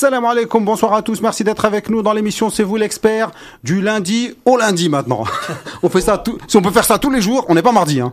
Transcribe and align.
Salam 0.00 0.24
alaikum, 0.24 0.64
bonsoir 0.64 0.94
à 0.94 1.02
tous, 1.02 1.20
merci 1.20 1.44
d'être 1.44 1.66
avec 1.66 1.90
nous 1.90 2.00
dans 2.00 2.14
l'émission 2.14 2.48
C'est 2.48 2.62
vous 2.62 2.76
l'expert 2.76 3.32
du 3.62 3.82
lundi 3.82 4.34
au 4.46 4.56
lundi 4.56 4.88
maintenant. 4.88 5.24
on 5.82 5.90
fait 5.90 6.00
ça 6.00 6.16
tout, 6.16 6.38
si 6.48 6.56
on 6.56 6.62
peut 6.62 6.70
faire 6.70 6.84
ça 6.84 6.98
tous 6.98 7.10
les 7.10 7.20
jours, 7.20 7.44
on 7.50 7.54
n'est 7.54 7.60
pas 7.60 7.70
mardi 7.70 8.00
hein. 8.00 8.10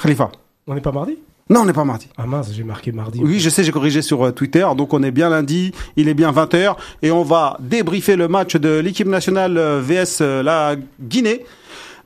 Khalifa. 0.00 0.30
On 0.68 0.74
n'est 0.76 0.80
pas 0.80 0.92
mardi? 0.92 1.18
Non, 1.50 1.62
on 1.62 1.64
n'est 1.64 1.72
pas 1.72 1.82
mardi. 1.82 2.06
Ah 2.16 2.26
mince, 2.26 2.52
j'ai 2.52 2.62
marqué 2.62 2.92
mardi. 2.92 3.20
Oui, 3.24 3.40
je 3.40 3.50
sais, 3.50 3.64
j'ai 3.64 3.72
corrigé 3.72 4.02
sur 4.02 4.24
euh, 4.24 4.30
Twitter, 4.30 4.64
donc 4.76 4.94
on 4.94 5.02
est 5.02 5.10
bien 5.10 5.28
lundi, 5.28 5.72
il 5.96 6.08
est 6.08 6.14
bien 6.14 6.30
20h 6.30 6.76
et 7.02 7.10
on 7.10 7.24
va 7.24 7.56
débriefer 7.58 8.14
le 8.14 8.28
match 8.28 8.54
de 8.54 8.78
l'équipe 8.78 9.08
nationale 9.08 9.58
euh, 9.58 9.80
VS 9.82 10.18
euh, 10.20 10.44
la 10.44 10.76
Guinée. 11.00 11.44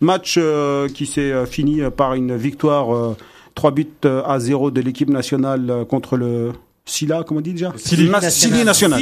Match 0.01 0.37
euh, 0.39 0.89
qui 0.89 1.05
s'est 1.05 1.45
fini 1.45 1.83
par 1.95 2.15
une 2.15 2.39
victoire 2.39 2.97
euh, 2.97 3.17
3 3.55 3.71
buts 3.73 3.87
à 4.03 4.39
0 4.39 4.71
de 4.71 4.81
l'équipe 4.81 5.11
nationale 5.11 5.85
contre 5.91 6.17
le 6.17 6.53
Silla, 6.91 7.23
comment 7.27 7.39
on 7.39 7.43
dit 7.43 7.53
déjà 7.53 7.73
Sili 7.77 8.09
Na- 8.09 8.65
National. 8.65 9.01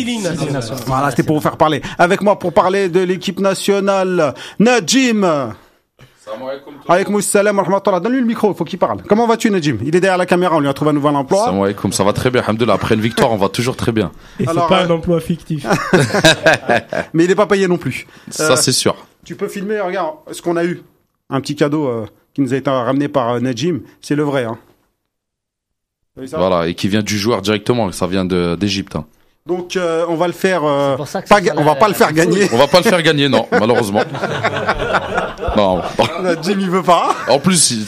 Voilà, 0.86 1.10
c'était 1.10 1.22
pour 1.22 1.36
vous 1.36 1.42
faire 1.42 1.56
parler. 1.56 1.80
Avec 1.98 2.20
moi 2.22 2.38
pour 2.38 2.52
parler 2.52 2.88
de 2.88 3.00
l'équipe 3.00 3.40
nationale, 3.40 4.34
Najim. 4.58 5.52
Alaykoum 6.86 7.22
salam 7.22 7.56
wa 7.56 7.62
rahmatullah. 7.64 8.00
Donne-lui 8.00 8.20
le 8.20 8.26
micro, 8.26 8.52
il 8.52 8.54
faut 8.56 8.64
qu'il 8.64 8.78
parle. 8.78 9.02
Comment 9.08 9.26
vas-tu, 9.26 9.50
Najim? 9.50 9.78
Il 9.82 9.96
est 9.96 10.00
derrière 10.00 10.18
la 10.18 10.26
caméra, 10.26 10.56
on 10.56 10.60
lui 10.60 10.68
a 10.68 10.74
trouvé 10.74 10.90
un 10.90 10.94
nouvel 10.94 11.16
emploi. 11.16 11.46
Salam 11.46 11.62
alaikum, 11.62 11.90
ça 11.92 12.04
va 12.04 12.12
très 12.12 12.30
bien, 12.30 12.42
alhamdoulilah. 12.42 12.74
Après 12.74 12.94
une 12.94 13.00
victoire, 13.00 13.32
on 13.32 13.36
va 13.38 13.48
toujours 13.48 13.76
très 13.76 13.92
bien. 13.92 14.12
Et 14.38 14.44
c'est 14.46 14.54
pas 14.54 14.82
euh, 14.82 14.86
un 14.86 14.90
emploi 14.90 15.20
fictif. 15.20 15.66
Mais 17.14 17.24
il 17.24 17.28
n'est 17.28 17.34
pas 17.34 17.46
payé 17.46 17.66
non 17.68 17.78
plus. 17.78 18.06
Ça, 18.28 18.52
Euh, 18.52 18.56
c'est 18.56 18.72
sûr. 18.72 18.94
Tu 19.24 19.34
peux 19.36 19.48
filmer, 19.48 19.80
regarde, 19.80 20.16
ce 20.32 20.42
qu'on 20.42 20.56
a 20.56 20.64
eu. 20.64 20.82
Un 21.30 21.40
petit 21.40 21.56
cadeau 21.56 21.86
euh, 21.86 22.06
qui 22.34 22.40
nous 22.42 22.52
a 22.54 22.56
été 22.56 22.70
ramené 22.70 23.08
par 23.08 23.30
euh, 23.34 23.40
Najim. 23.40 23.80
C'est 24.00 24.14
le 24.14 24.22
vrai. 24.22 24.44
Hein. 24.44 24.58
Voilà, 26.36 26.66
et 26.68 26.74
qui 26.74 26.88
vient 26.88 27.02
du 27.02 27.18
joueur 27.18 27.42
directement, 27.42 27.90
ça 27.92 28.06
vient 28.06 28.24
d'Égypte. 28.24 28.96
hein. 28.96 29.04
Donc, 29.46 29.76
euh, 29.76 30.04
on 30.08 30.14
va 30.16 30.26
le 30.26 30.34
faire. 30.34 30.62
euh, 30.64 30.96
pas 30.96 31.38
on 31.56 31.62
va 31.64 31.70
la- 31.72 31.74
pas 31.76 31.88
le 31.88 31.94
faire 31.94 32.12
gagner. 32.12 32.48
On 32.52 32.58
va 32.58 32.66
pas 32.66 32.78
le 32.78 32.84
faire 32.84 33.00
gagner, 33.02 33.28
non, 33.30 33.46
malheureusement. 33.52 34.02
Non. 35.56 35.80
Il 36.46 36.70
veut 36.70 36.82
pas. 36.82 37.14
En 37.28 37.38
plus, 37.38 37.70
il 37.70 37.86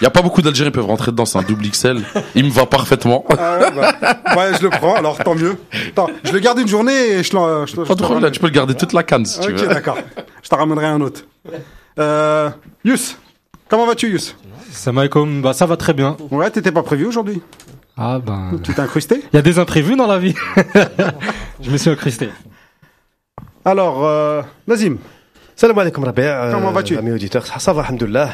il 0.00 0.04
y 0.04 0.06
a 0.06 0.10
pas 0.10 0.20
beaucoup 0.20 0.42
d'Algériens 0.42 0.70
qui 0.70 0.74
peuvent 0.74 0.84
rentrer 0.86 1.10
dedans, 1.10 1.24
c'est 1.24 1.38
un 1.38 1.42
double 1.42 1.66
XL. 1.70 2.02
Il 2.34 2.44
me 2.44 2.50
va 2.50 2.66
parfaitement. 2.66 3.24
Ah 3.30 3.58
ouais, 3.58 3.70
bah, 3.74 3.94
ouais, 4.36 4.52
je 4.58 4.62
le 4.62 4.68
prends, 4.68 4.94
alors 4.94 5.16
tant 5.18 5.34
mieux. 5.34 5.56
Attends, 5.88 6.10
je 6.22 6.32
le 6.32 6.38
garde 6.38 6.58
une 6.58 6.68
journée 6.68 7.12
et 7.12 7.22
je 7.22 7.32
l'en. 7.34 7.64
Pas 7.86 7.94
de 7.94 8.02
problème, 8.02 8.30
tu 8.30 8.38
peux 8.38 8.46
le 8.48 8.52
garder 8.52 8.74
toute 8.74 8.92
la 8.92 9.02
canne 9.02 9.24
si 9.24 9.40
tu 9.40 9.52
Ok, 9.52 9.58
veux. 9.60 9.68
d'accord. 9.68 9.96
Je 10.42 10.48
t'en 10.50 10.58
ramènerai 10.58 10.86
un 10.86 11.00
autre. 11.00 11.22
Euh, 11.98 12.50
Yus, 12.84 13.16
comment 13.70 13.86
vas-tu, 13.86 14.10
Yus 14.10 14.36
Salam 14.76 14.98
alaikum, 14.98 15.40
bah 15.42 15.52
ça 15.54 15.66
va 15.66 15.76
très 15.76 15.94
bien. 15.94 16.16
Ouais, 16.30 16.50
t'étais 16.50 16.70
pas 16.70 16.82
prévu 16.82 17.06
aujourd'hui. 17.06 17.42
Ah 17.96 18.18
ben, 18.18 18.60
Tu 18.62 18.74
t'es 18.74 18.80
incrusté 18.80 19.22
il 19.32 19.36
y 19.36 19.38
a 19.38 19.42
des 19.42 19.58
imprévus 19.58 19.96
dans 19.96 20.06
la 20.06 20.18
vie. 20.18 20.34
je 21.62 21.70
me 21.70 21.76
suis 21.78 21.88
incrusté. 21.90 22.28
Alors, 23.64 24.04
euh, 24.04 24.42
Nazim, 24.68 24.98
Salam 25.56 25.78
alaikum 25.78 26.04
Rabia. 26.04 26.44
euh, 26.44 26.52
Comment 26.52 26.72
vas-tu 26.72 26.96
Amis 26.98 27.10
auditeurs, 27.12 27.46
ça, 27.46 27.72
va, 27.72 27.82
alhamdoulilah. 27.82 28.30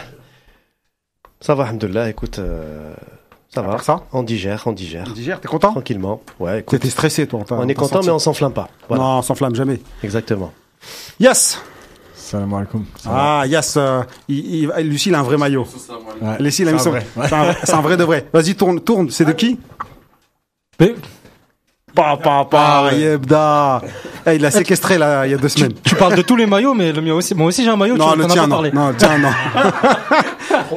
Ça 1.41 1.55
va, 1.55 1.65
alhamdoulilah. 1.65 2.11
Écoute, 2.11 2.41
euh, 2.41 2.93
ça 3.55 3.63
va. 3.63 3.79
ça 3.79 4.03
On 4.13 4.25
digère, 4.25 4.65
on 4.67 4.73
digère. 4.73 5.05
Digère, 5.13 5.41
t'es 5.41 5.49
content 5.49 5.71
Tranquillement. 5.71 6.23
Ouais, 6.41 6.61
écoute. 6.61 6.81
T'étais 6.81 6.91
stressé, 6.91 7.27
toi. 7.29 7.45
On 7.51 7.69
est 7.69 7.75
content, 7.75 8.01
mais 8.03 8.11
on 8.11 8.19
s'enflamme 8.19 8.53
pas. 8.53 8.69
Voilà. 8.89 9.03
Non, 9.05 9.11
on 9.19 9.23
s'enflamme 9.23 9.55
jamais. 9.55 9.81
Exactement. 10.03 10.53
Yes 11.21 11.61
Salam 12.33 12.55
alaikum. 12.55 12.85
Ah, 13.07 13.43
Yes, 13.47 13.75
euh, 13.77 14.01
il, 14.27 14.65
il- 14.79 14.89
Lucie, 14.89 15.11
il 15.11 15.15
a 15.15 15.19
un 15.19 15.23
vrai 15.23 15.37
maillot. 15.37 15.67
Ouais. 16.23 16.37
Lucie, 16.41 16.63
il 16.63 16.69
a 16.69 16.73
mis 16.73 16.79
C'est 16.79 16.85
son- 16.85 16.89
un 16.91 16.93
vrai. 16.93 17.07
Ouais. 17.15 17.27
C'est 17.29 17.35
un, 17.35 17.55
c'est 17.63 17.75
un 17.75 17.81
vrai 17.83 17.97
de 17.99 18.05
vrai. 18.05 18.27
Vas-y, 18.33 18.55
tourne, 18.55 18.81
tourne. 18.81 19.11
C'est 19.11 19.27
de 19.27 19.33
qui? 19.33 19.59
Mais- 20.81 20.95
Pa, 21.95 22.17
pa, 22.17 22.47
pa, 22.51 22.59
Ah 22.59 22.85
ouais. 22.85 22.99
Yebda. 23.01 23.83
Eh, 24.27 24.37
il 24.37 24.47
a 24.47 24.51
séquestré, 24.51 24.97
là, 24.97 25.27
il 25.27 25.33
y 25.33 25.35
a 25.35 25.37
deux 25.37 25.51
semaines. 25.51 25.75
Tu 25.85 25.95
parles 25.95 26.15
de 26.17 26.23
tous 26.23 26.37
les 26.37 26.47
maillots, 26.47 26.73
mais 26.73 26.91
le 26.91 27.03
mien 27.03 27.13
aussi. 27.13 27.35
Moi 27.35 27.49
aussi 27.49 27.65
j'ai 27.65 27.69
un 27.71 27.77
maillot. 27.77 27.99
Non, 27.99 28.13
tu 28.13 28.19
le 28.21 28.25
t'en 28.25 28.31
as 28.31 28.33
tien, 28.33 28.43
pas 28.43 28.47
non. 28.49 28.55
parlé. 28.57 28.73
Non, 28.73 28.89
le 28.89 28.95
tien, 28.97 29.19
non. 29.19 29.29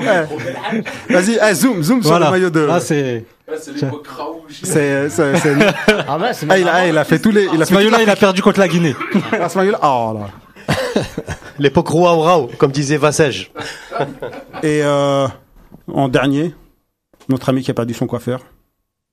Eh, 1.09 1.13
Vas-y, 1.13 1.39
eh, 1.41 1.53
zoom, 1.53 1.81
zoom 1.83 2.03
sur 2.03 2.19
le 2.19 2.29
maillot 2.29 2.49
de. 2.49 2.59
Là 2.59 2.81
c'est. 2.81 3.23
C'est, 3.57 5.09
c'est, 5.09 5.37
c'est- 5.37 5.55
Ah 6.07 6.17
ouais, 6.17 6.33
c'est 6.33 6.47
Ah, 6.49 6.57
il, 6.57 6.67
a, 6.67 6.73
ah, 6.73 6.87
il 6.87 6.97
a 6.97 7.03
fait 7.05 7.19
tous 7.19 7.31
les, 7.31 7.47
il 7.53 7.61
a 7.61 7.65
Ce 7.65 7.69
fait 7.69 7.75
maillot-là, 7.75 8.01
il 8.01 8.09
a 8.09 8.15
perdu 8.17 8.41
contre 8.41 8.59
la 8.59 8.67
Guinée. 8.67 8.95
la- 9.31 9.45
Ah, 9.45 9.49
ce 9.49 9.57
maillot-là. 9.57 9.79
Oh 9.83 10.17
là. 10.19 10.73
L'époque 11.59 11.87
roi 11.87 12.11
rao, 12.23 12.49
comme 12.57 12.71
disait 12.71 12.97
Vassège. 12.97 13.51
Et 14.63 14.81
euh, 14.83 15.27
en 15.87 16.07
dernier, 16.09 16.53
notre 17.29 17.49
ami 17.49 17.61
qui 17.63 17.71
a 17.71 17.73
perdu 17.73 17.93
son 17.93 18.07
coiffeur. 18.07 18.41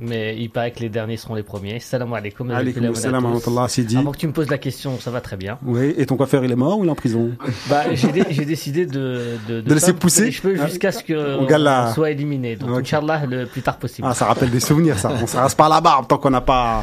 Mais 0.04 0.36
il 0.36 0.50
paraît 0.50 0.72
que 0.72 0.80
les 0.80 0.88
derniers 0.88 1.16
seront 1.16 1.36
les 1.36 1.44
premiers. 1.44 1.78
Salam 1.78 2.12
alaikum. 2.12 2.50
Alaykoum 2.50 2.92
salam 2.97 3.25
wa 3.47 3.69
Sidi. 3.69 3.97
Avant 3.98 4.10
que 4.10 4.16
tu 4.16 4.26
me 4.26 4.32
poses 4.32 4.50
la 4.50 4.58
question, 4.58 4.98
ça 4.98 5.12
va 5.12 5.20
très 5.20 5.36
bien. 5.36 5.58
Oui, 5.64 5.94
et 5.97 6.06
ton 6.06 6.16
coiffeur, 6.16 6.44
il 6.44 6.50
est 6.50 6.56
mort 6.56 6.78
ou 6.80 6.84
il 6.84 6.88
est 6.88 6.91
en 6.91 6.97
prison? 6.97 7.30
Bah, 7.70 7.82
j'ai 7.94 8.10
dé- 8.10 8.25
j'ai 8.30 8.44
décidé 8.44 8.84
de, 8.84 9.36
de, 9.48 9.60
De 9.60 9.74
laisser 9.74 9.88
pas 9.88 9.92
me 9.92 9.98
pousser 10.00 10.24
les 10.24 10.32
cheveux 10.32 10.56
Ah. 10.60 10.66
jusqu'à 10.66 10.91
ce 10.91 11.04
qu'on 11.04 11.44
gala. 11.47 11.92
soit 11.94 12.10
éliminé. 12.10 12.56
Donc, 12.56 12.70
Ok. 12.70 12.78
Inch'Allah, 12.80 13.24
le 13.26 13.47
plus 13.47 13.62
tard 13.62 13.76
possible. 13.76 14.09
Ah, 14.10 14.14
ça 14.14 14.24
rappelle 14.26 14.50
des 14.50 14.59
souvenirs, 14.59 14.98
ça. 14.98 15.12
On 15.22 15.26
se 15.26 15.36
rase 15.36 15.54
pas 15.54 15.69
la 15.69 15.80
barbe 15.80 16.09
tant 16.09 16.19
qu'on 16.19 16.30
n'a 16.30 16.41
pas. 16.41 16.82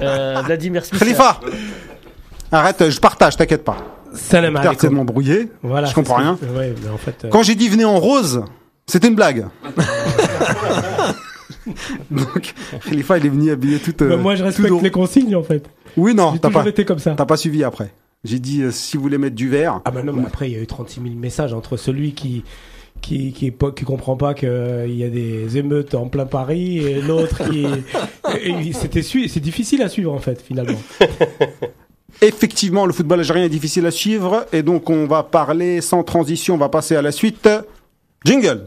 Euh, 0.00 0.42
Vladimir 0.46 0.84
Smith. 0.86 1.00
Khalifa 1.00 1.40
Arrête, 2.50 2.88
je 2.90 3.00
partage, 3.00 3.36
t'inquiète 3.36 3.64
pas. 3.64 3.76
Salam 4.14 4.54
T'as 4.54 4.60
arrêté 4.60 4.74
de 4.74 4.78
alaikum. 4.86 4.96
m'embrouiller. 4.96 5.48
Voilà. 5.62 5.86
je 5.88 5.94
comprends 5.94 6.16
rien. 6.16 6.38
que- 6.40 6.46
Ouais, 6.58 6.74
mais 6.82 6.88
en 6.90 6.96
fait. 6.96 7.24
euh, 7.24 7.28
Quand 7.28 7.42
j'ai 7.42 7.54
dit 7.54 7.68
venez 7.68 7.84
en 7.84 7.98
rose, 7.98 8.42
c'était 8.86 9.08
une 9.08 9.14
blague. 9.14 9.46
Donc, 12.10 12.54
Khalifa, 12.88 13.18
il 13.18 13.26
est 13.26 13.30
venu 13.30 13.50
habillé 13.50 13.78
tout. 13.78 13.92
euh, 14.02 14.08
bah, 14.08 14.16
moi, 14.16 14.34
je 14.34 14.44
respecte 14.44 14.82
les 14.82 14.90
consignes, 14.90 15.36
en 15.36 15.42
fait. 15.42 15.68
Oui, 15.96 16.14
non, 16.14 16.36
t'as 16.38 16.50
pas, 16.50 16.64
été 16.64 16.84
comme 16.86 16.98
ça. 16.98 17.14
t'as 17.14 17.26
pas 17.26 17.36
suivi 17.36 17.62
après. 17.64 17.92
J'ai 18.24 18.38
dit 18.38 18.62
euh, 18.62 18.70
si 18.70 18.96
vous 18.96 19.02
voulez 19.02 19.18
mettre 19.18 19.36
du 19.36 19.48
vert. 19.48 19.80
Ah 19.84 19.90
bah 19.90 20.02
non, 20.02 20.12
mais 20.12 20.24
après, 20.26 20.48
il 20.50 20.54
y 20.54 20.56
a 20.56 20.60
eu 20.62 20.66
36 20.66 21.00
000 21.02 21.14
messages 21.14 21.52
entre 21.52 21.76
celui 21.76 22.12
qui 22.14 22.44
qui 23.00 23.32
qui, 23.32 23.52
comprend 23.84 24.16
pas 24.16 24.34
qu'il 24.34 24.48
y 24.94 25.04
a 25.04 25.08
des 25.08 25.56
émeutes 25.56 25.94
en 25.94 26.08
plein 26.08 26.26
Paris 26.26 26.78
et 26.78 27.00
l'autre 27.00 27.48
qui 27.48 27.64
c'était 28.72 29.02
c'est 29.02 29.38
difficile 29.40 29.82
à 29.82 29.88
suivre 29.88 30.12
en 30.12 30.18
fait 30.18 30.42
finalement. 30.42 30.80
Effectivement, 32.20 32.84
le 32.84 32.92
football 32.92 33.20
algérien 33.20 33.44
est 33.44 33.48
difficile 33.48 33.86
à 33.86 33.92
suivre 33.92 34.46
et 34.52 34.62
donc 34.62 34.90
on 34.90 35.06
va 35.06 35.22
parler 35.22 35.80
sans 35.80 36.02
transition. 36.02 36.54
On 36.54 36.58
va 36.58 36.68
passer 36.68 36.96
à 36.96 37.02
la 37.02 37.12
suite. 37.12 37.48
Jingle. 38.24 38.66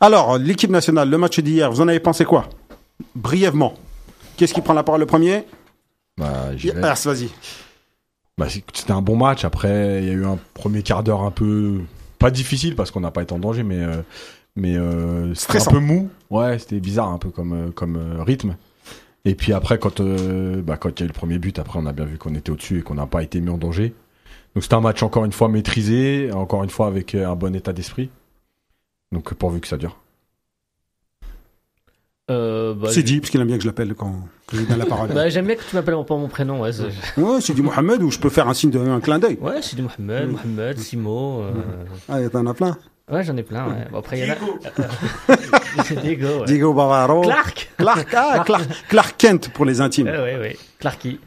Alors, 0.00 0.36
l'équipe 0.36 0.70
nationale, 0.70 1.08
le 1.08 1.16
match 1.16 1.38
d'hier, 1.38 1.70
vous 1.70 1.80
en 1.80 1.86
avez 1.86 2.00
pensé 2.00 2.24
quoi? 2.24 2.48
Brièvement. 3.14 3.74
Qu'est-ce 4.36 4.52
qui 4.52 4.60
prend 4.60 4.74
la 4.74 4.82
parole 4.82 5.00
le 5.00 5.06
premier? 5.06 5.44
Bah, 6.18 6.50
vas-y. 6.56 7.28
Bah, 8.36 8.48
c'était 8.48 8.90
un 8.90 9.02
bon 9.02 9.14
match. 9.14 9.44
Après, 9.44 10.02
il 10.02 10.08
y 10.08 10.10
a 10.10 10.14
eu 10.14 10.24
un 10.24 10.40
premier 10.54 10.82
quart 10.82 11.04
d'heure 11.04 11.22
un 11.22 11.30
peu 11.30 11.82
pas 12.22 12.30
difficile 12.30 12.76
parce 12.76 12.90
qu'on 12.90 13.00
n'a 13.00 13.10
pas 13.10 13.22
été 13.22 13.34
en 13.34 13.38
danger, 13.38 13.62
mais 13.62 13.80
euh, 13.80 14.02
mais 14.56 14.76
euh, 14.76 15.34
c'était 15.34 15.60
un 15.60 15.70
peu 15.70 15.78
mou. 15.78 16.10
Ouais, 16.30 16.58
c'était 16.58 16.80
bizarre 16.80 17.08
un 17.08 17.18
peu 17.18 17.30
comme 17.30 17.52
euh, 17.52 17.70
comme 17.70 17.96
euh, 17.96 18.22
rythme. 18.22 18.56
Et 19.24 19.34
puis 19.34 19.52
après, 19.52 19.78
quand 19.78 20.00
bah, 20.00 20.76
quand 20.76 20.98
il 20.98 21.00
y 21.00 21.02
a 21.02 21.04
eu 21.04 21.08
le 21.08 21.14
premier 21.14 21.38
but, 21.38 21.58
après 21.58 21.78
on 21.78 21.86
a 21.86 21.92
bien 21.92 22.04
vu 22.04 22.18
qu'on 22.18 22.34
était 22.34 22.50
au-dessus 22.50 22.80
et 22.80 22.82
qu'on 22.82 22.94
n'a 22.94 23.06
pas 23.06 23.22
été 23.22 23.40
mis 23.40 23.50
en 23.50 23.58
danger. 23.58 23.94
Donc 24.54 24.64
c'était 24.64 24.74
un 24.74 24.80
match 24.80 25.02
encore 25.02 25.24
une 25.24 25.32
fois 25.32 25.48
maîtrisé, 25.48 26.30
encore 26.32 26.64
une 26.64 26.70
fois 26.70 26.88
avec 26.88 27.14
un 27.14 27.36
bon 27.36 27.54
état 27.54 27.72
d'esprit. 27.72 28.10
Donc 29.12 29.32
pourvu 29.34 29.60
que 29.60 29.68
ça 29.68 29.76
dure. 29.76 30.01
Euh, 32.32 32.74
bah, 32.74 32.88
C'est 32.90 33.02
dit, 33.02 33.20
parce 33.20 33.30
qu'il 33.30 33.40
aime 33.40 33.46
bien 33.46 33.56
que 33.56 33.62
je 33.62 33.68
l'appelle 33.68 33.94
quand, 33.94 34.14
quand 34.46 34.56
il 34.56 34.66
donne 34.66 34.78
la 34.78 34.86
parole. 34.86 35.08
Bah, 35.14 35.28
j'aime 35.28 35.46
bien 35.46 35.56
que 35.56 35.62
tu 35.68 35.76
m'appelles 35.76 35.94
par 36.06 36.16
mon 36.16 36.28
prénom. 36.28 36.60
Ouais, 36.60 36.72
c'est- 36.72 37.20
Ouais, 37.20 37.40
c'est 37.40 37.54
du 37.54 37.62
Mohamed 37.62 38.02
ou 38.02 38.10
je 38.10 38.18
peux 38.18 38.30
faire 38.30 38.48
un 38.48 38.54
signe 38.54 38.70
de 38.70 38.78
un 38.78 39.00
clin 39.00 39.18
d'œil. 39.18 39.38
ouais 39.40 39.60
Sidi 39.62 39.82
Mohamed, 39.82 40.30
Mohamed, 40.30 40.78
Simo. 40.78 41.42
euh, 41.42 41.52
Ah, 42.08 42.18
t'en 42.30 42.46
as 42.46 42.54
plein. 42.54 42.76
Ouais, 43.10 43.24
j'en 43.24 43.36
ai 43.36 43.42
plein. 43.42 43.66
Ouais. 43.68 43.86
Bon, 43.90 43.98
après, 43.98 44.18
il 44.20 44.26
y 44.26 44.30
en 44.30 44.34
a. 44.34 45.82
C'est 45.84 46.00
Diego. 46.02 46.26
ouais. 46.40 46.46
Diego 46.46 46.72
Bavaro. 46.72 47.22
Clark. 47.22 47.70
Clark, 47.76 48.08
ah, 48.16 48.42
Clark, 48.46 48.68
Clark 48.88 49.14
Kent 49.18 49.50
pour 49.52 49.64
les 49.64 49.80
intimes. 49.80 50.06
Ouais, 50.06 50.18
ouais, 50.18 50.38
ouais. 50.38 50.56
Clarky. 50.78 51.18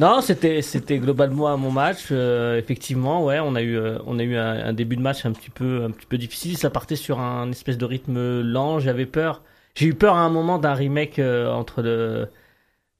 Non, 0.00 0.20
c'était 0.20 0.62
c'était 0.62 0.98
globalement 0.98 1.46
un 1.48 1.56
bon 1.56 1.70
match. 1.70 2.08
euh, 2.10 2.58
effectivement, 2.58 3.24
ouais, 3.24 3.38
on 3.38 3.54
a 3.54 3.62
eu 3.62 3.76
euh, 3.78 3.98
on 4.06 4.18
a 4.18 4.22
eu 4.24 4.36
un, 4.36 4.66
un 4.66 4.72
début 4.72 4.96
de 4.96 5.00
match 5.02 5.24
un 5.24 5.30
petit 5.32 5.50
peu 5.50 5.84
un 5.84 5.90
petit 5.92 6.06
peu 6.06 6.18
difficile. 6.18 6.58
Ça 6.58 6.70
partait 6.70 6.96
sur 6.96 7.20
un 7.20 7.48
espèce 7.52 7.78
de 7.78 7.84
rythme 7.84 8.40
lent. 8.42 8.80
J'avais 8.80 9.06
peur. 9.06 9.42
J'ai 9.74 9.86
eu 9.86 9.94
peur 9.94 10.14
à 10.16 10.20
un 10.20 10.30
moment 10.30 10.58
d'un 10.58 10.74
remake 10.74 11.18
euh, 11.18 11.50
entre 11.50 11.82
le, 11.82 12.28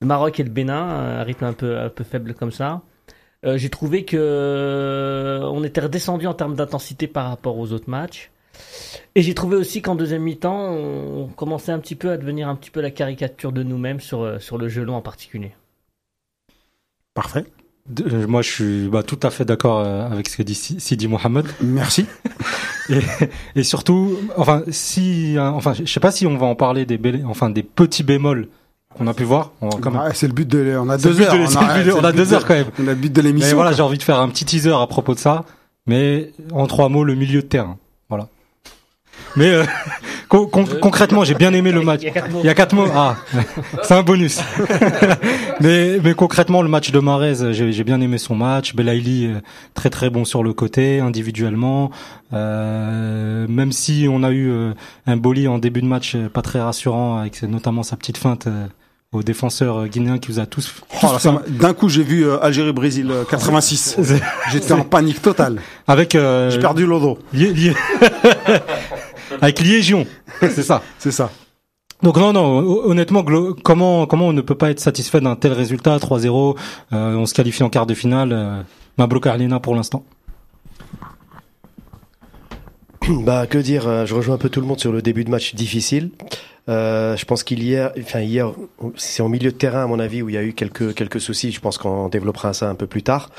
le 0.01 0.07
Maroc 0.07 0.39
et 0.41 0.45
le 0.45 0.51
Bénin, 0.51 0.77
un 0.79 1.23
rythme 1.23 1.45
un 1.45 1.53
peu 1.53 1.79
un 1.79 1.89
peu 1.89 2.05
faible 2.05 2.35
comme 2.35 2.53
ça. 2.53 2.83
Euh, 3.45 3.57
J'ai 3.57 3.71
trouvé 3.71 4.05
que 4.05 4.17
euh, 4.19 5.41
on 5.45 5.65
était 5.65 5.81
redescendu 5.81 6.27
en 6.27 6.35
termes 6.35 6.55
d'intensité 6.55 7.07
par 7.07 7.29
rapport 7.29 7.59
aux 7.59 7.73
autres 7.73 7.89
matchs. 7.91 8.31
Et 9.15 9.23
j'ai 9.23 9.35
trouvé 9.35 9.57
aussi 9.57 9.81
qu'en 9.83 9.95
deuxième 9.95 10.23
mi-temps, 10.23 10.71
on 10.73 11.27
commençait 11.29 11.73
un 11.73 11.79
petit 11.79 11.95
peu 11.97 12.11
à 12.11 12.17
devenir 12.19 12.49
un 12.49 12.55
petit 12.57 12.71
peu 12.71 12.81
la 12.81 12.91
caricature 12.91 13.53
de 13.53 13.63
nous-mêmes 13.63 14.01
sur, 14.01 14.41
sur 14.41 14.59
le 14.59 14.69
jeu 14.69 14.85
long 14.85 14.97
en 14.97 15.01
particulier. 15.03 15.53
Parfait. 17.15 17.45
De- 17.89 18.27
moi, 18.27 18.43
je 18.43 18.51
suis 18.51 18.89
bah, 18.89 19.03
tout 19.03 19.19
à 19.23 19.31
fait 19.31 19.45
d'accord 19.45 19.81
avec 19.81 20.29
ce 20.29 20.37
que 20.37 20.43
dit 20.43 20.55
Si- 20.55 20.79
Sidi 20.81 21.09
Mohamed. 21.09 21.47
Merci. 21.63 22.07
Et, 22.91 23.01
et 23.57 23.63
surtout, 23.63 24.17
enfin, 24.37 24.63
si, 24.71 25.39
euh, 25.39 25.51
enfin, 25.51 25.73
je 25.75 25.85
sais 25.91 26.01
pas 26.01 26.11
si 26.11 26.27
on 26.27 26.37
va 26.37 26.47
en 26.47 26.55
parler 26.55 26.85
des, 26.87 26.99
enfin, 27.27 27.51
des 27.51 27.63
petits 27.63 28.03
bémols 28.03 28.49
qu'on 28.97 29.07
a 29.07 29.15
pu 29.15 29.25
voir. 29.25 29.53
C'est 30.15 30.27
le 30.27 30.33
but 30.33 30.49
de. 30.49 30.77
On 30.77 30.89
a 30.89 30.99
deux 30.99 31.15
de- 31.15 31.23
heures. 31.23 31.33
de- 31.33 31.93
on 31.93 32.05
a 32.05 32.13
deux 32.13 32.27
de- 32.27 32.35
heures 32.35 32.45
quand 32.47 32.55
même. 32.55 32.67
On 32.83 32.87
a 32.89 32.91
le 32.91 32.95
but 32.97 33.13
de 33.13 33.21
Mais 33.23 33.29
l'émission. 33.29 33.57
voilà, 33.57 33.73
j'ai 33.73 33.83
envie 33.83 33.99
de 33.99 34.03
faire 34.03 34.19
un 34.19 34.29
petit 34.29 34.45
teaser 34.45 34.73
à 34.75 34.87
propos 34.87 35.15
de 35.15 35.21
ça. 35.21 35.45
Mais 35.87 36.33
en 36.53 36.67
trois 36.67 36.89
mots, 36.89 37.05
le 37.05 37.15
milieu 37.15 37.43
de 37.43 37.47
terrain. 37.47 37.79
Mais 39.37 39.49
euh, 39.51 39.65
con- 40.29 40.47
con- 40.47 40.65
concrètement, 40.81 41.25
j'ai 41.25 41.35
bien 41.35 41.53
aimé 41.53 41.73
le 41.73 41.83
match. 41.83 42.01
Il 42.03 42.07
y 42.07 42.09
a 42.09 42.13
quatre 42.13 42.31
mots. 42.31 42.41
Il 42.43 42.47
y 42.47 42.49
a 42.49 42.55
quatre 42.55 42.75
mots. 42.75 42.87
Ah, 42.95 43.17
c'est 43.83 43.95
un 43.95 44.03
bonus. 44.03 44.41
mais, 45.61 45.99
mais 46.03 46.15
concrètement, 46.15 46.63
le 46.63 46.69
match 46.69 46.91
de 46.91 46.99
Marez, 46.99 47.53
j'ai 47.53 47.85
bien 47.85 48.01
aimé 48.01 48.19
son 48.19 48.35
match. 48.35 48.75
Belaïli, 48.75 49.27
euh, 49.27 49.41
très 49.75 49.91
très 49.91 50.11
bon 50.11 50.25
sur 50.25 50.43
le 50.43 50.53
côté, 50.53 51.01
individuellement. 51.01 51.91
Euh, 52.33 53.47
même 53.49 53.73
si 53.73 54.07
on 54.11 54.23
a 54.23 54.31
eu 54.31 54.51
euh, 54.51 54.73
un 55.07 55.17
Boli 55.17 55.49
en 55.49 55.59
début 55.59 55.81
de 55.83 55.87
match 55.87 56.17
pas 56.33 56.43
très 56.43 56.61
rassurant, 56.61 57.19
avec 57.19 57.43
notamment 57.43 57.83
sa 57.83 57.97
petite 57.97 58.19
feinte 58.19 58.47
euh, 58.47 58.67
au 59.13 59.25
défenseur 59.25 59.79
euh, 59.79 59.87
guinéen 59.89 60.19
qui 60.19 60.29
vous 60.31 60.39
a 60.39 60.47
tous. 60.47 60.73
Oh 61.03 61.09
D'un 61.49 61.73
coup, 61.75 61.89
j'ai 61.89 62.05
vu 62.05 62.25
euh, 62.25 62.39
Algérie-Brésil 62.41 63.11
euh, 63.11 63.25
86. 63.29 63.97
J'étais 64.53 64.73
en 64.73 64.85
panique 64.85 65.21
totale. 65.21 65.61
avec 65.89 66.15
euh, 66.15 66.51
J'ai 66.51 66.61
perdu 66.61 66.87
l'odo. 66.87 67.19
lié- 67.35 67.53
lié- 67.53 67.75
avec 69.41 69.61
Liégion, 69.61 70.07
c'est 70.41 70.63
ça. 70.63 70.83
C'est 70.99 71.13
ça. 71.13 71.31
Donc 72.03 72.17
non, 72.17 72.33
non, 72.33 72.59
hon- 72.61 72.91
honnêtement, 72.91 73.23
comment 73.63 74.07
comment 74.07 74.29
on 74.29 74.33
ne 74.33 74.41
peut 74.41 74.55
pas 74.55 74.71
être 74.71 74.81
satisfait 74.81 75.21
d'un 75.21 75.37
tel 75.37 75.53
résultat 75.53 75.97
3-0 75.99 76.57
euh, 76.93 77.15
On 77.17 77.27
se 77.27 77.35
qualifie 77.35 77.63
en 77.63 77.69
quart 77.69 77.87
de 77.87 77.95
finale. 77.95 78.33
Euh, 78.33 78.63
Mabrouk 78.97 79.27
Arlina 79.27 79.61
pour 79.61 79.75
l'instant. 79.75 80.05
Bah 83.09 83.47
que 83.47 83.59
dire, 83.59 83.89
euh, 83.89 84.07
je 84.07 84.15
rejoins 84.15 84.37
un 84.37 84.39
peu 84.39 84.49
tout 84.51 84.61
le 84.61 84.67
monde 84.67 84.79
sur 84.79 84.93
le 84.93 85.03
début 85.03 85.25
de 85.25 85.31
match 85.31 85.55
difficile. 85.55 86.11
Euh, 86.71 87.17
je 87.17 87.25
pense 87.25 87.43
qu'il 87.43 87.63
y 87.65 87.77
a, 87.77 87.93
enfin 87.99 88.21
hier, 88.21 88.53
c'est 88.97 89.23
en 89.23 89.29
milieu 89.29 89.51
de 89.51 89.57
terrain 89.57 89.83
à 89.83 89.87
mon 89.87 89.99
avis 89.99 90.23
où 90.23 90.29
il 90.29 90.37
y 90.37 90.39
a 90.39 90.43
eu 90.43 90.53
quelques 90.53 90.95
quelques 90.95 91.21
soucis. 91.21 91.51
Je 91.53 91.61
pense 91.61 91.77
qu'on 91.79 92.09
développera 92.09 92.53
ça 92.55 92.71
un 92.71 92.77
peu 92.77 92.87
plus 92.87 93.03
tard. 93.03 93.31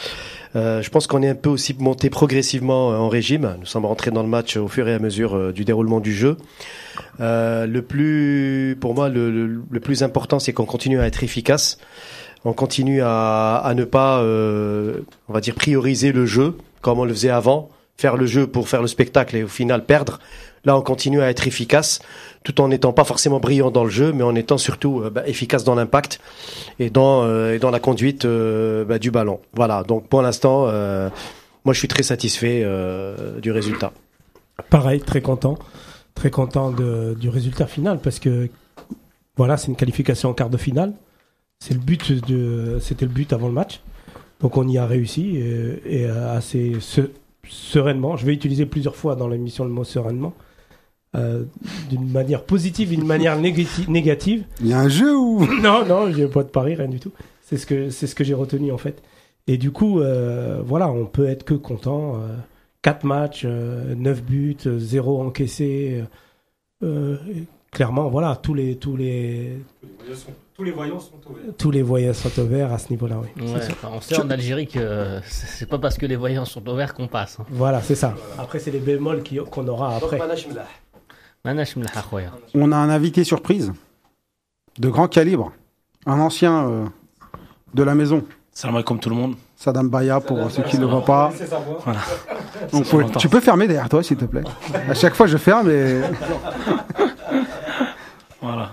Euh, 0.56 0.82
je 0.82 0.90
pense 0.90 1.08
qu'on 1.08 1.24
est 1.24 1.30
un 1.30 1.36
peu 1.36 1.50
aussi 1.50 1.74
monté 1.80 2.10
progressivement 2.10 2.92
euh, 2.92 2.98
en 2.98 3.08
régime. 3.08 3.56
Nous 3.60 3.66
sommes 3.66 3.86
rentrés 3.86 4.12
dans 4.12 4.22
le 4.22 4.28
match 4.28 4.58
au 4.58 4.68
fur 4.68 4.88
et 4.88 4.94
à 4.94 5.00
mesure 5.00 5.36
euh, 5.36 5.54
du 5.54 5.64
déroulement 5.64 6.02
du 6.02 6.14
jeu. 6.14 6.36
Euh, 7.22 7.66
le 7.66 7.82
plus, 7.82 8.78
pour 8.82 8.94
moi, 8.94 9.08
le, 9.08 9.32
le, 9.32 9.62
le 9.70 9.80
plus 9.80 10.04
important, 10.04 10.40
c'est 10.40 10.52
qu'on 10.52 10.66
continue 10.66 11.00
à 11.00 11.08
être 11.08 11.24
efficace. 11.24 11.78
On 12.44 12.54
continue 12.54 13.02
à, 13.02 13.58
à 13.58 13.74
ne 13.76 13.86
pas, 13.86 14.20
on 14.24 15.34
va 15.34 15.42
dire, 15.42 15.54
prioriser 15.54 16.12
le 16.12 16.26
jeu 16.26 16.58
comme 16.82 16.98
on 17.00 17.06
le 17.06 17.14
faisait 17.14 17.30
avant, 17.30 17.70
faire 17.98 18.18
le 18.18 18.26
jeu 18.26 18.48
pour 18.48 18.68
faire 18.68 18.82
le 18.82 18.88
spectacle 18.88 19.36
et 19.36 19.44
au 19.44 19.48
final 19.48 19.86
perdre. 19.86 20.20
Là, 20.66 20.78
on 20.78 20.82
continue 20.82 21.22
à 21.22 21.30
être 21.30 21.48
efficace, 21.48 22.02
tout 22.44 22.60
en 22.62 22.70
n'étant 22.70 22.94
pas 22.94 23.04
forcément 23.04 23.40
brillant 23.40 23.72
dans 23.72 23.84
le 23.84 23.90
jeu, 23.90 24.14
mais 24.14 24.24
en 24.24 24.36
étant 24.36 24.58
surtout 24.58 25.02
euh, 25.02 25.10
bah, 25.10 25.28
efficace 25.28 25.64
dans 25.64 25.76
l'impact 25.76 26.20
et 26.80 26.90
dans 26.90 27.24
euh, 27.24 27.58
la 27.60 27.80
conduite 27.80 28.26
euh, 28.26 28.84
bah, 28.84 29.00
du 29.00 29.12
ballon. 29.12 29.40
Voilà. 29.54 29.84
Donc 29.84 30.08
pour 30.08 30.22
l'instant, 30.22 30.66
moi, 31.64 31.74
je 31.74 31.80
suis 31.80 31.88
très 31.88 32.04
satisfait 32.04 32.66
du 33.42 33.52
résultat. 33.52 33.92
Pareil, 34.70 35.00
très 35.00 35.22
content. 35.22 35.58
Très 36.16 36.32
content 36.32 36.72
du 36.72 37.30
résultat 37.30 37.68
final 37.68 38.00
parce 38.00 38.20
que 38.20 38.50
voilà, 39.38 39.58
c'est 39.58 39.68
une 39.68 39.76
qualification 39.76 40.30
en 40.30 40.34
quart 40.34 40.50
de 40.50 40.58
finale. 40.58 40.94
C'est 41.60 41.74
le 41.74 41.80
but 41.80 42.14
c'était 42.82 43.06
le 43.06 43.12
but 43.12 43.32
avant 43.34 43.48
le 43.48 43.54
match. 43.54 43.82
Donc 44.40 44.58
on 44.58 44.68
y 44.68 44.80
a 44.80 44.88
réussi 44.88 45.38
et, 45.86 46.06
assez 46.06 46.78
se- 46.80 47.12
sereinement. 47.48 48.18
Je 48.18 48.26
vais 48.26 48.34
utiliser 48.34 48.66
plusieurs 48.66 48.96
fois 48.96 49.16
dans 49.16 49.28
l'émission 49.28 49.64
le 49.64 49.70
mot 49.70 49.84
sereinement. 49.84 50.34
Euh, 51.16 51.44
d'une 51.90 52.10
manière 52.10 52.44
positive, 52.44 52.90
d'une 52.90 53.06
manière 53.06 53.38
négati- 53.38 53.90
négative. 53.90 54.46
Il 54.62 54.68
y 54.68 54.74
a 54.74 54.80
un 54.80 54.88
jeu 54.88 55.14
où. 55.18 55.46
non, 55.62 55.86
non, 55.86 56.12
j'ai 56.14 56.28
pas 56.28 56.44
de 56.44 56.48
pari, 56.50 56.76
rien 56.76 56.88
du 56.88 57.00
tout. 57.02 57.12
C'est 57.42 57.58
ce 57.58 57.66
que 57.66 57.90
c'est 57.90 58.08
ce 58.08 58.16
que 58.16 58.24
j'ai 58.24 58.34
retenu 58.34 58.72
en 58.72 58.78
fait. 58.78 59.02
Et 59.48 59.58
du 59.58 59.72
coup, 59.72 60.00
euh, 60.00 60.62
voilà, 60.66 60.90
on 60.90 61.06
peut 61.06 61.28
être 61.28 61.44
que 61.44 61.54
content. 61.54 62.16
Euh, 62.16 62.36
4 62.84 63.04
matchs, 63.04 63.46
9 63.46 64.24
buts, 64.24 64.58
0 64.66 65.22
encaissé. 65.22 66.04
Euh, 66.82 67.18
clairement, 67.72 68.08
voilà, 68.10 68.36
tous 68.42 68.54
les 68.54 68.78
tous 68.78 68.96
les 68.96 69.58
Tous 70.56 70.64
les 70.64 70.72
voyants 70.72 71.00
sont 71.00 71.12
ouverts. 71.30 71.44
tous 71.58 71.72
les 71.72 71.82
voyants 71.82 72.14
sont 72.14 72.40
au 72.42 72.46
vert 72.46 72.72
à 72.72 72.78
ce 72.78 72.90
niveau-là, 72.90 73.18
oui. 73.22 73.44
Ouais, 73.46 73.60
enfin, 73.70 73.90
on 73.94 74.02
sait 74.02 74.18
en 74.20 74.30
Algérie 74.30 74.66
que 74.68 74.80
euh, 74.80 75.20
c'est 75.26 75.68
pas 75.70 75.78
parce 75.78 75.98
que 75.98 76.06
les 76.06 76.16
voyants 76.16 76.46
sont 76.46 76.68
au 76.70 76.76
vert 76.76 76.94
qu'on 76.94 77.08
passe. 77.08 77.38
hein. 77.40 77.46
Voilà, 77.50 77.82
c'est 77.82 77.96
ça. 77.96 78.16
Après, 78.40 78.60
c'est 78.60 78.72
les 78.72 78.80
bémols 78.80 79.24
qu'on 79.52 79.68
aura 79.68 79.96
après. 79.98 80.20
On 82.54 82.72
a 82.72 82.78
un 82.78 82.90
invité 82.90 83.24
surprise 83.24 83.72
de 84.78 84.90
grand 84.90 85.08
calibre, 85.08 85.52
un 86.06 86.20
ancien 86.20 86.68
euh, 86.68 86.86
de 87.74 87.84
la 87.84 87.96
maison, 87.96 88.24
Salam 88.54 88.76
alaikum 88.76 89.00
tout 89.00 89.10
le 89.10 89.16
monde. 89.16 89.36
Sadam 89.56 89.90
Baya 89.90 90.20
pour 90.20 90.50
ceux 90.52 90.64
qui 90.64 90.76
ne 90.78 90.82
le 90.82 90.88
voient 90.88 91.06
pas. 91.06 91.32
Voilà. 91.86 92.00
Donc, 92.72 92.84
fait 92.84 92.90
faut- 92.90 93.00
longtemps. 93.00 93.20
tu 93.20 93.30
peux 93.30 93.40
fermer 93.40 93.68
derrière 93.68 93.88
toi 93.90 94.02
s'il 94.04 94.18
te 94.18 94.26
plaît? 94.26 94.44
À 94.90 94.94
chaque 94.94 95.14
fois 95.16 95.26
je 95.28 95.38
ferme 95.38 95.70
et 95.70 96.02
Voilà. 98.42 98.72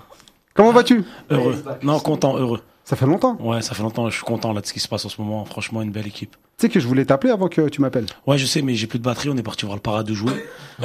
comment 0.55 0.73
vas-tu? 0.73 1.05
Heureux. 1.31 1.63
Non, 1.83 2.01
content, 2.01 2.37
heureux. 2.39 2.61
Ça 2.85 2.97
fait 2.97 3.07
longtemps? 3.07 3.37
Ouais, 3.41 3.61
ça 3.63 3.75
fait 3.75 3.83
longtemps, 3.83 4.09
je 4.09 4.17
suis 4.17 4.25
content 4.25 4.53
là 4.53 4.61
de 4.63 4.67
ce 4.67 4.73
qui 4.73 4.81
se 4.81 4.89
passe 4.89 5.05
en 5.05 5.09
ce 5.11 5.21
moment. 5.21 5.45
Franchement, 5.45 5.83
une 5.83 5.93
belle 5.93 6.07
équipe. 6.07 6.37
Tu 6.59 6.67
sais 6.67 6.69
que 6.73 6.81
je 6.81 6.89
voulais 6.89 7.05
t'appeler 7.05 7.33
avant 7.33 7.47
que 7.47 7.69
tu 7.69 7.81
m'appelles. 7.81 8.07
Ouais, 8.27 8.37
je 8.37 8.45
sais, 8.45 8.63
mais 8.63 8.75
j'ai 8.75 8.89
plus 8.89 8.99
de 8.99 9.05
batterie. 9.05 9.29
On 9.31 9.37
est 9.37 9.45
parti 9.45 9.65
voir 9.65 9.77
le 9.77 9.81
Paradou 9.81 10.17
jouer. 10.17 10.33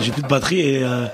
J'ai 0.00 0.10
plus 0.10 0.22
de 0.22 0.26
batterie 0.28 0.60
et 0.60 0.82
euh, 0.82 1.06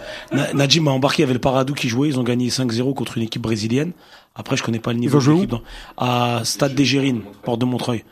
Najim 0.54 0.82
m'a 0.84 0.92
embarqué. 0.92 1.22
Il 1.22 1.24
y 1.24 1.24
avait 1.24 1.32
le 1.32 1.40
Paradou 1.40 1.74
qui 1.74 1.88
jouait. 1.88 2.08
Ils 2.08 2.20
ont 2.20 2.22
gagné 2.22 2.48
5-0 2.48 2.94
contre 2.94 3.16
une 3.18 3.24
équipe 3.24 3.42
brésilienne. 3.42 3.90
Après, 4.36 4.56
je 4.56 4.62
connais 4.62 4.78
pas 4.78 4.92
le 4.92 5.00
niveau 5.00 5.18
de 5.18 5.30
l'équipe. 5.32 5.54
À 5.96 6.42
Stade 6.44 6.76
des 6.76 6.84
Gérines, 6.84 7.22
porte 7.42 7.60
de 7.60 7.64
Montreuil. 7.64 8.04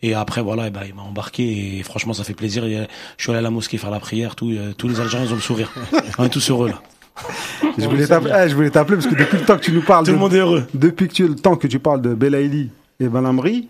Et 0.00 0.14
après, 0.14 0.40
voilà, 0.40 0.68
eh 0.68 0.70
ben, 0.70 0.80
il 0.86 0.94
m'a 0.94 1.02
embarqué 1.02 1.78
et 1.78 1.82
franchement, 1.82 2.14
ça 2.14 2.24
fait 2.24 2.32
plaisir. 2.32 2.64
Et, 2.64 2.78
euh, 2.78 2.84
je 3.18 3.24
suis 3.24 3.30
allé 3.30 3.40
à 3.40 3.42
la 3.42 3.50
mosquée 3.50 3.76
faire 3.76 3.90
la 3.90 4.00
prière. 4.00 4.34
Tout, 4.34 4.48
euh, 4.50 4.72
tous 4.78 4.88
les 4.88 4.98
Algériens, 4.98 5.26
ils 5.26 5.32
ont 5.32 5.36
le 5.36 5.42
sourire. 5.42 5.70
On 6.16 6.24
est 6.24 6.28
tous 6.30 6.48
heureux 6.50 6.68
là. 6.68 6.80
Je 7.76 7.84
voulais 7.84 8.06
t'appeler 8.06 8.32
eh, 8.44 8.48
je 8.48 8.54
voulais 8.54 8.70
t'appeler 8.70 8.96
parce 8.96 9.08
que 9.12 9.18
depuis 9.18 9.36
le 9.38 9.44
temps 9.44 9.56
que 9.58 9.62
tu 9.64 9.72
nous 9.72 9.82
parles 9.82 10.04
Tout 10.06 10.12
de- 10.12 10.16
le 10.16 10.20
monde 10.20 10.32
est 10.34 10.38
heureux. 10.38 10.66
depuis 10.72 11.08
que 11.08 11.12
tu 11.12 11.26
le 11.28 11.34
temps 11.34 11.56
que 11.56 11.66
tu 11.66 11.80
parles 11.80 12.00
de 12.00 12.14
Belaïli 12.14 12.70
et 13.00 13.08
Balamri, 13.08 13.68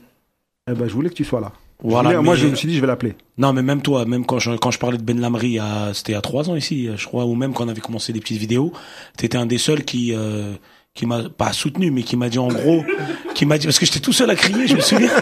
eh 0.71 0.75
ben 0.75 0.89
je 0.89 0.93
voulais 0.95 1.09
que 1.11 1.15
tu 1.15 1.25
sois 1.25 1.41
là. 1.41 1.53
Je 1.85 1.89
Voilà, 1.89 2.11
voulais- 2.11 2.23
Moi 2.23 2.35
je 2.37 2.47
me 2.49 2.55
suis 2.57 2.67
dit 2.69 2.75
je 2.77 2.81
vais 2.81 2.87
l'appeler. 2.87 3.15
Non, 3.39 3.53
mais 3.53 3.63
même 3.63 3.83
toi, 3.83 4.05
même 4.05 4.25
quand 4.27 4.39
je, 4.39 4.53
quand 4.57 4.71
je 4.71 4.79
parlais 4.79 4.99
de 4.99 5.03
Ben 5.03 5.21
Lamri, 5.21 5.59
à- 5.59 5.91
c'était 5.95 6.15
a 6.15 6.21
trois 6.21 6.51
ans 6.51 6.57
ici, 6.57 6.89
je 6.97 7.07
crois, 7.07 7.25
ou 7.25 7.35
même 7.35 7.53
quand 7.53 7.65
on 7.65 7.69
avait 7.69 7.81
commencé 7.81 8.13
des 8.13 8.21
petites 8.21 8.39
vidéos, 8.39 8.73
t'étais 9.17 9.39
un 9.39 9.47
des 9.47 9.59
seuls 9.59 9.85
qui, 9.85 10.13
euh, 10.15 10.55
qui 10.95 11.07
m'a 11.07 11.29
pas 11.29 11.53
soutenu, 11.53 11.93
mais 11.93 12.03
qui 12.03 12.17
m'a 12.17 12.29
dit 12.29 12.41
en 12.41 12.49
gros, 12.49 12.85
qui 13.37 13.47
m'a 13.47 13.59
dit, 13.59 13.67
parce 13.69 13.79
que 13.79 13.87
j'étais 13.87 14.01
tout 14.01 14.13
seul 14.13 14.29
à 14.31 14.35
crier, 14.35 14.67
je 14.67 14.75
me 14.77 14.81
souviens. 14.81 15.11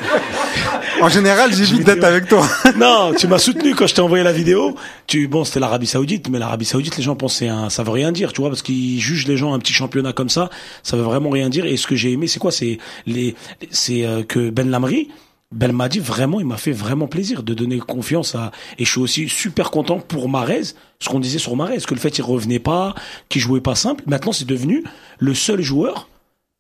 En 1.03 1.11
général 1.11 1.53
j'évite 1.53 1.85
d'être 1.85 2.05
avec 2.05 2.27
toi. 2.27 2.49
non, 2.79 3.13
tu 3.15 3.27
m'as 3.29 3.39
soutenu 3.39 3.75
quand 3.75 3.87
je 3.87 3.95
t'ai 3.95 4.01
envoyé 4.01 4.25
la 4.25 4.33
vidéo. 4.33 4.75
Tu, 5.07 5.29
bon, 5.29 5.45
c'était 5.45 5.61
l'Arabie 5.61 5.87
Saoudite, 5.87 6.31
mais 6.31 6.39
l'Arabie 6.39 6.65
Saoudite, 6.65 6.97
les 6.97 7.03
gens 7.03 7.15
pensaient, 7.17 7.49
un, 7.49 7.69
ça 7.69 7.83
veut 7.83 7.91
rien 7.91 8.13
dire, 8.13 8.33
tu 8.33 8.41
vois, 8.41 8.49
parce 8.49 8.63
qu'ils 8.63 8.99
jugent 8.99 9.27
les 9.29 9.37
gens 9.37 9.53
un 9.53 9.59
petit 9.59 9.75
championnat 9.75 10.15
comme 10.15 10.31
ça, 10.31 10.49
ça 10.83 10.97
veut 10.97 11.03
vraiment 11.03 11.29
rien 11.29 11.51
dire. 11.51 11.67
Et 11.67 11.77
ce 11.77 11.87
que 11.87 11.97
j'ai 11.97 12.13
aimé, 12.13 12.29
c'est 12.29 12.39
quoi? 12.39 12.51
C'est 12.51 12.79
les, 13.05 13.35
c'est 13.71 14.07
euh, 14.07 14.23
que 14.23 14.49
Ben 14.49 14.71
Lamri, 14.71 15.09
Ben 15.53 15.71
m'a 15.73 15.89
dit 15.89 16.01
vraiment, 16.01 16.41
il 16.41 16.47
m'a 16.47 16.57
fait 16.57 16.73
vraiment 16.73 17.07
plaisir 17.07 17.43
de 17.45 17.55
donner 17.55 17.79
confiance 17.79 18.35
à. 18.35 18.51
Et 18.79 18.85
je 18.85 18.91
suis 18.91 19.01
aussi 19.01 19.29
super 19.29 19.71
content 19.71 20.01
pour 20.01 20.29
Marez, 20.29 20.63
ce 20.99 21.09
qu'on 21.09 21.21
disait 21.21 21.39
sur 21.39 21.55
Marez, 21.55 21.79
que 21.79 21.95
le 21.95 22.01
fait 22.01 22.11
qu'il 22.11 22.25
revenait 22.25 22.59
pas, 22.59 22.95
qu'il 23.29 23.41
jouait 23.41 23.61
pas 23.61 23.77
simple. 23.77 24.03
Maintenant, 24.07 24.33
c'est 24.33 24.45
devenu 24.47 24.83
le 25.19 25.35
seul 25.35 25.63
joueur. 25.63 26.09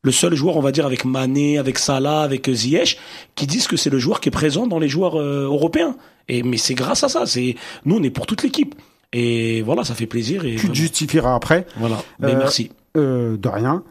Le 0.02 0.12
seul 0.12 0.36
joueur, 0.36 0.56
on 0.56 0.60
va 0.60 0.70
dire, 0.70 0.86
avec 0.86 1.04
Mané, 1.04 1.58
avec 1.58 1.78
Salah, 1.78 2.22
avec 2.22 2.48
Ziyech, 2.48 2.96
qui 3.34 3.48
disent 3.48 3.66
que 3.66 3.76
c'est 3.76 3.90
le 3.90 3.98
joueur 3.98 4.20
qui 4.20 4.28
est 4.28 4.30
présent 4.30 4.68
dans 4.68 4.78
les 4.78 4.88
joueurs 4.88 5.18
euh, 5.18 5.46
européens. 5.46 5.96
Et 6.28 6.44
mais 6.44 6.56
c'est 6.58 6.74
grâce 6.74 7.02
à 7.02 7.08
ça. 7.08 7.26
C'est 7.26 7.56
nous, 7.84 7.96
on 7.96 8.02
est 8.04 8.10
pour 8.10 8.26
toute 8.26 8.44
l'équipe. 8.44 8.76
Et 9.12 9.62
voilà, 9.62 9.82
ça 9.82 9.94
fait 9.96 10.06
plaisir. 10.06 10.44
Et 10.44 10.54
tu 10.54 10.68
te 10.68 10.74
justifieras 10.74 11.34
après. 11.34 11.66
voilà. 11.76 11.96
Mais 12.20 12.34
Euh, 12.34 12.38
merci. 12.38 12.70
Euh, 12.96 13.36
de 13.36 13.48
rien. 13.48 13.82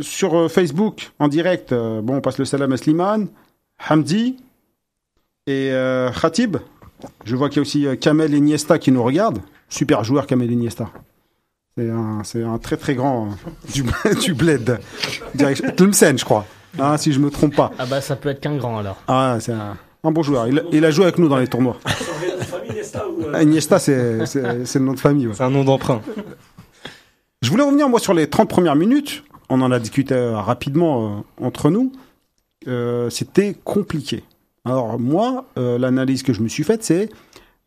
Sur 0.00 0.50
Facebook, 0.50 1.10
en 1.18 1.28
direct, 1.28 1.74
bon, 1.74 2.16
on 2.16 2.20
passe 2.22 2.38
le 2.38 2.46
salam 2.46 2.72
à 2.72 2.78
Slimane, 2.78 3.28
Hamdi 3.88 4.36
et 5.46 5.70
euh, 5.72 6.10
Khatib. 6.10 6.58
Je 7.24 7.34
vois 7.36 7.48
qu'il 7.48 7.56
y 7.56 7.60
a 7.60 7.62
aussi 7.62 7.86
euh, 7.86 7.96
Kamel 7.96 8.34
Iniesta 8.34 8.78
qui 8.78 8.92
nous 8.92 9.02
regarde. 9.02 9.38
Super 9.68 10.04
joueur, 10.04 10.26
Kamel 10.26 10.50
Iniesta. 10.50 10.90
C'est 11.78 11.88
un, 11.88 12.22
c'est 12.24 12.42
un 12.42 12.58
très 12.58 12.76
très 12.76 12.94
grand 12.94 13.28
euh, 13.28 13.70
du, 13.72 13.84
du 14.20 14.34
bled. 14.34 14.78
Tlemcen, 15.76 16.18
je 16.18 16.24
crois. 16.24 16.44
Hein, 16.78 16.96
si 16.98 17.12
je 17.12 17.18
me 17.20 17.30
trompe 17.30 17.56
pas. 17.56 17.72
Ah 17.78 17.86
bah 17.86 18.00
ça 18.00 18.16
peut 18.16 18.28
être 18.28 18.40
qu'un 18.40 18.56
grand 18.56 18.78
alors. 18.78 18.96
Ah, 19.08 19.38
c'est 19.40 19.52
un, 19.52 19.76
un 20.04 20.10
bon 20.12 20.22
joueur. 20.22 20.46
Il, 20.46 20.62
il 20.72 20.84
a 20.84 20.90
joué 20.90 21.04
avec 21.04 21.18
nous 21.18 21.28
dans 21.28 21.38
les 21.38 21.48
tournois. 21.48 21.78
Iniesta, 23.40 23.78
c'est 23.78 24.26
c'est- 24.26 24.64
c'est 24.66 24.78
le 24.78 24.84
nom 24.84 24.92
de 24.92 25.00
famille. 25.00 25.26
ouais. 25.28 25.34
C'est 25.34 25.42
un 25.44 25.50
nom 25.50 25.64
d'emprunt. 25.64 26.00
Je 27.42 27.50
voulais 27.50 27.62
revenir, 27.64 27.88
moi, 27.88 27.98
sur 28.00 28.12
les 28.14 28.28
30 28.28 28.48
premières 28.48 28.76
minutes. 28.76 29.24
On 29.48 29.62
en 29.62 29.72
a 29.72 29.78
discuté 29.80 30.14
rapidement 30.34 31.18
euh, 31.40 31.44
entre 31.44 31.70
nous. 31.70 31.92
Euh, 32.68 33.08
c'était 33.10 33.54
compliqué. 33.64 34.22
Alors 34.64 34.98
moi, 34.98 35.46
euh, 35.56 35.78
l'analyse 35.78 36.22
que 36.22 36.32
je 36.32 36.42
me 36.42 36.48
suis 36.48 36.64
faite, 36.64 36.84
c'est 36.84 37.08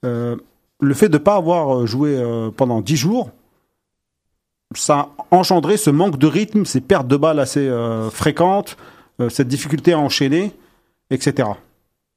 euh, 0.06 0.36
le 0.80 0.94
fait 0.94 1.10
de 1.10 1.18
ne 1.18 1.24
pas 1.24 1.36
avoir 1.36 1.88
joué 1.88 2.22
pendant 2.56 2.82
10 2.82 2.96
jours, 2.98 3.32
ça 4.76 5.10
a 5.18 5.26
engendré 5.32 5.78
ce 5.78 5.90
manque 5.90 6.18
de 6.18 6.28
rythme, 6.28 6.66
ces 6.66 6.82
pertes 6.82 7.08
de 7.08 7.16
balles 7.16 7.40
assez 7.40 7.70
fréquentes, 8.12 8.76
cette 9.30 9.48
difficulté 9.48 9.94
à 9.94 10.00
enchaîner, 10.00 10.52
etc. 11.10 11.48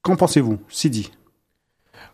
Qu'en 0.02 0.16
pensez-vous, 0.16 0.58
Sidi? 0.68 1.12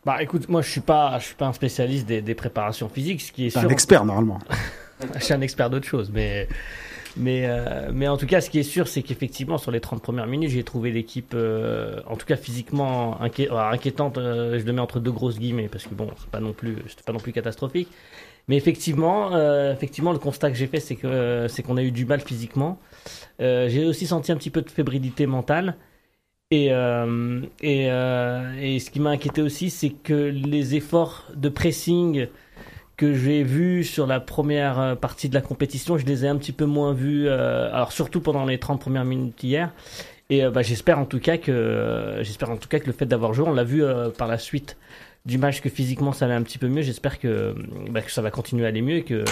Bah 0.05 0.23
écoute, 0.23 0.49
moi 0.49 0.61
je 0.61 0.69
suis 0.69 0.81
pas, 0.81 1.19
je 1.21 1.27
suis 1.27 1.35
pas 1.37 1.47
un 1.47 1.53
spécialiste 1.53 2.07
des, 2.07 2.21
des 2.21 2.35
préparations 2.35 2.89
physiques, 2.89 3.23
ce 3.23 3.33
qui 3.33 3.47
est 3.47 3.51
sûr. 3.51 3.61
un 3.61 3.69
expert 3.69 4.05
normalement. 4.05 4.41
je 5.15 5.25
suis 5.25 5.33
un 5.33 5.41
expert 5.41 5.71
d'autre 5.71 5.87
chose, 5.87 6.11
mais 6.13 6.49
mais 7.17 7.47
euh, 7.47 7.91
mais 7.93 8.09
en 8.09 8.17
tout 8.17 8.27
cas, 8.27 8.41
ce 8.41 8.49
qui 8.51 8.59
est 8.59 8.63
sûr, 8.63 8.89
c'est 8.89 9.03
qu'effectivement 9.03 9.59
sur 9.59 9.71
les 9.71 9.81
30 9.81 10.03
premières 10.03 10.27
minutes, 10.27 10.51
j'ai 10.51 10.65
trouvé 10.65 10.91
l'équipe, 10.91 11.33
euh, 11.35 12.01
en 12.07 12.17
tout 12.17 12.27
cas 12.27 12.37
physiquement 12.37 13.19
alors, 13.21 13.61
inquiétante. 13.73 14.19
euh, 14.19 14.59
je 14.59 14.65
le 14.65 14.73
mets 14.73 14.81
entre 14.81 14.99
deux 15.01 15.13
grosses 15.13 15.39
guillemets 15.39 15.69
parce 15.69 15.87
que 15.87 15.95
bon, 15.95 16.11
c'est 16.19 16.31
pas 16.31 16.41
non 16.41 16.53
plus, 16.55 16.77
pas 17.05 17.13
non 17.13 17.19
plus 17.21 17.33
catastrophique. 17.33 17.89
Mais 18.49 18.57
effectivement, 18.57 19.35
euh, 19.35 19.73
effectivement, 19.73 20.13
le 20.13 20.19
constat 20.19 20.51
que 20.51 20.57
j'ai 20.57 20.67
fait, 20.67 20.81
c'est 20.81 20.97
que 20.97 21.47
c'est 21.49 21.63
qu'on 21.63 21.77
a 21.77 21.83
eu 21.83 21.93
du 21.93 22.07
mal 22.07 22.21
physiquement. 22.21 22.79
Euh, 23.41 23.69
j'ai 23.69 23.85
aussi 23.87 24.07
senti 24.07 24.33
un 24.33 24.37
petit 24.37 24.51
peu 24.51 24.63
de 24.63 24.71
fébrilité 24.71 25.27
mentale. 25.27 25.77
Et, 26.51 26.73
euh, 26.73 27.41
et, 27.63 27.91
euh, 27.91 28.55
et 28.61 28.79
ce 28.79 28.91
qui 28.91 29.01
m'a 29.01 29.11
inquiété 29.11 29.41
aussi, 29.43 29.71
c'est 29.71 29.91
que 29.91 30.13
les 30.15 30.75
efforts 30.75 31.27
de 31.35 31.49
pressing 31.49 32.29
que 32.97 33.15
j'ai 33.15 33.43
vus 33.43 33.85
sur 33.85 34.07
la 34.07 34.21
première 34.21 34.79
euh, 34.79 34.95
partie 34.95 35.29
de 35.29 35.35
la 35.35 35.41
compétition, 35.41 35.99
je 35.99 36.07
les 36.07 36.25
ai 36.25 36.29
un 36.29 36.37
petit 36.37 36.53
peu 36.53 36.67
moins 36.67 36.93
vus, 36.93 37.27
euh, 37.27 37.73
alors 37.73 37.93
surtout 37.93 38.21
pendant 38.21 38.45
les 38.45 38.59
30 38.59 38.81
premières 38.81 39.05
minutes 39.05 39.43
hier. 39.43 39.71
Et 40.31 40.45
euh, 40.45 40.51
bah, 40.51 40.63
j'espère 40.63 40.99
en 40.99 41.05
tout 41.05 41.21
cas 41.21 41.37
que 41.37 41.51
euh, 41.51 42.23
j'espère 42.23 42.51
en 42.51 42.57
tout 42.57 42.69
cas 42.69 42.79
que 42.79 42.87
le 42.87 42.93
fait 42.93 43.07
d'avoir 43.07 43.35
joué, 43.35 43.47
on 43.47 43.53
l'a 43.53 43.65
vu 43.65 43.83
euh, 43.83 44.11
par 44.11 44.29
la 44.29 44.39
suite 44.39 44.77
du 45.27 45.39
match 45.39 45.61
que 45.61 45.69
physiquement 45.69 46.13
ça 46.13 46.25
allait 46.25 46.35
un 46.35 46.43
petit 46.43 46.59
peu 46.59 46.69
mieux. 46.69 46.83
J'espère 46.83 47.19
que, 47.19 47.55
bah, 47.91 48.03
que 48.03 48.11
ça 48.11 48.23
va 48.23 48.31
continuer 48.31 48.65
à 48.65 48.69
aller 48.69 48.83
mieux 48.83 48.97
et 48.97 49.05
que 49.05 49.25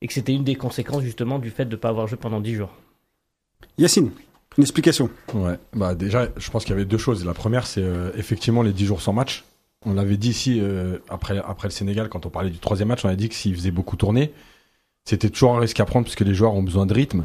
et 0.00 0.06
que 0.06 0.12
c'était 0.12 0.32
une 0.32 0.44
des 0.44 0.54
conséquences 0.54 1.02
justement 1.02 1.38
du 1.38 1.50
fait 1.50 1.64
de 1.64 1.70
ne 1.72 1.76
pas 1.76 1.88
avoir 1.88 2.06
joué 2.06 2.18
pendant 2.18 2.40
10 2.40 2.54
jours. 2.54 2.70
Yacine, 3.78 4.10
une 4.56 4.62
explication. 4.62 5.10
Ouais, 5.32 5.58
bah 5.72 5.94
déjà, 5.94 6.28
je 6.36 6.50
pense 6.50 6.64
qu'il 6.64 6.72
y 6.72 6.74
avait 6.74 6.84
deux 6.84 6.98
choses. 6.98 7.24
La 7.24 7.34
première, 7.34 7.66
c'est 7.66 7.82
euh, 7.82 8.10
effectivement 8.16 8.62
les 8.62 8.72
10 8.72 8.86
jours 8.86 9.02
sans 9.02 9.12
match. 9.12 9.44
On 9.86 9.94
l'avait 9.94 10.16
dit 10.16 10.30
ici, 10.30 10.60
euh, 10.60 10.98
après, 11.08 11.38
après 11.38 11.68
le 11.68 11.72
Sénégal, 11.72 12.08
quand 12.08 12.26
on 12.26 12.30
parlait 12.30 12.50
du 12.50 12.58
troisième 12.58 12.88
match, 12.88 13.04
on 13.04 13.08
a 13.08 13.16
dit 13.16 13.28
que 13.28 13.34
s'il 13.34 13.54
faisait 13.54 13.70
beaucoup 13.70 13.96
tourner, 13.96 14.32
c'était 15.04 15.28
toujours 15.28 15.54
un 15.56 15.60
risque 15.60 15.78
à 15.80 15.84
prendre 15.84 16.06
parce 16.06 16.16
que 16.16 16.24
les 16.24 16.34
joueurs 16.34 16.54
ont 16.54 16.62
besoin 16.62 16.86
de 16.86 16.94
rythme. 16.94 17.24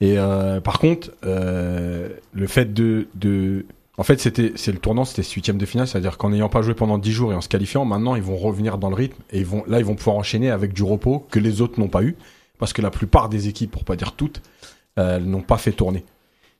Et 0.00 0.18
euh, 0.18 0.60
par 0.60 0.78
contre, 0.78 1.10
euh, 1.24 2.08
le 2.32 2.46
fait 2.46 2.72
de, 2.72 3.06
de 3.14 3.66
en 3.96 4.02
fait, 4.02 4.18
c'était, 4.18 4.52
c'est 4.56 4.72
le 4.72 4.78
tournant, 4.78 5.04
c'était 5.04 5.22
ce 5.22 5.34
huitième 5.34 5.58
de 5.58 5.66
finale, 5.66 5.86
c'est-à-dire 5.86 6.18
qu'en 6.18 6.30
n'ayant 6.30 6.48
pas 6.48 6.62
joué 6.62 6.74
pendant 6.74 6.98
10 6.98 7.12
jours 7.12 7.32
et 7.32 7.34
en 7.36 7.40
se 7.40 7.48
qualifiant, 7.48 7.84
maintenant 7.84 8.16
ils 8.16 8.22
vont 8.22 8.36
revenir 8.36 8.78
dans 8.78 8.88
le 8.88 8.96
rythme 8.96 9.22
et 9.30 9.38
ils 9.38 9.46
vont, 9.46 9.62
là 9.68 9.78
ils 9.78 9.84
vont 9.84 9.94
pouvoir 9.94 10.16
enchaîner 10.16 10.50
avec 10.50 10.72
du 10.72 10.82
repos 10.82 11.26
que 11.30 11.38
les 11.38 11.60
autres 11.60 11.78
n'ont 11.78 11.88
pas 11.88 12.02
eu, 12.02 12.16
parce 12.58 12.72
que 12.72 12.82
la 12.82 12.90
plupart 12.90 13.28
des 13.28 13.46
équipes, 13.48 13.70
pour 13.70 13.84
pas 13.84 13.94
dire 13.94 14.12
toutes, 14.12 14.42
n'ont 14.96 15.42
pas 15.42 15.58
fait 15.58 15.72
tourner. 15.72 16.04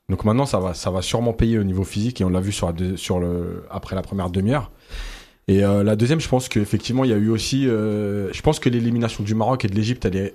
Donc 0.09 0.25
maintenant, 0.25 0.47
ça 0.47 0.59
va, 0.59 0.75
ça 0.75 0.90
va 0.90 1.02
sûrement 1.02 1.33
payer 1.33 1.59
au 1.59 1.64
niveau 1.64 1.85
physique 1.85 2.21
et 2.21 2.25
on 2.25 2.28
l'a 2.28 2.40
vu 2.40 2.52
sur, 2.52 2.73
après 3.71 3.97
la 3.97 4.02
première 4.02 4.31
demi-heure. 4.31 4.71
Et 5.49 5.65
euh, 5.65 5.83
la 5.83 5.95
deuxième, 5.97 6.21
je 6.21 6.29
pense 6.29 6.49
qu'effectivement, 6.49 7.05
il 7.05 7.11
y 7.11 7.15
a 7.15 7.17
eu 7.19 7.29
aussi, 7.29 7.69
euh, 7.69 8.33
je 8.33 8.41
pense 8.43 8.59
que 8.59 8.69
l'élimination 8.69 9.23
du 9.25 9.35
Maroc 9.35 9.65
et 9.65 9.69
de 9.69 9.75
l'Égypte, 9.75 10.05
elle 10.05 10.17
est, 10.17 10.35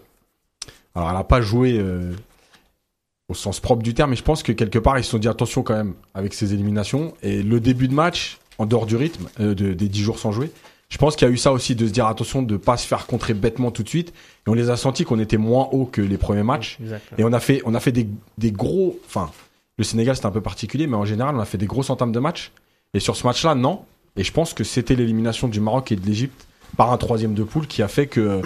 alors 0.96 1.10
elle 1.10 1.16
a 1.18 1.24
pas 1.24 1.42
joué 1.42 1.78
euh, 1.80 2.14
au 3.28 3.34
sens 3.34 3.60
propre 3.60 3.82
du 3.84 3.94
terme, 3.94 4.12
mais 4.12 4.16
je 4.16 4.24
pense 4.24 4.44
que 4.44 4.52
quelque 4.52 4.80
part, 4.80 4.98
ils 5.00 5.04
se 5.04 5.12
sont 5.12 5.18
dit 5.18 5.28
attention 5.28 5.64
quand 5.64 5.76
même 5.76 5.94
avec 6.14 6.34
ces 6.34 6.54
éliminations 6.54 7.14
et 7.24 7.42
le 7.44 7.60
début 7.60 7.88
de 7.88 7.94
match, 7.94 8.38
en 8.58 8.66
dehors 8.66 8.86
du 8.86 8.96
rythme, 8.96 9.30
euh, 9.40 9.56
de- 9.56 9.74
des 9.74 9.88
10 9.88 10.02
jours 10.04 10.20
sans 10.20 10.32
jouer. 10.32 10.52
Je 10.90 10.98
pense 10.98 11.16
qu'il 11.16 11.28
y 11.28 11.30
a 11.30 11.34
eu 11.34 11.38
ça 11.38 11.52
aussi 11.52 11.76
de 11.76 11.86
se 11.88 11.92
dire 11.92 12.08
attention 12.08 12.42
de 12.42 12.58
pas 12.58 12.76
se 12.76 12.88
faire 12.88 13.06
contrer 13.06 13.36
bêtement 13.36 13.70
tout 13.70 13.84
de 13.84 13.90
suite. 13.90 14.10
Et 14.10 14.50
on 14.50 14.56
les 14.56 14.72
a 14.72 14.76
sentis 14.78 15.06
qu'on 15.06 15.20
était 15.20 15.38
moins 15.38 15.70
haut 15.72 15.86
que 15.86 16.02
les 16.02 16.18
premiers 16.18 16.42
matchs. 16.44 16.78
Et 17.20 17.24
on 17.24 17.32
a 17.32 17.40
fait, 17.40 17.62
on 17.66 17.76
a 17.76 17.80
fait 17.80 17.92
des, 17.92 18.08
des 18.40 18.52
gros. 18.52 19.00
Enfin, 19.06 19.30
le 19.78 19.84
Sénégal 19.84 20.16
c'était 20.16 20.26
un 20.26 20.32
peu 20.32 20.42
particulier, 20.42 20.88
mais 20.88 20.96
en 20.98 21.06
général 21.06 21.36
on 21.36 21.40
a 21.40 21.46
fait 21.46 21.60
des 21.60 21.68
grosses 21.68 21.92
entames 21.92 22.12
de 22.12 22.20
match. 22.20 22.52
Et 22.96 23.00
sur 23.00 23.16
ce 23.16 23.26
match-là, 23.28 23.54
non. 23.54 23.82
Et 24.16 24.24
je 24.24 24.32
pense 24.32 24.54
que 24.54 24.64
c'était 24.64 24.96
l'élimination 24.96 25.48
du 25.48 25.60
Maroc 25.60 25.92
et 25.92 25.96
de 25.96 26.06
l'Égypte 26.06 26.48
par 26.78 26.92
un 26.92 26.98
troisième 26.98 27.34
de 27.34 27.44
poule 27.44 27.68
qui 27.68 27.82
a 27.82 27.88
fait 27.88 28.08
que 28.08 28.20
euh, 28.20 28.42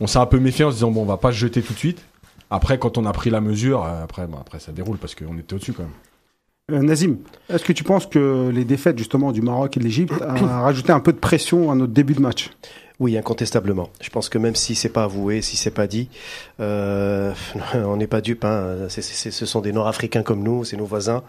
on 0.00 0.06
s'est 0.06 0.18
un 0.18 0.26
peu 0.26 0.38
méfié 0.38 0.64
en 0.64 0.70
se 0.70 0.76
disant 0.76 0.90
bon, 0.90 1.02
on 1.02 1.06
va 1.06 1.16
pas 1.16 1.32
se 1.32 1.36
jeter 1.38 1.62
tout 1.62 1.72
de 1.72 1.78
suite. 1.78 2.04
Après, 2.50 2.78
quand 2.78 2.96
on 2.98 3.06
a 3.06 3.12
pris 3.12 3.30
la 3.30 3.40
mesure, 3.40 3.84
euh, 3.84 4.04
après, 4.04 4.26
bon, 4.26 4.38
après 4.38 4.60
ça 4.60 4.72
déroule 4.72 4.98
parce 4.98 5.14
qu'on 5.14 5.36
était 5.38 5.54
au-dessus 5.54 5.72
quand 5.72 5.82
même. 5.82 5.92
Euh, 6.72 6.82
Nazim, 6.82 7.18
est-ce 7.48 7.62
que 7.62 7.72
tu 7.72 7.84
penses 7.84 8.06
que 8.06 8.50
les 8.52 8.64
défaites 8.64 8.98
justement 8.98 9.30
du 9.30 9.40
Maroc 9.40 9.76
et 9.76 9.78
de 9.78 9.84
l'Égypte 9.84 10.14
a 10.20 10.62
rajouté 10.62 10.90
un 10.90 10.98
peu 10.98 11.12
de 11.12 11.18
pression 11.18 11.70
à 11.70 11.76
notre 11.76 11.92
début 11.92 12.14
de 12.14 12.20
match? 12.20 12.50
Oui, 12.98 13.16
incontestablement. 13.16 13.88
Je 14.00 14.10
pense 14.10 14.28
que 14.28 14.36
même 14.36 14.56
si 14.56 14.74
c'est 14.74 14.88
pas 14.88 15.04
avoué, 15.04 15.42
si 15.42 15.56
c'est 15.56 15.70
pas 15.70 15.86
dit, 15.86 16.08
euh, 16.58 17.32
on 17.74 17.96
n'est 17.96 18.08
pas 18.08 18.20
dupe. 18.20 18.44
Hein. 18.44 18.88
Ce 18.88 19.46
sont 19.46 19.60
des 19.60 19.70
Nord-Africains 19.70 20.24
comme 20.24 20.42
nous, 20.42 20.64
c'est 20.64 20.76
nos 20.76 20.86
voisins. 20.86 21.22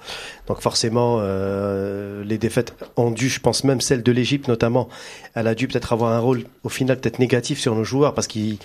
Donc 0.47 0.59
forcément, 0.59 1.19
euh, 1.21 2.23
les 2.23 2.39
défaites 2.39 2.73
ont 2.95 3.11
dû, 3.11 3.29
je 3.29 3.39
pense 3.39 3.63
même 3.63 3.79
celle 3.79 4.01
de 4.01 4.11
l'Égypte 4.11 4.47
notamment, 4.47 4.89
elle 5.35 5.45
a 5.45 5.53
dû 5.53 5.67
peut-être 5.67 5.93
avoir 5.93 6.13
un 6.13 6.19
rôle 6.19 6.45
au 6.63 6.69
final 6.69 6.99
peut-être 6.99 7.19
négatif 7.19 7.59
sur 7.59 7.75
nos 7.75 7.83
joueurs 7.83 8.15
parce 8.15 8.25
qu'ils 8.25 8.57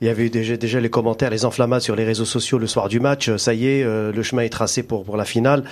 il 0.00 0.06
y 0.06 0.10
avait 0.10 0.26
eu 0.26 0.30
déjà, 0.30 0.56
déjà 0.56 0.80
les 0.80 0.90
commentaires, 0.90 1.30
les 1.30 1.44
enflammades 1.44 1.80
sur 1.80 1.96
les 1.96 2.04
réseaux 2.04 2.24
sociaux 2.24 2.58
le 2.58 2.66
soir 2.66 2.88
du 2.88 3.00
match. 3.00 3.34
Ça 3.36 3.54
y 3.54 3.66
est, 3.66 3.82
euh, 3.82 4.12
le 4.12 4.22
chemin 4.22 4.42
est 4.42 4.50
tracé 4.50 4.82
pour, 4.82 5.04
pour 5.04 5.16
la 5.16 5.24
finale. 5.24 5.64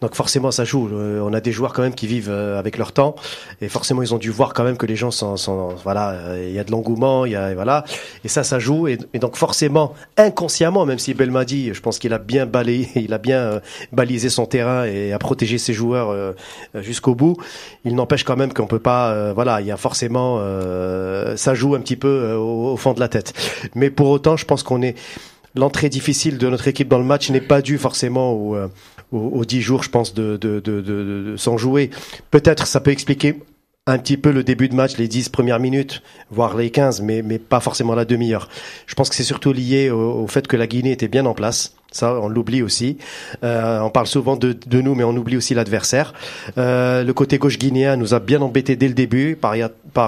Donc 0.00 0.14
forcément, 0.14 0.50
ça 0.50 0.64
joue. 0.64 0.88
Euh, 0.92 1.20
on 1.20 1.32
a 1.32 1.40
des 1.40 1.52
joueurs 1.52 1.72
quand 1.72 1.82
même 1.82 1.94
qui 1.94 2.06
vivent 2.06 2.30
euh, 2.30 2.58
avec 2.58 2.78
leur 2.78 2.92
temps. 2.92 3.14
Et 3.60 3.68
forcément, 3.68 4.02
ils 4.02 4.14
ont 4.14 4.18
dû 4.18 4.30
voir 4.30 4.54
quand 4.54 4.64
même 4.64 4.76
que 4.76 4.86
les 4.86 4.96
gens 4.96 5.10
sont... 5.10 5.36
sont 5.36 5.68
voilà, 5.84 6.10
euh, 6.10 6.46
il 6.48 6.54
y 6.54 6.58
a 6.58 6.64
de 6.64 6.70
l'engouement, 6.70 7.24
il 7.24 7.32
y 7.32 7.36
a... 7.36 7.54
Voilà. 7.54 7.84
Et 8.24 8.28
ça, 8.28 8.44
ça 8.44 8.58
joue. 8.58 8.88
Et, 8.88 8.98
donc 9.14 9.36
forcément, 9.36 9.94
inconsciemment, 10.16 10.86
même 10.86 10.98
si 10.98 11.14
Belmadi, 11.14 11.74
je 11.74 11.80
pense 11.80 11.98
qu'il 11.98 12.12
a 12.12 12.18
bien 12.18 12.46
balayé, 12.46 12.88
il 12.96 13.12
a 13.12 13.18
bien 13.18 13.38
euh, 13.38 13.60
balisé 13.92 14.30
son 14.30 14.46
terrain 14.46 14.84
et 14.84 15.12
a 15.12 15.18
protégé 15.18 15.58
ses 15.58 15.72
joueurs 15.72 16.10
euh, 16.10 16.32
jusqu'au 16.76 17.14
bout, 17.14 17.36
il 17.84 17.94
n'empêche 17.94 18.24
quand 18.24 18.36
même 18.36 18.52
qu'on 18.52 18.66
peut 18.66 18.78
pas... 18.78 19.32
voilà, 19.32 19.60
il 19.60 19.66
y 19.66 19.70
a 19.70 19.76
forcément... 19.76 20.40
ça 21.36 21.54
joue 21.54 21.74
un 21.74 21.80
petit 21.80 21.96
peu 21.96 22.32
au, 22.34 22.72
au 22.72 22.76
fond 22.76 22.92
de 22.92 23.00
la 23.00 23.08
tête. 23.08 23.32
Mais 23.74 23.90
pour 23.90 24.08
autant, 24.08 24.36
je 24.36 24.44
pense 24.44 24.62
qu'on 24.62 24.82
est 24.82 24.94
l'entrée 25.54 25.88
difficile 25.88 26.38
de 26.38 26.48
notre 26.48 26.68
équipe 26.68 26.88
dans 26.88 26.98
le 26.98 27.04
match 27.04 27.30
n'est 27.30 27.40
pas 27.40 27.60
due 27.62 27.78
forcément 27.78 28.54
euh, 28.54 28.68
aux, 29.12 29.18
aux 29.18 29.44
10 29.44 29.60
jours, 29.60 29.82
je 29.82 29.90
pense, 29.90 30.14
de, 30.14 30.36
de, 30.36 30.60
de- 30.60 31.34
sans 31.36 31.58
jouer. 31.58 31.90
Peut-être 32.30 32.66
ça 32.66 32.80
peut 32.80 32.90
expliquer 32.90 33.34
un 33.88 33.98
petit 33.98 34.16
peu 34.16 34.30
le 34.30 34.44
début 34.44 34.68
de 34.68 34.76
match, 34.76 34.96
les 34.96 35.08
10 35.08 35.28
premières 35.30 35.58
minutes, 35.58 36.02
voire 36.30 36.56
les 36.56 36.70
15, 36.70 37.00
mais, 37.00 37.20
mais 37.22 37.40
pas 37.40 37.58
forcément 37.58 37.96
la 37.96 38.04
demi-heure. 38.04 38.48
Je 38.86 38.94
pense 38.94 39.08
que 39.08 39.16
c'est 39.16 39.24
surtout 39.24 39.52
lié 39.52 39.90
au, 39.90 40.22
au 40.22 40.26
fait 40.28 40.46
que 40.46 40.56
la 40.56 40.68
Guinée 40.68 40.92
était 40.92 41.08
bien 41.08 41.26
en 41.26 41.34
place. 41.34 41.74
Ça, 41.90 42.14
on 42.14 42.28
l'oublie 42.28 42.62
aussi. 42.62 42.96
Euh, 43.42 43.80
on 43.80 43.90
parle 43.90 44.06
souvent 44.06 44.36
de, 44.36 44.56
de 44.66 44.80
nous, 44.80 44.94
mais 44.94 45.02
on 45.02 45.14
oublie 45.16 45.36
aussi 45.36 45.52
l'adversaire. 45.52 46.14
Euh, 46.58 47.02
le 47.02 47.12
côté 47.12 47.38
gauche 47.38 47.58
guinéen 47.58 47.96
nous 47.96 48.14
a 48.14 48.20
bien 48.20 48.40
embêté 48.40 48.76
dès 48.76 48.88
le 48.88 48.94
début 48.94 49.36
par, 49.36 49.54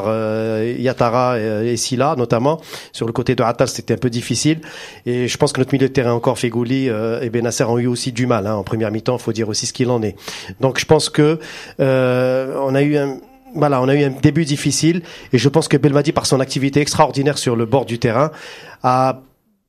euh, 0.07 0.75
Yatara 0.79 1.39
et, 1.41 1.73
et 1.73 1.77
Silla, 1.77 2.15
notamment. 2.17 2.61
Sur 2.93 3.07
le 3.07 3.13
côté 3.13 3.35
de 3.35 3.43
Attal, 3.43 3.69
c'était 3.69 3.95
un 3.95 3.99
peu 3.99 4.09
difficile. 4.09 4.61
Et 5.05 5.27
je 5.29 5.37
pense 5.37 5.53
que 5.53 5.61
notre 5.61 5.75
milieu 5.75 5.89
de 5.89 5.93
terrain 5.93 6.13
encore, 6.13 6.39
Fegouli 6.39 6.89
euh, 6.89 7.21
et 7.21 7.29
Benasser 7.29 7.65
ont 7.65 7.79
eu 7.79 7.87
aussi 7.87 8.13
du 8.13 8.27
mal 8.27 8.47
hein, 8.47 8.55
en 8.55 8.63
première 8.63 8.93
mi-temps. 8.93 9.19
Faut 9.19 9.33
dire 9.33 9.49
aussi 9.51 9.67
ce 9.67 9.75
qu'il 9.75 9.91
en 9.91 10.01
est. 10.01 10.17
Donc 10.61 10.79
je 10.79 10.87
pense 10.87 11.11
que 11.11 11.39
euh, 11.81 12.57
on 12.63 12.75
a 12.75 12.83
eu 12.83 12.97
un 12.97 13.19
voilà, 13.55 13.81
on 13.83 13.89
a 13.89 13.95
eu 13.95 14.03
un 14.05 14.11
début 14.11 14.45
difficile 14.45 15.03
et 15.33 15.39
je 15.39 15.49
pense 15.49 15.69
que 15.69 15.77
Belmadi, 15.77 16.13
par 16.13 16.27
son 16.27 16.41
activité 16.41 16.81
extraordinaire 16.81 17.39
sur 17.39 17.57
le 17.57 17.67
bord 17.67 17.85
du 17.87 17.99
terrain, 17.99 18.31
a 18.83 19.21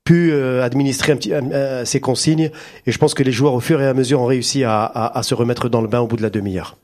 pu 0.04 0.30
euh, 0.32 0.62
administrer 0.62 1.12
un 1.12 1.16
petit, 1.16 1.32
euh, 1.32 1.84
ses 1.84 2.00
consignes 2.00 2.50
et 2.86 2.92
je 2.92 2.98
pense 2.98 3.14
que 3.14 3.22
les 3.22 3.32
joueurs 3.32 3.54
au 3.54 3.60
fur 3.60 3.80
et 3.82 3.86
à 3.86 3.94
mesure 3.94 4.20
ont 4.20 4.26
réussi 4.26 4.62
à, 4.64 4.82
à, 4.84 5.18
à 5.18 5.22
se 5.22 5.34
remettre 5.34 5.68
dans 5.68 5.80
le 5.82 5.88
bain 5.88 6.00
au 6.00 6.06
bout 6.06 6.16
de 6.16 6.22
la 6.22 6.30
demi-heure. 6.30 6.76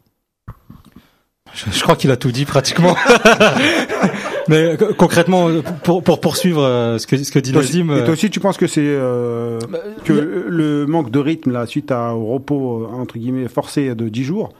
Je, 1.54 1.70
je 1.70 1.82
crois 1.82 1.96
qu'il 1.96 2.10
a 2.10 2.16
tout 2.16 2.32
dit 2.32 2.46
pratiquement. 2.46 2.96
Mais 4.48 4.76
co- 4.76 4.92
concrètement, 4.96 5.48
pour, 5.84 6.02
pour 6.02 6.20
poursuivre 6.20 6.62
euh, 6.64 6.98
ce 6.98 7.06
que, 7.06 7.16
ce 7.16 7.30
que 7.30 7.38
dit 7.38 7.52
Nazim, 7.52 7.90
Et 7.90 8.00
euh, 8.00 8.04
toi 8.04 8.14
aussi, 8.14 8.28
tu 8.30 8.40
penses 8.40 8.56
que 8.56 8.66
c'est 8.66 8.80
euh, 8.84 9.58
Bah, 9.70 9.78
que 10.04 10.12
le 10.48 10.86
manque 10.86 11.10
de 11.10 11.18
rythme 11.18 11.52
là 11.52 11.66
suite 11.66 11.90
à, 11.92 12.14
au 12.14 12.26
repos 12.26 12.82
euh, 12.90 12.94
entre 12.96 13.18
guillemets 13.18 13.48
forcé 13.48 13.94
de 13.94 14.08
10 14.08 14.24
jours, 14.24 14.52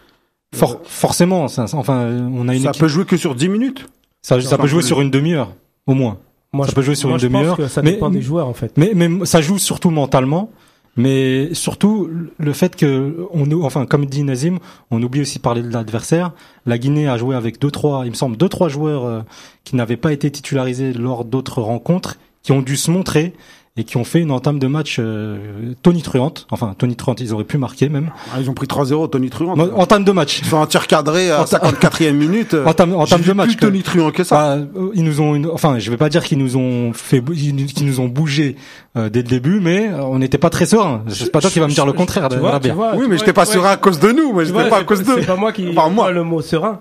for- 0.54 0.80
forcément, 0.85 1.49
ça, 1.49 1.66
ça- 1.66 1.76
enfin, 1.76 2.06
on 2.35 2.49
a 2.49 2.54
une 2.54 2.62
ça 2.62 2.71
équipe- 2.71 2.80
peut 2.80 2.88
jouer 2.88 3.04
que 3.04 3.16
sur 3.16 3.35
10 3.35 3.49
minutes. 3.49 3.87
ça, 4.23 4.40
ça 4.40 4.59
peut 4.59 4.66
jouer 4.66 4.82
sur 4.82 5.00
une 5.00 5.11
demi-heure, 5.11 5.52
au 5.87 5.94
moins. 5.94 6.18
Moi, 6.52 6.66
Ça 6.66 6.71
je- 6.71 6.75
peut 6.76 6.82
jouer 6.82 6.94
sur 6.94 7.09
moi, 7.09 7.16
une 7.16 7.23
je 7.23 7.26
pense 7.28 7.37
demi-heure, 7.40 7.56
que 7.56 7.68
Ça 7.68 7.80
mais- 7.82 7.92
dépend 7.92 8.11
des 8.11 8.21
joueurs 8.23 8.47
en 8.47 8.52
fait. 8.54 8.73
Mais, 8.76 8.92
mais 8.94 9.25
ça 9.25 9.40
joue 9.40 9.59
surtout 9.59 9.90
mentalement. 9.90 10.50
Mais 10.94 11.54
surtout 11.54 12.11
le 12.37 12.52
fait 12.52 12.76
que 12.76 13.26
on 13.32 13.47
nous, 13.47 13.62
enfin 13.62 13.87
comme 13.87 14.04
dit 14.04 14.23
Nazim, 14.25 14.59
on 14.90 15.02
oublie 15.02 15.23
aussi 15.23 15.38
de 15.38 15.42
parler 15.42 15.62
de 15.62 15.73
l'adversaire. 15.73 16.32
La 16.66 16.76
Guinée 16.76 17.09
a 17.09 17.16
joué 17.16 17.35
avec 17.35 17.59
deux 17.59 17.71
trois, 17.71 18.02
il 18.04 18.11
me 18.11 18.14
semble 18.14 18.37
deux 18.37 18.50
trois 18.50 18.68
joueurs 18.68 19.06
euh, 19.06 19.21
qui 19.64 19.75
n'avaient 19.75 19.97
pas 19.97 20.12
été 20.12 20.30
titularisés 20.30 20.92
lors 20.92 21.25
d'autres 21.25 21.62
rencontres, 21.62 22.18
qui 22.42 22.52
ont 22.52 22.61
dû 22.61 22.76
se 22.76 22.90
montrer 22.90 23.32
et 23.79 23.85
qui 23.85 23.97
ont 23.97 24.05
fait 24.05 24.21
une 24.21 24.31
entame 24.31 24.59
de 24.59 24.67
match 24.67 24.99
euh, 24.99 25.73
tonitruante. 25.83 26.47
Enfin, 26.50 26.75
tonitruante, 26.76 27.21
ils 27.23 27.33
auraient 27.33 27.45
pu 27.45 27.57
marquer 27.57 27.88
même. 27.88 28.11
Ah, 28.35 28.37
ils 28.38 28.50
ont 28.50 28.52
pris 28.52 28.67
3-0 28.67 29.09
Tony 29.09 29.31
Truant. 29.31 29.59
En- 29.59 29.81
Entame 29.81 30.05
de 30.05 30.12
match. 30.12 30.41
Ils 30.41 30.45
font 30.45 30.61
un 30.61 30.67
tir 30.67 30.87
cadré 30.87 31.31
à 31.31 31.45
54e 31.45 32.12
minute. 32.12 32.55
Entame, 32.67 32.95
entame 32.95 33.23
de 33.23 33.33
match. 33.33 33.47
plus 33.49 33.57
quoi. 33.57 33.69
Tony 33.69 33.83
Truant 33.83 34.11
que 34.11 34.25
ça. 34.25 34.35
Bah, 34.57 34.62
euh, 34.76 34.91
ils 34.95 35.02
nous 35.05 35.23
ont, 35.23 35.35
une- 35.35 35.47
enfin, 35.49 35.79
je 35.79 35.91
vais 35.91 35.97
pas 35.97 36.11
dire 36.11 36.23
qu'ils 36.23 36.37
nous 36.37 36.59
ont 36.59 36.93
fait, 36.93 37.23
qu'ils 37.23 37.87
nous 37.87 38.00
ont 38.00 38.09
bougé 38.09 38.57
euh, 38.99 39.09
dès 39.09 39.23
le 39.23 39.29
début, 39.29 39.59
mais 39.61 39.88
euh, 39.88 40.02
on 40.02 40.19
n'était 40.19 40.37
pas 40.37 40.50
très 40.50 40.67
serein. 40.67 41.02
C'est 41.09 41.33
pas 41.33 41.41
toi 41.41 41.49
qui 41.49 41.59
va 41.59 41.67
me 41.67 41.73
dire 41.73 41.87
le 41.87 41.95
contraire, 41.95 42.29
Tu 42.29 42.37
vois, 42.37 42.61
tu 42.61 42.71
vois, 42.73 42.95
oui, 42.97 43.07
mais 43.09 43.17
j'étais 43.17 43.33
pas 43.33 43.47
ouais. 43.47 43.52
serein 43.55 43.71
à 43.71 43.76
cause 43.79 43.99
de 44.00 44.12
nous. 44.12 44.33
Tu 44.38 44.41
j'étais 44.41 44.52
vois, 44.52 44.64
pas 44.69 44.76
à 44.76 44.79
c'est- 44.81 44.85
cause 44.85 45.02
d'eux. 45.02 45.17
C'est 45.21 45.26
pas 45.26 45.37
moi 45.37 45.50
qui 45.52 45.67
Enfin, 45.75 45.88
moi. 45.88 46.11
le 46.12 46.25
mot 46.25 46.43
serein. 46.43 46.81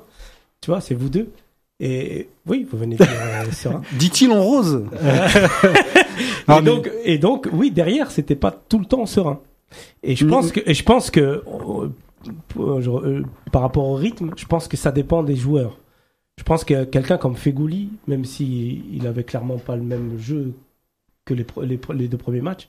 Tu 0.59 0.69
vois, 0.69 0.81
c'est 0.81 0.93
vous 0.93 1.07
deux. 1.07 1.29
Et 1.79 2.27
oui, 2.47 2.67
vous 2.69 2.77
venez 2.77 2.95
de 2.95 3.03
dire 3.03 3.11
euh, 3.11 3.51
serein. 3.53 3.81
Dit-il 3.93 4.31
en 4.33 4.41
rose? 4.43 4.83
Ah, 6.47 6.57
et 6.57 6.61
mais- 6.61 6.65
donc, 6.65 6.91
et 7.03 7.17
donc, 7.17 7.49
oui, 7.53 7.71
derrière, 7.71 8.11
c'était 8.11 8.35
pas 8.35 8.51
tout 8.51 8.79
le 8.79 8.85
temps 8.85 9.05
serein. 9.05 9.39
Et 10.03 10.15
je 10.15 10.25
pense 10.25 10.51
que, 10.51 10.59
et 10.65 10.73
je 10.73 10.83
pense 10.83 11.09
que, 11.11 11.19
euh, 11.21 11.89
euh, 12.59 12.81
je- 12.81 12.89
euh, 12.89 13.23
par 13.51 13.61
rapport 13.61 13.87
au 13.87 13.95
rythme, 13.95 14.31
je 14.35 14.45
pense 14.45 14.67
que 14.67 14.75
ça 14.77 14.91
dépend 14.91 15.23
des 15.23 15.35
joueurs. 15.35 15.77
Je 16.37 16.43
pense 16.43 16.63
que 16.63 16.83
quelqu'un 16.85 17.17
comme 17.17 17.35
Fegouli, 17.35 17.89
même 18.07 18.25
si 18.25 18.83
il 18.91 19.05
avait 19.07 19.23
clairement 19.23 19.57
pas 19.57 19.75
le 19.75 19.83
même 19.83 20.17
jeu 20.17 20.53
que 21.25 21.33
les, 21.33 22.07
deux 22.07 22.17
premiers 22.17 22.41
matchs, 22.41 22.67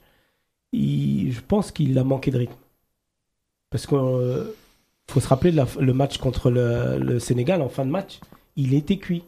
il- 0.73 1.33
je 1.33 1.41
pense 1.41 1.73
qu'il 1.73 1.97
a 1.99 2.05
manqué 2.05 2.31
de 2.31 2.39
rythme. 2.39 2.55
Parce 3.71 3.87
que 3.87 3.95
euh, 3.95 4.45
faut 5.11 5.21
se 5.21 5.29
rappeler 5.29 5.51
la- 5.53 5.67
le 5.81 5.93
match 5.95 6.19
contre 6.19 6.51
le, 6.51 6.99
le 6.99 7.19
Sénégal 7.19 7.63
en 7.63 7.69
fin 7.69 7.85
de 7.87 7.91
match, 7.91 8.21
il 8.57 8.75
était 8.75 8.99
cuit. 8.99 9.25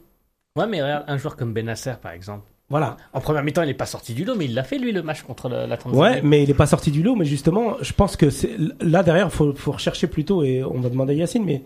Ouais, 0.57 0.67
mais 0.67 0.81
regarde, 0.81 1.03
un 1.07 1.17
joueur 1.17 1.35
comme 1.35 1.51
Benasser, 1.53 1.95
par 2.01 2.11
exemple. 2.11 2.43
Voilà. 2.69 2.97
En 3.13 3.21
première 3.21 3.43
mi-temps, 3.43 3.61
il 3.61 3.67
n'est 3.67 3.73
pas 3.75 3.85
sorti 3.85 4.13
du 4.13 4.25
lot, 4.25 4.35
mais 4.35 4.45
il 4.45 4.53
l'a 4.55 4.63
fait, 4.63 4.79
lui, 4.79 4.91
le 4.91 5.03
match 5.03 5.21
contre 5.21 5.49
le- 5.49 5.67
la 5.67 5.77
Tanzanie. 5.77 6.01
Ouais, 6.01 6.21
mais 6.23 6.41
il 6.43 6.47
n'est 6.47 6.53
pas 6.55 6.65
sorti 6.65 6.89
du 6.91 7.03
lot. 7.03 7.15
Mais 7.15 7.25
justement, 7.25 7.75
je 7.81 7.93
pense 7.93 8.15
que 8.15 8.29
c'est 8.31 8.57
là 8.81 9.03
derrière, 9.03 9.31
faut 9.31 9.53
faut 9.53 9.71
rechercher 9.73 10.07
plutôt 10.07 10.43
et 10.43 10.63
on 10.63 10.79
va 10.79 10.89
demander 10.89 11.13
à 11.13 11.17
Yacine, 11.17 11.43
mais 11.45 11.61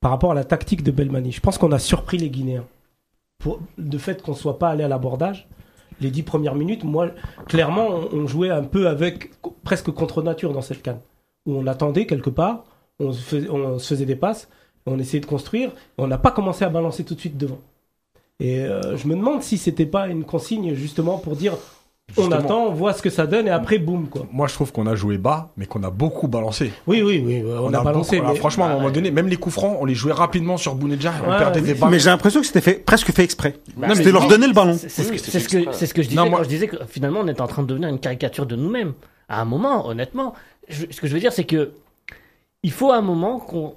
par 0.00 0.10
rapport 0.10 0.32
à 0.32 0.34
la 0.34 0.44
tactique 0.44 0.82
de 0.82 0.90
Belmani, 0.90 1.32
je 1.32 1.40
pense 1.40 1.56
qu'on 1.58 1.72
a 1.72 1.78
surpris 1.78 2.18
les 2.18 2.28
Guinéens. 2.28 2.66
Pour 3.38 3.60
le 3.78 3.98
fait 3.98 4.20
qu'on 4.22 4.34
soit 4.34 4.58
pas 4.58 4.68
allé 4.68 4.84
à 4.84 4.88
l'abordage, 4.88 5.48
les 6.00 6.10
dix 6.10 6.22
premières 6.22 6.54
minutes, 6.54 6.84
moi, 6.84 7.08
clairement, 7.48 7.88
on, 7.88 8.08
on 8.18 8.26
jouait 8.26 8.50
un 8.50 8.62
peu 8.62 8.88
avec 8.88 9.30
presque 9.64 9.90
contre 9.90 10.22
nature 10.22 10.52
dans 10.52 10.60
cette 10.62 10.82
canne, 10.82 11.00
où 11.46 11.54
on 11.56 11.66
attendait 11.66 12.06
quelque 12.06 12.30
part, 12.30 12.64
on 13.00 13.12
se 13.12 13.20
faisait, 13.22 13.48
on 13.48 13.78
se 13.78 13.88
faisait 13.94 14.04
des 14.06 14.16
passes, 14.16 14.48
on 14.86 14.98
essayait 14.98 15.20
de 15.20 15.26
construire, 15.26 15.70
et 15.70 15.72
on 16.02 16.06
n'a 16.08 16.18
pas 16.18 16.30
commencé 16.30 16.64
à 16.64 16.68
balancer 16.68 17.04
tout 17.04 17.14
de 17.14 17.20
suite 17.20 17.36
devant. 17.38 17.58
Et 18.44 18.58
euh, 18.58 18.96
je 18.96 19.06
me 19.06 19.14
demande 19.14 19.42
si 19.42 19.56
c'était 19.56 19.86
pas 19.86 20.08
une 20.08 20.24
consigne 20.24 20.74
justement 20.74 21.16
pour 21.18 21.36
dire 21.36 21.54
on 22.18 22.30
attend, 22.32 22.64
on 22.66 22.72
voit 22.72 22.92
ce 22.92 23.00
que 23.00 23.08
ça 23.08 23.26
donne 23.26 23.46
et 23.46 23.50
après 23.50 23.78
boum 23.78 24.08
quoi. 24.08 24.26
Moi, 24.32 24.48
je 24.48 24.52
trouve 24.54 24.70
qu'on 24.72 24.86
a 24.86 24.94
joué 24.96 25.16
bas, 25.16 25.50
mais 25.56 25.64
qu'on 25.66 25.82
a 25.84 25.90
beaucoup 25.90 26.26
balancé. 26.28 26.72
Oui, 26.86 27.00
oui, 27.00 27.22
oui, 27.24 27.42
on, 27.46 27.72
a, 27.72 27.82
balancé. 27.82 28.16
beaucoup- 28.18 28.32
mais- 28.32 28.38
franchement, 28.38 28.64
à 28.64 28.68
un 28.68 28.70
Bah, 28.72 28.78
moment 28.80 28.90
donné, 28.90 29.10
même 29.12 29.28
les 29.28 29.36
coups 29.36 29.54
francs, 29.54 29.78
on 29.80 29.84
les 29.86 29.94
jouait 29.94 30.12
rapidement 30.12 30.56
sur 30.58 30.74
Bounedjah, 30.74 31.14
on 31.24 31.30
Ouais, 31.30 31.38
perdait 31.38 31.60
oui. 31.60 31.66
des 31.68 31.74
balles. 31.74 31.90
Mais 31.90 31.98
j'ai 32.00 32.10
l'impression 32.10 32.40
que 32.40 32.46
c'était 32.46 32.60
fait, 32.60 32.74
presque 32.84 33.12
fait 33.12 33.22
exprès. 33.24 33.54
Bah, 33.76 33.86
mais 33.88 33.94
C'était 33.94 34.10
leur 34.12 34.26
donner 34.28 34.48
le 34.48 34.52
ballon. 34.52 34.76
C'est 34.78 34.88
ce, 34.90 35.02
Oui, 35.02 35.16
que- 35.16 35.22
ce 35.22 35.30
que 35.30 35.38
exprès. 35.38 35.64
c'est 35.72 35.86
ce 35.86 35.94
que 35.94 36.02
je 36.02 36.08
disais 36.08 36.20
Non, 36.20 36.28
moi- 36.28 36.38
quand 36.40 36.44
je 36.44 36.48
disais 36.50 36.66
que 36.66 36.76
finalement 36.88 37.20
on 37.20 37.28
est 37.28 37.40
en 37.40 37.46
train 37.46 37.62
de 37.62 37.68
devenir 37.68 37.88
une 37.88 38.00
caricature 38.00 38.44
de 38.44 38.56
nous-mêmes. 38.56 38.92
À 39.28 39.40
un 39.40 39.44
moment, 39.46 39.86
honnêtement, 39.86 40.34
je- 40.68 40.86
ce 40.90 41.00
que 41.00 41.06
je 41.06 41.14
veux 41.14 41.20
dire, 41.20 41.32
c'est 41.32 41.44
que 41.44 41.70
il 42.62 42.72
faut 42.72 42.90
à 42.90 42.96
un 42.96 43.02
moment 43.02 43.38
qu'on 43.38 43.74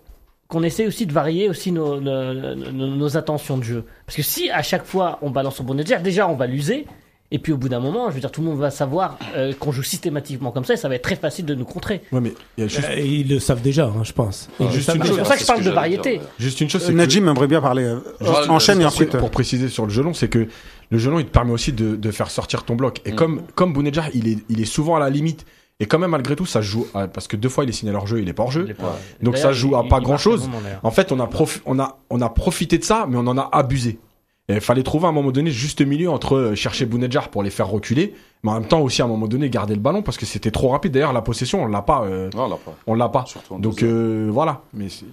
qu'on 0.48 0.64
essaie 0.64 0.86
aussi 0.88 1.06
de 1.06 1.14
varier 1.14 1.50
aussi 1.50 1.72
nos, 1.72 2.00
nos, 2.00 2.34
nos- 2.34 2.88
nos 2.96 3.18
attentions 3.18 3.58
de 3.58 3.64
jeu. 3.64 3.84
Parce 4.06 4.16
que 4.16 4.22
si 4.24 4.50
à 4.52 4.62
chaque 4.62 4.86
fois 4.86 5.18
on 5.22 5.30
balance 5.32 5.60
au 5.60 5.64
bon 5.64 5.74
déjà, 5.76 5.98
déjà 5.98 6.28
on 6.28 6.36
va 6.36 6.48
l'user. 6.48 6.86
Et 7.32 7.40
puis 7.40 7.52
au 7.52 7.58
bout 7.58 7.70
d'un 7.70 7.80
moment, 7.80 8.08
je 8.10 8.14
veux 8.14 8.20
dire, 8.22 8.32
tout 8.32 8.42
le 8.42 8.48
monde 8.48 8.60
va 8.60 8.70
savoir 8.70 9.18
euh, 9.36 9.52
qu'on 9.60 9.72
joue 9.72 9.82
systématiquement 9.82 10.52
comme 10.52 10.64
ça 10.64 10.76
et 10.76 10.78
ça 10.78 10.88
va 10.88 10.94
être 10.96 11.02
très 11.02 11.16
facile 11.16 11.44
de 11.46 11.56
nous 11.56 11.66
contrer. 11.66 12.02
Ouais, 12.12 12.22
mais 12.22 12.34
il 12.56 12.62
y 12.62 12.64
a 12.66 12.68
juste, 12.68 12.88
Euh, 12.88 13.00
ils 13.00 13.28
le 13.28 13.40
savent 13.40 13.64
déjà, 13.64 13.86
hein, 13.88 14.04
je 14.04 14.14
pense. 14.14 14.48
Une 14.60 14.70
C'est 14.70 14.96
pour 15.00 15.26
ça 15.26 15.34
que 15.36 15.42
je 15.42 15.46
parle 15.48 15.58
de 15.60 15.64
dire, 15.64 15.74
variété. 15.74 16.18
ouais. 16.20 16.22
juste 16.38 16.62
une 16.62 16.70
chose, 16.70 16.84
c'est 16.84 16.92
que 16.92 16.98
Najim 16.98 17.28
aimerait 17.28 17.48
bien 17.48 17.62
parler. 17.62 17.84
euh, 17.84 17.98
juste 18.22 18.32
Ouais, 18.32 18.50
enchaîne 18.50 18.78
et 18.78 18.84
pour- 18.84 18.94
ensuite. 18.94 19.18
pour 19.18 19.32
préciser 19.32 19.70
sur 19.70 19.86
le 19.88 19.92
gelon, 19.92 20.14
c'est 20.14 20.28
que 20.30 20.48
le 20.92 20.98
gelon, 21.00 21.18
il 21.18 21.26
te 21.26 21.32
permet 21.32 21.52
aussi 21.52 21.74
de, 21.74 21.96
de 21.96 22.12
faire 22.12 22.30
sortir 22.30 22.64
ton 22.64 22.76
bloc. 22.76 23.02
Et 23.06 23.12
Mm. 23.14 23.16
comme, 23.16 23.42
comme 23.56 23.74
Bounedjah, 23.74 24.06
il 24.14 24.28
est, 24.28 24.38
il 24.50 24.62
est 24.62 24.66
souvent 24.66 24.96
à 24.96 25.00
la 25.00 25.10
limite. 25.10 25.48
Et 25.82 25.88
quand 25.88 26.00
même, 26.00 26.12
malgré 26.12 26.36
tout, 26.38 26.46
ça 26.46 26.62
se 26.62 26.68
joue, 26.68 26.88
à- 26.94 27.08
parce 27.08 27.28
que 27.28 27.36
deux 27.36 27.50
fois, 27.50 27.66
il 27.66 27.70
est 27.70 27.74
signé 27.74 27.94
hors 27.94 28.08
jeu, 28.08 28.22
il 28.22 28.30
est 28.30 28.34
pas 28.34 28.44
hors 28.44 28.52
jeu. 28.52 28.66
Pas- 28.74 28.96
Donc 29.22 29.36
ça 29.42 29.52
joue 29.52 29.76
à 29.76 29.82
il- 29.84 29.90
pas 29.90 29.98
il 30.00 30.04
grand 30.04 30.18
chose. 30.18 30.50
En 30.84 30.92
fait, 30.92 31.12
on 31.12 31.20
a, 31.20 31.26
profi- 31.28 31.62
on 31.66 31.80
a, 31.80 31.98
on 32.10 32.22
a 32.22 32.30
profité 32.30 32.78
de 32.78 32.84
ça, 32.84 33.06
mais 33.10 33.18
on 33.18 33.28
en 33.28 33.38
a 33.38 33.50
abusé. 33.52 34.00
Et 34.48 34.54
il 34.54 34.62
fallait 34.62 34.84
trouver 34.84 35.08
à 35.08 35.10
un 35.10 35.12
moment 35.12 35.32
donné 35.32 35.50
juste 35.52 35.82
milieu 35.82 36.10
entre 36.12 36.36
euh, 36.36 36.56
chercher 36.56 36.86
Bounedjah 36.86 37.24
pour 37.32 37.42
les 37.44 37.50
faire 37.50 37.68
reculer, 37.68 38.14
mais 38.44 38.52
en 38.52 38.60
même 38.60 38.68
temps 38.70 38.80
aussi 38.80 39.02
à 39.02 39.06
un 39.06 39.08
moment 39.08 39.28
donné 39.28 39.50
garder 39.50 39.74
le 39.74 39.82
ballon 39.82 40.02
parce 40.04 40.18
que 40.18 40.26
c'était 40.28 40.52
trop 40.52 40.70
rapide. 40.70 40.92
D'ailleurs, 40.94 41.14
la 41.14 41.24
possession, 41.24 41.64
on 41.64 41.66
l'a 41.68 41.82
pas, 41.82 42.04
euh, 42.04 42.30
Non, 42.36 42.48
là, 42.48 42.56
pas. 42.64 42.76
on 42.86 42.94
l'a 42.94 43.10
pas. 43.10 43.26
Donc 43.60 43.82
euh, 43.84 44.30
voilà. 44.32 44.62
Mais 44.72 44.88
c'est- 44.88 45.06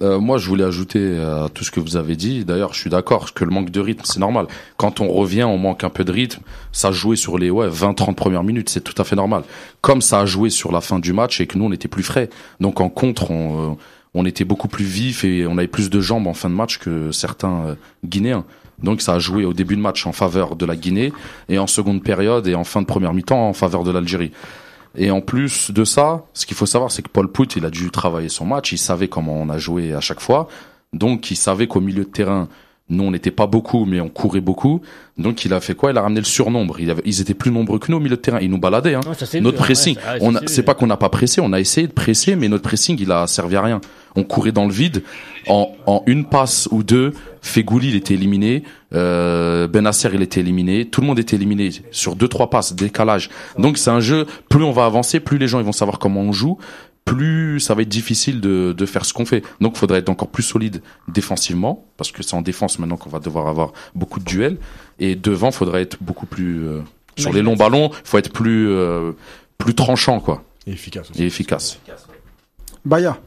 Euh, 0.00 0.18
moi, 0.18 0.38
je 0.38 0.48
voulais 0.48 0.64
ajouter 0.64 1.18
à 1.18 1.48
tout 1.52 1.64
ce 1.64 1.70
que 1.70 1.80
vous 1.80 1.96
avez 1.96 2.16
dit. 2.16 2.44
D'ailleurs, 2.44 2.72
je 2.72 2.80
suis 2.80 2.90
d'accord 2.90 3.34
que 3.34 3.44
le 3.44 3.50
manque 3.50 3.70
de 3.70 3.80
rythme, 3.80 4.02
c'est 4.04 4.20
normal. 4.20 4.46
Quand 4.76 5.00
on 5.00 5.08
revient, 5.08 5.44
on 5.44 5.58
manque 5.58 5.84
un 5.84 5.90
peu 5.90 6.04
de 6.04 6.12
rythme. 6.12 6.40
Ça 6.72 6.92
joué 6.92 7.16
sur 7.16 7.38
les 7.38 7.50
ouais, 7.50 7.68
20-30 7.68 8.14
premières 8.14 8.42
minutes, 8.42 8.68
c'est 8.70 8.80
tout 8.80 9.00
à 9.00 9.04
fait 9.04 9.16
normal. 9.16 9.42
Comme 9.80 10.00
ça 10.00 10.20
a 10.20 10.26
joué 10.26 10.50
sur 10.50 10.72
la 10.72 10.80
fin 10.80 10.98
du 10.98 11.12
match 11.12 11.40
et 11.40 11.46
que 11.46 11.58
nous, 11.58 11.66
on 11.66 11.72
était 11.72 11.88
plus 11.88 12.02
frais. 12.02 12.30
Donc 12.60 12.80
en 12.80 12.88
contre, 12.88 13.30
on, 13.30 13.76
euh, 14.16 14.24
était 14.24 14.44
beaucoup 14.44 14.68
plus 14.68 14.84
vif 14.84 15.24
et 15.24 15.46
on 15.46 15.58
avait 15.58 15.68
plus 15.68 15.90
de 15.90 16.00
jambes 16.00 16.26
en 16.26 16.34
fin 16.34 16.48
de 16.48 16.54
match 16.54 16.78
que 16.78 17.12
certains 17.12 17.66
euh, 17.66 17.74
Guinéens. 18.04 18.44
Donc 18.82 19.00
ça 19.02 19.14
a 19.14 19.18
joué 19.18 19.44
au 19.44 19.52
début 19.52 19.76
de 19.76 19.80
match 19.80 20.06
en 20.06 20.12
faveur 20.12 20.56
de 20.56 20.66
la 20.66 20.76
Guinée 20.76 21.12
et 21.48 21.58
en 21.58 21.66
seconde 21.66 22.02
période 22.02 22.46
et 22.46 22.54
en 22.54 22.64
fin 22.64 22.80
de 22.80 22.86
première 22.86 23.12
mi-temps 23.12 23.48
en 23.48 23.52
faveur 23.52 23.84
de 23.84 23.90
l'Algérie. 23.90 24.32
Et 24.96 25.10
en 25.10 25.20
plus 25.20 25.70
de 25.70 25.84
ça, 25.84 26.24
ce 26.34 26.46
qu'il 26.46 26.56
faut 26.56 26.66
savoir, 26.66 26.90
c'est 26.90 27.02
que 27.02 27.08
Paul 27.08 27.28
Pout, 27.28 27.56
il 27.56 27.64
a 27.64 27.70
dû 27.70 27.90
travailler 27.90 28.28
son 28.28 28.44
match, 28.44 28.72
il 28.72 28.78
savait 28.78 29.08
comment 29.08 29.34
on 29.34 29.48
a 29.48 29.58
joué 29.58 29.94
à 29.94 30.00
chaque 30.00 30.20
fois. 30.20 30.48
Donc, 30.92 31.30
il 31.30 31.36
savait 31.36 31.66
qu'au 31.66 31.80
milieu 31.80 32.04
de 32.04 32.10
terrain, 32.10 32.48
nous, 32.92 33.04
on 33.04 33.10
n'était 33.10 33.30
pas 33.30 33.46
beaucoup, 33.46 33.84
mais 33.84 34.00
on 34.00 34.08
courait 34.08 34.40
beaucoup. 34.40 34.80
Donc, 35.18 35.44
il 35.44 35.52
a 35.52 35.60
fait 35.60 35.74
quoi? 35.74 35.90
Il 35.90 35.98
a 35.98 36.02
ramené 36.02 36.20
le 36.20 36.26
surnombre. 36.26 36.76
Il 36.80 36.90
avait- 36.90 37.02
ils 37.04 37.20
étaient 37.20 37.34
plus 37.34 37.50
nombreux 37.50 37.78
que 37.78 37.90
nous 37.90 37.96
au 37.98 38.00
milieu 38.00 38.16
de 38.16 38.20
terrain. 38.20 38.38
Ils 38.40 38.50
nous 38.50 38.58
baladaient. 38.58 38.94
Hein. 38.94 39.00
Ça, 39.18 39.26
c'est 39.26 39.40
Notre 39.40 39.58
vu, 39.58 39.64
pressing, 39.64 39.96
ouais, 39.96 40.02
ça- 40.02 40.12
ouais, 40.14 40.18
on 40.22 40.46
c'est 40.46 40.62
pas 40.62 40.74
qu'on 40.74 40.86
n'a 40.86 40.96
pas 40.96 41.08
pressé, 41.08 41.40
on 41.40 41.52
a 41.52 41.60
essayé 41.60 41.86
de 41.86 41.92
presser, 41.92 42.36
mais 42.36 42.48
notre 42.48 42.62
pressing, 42.62 42.96
il 43.00 43.10
a 43.12 43.26
servi 43.26 43.56
à 43.56 43.62
rien. 43.62 43.80
On 44.14 44.24
courait 44.24 44.52
dans 44.52 44.66
le 44.66 44.72
vide. 44.72 45.02
En, 45.48 45.72
en 45.86 46.02
une 46.06 46.24
passe 46.26 46.68
ou 46.70 46.82
deux, 46.82 47.12
Fegouli, 47.40 47.88
il 47.88 47.96
était 47.96 48.14
éliminé. 48.14 48.62
Euh, 48.94 49.66
Benasser, 49.68 50.10
il 50.14 50.22
était 50.22 50.40
éliminé. 50.40 50.84
Tout 50.84 51.00
le 51.00 51.06
monde 51.06 51.18
était 51.18 51.36
éliminé 51.36 51.70
sur 51.90 52.14
deux, 52.14 52.28
trois 52.28 52.50
passes, 52.50 52.74
décalage. 52.74 53.30
Donc 53.58 53.78
c'est 53.78 53.90
un 53.90 54.00
jeu, 54.00 54.26
plus 54.48 54.62
on 54.64 54.72
va 54.72 54.84
avancer, 54.84 55.18
plus 55.20 55.38
les 55.38 55.48
gens 55.48 55.58
ils 55.58 55.64
vont 55.64 55.72
savoir 55.72 55.98
comment 55.98 56.20
on 56.20 56.32
joue, 56.32 56.58
plus 57.04 57.60
ça 57.60 57.74
va 57.74 57.82
être 57.82 57.88
difficile 57.88 58.40
de, 58.40 58.72
de 58.76 58.86
faire 58.86 59.04
ce 59.04 59.12
qu'on 59.12 59.24
fait. 59.26 59.42
Donc 59.60 59.72
il 59.76 59.78
faudrait 59.78 59.98
être 59.98 60.08
encore 60.08 60.28
plus 60.28 60.42
solide 60.44 60.82
défensivement, 61.08 61.86
parce 61.96 62.12
que 62.12 62.22
c'est 62.22 62.34
en 62.34 62.42
défense 62.42 62.78
maintenant 62.78 62.96
qu'on 62.96 63.10
va 63.10 63.18
devoir 63.18 63.48
avoir 63.48 63.72
beaucoup 63.94 64.20
de 64.20 64.24
duels. 64.24 64.58
Et 64.98 65.16
devant, 65.16 65.48
il 65.48 65.54
faudrait 65.54 65.82
être 65.82 65.98
beaucoup 66.00 66.26
plus... 66.26 66.66
euh, 66.66 66.80
sur 67.18 67.32
les 67.32 67.42
longs 67.42 67.56
ballons, 67.56 67.90
faut 68.04 68.16
être 68.18 68.32
plus, 68.32 68.68
euh, 68.68 69.12
plus 69.58 69.74
tranchant, 69.74 70.18
quoi, 70.20 70.44
et 70.66 70.72
efficace 70.72 71.10
aussi. 71.10 71.22
et 71.22 71.26
efficace. 71.26 71.78
Baya. 72.84 73.18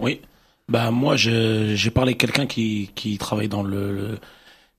Oui. 0.00 0.20
Bah 0.68 0.90
moi 0.90 1.16
j'ai 1.16 1.90
parlé 1.92 2.10
avec 2.10 2.18
quelqu'un 2.18 2.46
qui 2.46 2.90
qui 2.94 3.18
travaille 3.18 3.48
dans 3.48 3.62
le, 3.62 3.92
le- 3.94 4.18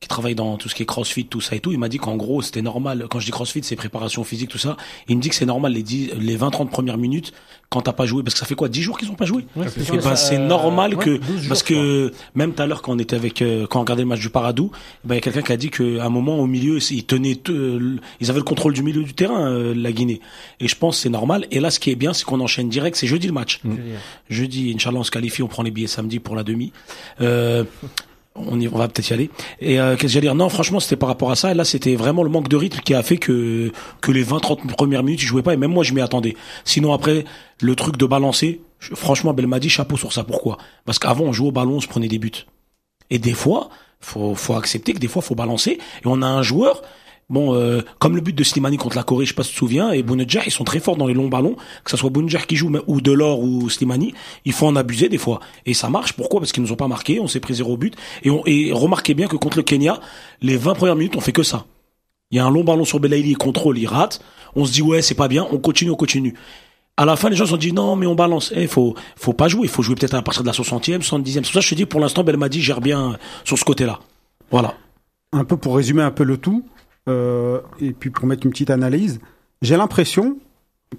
qui 0.04 0.08
travaille 0.10 0.36
dans 0.36 0.58
tout 0.58 0.70
ce 0.70 0.76
qui 0.76 0.84
est 0.84 0.86
CrossFit 0.86 1.26
tout 1.26 1.42
ça 1.42 1.56
et 1.56 1.60
tout, 1.60 1.72
il 1.72 1.80
m'a 1.80 1.90
dit 1.90 1.98
qu'en 1.98 2.16
gros, 2.16 2.42
c'était 2.42 2.62
normal. 2.62 3.08
Quand 3.10 3.20
je 3.20 3.26
dis 3.26 3.32
CrossFit, 3.32 3.64
c'est 3.64 3.76
préparation 3.76 4.24
physique 4.24 4.50
tout 4.50 4.58
ça, 4.58 4.78
il 5.08 5.18
me 5.18 5.22
dit 5.22 5.30
que 5.30 5.36
c'est 5.36 5.46
normal 5.46 5.74
les 5.74 5.84
10 5.84 6.12
les 6.20 6.36
20 6.36 6.52
30 6.52 6.70
premières 6.70 6.98
minutes 6.98 7.34
quand 7.70 7.82
t'as 7.82 7.94
pas 7.94 8.06
joué. 8.06 8.22
Parce 8.24 8.34
que 8.36 8.40
ça 8.40 8.46
fait 8.46 8.56
quoi? 8.56 8.70
10 8.70 8.82
jours 8.82 8.98
qu'ils 9.00 9.10
ont 9.10 9.16
pas 9.16 9.26
joué? 9.26 9.46
Ouais, 9.56 9.66
Eh 9.78 9.98
ben, 9.98 10.16
c'est 10.16 10.36
euh, 10.38 10.48
normal 10.48 10.94
ouais, 10.96 11.04
que 11.04 11.18
12 11.18 11.38
jours, 11.40 11.48
parce 11.50 11.64
que 11.64 12.12
même 12.36 12.54
tout 12.54 12.62
à 12.62 12.68
l'heure 12.68 12.82
quand 12.82 12.94
on 12.94 13.00
était 13.00 13.16
avec 13.16 13.42
euh, 13.42 13.66
quand 13.68 13.80
on 13.80 13.82
regardait 13.82 14.04
le 14.04 14.10
match 14.10 14.20
du 14.20 14.30
Paradou, 14.30 14.72
eh 14.74 15.08
ben 15.08 15.16
il 15.16 15.18
y 15.18 15.20
a 15.20 15.22
quelqu'un 15.22 15.42
qui 15.42 15.52
a 15.52 15.58
dit 15.58 15.70
qu'à 15.70 15.84
un 16.06 16.10
moment 16.10 16.38
au 16.38 16.46
milieu 16.48 16.78
ils 16.92 17.06
tenaient 17.06 17.40
euh, 17.50 17.98
ils 18.20 18.30
avaient 18.30 18.40
le 18.40 18.44
contrôle 18.46 18.74
du 18.74 18.84
milieu 18.84 19.04
du 19.04 19.14
terrain 19.14 19.50
euh, 19.50 19.74
la 19.76 19.92
Guinée. 19.92 20.20
Et 20.60 20.68
je 20.68 20.76
pense 20.76 20.98
que 20.98 21.04
c'est 21.04 21.10
normal. 21.10 21.48
Et 21.52 21.60
là 21.60 21.72
ce 21.72 21.80
qui 21.80 21.90
est 21.90 21.96
bien 21.96 22.14
c'est 22.14 22.26
qu'on 22.26 22.42
enchaîne 22.42 22.70
direct, 22.70 22.96
c'est 22.98 23.08
jeudi 23.08 23.28
le 23.28 23.34
match. 23.34 23.60
Dire. 23.64 23.80
Jeudi, 24.30 24.74
Inch'Allah, 24.76 25.00
on 25.00 25.04
se 25.04 25.12
qualifie, 25.12 25.42
on 25.44 25.48
prend 25.48 25.64
les 25.64 25.72
billets 25.72 25.88
samedi 25.88 26.20
pour 26.20 26.36
la 26.36 26.44
demi. 26.44 26.72
On, 28.36 28.60
y, 28.60 28.68
on 28.68 28.78
va 28.78 28.88
peut-être 28.88 29.10
y 29.10 29.14
aller. 29.14 29.30
Et 29.60 29.80
euh, 29.80 29.92
qu'est-ce 29.94 30.02
que 30.02 30.08
j'allais 30.08 30.26
dire? 30.28 30.36
Non, 30.36 30.50
franchement, 30.50 30.80
c'était 30.80 30.96
par 30.96 31.10
rapport 31.10 31.30
à 31.30 31.36
ça. 31.36 31.52
Et 31.52 31.54
là, 31.54 31.64
c'était 31.66 31.96
vraiment 31.96 32.24
le 32.24 32.30
manque 32.30 32.48
de 32.50 32.56
rythme 32.56 32.80
qui 32.80 32.94
a 32.96 33.04
fait 33.04 33.18
que 33.18 33.72
que 34.02 34.12
les 34.12 34.26
20-30 34.26 34.66
premières 34.76 35.04
minutes, 35.04 35.22
ils 35.22 35.28
jouaient 35.28 35.44
pas. 35.44 35.54
Et 35.54 35.58
même 35.58 35.72
moi, 35.72 35.84
je 35.84 35.94
m'y 35.94 36.02
attendais. 36.02 36.36
Sinon, 36.66 36.94
après, 36.94 37.26
le 37.62 37.76
truc 37.76 37.96
de 37.98 38.06
balancer, 38.08 38.62
je- 38.80 38.96
franchement, 38.96 39.34
Belmadi, 39.34 39.70
chapeau 39.70 39.98
sur 39.98 40.12
ça. 40.14 40.24
Pourquoi? 40.24 40.58
Parce 40.86 40.98
qu'avant, 40.98 41.26
on 41.26 41.32
jouait 41.34 41.50
au 41.50 41.52
ballon, 41.52 41.74
on 41.76 41.82
se 41.82 41.88
prenait 41.88 42.08
des 42.08 42.18
buts. 42.18 42.32
Et 43.12 43.20
des 43.20 43.34
fois, 43.34 43.70
faut, 44.00 44.34
faut 44.34 44.56
accepter 44.56 44.94
que 44.94 45.00
des 45.00 45.08
fois, 45.08 45.22
faut 45.22 45.36
balancer. 45.36 45.72
Et 45.74 46.06
on 46.06 46.22
a 46.22 46.28
un 46.28 46.42
joueur... 46.42 46.82
Bon, 47.34 47.56
euh, 47.56 47.82
comme 47.98 48.16
le 48.16 48.22
but 48.22 48.36
de 48.36 48.44
Slimani 48.44 48.78
contre 48.78 48.96
la 48.96 49.02
Corée, 49.02 49.26
je 49.26 49.32
sais 49.32 49.36
pas 49.36 49.42
si 49.42 49.50
tu 49.50 49.56
te 49.56 49.60
souviens, 49.60 49.92
et 49.92 50.04
Bounedjah, 50.04 50.44
ils 50.46 50.52
sont 50.52 50.64
très 50.64 50.80
forts 50.80 50.98
dans 50.98 51.08
les 51.08 51.16
longs 51.16 51.30
ballons, 51.30 51.56
que 51.84 51.90
ce 51.90 51.98
soit 51.98 52.12
Bounedjah 52.12 52.42
qui 52.42 52.56
joue 52.56 52.72
ou 52.86 53.02
Delors 53.02 53.40
ou 53.40 53.72
Slimani, 53.72 54.14
il 54.46 54.54
faut 54.54 54.68
en 54.68 54.76
abuser 54.76 55.10
des 55.10 55.18
fois. 55.18 55.40
Et 55.66 55.74
ça 55.74 55.90
marche, 55.90 56.14
pourquoi? 56.14 56.42
Parce 56.42 56.52
qu'ils 56.52 56.62
nous 56.62 56.72
ont 56.72 56.76
pas 56.76 56.88
marqué, 56.88 57.20
on 57.20 57.28
s'est 57.28 57.40
pris 57.40 57.56
zéro 57.56 57.76
but, 57.76 57.96
et, 58.22 58.30
on, 58.30 58.44
et 58.46 58.72
remarquez 58.72 59.16
bien 59.16 59.26
que 59.26 59.36
contre 59.36 59.58
le 59.58 59.64
Kenya, 59.64 60.00
les 60.44 60.58
20 60.58 60.76
premières 60.76 60.96
minutes, 60.96 61.16
on 61.16 61.22
fait 61.22 61.32
que 61.32 61.42
ça. 61.42 61.66
Il 62.30 62.38
y 62.38 62.40
a 62.40 62.46
un 62.46 62.52
long 62.52 62.64
ballon 62.64 62.86
sur 62.86 63.00
Belaïli, 63.00 63.32
il 63.32 63.38
contrôle, 63.38 63.80
il 63.80 63.88
rate. 63.88 64.24
On 64.56 64.66
se 64.66 64.72
dit 64.72 64.84
ouais, 64.84 65.02
c'est 65.02 65.16
pas 65.16 65.28
bien, 65.28 65.48
on 65.52 65.58
continue, 65.58 65.90
on 65.90 65.96
continue. 65.96 66.36
À 66.98 67.06
la 67.06 67.16
fin, 67.16 67.30
les 67.30 67.36
gens 67.36 67.46
se 67.46 67.52
sont 67.52 67.58
dit 67.58 67.74
non, 67.74 67.96
mais 67.96 68.06
on 68.06 68.14
balance. 68.14 68.54
Eh, 68.56 68.68
faut, 68.68 68.94
faut 69.16 69.34
pas 69.34 69.48
jouer. 69.48 69.64
Il 69.64 69.70
faut 69.70 69.82
jouer 69.82 69.96
peut-être 69.96 70.14
à 70.14 70.22
partir 70.22 70.44
de 70.44 70.48
la 70.48 70.54
60e, 70.54 71.02
70e. 71.02 71.32
C'est 71.32 71.42
pour 71.42 71.52
ça 71.54 71.62
je 71.62 71.70
te 71.70 71.74
dis, 71.74 71.88
pour 71.88 72.00
l'instant, 72.00 72.24
Belmadi 72.24 72.62
gère 72.62 72.80
bien 72.80 73.18
sur 73.44 73.58
ce 73.58 73.66
côté-là. 73.66 74.00
Voilà. 74.52 74.76
un 75.32 75.46
peu 75.46 75.58
pour 75.58 75.76
résumer 75.76 76.04
un 76.04 76.12
peu 76.12 76.24
le 76.24 76.38
tout, 76.38 76.64
euh, 76.64 76.73
et 77.08 77.94
puis 77.94 78.10
pour 78.10 78.26
mettre 78.26 78.46
une 78.46 78.52
petite 78.52 78.70
analyse, 78.70 79.20
j'ai 79.62 79.78
l'impression 79.78 80.38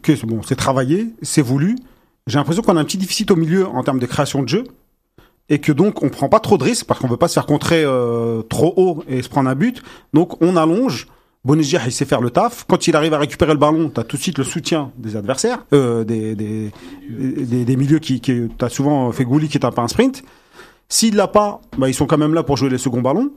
que 0.02 0.12
bon, 0.26 0.42
c'est 0.42 0.56
travaillé, 0.56 1.08
c'est 1.22 1.42
voulu. 1.42 1.76
J'ai 2.26 2.38
l'impression 2.38 2.62
qu'on 2.62 2.76
a 2.76 2.80
un 2.80 2.84
petit 2.84 2.98
déficit 2.98 3.30
au 3.30 3.36
milieu 3.36 3.66
en 3.66 3.82
termes 3.82 3.98
de 3.98 4.06
création 4.06 4.42
de 4.42 4.48
jeu, 4.48 4.64
et 5.48 5.58
que 5.58 5.72
donc 5.72 6.02
on 6.02 6.08
prend 6.08 6.28
pas 6.28 6.40
trop 6.40 6.56
de 6.56 6.64
risques 6.64 6.86
parce 6.86 7.00
qu'on 7.00 7.08
veut 7.08 7.16
pas 7.16 7.28
se 7.28 7.34
faire 7.34 7.46
contrer 7.46 7.84
euh, 7.84 8.42
trop 8.42 8.72
haut 8.76 9.04
et 9.08 9.22
se 9.22 9.28
prendre 9.28 9.48
un 9.48 9.54
but. 9.54 9.82
Donc 10.12 10.40
on 10.42 10.56
allonge. 10.56 11.06
Bonizia, 11.44 11.82
il 11.84 11.92
sait 11.92 12.06
faire 12.06 12.22
le 12.22 12.30
taf. 12.30 12.64
Quand 12.66 12.86
il 12.86 12.96
arrive 12.96 13.12
à 13.12 13.18
récupérer 13.18 13.52
le 13.52 13.58
ballon, 13.58 13.90
t'as 13.90 14.02
tout 14.02 14.16
de 14.16 14.22
suite 14.22 14.38
le 14.38 14.44
soutien 14.44 14.92
des 14.96 15.14
adversaires, 15.14 15.66
euh, 15.74 16.02
des, 16.02 16.34
des, 16.34 16.72
des, 17.06 17.76
milieux 17.76 17.98
qui, 17.98 18.22
qui 18.22 18.48
t'as 18.56 18.70
souvent 18.70 19.12
fait 19.12 19.26
Gouli 19.26 19.50
qui 19.50 19.58
peu 19.58 19.68
un 19.76 19.88
sprint. 19.88 20.24
S'il 20.88 21.16
l'a 21.16 21.28
pas, 21.28 21.60
bah, 21.76 21.90
ils 21.90 21.94
sont 21.94 22.06
quand 22.06 22.16
même 22.16 22.32
là 22.32 22.44
pour 22.44 22.56
jouer 22.56 22.70
les 22.70 22.78
seconds 22.78 23.02
ballons. 23.02 23.30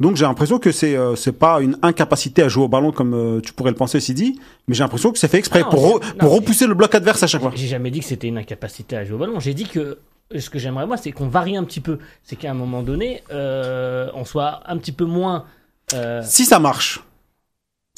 Donc 0.00 0.14
j'ai 0.16 0.24
l'impression 0.24 0.58
que 0.60 0.70
c'est 0.70 0.96
euh, 0.96 1.16
c'est 1.16 1.32
pas 1.32 1.60
une 1.60 1.76
incapacité 1.82 2.42
à 2.42 2.48
jouer 2.48 2.64
au 2.64 2.68
ballon 2.68 2.92
comme 2.92 3.14
euh, 3.14 3.40
tu 3.40 3.52
pourrais 3.52 3.70
le 3.72 3.76
penser 3.76 3.98
Sidi, 3.98 4.38
mais 4.68 4.74
j'ai 4.74 4.84
l'impression 4.84 5.10
que 5.10 5.18
c'est 5.18 5.26
fait 5.26 5.38
exprès 5.38 5.60
non, 5.62 5.70
pour 5.70 5.80
c'est- 5.80 5.94
re- 5.94 6.12
non, 6.12 6.18
pour 6.20 6.32
repousser 6.34 6.66
le 6.68 6.74
bloc 6.74 6.94
adverse 6.94 7.22
à 7.24 7.26
chaque 7.26 7.40
fois. 7.42 7.50
J'ai 7.54 7.66
jamais 7.66 7.90
dit 7.90 7.98
que 8.00 8.06
c'était 8.06 8.28
une 8.28 8.38
incapacité 8.38 8.96
à 8.96 9.04
jouer 9.04 9.16
au 9.16 9.18
ballon. 9.18 9.40
J'ai 9.40 9.54
dit 9.54 9.64
que 9.64 9.98
ce 10.36 10.50
que 10.50 10.58
j'aimerais 10.60 10.86
moi, 10.86 10.96
c'est 10.98 11.10
qu'on 11.10 11.26
varie 11.28 11.56
un 11.56 11.64
petit 11.64 11.80
peu. 11.80 11.98
C'est 12.22 12.36
qu'à 12.36 12.50
un 12.50 12.54
moment 12.54 12.82
donné, 12.82 13.22
euh, 13.32 14.08
on 14.14 14.24
soit 14.24 14.60
un 14.66 14.76
petit 14.78 14.92
peu 14.92 15.04
moins. 15.04 15.46
euh, 15.94 16.22
Si 16.24 16.44
ça 16.44 16.60
marche, 16.60 17.00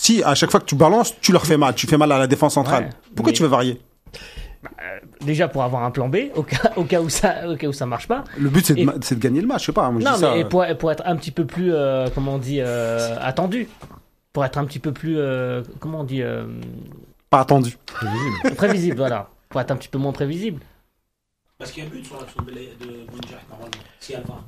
si 0.00 0.22
à 0.22 0.34
chaque 0.34 0.50
fois 0.50 0.60
que 0.60 0.64
tu 0.66 0.76
balances, 0.76 1.14
tu 1.20 1.32
leur 1.32 1.44
fais 1.44 1.58
mal, 1.58 1.74
tu 1.74 1.86
fais 1.86 1.98
mal 1.98 2.10
à 2.12 2.18
la 2.18 2.26
défense 2.26 2.54
centrale. 2.54 2.84
Ouais, 2.84 2.90
Pourquoi 3.14 3.32
mais- 3.32 3.36
tu 3.36 3.42
veux 3.42 3.48
varier? 3.48 3.78
Déjà 5.20 5.48
pour 5.48 5.62
avoir 5.62 5.84
un 5.84 5.90
plan 5.90 6.08
B 6.08 6.16
au 6.34 6.42
cas, 6.42 6.72
au 6.76 6.84
cas 6.84 7.00
où 7.00 7.08
ça 7.08 7.48
au 7.48 7.56
cas 7.56 7.66
où 7.68 7.72
ça 7.72 7.86
marche 7.86 8.08
pas. 8.08 8.24
Le 8.38 8.50
but 8.50 8.64
c'est 8.64 8.74
de, 8.74 9.20
gagner 9.20 9.40
le 9.40 9.46
match, 9.46 9.62
je 9.62 9.66
sais 9.66 9.72
pas. 9.72 9.90
Moi, 9.90 10.00
je 10.00 10.06
non, 10.06 10.12
dis 10.14 10.20
ça, 10.20 10.34
mais 10.34 10.44
euh, 10.44 10.48
pour, 10.48 10.64
pour 10.78 10.92
être 10.92 11.02
un 11.06 11.16
petit 11.16 11.30
peu 11.30 11.46
plus 11.46 11.72
euh, 11.72 12.08
comment 12.14 12.34
on 12.34 12.38
dit 12.38 12.60
euh, 12.60 13.16
attendu, 13.20 13.68
pour 14.32 14.44
être 14.44 14.58
un 14.58 14.64
petit 14.64 14.78
peu 14.78 14.92
plus 14.92 15.18
euh, 15.18 15.62
comment 15.78 16.00
on 16.00 16.04
dit 16.04 16.22
euh, 16.22 16.46
pas 17.30 17.40
attendu. 17.40 17.76
prévisible, 18.56 18.96
voilà, 18.96 19.28
pour 19.48 19.60
être 19.60 19.70
un 19.70 19.76
petit 19.76 19.88
peu 19.88 19.98
moins 19.98 20.12
prévisible. 20.12 20.60
Parce 21.58 21.72
qu'il 21.72 21.84
y 21.84 21.86
a 21.86 21.90
but 21.90 22.04
sur 22.04 22.18
l'action 22.18 22.42
de 22.42 22.52
normalement. 22.52 23.70
S'il 23.98 24.14
y 24.14 24.16
a 24.16 24.20
le 24.20 24.26
VAR. 24.26 24.44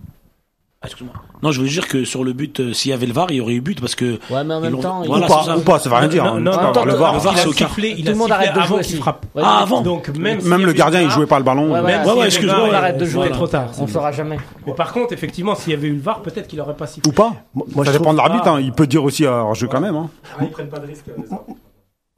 Ah, 0.84 0.86
excuse-moi. 0.86 1.14
Non, 1.44 1.52
je 1.52 1.60
veux 1.60 1.68
dire 1.68 1.86
que 1.86 2.04
sur 2.04 2.24
le 2.24 2.32
but, 2.32 2.58
euh, 2.58 2.72
s'il 2.72 2.90
y 2.90 2.92
avait 2.94 3.06
le 3.06 3.12
VAR, 3.12 3.28
il 3.30 3.36
y 3.36 3.40
aurait 3.40 3.52
eu 3.52 3.60
but 3.60 3.80
parce 3.80 3.94
que. 3.94 4.18
Ouais, 4.30 4.42
mais 4.44 4.54
en 4.54 4.58
Ils 4.58 4.62
même 4.62 4.72
l'ont- 4.72 4.80
temps, 4.80 5.02
il- 5.04 5.06
Voilà, 5.08 5.26
ou 5.26 5.28
pas, 5.28 5.42
c'est 5.44 5.52
ou 5.52 5.60
pas, 5.60 5.78
ça 5.78 5.88
veut 5.88 5.94
rien 5.94 6.08
dire. 6.08 6.24
Non, 6.24 6.30
hein. 6.34 6.40
non, 6.40 6.50
Tu 6.50 6.58
peux 6.58 6.62
non, 6.64 6.68
avoir 6.70 6.84
le 6.86 6.92
non, 6.92 6.98
VAR. 6.98 7.14
le 7.14 7.18
VAR, 7.20 7.32
il 7.34 7.38
c'est 7.38 7.44
a 7.44 7.48
au 7.48 7.52
quart. 7.52 7.68
sifflé, 7.68 7.94
il 7.96 8.02
Tout 8.02 8.08
a 8.08 8.10
le 8.12 8.16
monde 8.18 8.28
sifflé 8.30 8.34
arrête 8.46 8.54
de 8.54 8.58
avant 8.58 8.66
jouer 8.66 8.82
qu'il 8.82 8.92
aussi. 8.94 9.02
frappe. 9.02 9.26
Ouais, 9.36 9.42
Ah, 9.44 9.58
avant. 9.62 9.80
Donc 9.82 10.08
même, 10.08 10.38
s'il 10.40 10.46
y 10.48 10.50
Même 10.50 10.66
le 10.66 10.72
gardien, 10.72 11.00
il 11.02 11.06
VAR, 11.06 11.14
jouait 11.16 11.26
pas 11.26 11.38
le 11.38 11.44
ballon. 11.44 11.72
Ouais, 11.72 11.80
ouais, 11.80 11.82
Même 11.82 11.84
Ouais, 11.84 11.92
s'il 11.92 12.04
y 12.04 12.06
ouais, 12.14 12.18
avait 12.18 12.26
excuse-moi, 12.26 12.56
VAR, 12.58 12.68
on 12.68 12.74
arrête 12.74 12.96
de 12.98 13.04
euh, 13.04 13.06
jouer. 13.06 13.22
c'était 13.22 13.34
trop 13.36 13.46
tard. 13.46 13.68
on 13.78 13.86
saura 13.86 14.10
jamais. 14.10 14.38
Mais 14.66 14.74
par 14.74 14.92
contre, 14.92 15.12
effectivement, 15.12 15.54
s'il 15.54 15.72
y 15.72 15.76
avait 15.76 15.86
eu 15.88 15.94
le 15.94 16.00
VAR, 16.02 16.20
peut-être 16.20 16.48
qu'il 16.48 16.60
aurait 16.60 16.74
pas 16.76 16.88
sifflé. 16.88 17.08
Ou 17.08 17.12
pas 17.14 17.32
Moi, 17.54 17.84
Ça 17.84 17.92
dépend 17.92 18.12
de 18.12 18.18
trouve- 18.18 18.28
l'arbitre. 18.28 18.48
hein. 18.48 18.60
Il 18.60 18.72
peut 18.72 18.88
dire 18.88 19.04
aussi 19.04 19.24
hors 19.24 19.54
jeu 19.54 19.68
quand 19.68 19.80
même. 19.80 19.94
Hein. 19.94 20.10
Ah, 20.36 20.42
ils 20.42 20.50
prennent 20.50 20.68
pas 20.68 20.80
de 20.80 20.86
risque. 20.88 21.04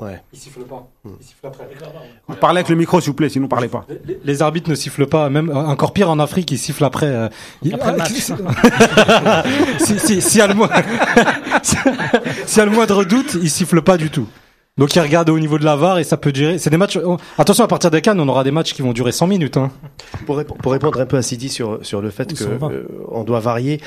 Ouais. 0.05 0.21
Ils 0.33 0.39
sifflent 0.39 0.65
pas. 0.65 0.87
Ils 1.05 1.25
sifflent 1.25 1.47
après. 1.47 1.67
Parlez 2.41 2.59
avec 2.59 2.69
le 2.69 2.77
micro 2.77 3.01
s'il 3.01 3.11
vous 3.11 3.15
plaît, 3.17 3.29
sinon 3.29 3.49
parlez 3.49 3.69
pas. 3.69 3.87
Les- 4.05 4.19
Les 4.25 4.43
arbitres 4.43 4.69
ne 4.71 4.75
sifflent 4.75 5.07
pas, 5.07 5.31
même 5.31 5.51
euh, 5.51 5.55
encore 5.55 5.93
pire 5.93 6.11
en 6.11 6.19
Afrique, 6.19 6.51
ils 6.51 6.59
sifflent 6.59 6.85
après. 6.85 7.07
euh, 7.07 7.29
Après 7.73 7.93
le 7.93 7.99
match. 7.99 8.13
si, 9.79 10.39
y 10.39 10.41
a 10.41 10.47
le 10.47 10.55
mo- 10.55 10.69
s'il 11.63 12.59
y 12.59 12.61
a 12.61 12.65
le 12.65 12.71
moindre 12.71 13.05
doute, 13.05 13.37
ils 13.41 13.51
sifflent 13.51 13.83
pas 13.83 13.97
du 13.97 14.11
tout. 14.11 14.27
Donc 14.77 14.93
ils 14.97 15.01
regardent 15.01 15.31
au 15.31 15.39
niveau 15.39 15.57
de 15.57 15.65
la 15.65 15.77
VAR 15.77 16.01
et 16.01 16.05
ça 16.05 16.17
peut 16.17 16.33
durer. 16.33 16.59
C'est 16.59 16.69
des 16.71 16.77
matchs. 16.77 16.99
oh, 17.03 17.17
attention 17.39 17.63
à 17.63 17.69
partir 17.69 17.93
des 17.93 18.01
Cannes, 18.01 18.19
on 18.19 18.27
aura 18.29 18.43
des 18.43 18.51
matchs 18.51 18.73
qui 18.75 18.83
vont 18.83 18.93
durer 18.93 19.13
100 19.13 19.29
minutes. 19.29 19.57
Hein. 19.57 19.71
Pour, 20.27 20.37
rép- 20.37 20.47
pour 20.57 20.73
répondre 20.73 21.01
un 21.01 21.07
peu 21.07 21.17
à 21.17 21.23
Sidi 21.23 21.49
sur, 21.49 21.79
sur 21.87 22.01
le 22.01 22.11
fait 22.11 22.37
120. 22.37 22.73
euh, 22.73 22.89
on 23.13 23.23
doit 23.23 23.39
varier, 23.39 23.81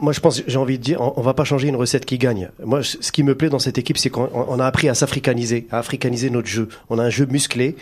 moi 0.00 0.12
je 0.12 0.20
pense, 0.20 0.42
j'ai 0.46 0.58
envie 0.58 0.78
de 0.78 0.82
dire, 0.84 1.00
on, 1.00 1.14
on 1.16 1.22
va 1.22 1.34
pas 1.34 1.42
changer 1.42 1.66
une 1.66 1.74
recette 1.74 2.04
qui 2.06 2.18
gagne. 2.18 2.50
Moi, 2.64 2.84
ce 2.84 2.98
ce 3.00 3.10
qui 3.10 3.24
me 3.24 3.34
plaît 3.34 3.48
dans 3.48 3.58
cette 3.58 3.78
équipe, 3.78 3.98
c'est 3.98 4.10
qu'on 4.10 4.30
on 4.32 4.60
a 4.60 4.64
appris 4.66 4.88
à 4.88 4.94
s'africaniser, 4.94 5.66
à 5.72 5.78
africaniser 5.78 6.30
notre 6.30 6.46
jeu. 6.48 6.68
On 6.88 7.00
a 7.00 7.02
un 7.02 7.10
jeu 7.10 7.26
musclé. 7.26 7.74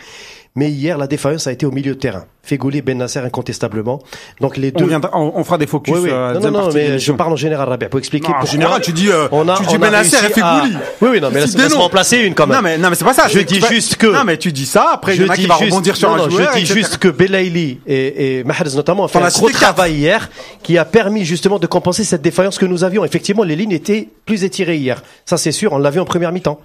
Mais 0.57 0.69
hier, 0.71 0.97
la 0.97 1.07
défaillance 1.07 1.47
a 1.47 1.51
été 1.51 1.65
au 1.65 1.71
milieu 1.71 1.95
de 1.95 1.99
terrain. 1.99 2.23
Fegoli, 2.41 2.81
Ben 2.81 2.97
Nasser 2.97 3.19
incontestablement. 3.19 4.01
Donc 4.39 4.55
les 4.55 4.71
On, 4.75 4.79
deux. 4.79 4.85
viendra- 4.87 5.09
on, 5.13 5.33
on 5.35 5.43
fera 5.43 5.57
des 5.57 5.67
focus. 5.67 5.93
Oui, 5.95 5.99
oui. 6.03 6.09
euh, 6.13 6.33
non, 6.35 6.51
non, 6.51 6.61
non, 6.67 6.69
mais 6.73 6.97
je 6.97 7.11
parle 7.11 7.33
en 7.33 7.35
général, 7.35 7.67
Rabia, 7.67 7.89
pour 7.89 7.99
expliquer 7.99 8.29
Non, 8.29 8.35
en 8.41 8.45
général, 8.45 8.81
tu 8.81 8.93
dis, 8.93 9.09
euh, 9.09 9.27
on 9.33 9.49
a, 9.49 9.57
tu 9.57 9.65
dis 9.65 9.75
on 9.75 9.79
Benasser 9.79 10.15
et 10.15 10.19
à- 10.41 10.61
Fegouli. 10.61 10.77
Oui, 11.01 11.09
oui, 11.13 11.19
non, 11.21 11.29
mais 11.31 11.41
noms. 11.45 11.79
remplacer 11.79 12.19
une 12.19 12.33
quand 12.35 12.47
même. 12.47 12.55
Non 12.57 12.61
mais 12.61 12.77
non 12.77 12.89
mais 12.89 12.95
c'est 12.95 13.03
pas 13.03 13.13
ça. 13.13 13.27
Je 13.27 13.39
dis 13.39 13.59
fais- 13.59 13.73
juste 13.75 13.97
que- 13.97 14.07
Non 14.07 14.23
mais 14.23 14.37
tu 14.37 14.51
dis 14.53 14.65
ça. 14.65 14.91
Après 14.93 15.15
il 15.15 15.21
y 15.21 15.25
je 15.25 15.27
en 15.27 15.31
a 15.31 15.35
qui 15.35 15.41
dis 15.41 15.47
va 15.47 15.57
juste, 15.57 15.71
rebondir 15.71 15.95
sur 15.97 16.09
non, 16.09 16.15
un 16.15 16.17
non, 16.19 16.29
joueur. 16.29 16.51
je 16.53 16.59
dis 16.59 16.65
juste 16.65 16.97
que 16.99 17.07
Belaïli 17.09 17.79
et, 17.85 18.37
et 18.39 18.43
Mahrez 18.45 18.69
notamment 18.75 19.03
ont 19.03 19.07
fait 19.09 19.19
un 19.19 19.27
gros 19.27 19.49
travail 19.49 19.95
hier 19.95 20.29
qui 20.63 20.77
a 20.77 20.85
permis 20.85 21.25
justement 21.25 21.59
de 21.59 21.67
compenser 21.67 22.03
cette 22.05 22.21
défaillance 22.21 22.57
que 22.59 22.65
nous 22.65 22.83
avions. 22.85 23.03
Effectivement, 23.03 23.43
les 23.43 23.55
lignes 23.57 23.71
étaient 23.73 24.07
plus 24.25 24.43
étirées 24.45 24.77
hier. 24.77 25.03
Ça, 25.25 25.35
c'est 25.37 25.51
sûr. 25.51 25.73
On 25.73 25.79
l'a 25.79 25.89
vu 25.89 25.99
en 25.99 26.05
première 26.05 26.31
mi-temps. 26.31 26.61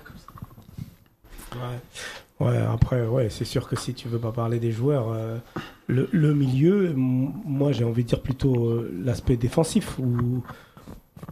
Ouais, 2.40 2.57
après, 2.57 3.07
ouais, 3.07 3.29
c'est 3.29 3.44
sûr 3.44 3.68
que 3.68 3.76
si 3.76 3.92
tu 3.92 4.09
veux 4.09 4.18
pas 4.18 4.33
parler 4.33 4.59
des 4.59 4.72
joueurs, 4.72 5.12
euh, 5.12 5.37
le, 5.88 6.09
le 6.11 6.33
milieu, 6.35 6.92
moi 6.96 7.70
j'ai 7.72 7.85
envie 7.85 8.03
de 8.03 8.09
dire 8.09 8.20
plutôt 8.22 8.66
euh, 8.68 8.90
l'aspect 9.05 9.37
défensif, 9.37 9.98
ou 9.98 10.42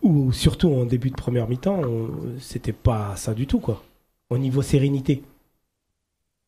ou 0.03 0.33
surtout 0.33 0.71
en 0.75 0.85
début 0.85 1.09
de 1.11 1.15
première 1.17 1.49
mi-temps, 1.49 1.81
on- 1.83 2.11
c'était 2.39 2.73
pas 2.75 3.17
ça 3.17 3.33
du 3.33 3.47
tout, 3.47 3.59
quoi. 3.59 3.83
Au 4.29 4.37
niveau 4.37 4.61
sérénité. 4.61 5.23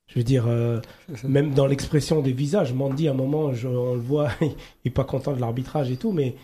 Je 0.09 0.19
veux 0.19 0.25
dire, 0.25 0.45
euh, 0.47 0.81
même 1.25 1.55
dans 1.55 1.67
l'expression 1.67 2.21
des 2.21 2.33
visages, 2.33 2.75
Mandy, 2.75 3.09
à 3.09 3.13
un 3.13 3.15
moment, 3.15 3.55
je- 3.55 3.67
on 3.69 3.95
le 3.95 4.01
voit, 4.01 4.29
il 4.43 4.55
est 4.85 4.91
pas 4.91 5.05
content 5.05 5.33
de 5.33 5.41
l'arbitrage 5.41 5.91
et 5.91 5.97
tout, 5.97 6.13
mais 6.13 6.35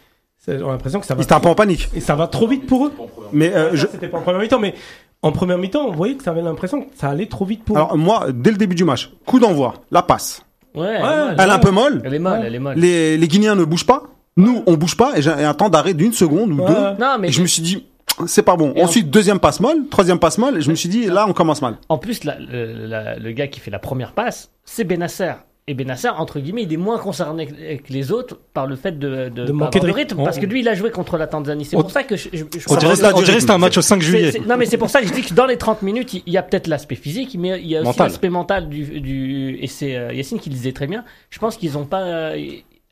on 0.49 0.53
a 0.53 0.73
l'impression 0.73 1.01
que 1.01 1.07
ça 1.07 1.15
va, 1.15 1.21
Il 1.21 1.25
était 1.25 1.35
un 1.35 1.41
peu 1.41 1.49
en 1.49 1.55
panique. 1.55 1.89
et 1.95 2.01
ça 2.01 2.15
va 2.15 2.29
trop 2.29 2.47
vite 2.49 2.67
pour 2.67 2.87
eux. 2.87 2.93
Mais 3.33 3.53
euh, 3.55 3.75
je- 3.77 3.87
C'était 3.89 4.09
pas 4.09 4.19
en 4.19 4.23
première 4.23 4.41
mi-temps, 4.41 4.59
mais 4.61 4.75
en 5.23 5.33
première 5.33 5.59
mi-temps, 5.59 5.87
on 5.87 5.93
voyait 5.93 6.15
que 6.15 6.23
ça 6.25 6.31
avait 6.31 6.43
l'impression 6.43 6.83
que 6.83 6.87
ça 6.97 7.09
allait 7.11 7.27
trop 7.27 7.45
vite 7.45 7.65
pour 7.65 7.77
alors 7.77 7.97
moi 7.97 8.27
dès 8.33 8.51
le 8.51 8.57
début 8.57 8.75
du 8.75 8.85
match, 8.85 9.11
coup 9.27 9.39
d'envoi, 9.41 9.75
la 9.91 10.03
passe. 10.03 10.43
Ouais, 10.75 10.87
elle 10.99 11.05
est. 11.39 11.43
Elle 11.43 11.51
un 11.51 11.59
peu 11.59 11.71
molle. 11.71 12.03
Elle 12.05 12.15
est 12.15 12.19
molle, 12.19 12.41
elle 12.45 12.55
est 12.55 12.59
molle. 12.59 12.77
Les 12.77 13.17
les 13.17 13.29
Guinéens 13.29 13.55
ne 13.55 13.65
bougent 13.65 13.87
pas. 13.87 14.03
Nous 14.37 14.63
on 14.67 14.75
bouge 14.75 14.97
pas 14.97 15.17
et 15.17 15.23
j'ai 15.23 15.31
un 15.31 15.55
temps 15.55 15.71
d'arrêt 15.71 15.95
d'une 15.95 16.13
seconde 16.13 16.53
ou 16.53 16.61
Ouais. 16.63 16.69
deux. 16.69 17.03
Non, 17.03 17.17
mais 17.19 17.29
Et 17.29 17.33
je 17.33 17.41
me 17.41 17.47
suis 17.47 17.63
dit 17.63 17.87
c'est 18.27 18.43
pas 18.43 18.57
bon. 18.57 18.73
Et 18.77 18.83
Ensuite 18.85 19.11
deuxième 19.11 19.41
passe 19.41 19.61
molle, 19.61 19.89
troisième 19.91 20.19
passe 20.19 20.37
molle. 20.39 20.59
Et 20.59 20.61
je 20.61 20.71
me 20.71 20.75
suis 20.75 20.89
dit 20.91 21.07
là 21.07 21.27
on 21.29 21.33
commence 21.33 21.63
mal. 21.63 21.77
en 21.89 21.97
plus, 21.99 22.25
la- 22.25 22.39
le, 22.39 22.87
la- 22.87 23.19
le 23.19 23.33
gars 23.33 23.47
qui 23.49 23.59
fait 23.61 23.71
la 23.71 23.79
première 23.79 24.13
passe, 24.13 24.51
c'est 24.65 24.85
Benasser. 24.85 25.33
Et 25.69 25.75
Benasser, 25.75 26.09
entre 26.11 26.39
guillemets, 26.39 26.63
il 26.63 26.73
est 26.73 26.77
moins 26.77 26.97
concerné 26.99 27.47
que 27.49 27.93
les 27.93 28.13
autres 28.13 28.39
par 28.53 28.69
le 28.69 28.77
fait 28.77 28.97
de, 29.01 29.29
de, 29.31 29.47
De 29.47 29.47
pas 29.49 29.53
manquer 29.53 29.81
de 29.81 29.91
rythme. 29.91 30.23
Parce 30.23 30.39
que 30.39 30.47
lui, 30.47 30.61
il 30.61 30.69
a 30.69 30.75
joué 30.75 30.93
contre 30.93 31.17
la 31.19 31.27
Tanzanie. 31.27 31.65
C'est 31.65 31.77
pour 31.77 31.91
ça 31.91 32.05
que 32.05 32.15
je, 32.15 32.29
je, 32.33 32.45
je- 32.57 32.65
On 32.69 32.77
dirait, 32.77 32.95
que 32.95 33.41
c'était 33.41 33.51
un 33.51 33.59
match 33.59 33.77
au 33.77 33.83
5 33.83 34.01
C'est- 34.01 34.07
juillet. 34.09 34.33
non, 34.47 34.57
mais 34.57 34.67
c'est 34.67 34.79
pour 34.79 34.91
ça 34.91 35.01
que 35.03 35.09
je 35.09 35.13
dis 35.13 35.23
que 35.23 35.35
dans 35.35 35.47
les 35.47 35.57
30 35.59 35.83
minutes, 35.83 36.15
il 36.15 36.33
y 36.33 36.37
a 36.37 36.45
peut-être 36.45 36.69
l'aspect 36.69 36.95
physique, 36.95 37.35
mais 37.37 37.61
il 37.61 37.67
y 37.67 37.77
a 37.77 37.81
aussi 37.81 37.89
Mental. 37.89 38.07
l'aspect 38.07 38.31
mental 38.31 38.69
du, 38.69 39.01
du 39.01 39.59
et 39.61 39.67
c'est 39.67 39.97
euh, 39.97 40.13
Yacine 40.13 40.39
qui 40.39 40.51
le 40.51 40.55
disait 40.55 40.71
très 40.73 40.87
bien. 40.87 41.05
Je 41.31 41.39
pense 41.41 41.57
qu'ils 41.57 41.77
ont 41.77 41.85
pas, 41.85 42.03
euh, 42.03 42.47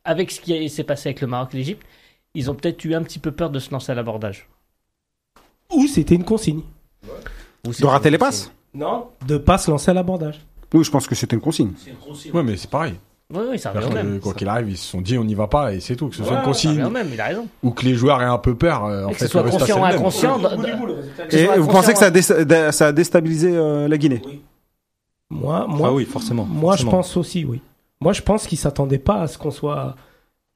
avec 0.05 0.33
ce 0.33 0.41
qui 0.41 0.69
s'est 0.69 0.83
passé 0.85 1.11
avec 1.11 1.21
le 1.21 1.29
Maroc 1.29 1.51
et 1.55 1.59
l'Égypte, 1.59 1.83
ils 2.35 2.51
ont 2.51 2.57
peut-être 2.57 2.85
eu 2.85 2.95
un 2.97 3.05
petit 3.05 3.21
peu 3.21 3.31
peur 3.31 3.51
de 3.51 3.61
se 3.61 3.71
lancer 3.71 3.93
à 3.93 3.95
l'abordage. 3.95 4.49
Ou 5.73 5.87
c'était 5.87 6.17
une 6.17 6.25
consigne. 6.25 6.63
De 7.65 7.87
rater 7.87 8.11
les 8.11 8.19
passes. 8.19 8.51
Non, 8.75 9.07
de 9.29 9.39
pas 9.39 9.59
se 9.59 9.71
lancer 9.71 9.93
à 9.93 9.95
l'abordage. 9.95 10.41
Oui 10.73 10.85
je 10.85 10.91
pense 10.91 11.07
que 11.07 11.15
c'était 11.15 11.37
une 11.37 11.43
consigne. 11.43 11.73
Ouais, 12.33 12.43
mais 12.43 12.57
c'est 12.57 12.71
pareil. 12.71 12.95
Oui, 13.33 13.41
oui, 13.53 13.59
ça 13.59 13.71
revient 13.73 13.93
même. 13.95 14.21
Quoi 14.21 14.35
qu'il 14.35 14.49
arrive, 14.49 14.69
ils 14.71 14.77
se 14.77 14.87
sont 14.91 15.01
dit 15.01 15.17
on 15.19 15.25
n'y 15.25 15.35
va 15.35 15.47
pas 15.49 15.73
et 15.73 15.81
c'est 15.81 15.97
tout. 15.97 16.09
Que 16.09 16.15
ce 16.17 16.23
soit 16.25 16.37
une 16.39 16.43
consigne 16.45 16.87
même, 16.89 17.09
il 17.13 17.21
a 17.21 17.25
raison. 17.27 17.47
ou 17.63 17.71
que 17.71 17.85
les 17.85 17.95
joueurs 17.95 18.21
aient 18.23 18.27
un 18.27 18.39
peu 18.39 18.55
peur. 18.55 18.85
euh, 18.85 19.05
en 19.05 19.09
Et 19.09 19.13
que 19.13 19.19
fait, 19.19 19.25
ce 19.27 19.31
soit 19.33 19.43
conscient 19.45 19.81
ou 19.81 19.85
inconscient. 19.85 20.39
Et 21.31 21.47
vous 21.59 21.69
pensez 21.69 21.93
que 21.93 21.99
ça 21.99 22.07
a, 22.07 22.09
inconscient, 22.09 22.45
dé- 22.45 22.69
ça 22.73 22.87
a 22.89 22.93
déstabilisé 22.93 23.57
euh, 23.57 23.89
la 23.89 23.97
Guinée 23.99 24.21
Moi, 25.31 25.67
moi, 25.69 25.89
Ah 25.89 25.93
oui, 25.95 26.05
forcément. 26.05 26.45
moi 26.45 26.77
je 26.77 26.85
pense 26.85 27.17
aussi, 27.17 27.45
oui. 27.45 27.61
Moi, 28.01 28.13
je 28.13 28.21
pense 28.21 28.47
qu'ils 28.47 28.59
s'attendaient 28.59 28.99
pas 28.99 29.23
à 29.23 29.27
ce 29.29 29.39
qu'on 29.39 29.51
soit. 29.51 29.97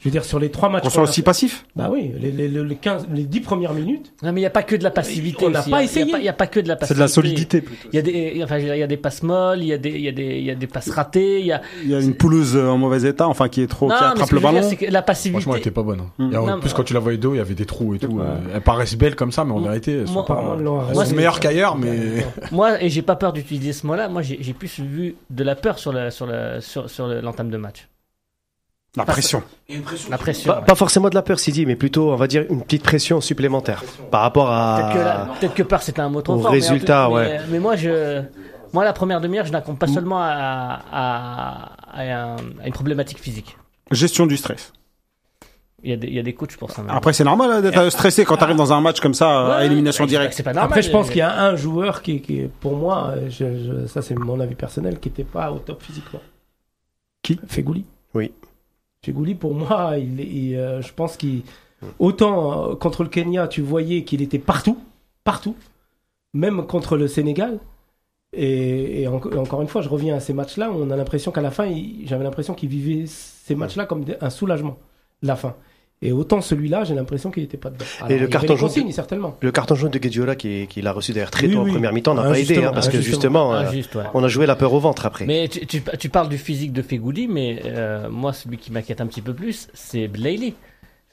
Je 0.00 0.04
veux 0.04 0.12
dire, 0.12 0.24
sur 0.24 0.38
les 0.38 0.48
trois 0.52 0.68
matchs. 0.68 0.84
Qu'on 0.84 0.90
soit 0.90 1.02
aussi 1.02 1.22
passif 1.22 1.66
Bah 1.74 1.88
oui, 1.92 2.12
les, 2.20 2.30
les, 2.30 2.46
les, 2.46 2.62
les 2.62 2.76
15, 2.76 3.08
les 3.12 3.24
10 3.24 3.40
premières 3.40 3.74
minutes. 3.74 4.12
Non, 4.22 4.30
mais 4.30 4.38
il 4.38 4.42
n'y 4.42 4.46
a 4.46 4.50
pas 4.50 4.62
que 4.62 4.76
de 4.76 4.84
la 4.84 4.92
passivité. 4.92 5.44
On 5.46 5.50
n'a 5.50 5.60
pas 5.60 5.78
hein. 5.78 5.80
essayé. 5.80 6.06
Il 6.16 6.20
n'y 6.22 6.28
a, 6.28 6.32
pas 6.32 6.46
que 6.46 6.60
de 6.60 6.68
la 6.68 6.74
C'est 6.74 6.78
passivité. 6.78 6.94
de 6.94 7.00
la 7.00 7.08
solidité 7.08 7.60
plutôt. 7.60 7.88
Il 7.92 7.96
y 7.96 7.98
a 7.98 8.02
des, 8.02 8.40
enfin, 8.44 8.58
dire, 8.60 8.76
il 8.76 8.78
y 8.78 8.82
a 8.84 8.86
des 8.86 8.96
passes 8.96 9.24
molles, 9.24 9.58
il 9.60 9.66
y 9.66 9.72
a 9.72 9.78
des, 9.78 9.90
il 9.90 10.00
y 10.02 10.06
a 10.08 10.12
des, 10.12 10.38
il 10.38 10.44
y 10.44 10.52
a 10.52 10.54
des 10.54 10.68
passes 10.68 10.88
ratées, 10.90 11.40
il 11.40 11.46
y 11.46 11.52
a. 11.52 11.62
Il 11.82 11.90
y 11.90 11.96
a 11.96 12.00
une 12.00 12.14
pouleuse 12.14 12.54
euh, 12.54 12.68
en 12.68 12.78
mauvais 12.78 13.08
état, 13.08 13.26
enfin 13.26 13.48
qui 13.48 13.60
est 13.60 13.66
trop, 13.66 13.88
qui 13.88 13.94
non, 13.94 13.98
attrape 13.98 14.18
le 14.18 14.24
je 14.28 14.34
veux 14.36 14.40
dire, 14.40 14.52
ballon. 14.52 14.68
c'est 14.70 14.76
que 14.76 14.86
la 14.88 15.02
passivité. 15.02 15.32
Franchement, 15.40 15.54
elle 15.54 15.60
était 15.62 15.72
pas 15.72 15.82
bonne. 15.82 16.00
hein. 16.20 16.30
Mm. 16.30 16.48
En 16.48 16.60
plus, 16.60 16.72
quand 16.74 16.84
tu 16.84 16.94
la 16.94 17.00
voyais 17.00 17.18
d'eau, 17.18 17.34
il 17.34 17.38
y 17.38 17.40
avait 17.40 17.54
des 17.54 17.66
trous 17.66 17.96
et 17.96 17.98
tout. 17.98 18.06
Ouais. 18.06 18.22
euh, 18.24 18.54
Elles 18.54 18.60
paraissent 18.60 18.96
belles 18.96 19.16
comme 19.16 19.32
ça, 19.32 19.44
mais 19.44 19.52
en 19.52 19.58
vérité, 19.58 19.94
elles 20.02 20.06
sont 20.06 20.12
Moi- 20.12 20.26
pas. 20.26 20.56
Elles 20.90 20.94
sont 20.94 21.04
c'est- 21.06 21.14
meilleures 21.16 21.40
qu'ailleurs, 21.40 21.76
mais. 21.76 22.24
Moi, 22.52 22.80
et 22.80 22.88
j'ai 22.88 23.02
pas 23.02 23.16
peur 23.16 23.32
d'utiliser 23.32 23.72
ce 23.72 23.84
mot-là. 23.84 24.08
Moi, 24.08 24.22
j'ai 24.22 24.52
plus 24.52 24.78
vu 24.78 25.16
de 25.30 25.42
la 25.42 25.56
peur 25.56 25.80
sur 25.80 25.92
la, 25.92 26.12
sur 26.12 26.26
la, 26.28 26.60
sur, 26.60 26.88
sur 26.88 27.08
le- 27.08 27.20
l'entame 27.20 27.50
de 27.50 27.56
match. 27.56 27.88
La 28.98 29.04
pression. 29.04 29.42
La 30.10 30.18
pression. 30.18 30.52
Pas, 30.52 30.58
ouais. 30.60 30.64
pas 30.66 30.74
forcément 30.74 31.08
de 31.08 31.14
la 31.14 31.22
peur, 31.22 31.38
Sidi, 31.38 31.64
mais 31.66 31.76
plutôt, 31.76 32.10
on 32.12 32.16
va 32.16 32.26
dire, 32.26 32.44
une 32.50 32.62
petite 32.62 32.82
pression 32.82 33.20
supplémentaire 33.20 33.82
par 34.10 34.20
rapport 34.22 34.46
Peut-être 34.48 34.92
que, 34.94 34.98
la- 34.98 35.22
à. 35.22 35.26
peut-être 35.38 35.54
que 35.54 35.62
peur 35.62 35.82
c'était 35.82 36.00
un 36.00 36.08
mot 36.08 36.20
trop 36.22 36.34
au 36.34 36.40
fort. 36.40 36.50
résultat, 36.50 37.08
mais, 37.08 37.14
ouais. 37.14 37.40
Mais 37.50 37.58
moi, 37.60 37.76
je, 37.76 38.22
moi, 38.72 38.84
la 38.84 38.92
première 38.92 39.20
demi-heure, 39.20 39.46
je 39.46 39.52
n'accompe 39.52 39.78
pas 39.78 39.86
seulement 39.86 40.20
à, 40.20 40.80
à, 40.92 41.72
à 41.92 42.02
un- 42.02 42.36
à 42.62 42.66
une 42.66 42.72
problématique 42.72 43.18
physique. 43.20 43.56
Gestion 43.90 44.26
du 44.26 44.36
stress. 44.36 44.72
Il 45.84 45.90
y 45.90 45.92
a 45.92 45.96
des, 45.96 46.08
il 46.08 46.14
y 46.14 46.18
a 46.18 46.24
des 46.24 46.34
coachs 46.34 46.56
pour 46.56 46.72
ça. 46.72 46.82
même. 46.82 46.90
Après, 46.90 47.12
c'est 47.12 47.22
normal 47.22 47.52
hein, 47.52 47.60
d'être 47.60 47.88
stressé 47.90 48.24
quand 48.24 48.36
tu 48.36 48.42
arrives 48.42 48.56
dans 48.56 48.72
un 48.72 48.80
match 48.80 48.98
comme 48.98 49.14
ça, 49.14 49.30
à 49.30 49.58
Ouais, 49.60 49.66
élimination 49.66 50.06
directe. 50.06 50.34
C'est 50.34 50.42
pas 50.42 50.52
normal. 50.52 50.70
Après, 50.70 50.82
je 50.82 50.90
pense 50.90 51.06
qu'il 51.08 51.18
y 51.18 51.22
a 51.22 51.40
un 51.40 51.54
joueur 51.54 52.02
qui, 52.02 52.20
pour 52.60 52.76
moi, 52.76 53.12
euh, 53.16 53.28
je, 53.30 53.44
je- 53.82 53.86
ça 53.86 54.02
c'est 54.02 54.16
mon 54.16 54.40
avis 54.40 54.56
personnel, 54.56 54.98
qui 54.98 55.08
n'était 55.08 55.22
pas 55.22 55.52
au 55.52 55.58
top 55.58 55.80
physiquement. 55.82 56.20
Qui? 57.22 57.38
Fegouli. 57.46 57.84
Oui. 58.14 58.32
Fegouli, 59.04 59.34
pour 59.34 59.54
moi, 59.54 59.94
il, 59.98 60.20
il, 60.20 60.56
euh, 60.56 60.82
je 60.82 60.92
pense 60.92 61.16
qu'il. 61.16 61.42
Autant 62.00 62.70
euh, 62.72 62.74
contre 62.74 63.04
le 63.04 63.08
Kenya, 63.08 63.46
tu 63.46 63.62
voyais 63.62 64.02
qu'il 64.02 64.20
était 64.20 64.40
partout, 64.40 64.78
partout, 65.22 65.54
même 66.34 66.66
contre 66.66 66.96
le 66.96 67.06
Sénégal. 67.06 67.60
Et, 68.32 69.02
et 69.02 69.08
en- 69.08 69.16
encore 69.38 69.62
une 69.62 69.68
fois, 69.68 69.80
je 69.82 69.88
reviens 69.88 70.16
à 70.16 70.20
ces 70.20 70.32
matchs-là 70.34 70.70
où 70.70 70.74
on 70.74 70.90
a 70.90 70.96
l'impression 70.96 71.30
qu'à 71.32 71.40
la 71.40 71.50
fin, 71.50 71.72
j'avais 72.04 72.24
l'impression 72.24 72.54
qu'il 72.54 72.68
vivait 72.68 73.06
ces 73.06 73.54
matchs-là 73.54 73.86
comme 73.86 74.04
un 74.20 74.30
soulagement, 74.30 74.76
la 75.22 75.36
fin. 75.36 75.54
Et 76.00 76.12
autant 76.12 76.40
celui-là, 76.40 76.84
j'ai 76.84 76.94
l'impression 76.94 77.30
qu'il 77.32 77.42
n'était 77.42 77.56
pas 77.56 77.70
dedans. 77.70 77.84
Alors, 77.98 78.08
le 78.10 78.14
y 78.14 78.18
avait 78.18 78.28
carton 78.28 78.54
jaune 78.56 78.68
consignes, 78.68 78.92
certainement. 78.92 79.36
Le 79.40 79.50
carton 79.50 79.74
jaune 79.74 79.90
de 79.90 79.98
Guediola 79.98 80.36
qui, 80.36 80.68
qui 80.68 80.80
l'a 80.80 80.92
reçu 80.92 81.12
d'ailleurs 81.12 81.32
très 81.32 81.48
Oui, 81.48 81.54
tôt 81.54 81.62
oui. 81.62 81.70
en 81.70 81.72
première 81.74 81.92
mi-temps 81.92 82.14
n'a 82.14 82.22
Ah, 82.22 82.30
pas 82.30 82.38
aidé, 82.38 82.62
hein, 82.62 82.70
parce 82.72 82.86
ah, 82.86 82.90
que 82.92 83.00
justement. 83.00 83.50
justement, 83.50 83.54
euh, 83.54 83.68
Injuste, 83.68 83.94
ouais. 83.96 84.04
on 84.14 84.22
a 84.22 84.28
joué 84.28 84.46
la 84.46 84.54
peur 84.54 84.72
au 84.72 84.78
ventre 84.78 85.06
après. 85.06 85.26
Mais 85.26 85.48
tu, 85.48 85.66
tu, 85.66 85.82
tu 85.98 86.08
parles 86.08 86.28
du 86.28 86.38
physique 86.38 86.72
de 86.72 86.82
Fegouli, 86.82 87.26
mais 87.26 87.62
euh, 87.64 88.08
moi, 88.08 88.32
celui 88.32 88.58
qui 88.58 88.70
m'inquiète 88.70 89.00
un 89.00 89.06
petit 89.08 89.22
peu 89.22 89.34
plus, 89.34 89.66
c'est 89.74 90.06
Blayley. 90.06 90.54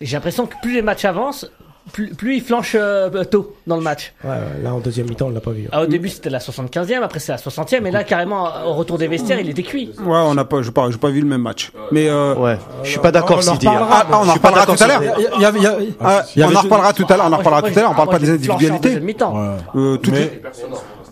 J'ai 0.01 0.17
l'impression 0.17 0.45
que 0.45 0.53
plus 0.61 0.73
les 0.75 0.81
matchs 0.83 1.05
avancent, 1.05 1.49
plus, 1.93 2.09
plus 2.13 2.35
il 2.37 2.41
flanche 2.43 2.75
euh, 2.77 3.23
tôt 3.25 3.55
dans 3.67 3.75
le 3.77 3.81
match. 3.81 4.13
Ouais, 4.23 4.31
ouais, 4.31 4.63
là, 4.63 4.73
en 4.73 4.79
deuxième 4.79 5.07
mi-temps, 5.07 5.27
on 5.27 5.29
l'a 5.29 5.39
pas 5.39 5.51
vu. 5.51 5.67
Ah, 5.71 5.83
au 5.83 5.85
début, 5.85 6.09
c'était 6.09 6.29
la 6.29 6.39
75e, 6.39 7.01
après 7.03 7.19
c'est 7.19 7.31
la 7.31 7.37
60e, 7.37 7.85
et 7.85 7.91
là, 7.91 8.03
carrément, 8.03 8.49
au 8.65 8.73
retour 8.73 8.97
des 8.97 9.07
vestiaires, 9.07 9.39
il 9.39 9.49
était 9.49 9.63
cuit. 9.63 9.91
Ouais, 9.99 10.05
on 10.17 10.33
n'a 10.33 10.45
pas, 10.45 10.61
j'ai 10.61 10.71
pas, 10.71 10.89
j'ai 10.91 10.97
pas 10.97 11.09
vu 11.09 11.21
le 11.21 11.27
même 11.27 11.41
match. 11.41 11.71
Mais 11.91 12.09
euh, 12.09 12.33
Ouais, 12.35 12.57
je 12.83 12.89
suis 12.91 12.99
pas 12.99 13.11
d'accord, 13.11 13.37
on 13.37 13.47
en 13.49 13.53
Sidi. 13.53 13.67
hein. 13.67 13.71
reparlera. 13.79 13.99
ah, 14.01 14.07
ah, 14.11 14.19
on 14.19 14.23
Je 14.23 14.29
en 14.29 14.31
suis 14.31 14.39
pas 14.39 14.47
reparlera 14.49 14.59
d'accord 14.65 14.75
tout 14.77 14.83
à 14.83 14.87
l'heure. 14.87 15.01
Ah, 16.01 16.23
on 16.37 16.55
en 16.55 16.59
reparlera 16.61 16.93
tout 16.93 17.05
à 17.07 17.17
l'heure. 17.17 17.25
On 17.27 17.33
en 17.33 17.37
reparlera 17.37 17.61
tout 17.61 17.67
à 17.77 17.81
l'heure. 17.81 17.91
On 17.91 17.95
parle 17.95 18.09
pas 18.09 18.15
je- 18.15 18.19
des 18.21 18.25
je 18.27 18.31
individualités. 18.33 18.79
deuxième 18.89 19.03
mi-temps. 19.03 19.33
Ouais. 19.35 19.55
Euh, 19.75 19.97
toutes 19.97 20.13
Mais, 20.13 20.19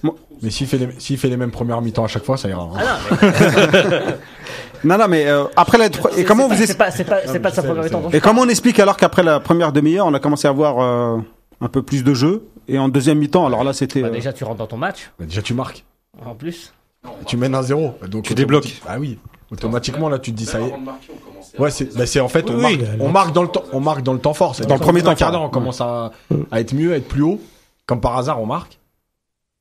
les- 0.03 0.11
mais 0.41 0.49
s'il 0.49 0.67
fait, 0.67 0.77
les, 0.77 0.89
s'il 0.99 1.17
fait 1.17 1.29
les 1.29 1.37
mêmes 1.37 1.51
premières 1.51 1.81
mi-temps 1.81 2.03
à 2.03 2.07
chaque 2.07 2.25
fois, 2.25 2.35
ça 2.35 2.49
ira. 2.49 2.63
hein. 2.63 2.69
Ah 2.77 2.83
non, 2.83 3.17
mais 3.21 3.99
Non, 4.83 4.97
non, 4.97 5.07
mais 5.07 5.27
euh, 5.27 5.45
après 5.55 5.77
la. 5.77 5.87
Et 6.17 6.23
comment 6.23 6.47
vous 6.47 6.55
C'est 6.55 6.77
pas, 6.77 6.91
c'est 6.91 7.03
pas, 7.03 7.25
c'est 7.25 7.39
pas 7.39 7.49
de 7.51 7.55
sa 7.55 7.63
première 7.63 7.83
mi-temps. 7.83 8.09
Et 8.11 8.19
comment 8.19 8.41
on 8.41 8.49
explique 8.49 8.79
alors 8.79 8.97
qu'après 8.97 9.23
la 9.23 9.39
première 9.39 9.71
demi-heure, 9.71 10.05
on 10.05 10.13
a 10.13 10.19
commencé 10.19 10.47
à 10.47 10.51
avoir 10.51 10.79
euh, 10.79 11.17
un 11.61 11.67
peu 11.69 11.81
plus 11.81 12.03
de 12.03 12.13
jeu 12.13 12.45
et 12.67 12.77
en 12.79 12.87
deuxième 12.89 13.17
mi-temps, 13.19 13.45
alors 13.45 13.63
là, 13.63 13.73
c'était. 13.73 14.01
Bah, 14.01 14.07
euh, 14.07 14.11
déjà, 14.11 14.33
tu 14.33 14.43
rentres 14.43 14.57
dans 14.59 14.67
ton 14.67 14.77
match, 14.77 15.11
Bah, 15.19 15.25
déjà, 15.25 15.41
tu 15.41 15.53
marques. 15.53 15.83
en 16.25 16.35
plus. 16.35 16.73
Tu 17.25 17.35
mènes 17.35 17.53
un 17.55 17.61
zéro. 17.63 17.95
Donc, 18.07 18.23
Tu 18.23 18.33
débloques. 18.33 18.81
Ah 18.87 18.95
oui. 18.99 19.19
Automatiquement, 19.51 20.07
là, 20.09 20.19
tu 20.19 20.31
te 20.31 20.37
dis, 20.37 20.45
ça 20.45 20.59
y 20.61 20.63
est. 20.65 20.73
Ouais, 21.59 21.69
c'est, 21.69 21.95
bah, 21.95 22.05
c'est 22.05 22.19
en 22.21 22.29
fait, 22.29 22.49
on, 22.49 22.55
Oui, 22.55 22.61
marque, 22.61 22.75
oui, 22.79 22.87
on 23.01 23.09
marque 23.09 23.33
dans 23.33 23.43
le 23.43 23.49
temps, 23.49 23.63
on 23.73 23.79
marque 23.79 24.01
dans 24.01 24.13
le 24.13 24.19
temps 24.19 24.33
fort. 24.33 24.55
C'est 24.55 24.65
Dans 24.65 24.75
le 24.75 24.79
premier 24.79 25.03
temps 25.03 25.13
quart 25.13 25.31
d'heure, 25.31 25.41
fort. 25.41 25.49
on 25.49 25.51
commence 25.53 25.81
à, 25.81 26.11
à 26.51 26.59
être 26.61 26.73
mieux, 26.73 26.93
à 26.93 26.97
être 26.97 27.07
plus 27.07 27.21
haut. 27.21 27.39
Comme 27.85 27.99
par 28.01 28.17
hasard, 28.17 28.41
on 28.41 28.45
marque. 28.45 28.79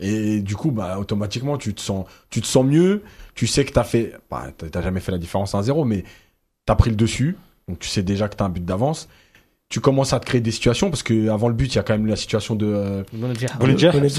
Et 0.01 0.41
du 0.41 0.57
coup, 0.57 0.71
bah, 0.71 0.97
automatiquement, 0.99 1.59
tu 1.59 1.75
te 1.75 1.81
sens, 1.81 2.07
tu 2.31 2.41
te 2.41 2.47
sens 2.47 2.65
mieux. 2.65 3.03
Tu 3.35 3.47
sais 3.47 3.65
que 3.65 3.73
t'as 3.73 3.85
fait, 3.85 4.15
bah, 4.31 4.49
t'as- 4.71 4.83
jamais 4.83 5.01
fait 5.01 5.13
la 5.13 5.19
différence 5.19 5.55
à 5.55 5.59
1-0, 5.59 5.85
mais 5.85 6.05
t'as 6.67 6.75
pris 6.75 6.91
le 6.91 6.97
dessus. 6.97 7.37
Donc, 7.69 7.79
tu 7.79 7.89
sais 7.89 8.03
déjà 8.03 8.29
que 8.29 8.37
t'as 8.37 8.45
un 8.45 8.49
but 8.51 8.65
d'avance. 8.65 9.09
Tu 9.69 9.81
commences 9.81 10.13
à 10.13 10.21
te 10.21 10.27
créer 10.27 10.43
des 10.43 10.51
situations 10.51 10.91
parce 10.91 11.03
que 11.03 11.31
avant 11.31 11.49
le 11.49 11.55
but, 11.55 11.73
il 11.73 11.77
y 11.77 11.79
a 11.79 11.83
quand 11.83 11.95
même 11.95 12.07
la 12.07 12.17
situation 12.17 12.55
de, 12.55 12.67
euh, 12.67 13.03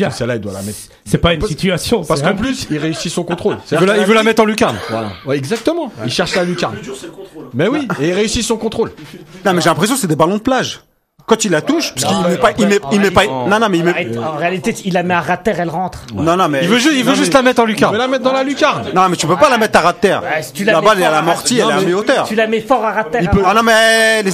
celle-là, 0.09 0.35
il 0.35 0.41
doit 0.41 0.51
la 0.53 0.63
mettre. 0.63 0.79
C'est 1.05 1.19
pas 1.19 1.33
une 1.33 1.39
Parce- 1.39 1.51
situation. 1.51 2.03
Parce 2.03 2.23
qu'en 2.23 2.35
plus, 2.35 2.65
il 2.71 2.77
réussit 2.79 3.11
son 3.11 3.23
contrôle. 3.23 3.57
Il 3.71 3.77
veut 3.77 3.85
la, 3.85 3.97
il 3.99 4.05
veut 4.05 4.15
la 4.15 4.23
mettre 4.23 4.41
en 4.41 4.45
lucarne. 4.45 4.77
Voilà. 4.89 5.11
Ouais, 5.27 5.37
exactement. 5.37 5.91
Il 6.03 6.11
cherche 6.11 6.33
la 6.35 6.43
lucarne. 6.43 6.77
Mais 7.53 7.67
oui, 7.67 7.87
et 8.01 8.07
il 8.09 8.13
réussit 8.13 8.41
son 8.43 8.57
contrôle. 8.57 8.91
Non, 9.45 9.53
mais 9.53 9.61
j'ai 9.61 9.69
l'impression 9.69 9.93
que 9.93 10.01
c'est 10.01 10.07
des 10.07 10.15
ballons 10.15 10.37
de 10.37 10.41
plage. 10.41 10.81
Quand 11.25 11.45
il 11.45 11.51
la 11.51 11.61
touche, 11.61 11.93
parce 11.93 12.05
qu'il 12.05 12.27
met 12.27 12.37
pas, 12.37 12.51
il 12.57 12.67
met, 12.67 12.79
il 12.91 12.99
met 12.99 13.09
pas. 13.11 13.25
Non, 13.25 13.57
non, 13.59 13.69
mais 13.69 13.77
il 13.77 13.83
met. 13.85 14.17
En 14.17 14.35
réalité, 14.35 14.75
il 14.83 14.93
la 14.93 15.03
met 15.03 15.13
à 15.13 15.21
ras 15.21 15.37
de 15.37 15.43
terre, 15.43 15.59
elle 15.61 15.69
rentre. 15.69 16.05
Non, 16.13 16.35
non, 16.35 16.49
mais. 16.49 16.59
Il 16.63 16.67
veut, 16.67 16.79
ju- 16.79 16.93
il 16.93 17.03
veut 17.05 17.15
juste 17.15 17.33
la 17.33 17.41
mettre 17.41 17.61
en 17.61 17.63
Il 17.63 17.67
veut 17.69 17.73
lucarne. 17.75 17.95
la 17.97 18.07
mettre 18.07 18.23
dans 18.23 18.33
la 18.33 18.43
lucarne. 18.43 18.87
Non, 18.93 19.07
mais 19.09 19.15
tu 19.15 19.25
peux 19.25 19.37
pas 19.37 19.49
la 19.49 19.57
mettre 19.57 19.79
à 19.79 19.81
ras 19.83 19.93
de 19.93 19.97
terre. 19.99 20.21
La 20.65 20.81
balle, 20.81 20.97
elle 20.97 21.03
est 21.03 21.05
amortie, 21.05 21.59
elle 21.59 21.69
est 21.69 21.71
à 21.73 21.81
mi-hauteur. 21.81 22.27
Tu 22.27 22.35
la 22.35 22.47
mets 22.47 22.59
fort 22.61 22.83
à 22.83 22.91
ras 22.91 23.03
de 23.03 23.09
terre. 23.09 23.21
Il 23.21 23.29
elle 23.31 23.31
peut- 23.37 23.43
Ah 23.45 23.53
non, 23.53 23.63
mais. 23.63 24.21
les- 24.23 24.31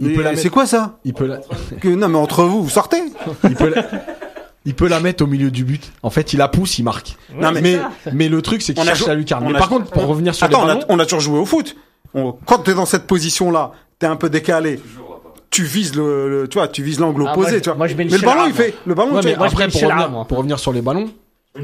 Il 0.00 0.12
peut 0.14 0.22
la 0.22 0.30
mais 0.30 0.30
mettre- 0.30 0.42
C'est 0.42 0.48
quoi 0.48 0.64
ça 0.66 0.98
Il 1.04 1.12
peut 1.12 1.26
la, 1.26 1.40
Non, 1.96 2.08
mais 2.08 2.18
entre 2.18 2.44
vous, 2.44 2.62
vous 2.62 2.70
sortez. 2.70 3.02
il 3.44 3.54
peut 3.56 3.72
la, 3.74 3.82
il 4.64 4.74
peut 4.74 4.88
la 4.88 5.00
mettre 5.00 5.24
au 5.24 5.26
milieu 5.26 5.50
du 5.50 5.64
but. 5.64 5.92
En 6.02 6.10
fait, 6.10 6.32
il 6.32 6.38
la 6.38 6.48
pousse, 6.48 6.78
il 6.78 6.84
marque. 6.84 7.16
Non, 7.34 7.50
mais- 7.52 7.78
mais, 8.12 8.28
le 8.28 8.40
truc, 8.42 8.62
c'est 8.62 8.74
qu'il 8.74 8.84
cherche 8.84 9.00
jou- 9.00 9.08
la 9.08 9.14
lucarne. 9.16 9.44
Mais 9.46 9.54
a- 9.54 9.58
par 9.58 9.68
contre, 9.68 9.90
pour 9.90 10.06
revenir 10.06 10.34
sur 10.34 10.46
Attends, 10.46 10.60
on 10.62 10.66
les 10.66 10.74
ballons, 10.74 10.86
on 10.88 10.98
a 10.98 11.04
toujours 11.04 11.20
joué 11.20 11.38
au 11.38 11.44
foot. 11.44 11.76
On- 12.14 12.32
quand 12.46 12.58
t'es 12.60 12.74
dans 12.74 12.86
cette 12.86 13.06
position-là, 13.06 13.72
t'es 13.98 14.06
un 14.06 14.16
peu 14.16 14.30
décalé. 14.30 14.80
Tu 15.50 15.64
vises 15.64 15.94
le, 15.94 16.28
le- 16.42 16.48
tu 16.48 16.58
vois, 16.58 16.68
tu 16.68 16.82
vises 16.82 17.00
l'angle 17.00 17.24
Ah, 17.26 17.32
opposé, 17.32 17.52
moi, 17.52 17.60
tu 17.60 17.68
vois. 17.70 17.76
moi, 17.78 17.86
je 17.88 17.94
mets 17.96 18.04
le 18.04 18.10
mais 18.10 18.18
le 18.18 18.24
ballon, 18.26 18.42
il 18.46 18.52
fait, 18.52 18.74
le 18.86 18.94
ballon, 18.94 19.14
Ouais, 19.14 19.20
tu 19.22 19.28
mais 19.28 19.34
vois, 19.34 19.46
après, 19.46 19.68
pour 19.68 19.80
revenir, 19.82 20.10
moi. 20.10 20.24
pour 20.26 20.38
revenir 20.38 20.58
sur 20.58 20.72
les 20.72 20.82
ballons, 20.82 21.08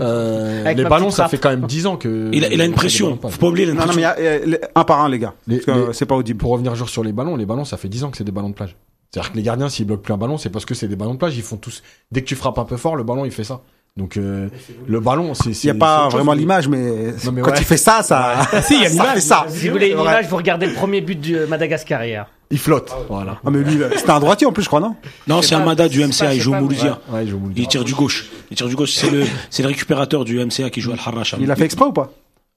euh, 0.01 0.73
les 0.73 0.85
ballons, 0.85 1.11
ça 1.11 1.29
fait 1.29 1.39
quand 1.39 1.51
même 1.51 1.67
10 1.67 1.87
ans 1.87 1.97
que. 1.97 2.31
Il 2.33 2.45
a, 2.45 2.49
il 2.49 2.61
a 2.61 2.65
une 2.65 2.73
pression. 2.73 3.19
Faut 3.21 3.29
pas 3.39 3.47
oublier, 3.47 3.67
Non, 3.73 3.87
non, 3.87 3.93
mais 3.95 4.03
y 4.03 4.05
a- 4.05 4.17
les- 4.45 4.59
un 4.75 4.85
par 4.85 5.01
un, 5.01 5.09
les 5.09 5.19
gars. 5.19 5.35
Les- 5.47 5.59
Parce 5.59 5.67
que 5.79 5.87
les- 5.89 5.93
c'est 5.93 6.07
pas 6.07 6.15
audible. 6.17 6.39
Pour 6.39 6.51
revenir 6.53 6.75
genre 6.75 6.89
sur 6.89 7.05
les 7.05 7.13
ballons, 7.13 7.37
les 7.37 7.47
ballons, 7.47 7.65
ça 7.65 7.77
fait 7.77 7.89
10 7.89 8.05
ans 8.05 8.11
que 8.11 8.17
c'est 8.17 8.25
des 8.25 8.33
ballons 8.33 8.49
de 8.51 8.55
plage. 8.55 8.77
C'est-à-dire 9.13 9.31
que 9.33 9.37
les 9.37 9.43
gardiens, 9.45 9.69
s'ils 9.69 9.87
bloquent 9.87 10.03
plus 10.03 10.15
un 10.15 10.17
ballon, 10.19 10.39
c'est 10.39 10.51
parce 10.51 10.65
que 10.65 10.75
c'est 10.75 10.89
des 10.89 10.97
ballons 10.97 11.13
de 11.15 11.19
plage. 11.19 11.37
Ils 11.37 11.43
font 11.43 11.57
tous. 11.57 11.83
Dès 12.11 12.23
que 12.23 12.27
tu 12.27 12.35
frappes 12.35 12.59
un 12.59 12.65
peu 12.65 12.77
fort, 12.77 12.97
le 12.97 13.05
ballon, 13.05 13.25
il 13.25 13.31
fait 13.31 13.45
ça. 13.45 13.61
Donc 13.97 14.17
euh, 14.17 14.49
le 14.89 14.99
ballon, 14.99 15.35
c'est. 15.35 15.51
Il 15.51 15.67
n'y 15.67 15.71
a 15.71 15.75
pas 15.75 16.09
vraiment 16.09 16.33
l'image, 16.33 16.67
mais, 16.67 17.13
Non, 17.25 17.31
mais 17.33 17.43
quand 17.43 17.53
ouais. 17.53 17.59
il 17.59 17.65
fait 17.65 17.77
ça, 17.77 18.03
ça, 18.03 18.39
si, 18.63 18.75
il 18.75 18.83
y 18.83 18.87
a 18.87 18.89
l'image. 18.89 19.21
ça. 19.21 19.45
Si 19.49 19.69
vous 19.69 19.75
voulez 19.75 19.91
une 19.91 20.01
image, 20.01 20.27
vous 20.27 20.37
regardez 20.37 20.67
le 20.67 20.73
premier 20.75 21.01
but 21.01 21.21
du 21.21 21.37
euh, 21.37 21.47
Madagascar 21.47 22.05
hier. 22.05 22.27
Il 22.55 22.59
flotte. 22.61 22.95
Voilà. 23.09 23.41
Ah, 23.45 23.51
mais 23.51 23.59
lui, 23.65 23.81
c'était 23.97 24.11
un 24.13 24.21
droitier 24.21 24.47
en 24.47 24.53
plus, 24.53 24.63
je 24.63 24.69
crois, 24.69 24.79
non 24.79 24.95
Non, 25.27 25.43
c'est 25.43 25.57
un 25.57 25.65
Mada 25.65 25.89
du 25.89 25.99
MCA, 26.07 26.35
il 26.35 26.39
je 26.39 26.45
joue 26.45 26.53
au 26.55 26.61
Mouloudia. 26.61 27.01
Ouais, 27.11 27.27
je 27.27 27.35
vous 27.35 27.49
le 27.49 27.53
dis. 27.53 27.63
Il 27.63 27.67
tire 27.67 27.83
du 27.83 27.95
gauche. 27.95 28.27
Il 28.53 28.57
tire 28.57 28.69
du 28.69 28.77
gauche. 28.77 28.93
C'est 28.95 29.11
le, 29.11 29.25
c'est 29.51 29.65
le 29.65 29.69
récupérateur 29.71 30.25
du 30.25 30.39
MCA 30.39 30.71
qui 30.71 30.81
joue 30.81 30.93
à 30.93 30.95
Al-Harrach. 30.95 31.35
Il 31.41 31.51
a 31.51 31.57
fait 31.57 31.65
exprès 31.65 31.87
ou 31.87 31.93
pas? 31.93 32.13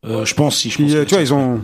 Euh, 0.05 0.23
je 0.23 0.35
pense, 0.35 0.55
si, 0.57 0.69
je 0.69 0.77
pense. 0.77 0.91
euh, 0.93 1.03
Tu 1.05 1.15
vois, 1.15 1.23
ils 1.23 1.33
ont. 1.33 1.59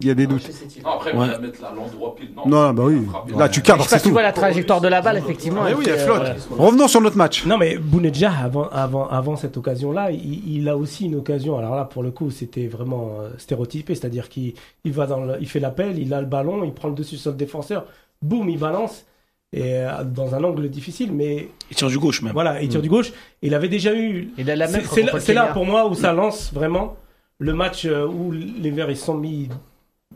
Il 0.00 0.06
y 0.06 0.10
a 0.10 0.14
des 0.14 0.26
doutes. 0.26 0.48
Après, 0.84 1.10
Ouais. 1.12 1.16
on 1.16 1.26
va 1.26 1.38
mettre 1.38 1.60
là 1.62 1.72
l'endroit 1.76 2.14
pile. 2.16 2.30
Non, 2.34 2.46
Non, 2.46 2.72
bah 2.72 2.84
oui. 2.86 3.02
Là, 3.36 3.48
tu 3.48 3.60
cadres, 3.60 3.84
c'est 3.86 3.96
si 3.98 4.02
tu 4.04 4.08
tout. 4.08 4.12
vois 4.14 4.22
la 4.22 4.32
trajectoire 4.32 4.80
de 4.80 4.88
la 4.88 5.02
balle, 5.02 5.18
effectivement. 5.18 5.64
Mais 5.64 5.74
oui, 5.74 5.82
était, 5.82 5.90
elle 5.92 6.00
flotte. 6.00 6.22
euh, 6.22 6.34
Revenons 6.56 6.88
sur 6.88 7.00
notre 7.02 7.16
match. 7.18 7.44
Non, 7.44 7.58
mais 7.58 7.76
Bounedjah, 7.76 8.32
avant, 8.42 8.68
avant, 8.70 9.06
avant 9.08 9.36
cette 9.36 9.56
occasion-là, 9.58 10.10
il, 10.10 10.56
il 10.56 10.68
a 10.68 10.76
aussi 10.76 11.04
une 11.04 11.16
occasion. 11.16 11.58
Alors 11.58 11.76
là, 11.76 11.84
pour 11.84 12.02
le 12.02 12.10
coup, 12.10 12.30
c'était 12.30 12.66
vraiment 12.66 13.10
euh, 13.20 13.28
stéréotypé. 13.38 13.94
C'est-à-dire 13.94 14.28
qu'il 14.30 14.54
il 14.84 14.92
va 14.92 15.06
dans 15.06 15.20
le- 15.20 15.36
il 15.40 15.46
fait 15.48 15.60
l'appel, 15.60 15.98
il 15.98 16.14
a 16.14 16.20
le 16.20 16.26
ballon, 16.26 16.64
il 16.64 16.72
prend 16.72 16.88
le 16.88 16.94
dessus 16.94 17.16
sur 17.18 17.30
le 17.32 17.36
défenseur, 17.36 17.84
boum, 18.22 18.48
il 18.48 18.58
balance. 18.58 19.04
Et 19.52 19.74
euh, 19.74 20.04
dans 20.04 20.34
un 20.36 20.44
angle 20.44 20.68
difficile, 20.70 21.12
mais 21.12 21.48
Il 21.70 21.76
tire 21.76 21.88
du 21.88 21.98
gauche, 21.98 22.22
même. 22.22 22.32
voilà, 22.32 22.62
il 22.62 22.68
tire 22.68 22.80
du 22.80 22.88
gauche. 22.88 23.12
Il 23.42 23.52
avait 23.54 23.68
déjà 23.68 23.92
eu. 23.94 24.30
Il 24.38 24.48
a 24.50 24.54
la 24.56 24.68
même 24.68 24.82
C'est 25.18 25.34
là, 25.34 25.46
là 25.46 25.52
pour 25.52 25.66
moi 25.66 25.86
où 25.88 25.94
ça 25.94 26.12
lance 26.12 26.52
vraiment 26.54 26.96
le 27.38 27.52
match 27.52 27.84
où 27.86 28.30
les 28.32 28.70
Verts 28.70 28.90
ils 28.90 28.96
se 28.96 29.06
sont 29.06 29.14
mis 29.14 29.48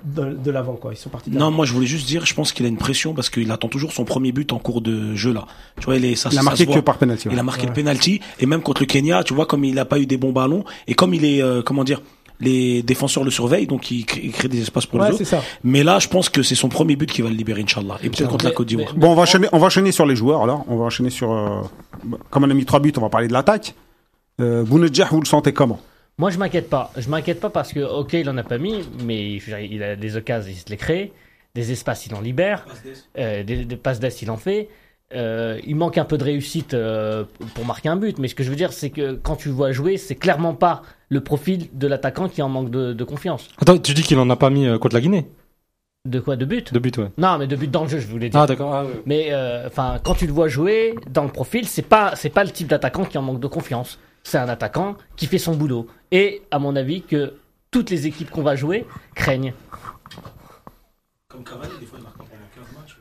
de, 0.03 0.33
de 0.35 0.51
l'avant, 0.51 0.75
quoi. 0.75 0.93
Ils 0.93 0.97
sont 0.97 1.09
partis. 1.09 1.31
de 1.31 1.39
Non, 1.39 1.51
moi 1.51 1.65
je 1.67 1.73
voulais 1.73 1.87
juste 1.87 2.07
dire, 2.07 2.27
je 2.27 2.35
pense 2.35 2.53
qu'il 2.53 2.67
a 2.67 2.69
une 2.69 2.77
pression 2.77 3.15
parce 3.15 3.31
qu'il 3.31 3.51
attend 3.53 3.69
toujours 3.69 3.93
son 3.93 4.05
premier 4.05 4.33
but 4.33 4.53
en 4.53 4.59
cours 4.59 4.81
de 4.81 5.15
jeu 5.15 5.33
là. 5.33 5.47
Tu 5.79 5.85
vois, 5.87 5.97
il 5.97 6.05
est, 6.05 6.15
ça, 6.17 6.29
Il 6.33 6.39
a 6.39 6.43
marqué 6.43 6.67
que 6.67 6.79
par 6.81 6.99
penalty. 6.99 7.29
Il 7.31 7.39
a 7.39 7.43
marqué 7.43 7.67
le 7.67 7.73
penalty 7.73 8.21
et 8.41 8.47
même 8.47 8.61
contre 8.63 8.83
le 8.83 8.87
Kenya, 8.87 9.23
tu 9.23 9.35
vois, 9.35 9.47
comme 9.47 9.65
il 9.65 9.75
n'a 9.75 9.85
pas 9.85 9.99
eu 10.01 10.07
des 10.07 10.17
bons 10.17 10.33
ballons 10.33 10.65
et 10.89 10.95
comme 10.95 11.15
il 11.15 11.25
est, 11.25 11.43
euh, 11.43 11.63
comment 11.63 11.85
dire, 11.85 12.03
les 12.41 12.83
défenseurs 12.83 13.23
le 13.23 13.31
surveillent, 13.31 13.69
donc 13.69 13.91
il 13.93 14.05
crée, 14.05 14.21
il 14.25 14.33
crée 14.33 14.49
des 14.49 14.61
espaces 14.61 14.87
pour 14.87 14.99
Ouais, 15.01 15.13
autres. 15.13 15.23
ça. 15.25 15.41
Mais 15.63 15.85
là, 15.85 16.01
je 16.01 16.09
pense 16.09 16.29
que 16.29 16.43
c'est 16.43 16.57
son 16.57 16.69
premier 16.69 16.97
but 16.97 17.11
qui 17.11 17.23
va 17.23 17.29
le 17.29 17.37
libérer, 17.37 17.63
Inch'Allah. 17.63 17.97
Et 18.03 18.11
peut-être 18.11 18.29
contre 18.29 18.45
la 18.45 18.51
Mais- 18.51 18.55
Côte 18.57 18.67
d'Ivoire. 18.67 18.93
Bon, 18.97 19.13
on 19.13 19.15
va 19.15 19.23
enchaîner, 19.23 19.47
on 19.53 19.59
va 19.59 19.67
enchaîner 19.69 19.93
sur 19.93 20.05
les 20.05 20.17
joueurs, 20.17 20.43
alors. 20.43 20.65
On 20.69 20.77
va 20.77 20.85
enchaîner 20.85 21.11
sur, 21.11 21.33
euh, 21.33 21.61
comme 22.31 22.43
on 22.43 22.51
a 22.51 22.55
mis 22.55 22.65
trois 22.65 22.81
buts, 22.81 22.93
on 22.97 23.01
va 23.01 23.09
parler 23.09 23.29
de 23.29 23.33
l'attaque. 23.33 23.75
Euh, 24.41 24.65
Bounedjah, 24.65 25.07
vous 25.13 25.21
le 25.21 25.27
sentez 25.27 25.53
comment? 25.53 25.79
Moi, 26.19 26.31
je 26.31 26.39
m'inquiète 26.39 26.71
pas. 26.71 26.91
Je 26.97 27.09
m'inquiète 27.09 27.41
pas 27.41 27.51
parce 27.51 27.73
que, 27.73 27.81
ok, 27.81 28.13
il 28.13 28.29
en 28.31 28.37
a 28.39 28.45
pas 28.45 28.59
mis, 28.59 28.89
mais 29.03 29.37
il 29.37 29.83
a 29.83 29.97
des 29.97 30.17
occasions, 30.17 30.51
il 30.51 30.57
se 30.57 30.69
les 30.71 30.77
crée. 30.77 31.13
Des 31.55 31.73
espaces, 31.73 32.07
il 32.07 32.15
en 32.15 32.21
libère. 32.21 32.67
Euh, 33.19 33.43
des, 33.43 33.65
des 33.65 33.77
passes 33.77 34.01
d'ess, 34.01 34.23
il 34.23 34.31
en 34.31 34.37
fait. 34.37 34.69
Euh, 35.15 35.61
il 35.65 35.77
manque 35.77 35.99
un 35.99 36.05
peu 36.05 36.19
de 36.19 36.25
réussite 36.25 36.75
euh, 36.75 37.25
pour 37.55 37.65
marquer 37.65 37.89
un 37.89 37.97
but. 37.97 38.19
Mais 38.19 38.27
ce 38.29 38.35
que 38.35 38.43
je 38.43 38.51
veux 38.51 38.57
dire, 38.57 38.73
c'est 38.73 38.91
que 38.91 39.13
quand 39.15 39.37
tu 39.37 39.49
le 39.49 39.55
vois 39.55 39.71
jouer, 39.71 39.97
c'est 39.97 40.17
clairement 40.17 40.55
pas 40.55 40.83
le 41.09 41.21
profil 41.21 41.69
de 41.73 41.87
l'attaquant 41.87 42.29
qui 42.29 42.43
en 42.43 42.49
manque 42.49 42.71
de, 42.71 42.93
de 42.93 43.05
confiance. 43.05 43.49
Attends, 43.61 43.79
tu 43.79 43.95
dis 43.95 44.03
qu'il 44.03 44.19
en 44.19 44.29
a 44.31 44.37
pas 44.37 44.51
mis 44.51 44.67
euh, 44.67 44.79
contre 44.79 44.95
la 44.95 45.01
Guinée? 45.01 45.29
De 46.09 46.21
quoi? 46.21 46.37
De 46.37 46.45
but? 46.45 46.75
De 46.75 46.79
but, 46.79 46.99
ouais. 46.99 47.11
Non, 47.17 47.39
mais 47.39 47.47
de 47.47 47.55
but 47.57 47.71
dans 47.71 47.85
le 47.85 47.89
jeu, 47.89 47.99
je 47.99 48.07
voulais 48.07 48.29
dire. 48.29 48.41
Ah, 48.41 48.47
d'accord. 48.47 48.75
Ah, 48.75 48.85
ouais. 48.85 49.03
Mais 49.07 49.29
euh, 49.31 49.67
enfin, 49.69 49.99
quand 50.03 50.15
tu 50.15 50.27
le 50.27 50.33
vois 50.33 50.49
jouer 50.49 50.95
dans 51.11 51.25
le 51.25 51.31
profil, 51.31 51.67
c'est 51.67 51.83
pas 51.83 52.15
c'est 52.17 52.31
pas 52.31 52.45
le 52.45 52.51
type 52.51 52.67
d'attaquant 52.67 53.05
qui 53.05 53.17
en 53.17 53.23
manque 53.23 53.41
de 53.41 53.47
confiance. 53.47 53.99
C'est 54.25 54.39
un 54.39 54.49
attaquant 54.49 54.97
qui 55.17 55.27
fait 55.27 55.39
son 55.39 55.55
boulot. 55.55 55.87
Et 56.11 56.43
à 56.51 56.59
mon 56.59 56.75
avis 56.77 57.03
que 57.03 57.35
toutes 57.71 57.91
les 57.91 58.07
équipes 58.07 58.31
qu'on 58.31 58.43
va 58.43 58.57
jouer 58.57 58.87
craignent. 59.15 59.53
Comme 61.29 61.45
Cavani, 61.45 61.75
des 61.79 61.87
fois, 61.87 61.99
il 61.99 62.05
marque 62.05 62.17
pas 62.17 62.25
pendant 62.25 62.67
15 62.67 62.75
matchs. 62.81 62.97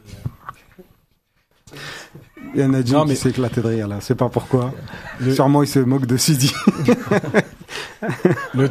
Il 2.55 2.61
y 2.61 2.63
en 2.63 2.73
a 2.73 2.81
Non, 2.81 3.05
mais- 3.05 3.15
qui 3.15 3.19
s'est 3.21 3.29
éclaté 3.29 3.61
de 3.61 3.67
rire 3.67 3.87
là, 3.87 3.97
c'est 3.99 4.15
pas 4.15 4.29
pourquoi. 4.29 4.71
Sûrement 5.33 5.63
il 5.63 5.67
se 5.67 5.79
moque 5.79 6.05
de 6.05 6.17
Sidi. 6.17 6.53
Le- 8.53 8.69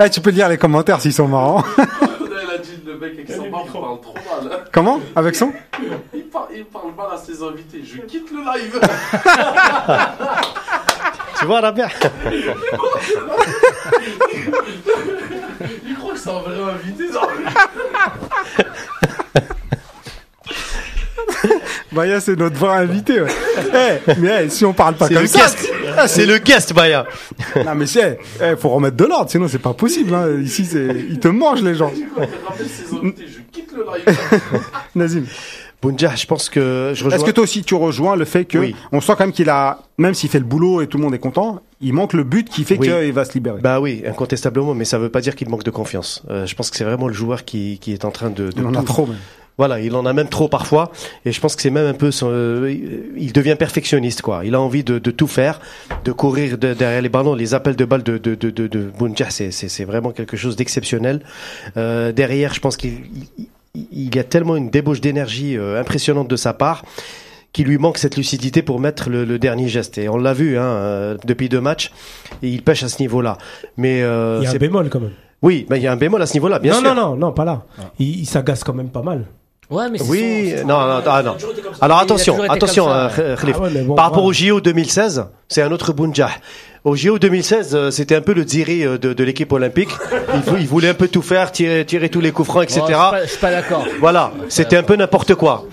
Eh, 0.00 0.10
tu 0.10 0.20
peux 0.20 0.30
lire 0.30 0.48
les 0.48 0.58
commentaires 0.58 1.00
s'ils 1.00 1.12
sont 1.12 1.28
marrants. 1.28 1.64
Elle 1.78 2.50
a 2.54 2.58
dit 2.58 2.78
le 2.84 2.98
mec 2.98 3.12
avec 3.14 3.30
son 3.30 3.48
barbe 3.50 3.70
parle 3.72 4.00
trop 4.00 4.14
mal. 4.14 4.64
Comment? 4.72 5.00
Avec 5.14 5.34
son? 5.36 5.52
Il 6.14 6.24
parle, 6.24 6.48
il 6.54 6.64
parle 6.66 6.94
mal 6.96 7.06
à 7.12 7.16
ses 7.16 7.42
invités. 7.42 7.82
Je 7.84 8.00
quitte 8.02 8.30
le 8.30 8.38
live. 8.38 8.80
Tu 11.38 11.46
vois, 11.46 11.60
Rabia 11.60 11.88
Il 15.86 15.94
croit 15.96 16.12
que 16.12 16.18
c'est 16.18 16.30
un 16.30 16.40
vrai 16.40 16.72
invité. 16.72 17.04
ça. 17.12 17.20
Baya 21.92 22.20
c'est 22.20 22.36
notre 22.36 22.56
vrai 22.56 22.76
invité. 22.78 23.20
Ouais. 23.22 23.28
Eh, 24.06 24.12
mais 24.18 24.44
eh, 24.44 24.48
si 24.50 24.64
on 24.64 24.72
parle 24.72 24.94
pas 24.96 25.06
C'est 25.08 25.14
comme 25.14 25.22
le 25.22 25.28
ça, 25.28 25.38
guest. 25.40 25.70
Ah, 25.96 26.08
C'est 26.08 26.26
le 26.26 26.38
guest, 26.38 26.72
Baya. 26.74 27.06
non 27.64 27.74
mais 27.74 27.86
c'est, 27.86 28.18
eh, 28.42 28.56
faut 28.56 28.68
remettre 28.70 28.96
de 28.96 29.04
l'ordre, 29.04 29.30
sinon 29.30 29.48
c'est 29.48 29.58
pas 29.60 29.72
possible. 29.72 30.14
Hein. 30.14 30.40
Ici 30.42 30.64
c'est, 30.66 30.86
ils 31.08 31.18
te 31.18 31.28
mangent 31.28 31.62
les 31.62 31.74
gens. 31.74 31.92
Nazim, 34.94 35.24
Bounja, 35.82 36.14
je 36.16 36.26
pense 36.26 36.48
que 36.48 36.92
je 36.94 37.04
rejoins. 37.04 37.16
est-ce 37.18 37.24
que 37.24 37.30
toi 37.30 37.44
aussi 37.44 37.62
tu 37.62 37.74
rejoins 37.74 38.16
le 38.16 38.24
fait 38.24 38.44
que 38.44 38.58
Oui. 38.58 38.74
on 38.92 39.00
sent 39.00 39.12
quand 39.16 39.20
même 39.24 39.32
qu'il 39.32 39.50
a, 39.50 39.80
même 39.98 40.14
s'il 40.14 40.30
fait 40.30 40.38
le 40.38 40.44
boulot 40.44 40.80
et 40.80 40.86
tout 40.86 40.96
le 40.98 41.04
monde 41.04 41.14
est 41.14 41.18
content, 41.18 41.60
il 41.80 41.92
manque 41.92 42.12
le 42.14 42.24
but 42.24 42.48
qui 42.48 42.64
fait 42.64 42.78
Oui. 42.78 42.88
qu'il 42.88 43.12
va 43.12 43.24
se 43.24 43.34
libérer. 43.34 43.60
Bah 43.60 43.80
oui, 43.80 44.02
incontestablement, 44.06 44.74
mais 44.74 44.84
ça 44.84 44.98
veut 44.98 45.10
pas 45.10 45.20
dire 45.20 45.36
qu'il 45.36 45.48
manque 45.48 45.64
de 45.64 45.70
confiance. 45.70 46.22
Euh, 46.30 46.46
je 46.46 46.54
pense 46.54 46.70
que 46.70 46.76
c'est 46.76 46.84
vraiment 46.84 47.08
le 47.08 47.14
joueur 47.14 47.44
qui, 47.44 47.78
qui 47.80 47.92
est 47.92 48.04
en 48.04 48.10
train 48.10 48.30
de. 48.30 48.50
de 48.50 48.52
il 48.56 48.66
en 48.66 48.74
a 48.74 48.82
trop 48.82 49.06
même. 49.06 49.16
Voilà, 49.58 49.80
il 49.80 49.94
en 49.96 50.04
a 50.04 50.12
même 50.12 50.28
trop 50.28 50.48
parfois, 50.48 50.92
et 51.24 51.32
je 51.32 51.40
pense 51.40 51.56
que 51.56 51.62
c'est 51.62 51.70
même 51.70 51.86
un 51.86 51.94
peu, 51.94 52.10
son, 52.10 52.28
euh, 52.30 52.74
il 53.16 53.32
devient 53.32 53.56
perfectionniste 53.58 54.20
quoi. 54.20 54.42
Il 54.44 54.54
a 54.54 54.60
envie 54.60 54.84
de, 54.84 54.98
de 54.98 55.10
tout 55.10 55.26
faire, 55.26 55.60
de 56.04 56.12
courir 56.12 56.58
de- 56.58 56.74
derrière 56.74 57.00
les 57.00 57.08
ballons, 57.08 57.34
les 57.34 57.54
appels 57.54 57.74
de 57.74 57.84
balles 57.86 58.02
de 58.02 58.18
de 58.18 58.34
de 58.34 58.50
de, 58.50 58.66
de 58.66 58.90
c'est 59.30 59.50
c'est 59.52 59.84
vraiment 59.86 60.10
quelque 60.10 60.36
chose 60.36 60.56
d'exceptionnel. 60.56 61.22
Euh, 61.78 62.12
derrière, 62.12 62.52
je 62.52 62.60
pense 62.60 62.76
qu'il 62.76 62.98
il- 63.92 64.14
y 64.14 64.18
a 64.18 64.24
tellement 64.24 64.56
une 64.56 64.70
débauche 64.70 65.00
d'énergie 65.00 65.56
euh, 65.56 65.80
impressionnante 65.80 66.28
de 66.28 66.36
sa 66.36 66.52
part 66.52 66.84
qu'il 67.52 67.66
lui 67.66 67.78
manque 67.78 67.96
cette 67.98 68.16
lucidité 68.16 68.60
pour 68.62 68.80
mettre 68.80 69.08
le, 69.08 69.24
le 69.24 69.38
dernier 69.38 69.68
geste. 69.68 69.96
Et 69.98 70.08
on 70.08 70.16
l'a 70.18 70.34
vu 70.34 70.58
hein, 70.58 70.62
euh, 70.62 71.16
depuis 71.24 71.48
deux 71.48 71.60
matchs, 71.60 71.90
et 72.42 72.48
il 72.48 72.62
pêche 72.62 72.82
à 72.82 72.88
ce 72.88 73.00
niveau-là. 73.00 73.38
Mais 73.78 74.02
euh, 74.02 74.40
Il 74.42 74.44
y 74.44 74.46
a 74.46 74.50
un 74.50 74.56
bémol 74.56 74.88
quand 74.90 75.00
même. 75.00 75.12
oui, 75.42 75.66
mais 75.70 75.78
il 75.78 75.82
y 75.82 75.86
a 75.86 75.92
un 75.92 75.96
bémol 75.96 76.20
à 76.20 76.26
ce 76.26 76.34
niveau-là, 76.34 76.58
bien 76.58 76.72
non, 76.74 76.80
sûr. 76.80 76.94
non, 76.94 77.10
non, 77.10 77.16
non, 77.16 77.32
pas 77.32 77.44
là. 77.46 77.62
Il, 77.98 78.20
il 78.20 78.26
s'agace 78.26 78.62
quand 78.62 78.74
même 78.74 78.90
pas 78.90 79.02
mal. 79.02 79.24
Ouais, 79.70 79.88
mais 79.90 79.98
c'est 79.98 80.04
Oui, 80.08 80.52
son- 80.60 80.66
non, 80.66 80.78
non, 80.78 81.02
ah, 81.06 81.22
non. 81.24 81.34
Alors 81.80 81.96
Il 81.98 82.00
a 82.00 82.04
attention, 82.04 82.42
attention, 82.48 82.84
ça, 82.86 83.10
euh, 83.18 83.36
Khalif. 83.36 83.56
Ah 83.58 83.62
ouais, 83.62 83.70
mais 83.74 83.82
bon, 83.82 83.94
Par 83.96 84.04
rapport 84.04 84.22
au 84.24 84.32
JO 84.32 84.60
2016, 84.60 85.24
c'est 85.48 85.62
un 85.62 85.72
autre 85.72 85.92
Bounjah. 85.92 86.30
Au 86.86 86.94
JO 86.94 87.18
2016, 87.18 87.74
euh, 87.74 87.90
c'était 87.90 88.14
un 88.14 88.20
peu 88.20 88.32
le 88.32 88.44
Dziri 88.44 88.84
euh, 88.86 88.96
de, 88.96 89.12
de 89.12 89.24
l'équipe 89.24 89.50
olympique. 89.52 89.88
Il, 90.34 90.40
vou- 90.42 90.56
il 90.60 90.68
voulait 90.68 90.90
un 90.90 90.94
peu 90.94 91.08
tout 91.08 91.20
faire, 91.20 91.50
tirer, 91.50 91.84
tirer 91.84 92.08
tous 92.10 92.20
les 92.20 92.30
coups 92.30 92.46
francs, 92.46 92.62
etc. 92.62 92.80
Bon, 92.86 92.86
je 93.24 93.28
suis 93.28 93.38
pas- 93.38 93.48
pas 93.48 93.50
d'accord. 93.50 93.84
Voilà, 93.98 94.32
c'était 94.48 94.76
un 94.76 94.84
peu 94.84 94.94
n'importe 94.94 95.34
quoi. 95.34 95.66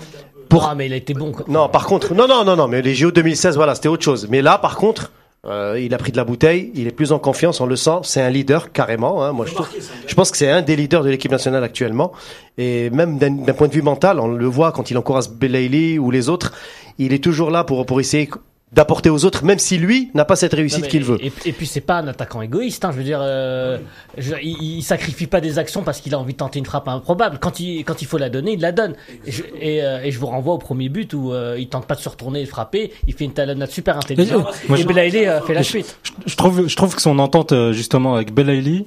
Pour- 0.48 0.66
Ah, 0.68 0.74
mais 0.74 0.86
il 0.86 0.92
a 0.92 0.96
été 0.96 1.14
bon. 1.14 1.30
quoi. 1.30 1.44
Non, 1.48 1.68
par 1.68 1.86
contre, 1.86 2.14
non, 2.14 2.26
non, 2.26 2.44
non, 2.44 2.56
non, 2.56 2.66
mais 2.66 2.82
les 2.82 2.96
JO 2.96 3.12
2016, 3.12 3.54
voilà, 3.54 3.76
c'était 3.76 3.86
autre 3.88 4.02
chose. 4.02 4.26
Mais 4.28 4.42
là, 4.42 4.58
par 4.58 4.74
contre, 4.76 5.12
euh, 5.46 5.78
il 5.80 5.94
a 5.94 5.98
pris 5.98 6.10
de 6.10 6.16
la 6.16 6.24
bouteille, 6.24 6.72
il 6.74 6.88
est 6.88 6.90
plus 6.90 7.12
en 7.12 7.20
confiance, 7.20 7.60
on 7.60 7.66
le 7.66 7.76
sent. 7.76 7.98
C'est 8.02 8.20
un 8.20 8.30
leader 8.30 8.72
carrément. 8.72 9.22
Hein, 9.22 9.30
moi, 9.30 9.46
je, 9.48 9.54
trouve- 9.54 9.68
je 10.08 10.14
pense 10.16 10.32
que 10.32 10.36
c'est 10.36 10.50
un 10.50 10.62
des 10.62 10.74
leaders 10.74 11.04
de 11.04 11.10
l'équipe 11.10 11.30
nationale 11.30 11.62
actuellement. 11.62 12.10
Et 12.58 12.90
même 12.90 13.18
d'un 13.18 13.30
d'un 13.30 13.52
point 13.52 13.68
de 13.68 13.72
vue 13.72 13.82
mental, 13.82 14.18
on 14.18 14.26
le 14.26 14.46
voit 14.46 14.72
quand 14.72 14.90
il 14.90 14.98
encourage 14.98 15.28
Belaïli 15.30 15.96
ou 15.96 16.10
les 16.10 16.28
autres, 16.28 16.52
il 16.98 17.12
est 17.12 17.22
toujours 17.22 17.52
là 17.52 17.62
pour 17.62 17.86
pour 17.86 18.00
essayer 18.00 18.28
d'apporter 18.74 19.08
aux 19.10 19.24
autres, 19.24 19.44
même 19.44 19.58
si 19.58 19.78
lui 19.78 20.10
n'a 20.14 20.24
pas 20.24 20.36
cette 20.36 20.52
réussite 20.52 20.88
qu'il 20.88 21.04
veut. 21.04 21.16
Et, 21.24 21.32
et 21.46 21.52
puis 21.52 21.66
c'est 21.66 21.80
pas 21.80 21.98
un 21.98 22.08
attaquant 22.08 22.42
égoïste, 22.42 22.84
hein, 22.84 22.90
je 22.92 22.96
veux 22.98 23.04
dire, 23.04 23.20
euh, 23.22 23.78
je- 24.18 24.34
il, 24.42 24.78
il 24.78 24.82
sacrifie 24.82 25.26
pas 25.26 25.40
des 25.40 25.58
actions 25.58 25.82
parce 25.82 26.00
qu'il 26.00 26.14
a 26.14 26.18
envie 26.18 26.32
de 26.32 26.38
tenter 26.38 26.58
une 26.58 26.66
frappe 26.66 26.88
improbable. 26.88 27.38
Quand 27.40 27.60
il 27.60 27.84
quand 27.84 28.02
il 28.02 28.06
faut 28.06 28.18
la 28.18 28.30
donner, 28.30 28.52
il 28.54 28.60
la 28.60 28.72
donne. 28.72 28.94
Et 29.26 29.30
je, 29.30 29.42
et, 29.60 29.82
euh, 29.84 30.02
et 30.02 30.10
je 30.10 30.18
vous 30.18 30.26
renvoie 30.26 30.54
au 30.54 30.58
premier 30.58 30.88
but 30.88 31.14
où 31.14 31.32
euh, 31.32 31.56
il 31.58 31.68
tente 31.68 31.86
pas 31.86 31.94
de 31.94 32.00
se 32.00 32.08
retourner 32.08 32.40
et 32.40 32.44
de 32.44 32.48
frapper, 32.48 32.92
il 33.06 33.14
fait 33.14 33.24
une 33.24 33.32
talonnade 33.32 33.70
super 33.70 33.96
intelligente. 33.96 34.46
Moi, 34.68 34.78
et 34.78 34.82
je- 34.82 34.86
Belaïli 34.86 35.26
euh, 35.26 35.40
fait 35.42 35.54
la 35.54 35.62
suite. 35.62 35.96
je, 36.02 36.30
je 36.32 36.36
trouve, 36.36 36.66
je 36.68 36.76
trouve 36.76 36.94
que 36.94 37.02
son 37.02 37.18
entente 37.18 37.52
euh, 37.52 37.72
justement 37.72 38.14
avec 38.16 38.32
Belaïli, 38.34 38.86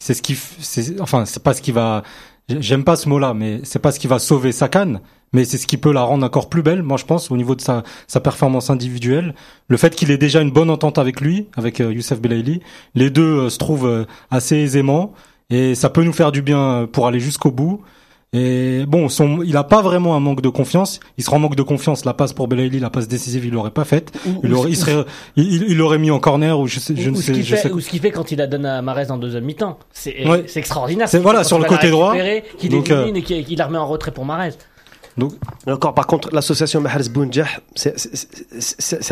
c'est 0.00 0.14
ce 0.14 0.22
qui, 0.22 0.36
enfin, 1.00 1.24
c'est 1.24 1.42
pas 1.42 1.54
ce 1.54 1.62
qui 1.62 1.72
va. 1.72 2.02
J'aime 2.48 2.82
pas 2.84 2.96
ce 2.96 3.08
mot-là, 3.08 3.34
mais 3.34 3.60
c'est 3.64 3.78
pas 3.78 3.92
ce 3.92 4.00
qui 4.00 4.06
va 4.06 4.18
sauver 4.18 4.52
sa 4.52 4.68
canne, 4.68 5.00
mais 5.32 5.44
c'est 5.44 5.58
ce 5.58 5.66
qui 5.66 5.76
peut 5.76 5.92
la 5.92 6.02
rendre 6.02 6.24
encore 6.24 6.48
plus 6.48 6.62
belle. 6.62 6.82
Moi, 6.82 6.96
je 6.96 7.04
pense 7.04 7.30
au 7.30 7.36
niveau 7.36 7.54
de 7.54 7.60
sa, 7.60 7.82
sa 8.06 8.20
performance 8.20 8.70
individuelle, 8.70 9.34
le 9.68 9.76
fait 9.76 9.94
qu'il 9.94 10.10
ait 10.10 10.18
déjà 10.18 10.40
une 10.40 10.50
bonne 10.50 10.70
entente 10.70 10.98
avec 10.98 11.20
lui, 11.20 11.46
avec 11.56 11.80
euh, 11.80 11.92
Youssef 11.92 12.20
Belaïli, 12.20 12.60
les 12.94 13.10
deux 13.10 13.22
euh, 13.46 13.50
se 13.50 13.58
trouvent 13.58 13.86
euh, 13.86 14.04
assez 14.30 14.56
aisément 14.56 15.12
et 15.50 15.74
ça 15.74 15.90
peut 15.90 16.02
nous 16.04 16.12
faire 16.12 16.32
du 16.32 16.42
bien 16.42 16.58
euh, 16.60 16.86
pour 16.86 17.06
aller 17.06 17.20
jusqu'au 17.20 17.50
bout. 17.50 17.80
Et 18.34 18.84
bon, 18.86 19.08
son, 19.08 19.42
il 19.42 19.56
a 19.56 19.64
pas 19.64 19.80
vraiment 19.80 20.14
un 20.14 20.20
manque 20.20 20.42
de 20.42 20.50
confiance. 20.50 21.00
Il 21.16 21.24
sera 21.24 21.36
en 21.36 21.38
manque 21.38 21.56
de 21.56 21.62
confiance. 21.62 22.04
La 22.04 22.12
passe 22.12 22.34
pour 22.34 22.46
Belaïli, 22.46 22.78
la 22.78 22.90
passe 22.90 23.08
décisive, 23.08 23.46
il 23.46 23.52
l'aurait 23.54 23.70
pas 23.70 23.86
faite. 23.86 24.12
Il 24.44 24.52
aurait, 24.52 24.68
il 24.68 24.76
serait, 24.76 25.02
il, 25.36 25.62
il- 25.70 25.76
l'aurait 25.78 25.96
mis 25.98 26.10
en 26.10 26.18
corner 26.18 26.60
ou 26.60 26.66
je 26.66 26.78
sais, 26.78 26.94
je 26.94 27.08
ou, 27.08 27.12
ne 27.14 27.16
sais, 27.16 27.32
je 27.34 27.56
fait, 27.56 27.62
sais. 27.62 27.72
ou 27.72 27.80
ce 27.80 27.88
qu'il 27.88 28.00
fait 28.00 28.10
quand 28.10 28.30
il 28.30 28.36
la 28.36 28.46
donne 28.46 28.66
à 28.66 28.82
Marez 28.82 29.10
en 29.10 29.16
deuxième 29.16 29.44
mi-temps. 29.44 29.78
C'est 29.92 30.28
Ouais. 30.28 30.44
c'est 30.46 30.58
extraordinaire. 30.60 31.08
C'est- 31.08 31.20
voilà, 31.20 31.42
sur 31.42 31.58
le 31.58 31.64
côté 31.64 31.88
droit. 31.88 32.14
Qu'il 32.58 32.68
Donc, 32.70 32.90
élimine 32.90 33.16
et 33.16 33.22
qu'il 33.22 33.46
qu'il 33.46 33.56
la 33.56 33.64
remet 33.66 33.78
en 33.78 33.86
retrait 33.86 34.10
pour 34.10 34.26
Marez. 34.26 34.50
Donc, 35.18 35.32
Encore, 35.66 35.92
par 35.94 36.06
contre, 36.06 36.28
l'association 36.32 36.80
Mahrez 36.80 37.08
Bounjah, 37.10 37.46
c'est, 37.74 37.92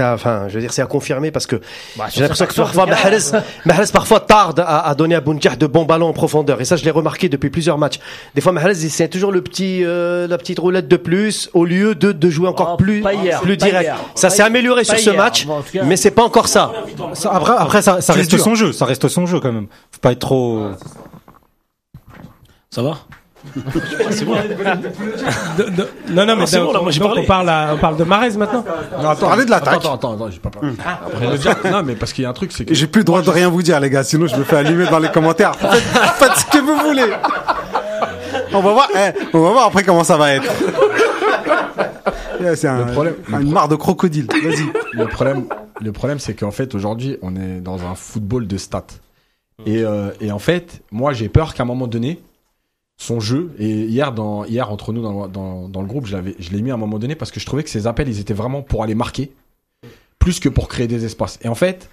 à- 0.00 0.14
enfin, 0.14 0.46
je 0.48 0.54
veux 0.54 0.60
dire, 0.60 0.72
c'est 0.72 0.80
à 0.82 0.86
confirmer 0.86 1.30
parce 1.32 1.46
que 1.46 1.56
Bah, 1.96 2.06
j'ai 2.12 2.20
l'impression 2.22 2.46
que 2.46 2.54
parfois 2.54 2.84
cas, 2.86 2.90
Mahrez, 2.92 3.42
Mahrez 3.64 3.86
parfois 3.92 4.20
tarde 4.20 4.60
à, 4.60 4.86
à 4.88 4.94
donner 4.94 5.16
à 5.16 5.20
Bounjah 5.20 5.56
de 5.56 5.66
bons 5.66 5.84
ballons 5.84 6.06
en 6.08 6.12
profondeur. 6.12 6.60
Et 6.60 6.64
ça, 6.64 6.76
je 6.76 6.84
l'ai 6.84 6.90
remarqué 6.92 7.28
depuis 7.28 7.50
plusieurs 7.50 7.76
matchs. 7.76 7.98
Des 8.34 8.40
fois, 8.40 8.52
Mahrez, 8.52 8.74
c'est 8.76 9.08
toujours 9.08 9.32
le 9.32 9.42
petit, 9.42 9.82
euh, 9.84 10.26
la 10.28 10.38
petite 10.38 10.58
roulette 10.60 10.86
de 10.88 10.96
plus 10.96 11.50
au 11.54 11.64
lieu 11.64 11.94
de, 11.94 12.12
de 12.12 12.30
jouer 12.30 12.48
encore 12.48 12.70
Oh, 12.74 12.76
plus, 12.76 13.02
hier, 13.22 13.40
direct. 13.56 13.82
hier. 13.82 13.96
Ça 14.14 14.30
s'est 14.30 14.42
amélioré 14.44 14.84
sur 14.84 14.96
ce 14.98 15.10
match, 15.10 15.46
Bon, 15.46 15.60
cas- 15.62 15.82
mais 15.84 15.96
c'est 15.96 16.10
pas 16.12 16.22
encore 16.22 16.46
ça. 16.48 16.72
ça- 17.14 17.32
après, 17.32 17.54
après, 17.58 17.82
ça, 17.82 17.98
reste 18.12 18.30
dur. 18.30 18.40
son 18.40 18.54
jeu. 18.54 18.72
Ça 18.72 18.84
reste 18.84 19.08
son 19.08 19.26
jeu 19.26 19.40
quand 19.40 19.52
même. 19.52 19.66
Faut 19.90 20.00
pas 20.00 20.12
être 20.12 20.20
trop. 20.20 20.68
Ça 22.70 22.82
va? 22.82 22.98
C'est 24.10 24.24
bon. 24.24 24.34
De- 24.34 25.70
de- 25.70 25.88
non, 26.10 26.26
non, 26.26 26.36
mais 26.36 26.42
Ah, 26.42 26.46
c'est 26.46 26.56
donc, 26.58 26.66
bon, 26.66 26.72
là, 26.72 26.80
moi, 26.82 26.90
j'ai 26.90 27.00
donc, 27.00 27.08
parlé. 27.08 27.22
on 27.22 27.26
parle, 27.26 27.48
à- 27.48 27.70
on 27.74 27.78
parle 27.78 27.96
de 27.96 28.04
Marez 28.04 28.30
maintenant. 28.36 28.64
Non, 29.02 29.08
attends, 29.10 29.26
parlez 29.28 29.44
de 29.44 29.50
l'attaque. 29.50 29.76
Attends, 29.76 29.94
attends, 29.94 30.14
attends, 30.14 30.30
j'ai 30.30 30.38
pas 30.38 30.50
parlé. 30.50 30.72
Après, 31.06 31.26
le 31.30 31.38
dire- 31.38 31.56
non, 31.70 31.82
mais 31.82 31.94
parce 31.94 32.12
qu'il 32.12 32.22
y 32.24 32.26
a 32.26 32.30
un 32.30 32.34
truc, 32.34 32.52
c'est 32.52 32.64
que. 32.64 32.74
J'ai 32.74 32.86
plus 32.86 33.00
le 33.00 33.04
droit 33.04 33.22
de 33.22 33.30
rien 33.30 33.48
vous 33.48 33.62
dire, 33.62 33.78
les 33.80 33.90
gars, 33.90 34.04
sinon 34.04 34.26
je 34.26 34.36
me 34.36 34.44
fais 34.44 34.56
allumer 34.56 34.86
dans 34.90 34.98
les 34.98 35.08
commentaires. 35.10 35.54
Faites, 35.56 35.80
faites 35.82 36.36
ce 36.36 36.44
que 36.46 36.58
vous 36.58 36.76
voulez. 36.88 37.06
On 38.52 38.60
va 38.60 38.72
voir, 38.72 38.88
eh, 38.94 39.10
on 39.32 39.40
va 39.40 39.50
voir 39.50 39.66
après 39.66 39.82
comment 39.82 40.04
ça 40.04 40.16
va 40.16 40.32
être. 40.34 40.50
Eh, 42.40 42.54
C'est 42.56 42.68
un, 42.68 42.84
Le 42.84 42.92
problème- 42.92 43.14
un- 43.32 43.40
une 43.40 43.50
mare 43.52 43.68
de 43.68 43.76
crocodile. 43.76 44.26
Vas-y. 44.30 44.66
le 44.92 45.06
problème, 45.06 45.44
le 45.80 45.92
problème, 45.92 46.18
c'est 46.18 46.34
qu'en 46.34 46.50
fait, 46.50 46.74
aujourd'hui, 46.74 47.16
on 47.22 47.34
est 47.34 47.60
dans 47.60 47.84
un 47.84 47.94
football 47.94 48.46
de 48.46 48.56
stats. 48.58 48.84
Et, 49.64 49.82
euh, 49.84 50.10
et 50.20 50.30
en 50.30 50.38
fait, 50.38 50.82
moi, 50.92 51.12
j'ai 51.14 51.28
peur 51.30 51.54
qu'à 51.54 51.62
un 51.62 51.66
moment 51.66 51.86
donné, 51.86 52.20
son 52.98 53.20
jeu, 53.20 53.54
et 53.58 53.70
hier, 53.70 54.12
dans, 54.12 54.44
hier 54.44 54.70
entre 54.70 54.92
nous 54.92 55.02
dans, 55.02 55.28
dans, 55.28 55.68
dans 55.68 55.80
le 55.82 55.86
groupe, 55.86 56.06
je 56.06 56.16
l'avais, 56.16 56.34
je 56.38 56.50
l'ai 56.50 56.62
mis 56.62 56.70
à 56.70 56.74
un 56.74 56.78
moment 56.78 56.98
donné 56.98 57.14
parce 57.14 57.30
que 57.30 57.40
je 57.40 57.46
trouvais 57.46 57.62
que 57.62 57.70
ses 57.70 57.86
appels, 57.86 58.08
ils 58.08 58.20
étaient 58.20 58.34
vraiment 58.34 58.62
pour 58.62 58.82
aller 58.82 58.94
marquer, 58.94 59.32
plus 60.18 60.40
que 60.40 60.48
pour 60.48 60.68
créer 60.68 60.86
des 60.86 61.04
espaces. 61.04 61.38
Et 61.42 61.48
en 61.48 61.54
fait, 61.54 61.90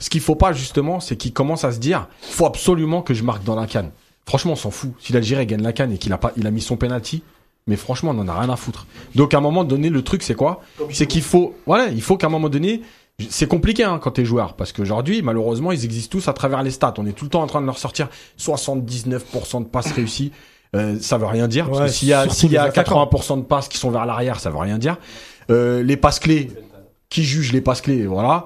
ce 0.00 0.10
qu'il 0.10 0.20
faut 0.20 0.36
pas, 0.36 0.52
justement, 0.52 1.00
c'est 1.00 1.16
qu'il 1.16 1.32
commence 1.32 1.64
à 1.64 1.72
se 1.72 1.78
dire, 1.78 2.08
faut 2.20 2.46
absolument 2.46 3.02
que 3.02 3.14
je 3.14 3.22
marque 3.22 3.44
dans 3.44 3.56
la 3.56 3.66
canne. 3.66 3.90
Franchement, 4.26 4.52
on 4.52 4.56
s'en 4.56 4.70
fout. 4.70 4.92
Si 5.00 5.12
l'Algérie 5.12 5.46
gagne 5.46 5.62
la 5.62 5.72
canne 5.72 5.92
et 5.92 5.98
qu'il 5.98 6.12
a 6.12 6.18
pas, 6.18 6.32
il 6.36 6.46
a 6.46 6.50
mis 6.50 6.60
son 6.60 6.76
penalty, 6.76 7.22
mais 7.66 7.76
franchement, 7.76 8.12
on 8.14 8.18
en 8.18 8.28
a 8.28 8.40
rien 8.40 8.50
à 8.50 8.56
foutre. 8.56 8.86
Donc, 9.14 9.34
à 9.34 9.38
un 9.38 9.40
moment 9.40 9.64
donné, 9.64 9.90
le 9.90 10.02
truc, 10.02 10.22
c'est 10.22 10.34
quoi? 10.34 10.62
C'est 10.90 11.06
qu'il 11.06 11.22
faut, 11.22 11.54
voilà, 11.66 11.88
il 11.88 12.00
faut 12.02 12.16
qu'à 12.16 12.28
un 12.28 12.30
moment 12.30 12.48
donné, 12.48 12.82
c'est 13.28 13.48
compliqué 13.48 13.82
hein, 13.82 13.98
quand 14.00 14.12
t'es 14.12 14.24
joueur 14.24 14.54
parce 14.54 14.72
qu'aujourd'hui 14.72 15.22
malheureusement 15.22 15.72
ils 15.72 15.84
existent 15.84 16.12
tous 16.12 16.28
à 16.28 16.32
travers 16.32 16.62
les 16.62 16.70
stats. 16.70 16.94
On 16.98 17.06
est 17.06 17.12
tout 17.12 17.24
le 17.24 17.30
temps 17.30 17.42
en 17.42 17.46
train 17.48 17.60
de 17.60 17.66
leur 17.66 17.78
sortir 17.78 18.08
79% 18.38 19.60
de 19.62 19.68
passes 19.68 19.92
réussies. 19.92 20.32
Euh, 20.76 20.98
ça 21.00 21.18
veut 21.18 21.26
rien 21.26 21.48
dire 21.48 21.66
parce 21.66 21.78
Ouais, 21.80 21.86
que 21.86 21.92
s'il 21.92 22.08
y 22.08 22.12
a 22.12 22.28
s'il 22.28 22.52
y 22.52 22.56
a 22.56 22.64
les 22.64 22.68
attaquants. 22.68 23.04
80% 23.06 23.38
de 23.38 23.42
passes 23.44 23.68
qui 23.68 23.78
sont 23.78 23.90
vers 23.90 24.06
l'arrière, 24.06 24.38
ça 24.38 24.50
veut 24.50 24.58
rien 24.58 24.78
dire. 24.78 24.98
Euh, 25.50 25.82
les 25.82 25.96
passes 25.96 26.20
clés, 26.20 26.50
qui 27.08 27.24
juge 27.24 27.52
les 27.52 27.60
passes 27.62 27.80
clés, 27.80 28.06
voilà. 28.06 28.44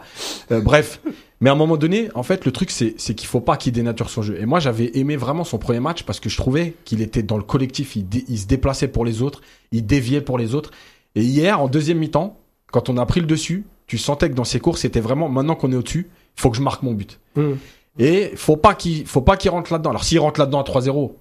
Euh, 0.52 0.60
bref, 0.60 1.00
mais 1.40 1.50
à 1.50 1.52
un 1.52 1.56
moment 1.56 1.76
donné, 1.76 2.08
en 2.14 2.22
fait, 2.22 2.44
le 2.46 2.52
truc 2.52 2.70
c'est 2.70 2.94
c'est 2.96 3.14
qu'il 3.14 3.26
faut 3.26 3.40
pas 3.40 3.56
qu'il 3.56 3.72
dénature 3.72 4.08
son 4.08 4.22
jeu. 4.22 4.38
Et 4.40 4.46
moi 4.46 4.60
j'avais 4.60 4.96
aimé 4.96 5.16
vraiment 5.16 5.44
son 5.44 5.58
premier 5.58 5.80
match 5.80 6.04
parce 6.04 6.20
que 6.20 6.28
je 6.30 6.36
trouvais 6.36 6.74
qu'il 6.84 7.02
était 7.02 7.22
dans 7.24 7.36
le 7.36 7.42
collectif, 7.42 7.96
il, 7.96 8.08
dé- 8.08 8.24
il 8.28 8.38
se 8.38 8.46
déplaçait 8.46 8.88
pour 8.88 9.04
les 9.04 9.20
autres, 9.20 9.40
il 9.72 9.84
déviait 9.84 10.20
pour 10.22 10.38
les 10.38 10.54
autres. 10.54 10.70
Et 11.16 11.22
hier 11.22 11.60
en 11.60 11.66
deuxième 11.68 11.98
mi-temps, 11.98 12.38
quand 12.70 12.88
on 12.88 12.96
a 12.98 13.04
pris 13.04 13.20
le 13.20 13.26
dessus, 13.26 13.64
tu 13.86 13.98
sentais 13.98 14.28
que 14.30 14.34
dans 14.34 14.44
ses 14.44 14.60
courses, 14.60 14.80
c'était 14.82 15.00
vraiment 15.00 15.28
maintenant 15.28 15.54
qu'on 15.54 15.70
est 15.72 15.76
au-dessus, 15.76 16.08
faut 16.36 16.50
que 16.50 16.56
je 16.56 16.62
marque 16.62 16.82
mon 16.82 16.92
but. 16.92 17.18
Mm. 17.36 17.52
Et 17.98 18.32
faut 18.36 18.56
pas 18.56 18.74
qu'il 18.74 19.06
faut 19.06 19.20
pas 19.20 19.36
qu'il 19.36 19.50
rentre 19.50 19.72
là-dedans. 19.72 19.90
Alors 19.90 20.04
s'il 20.04 20.18
rentre 20.18 20.40
là-dedans 20.40 20.60
à 20.60 20.64
3-0, 20.64 21.12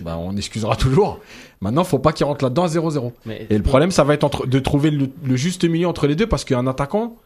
bah, 0.00 0.16
on 0.18 0.36
excusera 0.36 0.76
toujours. 0.76 1.18
Maintenant, 1.60 1.82
faut 1.84 1.98
pas 1.98 2.12
qu'il 2.12 2.24
rentre 2.24 2.44
là-dedans 2.44 2.64
à 2.64 2.68
0-0. 2.68 3.12
Mais- 3.26 3.46
Et 3.50 3.56
le 3.56 3.62
problème, 3.62 3.90
ça 3.90 4.04
va 4.04 4.14
être 4.14 4.24
entre, 4.24 4.46
de 4.46 4.58
trouver 4.60 4.90
le, 4.90 5.10
le 5.24 5.36
juste 5.36 5.64
milieu 5.64 5.88
entre 5.88 6.06
les 6.06 6.14
deux 6.14 6.26
parce 6.28 6.44
qu'un 6.44 6.66
attaquant, 6.68 7.16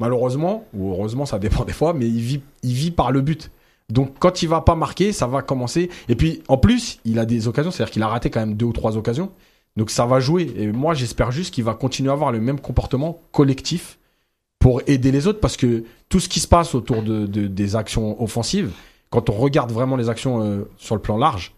malheureusement, 0.00 0.64
ou 0.74 0.90
heureusement, 0.92 1.26
ça 1.26 1.38
dépend 1.38 1.64
des 1.66 1.72
fois, 1.72 1.92
mais 1.92 2.06
il 2.06 2.20
vit, 2.20 2.40
il 2.62 2.72
vit 2.72 2.90
par 2.90 3.12
le 3.12 3.20
but. 3.20 3.50
Donc, 3.90 4.14
quand 4.18 4.42
il 4.42 4.48
va 4.48 4.62
pas 4.62 4.74
marquer, 4.74 5.12
ça 5.12 5.26
va 5.26 5.42
commencer. 5.42 5.90
Et 6.08 6.14
puis, 6.16 6.42
en 6.48 6.56
plus, 6.56 7.00
il 7.04 7.18
a 7.18 7.26
des 7.26 7.48
occasions, 7.48 7.70
c'est-à-dire 7.70 7.92
qu'il 7.92 8.02
a 8.02 8.08
raté 8.08 8.30
quand 8.30 8.40
même 8.40 8.54
deux 8.54 8.64
ou 8.66 8.72
trois 8.72 8.96
occasions. 8.96 9.30
Donc, 9.76 9.90
ça 9.90 10.06
va 10.06 10.20
jouer. 10.20 10.50
Et 10.56 10.68
moi, 10.68 10.94
j'espère 10.94 11.30
juste 11.30 11.52
qu'il 11.52 11.64
va 11.64 11.74
continuer 11.74 12.08
à 12.08 12.14
avoir 12.14 12.32
le 12.32 12.40
même 12.40 12.60
comportement 12.60 13.20
collectif 13.32 13.98
pour 14.64 14.80
aider 14.86 15.12
les 15.12 15.26
autres 15.26 15.40
parce 15.40 15.58
que 15.58 15.84
tout 16.08 16.20
ce 16.20 16.26
qui 16.26 16.40
se 16.40 16.48
passe 16.48 16.74
autour 16.74 17.02
de, 17.02 17.26
de- 17.26 17.48
des 17.48 17.76
actions 17.76 18.18
offensives, 18.22 18.70
quand 19.10 19.28
on 19.28 19.34
regarde 19.34 19.70
vraiment 19.70 19.94
les 19.94 20.08
actions 20.08 20.42
euh, 20.42 20.66
sur 20.78 20.94
le 20.94 21.02
plan 21.02 21.18
large, 21.18 21.52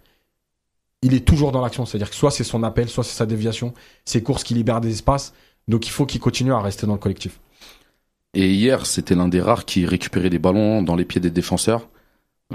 il 1.03 1.15
est 1.15 1.25
toujours 1.25 1.53
dans 1.53 1.61
l'action. 1.61 1.87
C'est-à-dire 1.87 2.11
que 2.11 2.17
soit 2.17 2.33
c'est 2.33 2.43
son 2.43 2.65
appel, 2.65 2.89
soit 2.89 3.05
c'est 3.05 3.15
sa 3.15 3.25
déviation, 3.25 3.75
ses 4.05 4.25
courses 4.25 4.43
qui 4.43 4.55
libèrent 4.55 4.81
des 4.81 4.91
espaces. 4.91 5.35
Donc 5.69 5.87
il 5.87 5.91
faut 5.91 6.05
qu'il 6.05 6.19
continue 6.19 6.53
à 6.53 6.59
rester 6.59 6.85
dans 6.89 6.95
le 6.95 6.99
collectif. 6.99 7.39
Et 8.35 8.51
hier, 8.51 8.85
c'était 8.87 9.15
l'un 9.15 9.29
des 9.29 9.41
rares 9.41 9.67
qui 9.67 9.87
récupérait 9.87 10.29
des 10.29 10.41
ballons 10.41 10.83
dans 10.83 10.97
les 10.97 11.05
pieds 11.05 11.21
des 11.21 11.31
défenseurs. 11.31 11.89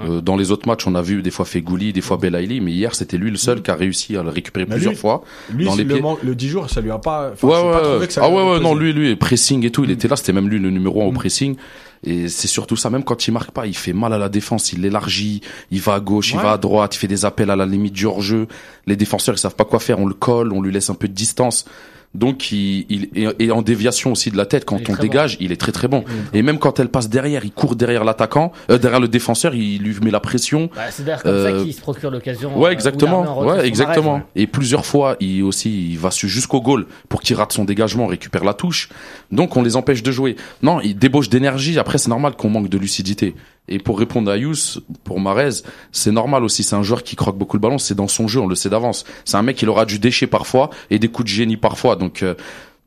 Euh, 0.00 0.22
dans 0.22 0.36
les 0.36 0.50
autres 0.50 0.66
matchs, 0.66 0.86
on 0.86 0.94
a 0.94 1.02
vu 1.02 1.20
des 1.20 1.30
fois 1.30 1.44
Fegouli, 1.44 1.92
des 1.92 2.00
fois 2.00 2.16
Belaïli, 2.16 2.62
mais 2.62 2.72
hier, 2.72 2.94
c'était 2.94 3.18
lui 3.18 3.30
le 3.30 3.36
seul 3.36 3.60
qui 3.60 3.70
a 3.70 3.74
réussi 3.74 4.16
à 4.16 4.22
le 4.22 4.30
récupérer 4.30 4.64
Mais 4.64 4.76
plusieurs 4.76 4.94
lui- 4.94 4.98
fois. 4.98 5.22
Lui, 5.52 5.66
Dans 5.66 5.74
les 5.74 5.84
le, 5.84 5.94
pieds. 5.96 6.02
le 6.22 6.34
10 6.34 6.48
jours, 6.48 6.70
ça 6.70 6.80
lui 6.80 6.90
a 6.90 6.96
pas. 6.96 7.28
Ouais, 7.28 7.34
j'ai 7.42 7.46
ouais, 7.46 7.52
pas 7.52 7.76
ouais. 7.76 7.82
trouvé 7.82 8.06
que 8.06 8.12
ça 8.14 8.22
Ah 8.24 8.30
ouais, 8.30 8.42
ouais, 8.52 8.60
non, 8.60 8.74
lui, 8.74 8.94
lui, 8.94 9.14
pressing 9.16 9.66
et 9.66 9.70
tout, 9.70 9.84
il 9.84 9.90
Mm. 9.90 9.92
était 9.92 10.08
là, 10.08 10.16
c'était 10.16 10.32
même 10.32 10.48
lui 10.48 10.58
le 10.58 10.70
numéro 10.70 11.02
un 11.02 11.06
au 11.06 11.10
Mm. 11.10 11.14
pressing. 11.14 11.56
Et 12.04 12.28
c'est 12.28 12.48
surtout 12.48 12.74
ça, 12.74 12.88
même 12.88 13.04
quand 13.04 13.28
il 13.28 13.32
marque 13.32 13.50
pas, 13.50 13.66
il 13.66 13.76
fait 13.76 13.92
mal 13.92 14.14
à 14.14 14.18
la 14.18 14.30
défense, 14.30 14.72
il 14.72 14.80
l'élargit, 14.80 15.42
il 15.70 15.80
va 15.82 15.94
à 15.94 16.00
gauche, 16.00 16.32
il 16.32 16.38
va 16.38 16.52
à 16.52 16.58
droite, 16.58 16.96
il 16.96 16.98
fait 16.98 17.06
des 17.06 17.26
appels 17.26 17.50
à 17.50 17.54
la 17.54 17.66
limite 17.66 17.92
du 17.92 18.06
hors-jeu. 18.06 18.48
Les 18.86 18.96
défenseurs, 18.96 19.34
ils 19.34 19.38
savent 19.38 19.54
pas 19.54 19.64
quoi 19.66 19.78
faire, 19.78 20.00
on 20.00 20.06
le 20.06 20.14
colle, 20.14 20.52
on 20.54 20.62
lui 20.62 20.72
laisse 20.72 20.88
un 20.88 20.94
peu 20.94 21.06
de 21.06 21.12
distance. 21.12 21.66
Donc, 22.14 22.52
il, 22.52 22.84
il 22.90 23.08
et, 23.14 23.26
et 23.46 23.50
en 23.50 23.62
déviation 23.62 24.12
aussi 24.12 24.30
de 24.30 24.36
la 24.36 24.44
tête, 24.44 24.64
quand 24.66 24.76
est 24.78 24.90
on 24.90 24.94
dégage, 24.96 25.38
il 25.40 25.50
est 25.50 25.56
très 25.56 25.72
très 25.72 25.88
bon. 25.88 26.04
Et 26.34 26.42
même 26.42 26.58
quand 26.58 26.78
elle 26.78 26.88
passe 26.90 27.08
derrière, 27.08 27.44
il 27.44 27.52
court 27.52 27.74
derrière 27.74 28.04
l'attaquant, 28.04 28.52
euh, 28.70 28.76
derrière 28.78 29.00
le 29.00 29.08
défenseur, 29.08 29.54
il 29.54 29.78
lui 29.82 29.94
met 30.02 30.10
la 30.10 30.20
pression. 30.20 30.68
Bah, 30.76 30.82
c'est 30.90 31.04
d'ailleurs 31.04 31.22
comme 31.22 31.32
Euh, 31.32 31.58
ça 31.58 31.64
qu'il 31.64 31.72
se 31.72 31.80
procure 31.80 32.10
l'occasion. 32.10 32.50
euh, 32.54 32.58
Ouais, 32.58 32.72
exactement. 32.72 33.40
Ouais, 33.42 33.66
exactement. 33.66 34.22
Et 34.36 34.46
plusieurs 34.46 34.84
fois, 34.84 35.16
il 35.20 35.42
aussi, 35.42 35.90
il 35.92 35.98
va 35.98 36.10
jusqu'au 36.10 36.60
goal 36.60 36.86
pour 37.08 37.22
qu'il 37.22 37.34
rate 37.36 37.52
son 37.52 37.64
dégagement, 37.64 38.06
récupère 38.06 38.44
la 38.44 38.54
touche. 38.54 38.90
Donc, 39.30 39.56
on 39.56 39.62
les 39.62 39.76
empêche 39.76 40.02
de 40.02 40.12
jouer. 40.12 40.36
Non, 40.62 40.80
il 40.80 40.96
débauche 40.98 41.28
d'énergie. 41.30 41.78
Après, 41.78 41.96
c'est 41.98 42.10
normal 42.10 42.34
qu'on 42.36 42.50
manque 42.50 42.68
de 42.68 42.78
lucidité. 42.78 43.34
Et 43.68 43.78
pour 43.78 43.98
répondre 43.98 44.30
à 44.30 44.36
Yous, 44.36 44.80
pour 45.04 45.20
Marez, 45.20 45.62
c'est 45.92 46.10
normal 46.10 46.44
aussi. 46.44 46.62
C'est 46.62 46.74
un 46.74 46.82
joueur 46.82 47.04
qui 47.04 47.14
croque 47.14 47.38
beaucoup 47.38 47.56
le 47.56 47.60
ballon. 47.60 47.78
C'est 47.78 47.94
dans 47.94 48.08
son 48.08 48.26
jeu, 48.26 48.40
on 48.40 48.48
le 48.48 48.56
sait 48.56 48.68
d'avance. 48.68 49.04
C'est 49.24 49.36
un 49.36 49.42
mec, 49.42 49.62
il 49.62 49.68
aura 49.68 49.84
du 49.84 49.98
déchet 49.98 50.26
parfois 50.26 50.70
et 50.90 50.98
des 50.98 51.08
coups 51.08 51.30
de 51.30 51.34
génie 51.34 51.56
parfois. 51.56 51.94
Donc, 51.94 52.22
euh, 52.22 52.34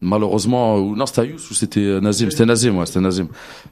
malheureusement, 0.01 0.76
ou 0.78 0.95
non, 0.95 1.05
c'était 1.05 1.21
Ayous 1.21 1.39
ou 1.49 1.53
c'était 1.53 2.01
Nazim? 2.01 2.30
C'était 2.30 2.45
Nazim, 2.45 2.78
ouais, 2.78 2.86
c'était 2.86 2.99
Nazim. 2.99 3.30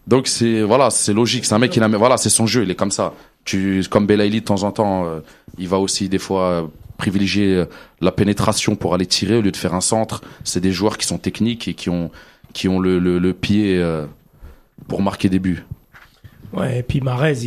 Donc, 0.08 0.28
c'est, 0.28 0.62
voilà, 0.62 0.89
c'est 0.89 1.14
logique. 1.14 1.43
C'est 1.43 1.54
un 1.54 1.60
mec, 1.60 1.78
a, 1.78 1.88
voilà, 1.89 2.16
c'est 2.16 2.30
son 2.30 2.47
jeu. 2.47 2.64
Il 2.64 2.72
est 2.72 2.76
comme 2.76 2.91
ça. 2.91 3.14
Tu, 3.43 3.84
comme 3.89 4.08
Belaïli, 4.08 4.39
de 4.39 4.45
temps 4.45 4.64
en 4.64 4.72
temps, 4.72 5.06
euh, 5.06 5.20
il 5.58 5.68
va 5.68 5.80
aussi 5.80 6.08
des 6.08 6.20
fois 6.20 6.43
euh, 6.43 6.64
privilégier 6.97 7.66
la 7.99 8.14
pénétration 8.14 8.78
pour 8.78 8.93
aller 8.93 9.08
tirer 9.08 9.36
au 9.36 9.41
lieu 9.41 9.51
de 9.51 9.58
faire 9.58 9.74
un 9.74 9.82
centre. 9.82 10.22
C'est 10.45 10.62
des 10.62 10.72
joueurs 10.72 10.97
qui 10.97 11.06
sont 11.06 11.18
techniques 11.18 11.68
et 11.68 11.74
qui 11.74 11.89
ont 11.89 12.12
qui 12.54 12.68
ont 12.70 12.80
le, 12.80 13.34
pied 13.34 13.84
pour 14.88 15.01
marquer 15.01 15.28
des 15.28 15.39
buts. 15.39 15.66
Ouais, 16.54 16.80
et 16.80 16.84
puis 16.84 17.01
Marez, 17.01 17.39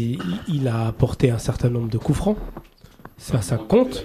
il, 0.49 0.69
a 0.69 0.89
apporté 0.89 1.31
un 1.31 1.39
certain 1.39 1.69
nombre 1.69 1.89
de 1.89 1.99
coups 1.99 2.19
francs. 2.19 2.37
Ça, 3.19 3.41
ça 3.41 3.57
compte. 3.57 4.05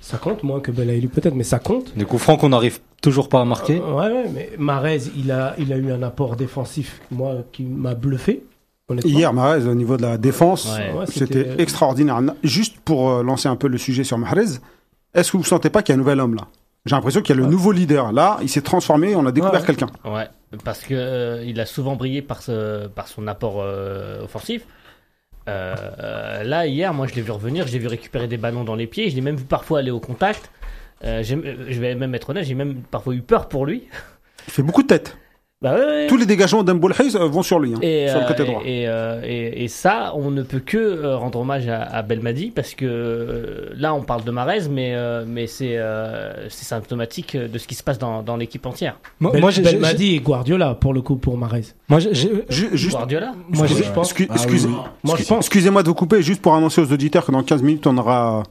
Ça 0.00 0.16
compte, 0.16 0.42
moins 0.42 0.60
que 0.60 0.70
Belaïli 0.70 1.08
peut-être, 1.08 1.34
mais 1.34 1.44
ça 1.44 1.58
compte. 1.58 1.94
Des 1.96 2.04
coups 2.04 2.22
francs 2.22 2.40
qu'on 2.40 2.48
n'arrive 2.48 2.78
toujours 3.02 3.28
pas 3.28 3.40
à 3.40 3.44
marquer. 3.44 3.78
Euh, 3.78 3.92
ouais, 3.92 4.12
ouais, 4.12 4.30
mais 4.32 4.50
Marez, 4.58 5.02
il 5.16 5.30
a, 5.30 5.54
il 5.58 5.72
a 5.72 5.76
eu 5.76 5.92
un 5.92 6.02
apport 6.02 6.36
défensif, 6.36 7.00
moi, 7.10 7.44
qui 7.52 7.64
m'a 7.64 7.94
bluffé. 7.94 8.42
Hier, 9.04 9.32
Mahrez, 9.34 9.66
au 9.66 9.74
niveau 9.74 9.96
de 9.96 10.02
la 10.02 10.16
défense, 10.16 10.66
Ouais. 10.66 11.04
C'était 11.08 11.60
extraordinaire. 11.60 12.20
Juste 12.42 12.78
pour 12.84 13.10
euh, 13.10 13.22
lancer 13.22 13.48
un 13.48 13.56
peu 13.56 13.68
le 13.68 13.76
sujet 13.76 14.04
sur 14.04 14.16
Mahrez, 14.16 14.58
est-ce 15.14 15.32
que 15.32 15.36
vous 15.36 15.44
sentez 15.44 15.70
pas 15.70 15.82
qu'il 15.82 15.92
y 15.92 15.94
a 15.94 15.96
un 15.96 15.98
nouvel 15.98 16.20
homme 16.20 16.36
là? 16.36 16.48
J'ai 16.88 16.94
l'impression 16.96 17.20
qu'il 17.22 17.36
y 17.36 17.38
a 17.38 17.42
le 17.42 17.48
nouveau 17.48 17.70
leader. 17.72 18.12
Là, 18.12 18.38
il 18.42 18.48
s'est 18.48 18.62
transformé, 18.62 19.14
on 19.14 19.24
a 19.26 19.32
découvert 19.32 19.60
Ouais. 19.60 19.66
quelqu'un. 19.66 19.86
Ouais, 20.04 20.26
parce 20.64 20.80
que 20.80 20.94
euh, 20.94 21.44
il 21.46 21.60
a 21.60 21.66
souvent 21.66 21.96
brillé 21.96 22.22
par, 22.22 22.42
ce, 22.42 22.86
par 22.88 23.06
son 23.08 23.26
apport 23.26 23.60
euh, 23.60 24.24
offensif. 24.24 24.62
Euh, 25.48 25.74
euh, 26.00 26.42
là, 26.44 26.66
hier, 26.66 26.92
moi, 26.94 27.06
je 27.06 27.14
l'ai 27.14 27.22
vu 27.22 27.30
revenir, 27.30 27.66
je 27.66 27.72
l'ai 27.72 27.78
vu 27.78 27.86
récupérer 27.88 28.26
des 28.28 28.36
ballons 28.36 28.64
dans 28.64 28.74
les 28.74 28.86
pieds, 28.86 29.08
je 29.10 29.14
l'ai 29.14 29.20
même 29.22 29.36
vu 29.36 29.44
parfois 29.44 29.78
aller 29.80 29.90
au 29.90 30.00
contact. 30.00 30.50
J'ai- 31.02 31.22
je 31.22 31.80
vais 31.80 31.94
même 31.94 32.14
être 32.14 32.30
honnête, 32.30 32.44
j'ai 32.44 32.54
même 32.54 32.82
parfois 32.90 33.14
eu 33.14 33.22
peur 33.22 33.48
pour 33.48 33.64
lui. 33.66 33.84
Il 34.48 34.52
fait 34.52 34.62
beaucoup 34.62 34.82
de 34.82 34.88
tête. 34.88 35.16
Bah 35.60 35.74
ouais, 35.74 35.84
ouais. 35.84 36.06
Tous 36.06 36.16
les 36.16 36.24
dégagements 36.24 36.62
d'Mboulhaïs 36.62 37.16
euh, 37.16 37.26
vont 37.26 37.42
sur 37.42 37.58
lui, 37.58 37.74
hein, 37.74 37.78
Et, 37.82 38.06
sur 38.08 38.18
le 38.18 38.24
euh, 38.24 38.28
côté 38.28 38.44
droit. 38.44 38.62
Et, 38.64 38.86
euh, 38.86 39.20
et- 39.24 39.64
et 39.64 39.68
ça, 39.68 40.12
on 40.14 40.30
ne 40.30 40.42
peut 40.44 40.60
que 40.60 41.04
rendre 41.16 41.40
hommage 41.40 41.66
à, 41.68 41.82
à 41.82 42.02
Belmadi 42.02 42.52
parce 42.52 42.74
que 42.74 43.68
là, 43.74 43.92
on 43.92 44.02
parle 44.02 44.22
de 44.22 44.30
Marez, 44.30 44.68
mais, 44.70 44.94
mais 45.26 45.48
c'est 45.48 45.76
euh, 45.76 46.48
symptomatique 46.48 47.36
de 47.36 47.58
ce 47.58 47.66
qui 47.66 47.74
se 47.74 47.82
passe 47.82 47.98
dans, 47.98 48.22
dans 48.22 48.36
l'équipe 48.36 48.64
entière. 48.66 48.98
Moi, 49.18 49.32
Bel- 49.32 49.62
Belmadi 49.64 50.14
et 50.14 50.20
Guardiola, 50.20 50.76
pour 50.76 50.94
le 50.94 51.02
coup, 51.02 51.16
pour 51.16 51.36
Marez. 51.36 51.64
moi, 51.88 51.98
juste- 51.98 52.90
Guardiola 52.90 53.32
Moi, 53.48 53.66
je 53.66 53.72
Excusez- 53.72 53.92
pense. 53.92 54.12
excu- 54.12 54.26
Ah 54.30 54.34
excusez- 54.34 54.68
oui, 54.68 54.74
oui. 54.76 54.80
Moi, 55.02 55.16
je 55.16 55.22
excu- 55.22 55.28
pense. 55.28 55.38
Excusez-moi 55.46 55.82
de 55.82 55.88
vous 55.88 55.94
couper, 55.94 56.22
juste 56.22 56.40
pour 56.40 56.54
annoncer 56.54 56.80
aux 56.82 56.92
auditeurs 56.92 57.26
que 57.26 57.32
dans 57.32 57.42
15 57.42 57.62
minutes, 57.62 57.84
on 57.88 57.98
aura, 57.98 58.44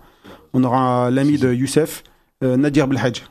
on 0.53 0.61
aura 0.61 1.09
l'ami 1.09 1.37
de 1.37 1.53
Youssef, 1.53 2.03
euh, 2.43 2.57
Nadir 2.57 2.85
Belhadj. 2.85 3.21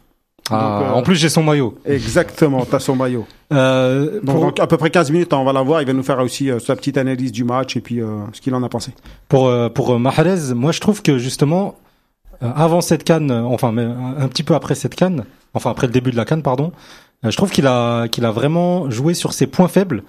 Ah, 0.51 0.79
Donc, 0.81 0.89
euh, 0.89 0.99
En 0.99 1.03
plus, 1.03 1.17
j'ai 1.17 1.29
son 1.29 1.43
maillot. 1.43 1.77
Exactement, 1.85 2.65
t'as 2.65 2.79
son 2.81 2.97
maillot. 2.97 3.27
Euh, 3.53 4.19
Donc, 4.25 4.57
pour, 4.57 4.65
à 4.65 4.67
peu 4.67 4.77
près 4.77 4.91
15 4.91 5.13
minutes, 5.13 5.33
on 5.33 5.45
va 5.45 5.53
l'avoir. 5.53 5.81
Il 5.81 5.87
va 5.87 5.93
nous 5.93 6.03
faire 6.03 6.19
aussi 6.19 6.51
euh, 6.51 6.59
sa 6.59 6.75
petite 6.75 6.99
analyse 6.99 7.31
du 7.31 7.45
match 7.45 7.77
et 7.77 7.81
puis 7.81 8.03
euh, 8.03 8.17
ce 8.33 8.41
qu'il 8.41 8.53
en 8.57 8.63
a 8.65 8.69
pensé. 8.69 8.91
pour, 9.29 9.47
euh, 9.47 9.69
pour 9.69 9.97
Mahrez, 10.01 10.53
moi, 10.53 10.73
je 10.73 10.81
trouve 10.81 11.01
que 11.01 11.17
justement, 11.17 11.77
euh, 12.43 12.51
avant 12.57 12.81
cette 12.81 13.05
canne, 13.05 13.31
enfin, 13.31 13.71
mais 13.71 13.85
un, 13.85 14.27
petit 14.27 14.43
peu 14.43 14.57
après 14.57 14.75
cette 14.75 14.97
canne, 14.97 15.27
enfin 15.55 15.71
après 15.71 15.87
le 15.87 15.93
début 15.93 16.11
de 16.11 16.17
la 16.17 16.25
canne, 16.25 16.43
pardon, 16.43 16.73
je 17.23 17.37
trouve 17.37 17.53
qu'il 17.53 17.69
a 17.69 18.09
qu'il 18.09 18.25
a 18.25 18.33
vraiment 18.33 18.91
joué 18.91 19.15
sur 19.15 19.33
ses 19.33 19.47
points 19.47 19.69
faibles, 19.69 20.03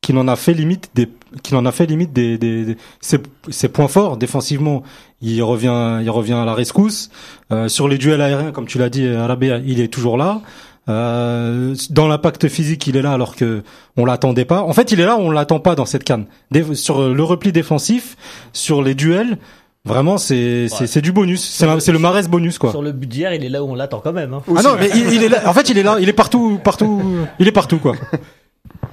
qu'il 0.00 0.16
en 0.18 0.28
a 0.28 0.36
fait 0.36 0.52
limite 0.54 0.90
des 0.94 1.08
qu'il 1.42 1.56
en 1.56 1.66
a 1.66 1.72
fait 1.72 1.86
limite 1.86 2.12
des, 2.12 2.38
des, 2.38 2.64
des- 2.64 2.76
ses, 3.00 3.18
ses 3.48 3.68
points 3.68 3.88
forts 3.88 4.16
défensivement. 4.16 4.82
Il 5.20 5.42
revient 5.42 5.98
il 6.02 6.10
revient 6.10 6.34
à 6.34 6.44
la 6.44 6.54
rescousse 6.54 7.10
Euh, 7.52 7.68
sur 7.68 7.88
les 7.88 7.98
duels 7.98 8.20
aériens, 8.20 8.52
comme 8.52 8.66
tu 8.66 8.78
l'as 8.78 8.88
dit, 8.90 9.06
Arabé, 9.08 9.60
il 9.66 9.80
est 9.80 9.88
toujours 9.88 10.16
là. 10.16 10.40
Euh, 10.88 11.74
dans 11.90 12.06
l'impact 12.06 12.46
physique, 12.48 12.86
il 12.86 12.96
est 12.96 13.02
là 13.02 13.12
alors 13.12 13.34
que 13.34 13.62
on 13.96 14.04
l'attendait 14.04 14.44
pas. 14.44 14.62
En 14.62 14.72
fait, 14.72 14.92
il 14.92 15.00
est 15.00 15.04
là, 15.06 15.16
on 15.18 15.30
l'attend 15.32 15.58
pas 15.58 15.74
dans 15.74 15.86
cette 15.86 16.04
canne. 16.04 16.26
Sur 16.74 17.08
le 17.08 17.22
repli 17.24 17.50
défensif, 17.50 18.16
sur 18.52 18.82
les 18.82 18.94
duels, 18.94 19.38
vraiment 19.84 20.16
c'est 20.18 20.68
c'est 20.68 20.86
c'est 20.86 21.00
du 21.02 21.10
bonus. 21.12 21.42
C'est 21.42 21.80
c'est 21.80 21.92
le 21.92 21.98
Marès 21.98 22.28
bonus 22.28 22.58
quoi. 22.58 22.70
Sur 22.70 22.82
le 22.82 22.92
but 22.92 23.08
d'hier, 23.08 23.34
il 23.34 23.44
est 23.44 23.48
là 23.48 23.64
où 23.64 23.68
on 23.70 23.74
l'attend 23.74 23.98
quand 24.00 24.12
même. 24.12 24.32
hein. 24.34 24.42
Ah 24.56 24.62
non, 24.62 24.76
mais 24.78 24.88
il, 24.94 25.12
il 25.12 25.22
est 25.24 25.28
là. 25.28 25.48
En 25.48 25.52
fait, 25.54 25.68
il 25.70 25.76
est 25.78 25.82
là. 25.82 25.96
Il 26.00 26.08
est 26.08 26.12
partout, 26.12 26.60
partout. 26.62 27.02
Il 27.40 27.48
est 27.48 27.52
partout 27.52 27.78
quoi. 27.78 27.94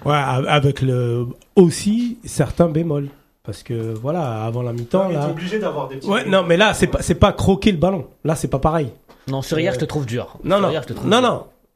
Ouais, 0.06 0.16
avec 0.16 0.82
le 0.82 1.28
aussi 1.56 2.18
certains 2.26 2.68
bémols. 2.70 3.10
Parce 3.46 3.62
que 3.62 3.94
voilà, 4.02 4.46
avant 4.46 4.62
la 4.62 4.72
mi-temps, 4.72 5.10
là. 5.10 5.28
obligé 5.30 5.60
d'avoir 5.60 5.90
des 5.90 5.98
Ouais, 6.06 6.24
non, 6.26 6.44
mais 6.48 6.56
là, 6.56 6.74
c'est 6.74 6.88
pas, 6.88 7.02
c'est 7.02 7.16
pas 7.16 7.34
croquer 7.34 7.74
le 7.74 7.78
ballon. 7.78 8.06
Là, 8.24 8.36
c'est 8.36 8.48
pas 8.48 8.60
pareil. 8.60 8.90
Non, 9.28 9.42
sur 9.42 9.60
hier, 9.60 9.72
Euh, 9.72 9.76
je 9.76 9.80
te 9.82 9.86
trouve 9.86 10.06
dur. 10.06 10.38
Non, 10.46 10.56
Sur 10.56 10.62
non, 10.66 10.70
hier, 10.72 10.82
je 10.84 10.88
te 10.88 10.94
trouve 10.94 11.10
non, 11.10 11.20
dur. 11.20 11.30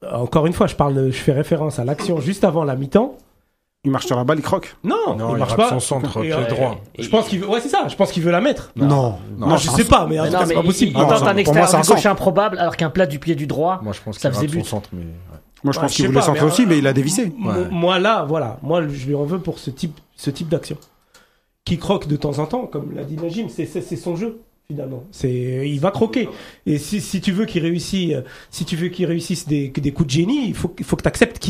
non. 0.03 0.09
Encore 0.17 0.45
une 0.47 0.53
fois, 0.53 0.67
je 0.67 0.75
parle, 0.75 0.93
de- 0.93 1.11
je 1.11 1.17
fais 1.17 1.33
référence 1.33 1.77
à 1.77 1.83
l'action 1.83 2.21
juste 2.21 2.45
avant 2.45 2.63
la 2.63 2.75
mi-temps. 2.77 3.17
Il 3.83 3.91
marche 3.91 4.05
sur 4.05 4.15
la 4.15 4.23
balle, 4.23 4.37
il 4.39 4.43
croque. 4.43 4.77
Non, 4.85 4.95
Non, 5.17 5.29
il 5.29 5.31
il 5.33 5.37
marche 5.39 5.51
rate 5.51 5.57
pas. 5.59 5.69
son 5.69 5.79
centre, 5.81 6.17
Et, 6.19 6.29
pied 6.29 6.33
euh, 6.33 6.47
droit. 6.47 6.77
Je 6.97 7.09
pense 7.09 7.27
qu'il 7.27 7.39
veut, 7.41 7.49
ouais, 7.49 7.59
c'est 7.59 7.67
ça. 7.69 7.85
Je 7.89 7.95
pense 7.97 8.11
qu'il 8.13 8.23
veut 8.23 8.31
la 8.31 8.39
mettre. 8.41 8.71
Non. 8.77 9.15
Non, 9.37 9.57
je 9.57 9.69
sais 9.69 9.83
pas, 9.83 10.05
mais 10.07 10.19
en 10.19 10.23
Mais 10.23 10.29
tout 10.29 10.33
non, 10.35 10.39
cas, 10.39 10.45
c'est 10.45 10.53
pas 10.53 10.59
il- 10.61 10.65
possible. 10.65 10.91
Il, 10.95 10.97
Non, 11.01 11.07
tente 11.07 11.09
ça- 11.09 11.15
un 11.15 11.19
pour 11.19 11.25
moi, 11.33 11.39
extérieur 11.41 11.67
c'est 11.69 11.75
un 11.75 11.81
du 11.81 11.87
gauche 11.87 11.97
centre. 11.97 12.07
improbable 12.11 12.57
alors 12.59 12.77
qu'un 12.77 12.89
plat 12.89 13.05
du 13.05 13.19
pied 13.19 13.35
du 13.35 13.45
droit. 13.45 13.79
Moi, 13.83 13.91
je 13.91 13.99
pense 14.01 14.17
Ça 14.19 14.29
qu'il 14.29 14.35
faisait 14.37 14.47
rate 14.47 14.53
son 14.53 14.57
but. 14.61 14.65
centre, 14.65 14.89
mais. 14.93 15.01
ouais. 15.01 15.39
Moi, 15.67 15.73
je 15.73 15.79
pense 15.79 15.93
qu'il 15.95 16.07
voulait 16.07 16.21
centrer 16.21 16.45
aussi, 16.45 16.63
euh, 16.63 16.67
mais 16.69 16.77
il 16.79 16.87
a 16.87 16.93
dévissé. 16.93 17.31
Moi, 17.37 17.53
Ouais. 17.57 17.67
moi, 17.71 17.99
là, 17.99 18.25
voilà, 18.27 18.59
moi 18.63 18.81
je 18.87 19.07
lui 19.07 19.15
en 19.15 19.23
veux 19.25 19.39
pour 19.39 19.59
ce 19.59 19.69
type, 19.69 19.99
ce 20.15 20.29
type 20.29 20.49
d'action. 20.49 20.77
Qui 21.65 21.77
croque 21.77 22.07
de 22.07 22.15
temps 22.15 22.39
en 22.39 22.45
temps, 22.45 22.65
comme 22.65 22.95
l'a 22.95 23.03
dit 23.03 23.17
Najim, 23.17 23.47
c'est 23.49 23.65
son 23.97 24.15
jeu 24.15 24.39
finalement. 24.69 25.03
C'est 25.11 25.69
il 25.69 25.79
va 25.79 25.91
croquer. 25.91 26.27
Et 26.65 26.77
si, 26.77 26.99
si 27.01 27.19
tu 27.21 27.31
veux 27.31 27.45
qu'il 27.45 27.61
réussisse, 27.63 28.15
si 28.51 28.65
tu 28.65 28.75
veux 28.75 28.87
qu'il 28.89 29.05
réussisse 29.05 29.47
des, 29.47 29.69
des 29.69 29.91
coups 29.91 30.07
de 30.07 30.11
génie, 30.11 30.47
il 30.47 30.55
faut, 30.55 30.73
il 30.79 30.85
faut 30.85 30.95
que 30.95 31.03
tu 31.03 31.07
acceptes 31.07 31.45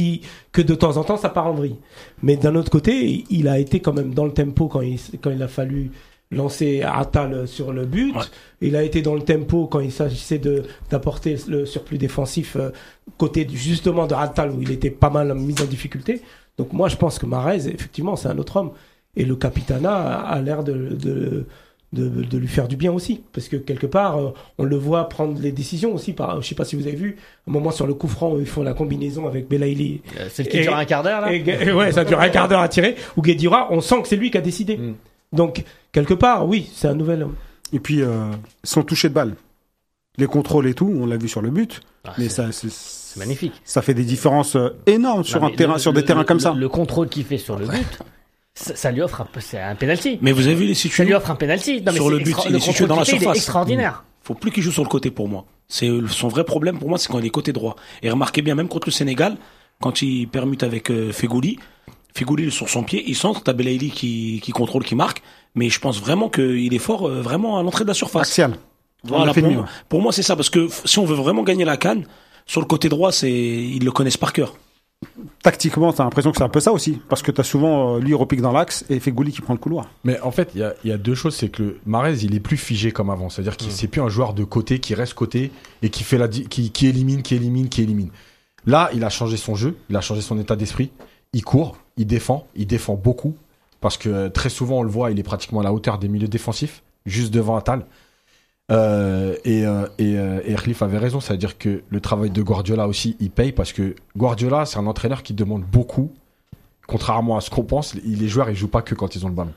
que 0.52 0.62
de 0.62 0.76
temps 0.76 0.98
en 0.98 1.04
temps 1.04 1.18
ça 1.18 1.30
part 1.30 1.48
en 1.48 1.54
vrille. 1.54 1.76
Mais 2.24 2.36
d'un 2.36 2.56
autre 2.56 2.70
côté, 2.72 3.24
il 3.30 3.48
a 3.48 3.60
été 3.60 3.80
quand 3.80 3.94
même 3.94 4.14
dans 4.14 4.26
le 4.26 4.34
tempo 4.34 4.68
quand 4.68 4.82
il, 4.82 5.00
quand 5.22 5.32
il 5.32 5.42
a 5.44 5.48
fallu 5.48 5.92
lancer 6.32 6.82
Atal 6.84 7.48
sur 7.48 7.72
le 7.72 7.86
but. 7.86 8.14
Ouais. 8.16 8.22
Il 8.62 8.76
a 8.76 8.84
été 8.84 9.02
dans 9.02 9.16
le 9.16 9.22
tempo 9.22 9.68
quand 9.68 9.80
il 9.80 9.92
s'agissait 9.92 10.40
de 10.40 10.64
d'apporter 10.90 11.38
le 11.48 11.66
surplus 11.66 11.98
défensif 11.98 12.56
euh, 12.58 12.70
côté 13.18 13.46
du- 13.46 13.58
justement 13.58 14.08
de 14.08 14.14
Atal 14.16 14.52
où 14.52 14.62
il 14.62 14.72
était 14.72 14.90
pas 14.92 15.10
mal 15.10 15.34
mis 15.36 15.56
en 15.62 15.66
difficulté. 15.66 16.22
Donc 16.58 16.74
moi 16.74 16.90
je 16.90 16.96
pense 16.98 17.18
que 17.20 17.26
Marez 17.26 17.68
effectivement 17.68 18.16
c'est 18.16 18.28
un 18.28 18.38
autre 18.38 18.58
homme 18.58 18.72
et 19.16 19.24
le 19.26 19.36
Capitana 19.36 19.94
a, 19.96 20.16
a 20.34 20.42
l'air 20.42 20.64
de, 20.64 20.74
de 20.74 21.46
de, 21.94 22.10
de 22.10 22.38
lui 22.38 22.50
faire 22.50 22.68
du 22.68 22.76
bien 22.76 22.92
aussi. 22.92 23.22
Parce 23.32 23.48
que 23.48 23.56
quelque 23.56 23.88
part, 23.88 24.18
euh, 24.20 24.32
on 24.58 24.66
le 24.66 24.76
voit 24.76 25.08
prendre 25.08 25.40
les 25.40 25.54
décisions 25.54 25.96
aussi. 25.96 26.12
Par, 26.12 26.42
je 26.42 26.48
sais 26.50 26.54
pas 26.54 26.66
si 26.66 26.76
vous 26.76 26.86
avez 26.86 26.98
vu, 26.98 27.16
un 27.48 27.52
moment 27.52 27.72
sur 27.72 27.88
le 27.88 27.94
coup 27.94 28.10
franc 28.10 28.34
où 28.34 28.42
ils 28.42 28.46
font 28.46 28.62
la 28.62 28.74
combinaison 28.74 29.26
avec 29.26 29.48
Belaïli. 29.48 30.02
Euh, 30.20 30.28
Celle 30.30 30.50
qui 30.50 30.58
Et- 30.58 30.64
dure 30.64 30.76
un 30.76 30.84
quart 30.84 31.02
d'heure 31.02 31.22
là. 31.22 31.34
Et, 31.34 31.38
et 31.48 31.72
ouais, 31.72 31.94
ça 31.94 32.04
dure 32.04 32.20
un 32.20 32.28
quart 32.28 32.50
d'heure 32.50 32.60
à 32.60 32.68
tirer. 32.68 32.96
Ou 33.16 33.22
Guedira, 33.22 33.70
on 33.72 33.80
sent 33.80 34.02
que 34.02 34.10
c'est 34.10 34.18
lui 34.18 34.30
qui 34.32 34.38
a 34.38 34.42
décidé. 34.42 34.76
Mm. 34.78 34.96
Donc, 35.34 35.64
quelque 35.92 36.14
part, 36.14 36.48
oui, 36.48 36.70
c'est 36.74 36.88
un 36.88 36.94
nouvel 36.96 37.24
homme. 37.24 37.36
Et 37.74 37.80
puis, 37.80 38.02
euh, 38.02 38.32
son 38.64 38.84
toucher 38.84 39.10
de 39.10 39.14
balle. 39.14 39.36
Les 40.18 40.26
contrôles 40.28 40.68
et 40.68 40.74
tout, 40.74 40.92
on 41.00 41.06
l'a 41.06 41.18
vu 41.18 41.28
sur 41.28 41.42
le 41.42 41.50
but. 41.50 41.82
Ah, 42.06 42.14
mais 42.18 42.24
c'est 42.30 42.30
ça, 42.30 42.52
c'est- 42.52 42.72
c'est 42.72 43.20
magnifique. 43.20 43.54
ça 43.66 43.82
fait 43.82 43.94
des 43.94 44.04
différences 44.06 44.56
euh, 44.56 44.70
énormes 44.86 45.24
sur 45.24 45.44
un 45.44 45.52
terrain, 45.52 45.74
le- 45.74 45.80
sur 45.80 45.94
des 45.94 46.00
le- 46.02 46.06
terrains 46.06 46.22
le- 46.22 46.26
comme 46.26 46.40
ça. 46.40 46.54
Le 46.54 46.70
contrôle 46.70 47.10
qu'il 47.10 47.24
fait 47.26 47.38
sur 47.38 47.60
le 47.60 47.68
but, 47.68 48.00
ça, 48.56 48.76
ça 48.76 48.92
lui 48.92 49.02
offre 49.02 49.22
un 49.22 49.28
c'est 49.40 49.60
un 49.60 49.76
penalty. 49.76 50.18
Mais 50.22 50.32
vous 50.32 50.48
avez 50.48 50.56
vu 50.56 50.66
les 50.66 50.74
Ça 50.74 50.84
lui 50.84 50.90
situations 50.90 51.18
offre 51.18 51.30
un 51.32 51.36
penalty. 51.36 51.82
Non, 51.82 51.92
Sur 51.92 52.06
c'est 52.06 52.10
le 52.12 52.18
but, 52.20 52.30
extra- 52.32 52.50
il 52.50 52.56
est 52.56 52.60
situé 52.60 52.88
dans 52.88 52.96
la 52.96 53.06
surface. 53.06 53.36
extraordinaire. 53.38 54.04
faut 54.24 54.34
plus 54.34 54.52
qu'il 54.52 54.62
joue 54.64 54.72
sur 54.72 54.84
le 54.84 54.90
côté 54.90 55.10
pour 55.12 55.28
moi. 55.30 55.46
C'est 55.70 55.90
son 56.10 56.28
vrai 56.30 56.44
problème 56.44 56.80
pour 56.80 56.90
moi, 56.90 56.98
c'est 56.98 57.08
quand 57.10 57.20
il 57.20 57.26
est 57.26 57.30
côté 57.30 57.54
droit. 57.54 57.76
Et 58.02 58.10
remarquez 58.10 58.42
bien, 58.42 58.56
même 58.56 58.68
contre 58.68 58.88
le 58.88 58.92
Sénégal, 58.92 59.38
quand 59.82 60.02
il 60.02 60.28
permute 60.28 60.64
avec 60.64 60.90
euh, 60.92 61.12
Fegouli, 61.14 61.60
Fegouli 62.18 62.44
il 62.44 62.48
est 62.48 62.52
sur 62.52 62.70
son 62.70 62.84
pied, 62.84 63.04
il 63.08 63.16
centre, 63.16 63.42
t'as 63.44 63.54
Belaïli 63.54 63.92
qui, 63.92 64.40
qui 64.44 64.52
contrôle, 64.52 64.84
qui 64.84 64.96
marque, 64.96 65.22
mais 65.56 65.70
je 65.70 65.80
pense 65.80 66.00
vraiment 66.02 66.30
qu'il 66.30 66.74
est 66.74 66.80
fort 66.80 67.08
euh, 67.08 67.22
vraiment 67.22 67.58
à 67.58 67.64
l'entrée 67.64 67.84
de 67.84 67.90
la 67.90 67.94
surface. 67.94 68.28
Axial. 68.28 68.58
Voilà, 69.04 69.34
pour, 69.34 69.44
mieux. 69.44 69.56
moi, 69.56 69.66
pour 69.90 70.02
moi, 70.02 70.12
c'est 70.12 70.24
ça, 70.24 70.36
parce 70.36 70.50
que 70.50 70.68
si 70.86 71.00
on 71.00 71.06
veut 71.06 71.16
vraiment 71.16 71.44
gagner 71.44 71.66
la 71.66 71.78
canne, 71.78 72.06
sur 72.46 72.62
le 72.62 72.66
côté 72.68 72.90
droit, 72.90 73.12
c'est 73.12 73.32
ils 73.32 73.84
le 73.84 73.92
connaissent 73.92 74.18
par 74.18 74.34
cœur. 74.34 74.56
Tactiquement, 75.44 75.94
t'as 75.94 76.04
l'impression 76.04 76.32
que 76.32 76.38
c'est 76.38 76.44
un 76.44 76.50
peu 76.50 76.60
ça 76.60 76.72
aussi. 76.72 77.00
Parce 77.08 77.22
que 77.22 77.32
t'as 77.32 77.44
souvent, 77.44 77.96
euh, 77.96 78.00
lui, 78.00 78.10
il 78.10 78.16
repique 78.16 78.42
dans 78.42 78.52
l'axe 78.52 78.84
et 78.90 79.00
fait 79.00 79.12
Gouli 79.12 79.32
qui 79.32 79.42
prend 79.42 79.54
le 79.54 79.60
couloir. 79.60 79.90
Mais 80.04 80.20
en 80.22 80.32
fait, 80.32 80.50
il 80.56 80.62
y 80.62 80.64
a, 80.64 80.74
il 80.84 80.90
y 80.90 80.94
a 80.94 80.98
deux 80.98 81.14
choses, 81.14 81.36
c'est 81.36 81.50
que 81.50 81.62
le 81.62 81.80
Marez, 81.86 82.24
il 82.24 82.34
est 82.34 82.40
plus 82.40 82.58
figé 82.58 82.92
comme 82.92 83.12
avant. 83.12 83.30
C'est-à-dire 83.30 83.58
qu'il 83.58 83.72
c'est 83.72 83.88
plus 83.88 84.02
un 84.02 84.10
joueur 84.10 84.34
de 84.34 84.44
côté 84.44 84.80
qui 84.80 84.96
reste 84.96 85.14
côté 85.14 85.52
et 85.84 85.90
qui 85.90 86.04
fait 86.04 86.18
la 86.18 86.28
qui, 86.28 86.72
qui 86.72 86.88
élimine, 86.88 87.22
qui 87.22 87.36
élimine, 87.36 87.70
qui 87.70 87.84
élimine. 87.84 88.10
Là, 88.66 88.90
il 88.94 89.04
a 89.04 89.10
changé 89.10 89.38
son 89.38 89.56
jeu, 89.56 89.78
il 89.90 89.96
a 89.96 90.02
changé 90.02 90.22
son 90.22 90.40
état 90.40 90.56
d'esprit. 90.56 90.90
Il 91.34 91.44
court, 91.44 91.78
il 91.98 92.08
défend, 92.08 92.48
il 92.56 92.68
défend 92.68 92.96
beaucoup 92.96 93.36
parce 93.82 93.98
que 93.98 94.10
euh, 94.10 94.30
très 94.30 94.50
souvent 94.50 94.80
on 94.80 94.84
le 94.84 94.90
voit, 94.90 95.12
il 95.12 95.20
est 95.20 95.24
pratiquement 95.24 95.60
à 95.62 95.64
la 95.64 95.74
hauteur 95.74 96.00
des 96.00 96.08
milieux 96.08 96.28
défensifs, 96.28 96.84
juste 97.06 97.34
devant 97.34 97.56
Atal. 97.56 97.86
Euh, 98.70 99.36
et, 99.46 99.66
euh, 99.66 99.88
et, 99.98 100.14
et 100.14 100.56
avait 100.82 100.98
raison, 100.98 101.22
c'est-à-dire 101.22 101.58
que 101.58 101.84
le 101.90 102.02
travail 102.02 102.30
de 102.30 102.42
Guardiola 102.42 102.88
aussi, 102.88 103.16
il 103.20 103.32
paye 103.32 103.52
parce 103.52 103.72
que 103.72 103.96
Guardiola, 104.18 104.66
c'est 104.66 104.78
un 104.78 104.88
entraîneur 104.88 105.24
qui 105.24 105.34
demande 105.34 105.64
beaucoup, 105.64 106.12
contrairement 106.86 107.38
à 107.38 107.42
ce 107.42 107.50
qu'on 107.50 107.64
pense. 107.64 107.96
Les 107.96 108.28
joueurs, 108.28 108.50
ils 108.50 108.56
jouent 108.56 108.68
pas 108.68 108.82
que 108.82 108.94
quand 108.94 109.16
ils 109.16 109.26
ont 109.26 109.30
le 109.30 109.36
ballon. 109.36 109.54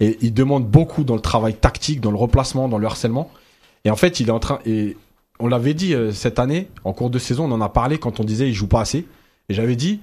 Et 0.00 0.16
il 0.22 0.32
demande 0.32 0.66
beaucoup 0.66 1.04
dans 1.04 1.14
le 1.14 1.20
travail 1.20 1.54
tactique, 1.54 2.00
dans 2.00 2.10
le 2.10 2.16
replacement, 2.16 2.68
dans 2.68 2.78
le 2.78 2.86
harcèlement. 2.86 3.30
Et 3.84 3.90
en 3.90 3.96
fait, 3.96 4.20
il 4.20 4.28
est 4.28 4.32
en 4.32 4.38
train. 4.38 4.60
Et 4.64 4.96
on 5.40 5.48
l'avait 5.48 5.74
dit 5.74 5.94
cette 6.12 6.38
année, 6.38 6.68
en 6.84 6.92
cours 6.92 7.10
de 7.10 7.18
saison, 7.18 7.44
on 7.44 7.52
en 7.52 7.60
a 7.60 7.68
parlé 7.68 7.98
quand 7.98 8.20
on 8.20 8.24
disait 8.24 8.48
il 8.48 8.54
joue 8.54 8.68
pas 8.68 8.80
assez. 8.80 9.06
Et 9.48 9.54
j'avais 9.54 9.76
dit, 9.76 10.00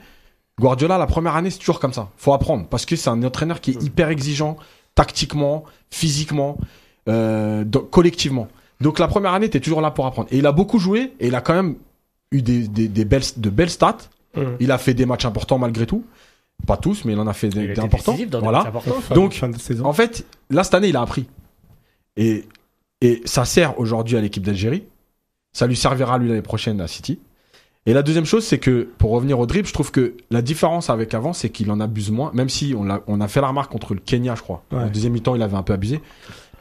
Guardiola, 0.59 0.97
la 0.97 1.05
première 1.07 1.35
année, 1.35 1.49
c'est 1.49 1.59
toujours 1.59 1.79
comme 1.79 1.93
ça. 1.93 2.09
Faut 2.17 2.33
apprendre 2.33 2.67
parce 2.67 2.85
que 2.85 2.95
c'est 2.95 3.09
un 3.09 3.21
entraîneur 3.23 3.59
qui 3.61 3.71
est 3.71 3.83
hyper 3.83 4.09
exigeant, 4.09 4.57
tactiquement, 4.95 5.65
physiquement, 5.91 6.57
euh, 7.09 7.65
collectivement. 7.91 8.47
Donc 8.81 8.99
la 8.99 9.07
première 9.07 9.33
année, 9.33 9.49
t'es 9.49 9.59
toujours 9.59 9.81
là 9.81 9.91
pour 9.91 10.05
apprendre. 10.05 10.27
Et 10.31 10.37
il 10.37 10.45
a 10.45 10.51
beaucoup 10.51 10.79
joué 10.79 11.13
et 11.19 11.27
il 11.27 11.35
a 11.35 11.41
quand 11.41 11.53
même 11.55 11.75
eu 12.31 12.41
des, 12.41 12.67
des, 12.67 12.87
des 12.87 13.05
belles, 13.05 13.23
de 13.37 13.49
belles 13.49 13.69
stats. 13.69 13.97
Mhm. 14.35 14.57
Il 14.59 14.71
a 14.71 14.77
fait 14.77 14.93
des 14.93 15.05
matchs 15.05 15.25
importants 15.25 15.57
malgré 15.57 15.85
tout. 15.85 16.05
Pas 16.65 16.77
tous, 16.77 17.03
mais 17.03 17.13
il 17.13 17.19
en 17.19 17.27
a 17.27 17.33
fait 17.33 17.49
des, 17.49 17.67
des 17.67 17.79
importants. 17.85 18.13
Voilà. 18.43 18.59
matchs 18.59 18.67
importants. 18.69 19.01
Fin- 19.01 19.15
Donc, 19.15 19.33
fin 19.33 19.49
de 19.49 19.57
saison. 19.59 19.85
En 19.85 19.93
fait, 19.93 20.25
là, 20.49 20.63
cette 20.63 20.73
année, 20.73 20.87
il 20.87 20.95
a 20.95 21.01
appris. 21.01 21.27
Et, 22.15 22.45
et 23.01 23.21
ça 23.25 23.43
sert 23.43 23.77
aujourd'hui 23.79 24.15
à 24.15 24.21
l'équipe 24.21 24.43
d'Algérie. 24.43 24.83
Ça 25.51 25.67
lui 25.67 25.75
servira, 25.75 26.17
lui, 26.17 26.29
l'année 26.29 26.41
prochaine 26.41 26.79
à 26.79 26.87
City. 26.87 27.19
Et 27.87 27.93
la 27.93 28.01
deuxième 28.01 28.25
chose, 28.25 28.43
c'est 28.43 28.57
que, 28.57 28.87
pour 28.97 29.11
revenir 29.11 29.39
au 29.39 29.45
dribble, 29.45 29.67
je 29.67 29.73
trouve 29.73 29.91
que 29.91 30.15
la 30.31 30.41
différence 30.41 30.89
avec 30.89 31.13
avant, 31.13 31.33
c'est 31.33 31.49
qu'il 31.49 31.69
en 31.69 31.79
abuse 31.79 32.09
moins, 32.09 32.31
même 32.33 32.49
si 32.49 32.73
on 32.75 32.89
a, 32.89 33.01
on 33.05 33.21
a 33.21 33.27
fait 33.27 33.41
la 33.41 33.49
remarque 33.49 33.71
contre 33.71 33.93
le 33.93 33.99
Kenya, 33.99 34.33
je 34.33 34.41
crois. 34.41 34.63
Ouais. 34.71 34.85
Au 34.85 34.89
deuxième 34.89 35.13
mi-temps, 35.13 35.35
il 35.35 35.43
avait 35.43 35.55
un 35.55 35.61
peu 35.61 35.73
abusé. 35.73 36.01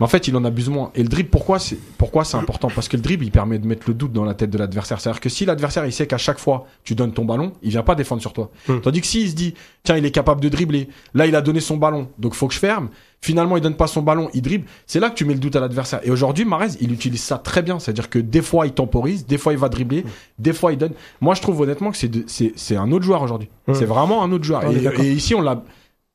Mais 0.01 0.05
en 0.05 0.09
fait, 0.09 0.27
il 0.29 0.37
en 0.37 0.45
abuse 0.45 0.69
moins. 0.69 0.91
Et 0.95 1.03
le 1.03 1.09
dribble, 1.09 1.31
pourquoi 1.31 1.59
c'est, 1.59 1.79
pourquoi 1.99 2.25
c'est 2.25 2.37
important? 2.37 2.69
Parce 2.75 2.89
que 2.89 2.97
le 2.97 3.03
dribble, 3.03 3.25
il 3.25 3.31
permet 3.31 3.59
de 3.59 3.67
mettre 3.67 3.85
le 3.87 3.95
doute 3.95 4.13
dans 4.13 4.25
la 4.25 4.35
tête 4.35 4.51
de 4.51 4.59
l'adversaire. 4.59 5.01
C'est-à-dire 5.01 5.21
que 5.21 5.29
si 5.29 5.45
l'adversaire, 5.45 5.87
il 5.87 5.93
sait 5.93 6.07
qu'à 6.07 6.19
chaque 6.19 6.39
fois, 6.39 6.67
tu 6.83 6.95
donnes 6.95 7.13
ton 7.13 7.25
ballon, 7.25 7.53
il 7.63 7.71
vient 7.71 7.83
pas 7.83 7.95
défendre 7.95 8.21
sur 8.21 8.33
toi. 8.33 8.51
Hmm. 8.69 8.81
Tandis 8.81 9.01
que 9.01 9.07
s'il 9.07 9.31
se 9.31 9.35
dit, 9.35 9.55
tiens, 9.83 9.97
il 9.97 10.05
est 10.05 10.11
capable 10.11 10.41
de 10.41 10.49
dribbler. 10.49 10.89
Là, 11.15 11.27
il 11.27 11.37
a 11.37 11.41
donné 11.41 11.61
son 11.61 11.77
ballon. 11.77 12.09
Donc, 12.19 12.35
faut 12.35 12.49
que 12.49 12.55
je 12.55 12.59
ferme. 12.59 12.89
Finalement, 13.21 13.57
il 13.57 13.63
donne 13.63 13.77
pas 13.77 13.87
son 13.87 14.03
ballon, 14.03 14.29
il 14.35 14.43
dribble. 14.43 14.67
C'est 14.87 15.01
là 15.01 15.09
que 15.09 15.15
tu 15.15 15.25
mets 15.25 15.33
le 15.33 15.41
doute 15.41 15.57
à 15.57 15.61
l'adversaire. 15.61 16.01
Et 16.03 16.11
aujourd'hui, 16.11 16.45
Marez, 16.45 16.77
il 16.81 16.93
utilise 16.93 17.23
ça 17.23 17.39
très 17.39 17.63
bien. 17.63 17.79
C'est-à-dire 17.79 18.11
que 18.11 18.19
des 18.19 18.43
fois, 18.43 18.67
il 18.67 18.73
temporise, 18.73 19.27
des 19.27 19.39
fois, 19.39 19.53
il 19.55 19.59
va 19.59 19.69
dribbler, 19.71 20.05
des 20.39 20.53
fois, 20.53 20.73
il 20.73 20.79
donne. 20.79 20.93
Moi, 21.23 21.35
je 21.35 21.41
trouve 21.41 21.61
honnêtement 21.61 21.91
que 21.91 21.97
c'est, 21.97 22.09
de- 22.09 22.25
c'est, 22.27 22.53
c'est 22.57 22.77
un 22.77 22.93
autre 22.93 23.05
joueur 23.05 23.23
aujourd'hui. 23.23 23.49
Hmm. 23.67 23.75
C'est 23.75 23.87
vraiment 23.87 24.23
un 24.25 24.33
autre 24.33 24.45
joueur. 24.45 24.63
Et 25.01 25.13
ici, 25.13 25.35
on 25.35 25.41
l'a, 25.41 25.63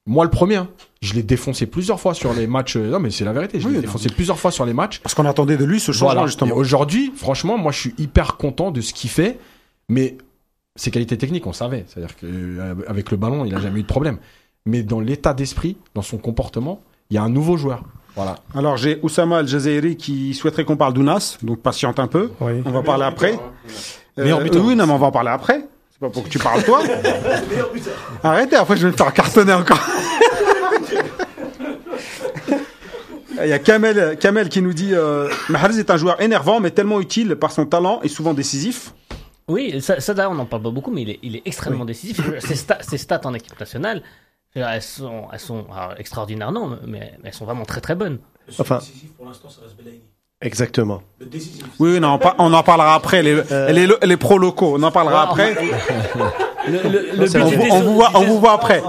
moi, 0.06 0.24
le 0.24 0.30
premier, 0.30 0.58
hein, 0.58 0.70
je 1.02 1.14
l'ai 1.14 1.24
défoncé 1.24 1.66
plusieurs 1.66 2.00
fois 2.00 2.14
sur 2.14 2.34
les 2.34 2.46
matchs. 2.48 2.76
euh, 2.76 2.90
Non, 2.90 3.00
mais 3.00 3.10
c'est 3.10 3.24
la 3.26 3.32
vérité. 3.34 3.60
Je 3.60 3.66
Oui, 3.68 3.72
l'ai 3.74 3.78
non. 3.80 3.82
défoncé 3.86 4.10
plusieurs 4.10 4.38
fois 4.40 4.52
sur 4.52 4.66
les 4.66 4.74
matchs. 4.74 5.00
Parce 5.00 5.16
qu'on 5.16 5.26
attendait 5.26 5.56
de 5.58 5.64
lui 5.66 5.80
ce 5.80 5.92
changement, 5.92 6.08
Voilà. 6.08 6.24
Et 6.24 6.28
justement. 6.28 6.56
aujourd'hui, 6.56 7.14
franchement, 7.16 7.58
moi, 7.58 7.72
je 7.72 7.80
suis 7.80 7.96
hyper 7.98 8.36
content 8.38 8.72
de 8.72 8.82
ce 8.82 8.94
qu'il 8.94 9.10
fait. 9.10 9.40
Mais 9.88 10.18
ses 10.76 10.92
qualités 10.92 11.18
techniques, 11.18 11.48
on 11.48 11.54
savait. 11.54 11.86
C'est-à-dire 11.88 12.16
qu'avec 12.18 13.12
le 13.12 13.18
ballon, 13.18 13.46
il 13.46 13.56
a 13.56 13.60
jamais 13.60 13.80
eu 13.80 13.84
de 13.84 13.88
problème. 13.88 14.18
Mais 14.66 14.84
dans 14.84 15.00
l'état 15.00 15.34
d'esprit, 15.34 15.78
dans 15.96 16.02
son 16.02 16.18
comportement, 16.18 16.82
il 17.10 17.16
y 17.16 17.18
a 17.18 17.24
un 17.24 17.30
nouveau 17.30 17.56
joueur. 17.58 17.84
Voilà. 18.16 18.36
Alors, 18.54 18.76
j'ai 18.76 19.00
Oussama 19.02 19.38
Al-Jazairi 19.38 19.96
qui 19.96 20.34
souhaiterait 20.34 20.66
qu'on 20.66 20.76
parle 20.78 20.94
d'Ounas. 20.94 21.38
Donc, 21.44 21.60
patiente 21.62 22.00
un 22.00 22.08
peu. 22.08 22.32
Oui. 22.42 22.62
On 22.66 22.72
va 22.72 22.82
parler 22.84 23.06
après. 23.06 23.34
Euh, 24.18 24.24
Meilleur 24.24 24.42
buteur. 24.42 24.66
oui, 24.66 24.76
non, 24.76 24.86
mais 24.86 24.94
on 24.94 24.98
va 24.98 25.08
en 25.08 25.12
parler 25.12 25.30
après. 25.30 25.62
C'est 25.92 26.00
pas 26.00 26.10
pour 26.10 26.24
que 26.24 26.30
tu 26.30 26.40
parles 26.40 26.64
toi. 26.64 26.82
Arrêtez, 28.24 28.56
après 28.58 28.76
je 28.78 28.86
vais 28.86 28.92
me 28.92 28.98
faire 28.98 29.14
cartonner 29.14 29.54
encore. 29.54 29.80
Il 33.44 33.50
y 33.50 33.54
a 33.54 33.60
Kamel, 33.60 34.18
Kamel 34.20 34.50
qui 34.50 34.62
nous 34.62 34.74
dit 34.74 34.94
euh, 34.94 35.30
Mahrez 35.50 35.80
est 35.80 35.90
un 35.90 35.98
joueur 35.98 36.22
énervant 36.22 36.60
mais 36.60 36.72
tellement 36.72 37.00
utile 37.00 37.36
par 37.36 37.52
son 37.52 37.66
talent 37.66 38.00
et 38.04 38.08
souvent 38.08 38.34
décisif. 38.34 38.94
Oui, 39.48 39.82
ça, 39.82 40.00
ça 40.00 40.14
d'ailleurs, 40.14 40.32
on 40.32 40.36
n'en 40.36 40.46
parle 40.46 40.62
pas 40.62 40.70
beaucoup, 40.70 40.92
mais 40.92 41.02
il 41.02 41.10
est, 41.10 41.20
il 41.24 41.36
est 41.36 41.42
extrêmement 41.46 41.86
décisif. 41.86 42.22
Ses, 42.40 42.54
sta- 42.66 42.82
ses 42.88 42.98
stats 43.00 43.22
en 43.24 43.34
équipe 43.34 43.60
nationale, 43.60 44.04
elles 44.54 44.82
sont, 44.82 45.24
elles 45.34 45.40
sont 45.40 45.66
alors, 45.76 45.96
extraordinaires, 45.98 46.52
non, 46.52 46.78
mais, 46.86 47.14
mais 47.22 47.30
elles 47.30 47.34
sont 47.34 47.46
vraiment 47.46 47.66
très 47.66 47.82
très 47.82 47.96
bonnes. 47.96 48.20
Enfin- 48.60 48.80
pour 49.18 49.26
l'instant, 49.26 49.50
ça 49.50 49.62
reste 49.64 49.76
Belaïni. 49.78 50.02
Exactement. 50.42 51.02
Le 51.20 51.26
décisif. 51.26 51.66
Oui, 51.80 52.00
non, 52.00 52.14
on, 52.14 52.18
par- 52.20 52.36
on 52.38 52.54
en 52.54 52.64
parlera 52.64 52.94
après. 52.96 53.22
Les, 53.24 53.42
les, 53.74 53.88
les 54.02 54.18
pros 54.18 54.38
locaux, 54.38 54.76
on 54.78 54.84
en 54.84 54.92
parlera 54.92 55.24
Ah, 55.28 55.32
après. 55.32 55.56
On 57.72 57.82
vous, 58.24 58.40
voit, 58.40 58.54
après. 58.54 58.82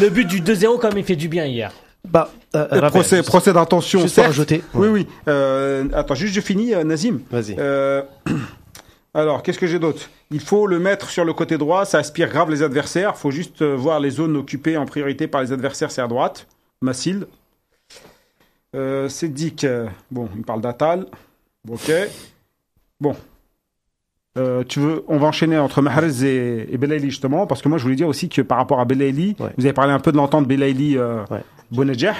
Le 0.00 0.08
but 0.08 0.26
du 0.26 0.40
2-0, 0.42 0.78
comme 0.78 0.98
il 0.98 1.04
fait 1.04 1.16
du 1.16 1.28
bien 1.28 1.46
hier. 1.46 1.72
Bah, 2.10 2.30
euh, 2.56 2.66
Raphaël, 2.70 2.90
procès, 2.90 3.16
juste- 3.18 3.28
procès 3.28 3.52
d'intention, 3.52 4.00
juste 4.00 4.18
rajouter. 4.18 4.62
Oui, 4.74 4.88
oui. 4.88 5.06
Euh, 5.28 5.86
attends, 5.92 6.14
juste 6.14 6.34
je 6.34 6.40
finis, 6.40 6.74
euh, 6.74 6.84
Nazim. 6.84 7.20
Vas-y. 7.30 7.56
Euh, 7.58 8.02
alors, 9.14 9.42
qu'est-ce 9.42 9.58
que 9.58 9.66
j'ai 9.66 9.78
d'autre? 9.78 10.08
Il 10.30 10.40
faut 10.40 10.66
le 10.66 10.78
mettre 10.78 11.08
sur 11.10 11.24
le 11.24 11.32
côté 11.32 11.58
droit, 11.58 11.84
ça 11.84 11.98
aspire 11.98 12.28
grave 12.30 12.50
les 12.50 12.62
adversaires. 12.62 13.16
faut 13.16 13.30
juste 13.30 13.62
euh, 13.62 13.74
voir 13.76 14.00
les 14.00 14.10
zones 14.10 14.36
occupées 14.36 14.76
en 14.76 14.86
priorité 14.86 15.26
par 15.26 15.42
les 15.42 15.52
adversaires, 15.52 15.90
c'est 15.90 16.02
à 16.02 16.06
droite. 16.08 16.46
Massil. 16.80 17.26
Euh, 18.76 19.08
c'est 19.08 19.28
Dick. 19.28 19.64
euh, 19.64 19.86
bon, 20.10 20.28
il 20.36 20.42
parle 20.42 20.60
d'Atal. 20.60 21.06
Ok. 21.70 21.90
Bon. 23.00 23.16
Euh, 24.36 24.62
tu 24.62 24.78
veux, 24.78 25.04
on 25.08 25.16
va 25.18 25.26
enchaîner 25.26 25.58
entre 25.58 25.82
Mahrez 25.82 26.22
et, 26.24 26.72
et 26.72 26.78
Belaïli 26.78 27.10
justement, 27.10 27.46
parce 27.46 27.60
que 27.62 27.68
moi 27.68 27.78
je 27.78 27.82
voulais 27.82 27.96
dire 27.96 28.06
aussi 28.06 28.28
que 28.28 28.40
par 28.42 28.58
rapport 28.58 28.78
à 28.78 28.84
Belaïli, 28.84 29.34
Ouais. 29.40 29.50
vous 29.56 29.64
avez 29.64 29.72
parlé 29.72 29.92
un 29.92 29.98
peu 29.98 30.12
de 30.12 30.16
l'entente 30.16 30.46
Belaïli 30.46 30.96
euh, 30.96 31.24
Ouais. 31.30 31.40
Bounedjah. 31.70 32.14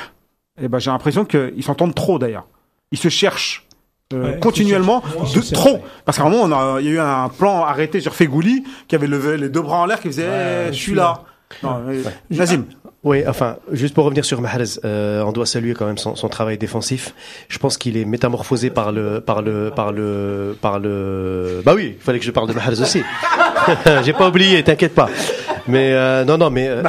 Et 0.60 0.68
ben 0.68 0.78
j'ai 0.78 0.90
l'impression 0.90 1.24
qu'ils 1.24 1.62
s'entendent 1.62 1.94
trop 1.94 2.18
d'ailleurs. 2.18 2.46
Ils 2.92 2.98
se 2.98 3.08
cherchent 3.08 3.66
euh, 4.12 4.22
Ouais, 4.22 4.30
ils 4.30 4.34
se 4.34 4.38
continuellement 4.40 5.02
cherchent. 5.32 5.50
de 5.50 5.54
trop. 5.54 5.78
Parce 6.04 6.18
qu'à 6.18 6.24
un 6.24 6.30
moment, 6.30 6.44
on 6.44 6.52
a- 6.76 6.80
il 6.80 6.86
y 6.86 6.88
a 6.88 6.92
eu 6.92 6.98
un 6.98 7.28
plan 7.28 7.64
arrêté 7.64 8.00
sur 8.00 8.14
Fegouli 8.14 8.64
qui 8.88 8.94
avait 8.94 9.06
levé 9.06 9.36
les 9.36 9.48
deux 9.50 9.60
bras 9.62 9.78
en 9.78 9.86
l'air, 9.86 10.00
qui 10.00 10.08
faisait 10.08 10.26
Ouais, 10.28 10.66
eh, 10.68 10.72
Je 10.72 10.78
suis 10.78 10.94
là. 10.94 11.22
Non, 11.62 11.82
euh, 11.88 12.02
Nazim. 12.30 12.64
Oui, 13.04 13.22
enfin, 13.28 13.56
juste 13.70 13.94
pour 13.94 14.04
revenir 14.04 14.24
sur 14.24 14.40
Mahrez, 14.40 14.64
euh, 14.84 15.22
on 15.22 15.30
doit 15.32 15.46
saluer 15.46 15.72
quand 15.72 15.86
même 15.86 15.96
son, 15.98 16.16
son 16.16 16.28
travail 16.28 16.58
défensif. 16.58 17.14
Je 17.48 17.58
pense 17.58 17.78
qu'il 17.78 17.96
est 17.96 18.04
métamorphosé 18.04 18.70
par 18.70 18.90
le, 18.90 19.20
par 19.20 19.40
le, 19.40 19.70
par 19.74 19.92
le, 19.92 20.56
par 20.60 20.78
le. 20.80 21.62
Bah 21.64 21.74
oui, 21.76 21.94
il 21.96 22.02
fallait 22.02 22.18
que 22.18 22.24
je 22.24 22.32
parle 22.32 22.48
de 22.48 22.54
Mahrez 22.54 22.80
aussi. 22.80 23.02
J'ai 24.04 24.12
pas 24.12 24.28
oublié, 24.28 24.62
t'inquiète 24.64 24.94
pas. 24.96 25.08
Mais 25.68 25.92
euh, 25.92 26.24
non, 26.24 26.38
non, 26.38 26.50
mais 26.50 26.66
euh, 26.68 26.82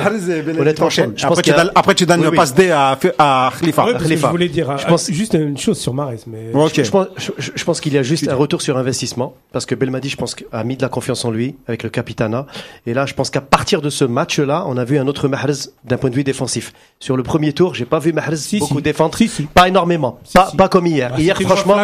honnêtement, 0.59 0.85
t'enchaînes. 0.85 1.13
je 1.15 1.23
pense 1.27 1.31
Après, 1.39 1.41
qu'il 1.43 1.53
tu 1.53 1.57
y 1.57 1.61
a- 1.61 1.63
donnes- 1.65 1.71
après, 1.75 1.95
tu 1.95 2.05
donnes 2.05 2.19
Oui, 2.19 2.25
le 2.25 2.31
oui. 2.31 2.37
passe 2.37 2.53
D 2.55 2.71
à, 2.71 2.97
à 3.19 3.51
Khalifa. 3.59 3.85
Que 3.85 3.91
Khalifa. 4.03 4.27
je 4.27 4.31
voulais 4.31 4.47
dire 4.49 4.77
Je 4.77 4.85
euh, 4.85 4.87
pense- 4.89 5.11
juste 5.11 5.33
une 5.33 5.57
chose 5.57 5.77
sur 5.79 5.93
Mares, 5.93 6.11
mais. 6.27 6.51
Je 6.51 6.89
pense, 6.91 7.07
je, 7.17 7.31
je- 7.37 7.51
je 7.55 7.63
pense 7.63 7.81
qu'il 7.81 7.93
y 7.93 7.97
a 7.97 8.03
juste 8.03 8.27
un 8.27 8.35
retour 8.35 8.61
sur 8.61 8.77
investissement 8.77 9.33
parce 9.51 9.65
que 9.65 9.75
Belmadi, 9.75 10.09
je 10.09 10.17
pense, 10.17 10.35
a 10.51 10.63
mis 10.63 10.77
de 10.77 10.81
la 10.81 10.89
confiance 10.89 11.25
en 11.25 11.31
lui 11.31 11.55
avec 11.67 11.83
le 11.83 11.89
capitana. 11.89 12.45
Et 12.85 12.93
là, 12.93 13.05
je 13.05 13.13
pense 13.13 13.29
qu'à 13.29 13.41
partir 13.41 13.81
de 13.81 13.89
ce 13.89 14.05
match-là, 14.05 14.63
on 14.67 14.77
a 14.77 14.85
vu 14.85 14.97
un 14.97 15.07
autre 15.07 15.27
Mahrez 15.27 15.53
d'un 15.85 15.97
point 15.97 16.09
de 16.09 16.15
vue 16.15 16.23
défensif. 16.23 16.73
Sur 16.99 17.17
le 17.17 17.23
premier 17.23 17.53
tour, 17.53 17.75
j'ai 17.75 17.85
pas 17.85 17.99
vu 17.99 18.13
Mahrez 18.13 18.35
Si, 18.37 18.59
beaucoup 18.59 18.77
si. 18.77 18.81
défendre, 18.81 19.15
Si, 19.17 19.27
si. 19.27 19.43
pas 19.43 19.67
énormément, 19.67 20.19
Si, 20.23 20.33
pas, 20.33 20.47
si. 20.51 20.57
pas 20.57 20.69
comme 20.69 20.85
hier. 20.87 21.09
Bah, 21.11 21.15
hier, 21.19 21.35
c'était 21.37 21.49
franchement, 21.49 21.75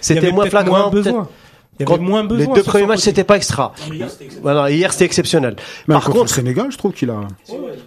c'était 0.00 0.30
moins 0.32 0.46
flagrant. 0.46 0.78
moins 0.78 0.90
besoin. 0.90 1.28
Il 1.78 1.82
y 1.82 1.82
avait 1.82 1.98
Contre- 1.98 2.02
moins 2.08 2.22
besoin. 2.24 2.46
les 2.54 2.60
deux 2.60 2.62
premiers 2.62 2.86
matchs, 2.86 3.00
c'était 3.00 3.24
pas 3.24 3.36
extra. 3.36 3.72
Voilà, 4.42 4.70
hier, 4.70 4.92
c'était 4.92 5.06
exceptionnel. 5.06 5.56
Même 5.88 5.96
Par 5.98 6.04
contre 6.10 6.24
le 6.24 6.28
Sénégal, 6.28 6.66
je 6.70 6.78
trouve 6.78 6.92
qu'il 6.92 7.10
a. 7.10 7.20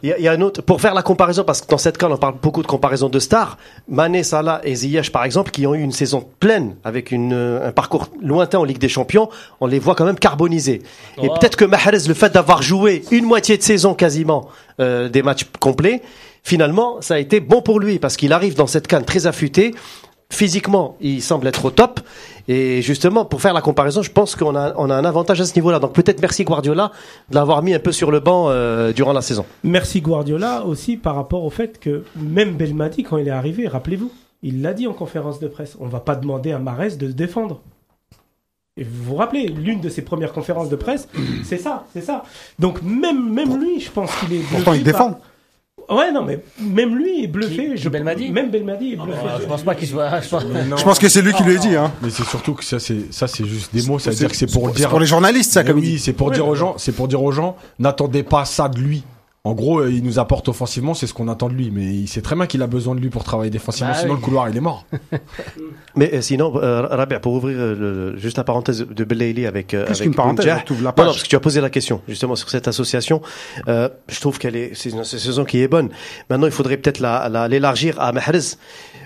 il 0.03 0.09
y, 0.09 0.11
a- 0.11 0.17
il 0.17 0.23
y 0.23 0.27
a 0.27 0.33
un 0.33 0.41
autre, 0.41 0.61
pour 0.61 0.81
faire 0.81 0.93
la 0.93 1.03
comparaison, 1.03 1.43
parce 1.45 1.61
que 1.61 1.67
dans 1.67 1.77
cette 1.77 1.97
cas, 1.97 2.07
on 2.09 2.17
parle 2.17 2.35
beaucoup 2.41 2.61
de 2.61 2.67
comparaison 2.67 3.07
de 3.07 3.19
stars. 3.19 3.57
Mané, 3.87 4.23
Salah 4.23 4.59
et 4.65 4.75
Ziyech, 4.75 5.11
par 5.11 5.23
exemple, 5.23 5.51
qui 5.51 5.65
ont 5.65 5.73
eu 5.73 5.81
une 5.81 5.93
saison 5.93 6.27
pleine 6.39 6.75
avec 6.83 7.11
une, 7.11 7.31
euh, 7.33 7.67
un 7.67 7.71
parcours 7.71 8.07
lointain 8.21 8.59
en 8.59 8.63
Ligue 8.65 8.77
des 8.79 8.89
Champions, 8.89 9.29
on 9.61 9.67
les 9.67 9.79
voit 9.79 9.95
quand 9.95 10.05
même 10.05 10.19
carbonisés. 10.19 10.81
Et 11.23 11.27
peut-être 11.29 11.55
que 11.55 11.63
Mahrez, 11.65 11.99
le 12.07 12.13
fait 12.13 12.33
d'avoir 12.33 12.61
joué 12.61 13.03
une 13.11 13.23
moitié 13.25 13.57
de 13.57 13.63
saison 13.63 13.93
quasiment 13.93 14.49
euh, 14.81 15.07
des 15.09 15.23
matchs 15.23 15.45
complets, 15.59 16.01
finalement, 16.43 16.97
ça 17.01 17.15
a 17.15 17.19
été 17.19 17.39
bon 17.39 17.61
pour 17.61 17.79
lui 17.79 17.99
parce 17.99 18.17
qu'il 18.17 18.33
arrive 18.33 18.55
dans 18.55 18.67
cette 18.67 18.87
canne 18.87 19.05
très 19.05 19.27
affûté. 19.27 19.73
Physiquement, 20.29 20.97
il 20.99 21.21
semble 21.21 21.47
être 21.47 21.63
au 21.65 21.71
top. 21.71 22.01
Et 22.49 22.81
justement, 22.81 23.23
pour 23.25 23.41
faire 23.41 23.53
la 23.53 23.61
comparaison, 23.61 24.01
je 24.01 24.11
pense 24.11 24.35
qu'on 24.35 24.55
a, 24.55 24.73
on 24.77 24.89
a 24.89 24.95
un 24.95 25.05
avantage 25.05 25.39
à 25.41 25.45
ce 25.45 25.55
niveau-là. 25.55 25.79
Donc 25.79 25.93
peut-être 25.93 26.19
merci 26.21 26.43
Guardiola 26.43 26.91
de 27.29 27.35
l'avoir 27.35 27.61
mis 27.63 27.73
un 27.73 27.79
peu 27.79 27.91
sur 27.93 28.11
le 28.11 28.19
banc 28.19 28.47
euh, 28.49 28.91
durant 28.91 29.13
la 29.13 29.21
saison. 29.21 29.45
Merci 29.63 30.01
Guardiola 30.01 30.65
aussi 30.65 30.97
par 30.97 31.15
rapport 31.15 31.43
au 31.45 31.49
fait 31.49 31.79
que 31.79 32.03
même 32.17 32.55
Belmadi, 32.55 33.03
quand 33.03 33.17
il 33.17 33.27
est 33.27 33.31
arrivé, 33.31 33.67
rappelez-vous, 33.67 34.11
il 34.43 34.61
l'a 34.61 34.73
dit 34.73 34.85
en 34.87 34.93
conférence 34.93 35.39
de 35.39 35.47
presse, 35.47 35.77
on 35.79 35.87
va 35.87 35.99
pas 36.01 36.15
demander 36.15 36.51
à 36.51 36.59
Marès 36.59 36.97
de 36.97 37.07
se 37.07 37.13
défendre. 37.13 37.61
Et 38.79 38.83
vous 38.83 39.05
vous 39.05 39.15
rappelez, 39.15 39.47
l'une 39.47 39.81
de 39.81 39.89
ses 39.89 40.03
premières 40.03 40.31
conférences 40.33 40.69
de 40.69 40.75
presse, 40.75 41.07
c'est 41.43 41.57
ça, 41.57 41.85
c'est 41.93 42.01
ça. 42.03 42.21
Donc 42.59 42.81
même, 42.83 43.33
même 43.33 43.59
lui, 43.59 43.79
je 43.79 43.89
pense 43.89 44.11
qu'il 44.17 44.33
est 44.33 44.39
Pourtant, 44.51 44.73
il 44.73 44.83
par- 44.83 44.93
défend. 44.93 45.19
Ouais, 45.89 46.11
non, 46.11 46.23
mais 46.25 46.39
même 46.59 46.97
lui 46.97 47.23
est 47.23 47.27
bluffé. 47.27 47.69
Qui- 47.71 47.77
je... 47.77 47.87
Belmadi 47.89 48.29
Même 48.29 48.49
Belmadi 48.51 48.93
est 48.93 48.95
bluffé. 48.97 49.19
Ah, 49.23 49.37
Je 49.41 49.45
pense 49.45 49.61
pas 49.63 49.73
qu'il 49.75 49.87
soit. 49.87 50.19
je 50.21 50.27
pense- 50.27 50.43
Je 50.77 50.83
pense 50.83 50.99
que 50.99 51.07
c'est 51.07 51.21
lui 51.21 51.33
qui 51.33 51.43
lui 51.43 51.55
a 51.55 51.59
dit. 51.59 51.75
Hein. 51.75 51.91
Mais 52.01 52.09
c'est 52.09 52.25
surtout 52.25 52.53
que 52.55 52.63
ça, 52.65 52.79
c'est 52.79 53.13
ça, 53.13 53.27
c'est 53.27 53.45
juste 53.45 53.73
des 53.73 53.83
mots. 53.83 53.97
Ça 53.97 54.09
veut 54.09 54.15
dire 54.17 54.29
que 54.29 54.35
c'est 54.35 54.51
pour 54.51 54.67
le 54.67 54.73
C'est 54.73 54.79
dire. 54.79 54.89
pour 54.89 54.99
les 54.99 55.05
journalistes, 55.05 55.53
ça, 55.53 55.63
Mais 55.63 55.69
comme 55.69 55.77
il 55.79 55.83
oui, 55.85 55.91
dit. 55.93 55.99
c'est 55.99 56.13
pour 56.13 56.27
Ouais, 56.27 56.33
dire 56.33 56.47
aux 56.47 56.55
gens, 56.55 56.75
c'est 56.77 56.91
pour 56.91 57.07
dire 57.07 57.23
aux 57.23 57.31
gens, 57.31 57.55
n'attendez 57.79 58.23
pas 58.23 58.43
ça 58.45 58.67
de 58.67 58.79
lui. 58.79 59.03
En 59.47 59.53
gros, 59.53 59.79
euh, 59.79 59.91
il 59.91 60.03
nous 60.03 60.19
apporte 60.19 60.49
offensivement, 60.49 60.93
c'est 60.93 61.07
ce 61.07 61.13
qu'on 61.13 61.27
attend 61.29 61.47
de 61.47 61.53
lui. 61.53 61.71
Mais 61.71 61.85
il 61.85 62.07
sait 62.07 62.21
très 62.21 62.35
bien 62.35 62.47
qu'il 62.47 62.61
a 62.61 62.67
besoin 62.67 62.95
de 62.95 62.99
lui 62.99 63.09
pour 63.09 63.23
travailler 63.23 63.49
défensivement, 63.49 63.91
Bah 63.93 63.97
sinon 63.97 64.13
oui. 64.13 64.19
le 64.19 64.25
couloir 64.25 64.49
il 64.49 64.57
est 64.57 64.61
mort. 64.61 64.85
Mais 65.95 66.13
euh, 66.13 66.21
sinon, 66.21 66.53
euh, 66.61 66.81
Rabia, 66.81 67.19
pour 67.19 67.33
ouvrir 67.33 67.57
le- 67.57 68.17
juste 68.17 68.37
la 68.37 68.43
parenthèse 68.43 68.85
de 68.85 69.03
Belaïli 69.03 69.45
avec 69.45 69.73
euh, 69.73 69.85
Plus 69.85 69.91
avec 69.95 70.03
qu'une 70.03 70.15
parenthèse, 70.15 70.45
Bounjah. 70.45 70.63
tu 70.65 70.73
ouvres 70.73 70.83
la 70.83 70.89
Non, 70.89 70.93
parce 70.95 71.23
que 71.23 71.27
tu 71.27 71.35
as 71.35 71.39
posé 71.39 71.61
la 71.61 71.69
question 71.69 72.01
justement 72.07 72.35
sur 72.35 72.49
cette 72.49 72.67
association. 72.67 73.21
Euh, 73.67 73.89
je 74.09 74.19
trouve 74.19 74.37
qu'elle 74.37 74.55
est 74.55 74.71
c'est 74.73 74.89
une 74.89 75.03
saison 75.03 75.45
qui 75.45 75.61
est 75.61 75.67
bonne. 75.67 75.89
Maintenant, 76.29 76.47
il 76.47 76.51
faudrait 76.53 76.77
peut-être 76.77 76.99
la- 76.99 77.29
la- 77.29 77.47
l'élargir 77.47 77.99
à 77.99 78.11
Mahrez 78.11 78.55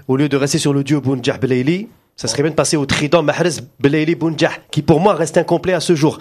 au 0.08 0.18
lieu 0.18 0.28
de 0.28 0.38
rester 0.38 0.58
sur 0.58 0.74
le 0.74 0.84
duo 0.84 1.02
Bounjah 1.02 1.38
Belaïli. 1.38 1.88
Ça 2.18 2.28
serait 2.28 2.44
bien 2.44 2.52
de 2.52 2.56
passer 2.56 2.78
au 2.78 2.86
trident 2.86 3.24
Mahrez 3.24 3.62
Belaïli 3.80 4.16
Bounjah, 4.16 4.52
qui 4.72 4.82
pour 4.82 5.00
moi 5.00 5.14
reste 5.14 5.38
incomplet 5.38 5.74
à 5.74 5.80
ce 5.80 5.96
jour. 5.96 6.20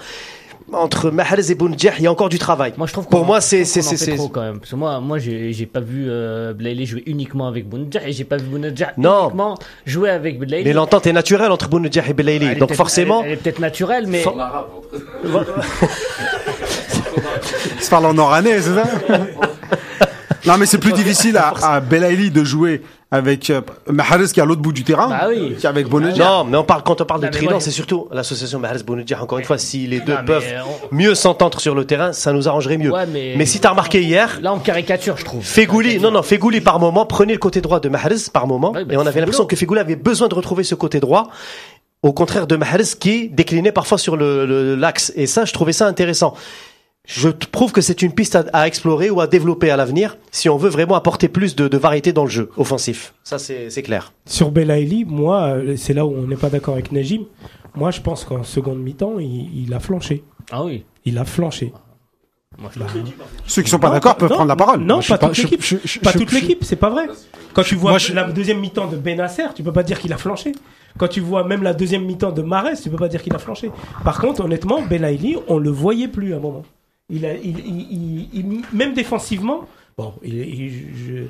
Entre 0.72 1.10
Mahrez 1.10 1.50
et 1.50 1.54
Bounjah, 1.56 1.94
il 1.98 2.04
y 2.04 2.06
a 2.06 2.12
encore 2.12 2.28
du 2.28 2.38
travail. 2.38 2.72
Moi, 2.76 2.86
je 2.86 2.92
trouve 2.92 3.08
Pour 3.08 3.20
qu'on- 3.20 3.26
moi, 3.26 3.40
c'est- 3.40 3.64
c'est- 3.64 3.82
c'est- 3.82 4.14
trop 4.16 4.28
quand 4.28 4.42
même. 4.42 4.60
Parce 4.60 4.70
que 4.70 4.76
moi, 4.76 5.00
moi, 5.00 5.18
j'ai 5.18 5.66
pas 5.66 5.80
vu 5.80 6.06
euh, 6.08 6.52
Blaili 6.52 6.86
jouer 6.86 7.02
uniquement 7.06 7.48
avec 7.48 7.68
Bounedjah 7.68 8.06
et 8.06 8.12
j'ai 8.12 8.22
pas 8.24 8.36
vu 8.36 8.44
Bounedjah 8.46 8.92
Non. 8.96 9.24
uniquement 9.24 9.58
jouer 9.84 10.10
avec 10.10 10.38
Blaili. 10.38 10.62
Mais 10.64 10.72
l'entente 10.72 11.06
est 11.08 11.12
naturelle 11.12 11.50
entre 11.50 11.68
Bounjah 11.68 12.06
et 12.06 12.12
est 12.52 12.56
Donc 12.56 12.72
forcément, 12.74 13.22
elle, 13.22 13.26
elle 13.26 13.32
est 13.32 13.36
peut-être 13.36 13.58
naturelle, 13.58 14.06
mais 14.06 14.22
Il 14.22 14.24
se 17.84 17.90
parle 17.90 18.06
en 18.06 18.16
oranais, 18.18 18.60
c'est 18.60 18.74
ça? 18.74 18.84
Non, 20.46 20.56
mais 20.56 20.64
c'est 20.64 20.78
plus 20.78 20.92
difficile 20.92 21.36
à, 21.36 21.52
à 21.62 21.80
Belaïli 21.80 22.30
de 22.30 22.42
jouer 22.44 22.80
avec 23.12 23.50
euh, 23.50 23.60
Mahrez 23.88 24.26
qui 24.32 24.38
est 24.38 24.42
à 24.42 24.46
l'autre 24.46 24.62
bout 24.62 24.72
du 24.72 24.84
terrain 24.84 25.08
Bah 25.08 25.26
oui. 25.28 25.56
qu'avec 25.60 25.88
Bonadja. 25.88 26.24
Non, 26.24 26.44
mais 26.44 26.56
on 26.56 26.62
parle, 26.64 26.82
quand 26.84 27.00
on 27.00 27.04
parle 27.04 27.20
de 27.20 27.26
Non, 27.26 27.32
trident, 27.32 27.60
c'est 27.60 27.72
surtout 27.72 28.06
l'association 28.12 28.58
Mahrez 28.60 28.82
Bounedjah. 28.84 29.20
Encore 29.22 29.38
une 29.38 29.44
fois, 29.44 29.58
si 29.58 29.86
les 29.88 30.00
deux 30.00 30.14
Non, 30.14 30.24
peuvent 30.24 30.44
on- 30.92 30.94
mieux 30.94 31.14
s'entendre 31.16 31.58
sur 31.60 31.74
le 31.74 31.84
terrain, 31.84 32.12
ça 32.12 32.32
nous 32.32 32.48
arrangerait 32.48 32.78
mieux. 32.78 32.92
Ouais, 32.92 33.06
mais- 33.06 33.34
mais 33.36 33.46
si 33.46 33.58
t'as 33.58 33.70
remarqué 33.70 34.00
hier, 34.02 34.38
là, 34.42 34.52
on 34.54 34.58
caricature, 34.60 35.16
je 35.16 35.24
trouve. 35.24 35.44
Fegouli, 35.44 35.98
non, 35.98 36.10
non, 36.12 36.22
Fegouli 36.22 36.60
par 36.60 36.78
moment 36.78 37.04
prenait 37.04 37.32
le 37.32 37.38
côté 37.40 37.60
droit 37.60 37.80
de 37.80 37.88
Mahrez 37.88 38.14
par 38.32 38.46
moment, 38.46 38.70
Ouais, 38.72 38.84
bah, 38.84 38.94
et 38.94 38.96
on 38.96 39.06
avait 39.06 39.18
l'impression 39.20 39.44
que 39.46 39.56
Fegouli 39.56 39.80
avait 39.80 39.96
besoin 39.96 40.28
de 40.28 40.34
retrouver 40.34 40.62
ce 40.62 40.74
côté 40.76 41.00
droit. 41.00 41.28
Au 42.02 42.12
contraire 42.14 42.46
de 42.46 42.56
Mahrez 42.56 42.84
qui 42.98 43.28
déclinait 43.28 43.72
parfois 43.72 43.98
sur 43.98 44.16
le 44.16 44.46
le- 44.46 44.74
l'axe. 44.76 45.12
Et 45.16 45.26
ça, 45.26 45.44
je 45.44 45.52
trouvais 45.52 45.72
ça 45.74 45.86
intéressant. 45.86 46.34
Je 47.08 47.28
trouve 47.28 47.72
que 47.72 47.80
c'est 47.80 48.02
une 48.02 48.12
piste 48.12 48.36
à, 48.36 48.44
à 48.52 48.66
explorer 48.66 49.10
ou 49.10 49.20
à 49.20 49.26
développer 49.26 49.70
à 49.70 49.76
l'avenir 49.76 50.16
si 50.30 50.48
on 50.48 50.56
veut 50.56 50.68
vraiment 50.68 50.94
apporter 50.94 51.28
plus 51.28 51.56
de, 51.56 51.66
de 51.66 51.76
variété 51.76 52.12
dans 52.12 52.24
le 52.24 52.30
jeu 52.30 52.50
offensif. 52.56 53.14
Ça, 53.24 53.38
c'est 53.38 53.82
clair. 53.82 54.12
Sur 54.26 54.50
Belaïli, 54.50 55.04
moi, 55.04 55.54
euh, 55.56 55.76
c'est 55.76 55.94
là 55.94 56.04
où 56.06 56.14
on 56.14 56.26
n'est 56.28 56.36
pas 56.36 56.50
d'accord 56.50 56.74
avec 56.74 56.92
Najim. 56.92 57.22
Moi, 57.74 57.90
je 57.90 58.00
pense 58.00 58.24
qu'en 58.24 58.42
seconde 58.44 58.78
mi-temps, 58.80 59.18
il, 59.18 59.64
il 59.64 59.74
a 59.74 59.80
flanché. 59.80 60.22
Ah 60.52 60.64
oui. 60.64 60.84
Il 61.04 61.18
a 61.18 61.24
flanché. 61.24 61.72
Moi, 62.58 62.70
je 62.74 62.78
Bah, 62.80 62.86
Ceux 63.46 63.62
qui 63.62 63.70
sont 63.70 63.78
pas 63.78 63.90
d'accord 63.90 64.16
peuvent 64.16 64.28
non, 64.28 64.34
prendre 64.36 64.48
la 64.48 64.56
parole. 64.56 64.80
Non, 64.80 65.00
pas, 65.00 65.18
pas- 65.18 65.28
toute 65.28 65.38
l'équipe. 65.38 65.60
Pas 66.02 66.12
je- 66.12 66.18
toute 66.18 66.32
l'équipe, 66.32 66.62
c'est 66.64 66.76
pas 66.76 66.90
vrai. 66.90 67.06
Quand 67.54 67.62
tu 67.62 67.74
vois 67.76 67.92
moi, 67.92 67.98
je- 67.98 68.12
la 68.12 68.24
deuxième 68.24 68.60
mi-temps 68.60 68.86
de 68.88 68.96
Benasser, 68.96 69.44
tu 69.54 69.62
peux 69.62 69.72
pas 69.72 69.82
dire 69.82 69.98
qu'il 69.98 70.12
a 70.12 70.18
flanché. 70.18 70.52
Quand 70.98 71.08
tu 71.08 71.20
vois 71.20 71.44
même 71.44 71.62
la 71.62 71.72
deuxième 71.72 72.04
mi-temps 72.04 72.32
de 72.32 72.42
Marès, 72.42 72.80
tu 72.82 72.90
peux 72.90 72.96
pas 72.96 73.08
dire 73.08 73.22
qu'il 73.22 73.34
a 73.34 73.38
flanché. 73.38 73.70
Par 74.04 74.20
contre, 74.20 74.44
honnêtement, 74.44 74.82
Belaïli, 74.82 75.36
on 75.48 75.58
le 75.58 75.70
voyait 75.70 76.08
plus 76.08 76.34
à 76.34 76.36
un 76.36 76.40
moment. 76.40 76.62
Il 77.10 77.24
il, 77.44 78.28
il- 78.32 78.62
même 78.72 78.94
défensivement, 78.94 79.66
bon, 79.98 80.14
je, 80.22 81.28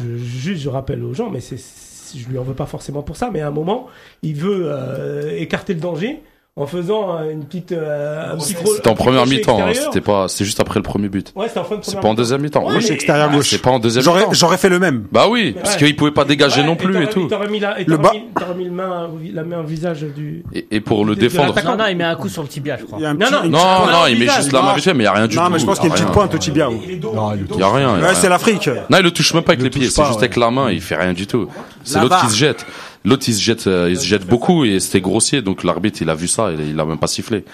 je- 0.00 0.16
juste 0.16 0.62
je 0.62 0.68
rappelle 0.68 1.02
aux 1.04 1.14
gens, 1.14 1.30
mais 1.30 1.40
c'est- 1.40 2.16
je 2.16 2.28
lui 2.28 2.38
en 2.38 2.42
veux 2.42 2.54
pas 2.54 2.66
forcément 2.66 3.02
pour 3.02 3.16
ça, 3.16 3.30
mais 3.30 3.40
à 3.40 3.48
un 3.48 3.52
moment, 3.52 3.86
il 4.22 4.34
veut 4.34 4.62
euh, 4.66 5.36
écarter 5.38 5.74
le 5.74 5.80
danger 5.80 6.22
en 6.58 6.66
faisant 6.66 7.16
euh, 7.18 7.30
une 7.32 7.44
petite, 7.44 7.72
euh, 7.72 8.32
un 8.32 8.36
petit 8.36 8.54
gros- 8.54 8.74
C'était 8.74 8.88
en 8.88 8.94
première 8.94 9.26
mi-temps, 9.26 9.60
hein, 9.62 9.70
c'était 9.74 10.00
pas, 10.00 10.26
c'est 10.28 10.44
juste 10.44 10.58
après 10.60 10.78
le 10.80 10.82
premier 10.82 11.08
but. 11.08 11.32
Ouais, 11.36 11.46
c'était 11.48 11.60
en 11.60 11.64
fin 11.64 11.76
de 11.76 11.80
C'est 11.84 11.92
première 11.92 12.02
pas 12.02 12.08
en 12.08 12.14
deuxième 12.14 12.42
mi-temps. 12.42 12.66
Ouais, 12.66 12.74
mais- 12.78 12.90
extérieur 12.92 13.30
gauche. 13.30 13.48
c'est 13.50 13.62
pas 13.62 13.70
en 13.70 13.78
deuxième 13.78 14.02
J'aurais 14.04 14.20
mi-temps. 14.22 14.32
j'aurais 14.34 14.56
fait 14.58 14.68
le 14.68 14.78
même. 14.78 15.04
Bah 15.12 15.26
oui, 15.30 15.52
parce 15.52 15.74
Ouais. 15.76 15.86
qu'il 15.86 15.96
pouvait 15.96 16.10
pas 16.10 16.24
dégager 16.24 16.60
Ouais, 16.62 16.66
non 16.66 16.74
plus 16.76 17.02
et 17.02 17.06
tout. 17.06 17.26
et 17.26 17.28
T'aurais 17.28 17.48
mis, 17.48 17.60
la, 17.60 17.80
et 17.80 17.84
Le 17.84 17.96
bas- 17.96 18.12
mis, 18.12 18.24
t'aurais 18.38 18.54
mis 18.54 18.64
le 18.64 18.70
main, 18.72 19.08
la 19.32 19.44
main 19.44 19.60
au 19.60 19.64
visage 19.64 20.00
du. 20.02 20.42
Et, 20.52 20.66
et 20.72 20.80
pour 20.80 21.04
le 21.04 21.14
défendre. 21.14 21.54
Non, 21.64 21.76
non, 21.76 21.84
il 21.88 21.96
met 21.96 22.04
un 22.04 22.16
coup 22.16 22.28
sur 22.28 22.42
le 22.42 22.48
tibia, 22.48 22.76
je 22.76 22.84
crois. 22.86 22.98
Non, 22.98 23.14
petit- 23.16 23.32
non, 23.32 23.38
il- 23.44 23.50
Non, 23.50 23.58
non, 23.58 23.86
non, 23.92 24.06
il 24.08 24.18
met 24.18 24.26
juste 24.28 24.52
la 24.52 24.62
main 24.62 24.74
fait, 24.74 24.94
mais 24.94 25.04
il 25.04 25.06
y 25.06 25.08
a 25.08 25.12
rien 25.12 25.26
du 25.28 25.36
tout. 25.36 25.42
Non, 25.42 25.50
mais 25.50 25.58
je 25.58 25.64
pense 25.66 25.78
qu'il 25.78 25.88
y 25.88 25.92
a 25.92 25.94
une 25.96 26.00
petite 26.02 26.12
pointe 26.12 26.34
au 26.34 26.38
tibia. 26.38 26.68
Il 26.70 27.58
y 27.58 27.62
a 27.62 27.72
rien. 27.72 28.00
Ouais, 28.00 28.14
c'est 28.14 28.28
l'Afrique. 28.28 28.68
Non, 28.90 28.98
il 28.98 29.04
le 29.04 29.10
touche 29.12 29.32
même 29.34 29.44
pas 29.44 29.52
avec 29.52 29.62
les 29.62 29.70
pieds, 29.70 29.88
c'est 29.88 30.04
juste 30.06 30.18
avec 30.18 30.36
la 30.36 30.50
main, 30.50 30.70
il 30.70 30.80
fait 30.80 30.96
rien 30.96 31.12
du 31.12 31.26
tout. 31.26 31.48
C'est 31.84 31.96
La 31.96 32.02
l'autre 32.02 32.20
qui 32.22 32.30
se 32.32 32.36
jette. 32.36 32.66
L'autre 33.04 33.24
il 33.28 33.34
se 33.34 33.40
jette, 33.42 33.66
euh, 33.66 33.88
il 33.90 33.98
se 33.98 34.04
jette 34.06 34.26
beaucoup 34.26 34.64
et 34.64 34.80
c'était 34.80 35.00
grossier, 35.00 35.40
donc 35.42 35.64
l'arbitre 35.64 36.02
il 36.02 36.10
a 36.10 36.14
vu 36.14 36.28
ça, 36.28 36.50
il, 36.52 36.60
il 36.70 36.80
a 36.80 36.84
même 36.84 36.98
pas 36.98 37.06
sifflé. 37.06 37.44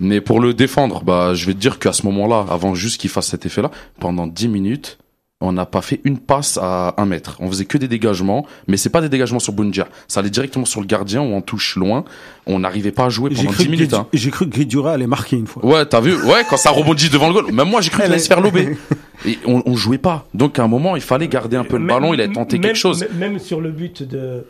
Mais 0.00 0.20
pour 0.20 0.40
le 0.40 0.54
défendre, 0.54 1.02
bah 1.04 1.34
je 1.34 1.46
vais 1.46 1.54
te 1.54 1.58
dire 1.58 1.78
qu'à 1.78 1.92
ce 1.92 2.04
moment-là, 2.06 2.44
avant 2.50 2.74
juste 2.74 3.00
qu'il 3.00 3.10
fasse 3.10 3.28
cet 3.28 3.46
effet-là, 3.46 3.70
pendant 4.00 4.26
10 4.26 4.48
minutes, 4.48 4.98
on 5.40 5.52
n'a 5.52 5.66
pas 5.66 5.82
fait 5.82 6.00
une 6.04 6.18
passe 6.18 6.58
à 6.60 6.94
un 6.96 7.04
mètre. 7.06 7.36
On 7.38 7.48
faisait 7.48 7.64
que 7.66 7.76
des 7.78 7.86
dégagements, 7.86 8.46
mais 8.66 8.76
c'est 8.76 8.88
pas 8.88 9.00
des 9.02 9.08
dégagements 9.08 9.38
sur 9.40 9.52
Bundia. 9.52 9.86
Ça 10.08 10.20
allait 10.20 10.30
directement 10.30 10.64
sur 10.64 10.80
le 10.80 10.86
gardien 10.86 11.20
ou 11.20 11.34
on 11.34 11.42
touche 11.42 11.76
loin. 11.76 12.04
On 12.46 12.58
n'arrivait 12.60 12.92
pas 12.92 13.04
à 13.06 13.08
jouer 13.10 13.30
pendant 13.30 13.50
cru, 13.50 13.58
10 13.58 13.64
que 13.66 13.70
minutes. 13.70 13.94
Hein. 13.94 14.06
j'ai 14.12 14.30
cru 14.30 14.46
que 14.48 14.54
Gridura 14.54 14.92
allait 14.94 15.06
marquer 15.06 15.36
une 15.36 15.46
fois. 15.46 15.64
Ouais, 15.64 15.84
t'as 15.86 16.00
vu? 16.00 16.14
Ouais, 16.24 16.42
quand 16.48 16.56
ça 16.56 16.70
rebondit 16.70 17.10
devant 17.10 17.28
le 17.28 17.34
goal. 17.34 17.52
Même 17.52 17.68
moi, 17.68 17.80
j'ai 17.82 17.90
cru 17.90 18.02
qu'il 18.02 18.10
allait 18.10 18.20
se 18.20 18.26
faire 18.28 18.40
lober. 18.40 18.76
Et 19.26 19.38
on, 19.46 19.62
on 19.66 19.76
jouait 19.76 19.98
pas. 19.98 20.26
Donc 20.34 20.58
à 20.58 20.64
un 20.64 20.68
moment, 20.68 20.96
il 20.96 21.02
fallait 21.02 21.28
garder 21.28 21.56
un 21.56 21.64
peu 21.64 21.76
le 21.76 21.84
Même- 21.84 21.96
ballon. 22.00 22.14
Il 22.14 22.20
a 22.20 22.28
tenté 22.28 22.56
même- 22.56 22.62
quelque 22.62 22.76
chose. 22.76 23.04
Même 23.14 23.38
sur 23.38 23.60
le 23.60 23.70
but 23.70 24.02
de, 24.02 24.46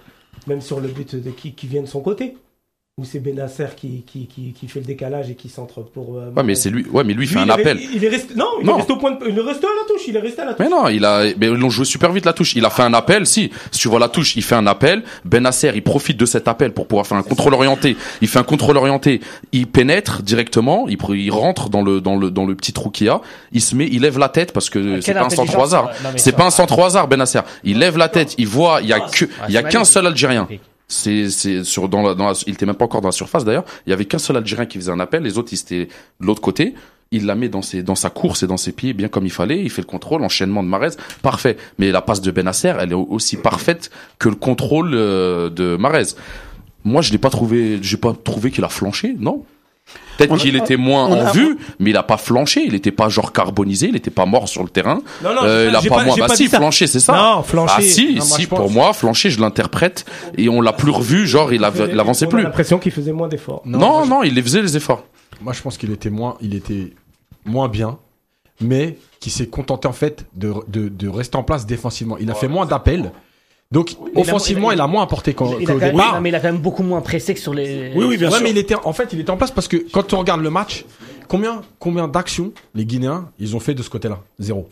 même 0.47 0.61
sur 0.61 0.80
le 0.80 0.88
but 0.88 1.16
de 1.16 1.30
qui, 1.30 1.55
qui 1.55 1.66
vient 1.66 1.82
de 1.82 1.86
son 1.86 2.01
côté, 2.01 2.36
où 2.97 3.05
c'est 3.05 3.18
Benasser 3.18 3.66
qui, 3.76 4.05
qui, 4.07 4.26
qui, 4.28 4.53
qui 4.53 4.68
fait 4.68 4.78
le 4.78 4.84
décalage 4.86 5.28
et 5.28 5.34
qui 5.34 5.49
centre 5.49 5.80
pour. 5.82 6.16
euh, 6.16 6.30
Ouais, 6.36 6.45
mais 6.45 6.55
c'est 6.55 6.70
lui. 6.70 6.86
Ouais, 6.92 7.03
mais 7.03 7.12
lui, 7.12 7.24
il 7.24 7.28
fait 7.28 7.40
un 7.40 7.45
il 7.45 7.49
est- 7.51 7.53
appel. 7.53 7.80
Il 7.92 8.05
est 8.05 8.09
resté, 8.09 8.34
non, 8.36 8.47
il 8.61 8.66
Non. 8.66 8.74
est 8.74 8.76
resté 8.78 8.92
au 8.92 8.97
point 8.99 9.11
de, 9.11 9.18
il 9.28 9.36
est 9.36 9.40
resté 9.42 9.66
à 9.66 9.70
la 9.70 9.92
touche, 9.92 10.03
il 10.07 10.14
est 10.14 10.20
resté 10.20 10.42
à 10.42 10.45
la 10.45 10.55
touche. 10.55 10.64
Mais 10.64 10.70
non, 10.70 10.86
il 10.86 11.05
a, 11.05 11.24
mais 11.36 11.47
ils 11.49 11.55
l'ont 11.55 11.70
joué 11.70 11.84
super 11.84 12.12
vite 12.12 12.24
la 12.24 12.32
touche. 12.32 12.55
Il 12.55 12.64
a 12.64 12.70
fait 12.70 12.84
un 12.84 12.95
appel, 12.95 13.26
si. 13.26 13.51
Si 13.72 13.80
tu 13.80 13.88
vois 13.88 13.99
la 13.99 14.09
touche, 14.09 14.36
il 14.36 14.45
fait 14.45 14.55
un 14.55 14.68
appel. 14.68 15.03
Benasser, 15.24 15.72
il 15.74 15.82
profite 15.82 16.16
de 16.16 16.24
cet 16.24 16.47
appel 16.47 16.72
pour 16.72 16.86
pouvoir 16.86 17.05
faire 17.09 17.18
un 17.18 17.24
contrôle 17.24 17.55
orienté. 17.55 17.97
Il 18.20 18.28
fait 18.28 18.38
un 18.38 18.45
contrôle 18.45 18.76
orienté. 18.76 19.20
Il 19.51 19.66
pénètre 19.66 20.22
directement. 20.22 20.86
Il, 20.88 20.97
il 21.16 21.30
rentre 21.32 21.70
dans 21.70 21.82
le, 21.82 22.01
dans 22.01 22.14
le, 22.14 22.30
dans 22.30 22.47
le 22.47 22.55
petit 22.55 22.72
trou 22.72 22.90
qu'il 22.90 23.09
y 23.09 23.11
a. 23.11 23.20
Il 23.51 23.61
se 23.61 23.74
met, 23.74 23.88
il 23.90 24.03
lève 24.03 24.20
la 24.20 24.28
tête 24.28 24.53
parce 24.53 24.70
que 24.70 25.01
c'est 25.01 25.07
Quelle 25.07 25.20
pas 25.20 25.26
un 25.26 25.30
centre 25.30 25.59
au 25.59 25.62
hasard. 25.62 25.90
C'est 26.14 26.36
pas 26.36 26.45
un 26.47 26.51
centre 26.51 26.78
au 26.78 26.84
hasard, 26.84 27.09
Benasser. 27.09 27.40
Il 27.64 27.80
lève 27.80 27.99
la 27.99 28.09
tête. 28.09 28.36
Il 28.38 28.47
voit, 28.47 28.82
il 28.82 28.86
y 28.88 28.92
a 28.92 29.01
que, 29.01 29.24
Ah, 29.40 29.47
il 29.49 29.55
y 29.55 29.59
a 29.59 29.62
c'est 29.62 29.68
qu'un 29.68 29.84
seul 29.84 30.07
Algérien. 30.07 30.47
C'est, 30.89 31.30
c'est 31.30 31.64
sur 31.64 31.89
dans 31.89 32.03
la, 32.03 32.14
dans 32.14 32.26
la- 32.28 32.35
il 32.47 32.55
était 32.55 32.66
même 32.66 32.74
pas 32.74 32.85
encore 32.85 33.01
dans 33.01 33.09
la 33.09 33.12
surface 33.12 33.45
d'ailleurs. 33.45 33.64
Il 33.87 33.91
y 33.91 33.93
avait 33.93 34.05
qu'un 34.05 34.18
seul 34.18 34.37
Algérien 34.37 34.66
qui 34.66 34.78
faisait 34.78 34.93
un 34.93 35.01
appel. 35.01 35.22
Les 35.22 35.39
autres, 35.39 35.53
ils 35.53 35.61
étaient 35.61 35.87
de 36.20 36.26
l'autre 36.26 36.41
côté. 36.43 36.74
il 37.11 37.26
la 37.26 37.35
met 37.37 37.49
dans 37.49 37.62
ses 37.62 37.82
dans 37.82 37.95
sa 37.95 38.11
course 38.11 38.43
et 38.43 38.47
dans 38.49 38.57
ses 38.57 38.72
pieds 38.72 38.93
bien 38.93 39.09
comme 39.09 39.24
il 39.24 39.30
fallait. 39.32 39.61
Il 39.62 39.70
fait 39.70 39.82
le 39.82 39.87
contrôle, 39.87 40.20
l'enchaînement 40.22 40.62
de 40.62 40.68
Marez, 40.68 40.91
parfait. 41.22 41.57
Mais 41.78 41.91
la 41.91 42.03
passe 42.03 42.20
de 42.20 42.30
Benasser, 42.30 42.72
elle 42.78 42.91
est 42.93 42.95
aussi 42.95 43.37
parfaite 43.37 43.91
que 44.18 44.28
le 44.28 44.35
contrôle 44.35 44.91
euh, 44.95 45.49
de 45.49 45.76
Marez. 45.76 46.14
Moi, 46.85 47.01
je 47.03 47.12
l'ai 47.12 47.18
pas 47.18 47.30
trouvé, 47.30 47.78
j'ai 47.82 47.97
pas 47.97 48.12
trouvé 48.12 48.51
qu'il 48.51 48.64
a 48.64 48.68
flanché, 48.68 49.14
non. 49.18 49.45
Peut-être 50.16 50.37
qu'il 50.39 50.55
était 50.57 50.76
moins 50.76 51.05
en 51.07 51.26
a- 51.26 51.32
vue, 51.32 51.59
mais 51.80 51.91
il 51.91 51.97
a 51.97 52.03
pas 52.05 52.16
flanché. 52.16 52.62
Il 52.64 52.74
était 52.74 52.93
pas 52.93 53.09
genre 53.09 53.32
carbonisé, 53.32 53.89
il 53.89 53.97
était 53.97 54.11
pas 54.11 54.26
mort 54.26 54.49
sur 54.49 54.62
le 54.62 54.68
terrain. 54.68 55.01
Non, 55.22 55.35
non, 55.35 55.43
Euh, 55.43 55.64
j'ai 55.64 55.70
il 55.70 55.76
a 55.76 55.80
j'ai 55.80 55.89
pas, 55.89 56.05
moins. 56.05 56.14
j'ai 56.14 56.20
Bah 56.20 56.26
pas 56.28 56.37
si, 56.37 56.47
flanché, 56.49 56.87
c'est 56.87 57.01
ça. 57.01 57.12
Non, 57.14 57.43
flanché. 57.43 57.74
Ah 57.78 57.82
si, 57.82 58.07
Non, 58.14 58.24
moi, 58.26 58.39
si. 58.39 58.47
Pour 58.47 58.70
moi, 58.70 58.93
flanché, 58.93 59.30
je 59.30 59.41
l'interprète 59.41 60.05
et 60.39 60.49
on 60.49 60.61
l'a 60.61 60.72
plus 60.72 60.91
revu. 60.93 61.26
Genre, 61.26 61.53
il, 61.53 61.64
av- 61.64 61.89
il 61.93 61.99
avançait 61.99 62.26
plus. 62.26 62.43
l'impression 62.43 62.78
qu'il 62.78 62.93
faisait 62.93 63.12
moins 63.12 63.28
d'efforts. 63.28 63.62
Non, 63.64 64.07
non, 64.07 64.22
il 64.22 64.35
les 64.35 64.43
faisait 64.43 64.62
les 64.62 64.76
efforts. 64.76 65.05
Moi, 65.43 65.53
je 65.53 65.61
pense 65.61 65.76
qu'il 65.76 65.91
était 65.91 66.11
moins, 66.11 66.37
il 66.41 66.55
était 66.55 66.93
moins 67.45 67.68
bien, 67.68 67.99
mais 68.61 68.97
qui 69.20 69.30
s'est 69.30 69.49
contenté 69.49 69.89
en 69.89 69.93
fait 69.93 70.26
de, 70.37 70.53
de, 70.68 70.89
de 70.89 71.09
rester 71.09 71.37
en 71.37 71.43
place 71.43 71.66
défensivement. 71.66 72.16
Il 72.18 72.30
a 72.30 72.35
fait 72.35 72.49
moins 72.49 72.66
d'appels. 72.66 73.11
Donc, 73.72 73.96
offensivement, 74.14 74.70
il 74.70 74.76
il 74.76 74.80
a- 74.80 74.84
a, 74.84 74.86
moins 74.86 75.02
apporté 75.02 75.34
qu'au 75.34 75.58
même- 75.58 75.78
départ. 75.78 76.14
non, 76.14 76.20
mais 76.20 76.28
il 76.28 76.34
a 76.34 76.40
quand 76.40 76.52
même 76.52 76.58
beaucoup 76.58 76.82
moins 76.82 77.00
pressé 77.00 77.34
que 77.34 77.40
sur 77.40 77.54
les. 77.54 77.92
Oui, 77.96 78.04
oui, 78.04 78.16
bien 78.16 78.28
ouais, 78.28 78.34
sûr. 78.34 78.42
mais 78.44 78.50
il 78.50 78.58
était, 78.58 78.76
en 78.76 78.92
fait, 78.92 79.08
il 79.12 79.20
était 79.20 79.30
en 79.30 79.36
place 79.36 79.50
parce 79.50 79.68
que 79.68 79.76
quand 79.92 80.12
on 80.12 80.18
regarde 80.18 80.42
le 80.42 80.50
match, 80.50 80.84
combien, 81.28 81.62
combien 81.78 82.06
d'actions 82.06 82.52
les 82.74 82.84
Guinéens, 82.84 83.30
ils 83.40 83.56
ont 83.56 83.60
fait 83.60 83.74
de 83.74 83.82
ce 83.82 83.90
côté-là? 83.90 84.20
Zéro. 84.38 84.68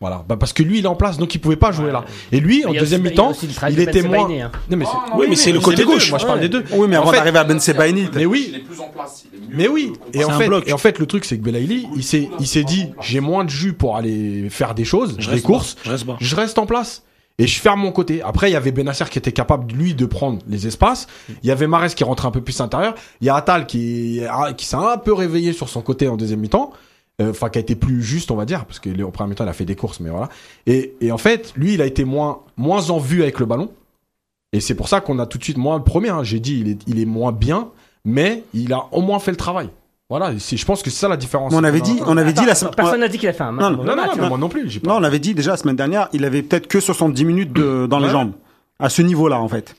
Voilà. 0.00 0.24
Bah, 0.28 0.36
parce 0.36 0.52
que 0.52 0.64
lui, 0.64 0.80
il 0.80 0.84
est 0.84 0.88
en 0.88 0.96
place, 0.96 1.16
donc 1.16 1.32
il 1.36 1.38
pouvait 1.38 1.54
pas 1.54 1.70
jouer 1.70 1.92
là. 1.92 2.04
Et 2.32 2.40
lui, 2.40 2.66
en 2.66 2.72
deuxième 2.72 3.02
il 3.06 3.10
mi-temps, 3.10 3.32
il 3.70 3.78
était 3.78 4.02
Ben 4.02 4.08
moins. 4.10 4.22
Sebaini, 4.22 4.42
hein. 4.42 4.50
Non, 4.68 4.76
mais 4.76 4.84
c'est, 4.84 5.16
Oui, 5.16 5.26
mais 5.28 5.36
c'est 5.36 5.52
le 5.52 5.60
côté 5.60 5.84
gauche. 5.84 6.10
Moi, 6.10 6.18
je 6.18 6.26
parle 6.26 6.40
des 6.40 6.48
deux. 6.48 6.64
Oui, 6.72 6.88
mais 6.88 6.96
En 6.96 7.02
avant 7.02 7.12
d'arriver 7.12 7.38
à 7.38 7.44
Ben 7.44 7.60
Sebaini, 7.60 8.08
Mais 8.12 8.26
oui. 8.26 8.64
plus 8.68 8.80
en 8.80 8.88
place. 8.88 9.24
Mais 9.52 9.68
oui, 9.68 9.92
et 10.12 10.24
en 10.24 10.26
C'est 10.28 10.34
un 10.34 10.38
fait, 10.38 10.46
bloc. 10.48 10.64
et 10.66 10.72
en 10.72 10.78
fait, 10.78 10.98
le 10.98 11.06
truc, 11.06 11.24
c'est 11.24 11.38
que 11.38 11.42
Belaïli, 11.44 11.86
il 11.94 12.02
s'est, 12.02 12.28
il 12.40 12.48
s'est 12.48 12.64
dit, 12.64 12.86
j'ai 13.00 13.20
moins 13.20 13.44
de 13.44 13.50
jus 13.50 13.74
pour 13.74 13.96
aller 13.96 14.48
faire 14.50 14.74
des 14.74 14.84
choses, 14.84 15.14
Je 15.20 15.30
des 15.30 15.40
courses, 15.40 15.76
je 16.18 16.34
reste 16.34 16.58
en 16.58 16.66
place. 16.66 17.04
Et 17.38 17.46
je 17.46 17.60
ferme 17.60 17.80
mon 17.80 17.92
côté. 17.92 18.22
Après, 18.22 18.50
il 18.50 18.52
y 18.52 18.56
avait 18.56 18.72
Benasser 18.72 19.04
qui 19.10 19.18
était 19.18 19.32
capable, 19.32 19.72
lui, 19.72 19.94
de 19.94 20.06
prendre 20.06 20.38
les 20.48 20.66
espaces. 20.66 21.06
Il 21.42 21.48
y 21.48 21.50
avait 21.50 21.66
Marès 21.66 21.94
qui 21.94 22.04
rentrait 22.04 22.28
un 22.28 22.30
peu 22.30 22.42
plus 22.42 22.60
à 22.60 22.64
l'intérieur. 22.64 22.94
Il 23.20 23.26
y 23.26 23.30
a 23.30 23.34
Atal 23.36 23.66
qui, 23.66 24.20
qui 24.56 24.66
s'est 24.66 24.76
un 24.76 24.98
peu 24.98 25.12
réveillé 25.12 25.52
sur 25.52 25.68
son 25.68 25.80
côté 25.82 26.08
en 26.08 26.16
deuxième 26.16 26.40
mi-temps. 26.40 26.72
Euh, 27.20 27.30
Enfin, 27.30 27.50
qui 27.50 27.58
a 27.58 27.60
été 27.60 27.74
plus 27.74 28.02
juste, 28.02 28.30
on 28.30 28.36
va 28.36 28.44
dire, 28.44 28.64
parce 28.64 28.78
que 28.78 28.88
premier 29.10 29.30
mi-temps, 29.30 29.44
il 29.44 29.48
a 29.48 29.52
fait 29.52 29.64
des 29.64 29.76
courses, 29.76 30.00
mais 30.00 30.10
voilà. 30.10 30.28
Et, 30.66 30.94
et 31.00 31.12
en 31.12 31.18
fait, 31.18 31.52
lui, 31.56 31.74
il 31.74 31.82
a 31.82 31.86
été 31.86 32.04
moins, 32.04 32.40
moins 32.56 32.90
en 32.90 32.98
vue 32.98 33.22
avec 33.22 33.38
le 33.38 33.46
ballon. 33.46 33.70
Et 34.52 34.60
c'est 34.60 34.74
pour 34.74 34.88
ça 34.88 35.00
qu'on 35.00 35.18
a 35.18 35.26
tout 35.26 35.38
de 35.38 35.44
suite, 35.44 35.56
moi, 35.56 35.76
le 35.76 35.84
premier, 35.84 36.10
hein, 36.10 36.22
j'ai 36.22 36.40
dit, 36.40 36.60
il 36.60 36.68
est, 36.68 36.78
il 36.86 37.00
est 37.00 37.06
moins 37.06 37.32
bien, 37.32 37.70
mais 38.04 38.44
il 38.54 38.72
a 38.72 38.88
au 38.92 39.00
moins 39.00 39.18
fait 39.18 39.30
le 39.30 39.36
travail. 39.36 39.68
Voilà, 40.12 40.30
je 40.36 40.64
pense 40.66 40.82
que 40.82 40.90
c'est 40.90 40.98
ça 40.98 41.08
la 41.08 41.16
différence. 41.16 41.54
on 41.54 41.64
avait 41.64 41.80
dit, 41.80 41.98
on 42.04 42.18
avait 42.18 42.34
dit 42.34 42.44
la 42.44 42.54
semaine. 42.54 42.74
Personne 42.76 43.00
n'a 43.00 43.08
dit 43.08 43.16
qu'il 43.16 43.30
a 43.30 43.32
fait 43.32 43.44
un 43.44 43.52
Non, 43.52 43.70
non, 43.70 43.76
Non, 43.78 43.84
non, 43.84 43.96
match, 43.96 44.16
non, 44.18 44.24
hein. 44.24 44.28
moi 44.28 44.36
non 44.36 44.50
plus. 44.50 44.78
Non, 44.84 44.96
on 44.96 45.04
avait 45.04 45.18
dit 45.18 45.32
déjà 45.32 45.52
la 45.52 45.56
semaine 45.56 45.74
dernière, 45.74 46.10
il 46.12 46.26
avait 46.26 46.42
peut-être 46.42 46.66
que 46.66 46.80
70 46.80 47.24
minutes 47.24 47.52
de, 47.54 47.86
dans 47.86 47.98
les 47.98 48.10
jambes, 48.10 48.32
à 48.78 48.90
ce 48.90 49.00
niveau-là 49.00 49.40
en 49.40 49.48
fait. 49.48 49.74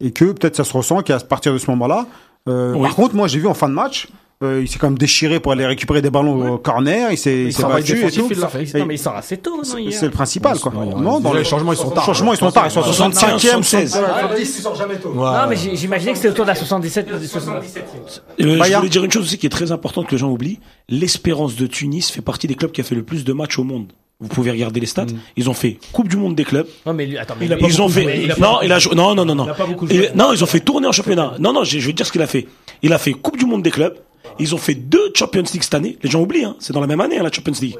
Et 0.00 0.10
que 0.10 0.24
peut-être 0.24 0.56
ça 0.56 0.64
se 0.64 0.72
ressent 0.72 1.02
qu'à 1.02 1.20
partir 1.20 1.52
de 1.52 1.58
ce 1.58 1.70
moment-là. 1.70 2.06
euh. 2.48 2.76
Par 2.82 2.96
contre, 2.96 3.14
moi 3.14 3.28
j'ai 3.28 3.38
vu 3.38 3.46
en 3.46 3.54
fin 3.54 3.68
de 3.68 3.74
match, 3.74 4.08
euh, 4.42 4.60
il 4.62 4.68
s'est 4.68 4.78
quand 4.78 4.88
même 4.88 4.98
déchiré 4.98 5.40
pour 5.40 5.52
aller 5.52 5.64
récupérer 5.64 6.02
des 6.02 6.10
ballons 6.10 6.54
au 6.54 6.58
corner, 6.58 7.10
il 7.10 7.16
s'est 7.16 7.44
il 7.44 7.52
s'est 7.54 7.62
battu 7.62 7.96
et 8.06 8.10
tout. 8.10 8.28
il 8.30 8.78
Non, 8.78 8.86
mais 8.86 8.94
il 8.94 8.98
sort 8.98 9.16
assez 9.16 9.38
tôt, 9.38 9.56
non, 9.56 9.62
C'est 9.64 10.02
le 10.06 10.10
principal 10.10 10.58
quoi. 10.58 10.72
Non, 10.72 11.20
dans 11.20 11.32
le 11.32 11.38
les 11.38 11.44
changements, 11.44 11.72
ils 11.72 11.78
sont 11.78 11.90
tard. 11.90 12.04
changements, 12.04 12.32
ils 12.34 12.38
sont 12.38 12.50
tard, 12.50 12.66
ils 12.66 12.70
sont 12.70 12.82
à 12.82 12.90
65e, 12.90 13.62
76. 13.62 13.92
70. 13.92 14.62
Ouais. 15.06 15.12
Non, 15.14 15.32
mais 15.48 15.56
j'imaginais 15.56 16.12
que 16.12 16.18
c'était 16.18 16.30
autour 16.30 16.44
de 16.44 16.50
la 16.50 16.54
77 16.54 17.08
ou 17.14 17.18
du 17.18 17.26
77. 17.26 17.84
Euh, 18.04 18.12
je 18.38 18.46
voulais 18.48 18.88
dire 18.90 19.04
une 19.04 19.10
chose 19.10 19.22
aussi 19.24 19.38
qui 19.38 19.46
est 19.46 19.50
très 19.50 19.72
importante 19.72 20.06
que 20.06 20.12
les 20.12 20.18
gens 20.18 20.30
oublient. 20.30 20.60
L'Espérance 20.88 21.56
de 21.56 21.66
Tunis 21.66 22.10
fait 22.10 22.20
partie 22.22 22.46
des 22.46 22.54
clubs 22.54 22.72
qui 22.72 22.80
a 22.80 22.84
fait 22.84 22.94
le 22.94 23.02
plus 23.02 23.24
de 23.24 23.32
matchs 23.32 23.58
au 23.58 23.64
monde. 23.64 23.92
Vous 24.18 24.28
pouvez 24.28 24.50
regarder 24.50 24.80
les 24.80 24.86
stats. 24.86 25.04
Ils 25.36 25.50
ont 25.50 25.54
fait 25.54 25.78
Coupe 25.92 26.08
du 26.08 26.16
Monde 26.16 26.34
des 26.34 26.44
clubs. 26.44 26.66
Non, 26.86 26.94
mais 26.94 27.04
lui, 27.04 27.18
attends, 27.18 27.34
mais 27.38 27.44
Il 27.46 27.52
a 27.52 27.58
Ils 27.58 27.82
ont 27.82 27.86
beaucoup 27.86 27.92
fait. 27.98 28.02
joué. 28.02 28.20
Il 28.24 28.32
a 28.32 28.36
non, 28.36 28.54
pas- 28.54 28.60
il 28.64 28.72
a 28.72 28.78
joué. 28.78 28.94
Non, 28.94 29.14
non, 29.14 29.26
non, 29.26 29.34
non. 29.34 29.44
Il 29.44 29.50
a 29.50 29.54
pas 29.54 29.66
joué. 29.66 30.10
non, 30.14 30.32
ils 30.32 30.42
ont 30.42 30.46
fait 30.46 30.60
tourner 30.60 30.86
en 30.86 30.92
championnat. 30.92 31.34
Non, 31.38 31.52
non, 31.52 31.64
je 31.64 31.78
je 31.78 31.86
vais 31.86 31.92
te 31.92 31.96
dire 31.98 32.06
ce 32.06 32.12
qu'il 32.12 32.22
a 32.22 32.26
fait. 32.26 32.46
Il 32.82 32.94
a 32.94 32.98
fait 32.98 33.12
Coupe 33.12 33.36
du 33.36 33.44
Monde 33.44 33.62
des 33.62 33.70
clubs. 33.70 33.94
Ils 34.38 34.54
ont 34.54 34.58
fait 34.58 34.74
deux 34.74 35.12
Champions 35.14 35.44
League 35.52 35.62
cette 35.62 35.74
année. 35.74 35.98
Les 36.02 36.10
gens 36.10 36.20
oublient, 36.20 36.44
hein. 36.44 36.56
C'est 36.58 36.72
dans 36.72 36.80
la 36.80 36.86
même 36.86 37.00
année, 37.00 37.18
hein, 37.18 37.22
la 37.22 37.32
Champions 37.32 37.54
League. 37.60 37.76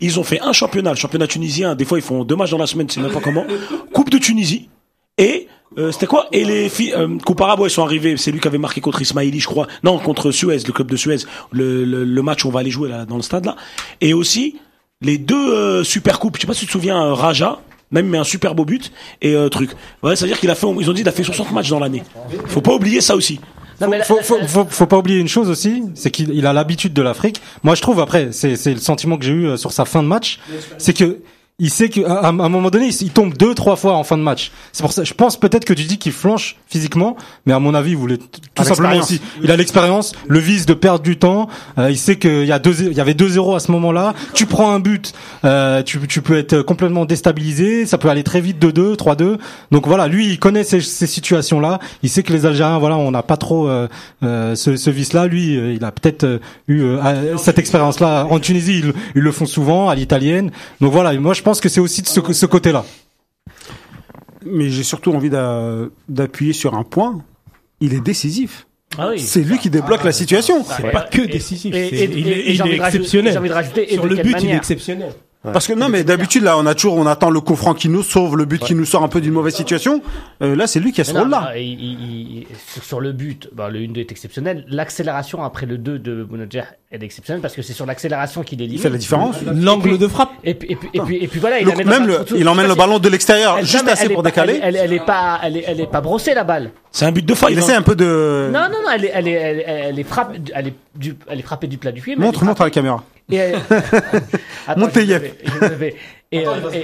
Ils 0.00 0.18
ont 0.20 0.24
fait 0.24 0.40
un 0.40 0.52
championnat, 0.52 0.90
le 0.90 0.96
championnat 0.96 1.26
tunisien. 1.26 1.74
Des 1.74 1.84
fois, 1.84 1.98
ils 1.98 2.04
font 2.04 2.24
deux 2.24 2.36
matchs 2.36 2.50
dans 2.50 2.58
la 2.58 2.66
semaine, 2.66 2.88
c'est 2.88 3.00
même 3.00 3.12
pas 3.12 3.20
comment. 3.20 3.44
Coupe 3.92 4.10
de 4.10 4.18
Tunisie. 4.18 4.68
Et, 5.18 5.48
euh, 5.78 5.92
c'était 5.92 6.06
quoi? 6.06 6.26
Et 6.32 6.44
les 6.44 6.68
filles, 6.68 6.92
euh, 6.94 7.18
ils 7.64 7.70
sont 7.70 7.82
arrivés. 7.82 8.16
C'est 8.16 8.30
lui 8.30 8.40
qui 8.40 8.48
avait 8.48 8.58
marqué 8.58 8.80
contre 8.80 9.00
Ismaili, 9.00 9.40
je 9.40 9.46
crois. 9.46 9.66
Non, 9.82 9.98
contre 9.98 10.30
Suez, 10.30 10.58
le 10.66 10.72
club 10.72 10.90
de 10.90 10.96
Suez. 10.96 11.18
Le, 11.50 11.84
le, 11.84 12.04
le 12.04 12.22
match 12.22 12.44
où 12.44 12.48
on 12.48 12.50
va 12.50 12.60
aller 12.60 12.70
jouer, 12.70 12.88
là, 12.88 13.04
dans 13.06 13.16
le 13.16 13.22
stade, 13.22 13.46
là. 13.46 13.56
Et 14.00 14.12
aussi, 14.12 14.56
les 15.00 15.18
deux 15.18 15.52
euh, 15.52 15.84
super 15.84 16.18
coupes. 16.18 16.36
Je 16.36 16.42
sais 16.42 16.46
pas 16.46 16.54
si 16.54 16.60
tu 16.60 16.66
te 16.66 16.72
souviens, 16.72 17.02
euh, 17.02 17.14
Raja, 17.14 17.60
même 17.90 18.06
mais 18.08 18.18
un 18.18 18.24
super 18.24 18.54
beau 18.54 18.64
but 18.64 18.92
et 19.22 19.34
euh, 19.34 19.48
truc. 19.48 19.70
Ouais, 20.02 20.16
c'est 20.16 20.24
à 20.24 20.28
dire 20.28 20.40
qu'il 20.40 20.50
a 20.50 20.54
fait, 20.54 20.66
ils 20.80 20.90
ont 20.90 20.92
dit, 20.92 21.02
il 21.02 21.08
a 21.08 21.12
fait 21.12 21.22
60 21.22 21.52
matchs 21.52 21.70
dans 21.70 21.78
l'année. 21.78 22.02
Faut 22.46 22.60
pas 22.60 22.74
oublier 22.74 23.00
ça 23.00 23.16
aussi. 23.16 23.40
Non, 23.80 23.88
mais 23.88 23.98
la- 23.98 24.04
faut, 24.04 24.16
faut, 24.22 24.38
faut, 24.46 24.64
faut 24.68 24.86
pas 24.86 24.98
oublier 24.98 25.18
une 25.20 25.28
chose 25.28 25.50
aussi, 25.50 25.82
c'est 25.94 26.10
qu'il 26.10 26.30
il 26.32 26.46
a 26.46 26.52
l'habitude 26.52 26.92
de 26.94 27.02
l'Afrique. 27.02 27.40
Moi, 27.62 27.74
je 27.74 27.82
trouve 27.82 28.00
après, 28.00 28.28
c'est 28.32 28.56
c'est 28.56 28.72
le 28.72 28.80
sentiment 28.80 29.18
que 29.18 29.24
j'ai 29.24 29.32
eu 29.32 29.46
euh, 29.48 29.56
sur 29.56 29.72
sa 29.72 29.84
fin 29.84 30.02
de 30.02 30.08
match, 30.08 30.38
c'est 30.78 30.92
que 30.96 31.18
il 31.58 31.70
sait 31.70 31.88
qu'à 31.88 32.06
à 32.12 32.28
un 32.28 32.32
moment 32.32 32.68
donné, 32.68 32.88
il, 32.88 33.02
il 33.02 33.10
tombe 33.10 33.34
deux, 33.34 33.54
trois 33.54 33.76
fois 33.76 33.94
en 33.94 34.04
fin 34.04 34.18
de 34.18 34.22
match. 34.22 34.52
C'est 34.72 34.82
pour 34.82 34.92
ça, 34.92 35.04
je 35.04 35.14
pense 35.14 35.38
peut-être 35.40 35.64
que 35.64 35.72
tu 35.72 35.84
dis 35.84 35.96
qu'il 35.96 36.12
flanche 36.12 36.56
physiquement, 36.66 37.16
mais 37.46 37.54
à 37.54 37.58
mon 37.58 37.72
avis, 37.74 37.92
il 37.92 37.96
voulait 37.96 38.18
tout 38.18 38.64
simplement 38.64 38.96
aussi. 38.98 39.22
Il 39.42 39.50
a 39.50 39.56
l'expérience, 39.56 40.12
le 40.28 40.38
vice 40.38 40.66
de 40.66 40.74
perdre 40.74 41.02
du 41.02 41.16
temps. 41.16 41.48
euh, 41.78 41.90
il 41.90 41.96
sait 41.96 42.16
qu'il 42.16 42.44
y 42.44 42.52
a 42.52 42.58
deux, 42.58 42.82
il 42.82 42.92
y 42.92 43.00
avait 43.00 43.14
2-0 43.14 43.56
à 43.56 43.60
ce 43.60 43.72
moment-là. 43.72 44.12
Tu 44.34 44.44
prends 44.44 44.70
un 44.70 44.80
but, 44.80 45.14
euh, 45.46 45.82
tu, 45.82 45.98
tu 46.06 46.20
peux 46.20 46.36
être 46.36 46.60
complètement 46.60 47.06
déstabilisé. 47.06 47.86
Ça 47.86 47.96
peut 47.96 48.10
aller 48.10 48.22
très 48.22 48.42
vite 48.42 48.62
2-2, 48.62 48.96
3-2. 48.96 49.38
Donc 49.70 49.86
voilà, 49.86 50.08
lui, 50.08 50.28
il 50.28 50.38
connaît 50.38 50.62
ces, 50.64 50.82
ces 50.82 51.06
situations-là. 51.06 51.78
Il 52.02 52.10
sait 52.10 52.22
que 52.22 52.34
les 52.34 52.44
Algériens, 52.44 52.78
voilà, 52.78 52.98
on 52.98 53.10
n'a 53.10 53.22
pas 53.22 53.38
trop 53.38 53.66
euh, 53.66 53.88
euh, 54.22 54.54
ce, 54.56 54.76
ce 54.76 54.90
vice-là. 54.90 55.26
Lui, 55.26 55.54
il 55.74 55.82
a 55.86 55.90
peut-être 55.90 56.38
eu 56.68 56.82
cette 57.38 57.58
expérience-là 57.58 58.26
en 58.28 58.40
Tunisie. 58.40 58.80
Ils, 58.84 58.92
ils 59.14 59.22
le 59.22 59.32
font 59.32 59.46
souvent 59.46 59.88
à 59.88 59.94
l'italienne. 59.94 60.50
Donc 60.82 60.92
voilà, 60.92 61.18
moi, 61.18 61.32
je 61.32 61.45
pense 61.46 61.60
que 61.60 61.68
c'est 61.68 61.80
aussi 61.80 62.02
de 62.02 62.08
ce, 62.08 62.20
ce 62.32 62.46
côté-là. 62.46 62.84
Mais 64.44 64.68
j'ai 64.68 64.82
surtout 64.82 65.12
envie 65.12 65.30
d'a- 65.30 65.84
d'appuyer 66.08 66.52
sur 66.52 66.74
un 66.74 66.82
point. 66.82 67.22
Il 67.80 67.94
est 67.94 68.00
décisif. 68.00 68.66
Ah 68.98 69.10
oui. 69.10 69.20
C'est 69.20 69.42
lui 69.42 69.58
qui 69.58 69.70
débloque 69.70 70.02
la 70.02 70.10
situation. 70.12 70.64
C'est 70.64 70.90
pas 70.90 71.02
que 71.02 71.22
décisif. 71.22 71.72
Et- 71.72 71.88
c'est- 71.90 71.94
et- 71.96 72.18
il 72.18 72.28
et- 72.28 72.30
est, 72.32 72.38
et 72.40 72.54
il 72.54 72.66
est 72.66 72.74
exceptionnel. 72.76 73.32
j'ai 73.32 73.38
envie 73.38 73.48
de 73.48 73.54
rajouter, 73.54 73.92
et 73.92 73.94
Sur 73.94 74.04
de 74.04 74.08
le 74.08 74.16
but, 74.22 74.36
il 74.42 74.50
est 74.50 74.56
exceptionnel. 74.56 75.12
Parce 75.52 75.68
que 75.68 75.74
non, 75.74 75.88
mais 75.88 76.02
d'habitude 76.02 76.42
là, 76.42 76.58
on 76.58 76.66
a 76.66 76.74
toujours, 76.74 76.96
on 76.96 77.06
attend 77.06 77.30
le 77.30 77.40
coup 77.40 77.54
franc 77.54 77.74
qui 77.74 77.88
nous 77.88 78.02
sauve, 78.02 78.36
le 78.36 78.46
but 78.46 78.60
qui 78.60 78.74
nous 78.74 78.84
sort 78.84 79.04
un 79.04 79.08
peu 79.08 79.20
d'une 79.20 79.32
mauvaise 79.34 79.54
situation. 79.54 80.02
Euh, 80.42 80.56
là, 80.56 80.66
c'est 80.66 80.80
lui 80.80 80.90
qui 80.90 81.00
a 81.00 81.04
ce 81.04 81.12
rôle-là. 81.12 81.52
sur, 82.82 83.00
le 83.00 83.12
but, 83.12 83.48
bah, 83.52 83.68
le 83.70 83.78
1-2 83.80 84.00
est 84.00 84.10
exceptionnel. 84.10 84.64
L'accélération 84.68 85.44
après 85.44 85.66
le 85.66 85.78
2 85.78 86.00
de 86.00 86.26
Bounedjah 86.90 87.02
est 87.02 87.04
exceptionnelle 87.04 87.40
parce 87.42 87.54
que 87.54 87.62
c'est 87.62 87.72
sur 87.72 87.86
l'accélération 87.86 88.42
qu'il 88.42 88.60
Il 88.60 88.64
élimine. 88.64 88.82
fait 88.82 88.90
la 88.90 88.98
différence. 88.98 89.36
L'angle 89.42 89.98
de 89.98 90.08
frappe. 90.08 90.30
Et 90.44 90.54
puis, 90.54 90.68
et 90.70 90.76
puis, 90.76 90.88
et 90.94 91.00
puis, 91.00 91.16
et 91.24 91.28
puis 91.28 91.40
voilà, 91.40 91.60
il 91.60 91.66
même 91.84 92.06
le, 92.06 92.24
il 92.36 92.48
emmène 92.48 92.68
le 92.68 92.74
ballon 92.74 92.98
de 92.98 93.08
l'extérieur 93.08 93.56
Elle- 93.58 93.66
juste 93.66 93.88
assez 93.88 94.04
elle 94.04 94.12
est 94.12 94.14
pour 94.14 94.22
pas- 94.22 94.30
décaler. 94.30 94.60
Elle, 94.62 94.76
elle, 94.76 94.84
elle 94.84 94.92
est 94.92 95.04
pas, 95.04 95.40
elle 95.42 95.56
est, 95.56 95.64
elle 95.66 95.80
est 95.80 95.90
pas 95.90 96.00
brossée 96.00 96.34
la 96.34 96.44
balle. 96.44 96.70
C'est 96.92 97.04
un 97.04 97.12
but 97.12 97.24
de 97.26 97.34
faille. 97.34 97.52
Il 97.54 97.58
essaie 97.58 97.74
un 97.74 97.82
peu 97.82 97.96
de. 97.96 98.50
Non, 98.52 98.60
non, 98.70 98.82
non, 98.84 98.90
elle 98.94 99.04
est, 99.04 99.10
elle 99.14 99.28
est, 99.28 99.32
elle, 99.32 99.58
est- 99.58 99.64
elle 99.66 99.98
est 99.98 100.04
frappée, 100.04 100.38
elle 100.54 100.68
est 100.68 100.74
du, 100.94 101.16
elle 101.28 101.38
est 101.40 101.42
frappée 101.42 101.66
du 101.66 101.78
plat 101.78 101.92
du 101.92 102.00
pied. 102.00 102.16
Montre, 102.16 102.38
elle 102.40 102.44
est 102.44 102.48
montre 102.48 102.62
à 102.62 102.64
la 102.64 102.70
caméra. 102.70 103.02
Et 103.30 103.36
elle- 103.36 103.56
Attends, 104.68 104.80
Montez, 104.80 105.00
je 105.02 105.06
Yep. 105.10 105.22
vais- 105.22 105.34
je 105.62 105.74
vais- 105.74 105.96
Et, 106.32 106.46
euh, 106.46 106.52
et- 106.72 106.78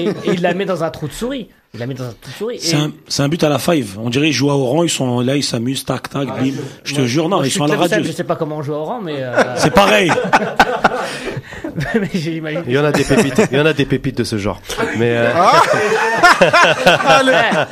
et- 0.00 0.02
et- 0.02 0.08
et 0.08 0.14
il 0.34 0.42
la 0.42 0.54
met 0.54 0.64
dans 0.64 0.82
un 0.82 0.90
trou 0.90 1.06
de 1.06 1.12
souris. 1.12 1.48
Il 1.72 1.78
la 1.80 1.86
met 1.86 1.94
dans 1.94 2.04
un 2.04 2.08
trou 2.08 2.30
de 2.30 2.36
souris. 2.36 2.58
C'est 2.60 2.76
Et- 2.76 2.80
un, 2.80 2.90
c'est 3.06 3.22
un 3.22 3.28
but 3.28 3.42
à 3.44 3.48
la 3.48 3.58
five. 3.60 3.96
On 4.02 4.10
dirait 4.10 4.28
ils 4.28 4.32
jouent 4.32 4.50
à 4.50 4.56
Oran, 4.56 4.82
ils 4.82 4.88
sont 4.90 5.20
là, 5.20 5.36
ils 5.36 5.44
s'amusent, 5.44 5.84
tac, 5.84 6.08
tac, 6.10 6.26
bim. 6.26 6.52
Je 6.82 6.94
te 6.94 7.06
jure, 7.06 7.28
non, 7.28 7.36
Moi, 7.36 7.46
ils 7.46 7.50
sont 7.52 7.64
à 7.64 7.68
la 7.68 7.76
radio. 7.76 7.98
Je 8.02 8.10
sais 8.12 8.24
pas 8.24 8.34
comment 8.36 8.56
on 8.56 8.62
joue 8.62 8.72
au 8.74 8.84
rang, 8.84 9.00
mais, 9.00 9.16
euh, 9.18 9.34
C'est 9.56 9.72
pareil. 9.72 10.10
mais. 11.94 12.08
Il 12.66 12.72
y 12.72 12.78
en 12.78 12.84
a 12.84 12.92
des 12.92 13.04
pépites, 13.04 13.40
il 13.52 13.56
y 13.56 13.60
en 13.60 13.66
a 13.66 13.72
des 13.72 13.84
pépites 13.86 14.18
de 14.18 14.24
ce 14.24 14.36
genre. 14.38 14.60
Mais 14.98 15.16
euh, 15.16 15.32
Ouais, 15.32 15.40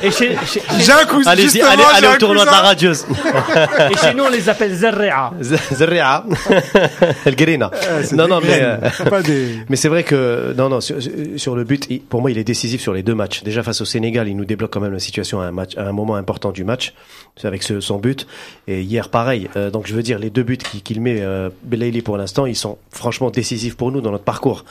Et 0.01 0.11
chez, 0.11 0.35
chez- 0.45 0.45
chez- 0.45 0.61
j'ai 0.79 0.91
un 0.91 1.05
cousin. 1.05 1.31
allez-y, 1.31 1.43
justement, 1.49 1.67
allez, 1.71 1.83
j'ai 1.91 1.97
allez 1.97 2.07
un 2.07 2.15
au 2.15 2.17
tournoi 2.19 2.45
de 2.45 2.49
la 2.51 2.61
radieuse. 2.61 3.05
et 3.91 3.97
chez 3.97 4.13
nous, 4.13 4.23
on 4.25 4.29
les 4.29 4.49
appelle 4.49 4.73
Zerrea. 4.73 5.31
Zerria, 5.41 6.23
El 7.25 7.35
Guerina. 7.35 7.71
C'est 8.03 8.15
Non, 8.15 8.25
des 8.25 8.29
non, 8.29 8.39
mais 8.41 8.47
graines, 8.47 8.79
euh, 8.83 9.09
pas 9.09 9.21
des. 9.21 9.57
Mais 9.69 9.75
c'est 9.75 9.89
vrai 9.89 10.03
que 10.03 10.53
non 10.57 10.69
non 10.69 10.81
sur, 10.81 10.95
sur 11.37 11.55
le 11.55 11.63
but, 11.63 11.87
il- 11.89 12.01
pour 12.01 12.21
moi 12.21 12.31
il 12.31 12.37
est 12.37 12.43
décisif 12.43 12.81
sur 12.81 12.93
les 12.93 13.03
deux 13.03 13.15
matchs. 13.15 13.43
Déjà 13.43 13.63
face 13.63 13.81
au 13.81 13.85
Sénégal, 13.85 14.27
il 14.27 14.35
nous 14.35 14.45
débloque 14.45 14.71
quand 14.71 14.79
même 14.79 14.93
la 14.93 14.99
situation 14.99 15.41
à 15.41 15.45
un 15.45 15.51
match, 15.51 15.77
à 15.77 15.83
un 15.83 15.91
moment 15.91 16.15
important 16.15 16.51
du 16.51 16.63
match, 16.63 16.93
c'est 17.35 17.47
avec 17.47 17.63
ce, 17.63 17.79
son 17.79 17.97
but. 17.97 18.27
Et 18.67 18.81
hier 18.81 19.09
pareil. 19.09 19.49
Euh, 19.55 19.69
donc 19.69 19.87
je 19.87 19.93
veux 19.95 20.03
dire 20.03 20.19
les 20.19 20.29
deux 20.29 20.43
buts 20.43 20.57
qu'il 20.57 20.81
qu'il 20.83 21.01
met 21.01 21.17
euh, 21.21 21.49
Belaïli 21.63 22.01
pour 22.01 22.17
l'instant, 22.17 22.45
ils 22.45 22.55
sont 22.55 22.77
franchement 22.91 23.29
décisifs 23.29 23.75
pour 23.75 23.91
nous 23.91 24.01
dans 24.01 24.11
notre 24.11 24.23
parcours. 24.23 24.63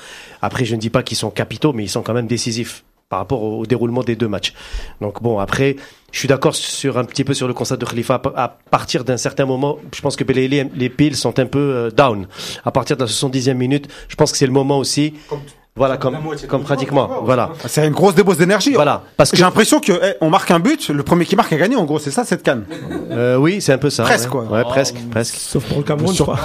Après 0.43 0.65
je 0.65 0.75
ne 0.75 0.81
dis 0.81 0.91
pas 0.91 1.03
qu'ils 1.03 1.17
sont 1.17 1.31
capitaux, 1.31 1.73
mais 1.73 1.85
ils 1.85 1.89
sont 1.91 2.03
quand 2.03 2.15
même 2.15 2.27
décisifs. 2.27 2.85
Par 3.09 3.21
rapport 3.21 3.43
au, 3.43 3.61
au 3.61 3.67
déroulement 3.67 4.03
des 4.03 4.17
deux 4.17 4.29
matchs. 4.29 4.53
Donc 5.01 5.23
bon, 5.23 5.39
après, 5.39 5.77
je 6.13 6.19
suis 6.19 6.29
d'accord 6.29 6.55
sur 6.55 6.99
un 6.99 7.05
petit 7.05 7.25
peu 7.25 7.35
sur 7.35 7.47
le 7.47 7.55
constat 7.55 7.77
de 7.77 7.85
Khalifa. 7.85 8.21
À 8.35 8.49
partir 8.71 9.05
d'un 9.05 9.17
certain 9.17 9.45
moment, 9.45 9.79
je 9.95 10.01
pense 10.01 10.17
que 10.17 10.25
les, 10.25 10.49
les, 10.49 10.65
les 10.65 10.89
piles 10.89 11.17
sont 11.17 11.39
un 11.39 11.47
peu 11.47 11.59
euh, 11.59 11.91
down. 11.91 12.27
À 12.65 12.71
partir 12.73 12.97
de 12.97 13.03
la 13.03 13.09
70e 13.09 13.55
minute, 13.55 13.89
je 14.09 14.17
pense 14.17 14.33
que 14.33 14.39
c'est 14.39 14.47
le 14.47 14.53
moment 14.53 14.79
aussi. 14.79 15.15
Voilà, 15.77 15.99
comme, 15.99 16.17
comme 16.49 16.63
pratiquement. 16.63 17.21
Voilà. 17.23 17.51
C'est 17.67 17.87
une 17.87 17.93
grosse 17.93 18.15
débauche 18.15 18.39
d'énergie. 18.39 18.73
Voilà. 18.73 19.03
Parce 19.17 19.31
que 19.31 19.37
J'ai 19.37 19.43
l'impression 19.43 19.79
que 19.79 19.93
eh, 19.93 20.15
on 20.23 20.31
marque 20.31 20.51
un 20.51 20.59
but, 20.59 20.89
le 20.89 21.03
premier 21.03 21.27
qui 21.27 21.37
marque 21.37 21.53
a 21.53 21.57
gagné. 21.57 21.77
En 21.77 21.85
gros, 21.85 21.99
c'est 21.99 22.11
ça 22.11 22.25
cette 22.25 22.43
canne. 22.43 22.65
Euh, 23.11 23.37
oui, 23.37 23.61
c'est 23.61 23.75
un 23.75 23.79
peu 23.79 23.91
ça. 23.91 24.05
Presque, 24.05 24.35
ouais. 24.35 24.47
quoi. 24.47 24.57
Ouais, 24.57 24.65
presque, 24.65 24.97
presque. 25.11 25.37
Sauf 25.37 25.65
pour 25.65 25.79
le 25.79 25.85
Cameroun, 25.85 26.15
je 26.15 26.23
crois. 26.23 26.39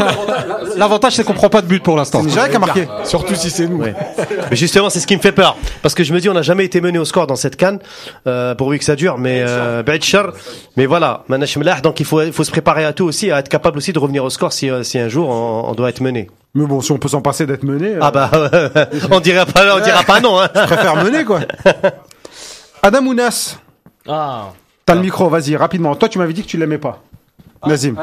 L'avantage, 0.76 1.14
c'est 1.16 1.24
qu'on 1.24 1.32
prend 1.32 1.48
pas 1.48 1.60
de 1.60 1.66
but 1.66 1.82
pour 1.82 1.96
l'instant. 1.96 2.22
C'est 2.22 2.50
qui 2.50 2.56
a 2.56 2.58
marqué. 2.60 2.86
Surtout 3.04 3.34
si 3.34 3.50
c'est 3.50 3.66
nous. 3.66 3.78
Ouais. 3.78 3.94
Mais 4.50 4.56
justement, 4.56 4.90
c'est 4.90 5.00
ce 5.00 5.06
qui 5.08 5.16
me 5.16 5.20
fait 5.20 5.32
peur. 5.32 5.56
Parce 5.82 5.94
que 5.94 6.04
je 6.04 6.12
me 6.14 6.20
dis, 6.20 6.28
on 6.28 6.34
n'a 6.34 6.42
jamais 6.42 6.64
été 6.64 6.80
mené 6.80 6.98
au 6.98 7.04
score 7.04 7.26
dans 7.26 7.36
cette 7.36 7.56
canne, 7.56 7.80
euh, 8.26 8.54
pourvu 8.54 8.78
que 8.78 8.84
ça 8.84 8.94
dure. 8.96 9.18
Mais, 9.18 9.42
euh, 9.46 9.82
mais 10.76 10.86
voilà, 10.86 11.24
donc 11.82 12.00
il 12.00 12.06
faut, 12.06 12.22
il 12.22 12.32
faut 12.32 12.44
se 12.44 12.50
préparer 12.50 12.84
à 12.84 12.92
tout 12.92 13.04
aussi, 13.04 13.30
à 13.30 13.38
être 13.38 13.48
capable 13.48 13.78
aussi 13.78 13.92
de 13.92 13.98
revenir 13.98 14.24
au 14.24 14.30
score 14.30 14.52
si, 14.52 14.70
euh, 14.70 14.82
si 14.82 14.98
un 14.98 15.08
jour 15.08 15.28
on, 15.28 15.68
on 15.68 15.74
doit 15.74 15.88
être 15.88 16.00
mené. 16.00 16.28
Mais 16.54 16.66
bon, 16.66 16.80
si 16.82 16.92
on 16.92 16.98
peut 16.98 17.08
s'en 17.08 17.22
passer 17.22 17.46
d'être 17.46 17.62
mené, 17.62 17.94
euh, 17.94 18.00
Ah 18.02 18.10
bah, 18.10 18.30
on 19.10 19.20
dira 19.20 19.46
pas, 19.46 19.76
on 19.76 19.80
dira 19.80 20.02
pas 20.02 20.20
non. 20.20 20.38
Hein. 20.40 20.48
je 20.54 20.60
préfère 20.64 20.96
mener 21.02 21.24
quoi. 21.24 21.40
Adam 22.82 23.06
Ounas, 23.06 23.58
Ah, 24.06 24.50
t'as 24.84 24.94
le 24.94 25.00
micro, 25.00 25.28
vas-y 25.28 25.56
rapidement. 25.56 25.94
Toi, 25.94 26.08
tu 26.08 26.18
m'avais 26.18 26.32
dit 26.32 26.42
que 26.42 26.48
tu 26.48 26.58
l'aimais 26.58 26.78
pas. 26.78 27.02
Nazim. 27.66 27.96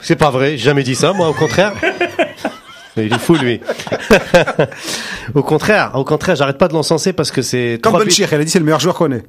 C'est 0.00 0.16
pas 0.16 0.30
vrai, 0.30 0.52
j'ai 0.52 0.64
jamais 0.64 0.82
dit 0.82 0.96
ça, 0.96 1.12
moi, 1.12 1.28
au 1.28 1.32
contraire. 1.32 1.72
Il 2.96 3.12
est 3.14 3.18
fou, 3.18 3.34
lui. 3.34 3.60
au 5.34 5.42
contraire, 5.42 5.92
au 5.94 6.04
contraire, 6.04 6.34
j'arrête 6.34 6.58
pas 6.58 6.66
de 6.68 6.74
l'encenser 6.74 7.12
parce 7.12 7.30
que 7.30 7.42
c'est 7.42 7.78
Comme. 7.82 7.92
Benchir, 7.92 8.32
elle 8.32 8.40
a 8.40 8.44
dit 8.44 8.50
c'est 8.50 8.58
le 8.58 8.64
meilleur 8.64 8.80
joueur 8.80 8.96
qu'on 8.96 9.12
ait. 9.12 9.22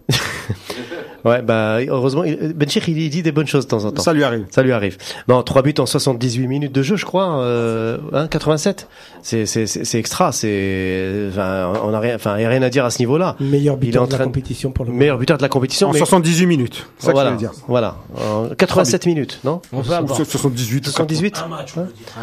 Ouais, 1.25 1.41
bah, 1.41 1.77
heureusement, 1.87 2.23
il- 2.23 2.53
Benchir, 2.53 2.87
il 2.87 2.97
il 2.97 3.09
dit 3.09 3.21
des 3.23 3.31
bonnes 3.31 3.47
choses 3.47 3.65
de 3.65 3.69
temps 3.69 3.85
en 3.85 3.91
temps. 3.91 4.01
Ça 4.01 4.13
lui 4.13 4.23
arrive. 4.23 4.45
Ça 4.51 4.61
lui 4.63 4.71
arrive. 4.71 4.97
Non, 5.27 5.41
trois 5.43 5.61
buts 5.61 5.73
en 5.79 5.85
78 5.85 6.47
minutes 6.47 6.71
de 6.73 6.81
jeu, 6.83 6.95
je 6.95 7.05
crois, 7.05 7.39
euh, 7.41 7.97
hein, 8.13 8.27
87. 8.27 8.87
C'est, 9.21 9.45
c'est, 9.45 9.67
c'est 9.67 9.83
c'est 9.85 9.99
extra. 9.99 10.31
C'est, 10.31 11.27
enfin, 11.31 11.73
on 11.83 11.93
a 11.93 11.99
rien, 11.99 12.15
enfin, 12.15 12.39
y 12.39 12.45
a 12.45 12.49
rien 12.49 12.61
à 12.61 12.69
dire 12.69 12.85
à 12.85 12.89
ce 12.89 12.99
niveau-là. 12.99 13.35
Meilleur 13.39 13.75
Il 13.81 13.83
est 13.83 13.87
buteur 13.87 14.07
de 14.07 14.15
la 14.17 14.23
compétition 14.23 14.71
pour 14.71 14.85
le 14.85 14.91
moment. 14.91 14.99
Meilleur 14.99 15.17
buteur 15.17 15.37
de 15.37 15.41
la 15.41 15.49
compétition. 15.49 15.89
En 15.89 15.91
mais- 15.93 15.97
78 15.99 16.45
minutes. 16.45 16.85
C'est 16.97 17.07
ça 17.07 17.11
que 17.13 17.17
je 17.17 17.21
voilà, 17.23 17.35
dire. 17.37 17.51
voilà. 17.67 17.95
En 18.17 18.47
87 18.57 19.05
minutes, 19.05 19.39
non? 19.43 19.61
on 19.73 19.81
peut 19.81 19.93
avoir. 19.93 20.19
Ou 20.19 20.23
78. 20.23 20.85
78? 20.87 21.43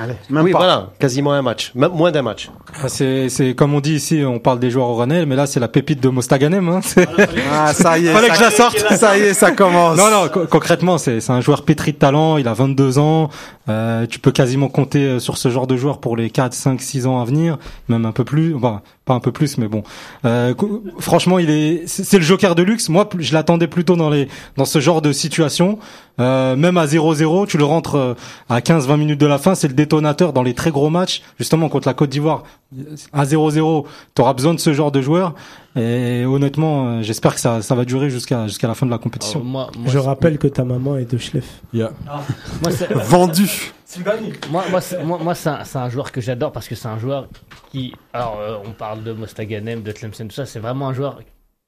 Allez, 0.00 0.14
même 0.30 0.44
oui, 0.44 0.52
pas. 0.52 0.58
voilà. 0.58 0.90
Quasiment 0.98 1.32
un 1.32 1.42
match. 1.42 1.72
Même 1.74 1.92
moins 1.92 2.10
d'un 2.12 2.22
match. 2.22 2.50
Ah, 2.82 2.88
C'est, 2.88 3.28
c'est 3.28 3.54
comme 3.54 3.74
on 3.74 3.80
dit 3.80 3.94
ici, 3.94 4.22
on 4.26 4.38
parle 4.38 4.58
des 4.58 4.70
joueurs 4.70 4.88
oranais, 4.88 5.26
mais 5.26 5.36
là 5.36 5.46
c'est 5.46 5.60
la 5.60 5.68
pépite 5.68 6.02
de 6.02 6.08
Mostaganem. 6.08 6.68
Hein. 6.68 6.80
Ah, 7.52 7.72
ça 7.72 7.98
y 7.98 8.06
est. 8.06 8.12
Fallait 8.12 8.28
ça- 8.28 8.32
que 8.32 8.38
je 8.38 8.44
la 8.44 8.50
sorte. 8.50 8.85
Ça 8.96 9.18
y 9.18 9.22
est, 9.22 9.34
ça 9.34 9.50
commence. 9.52 9.96
Non, 9.98 10.10
non, 10.10 10.28
co- 10.28 10.46
concrètement, 10.46 10.98
c'est 10.98 11.18
un 11.30 11.40
joueur 11.40 11.64
pétri 11.64 11.92
de 11.92 11.98
talent, 11.98 12.36
il 12.36 12.46
a 12.48 12.52
22 12.54 12.98
ans, 12.98 13.28
euh, 13.68 14.06
tu 14.06 14.18
peux 14.18 14.30
quasiment 14.32 14.68
compter 14.68 15.04
euh, 15.04 15.18
sur 15.18 15.36
ce 15.38 15.48
genre 15.50 15.66
de 15.66 15.76
joueur 15.76 15.98
pour 15.98 16.16
les 16.16 16.30
4, 16.30 16.52
5, 16.54 16.80
6 16.80 17.06
ans 17.06 17.20
à 17.20 17.24
venir, 17.24 17.58
même 17.88 18.06
un 18.06 18.12
peu 18.12 18.24
plus, 18.24 18.54
pas 19.06 19.14
un 19.14 19.20
peu 19.20 19.30
plus, 19.30 19.56
mais 19.56 19.68
bon. 19.68 19.84
Euh, 20.24 20.52
franchement, 20.98 21.38
il 21.38 21.48
est, 21.48 21.84
c'est 21.86 22.18
le 22.18 22.24
joker 22.24 22.56
de 22.56 22.62
luxe. 22.64 22.88
Moi, 22.88 23.08
je 23.20 23.32
l'attendais 23.34 23.68
plutôt 23.68 23.94
dans 23.94 24.10
les, 24.10 24.26
dans 24.56 24.64
ce 24.64 24.80
genre 24.80 25.00
de 25.00 25.12
situation. 25.12 25.78
Euh, 26.18 26.56
même 26.56 26.76
à 26.76 26.86
0-0, 26.86 27.46
tu 27.46 27.56
le 27.56 27.64
rentres 27.64 27.94
euh, 27.94 28.14
à 28.48 28.58
15-20 28.58 28.96
minutes 28.96 29.20
de 29.20 29.26
la 29.26 29.38
fin, 29.38 29.54
c'est 29.54 29.68
le 29.68 29.74
détonateur 29.74 30.32
dans 30.32 30.42
les 30.42 30.54
très 30.54 30.72
gros 30.72 30.90
matchs, 30.90 31.22
justement 31.38 31.68
contre 31.68 31.86
la 31.86 31.94
Côte 31.94 32.10
d'Ivoire. 32.10 32.42
À 33.12 33.24
0-0, 33.24 33.84
tu 34.16 34.22
auras 34.22 34.32
besoin 34.34 34.54
de 34.54 34.58
ce 34.58 34.72
genre 34.72 34.90
de 34.90 35.00
joueur. 35.00 35.34
Et 35.76 36.24
honnêtement, 36.24 36.88
euh, 36.88 37.02
j'espère 37.02 37.34
que 37.34 37.40
ça, 37.40 37.62
ça 37.62 37.76
va 37.76 37.84
durer 37.84 38.10
jusqu'à 38.10 38.48
jusqu'à 38.48 38.66
la 38.66 38.74
fin 38.74 38.86
de 38.86 38.90
la 38.90 38.98
compétition. 38.98 39.38
Euh, 39.40 39.44
moi, 39.44 39.70
moi, 39.78 39.88
Je 39.92 39.98
rappelle 39.98 40.38
que 40.38 40.48
ta 40.48 40.64
maman 40.64 40.96
est 40.96 41.08
de 41.12 41.16
Schleff. 41.18 41.60
Il 41.72 41.78
y 41.78 41.82
a- 41.82 41.92
moi, 42.62 42.72
c'est- 42.72 42.92
Moi, 44.50 44.64
moi, 44.70 44.80
c'est- 44.80 45.02
moi, 45.02 45.18
moi, 45.22 45.34
c'est 45.34 45.48
un, 45.48 45.64
c'est 45.64 45.78
un 45.78 45.88
joueur 45.88 46.12
que 46.12 46.20
j'adore 46.20 46.52
parce 46.52 46.68
que 46.68 46.74
c'est 46.74 46.88
un 46.88 46.98
joueur 46.98 47.28
qui. 47.70 47.92
Alors, 48.12 48.38
euh, 48.40 48.56
on 48.64 48.72
parle 48.72 49.02
de 49.02 49.12
Mostaganem, 49.12 49.82
de 49.82 49.92
Tlemcen, 49.92 50.28
tout 50.28 50.34
ça. 50.34 50.46
C'est 50.46 50.60
vraiment 50.60 50.88
un 50.88 50.92
joueur 50.94 51.20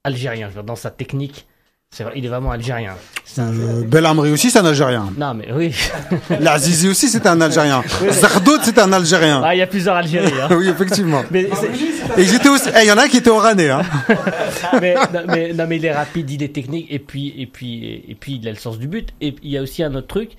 algérien. 0.03 0.45
Je 0.47 0.55
veux 0.55 0.61
dire, 0.61 0.63
dans 0.63 0.75
sa 0.75 0.91
technique, 0.91 1.45
c'est 1.91 2.03
vrai, 2.03 2.13
il 2.15 2.25
est 2.25 2.29
vraiment 2.29 2.51
algérien. 2.51 2.93
C'est 3.25 3.41
un 3.41 3.51
Euh, 3.53 3.83
Belhamri 3.83 4.31
aussi, 4.31 4.49
c'est 4.51 4.59
un 4.59 4.65
Algérien. 4.65 5.11
Non, 5.17 5.33
mais 5.33 5.51
oui. 5.51 5.73
L'Azizi 6.39 6.87
aussi, 6.87 7.09
c'était 7.09 7.29
un 7.29 7.41
Algérien. 7.41 7.83
Zardoud, 8.11 8.61
c'était 8.63 8.81
un 8.81 8.93
Algérien. 8.93 9.41
Ah, 9.43 9.55
il 9.55 9.59
y 9.59 9.61
a 9.61 9.67
plusieurs 9.67 9.95
Algériens. 9.95 10.47
hein. 10.49 10.55
Oui, 10.55 10.67
effectivement. 10.69 11.23
Mais 11.31 11.47
c'est- 11.53 12.19
Et 12.21 12.25
j'étais 12.25 12.49
aussi. 12.49 12.69
Eh, 12.75 12.83
Il 12.83 12.87
y 12.87 12.91
en 12.91 12.97
a 12.97 13.03
un 13.03 13.07
qui 13.07 13.17
était 13.17 13.29
oranais, 13.29 13.69
hein. 13.69 13.81
mais, 14.81 14.93
non, 14.95 15.21
mais, 15.27 15.53
non, 15.53 15.65
mais 15.67 15.77
il 15.77 15.85
est 15.85 15.93
rapide, 15.93 16.29
il 16.29 16.41
est 16.43 16.53
technique, 16.53 16.87
et 16.89 16.99
puis, 16.99 17.33
et 17.37 17.45
puis, 17.47 18.03
et 18.07 18.15
puis 18.15 18.39
il 18.41 18.47
a 18.47 18.51
le 18.51 18.57
sens 18.57 18.77
du 18.79 18.87
but. 18.87 19.09
Et 19.21 19.35
il 19.43 19.49
y 19.51 19.57
a 19.57 19.61
aussi 19.61 19.83
un 19.83 19.93
autre 19.95 20.07
truc, 20.07 20.31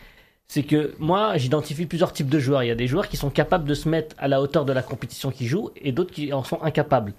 c'est 0.53 0.65
que 0.65 0.95
moi, 0.99 1.37
j'identifie 1.37 1.87
plusieurs 1.87 2.13
types 2.13 2.29
de 2.29 2.41
joueurs. 2.41 2.65
Il 2.65 2.67
y 2.67 2.73
a 2.73 2.75
des 2.75 2.89
joueurs 2.89 3.09
qui 3.09 3.17
sont 3.17 3.31
capables 3.31 3.69
de 3.69 3.75
se 3.75 3.89
mettre 3.89 4.17
à 4.19 4.27
la 4.27 4.43
hauteur 4.43 4.65
de 4.65 4.73
la 4.73 4.83
compétition 4.83 5.31
qu'ils 5.31 5.47
jouent, 5.47 5.71
et 5.81 5.93
d'autres 5.93 6.13
qui 6.13 6.33
en 6.33 6.43
sont 6.43 6.61
incapables. 6.61 7.13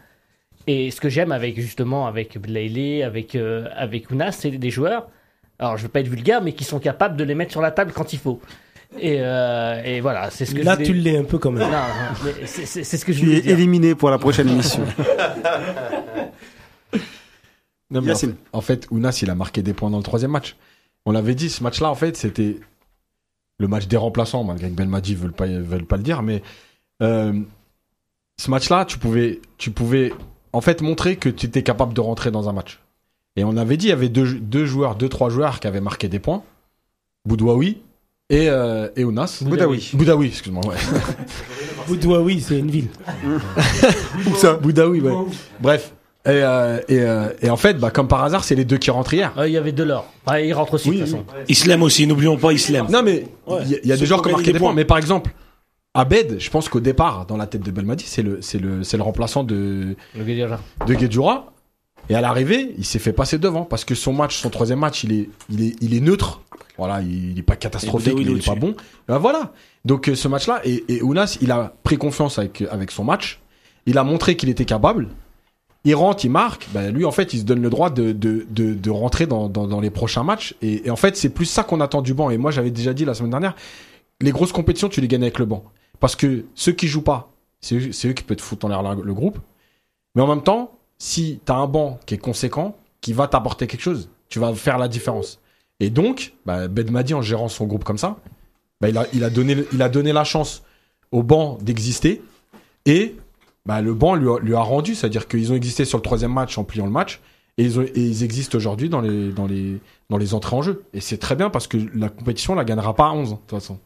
Et 0.67 0.91
ce 0.91 0.99
que 0.99 1.07
j'aime 1.07 1.32
avec 1.32 1.57
justement 1.57 2.07
avec 2.07 2.38
Blayley, 2.38 3.03
avec 3.03 3.36
euh, 3.36 3.69
avec 3.73 4.11
Ounas, 4.11 4.34
c'est 4.34 4.51
des 4.51 4.69
joueurs. 4.69 5.07
Alors, 5.59 5.77
je 5.77 5.84
veux 5.84 5.88
pas 5.89 6.01
être 6.01 6.09
vulgaire, 6.09 6.41
mais 6.41 6.51
qui 6.51 6.65
sont 6.65 6.79
capables 6.79 7.15
de 7.15 7.23
les 7.23 7.34
mettre 7.36 7.51
sur 7.51 7.61
la 7.61 7.71
table 7.71 7.93
quand 7.93 8.11
il 8.11 8.19
faut. 8.19 8.41
Et, 8.99 9.19
euh, 9.21 9.82
et 9.86 10.01
voilà, 10.01 10.29
c'est 10.29 10.45
ce 10.45 10.53
que 10.53 10.61
Là, 10.63 10.75
je 10.77 10.84
tu 10.84 10.93
l'es 10.93 11.15
un 11.15 11.23
peu 11.23 11.38
quand 11.38 11.51
même. 11.51 11.63
Non, 11.71 11.77
mais 12.25 12.34
c'est 12.45 12.65
c'est- 12.65 12.84
c'est 12.84 12.97
ce 12.97 13.05
que 13.05 13.13
je 13.13 13.19
Tu 13.19 13.25
voulais 13.27 13.38
es 13.38 13.41
dire. 13.43 13.53
éliminé 13.53 13.95
pour 13.95 14.09
la 14.09 14.17
prochaine 14.17 14.49
émission. 14.49 14.84
Non, 17.89 18.01
mais 18.01 18.11
en 18.11 18.15
fait, 18.15 18.36
en 18.53 18.61
fait, 18.61 18.88
Ounas, 18.91 19.19
il 19.21 19.29
a 19.29 19.36
marqué 19.36 19.61
des 19.61 19.73
points 19.73 19.89
dans 19.89 19.97
le 19.97 20.03
troisième 20.03 20.32
match. 20.32 20.55
On 21.05 21.11
l'avait 21.11 21.36
dit, 21.36 21.49
ce 21.49 21.63
match-là, 21.63 21.89
en 21.89 21.95
fait, 21.95 22.15
c'était 22.17 22.57
le 23.62 23.68
match 23.68 23.88
des 23.88 23.97
remplaçants, 23.97 24.43
malgré 24.43 24.70
que 24.70 24.76
Belmadi 24.76 25.16
veulent 25.16 25.32
pas, 25.32 25.45
veulent 25.45 25.86
pas 25.86 25.97
le 25.97 26.03
dire, 26.03 26.24
mais 26.24 26.41
euh, 27.01 27.39
ce 28.38 28.49
match-là, 28.49 28.86
tu 28.86 28.97
pouvais, 28.97 29.39
tu 29.57 29.72
pouvais, 29.72 30.12
en 30.51 30.62
fait, 30.62 30.82
montrer 30.82 31.16
que 31.16 31.30
tu 31.30 31.45
étais 31.45 31.62
capable 31.62 31.93
de 31.93 32.01
rentrer 32.01 32.32
dans 32.32 32.49
un 32.49 32.53
match. 32.53 32.80
Et 33.36 33.43
on 33.43 33.55
avait 33.55 33.78
dit, 33.78 33.86
il 33.86 33.89
y 33.89 33.93
avait 33.93 34.09
deux, 34.09 34.34
deux 34.34 34.66
joueurs, 34.66 34.95
deux, 34.95 35.07
trois 35.07 35.30
joueurs 35.30 35.59
qui 35.59 35.68
avaient 35.68 35.80
marqué 35.80 36.09
des 36.09 36.20
points. 36.20 36.43
Boudouaoui 37.26 37.78
et, 38.32 38.49
euh, 38.49 38.89
et 38.95 39.05
Ounas. 39.05 39.43
Boudaoui. 39.45 39.91
Boudaoui, 39.93 40.28
excuse-moi, 40.28 40.66
ouais. 40.66 40.76
Boudouaoui, 41.88 42.41
c'est 42.41 42.57
une 42.57 42.72
ville. 42.72 42.88
Où 44.28 44.36
ça 44.36 44.55
Boudaoui, 44.55 45.01
ouais. 45.01 45.14
Bref. 45.59 45.93
Et, 46.26 46.30
euh, 46.30 46.78
et, 46.88 46.99
euh, 46.99 47.30
et 47.41 47.49
en 47.49 47.57
fait, 47.57 47.80
bah, 47.80 47.89
comme 47.89 48.07
par 48.07 48.24
hasard, 48.24 48.43
c'est 48.43 48.53
les 48.55 48.65
deux 48.65 48.78
qui 48.78 48.91
rentrent 48.91 49.13
hier. 49.13 49.34
Euh, 49.38 49.47
Il 49.47 49.53
y 49.53 49.57
avait 49.57 49.72
de 49.72 49.84
l'or. 49.84 50.05
Ah, 50.28 50.39
il 50.39 50.53
rentre 50.53 50.76
aussi 50.76 50.89
de 50.89 50.93
toute 50.97 51.05
façon. 51.05 51.26
Islem 51.47 51.82
aussi, 51.82 52.05
n'oublions 52.05 52.38
pas 52.38 52.53
Islem. 52.53 52.86
Non, 52.89 53.01
mais 53.01 53.26
il 53.47 53.53
Ouais. 53.53 53.63
y 53.65 53.91
a, 53.91 53.95
y 53.95 53.99
des 53.99 54.05
joueurs 54.05 54.22
qui 54.22 54.30
marqué 54.32 54.53
des 54.53 54.59
points. 54.59 54.67
points. 54.69 54.76
Mais 54.76 54.86
par 54.86 54.97
exemple, 54.99 55.32
Abed, 55.95 56.39
je 56.39 56.49
pense 56.51 56.69
qu'au 56.69 56.80
départ, 56.80 57.26
dans 57.26 57.38
la 57.38 57.47
tête 57.47 57.63
de 57.63 57.72
Belmadi, 57.72 58.05
c'est 58.07 58.22
le, 58.22 58.39
c'est 58.41 58.59
le, 58.59 58.84
c'est 58.84 58.97
le 58.97 59.03
remplaçant 59.03 59.43
de, 59.43 59.95
Le 60.15 60.24
de 60.24 60.93
Guedjura. 60.93 61.51
Et 62.09 62.15
à 62.15 62.22
l'arrivée, 62.22 62.74
il 62.78 62.86
s'est 62.86 62.99
fait 62.99 63.13
passer 63.13 63.38
devant 63.38 63.63
parce 63.63 63.84
que 63.84 63.95
son 63.95 64.13
match, 64.13 64.38
son 64.38 64.49
troisième 64.49 64.80
match, 64.80 65.03
il 65.03 65.13
est, 65.13 65.30
il 65.49 65.61
est, 65.63 65.76
il 65.82 65.93
est 65.95 65.99
neutre. 66.01 66.41
Voilà, 66.78 67.01
il, 67.01 67.32
il 67.32 67.39
est 67.39 67.43
pas 67.43 67.55
catastrophique, 67.55 68.13
il 68.19 68.38
est 68.38 68.45
pas 68.45 68.55
bon. 68.55 68.76
Ben 69.07 69.17
voilà. 69.17 69.51
Donc 69.86 70.07
euh, 70.07 70.15
ce 70.15 70.28
match-là, 70.28 70.61
et, 70.65 70.84
et 70.88 71.01
Ounas, 71.01 71.38
il 71.41 71.51
a 71.51 71.74
pris 71.84 71.97
confiance 71.97 72.38
avec, 72.39 72.63
avec 72.72 72.91
son 72.91 73.03
match. 73.03 73.39
Il 73.86 73.97
a 73.97 74.03
montré 74.03 74.36
qu'il 74.36 74.49
était 74.49 74.65
capable. 74.65 75.09
Il 75.84 75.95
rentre, 75.95 76.25
il 76.25 76.29
marque. 76.29 76.67
Ben, 76.73 76.93
lui, 76.93 77.05
en 77.05 77.11
fait, 77.11 77.34
il 77.34 77.39
se 77.39 77.43
donne 77.43 77.61
le 77.61 77.69
droit 77.69 77.89
de, 77.89 78.11
de, 78.11 78.45
de, 78.49 78.89
rentrer 78.89 79.25
dans, 79.25 79.49
dans, 79.49 79.79
les 79.79 79.89
prochains 79.89 80.23
matchs. 80.23 80.55
Et, 80.61 80.89
en 80.89 80.95
fait, 80.95 81.17
c'est 81.17 81.29
plus 81.29 81.45
ça 81.45 81.63
qu'on 81.63 81.82
attend 81.82 82.01
du 82.01 82.13
banc. 82.13 82.29
Et 82.29 82.38
moi, 82.38 82.51
j'avais 82.51 82.71
déjà 82.71 82.93
dit 82.93 83.03
la 83.03 83.13
semaine 83.13 83.32
dernière, 83.32 83.55
les 84.19 84.32
grosses 84.32 84.51
compétitions, 84.51 84.89
tu 84.89 85.01
les 85.01 85.07
gagnes 85.07 85.23
avec 85.23 85.39
le 85.39 85.45
banc. 85.45 85.63
Parce 85.99 86.15
que 86.15 86.45
ceux 86.53 86.71
qui 86.71 86.88
jouent 86.88 87.01
pas, 87.03 87.32
c'est 87.61 87.75
eux, 87.75 87.89
eux 88.09 88.13
qui 88.13 88.23
peuvent 88.23 88.38
te 88.38 88.41
foutre 88.41 88.65
en 88.65 88.69
l'air 88.69 88.84
la- 88.84 88.95
le 88.95 89.13
groupe. 89.13 89.39
Mais 90.15 90.21
en 90.21 90.27
même 90.27 90.43
temps, 90.43 90.71
si 90.99 91.39
tu 91.43 91.51
as 91.51 91.55
un 91.55 91.67
banc 91.67 91.99
qui 92.05 92.13
est 92.13 92.19
conséquent, 92.19 92.75
qui 93.01 93.13
va 93.13 93.27
t'apporter 93.27 93.65
quelque 93.65 93.82
chose, 93.82 94.09
tu 94.29 94.39
vas 94.39 94.53
faire 94.53 94.77
la 94.77 94.88
différence. 94.88 95.39
Et 95.79 95.89
donc, 95.89 96.34
bah, 96.45 96.67
Bedmadi, 96.67 97.15
en 97.15 97.23
gérant 97.23 97.47
son 97.47 97.65
groupe 97.65 97.84
comme 97.84 97.97
ça, 97.97 98.17
bah, 98.82 98.89
il, 98.89 98.97
a, 98.97 99.07
il, 99.13 99.23
a 99.23 99.32
donné, 99.32 99.57
il 99.73 99.82
a 99.82 99.89
donné 99.89 100.13
la 100.13 100.23
chance 100.23 100.61
au 101.11 101.23
banc 101.23 101.57
d'exister. 101.59 102.21
Et 102.86 103.15
bah, 103.66 103.82
le 103.82 103.93
banc 103.93 104.16
lui 104.16 104.30
a, 104.30 104.39
lui 104.39 104.55
a 104.55 104.59
rendu, 104.62 104.95
c'est-à-dire 104.95 105.28
qu'ils 105.28 105.51
ont 105.51 105.55
existé 105.55 105.86
sur 105.86 105.97
le 105.97 106.03
troisième 106.03 106.34
match 106.34 106.57
en 106.57 106.64
pliant 106.64 106.86
le 106.86 106.91
match. 106.91 107.20
Et 107.57 107.64
ils, 107.66 107.80
ont- 107.80 107.84
et 107.84 107.91
ils 107.95 108.24
existent 108.24 108.57
aujourd'hui 108.57 108.89
dans 108.89 109.01
les, 109.01 109.30
dans, 109.32 109.45
les, 109.45 109.80
dans 110.09 110.18
les 110.18 110.34
entrées 110.34 110.55
en 110.55 110.62
jeu. 110.62 110.84
Et 110.93 111.01
c'est 111.01 111.18
très 111.18 111.36
bien 111.36 111.49
parce 111.49 111.68
que 111.68 111.78
la 111.93 112.09
compétition, 112.09 112.53
on 112.53 112.55
la 112.55 112.64
gagnera 112.64 112.95
pas 112.95 113.07
à 113.07 113.12
11, 113.12 113.32
de 113.32 113.36
toute 113.36 113.49
façon. 113.49 113.78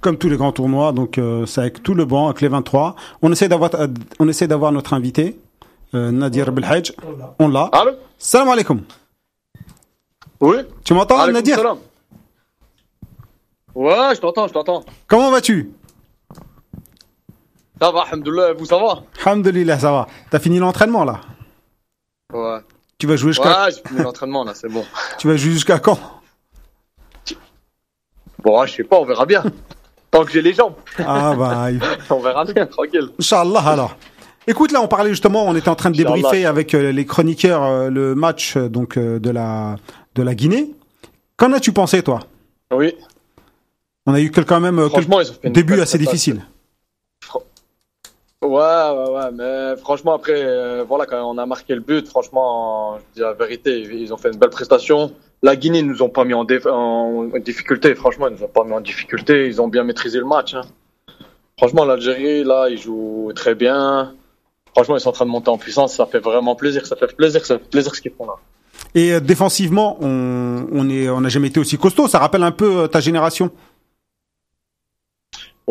Comme 0.00 0.16
tous 0.16 0.28
les 0.28 0.36
grands 0.36 0.50
tournois, 0.52 0.90
donc 0.92 1.16
euh, 1.18 1.46
c'est 1.46 1.60
avec 1.60 1.82
tout 1.82 1.94
le 1.94 2.04
banc, 2.04 2.26
avec 2.26 2.40
les 2.40 2.48
23. 2.48 2.96
On 3.20 3.30
essaie 3.30 3.48
d'avoir, 3.48 3.70
on 4.18 4.26
essaie 4.28 4.48
d'avoir 4.48 4.72
notre 4.72 4.94
invité, 4.94 5.38
euh, 5.94 6.10
Nadir 6.10 6.50
Belhaj. 6.50 6.92
On 7.38 7.46
l'a. 7.48 7.68
Allô? 7.72 7.92
Salam 8.18 8.48
alaikum. 8.48 8.80
Oui 10.40 10.56
Tu 10.82 10.92
m'entends, 10.94 11.24
Nadir? 11.28 11.56
salam. 11.56 11.78
Ouais, 13.74 14.14
je 14.14 14.20
t'entends, 14.20 14.48
je 14.48 14.52
t'entends. 14.52 14.84
Comment 15.06 15.30
vas-tu? 15.30 15.70
Ça 17.82 17.90
va, 17.90 18.02
alhamdoulilah, 18.02 18.52
vous 18.52 18.66
ça 18.66 18.78
va 18.78 19.02
Alhamdulillah, 19.26 19.76
ça 19.76 19.90
va. 19.90 20.06
T'as 20.30 20.38
fini 20.38 20.60
l'entraînement 20.60 21.04
là 21.04 21.20
ouais. 22.32 22.60
Tu 22.96 23.08
vas 23.08 23.16
jouer 23.16 23.32
jusqu'à 23.32 23.64
Ouais, 23.64 23.72
j'ai 23.72 23.88
fini 23.88 24.04
l'entraînement, 24.04 24.44
là, 24.44 24.52
c'est 24.54 24.68
bon. 24.68 24.84
tu 25.18 25.26
vas 25.26 25.36
jouer 25.36 25.50
jusqu'à 25.50 25.80
quand 25.80 25.98
Bon, 28.38 28.64
je 28.66 28.72
sais 28.72 28.84
pas, 28.84 29.00
on 29.00 29.04
verra 29.04 29.26
bien. 29.26 29.42
Tant 30.12 30.24
que 30.24 30.30
j'ai 30.30 30.42
les 30.42 30.54
jambes, 30.54 30.74
Ah 30.96 31.34
bah 31.36 31.70
on 32.10 32.20
verra 32.20 32.44
bien, 32.44 32.66
tranquille. 32.66 33.08
Inch'Allah 33.18 33.64
alors. 33.66 33.96
Écoute, 34.46 34.70
là, 34.70 34.80
on 34.80 34.86
parlait 34.86 35.10
justement, 35.10 35.44
on 35.44 35.56
était 35.56 35.68
en 35.68 35.74
train 35.74 35.90
de 35.90 35.96
débriefer 35.96 36.46
avec 36.46 36.74
euh, 36.74 36.92
les 36.92 37.04
chroniqueurs 37.04 37.64
euh, 37.64 37.90
le 37.90 38.14
match 38.14 38.56
euh, 38.56 38.68
donc 38.68 38.96
de 38.96 39.30
la 39.30 39.74
de 40.14 40.22
la 40.22 40.36
Guinée. 40.36 40.70
Qu'en 41.36 41.52
as-tu 41.52 41.72
pensé, 41.72 42.04
toi? 42.04 42.20
Oui, 42.72 42.94
On 44.06 44.14
a 44.14 44.20
eu 44.20 44.30
quand 44.30 44.60
même 44.60 44.88
franchement, 44.88 45.18
quelques 45.18 45.52
début 45.52 45.80
assez 45.80 45.98
difficile. 45.98 46.42
Ouais, 48.42 48.48
ouais, 48.50 49.10
ouais, 49.10 49.30
mais 49.32 49.76
franchement, 49.76 50.14
après, 50.14 50.34
euh, 50.34 50.84
voilà, 50.86 51.06
quand 51.06 51.22
on 51.22 51.38
a 51.38 51.46
marqué 51.46 51.76
le 51.76 51.80
but, 51.80 52.08
franchement, 52.08 52.98
je 52.98 53.14
dis 53.14 53.20
la 53.20 53.34
vérité, 53.34 53.78
ils 53.80 54.12
ont 54.12 54.16
fait 54.16 54.32
une 54.32 54.38
belle 54.38 54.50
prestation. 54.50 55.12
La 55.44 55.54
Guinée, 55.54 55.78
ils 55.78 55.86
nous 55.86 56.02
ont 56.02 56.08
pas 56.08 56.24
mis 56.24 56.34
en, 56.34 56.44
difficulté, 56.44 57.94
franchement, 57.94 58.26
ils 58.26 58.34
nous 58.34 58.42
ont 58.42 58.48
pas 58.48 58.64
mis 58.64 58.72
en 58.72 58.80
difficulté, 58.80 59.46
ils 59.46 59.62
ont 59.62 59.68
bien 59.68 59.84
maîtrisé 59.84 60.18
le 60.18 60.24
match. 60.24 60.54
hein. 60.54 60.62
Franchement, 61.56 61.84
l'Algérie, 61.84 62.42
là, 62.42 62.68
ils 62.68 62.78
jouent 62.78 63.30
très 63.36 63.54
bien. 63.54 64.12
Franchement, 64.74 64.96
ils 64.96 65.00
sont 65.00 65.10
en 65.10 65.12
train 65.12 65.26
de 65.26 65.30
monter 65.30 65.50
en 65.50 65.58
puissance, 65.58 65.94
ça 65.94 66.06
fait 66.06 66.18
vraiment 66.18 66.56
plaisir, 66.56 66.84
ça 66.84 66.96
fait 66.96 67.14
plaisir, 67.14 67.46
ça 67.46 67.58
fait 67.58 67.70
plaisir 67.70 67.94
ce 67.94 68.00
qu'ils 68.00 68.10
font 68.12 68.26
là. 68.26 68.34
Et 68.96 69.12
euh, 69.12 69.20
défensivement, 69.20 69.98
on 70.00 70.66
on 70.72 71.20
n'a 71.20 71.28
jamais 71.28 71.48
été 71.48 71.60
aussi 71.60 71.78
costaud. 71.78 72.08
Ça 72.08 72.18
rappelle 72.18 72.42
un 72.42 72.50
peu 72.50 72.78
euh, 72.78 72.86
ta 72.88 73.00
génération. 73.00 73.50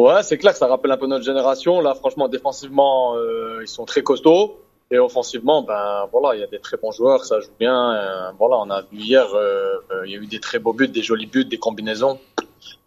Ouais, 0.01 0.23
c'est 0.23 0.37
clair, 0.39 0.55
ça 0.55 0.65
rappelle 0.67 0.89
un 0.91 0.97
peu 0.97 1.05
notre 1.05 1.23
génération. 1.23 1.79
Là, 1.79 1.93
franchement, 1.93 2.27
défensivement, 2.27 3.15
euh, 3.17 3.59
ils 3.61 3.67
sont 3.67 3.85
très 3.85 4.01
costauds. 4.01 4.57
Et 4.89 4.97
offensivement, 4.97 5.61
ben 5.61 6.07
voilà, 6.11 6.35
il 6.35 6.41
y 6.41 6.43
a 6.43 6.47
des 6.47 6.59
très 6.59 6.75
bons 6.75 6.91
joueurs, 6.91 7.23
ça 7.23 7.39
joue 7.39 7.51
bien. 7.59 7.93
Euh, 7.93 8.31
voilà, 8.39 8.57
on 8.57 8.69
a 8.71 8.81
vu 8.81 8.97
hier, 8.97 9.25
euh, 9.35 9.75
il 10.05 10.11
y 10.11 10.15
a 10.15 10.17
eu 10.17 10.25
des 10.25 10.39
très 10.39 10.57
beaux 10.59 10.73
buts, 10.73 10.87
des 10.87 11.03
jolis 11.03 11.27
buts, 11.27 11.45
des 11.45 11.59
combinaisons. 11.59 12.19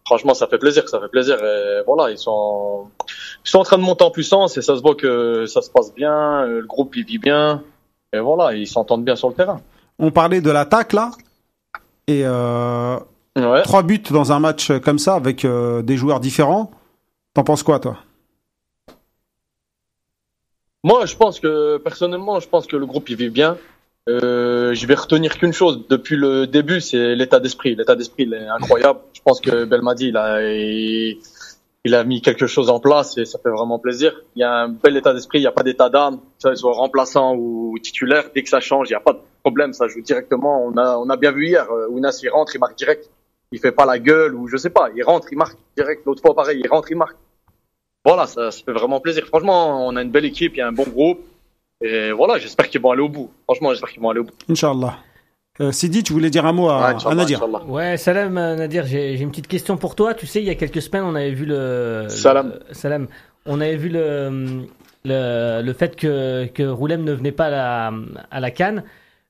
Franchement, 0.04 0.34
ça 0.34 0.48
fait 0.48 0.58
plaisir, 0.58 0.86
ça 0.88 1.00
fait 1.00 1.08
plaisir. 1.08 1.42
Et 1.42 1.82
voilà, 1.86 2.10
ils 2.10 2.18
sont, 2.18 2.88
ils 3.46 3.48
sont 3.48 3.58
en 3.60 3.62
train 3.64 3.78
de 3.78 3.82
monter 3.84 4.04
en 4.04 4.10
puissance 4.10 4.58
et 4.58 4.62
ça 4.62 4.76
se 4.76 4.82
voit 4.82 4.96
que 4.96 5.46
ça 5.46 5.62
se 5.62 5.70
passe 5.70 5.94
bien. 5.94 6.44
Le 6.44 6.66
groupe 6.66 6.94
il 6.96 7.04
vit 7.06 7.18
bien. 7.18 7.62
Et 8.12 8.18
voilà, 8.18 8.52
ils 8.54 8.66
s'entendent 8.66 9.04
bien 9.04 9.16
sur 9.16 9.28
le 9.28 9.34
terrain. 9.34 9.60
On 9.98 10.10
parlait 10.10 10.40
de 10.42 10.50
l'attaque 10.50 10.92
là. 10.92 11.12
Et 12.06 12.24
Ouais. 12.26 13.62
trois 13.62 13.82
buts 13.82 14.02
dans 14.10 14.30
un 14.32 14.40
match 14.40 14.70
comme 14.80 14.98
ça 14.98 15.14
avec 15.14 15.46
des 15.46 15.96
joueurs 15.96 16.20
différents. 16.20 16.70
T'en 17.34 17.42
penses 17.42 17.64
quoi, 17.64 17.80
toi? 17.80 17.98
Moi, 20.84 21.06
je 21.06 21.16
pense 21.16 21.40
que 21.40 21.78
personnellement, 21.78 22.38
je 22.40 22.48
pense 22.48 22.66
que 22.66 22.76
le 22.76 22.86
groupe 22.86 23.08
il 23.08 23.16
vit 23.16 23.30
bien. 23.30 23.56
Euh, 24.08 24.74
je 24.74 24.86
vais 24.86 24.94
retenir 24.94 25.38
qu'une 25.38 25.52
chose 25.52 25.88
depuis 25.88 26.14
le 26.14 26.46
début, 26.46 26.80
c'est 26.80 27.14
l'état 27.16 27.40
d'esprit. 27.40 27.74
L'état 27.74 27.96
d'esprit, 27.96 28.24
il 28.24 28.34
est 28.34 28.46
incroyable. 28.46 29.00
Je 29.14 29.20
pense 29.22 29.40
que 29.40 29.64
Belmadi, 29.64 30.08
il 30.08 30.16
a, 30.16 30.42
il, 30.42 31.94
a 31.94 32.04
mis 32.04 32.20
quelque 32.20 32.46
chose 32.46 32.68
en 32.68 32.80
place 32.80 33.16
et 33.16 33.24
ça 33.24 33.38
fait 33.38 33.48
vraiment 33.48 33.78
plaisir. 33.78 34.12
Il 34.36 34.40
y 34.40 34.42
a 34.44 34.52
un 34.52 34.68
bel 34.68 34.96
état 34.96 35.14
d'esprit, 35.14 35.38
il 35.38 35.42
n'y 35.42 35.46
a 35.46 35.52
pas 35.52 35.62
d'état 35.62 35.88
d'âme, 35.88 36.18
que 36.18 36.50
ce 36.50 36.54
soit 36.54 36.74
remplaçant 36.74 37.34
ou 37.34 37.76
titulaire. 37.82 38.24
Dès 38.34 38.42
que 38.42 38.50
ça 38.50 38.60
change, 38.60 38.90
il 38.90 38.92
n'y 38.92 38.96
a 38.96 39.00
pas 39.00 39.14
de 39.14 39.20
problème, 39.42 39.72
ça 39.72 39.88
joue 39.88 40.02
directement. 40.02 40.64
On 40.66 40.76
a, 40.76 40.98
on 40.98 41.08
a 41.08 41.16
bien 41.16 41.32
vu 41.32 41.46
hier, 41.46 41.66
euh, 41.72 41.88
Ounas, 41.88 42.20
il 42.22 42.28
rentre, 42.28 42.54
il 42.54 42.58
marque 42.58 42.76
direct. 42.76 43.08
Il 43.52 43.58
fait 43.58 43.72
pas 43.72 43.86
la 43.86 43.98
gueule 43.98 44.34
ou 44.34 44.48
je 44.48 44.58
sais 44.58 44.70
pas, 44.70 44.90
il 44.94 45.02
rentre, 45.02 45.28
il 45.32 45.38
marque 45.38 45.56
direct. 45.76 46.04
L'autre 46.04 46.20
fois, 46.20 46.34
pareil, 46.34 46.60
il 46.62 46.68
rentre, 46.68 46.90
il 46.90 46.96
marque. 46.96 47.16
Voilà, 48.04 48.26
ça, 48.26 48.50
ça 48.50 48.62
fait 48.64 48.72
vraiment 48.72 49.00
plaisir. 49.00 49.26
Franchement, 49.26 49.86
on 49.86 49.96
a 49.96 50.02
une 50.02 50.10
belle 50.10 50.24
équipe, 50.26 50.52
il 50.54 50.58
y 50.58 50.62
a 50.62 50.68
un 50.68 50.72
bon 50.72 50.84
groupe. 50.84 51.20
Et 51.82 52.12
voilà, 52.12 52.38
j'espère 52.38 52.68
qu'ils 52.68 52.80
vont 52.80 52.90
aller 52.90 53.02
au 53.02 53.08
bout. 53.08 53.30
Franchement, 53.44 53.70
j'espère 53.70 53.90
qu'ils 53.90 54.00
vont 54.02 54.10
aller 54.10 54.20
au 54.20 54.24
bout. 54.24 54.34
Inch'Allah. 54.48 54.96
Euh, 55.60 55.70
Sidi, 55.72 56.02
tu 56.02 56.12
voulais 56.12 56.30
dire 56.30 56.44
un 56.46 56.52
mot 56.52 56.68
à, 56.68 56.78
Ouais, 56.78 56.84
à 56.84 56.88
Inch'Allah, 56.96 57.14
Nadir. 57.14 57.68
Ouais, 57.68 57.96
Salam 57.96 58.36
euh, 58.38 58.56
Nadir, 58.56 58.86
j'ai 58.86 59.16
j'ai 59.16 59.22
une 59.22 59.30
petite 59.30 59.46
question 59.48 59.76
pour 59.76 59.94
toi. 59.94 60.12
Tu 60.14 60.26
sais, 60.26 60.40
il 60.40 60.46
y 60.46 60.50
a 60.50 60.54
quelques 60.56 60.82
semaines, 60.82 61.04
on 61.04 61.14
avait 61.14 61.30
vu 61.32 61.46
le. 61.46 62.06
Salam. 62.08 62.48
le- 62.68 62.74
salam. 62.74 63.06
On 63.46 63.60
avait 63.60 63.76
vu 63.76 63.88
le, 63.90 64.66
le, 65.04 65.62
le 65.62 65.72
fait 65.74 65.94
que, 65.96 66.46
que 66.46 66.62
Roulem 66.62 67.04
ne 67.04 67.12
venait 67.12 67.30
pas 67.32 67.46
à 67.46 67.50
la, 67.50 67.92
à 68.30 68.40
la 68.40 68.50
Cannes. 68.50 68.82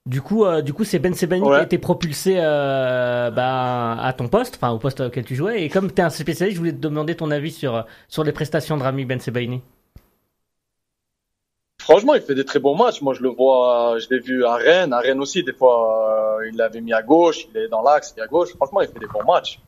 Du 0.07 0.21
coup, 0.21 0.45
euh, 0.45 0.61
du 0.61 0.75
coup, 0.75 0.85
c'est 0.85 0.99
Ben 0.99 1.15
Sebani 1.15 1.43
qui 1.43 1.49
a 1.51 1.63
été 1.63 1.79
propulsé 1.79 2.37
euh, 2.39 3.31
bah, 3.31 3.97
à 3.99 4.13
ton 4.13 4.29
poste, 4.29 4.57
enfin 4.57 4.71
au 4.71 4.79
poste 4.79 5.01
auquel 5.01 5.25
tu 5.25 5.35
jouais. 5.35 5.63
Et 5.63 5.71
comme 5.71 5.91
tu 5.91 6.01
es 6.01 6.05
un 6.05 6.11
spécialiste, 6.11 6.57
je 6.57 6.61
voulais 6.61 6.73
te 6.73 6.79
demander 6.79 7.15
ton 7.15 7.31
avis 7.31 7.51
sur, 7.53 7.87
sur 8.09 8.23
les 8.23 8.33
prestations 8.33 8.77
de 8.77 8.83
Rami 8.83 9.07
Ben 9.07 9.19
Sebaini. 9.19 9.63
Franchement, 11.81 12.15
il 12.15 12.21
fait 12.23 12.35
des 12.35 12.45
très 12.45 12.59
bons 12.59 12.77
matchs. 12.77 13.01
Moi, 13.03 13.15
je 13.15 13.23
le 13.23 13.31
vois, 13.31 13.97
je 13.99 14.07
l'ai 14.11 14.21
vu 14.21 14.45
à 14.45 14.55
Rennes. 14.57 14.93
À 14.93 15.01
Rennes 15.01 15.21
aussi, 15.21 15.43
des 15.43 15.53
fois, 15.53 16.39
euh, 16.39 16.49
il 16.51 16.57
l'avait 16.57 16.81
mis 16.83 16.93
à 16.93 17.03
gauche, 17.03 17.47
il 17.51 17.57
est 17.59 17.69
dans 17.69 17.83
l'axe, 17.83 18.13
il 18.17 18.21
est 18.21 18.25
à 18.25 18.27
gauche. 18.27 18.55
Franchement, 18.57 18.81
il 18.83 18.89
fait 18.89 18.99
des 18.99 19.07
bons 19.07 19.25
matchs. 19.25 19.59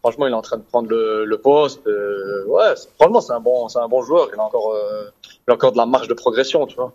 Franchement, 0.00 0.26
il 0.26 0.32
est 0.32 0.36
en 0.36 0.42
train 0.42 0.56
de 0.58 0.62
prendre 0.62 0.88
le, 0.88 1.24
le 1.24 1.38
poste. 1.38 1.86
euh, 1.86 2.44
ouais, 2.46 2.74
franchement, 2.98 3.20
c'est 3.20 3.32
un 3.32 3.40
bon, 3.40 3.68
c'est 3.68 3.78
un 3.78 3.88
bon 3.88 4.02
joueur. 4.02 4.28
Il 4.32 4.38
a 4.40 4.42
encore, 4.44 4.72
euh, 4.72 5.10
il 5.46 5.50
a 5.50 5.54
encore 5.54 5.72
de 5.72 5.78
la 5.78 5.86
marge 5.86 6.08
de 6.08 6.14
progression, 6.14 6.66
tu 6.66 6.76
vois. 6.76 6.92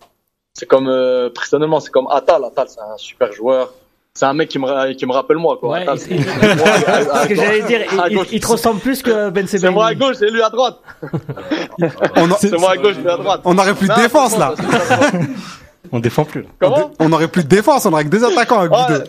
C'est 0.61 0.67
comme, 0.67 0.87
euh, 0.87 1.31
personnellement, 1.31 1.79
c'est 1.79 1.89
comme 1.89 2.05
Atal. 2.11 2.43
Atal, 2.45 2.67
c'est 2.69 2.79
un 2.81 2.95
super 2.95 3.33
joueur. 3.33 3.73
C'est 4.13 4.25
un 4.25 4.33
mec 4.33 4.47
qui 4.47 4.59
me, 4.59 4.93
qui 4.93 5.07
me 5.07 5.11
rappelle 5.11 5.37
moi, 5.37 5.57
quoi. 5.59 5.69
Ouais, 5.71 5.81
Atal, 5.81 5.97
c'est- 5.97 6.19
Ce 6.19 6.23
que 6.23 7.33
gauche- 7.33 7.35
j'allais 7.35 7.61
dire, 7.63 7.81
à 7.99 8.09
il, 8.09 8.39
te 8.39 8.45
ressemble 8.47 8.79
plus 8.79 9.01
que 9.01 9.29
Ben 9.31 9.47
C'est 9.47 9.67
moi 9.71 9.87
à 9.87 9.89
Sebaini. 9.89 10.11
gauche 10.11 10.21
et 10.21 10.29
lui 10.29 10.43
à 10.43 10.51
droite. 10.51 10.77
on, 12.15 12.31
a- 12.31 12.37
C'est 12.37 12.55
moi 12.59 12.73
à 12.73 12.77
gauche, 12.77 12.95
lui 12.97 13.09
à 13.09 13.17
droite. 13.17 13.41
on 13.43 13.57
aurait 13.57 13.73
plus 13.73 13.87
de 13.87 13.95
défense 13.95 14.37
là. 14.37 14.53
ça, 14.55 14.63
ça, 14.63 14.79
ça, 14.85 14.97
ça. 14.97 15.17
On 15.91 15.99
défend 15.99 16.25
plus. 16.25 16.43
Là. 16.43 16.47
Comment? 16.59 16.91
On 16.99 17.11
aurait 17.11 17.27
plus 17.27 17.43
de 17.43 17.49
défense, 17.49 17.87
on 17.87 17.93
aurait 17.93 18.03
que 18.03 18.09
deux 18.09 18.23
attaquants 18.23 18.59
avec 18.59 18.71
Ouais. 18.71 18.87
deux. 18.87 19.03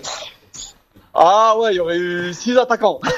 Ah 1.13 1.55
ouais, 1.59 1.75
il 1.75 1.77
y 1.77 1.81
aurait 1.81 1.99
eu 1.99 2.33
six 2.33 2.57
attaquants. 2.57 2.99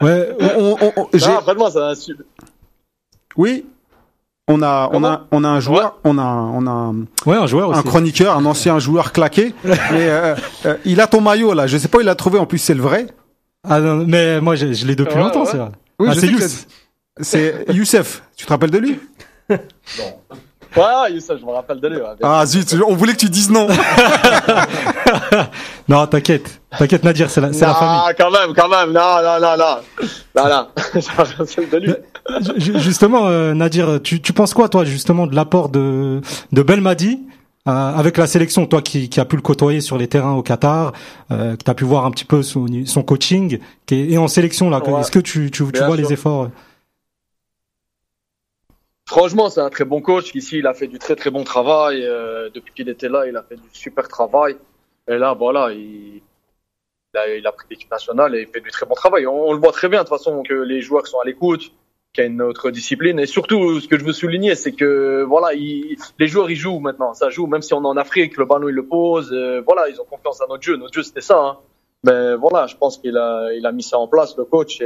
Ouais, 0.00 0.28
on- 0.40 0.76
on- 0.80 0.92
on- 0.96 1.08
j'ai- 1.14 1.26
Non, 1.26 1.40
vraiment, 1.40 1.70
c'est 1.70 1.80
un 1.80 1.94
su- 1.96 2.16
Oui, 3.36 3.66
on 4.48 4.62
a, 4.62 4.88
on 4.92 5.02
a, 5.04 5.26
on 5.32 5.42
a 5.44 5.48
un 5.48 5.60
joueur, 5.60 5.98
on 6.04 6.18
a, 6.18 6.24
on 6.24 6.66
a 6.66 6.70
un, 6.70 6.94
Ouais, 7.26 7.36
un 7.36 7.46
joueur 7.46 7.70
aussi. 7.70 7.80
un 7.80 7.82
chroniqueur, 7.82 8.36
un 8.36 8.44
ancien 8.44 8.78
joueur 8.78 9.12
claqué. 9.12 9.54
mais 9.64 9.74
euh, 9.92 10.34
euh, 10.66 10.76
il 10.84 11.00
a 11.00 11.06
ton 11.06 11.20
maillot 11.20 11.52
là. 11.54 11.66
Je 11.66 11.76
sais 11.78 11.88
pas, 11.88 11.98
où 11.98 12.00
il 12.00 12.04
l'a 12.06 12.14
trouvé. 12.14 12.38
En 12.38 12.46
plus, 12.46 12.58
c'est 12.58 12.74
le 12.74 12.82
vrai. 12.82 13.06
Ah 13.68 13.80
non, 13.80 14.04
mais 14.06 14.40
moi 14.40 14.54
je, 14.54 14.72
je 14.72 14.86
l'ai 14.86 14.94
depuis 14.94 15.14
Ouais, 15.16 15.20
longtemps, 15.22 15.42
ouais. 15.44 15.50
c'est 15.50 15.56
vrai. 15.56 15.70
Oui, 15.98 16.08
Ah, 16.10 16.14
c'est 16.14 16.20
sais 16.20 16.26
que 16.28 16.32
Youss. 16.32 16.66
C'est 17.20 17.64
Youssef. 17.72 18.22
Tu 18.36 18.44
te 18.46 18.50
rappelles 18.52 18.70
de 18.70 18.78
lui? 18.78 19.00
Ouais, 19.50 19.58
ouais, 20.76 21.12
Youssef, 21.12 21.38
je 21.40 21.44
me 21.46 21.50
rappelle 21.52 21.80
de 21.80 21.88
lui. 21.88 21.96
ouais. 21.96 22.02
Ah 22.22 22.44
zut, 22.46 22.74
on 22.86 22.94
voulait 22.94 23.12
que 23.14 23.18
tu 23.18 23.28
dises 23.30 23.50
non. 23.50 23.66
Non, 25.88 26.06
t'inquiète. 26.06 26.60
T'inquiète, 26.78 27.04
Nadir, 27.04 27.30
c'est 27.30 27.40
la, 27.40 27.52
c'est 27.52 27.64
la 27.64 27.74
famille. 27.74 28.00
Ah, 28.06 28.12
quand 28.16 28.30
même, 28.30 28.52
quand 28.54 28.68
même. 28.68 28.92
Non, 28.92 29.22
non, 29.22 29.40
non, 29.40 29.56
non. 29.56 29.76
Non, 30.36 30.48
non. 30.48 31.00
rappelle 31.00 31.70
de 31.70 31.76
lui. 31.78 31.94
Ju- 32.56 32.78
Justement, 32.80 33.26
euh, 33.28 33.54
Nadir, 33.54 34.00
tu, 34.02 34.20
tu 34.20 34.32
penses 34.32 34.52
quoi, 34.52 34.68
toi, 34.68 34.84
justement, 34.84 35.26
de 35.26 35.34
l'apport 35.36 35.68
de, 35.68 36.20
de 36.52 36.62
Belmadi 36.62 37.20
euh, 37.68 37.70
avec 37.96 38.16
la 38.16 38.26
sélection, 38.26 38.66
toi 38.66 38.82
qui, 38.82 39.08
qui 39.08 39.20
a 39.20 39.24
pu 39.24 39.36
le 39.36 39.42
côtoyer 39.42 39.80
sur 39.80 39.96
les 39.96 40.08
terrains 40.08 40.32
au 40.34 40.42
Qatar, 40.42 40.92
euh, 41.30 41.56
que 41.56 41.62
tu 41.64 41.70
as 41.70 41.74
pu 41.74 41.84
voir 41.84 42.04
un 42.04 42.10
petit 42.10 42.24
peu 42.24 42.42
son, 42.42 42.66
son 42.84 43.02
coaching, 43.02 43.58
qui 43.86 43.94
est, 43.94 44.10
et 44.12 44.18
en 44.18 44.28
sélection, 44.28 44.68
là, 44.70 44.80
Ouais. 44.94 45.00
est-ce 45.00 45.10
que 45.12 45.18
tu, 45.20 45.50
tu, 45.52 45.64
tu 45.72 45.78
vois 45.84 45.96
sûr. 45.96 45.96
les 45.96 46.12
efforts 46.12 46.42
euh 46.44 46.48
Franchement, 49.08 49.50
c'est 49.50 49.60
un 49.60 49.70
très 49.70 49.84
bon 49.84 50.00
coach. 50.02 50.34
Ici, 50.34 50.58
il 50.58 50.66
a 50.66 50.74
fait 50.74 50.88
du 50.88 50.98
très, 50.98 51.14
très 51.14 51.30
bon 51.30 51.44
travail. 51.44 52.04
Euh, 52.04 52.50
depuis 52.52 52.74
qu'il 52.74 52.88
était 52.88 53.08
là, 53.08 53.26
il 53.26 53.36
a 53.36 53.42
fait 53.42 53.56
du 53.56 53.68
super 53.72 54.08
travail. 54.08 54.56
Et 55.08 55.16
là, 55.16 55.32
voilà, 55.34 55.70
il, 55.72 56.16
il 57.14 57.18
a, 57.18 57.34
il 57.36 57.46
a 57.46 57.52
pris 57.52 57.66
l'équipe 57.70 57.90
nationale 57.90 58.34
et 58.34 58.40
il 58.42 58.48
fait 58.48 58.60
du 58.60 58.70
très 58.70 58.84
bon 58.84 58.94
travail. 58.94 59.26
On, 59.26 59.48
on 59.48 59.52
le 59.52 59.60
voit 59.60 59.70
très 59.72 59.88
bien, 59.88 60.00
de 60.02 60.08
toute 60.08 60.16
façon, 60.18 60.42
que 60.42 60.54
les 60.54 60.80
joueurs 60.80 61.06
sont 61.06 61.20
à 61.20 61.24
l'écoute, 61.24 61.70
qu'il 62.12 62.24
y 62.24 62.26
a 62.26 62.30
une 62.30 62.42
autre 62.42 62.70
discipline. 62.72 63.20
Et 63.20 63.26
surtout, 63.26 63.78
ce 63.80 63.86
que 63.86 63.96
je 63.96 64.04
veux 64.04 64.12
souligner, 64.12 64.56
c'est 64.56 64.72
que, 64.72 65.22
voilà, 65.22 65.54
il- 65.54 65.96
les 66.18 66.26
joueurs, 66.26 66.50
ils 66.50 66.56
jouent 66.56 66.80
maintenant. 66.80 67.14
Ça 67.14 67.30
joue, 67.30 67.46
même 67.46 67.62
si 67.62 67.74
on 67.74 67.82
est 67.84 67.86
en 67.86 67.96
Afrique, 67.96 68.36
le 68.36 68.44
ballon, 68.44 68.68
il 68.68 68.74
le 68.74 68.86
pose. 68.86 69.32
Euh, 69.32 69.62
voilà, 69.64 69.88
ils 69.88 70.00
ont 70.00 70.04
confiance 70.04 70.40
à 70.40 70.46
notre 70.48 70.64
jeu. 70.64 70.76
Notre 70.76 70.94
jeu, 70.94 71.04
c'était 71.04 71.20
ça. 71.20 71.38
Hein. 71.38 71.58
Mais 72.02 72.34
voilà, 72.34 72.66
je 72.66 72.74
pense 72.76 72.98
qu'il 72.98 73.16
a, 73.16 73.52
il 73.54 73.64
a 73.64 73.70
mis 73.70 73.84
ça 73.84 73.98
en 73.98 74.08
place, 74.08 74.36
le 74.36 74.44
coach. 74.44 74.82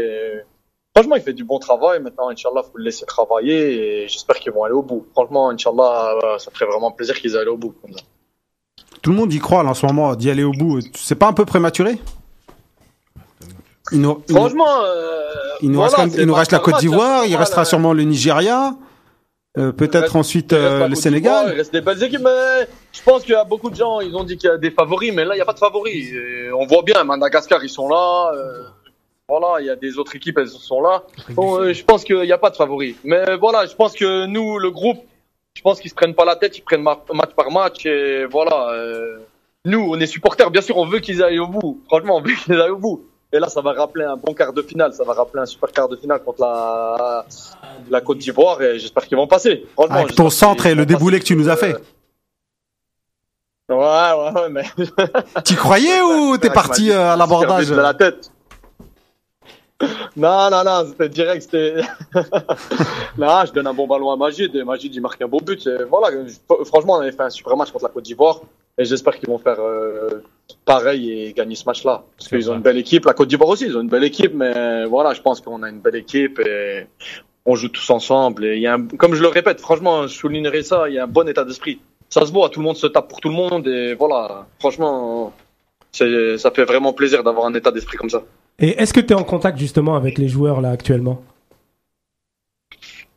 Franchement, 0.94 1.16
il 1.16 1.22
fait 1.22 1.32
du 1.32 1.44
bon 1.44 1.58
travail. 1.58 2.00
Maintenant, 2.00 2.28
Inch'Allah, 2.30 2.62
faut 2.62 2.76
le 2.78 2.84
laisser 2.84 3.06
travailler 3.06 4.02
et 4.04 4.08
j'espère 4.08 4.36
qu'ils 4.38 4.52
vont 4.52 4.64
aller 4.64 4.74
au 4.74 4.82
bout. 4.82 5.06
Franchement, 5.12 5.50
Inch'Allah, 5.50 6.14
euh, 6.22 6.38
ça 6.38 6.50
ferait 6.50 6.66
vraiment 6.66 6.90
plaisir 6.90 7.14
qu'ils 7.18 7.36
aillent 7.36 7.46
au 7.48 7.56
bout. 7.56 7.74
Comme 7.82 7.92
ça. 7.92 8.00
Tout 9.02 9.10
le 9.10 9.16
monde 9.16 9.32
y 9.32 9.38
croit 9.38 9.62
là, 9.62 9.70
en 9.70 9.74
ce 9.74 9.86
moment 9.86 10.14
d'y 10.14 10.30
aller 10.30 10.44
au 10.44 10.52
bout. 10.52 10.80
C'est 10.94 11.14
pas 11.14 11.26
un 11.28 11.32
peu 11.32 11.44
prématuré? 11.44 11.98
Il 13.92 14.00
nous, 14.02 14.22
il 14.28 14.34
Franchement, 14.34 14.84
euh, 14.84 15.22
il 15.62 15.70
nous 15.70 15.80
voilà, 15.80 16.04
reste, 16.04 16.16
il 16.16 16.26
nous 16.26 16.36
la 16.36 16.58
Côte 16.60 16.78
d'Ivoire, 16.78 17.24
il 17.26 17.34
restera 17.34 17.64
sûrement 17.64 17.92
le 17.92 18.04
Nigeria, 18.04 18.74
euh, 19.58 19.72
peut-être 19.72 20.14
ensuite 20.14 20.52
il 20.52 20.58
euh, 20.58 20.60
le 20.60 20.70
d'Ivoire, 20.70 20.90
Il 20.90 20.96
Sénégal. 20.96 21.46
reste 21.56 21.72
des 21.72 21.80
belles 21.80 22.00
équipes, 22.02 22.20
mais 22.22 22.68
je 22.92 23.02
pense 23.02 23.22
qu'il 23.22 23.32
y 23.32 23.36
a 23.36 23.42
beaucoup 23.42 23.68
de 23.68 23.74
gens, 23.74 23.98
ils 24.00 24.14
ont 24.14 24.22
dit 24.22 24.36
qu'il 24.36 24.48
y 24.48 24.52
a 24.52 24.58
des 24.58 24.70
favoris, 24.70 25.12
mais 25.12 25.24
là, 25.24 25.34
il 25.34 25.38
n'y 25.38 25.42
a 25.42 25.44
pas 25.44 25.54
de 25.54 25.58
favoris. 25.58 26.12
Et 26.12 26.52
on 26.52 26.66
voit 26.66 26.82
bien, 26.82 27.02
Madagascar, 27.02 27.64
ils 27.64 27.68
sont 27.68 27.88
là. 27.88 28.30
euh, 28.34 28.62
voilà, 29.32 29.60
il 29.62 29.66
y 29.66 29.70
a 29.70 29.76
des 29.76 29.96
autres 29.98 30.14
équipes, 30.16 30.38
elles 30.38 30.48
sont 30.48 30.82
là. 30.82 31.02
Bon, 31.30 31.48
euh, 31.60 31.72
je 31.72 31.84
pense 31.84 32.02
qu'il 32.04 32.20
n'y 32.20 32.32
a 32.32 32.38
pas 32.38 32.50
de 32.50 32.56
favoris. 32.56 32.96
Mais 33.04 33.36
voilà, 33.36 33.66
je 33.66 33.74
pense 33.74 33.92
que 33.94 34.26
nous, 34.26 34.58
le 34.58 34.70
groupe, 34.70 35.00
Je 35.56 35.62
pense 35.62 35.80
qu'ils 35.80 35.90
se 35.90 35.96
prennent 36.00 36.14
pas 36.14 36.24
la 36.24 36.36
tête, 36.36 36.56
ils 36.58 36.62
prennent 36.68 36.82
ma- 36.90 37.00
match 37.20 37.32
par 37.40 37.50
match 37.50 37.84
et 37.84 38.24
voilà. 38.36 38.58
euh, 38.72 39.18
nous, 39.64 39.82
on 39.92 39.98
est 40.00 40.06
supporters, 40.16 40.50
bien 40.50 40.62
sûr, 40.62 40.76
on 40.78 40.86
veut 40.92 41.00
qu'ils 41.00 41.22
aillent 41.24 41.40
au 41.40 41.48
bout. 41.48 41.72
Franchement, 41.88 42.16
on 42.18 42.22
veut 42.22 42.34
qu'ils 42.40 42.58
aillent 42.60 42.70
au 42.78 42.78
bout. 42.86 42.98
Et 43.32 43.38
là, 43.38 43.48
ça 43.48 43.60
va 43.60 43.72
rappeler 43.72 44.04
un 44.04 44.16
bon 44.16 44.32
quart 44.32 44.52
de 44.52 44.62
finale, 44.62 44.92
ça 44.92 45.04
va 45.04 45.12
rappeler 45.12 45.40
un 45.42 45.46
super 45.54 45.70
quart 45.70 45.88
de 45.88 45.96
finale 45.96 46.20
contre 46.24 46.40
la, 46.40 47.24
la 47.94 48.00
Côte 48.00 48.18
d'Ivoire 48.18 48.60
et 48.62 48.78
j'espère 48.80 49.04
qu'ils 49.06 49.16
vont 49.16 49.26
passer. 49.28 49.64
Franchement, 49.74 49.96
Avec 49.96 50.14
ton 50.16 50.30
centre 50.30 50.66
et 50.66 50.74
le 50.74 50.84
déboulé 50.86 51.18
passer. 51.18 51.22
que 51.34 51.34
tu 51.34 51.36
nous 51.40 51.48
as 51.48 51.56
fait. 51.56 51.74
Ouais, 53.68 53.76
ouais, 53.76 54.32
ouais, 54.40 54.48
mais. 54.50 54.64
T'y 55.44 55.54
croyais 55.54 56.00
ou 56.02 56.36
t'es 56.38 56.50
parti 56.50 56.90
euh, 56.90 57.12
à 57.12 57.16
l'abordage 57.16 57.68
de 57.68 57.76
la 57.76 57.94
tête. 57.94 58.32
Non, 60.16 60.50
non, 60.50 60.62
non, 60.64 60.86
c'était 60.88 61.08
direct, 61.08 61.42
c'était. 61.42 61.76
non, 63.18 63.44
je 63.46 63.52
donne 63.52 63.66
un 63.66 63.74
bon 63.74 63.86
ballon 63.86 64.10
à 64.10 64.16
Magid 64.16 64.54
et 64.54 64.64
Magid 64.64 64.94
il 64.94 65.00
marque 65.00 65.20
un 65.22 65.28
beau 65.28 65.40
but. 65.40 65.66
Et 65.66 65.84
voilà, 65.84 66.08
je- 66.26 66.64
franchement, 66.64 66.94
on 66.94 67.00
avait 67.00 67.12
fait 67.12 67.22
un 67.22 67.30
super 67.30 67.56
match 67.56 67.70
contre 67.70 67.84
la 67.86 67.90
Côte 67.90 68.04
d'Ivoire 68.04 68.40
et 68.78 68.84
j'espère 68.84 69.18
qu'ils 69.18 69.28
vont 69.28 69.38
faire 69.38 69.60
euh, 69.60 70.22
pareil 70.64 71.10
et 71.28 71.32
gagner 71.32 71.54
ce 71.54 71.64
match-là. 71.64 72.02
Parce 72.18 72.28
qu'ils 72.28 72.50
ont 72.50 72.54
une 72.54 72.62
belle 72.62 72.78
équipe. 72.78 73.04
La 73.06 73.14
Côte 73.14 73.28
d'Ivoire 73.28 73.48
aussi, 73.50 73.64
ils 73.66 73.76
ont 73.76 73.80
une 73.80 73.88
belle 73.88 74.04
équipe, 74.04 74.34
mais 74.34 74.84
voilà, 74.86 75.14
je 75.14 75.20
pense 75.22 75.40
qu'on 75.40 75.62
a 75.62 75.70
une 75.70 75.80
belle 75.80 75.96
équipe 75.96 76.38
et 76.40 76.86
on 77.46 77.54
joue 77.56 77.68
tous 77.68 77.88
ensemble. 77.90 78.44
Et 78.44 78.56
il 78.56 78.62
y 78.62 78.66
a 78.66 78.74
un- 78.74 78.86
comme 78.86 79.14
je 79.14 79.22
le 79.22 79.28
répète, 79.28 79.60
franchement, 79.60 80.02
je 80.06 80.14
soulignerai 80.14 80.62
ça, 80.62 80.88
il 80.88 80.94
y 80.94 80.98
a 80.98 81.04
un 81.04 81.08
bon 81.08 81.26
état 81.28 81.44
d'esprit. 81.44 81.80
Ça 82.10 82.26
se 82.26 82.32
voit, 82.32 82.48
tout 82.50 82.60
le 82.60 82.66
monde 82.66 82.76
se 82.76 82.86
tape 82.88 83.08
pour 83.08 83.20
tout 83.20 83.28
le 83.28 83.34
monde 83.34 83.66
et 83.68 83.94
voilà, 83.94 84.46
franchement, 84.58 85.32
c'est- 85.92 86.36
ça 86.38 86.50
fait 86.50 86.64
vraiment 86.64 86.92
plaisir 86.92 87.22
d'avoir 87.22 87.46
un 87.46 87.54
état 87.54 87.70
d'esprit 87.70 87.96
comme 87.96 88.10
ça. 88.10 88.22
Et 88.60 88.80
est-ce 88.80 88.92
que 88.92 89.00
tu 89.00 89.12
es 89.12 89.16
en 89.16 89.24
contact 89.24 89.58
justement 89.58 89.96
avec 89.96 90.18
les 90.18 90.28
joueurs 90.28 90.60
là 90.60 90.70
actuellement? 90.70 91.22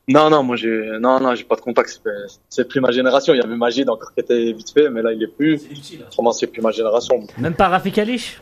Non, 0.08 0.30
non, 0.30 0.44
moi 0.44 0.56
j'ai, 0.56 0.98
non, 1.00 1.20
non, 1.20 1.36
j'ai 1.36 1.44
pas 1.44 1.56
de 1.56 1.62
contact. 1.62 2.02
c'est- 2.50 2.68
plus 2.68 2.82
ma 2.82 2.92
génération. 2.92 3.34
Il 3.34 3.38
y 3.38 3.42
avait 3.42 3.56
Magid 3.56 3.90
encore 3.90 4.14
qui 4.14 4.20
était 4.22 4.52
vite 4.54 4.72
fait, 4.72 4.90
mais 4.90 5.02
là 5.02 5.14
il 5.14 5.22
est 5.24 5.28
plus. 5.28 5.62
Autrement, 6.08 6.32
c'est 6.32 6.48
plus 6.48 6.62
ma 6.62 6.72
génération. 6.72 7.26
Même 7.38 7.56
pas 7.56 7.68
Rafik 7.70 7.98
Alish? 7.98 8.42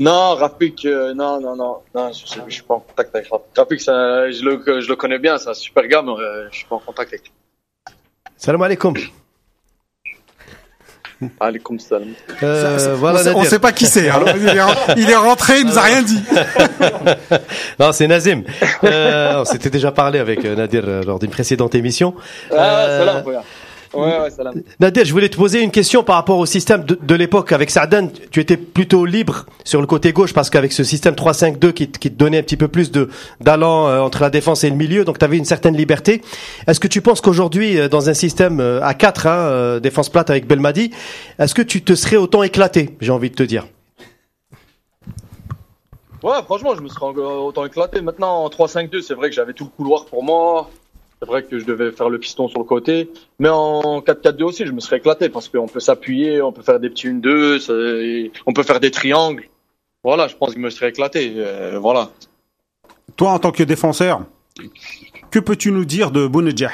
Non, 0.00 0.34
Rafik, 0.34 0.84
euh, 0.86 1.14
non, 1.14 1.40
non, 1.40 1.54
non, 1.54 1.78
non, 1.94 2.12
je, 2.12 2.26
je, 2.26 2.40
je 2.48 2.54
suis 2.54 2.62
pas 2.64 2.74
en 2.74 2.80
contact 2.80 3.14
avec 3.14 3.28
Rafik. 3.28 3.56
Rafik, 3.56 3.86
le, 3.86 4.80
je 4.80 4.88
le 4.88 4.96
connais 4.96 5.18
bien, 5.20 5.38
c'est 5.38 5.50
un 5.50 5.54
super 5.54 5.86
gars, 5.86 6.02
mais 6.02 6.10
euh, 6.12 6.48
je 6.50 6.56
suis 6.56 6.66
pas 6.66 6.74
en 6.76 6.80
contact 6.80 7.12
avec 7.12 7.24
lui. 7.24 7.32
Salam 8.36 8.62
alaikum. 8.62 8.94
Ça. 12.40 12.46
Euh, 12.46 12.78
Ça- 12.78 12.84
ça- 12.84 12.94
voilà, 12.94 13.20
on, 13.20 13.24
Nadir. 13.38 13.46
sait 13.46 13.58
pas 13.58 13.72
qui 13.72 13.86
c'est. 13.86 14.08
alors, 14.08 14.28
il, 14.96 15.08
est, 15.10 15.14
rentré, 15.16 15.60
il 15.60 15.66
nous 15.66 15.78
a 15.78 15.82
rien 15.82 16.02
dit. 16.02 16.22
Non, 17.80 17.92
c'est 17.92 18.06
Nazim. 18.06 18.42
Euh, 18.84 19.40
on 19.40 19.44
s'était 19.44 19.70
déjà 19.70 19.90
parlé 19.92 20.18
avec 20.18 20.44
euh, 20.44 20.54
Nadir 20.56 20.84
lors 21.06 21.18
d'une 21.18 21.30
précédente 21.30 21.74
émission. 21.74 22.14
Ah, 22.50 22.54
Euh, 22.56 22.98
salam. 23.24 23.42
Ouais, 23.96 24.20
ouais, 24.20 24.30
salam. 24.30 24.54
Nadir, 24.80 25.04
je 25.04 25.12
voulais 25.12 25.28
te 25.28 25.36
poser 25.36 25.62
une 25.62 25.70
question 25.70 26.02
par 26.02 26.16
rapport 26.16 26.38
au 26.38 26.46
système 26.46 26.84
de, 26.84 26.98
de 27.00 27.14
l'époque. 27.14 27.52
Avec 27.52 27.70
Sardan, 27.70 28.08
tu 28.30 28.40
étais 28.40 28.56
plutôt 28.56 29.04
libre 29.04 29.46
sur 29.64 29.80
le 29.80 29.86
côté 29.86 30.12
gauche 30.12 30.32
parce 30.32 30.50
qu'avec 30.50 30.72
ce 30.72 30.84
système 30.84 31.14
3-5-2 31.14 31.72
qui, 31.72 31.88
te- 31.90 31.98
qui 31.98 32.10
te 32.10 32.16
donnait 32.16 32.38
un 32.38 32.42
petit 32.42 32.56
peu 32.56 32.68
plus 32.68 32.90
de 32.90 33.08
d'allant 33.40 33.86
euh, 33.88 34.00
entre 34.00 34.20
la 34.22 34.30
défense 34.30 34.64
et 34.64 34.70
le 34.70 34.76
milieu, 34.76 35.04
donc 35.04 35.18
tu 35.18 35.24
avais 35.24 35.36
une 35.38 35.44
certaine 35.44 35.76
liberté. 35.76 36.22
Est-ce 36.66 36.80
que 36.80 36.88
tu 36.88 37.00
penses 37.02 37.20
qu'aujourd'hui, 37.20 37.78
euh, 37.78 37.88
dans 37.88 38.08
un 38.08 38.14
système 38.14 38.60
euh, 38.60 38.80
à 38.82 38.94
4, 38.94 39.26
hein, 39.26 39.30
euh, 39.30 39.80
défense 39.80 40.08
plate 40.08 40.30
avec 40.30 40.46
Belmadi, 40.46 40.90
est-ce 41.38 41.54
que 41.54 41.62
tu 41.62 41.82
te 41.82 41.94
serais 41.94 42.16
autant 42.16 42.42
éclaté, 42.42 42.96
j'ai 43.00 43.12
envie 43.12 43.30
de 43.30 43.34
te 43.36 43.42
dire? 43.42 43.66
Ouais, 46.22 46.42
franchement, 46.44 46.74
je 46.74 46.80
me 46.80 46.88
serais 46.88 47.04
autant 47.06 47.66
éclaté. 47.66 48.00
Maintenant, 48.00 48.44
en 48.44 48.48
3-5-2, 48.48 49.02
c'est 49.02 49.12
vrai 49.14 49.28
que 49.28 49.34
j'avais 49.34 49.52
tout 49.52 49.64
le 49.64 49.70
couloir 49.70 50.06
pour 50.06 50.24
moi. 50.24 50.70
C'est 51.24 51.30
vrai 51.30 51.42
que 51.42 51.58
je 51.58 51.64
devais 51.64 51.90
faire 51.90 52.10
le 52.10 52.18
piston 52.18 52.48
sur 52.48 52.58
le 52.58 52.66
côté. 52.66 53.10
Mais 53.38 53.48
en 53.48 54.02
4-4-2 54.02 54.42
aussi, 54.44 54.66
je 54.66 54.72
me 54.72 54.80
serais 54.80 54.98
éclaté 54.98 55.30
parce 55.30 55.48
qu'on 55.48 55.66
peut 55.66 55.80
s'appuyer, 55.80 56.42
on 56.42 56.52
peut 56.52 56.60
faire 56.60 56.78
des 56.78 56.90
petits 56.90 57.08
1-2, 57.08 57.58
ça- 57.60 57.72
on 58.44 58.52
peut 58.52 58.62
faire 58.62 58.78
des 58.78 58.90
triangles. 58.90 59.48
Voilà, 60.02 60.28
je 60.28 60.36
pense 60.36 60.50
que 60.50 60.56
je 60.56 60.60
me 60.60 60.68
serais 60.68 60.90
éclaté. 60.90 61.32
euh, 61.38 61.78
voilà. 61.78 62.10
Toi, 63.16 63.30
en 63.30 63.38
tant 63.38 63.52
que 63.52 63.62
défenseur, 63.62 64.26
que 65.30 65.38
peux-tu 65.38 65.72
nous 65.72 65.86
dire 65.86 66.10
de 66.10 66.26
Bounedjah 66.26 66.70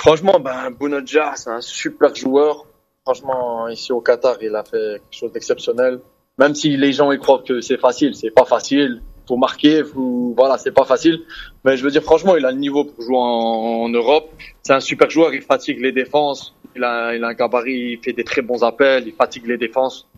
Franchement, 0.00 0.40
ben, 0.40 0.70
Bounedjah, 0.70 1.34
c'est 1.36 1.50
un 1.50 1.60
super 1.60 2.12
joueur. 2.14 2.66
Franchement, 3.04 3.68
ici 3.68 3.92
au 3.92 4.00
Qatar, 4.00 4.36
il 4.42 4.54
a 4.56 4.64
fait 4.64 5.00
quelque 5.00 5.16
chose 5.20 5.32
d'exceptionnel. 5.32 6.00
Même 6.38 6.56
si 6.56 6.76
les 6.76 6.92
gens 6.92 7.12
y 7.12 7.18
croient 7.18 7.42
que 7.46 7.60
c'est 7.60 7.78
facile, 7.78 8.16
c'est 8.16 8.30
pas 8.32 8.44
facile. 8.44 9.00
Faut 9.28 9.36
marquer, 9.36 9.82
voilà, 10.34 10.56
c'est 10.56 10.72
pas 10.72 10.86
facile. 10.86 11.20
Mais 11.64 11.76
je 11.76 11.84
veux 11.84 11.90
dire, 11.90 12.02
franchement, 12.02 12.34
il 12.36 12.46
a 12.46 12.50
le 12.50 12.56
niveau 12.56 12.84
pour 12.84 13.04
jouer 13.04 13.16
en, 13.18 13.90
Europe. 13.90 14.30
C'est 14.62 14.72
un 14.72 14.80
super 14.80 15.10
joueur, 15.10 15.34
il 15.34 15.42
fatigue 15.42 15.80
les 15.80 15.92
défenses. 15.92 16.54
Il 16.74 16.82
a, 16.82 17.14
il 17.14 17.22
a 17.22 17.28
un 17.28 17.34
gabarit, 17.34 17.92
il 17.92 17.98
fait 17.98 18.14
des 18.14 18.24
très 18.24 18.40
bons 18.40 18.64
appels, 18.64 19.06
il 19.06 19.12
fatigue 19.12 19.46
les 19.46 19.58
défenses. 19.58 20.08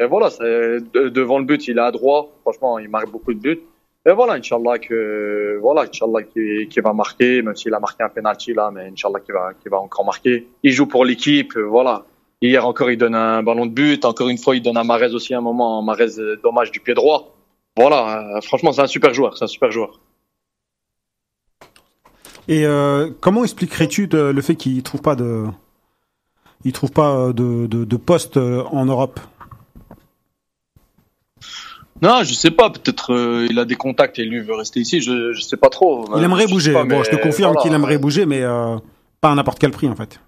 Et 0.00 0.06
voilà, 0.06 0.30
devant 0.30 1.38
le 1.38 1.44
but, 1.44 1.68
il 1.68 1.76
est 1.76 1.80
à 1.80 1.90
droit. 1.90 2.32
Franchement, 2.40 2.78
il 2.78 2.88
marque 2.88 3.10
beaucoup 3.10 3.34
de 3.34 3.38
buts. 3.38 3.60
Et 4.06 4.12
voilà, 4.12 4.34
Inch'Allah 4.34 4.78
que, 4.78 5.58
voilà, 5.60 5.82
Inch'Allah 5.82 6.22
qu'il 6.24 6.68
qu'il 6.68 6.82
va 6.82 6.92
marquer, 6.92 7.42
même 7.42 7.56
s'il 7.56 7.72
a 7.72 7.80
marqué 7.80 8.02
un 8.02 8.10
penalty 8.10 8.52
là, 8.52 8.70
mais 8.70 8.88
Inch'Allah 8.88 9.20
qu'il 9.20 9.34
va, 9.34 9.52
qu'il 9.60 9.70
va 9.70 9.78
encore 9.78 10.04
marquer. 10.04 10.46
Il 10.62 10.72
joue 10.72 10.86
pour 10.86 11.04
l'équipe, 11.04 11.56
voilà. 11.56 12.04
Hier 12.42 12.66
encore, 12.66 12.90
il 12.90 12.98
donne 12.98 13.14
un 13.14 13.42
ballon 13.42 13.64
de 13.64 13.70
but. 13.70 14.04
Encore 14.04 14.28
une 14.28 14.36
fois, 14.36 14.56
il 14.56 14.62
donne 14.62 14.76
à 14.76 14.84
Marez 14.84 15.14
aussi 15.14 15.32
un 15.32 15.40
moment, 15.40 15.80
Marez 15.80 16.16
dommage 16.42 16.70
du 16.70 16.80
pied 16.80 16.92
droit. 16.92 17.33
Voilà, 17.76 18.36
euh, 18.36 18.40
franchement, 18.40 18.72
c'est 18.72 18.82
un 18.82 18.86
super 18.86 19.12
joueur, 19.14 19.36
c'est 19.36 19.44
un 19.44 19.48
super 19.48 19.70
joueur. 19.70 20.00
Et 22.46 22.66
euh, 22.66 23.10
comment 23.20 23.42
expliquerais-tu 23.42 24.06
le 24.12 24.40
fait 24.42 24.54
qu'il 24.54 24.82
trouve 24.82 25.00
pas 25.02 25.16
de, 25.16 25.46
il 26.64 26.72
trouve 26.72 26.92
pas 26.92 27.32
de, 27.32 27.66
de, 27.66 27.84
de 27.84 27.96
poste 27.96 28.36
euh, 28.36 28.62
en 28.64 28.84
Europe? 28.84 29.18
Non, 32.02 32.22
je 32.22 32.34
sais 32.34 32.50
pas, 32.50 32.70
peut-être 32.70 33.14
euh, 33.14 33.46
il 33.48 33.58
a 33.58 33.64
des 33.64 33.76
contacts 33.76 34.18
et 34.18 34.24
lui 34.24 34.40
veut 34.40 34.54
rester 34.54 34.80
ici, 34.80 35.00
je, 35.00 35.32
je 35.32 35.40
sais 35.40 35.56
pas 35.56 35.70
trop. 35.70 36.04
Il 36.16 36.20
Euh, 36.20 36.24
aimerait 36.24 36.46
je 36.46 36.52
bouger. 36.52 36.72
pas, 36.72 36.82
bon, 36.84 36.98
mais 36.98 37.04
je 37.04 37.10
te 37.10 37.16
confirme 37.16 37.52
voilà. 37.52 37.62
qu'il 37.62 37.72
aimerait 37.72 37.98
bouger, 37.98 38.26
mais 38.26 38.42
euh, 38.42 38.76
pas 39.20 39.30
à 39.30 39.34
n'importe 39.34 39.58
quel 39.58 39.70
prix 39.70 39.88
en 39.88 39.96
fait. 39.96 40.20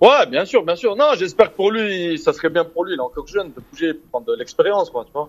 Ouais, 0.00 0.26
bien 0.26 0.44
sûr, 0.46 0.64
bien 0.64 0.74
sûr. 0.74 0.96
Non, 0.96 1.10
j'espère 1.16 1.50
que 1.52 1.56
pour 1.56 1.70
lui, 1.70 2.18
ça 2.18 2.32
serait 2.32 2.48
bien 2.50 2.64
pour 2.64 2.84
lui. 2.84 2.94
Il 2.94 2.96
est 2.96 3.00
encore 3.02 3.26
jeune 3.26 3.52
de 3.52 3.62
bouger, 3.70 3.94
prendre 4.10 4.26
de 4.26 4.34
l'expérience, 4.34 4.90
quoi, 4.90 5.04
tu 5.04 5.12
vois. 5.12 5.28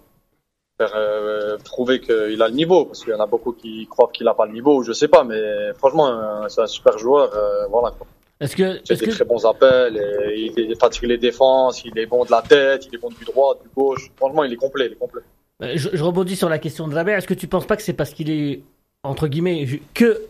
Faire, 0.79 0.91
euh, 0.95 1.57
prouver 1.63 1.99
qu'il 1.99 2.41
a 2.41 2.47
le 2.47 2.53
niveau, 2.53 2.85
parce 2.85 3.03
qu'il 3.03 3.13
y 3.13 3.15
en 3.15 3.19
a 3.19 3.27
beaucoup 3.27 3.51
qui 3.51 3.85
croient 3.87 4.09
qu'il 4.11 4.27
a 4.27 4.33
pas 4.33 4.47
le 4.47 4.53
niveau, 4.53 4.81
je 4.81 4.91
sais 4.91 5.07
pas, 5.07 5.23
mais 5.23 5.71
franchement, 5.77 6.07
euh, 6.07 6.47
c'est 6.47 6.61
un 6.61 6.67
super 6.67 6.97
joueur, 6.97 7.31
euh, 7.35 7.67
voilà. 7.67 7.91
quoi. 7.91 8.07
Est-ce 8.39 8.55
que, 8.55 8.63
Il 8.63 8.87
fait 8.87 8.93
est-ce 8.93 8.99
des 9.01 9.05
que, 9.05 9.11
très 9.11 9.25
bons 9.25 9.45
appels, 9.45 9.97
et 10.33 10.51
il 10.57 10.75
fatigue 10.75 11.03
les 11.03 11.19
défenses, 11.19 11.85
il 11.85 11.95
est 11.99 12.07
bon 12.07 12.25
de 12.25 12.31
la 12.31 12.41
tête, 12.41 12.87
il 12.87 12.95
est 12.95 12.97
bon 12.97 13.09
du 13.09 13.23
droit, 13.23 13.55
du 13.61 13.69
gauche. 13.75 14.11
Franchement, 14.17 14.43
il 14.43 14.51
est 14.51 14.57
complet, 14.57 14.87
il 14.87 14.93
est 14.93 14.95
complet. 14.95 15.21
Euh, 15.61 15.73
je, 15.75 15.89
je 15.93 16.03
rebondis 16.03 16.35
sur 16.35 16.49
la 16.49 16.57
question 16.57 16.87
de 16.87 16.93
Draber. 16.93 17.11
Est-ce 17.13 17.27
que 17.27 17.35
tu 17.35 17.47
penses 17.47 17.67
pas 17.67 17.77
que 17.77 17.83
c'est 17.83 17.93
parce 17.93 18.09
qu'il 18.09 18.31
est, 18.31 18.63
entre 19.03 19.27
guillemets, 19.27 19.79
que 19.93 20.23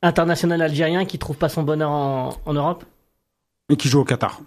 international 0.00 0.62
algérien 0.62 1.04
qui 1.04 1.18
trouve 1.18 1.36
pas 1.36 1.50
son 1.50 1.62
bonheur 1.62 1.90
en, 1.90 2.30
en 2.46 2.54
Europe? 2.54 2.84
Et 3.70 3.76
qui 3.76 3.88
joue 3.88 4.00
au 4.00 4.04
Qatar. 4.04 4.40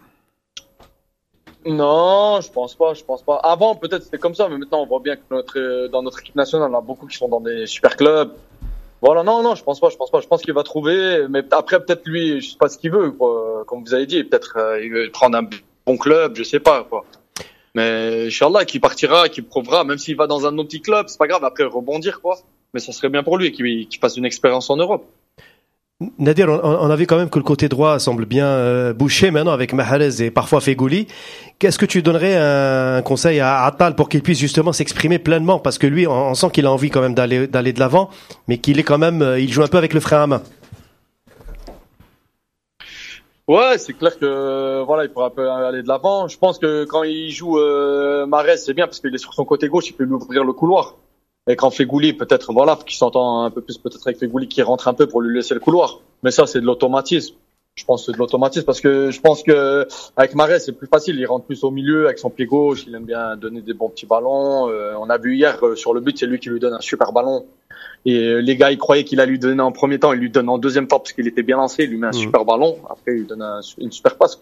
Non, 1.66 2.42
je 2.42 2.52
pense 2.52 2.76
pas, 2.76 2.94
je 2.94 3.04
pense 3.04 3.24
pas. 3.24 3.38
Avant, 3.38 3.76
peut-être 3.76 4.04
c'était 4.04 4.20
comme 4.20 4.36
ça, 4.36 4.48
mais 4.48 4.58
maintenant 4.58 4.84
on 4.84 4.86
voit 4.86 5.00
bien 5.00 5.16
que 5.16 5.22
notre, 5.32 5.58
euh, 5.58 5.88
dans 5.88 6.04
notre 6.04 6.20
équipe 6.20 6.36
nationale, 6.36 6.70
on 6.72 6.78
a 6.78 6.82
beaucoup 6.82 7.08
qui 7.08 7.18
sont 7.18 7.28
dans 7.28 7.42
des 7.42 7.66
super 7.66 7.98
clubs. 7.98 8.32
Voilà, 9.02 9.24
non, 9.24 9.42
non, 9.42 9.56
je 9.56 9.64
pense 9.64 9.80
pas, 9.80 9.90
je 9.90 9.98
pense 9.98 10.12
pas. 10.12 10.22
Je 10.22 10.28
pense 10.28 10.42
qu'il 10.44 10.54
va 10.54 10.64
trouver, 10.64 11.28
mais 11.28 11.44
après 11.52 11.84
peut-être 11.84 12.06
lui, 12.06 12.40
je 12.42 12.52
sais 12.52 12.58
pas 12.58 12.70
ce 12.70 12.78
qu'il 12.78 12.92
veut, 12.92 13.12
quoi. 13.12 13.64
Comme 13.66 13.84
vous 13.84 13.94
avez 13.96 14.06
dit, 14.06 14.24
peut-être 14.24 14.58
euh, 14.58 14.84
il 14.84 14.92
veut 14.92 15.10
prendre 15.12 15.38
un 15.38 15.48
bon 15.86 15.98
club, 15.98 16.36
je 16.36 16.44
sais 16.44 16.60
pas, 16.60 16.84
quoi. 16.84 17.04
Mais 17.74 18.28
Inch'Allah, 18.28 18.64
qui 18.66 18.80
partira, 18.80 19.28
qui 19.28 19.42
prouvera, 19.42 19.84
même 19.84 19.98
s'il 19.98 20.16
va 20.16 20.28
dans 20.28 20.46
un 20.46 20.58
autre 20.58 20.70
petit 20.70 20.82
club, 20.82 21.08
c'est 21.10 21.18
pas 21.18 21.28
grave, 21.28 21.44
après 21.44 21.64
rebondir, 21.64 22.22
quoi. 22.22 22.38
Mais 22.74 22.80
ça 22.80 22.92
serait 22.92 23.10
bien 23.10 23.24
pour 23.24 23.38
lui 23.38 23.52
qu'il 23.52 23.88
qu'il 23.88 24.00
fasse 24.00 24.18
une 24.18 24.26
expérience 24.26 24.70
en 24.70 24.78
Europe. 24.78 25.06
Nadir, 26.20 26.50
on, 26.50 26.90
a 26.90 26.96
vu 26.98 27.08
quand 27.08 27.16
même 27.16 27.30
que 27.30 27.40
le 27.40 27.46
côté 27.46 27.70
droit 27.70 28.00
semble 28.00 28.26
bien 28.26 28.46
euh, 28.46 28.92
bouché 28.92 29.32
maintenant 29.32 29.54
avec 29.54 29.72
Mahrez 29.72 30.22
et 30.22 30.30
parfois 30.30 30.60
Fegouli. 30.60 31.08
Qu'est-ce 31.58 31.80
que 31.80 31.86
tu 31.86 32.02
donnerais 32.02 32.36
un 32.36 33.02
conseil 33.02 33.40
à 33.40 33.64
Attal 33.64 33.96
pour 33.96 34.10
qu'il 34.10 34.22
puisse 34.22 34.38
justement 34.38 34.74
s'exprimer 34.74 35.20
pleinement? 35.20 35.58
Parce 35.58 35.78
que 35.78 35.88
lui, 35.88 36.06
on, 36.06 36.34
sent 36.34 36.50
qu'il 36.52 36.66
a 36.66 36.72
envie 36.74 36.90
quand 36.90 37.00
même 37.00 37.14
d'aller 37.14 37.48
d'aller 37.48 37.72
de 37.72 37.80
l'avant, 37.80 38.10
mais 38.50 38.58
qu'il 38.58 38.78
est 38.78 38.84
quand 38.84 38.98
même, 38.98 39.22
euh, 39.22 39.40
il 39.40 39.50
joue 39.54 39.64
un 39.64 39.68
peu 39.68 39.78
avec 39.78 39.94
le 39.94 40.02
frein 40.02 40.24
à 40.24 40.28
main. 40.28 40.42
Ouais, 43.48 43.78
c'est 43.78 43.94
clair 43.94 44.20
que 44.20 44.84
voilà, 44.84 45.06
il 45.06 45.12
pourra 45.12 45.32
aller 45.66 45.82
de 45.82 45.88
l'avant. 45.88 46.28
Je 46.28 46.38
pense 46.38 46.60
que 46.60 46.84
quand 46.84 47.04
il 47.04 47.32
joue 47.32 47.58
euh, 47.58 48.26
Marès, 48.26 48.66
c'est 48.66 48.74
bien 48.74 48.86
parce 48.86 49.00
qu'il 49.00 49.16
est 49.16 49.18
sur 49.18 49.34
son 49.34 49.46
côté 49.46 49.70
gauche, 49.70 49.88
il 49.88 49.94
peut 49.94 50.04
lui 50.04 50.12
ouvrir 50.12 50.44
le 50.44 50.52
couloir. 50.52 50.96
Et 51.48 51.56
quand 51.56 51.70
Fegouli, 51.70 52.14
peut-être 52.14 52.52
voilà, 52.54 52.78
qu'il 52.86 52.98
s'entend 52.98 53.44
un 53.44 53.52
peu 53.52 53.62
plus 53.62 53.78
peut-être 53.78 54.06
avec 54.08 54.18
Fegouli 54.20 54.48
qui 54.48 54.62
rentre 54.64 54.88
un 54.88 54.94
peu 54.94 55.08
pour 55.08 55.22
lui 55.22 55.36
laisser 55.36 55.54
le 55.54 55.60
couloir. 55.60 56.00
Mais 56.24 56.32
ça, 56.32 56.48
c'est 56.48 56.60
de 56.60 56.66
l'automatisme. 56.66 57.36
Je 57.76 57.84
pense 57.84 58.02
que 58.02 58.06
c'est 58.08 58.12
de 58.14 58.18
l'automatisme 58.18 58.66
parce 58.66 58.80
que 58.80 59.12
je 59.12 59.20
pense 59.20 59.44
que 59.44 59.86
avec 60.16 60.34
Marais 60.34 60.60
c'est 60.60 60.72
plus 60.72 60.88
facile. 60.88 61.18
Il 61.20 61.26
rentre 61.26 61.46
plus 61.46 61.62
au 61.66 61.72
milieu 61.72 62.06
avec 62.06 62.18
son 62.20 62.30
pied 62.30 62.46
gauche. 62.46 62.86
Il 62.88 62.96
aime 62.96 63.04
bien 63.04 63.36
donner 63.36 63.62
des 63.62 63.74
bons 63.74 63.90
petits 63.90 64.06
ballons. 64.06 64.70
Euh, 64.70 64.94
on 64.98 65.10
a 65.10 65.18
vu 65.18 65.36
hier 65.36 65.60
euh, 65.62 65.76
sur 65.76 65.94
le 65.94 66.00
but, 66.00 66.18
c'est 66.18 66.26
lui 66.26 66.40
qui 66.40 66.50
lui 66.50 66.60
donne 66.62 66.74
un 66.74 66.80
super 66.80 67.12
ballon. 67.12 67.46
Et 68.06 68.18
euh, 68.18 68.38
les 68.40 68.56
gars, 68.56 68.72
ils 68.72 68.78
croyaient 68.78 69.04
qu'il 69.04 69.20
allait 69.20 69.32
lui 69.32 69.40
donner 69.40 69.62
en 69.62 69.74
premier 69.74 70.00
temps. 70.00 70.14
Il 70.14 70.20
lui 70.20 70.30
donne 70.30 70.48
en 70.48 70.58
deuxième 70.58 70.88
temps 70.88 71.00
parce 71.00 71.12
qu'il 71.12 71.28
était 71.28 71.44
bien 71.44 71.58
lancé. 71.58 71.84
Il 71.84 71.90
lui 71.90 71.98
met 71.98 72.08
un 72.08 72.12
Mhm. 72.12 72.14
super 72.14 72.46
ballon. 72.46 72.78
Après, 72.90 73.12
il 73.12 73.20
lui 73.20 73.26
donne 73.26 73.42
un- 73.42 73.60
une 73.78 73.92
super 73.92 74.16
passe. 74.18 74.42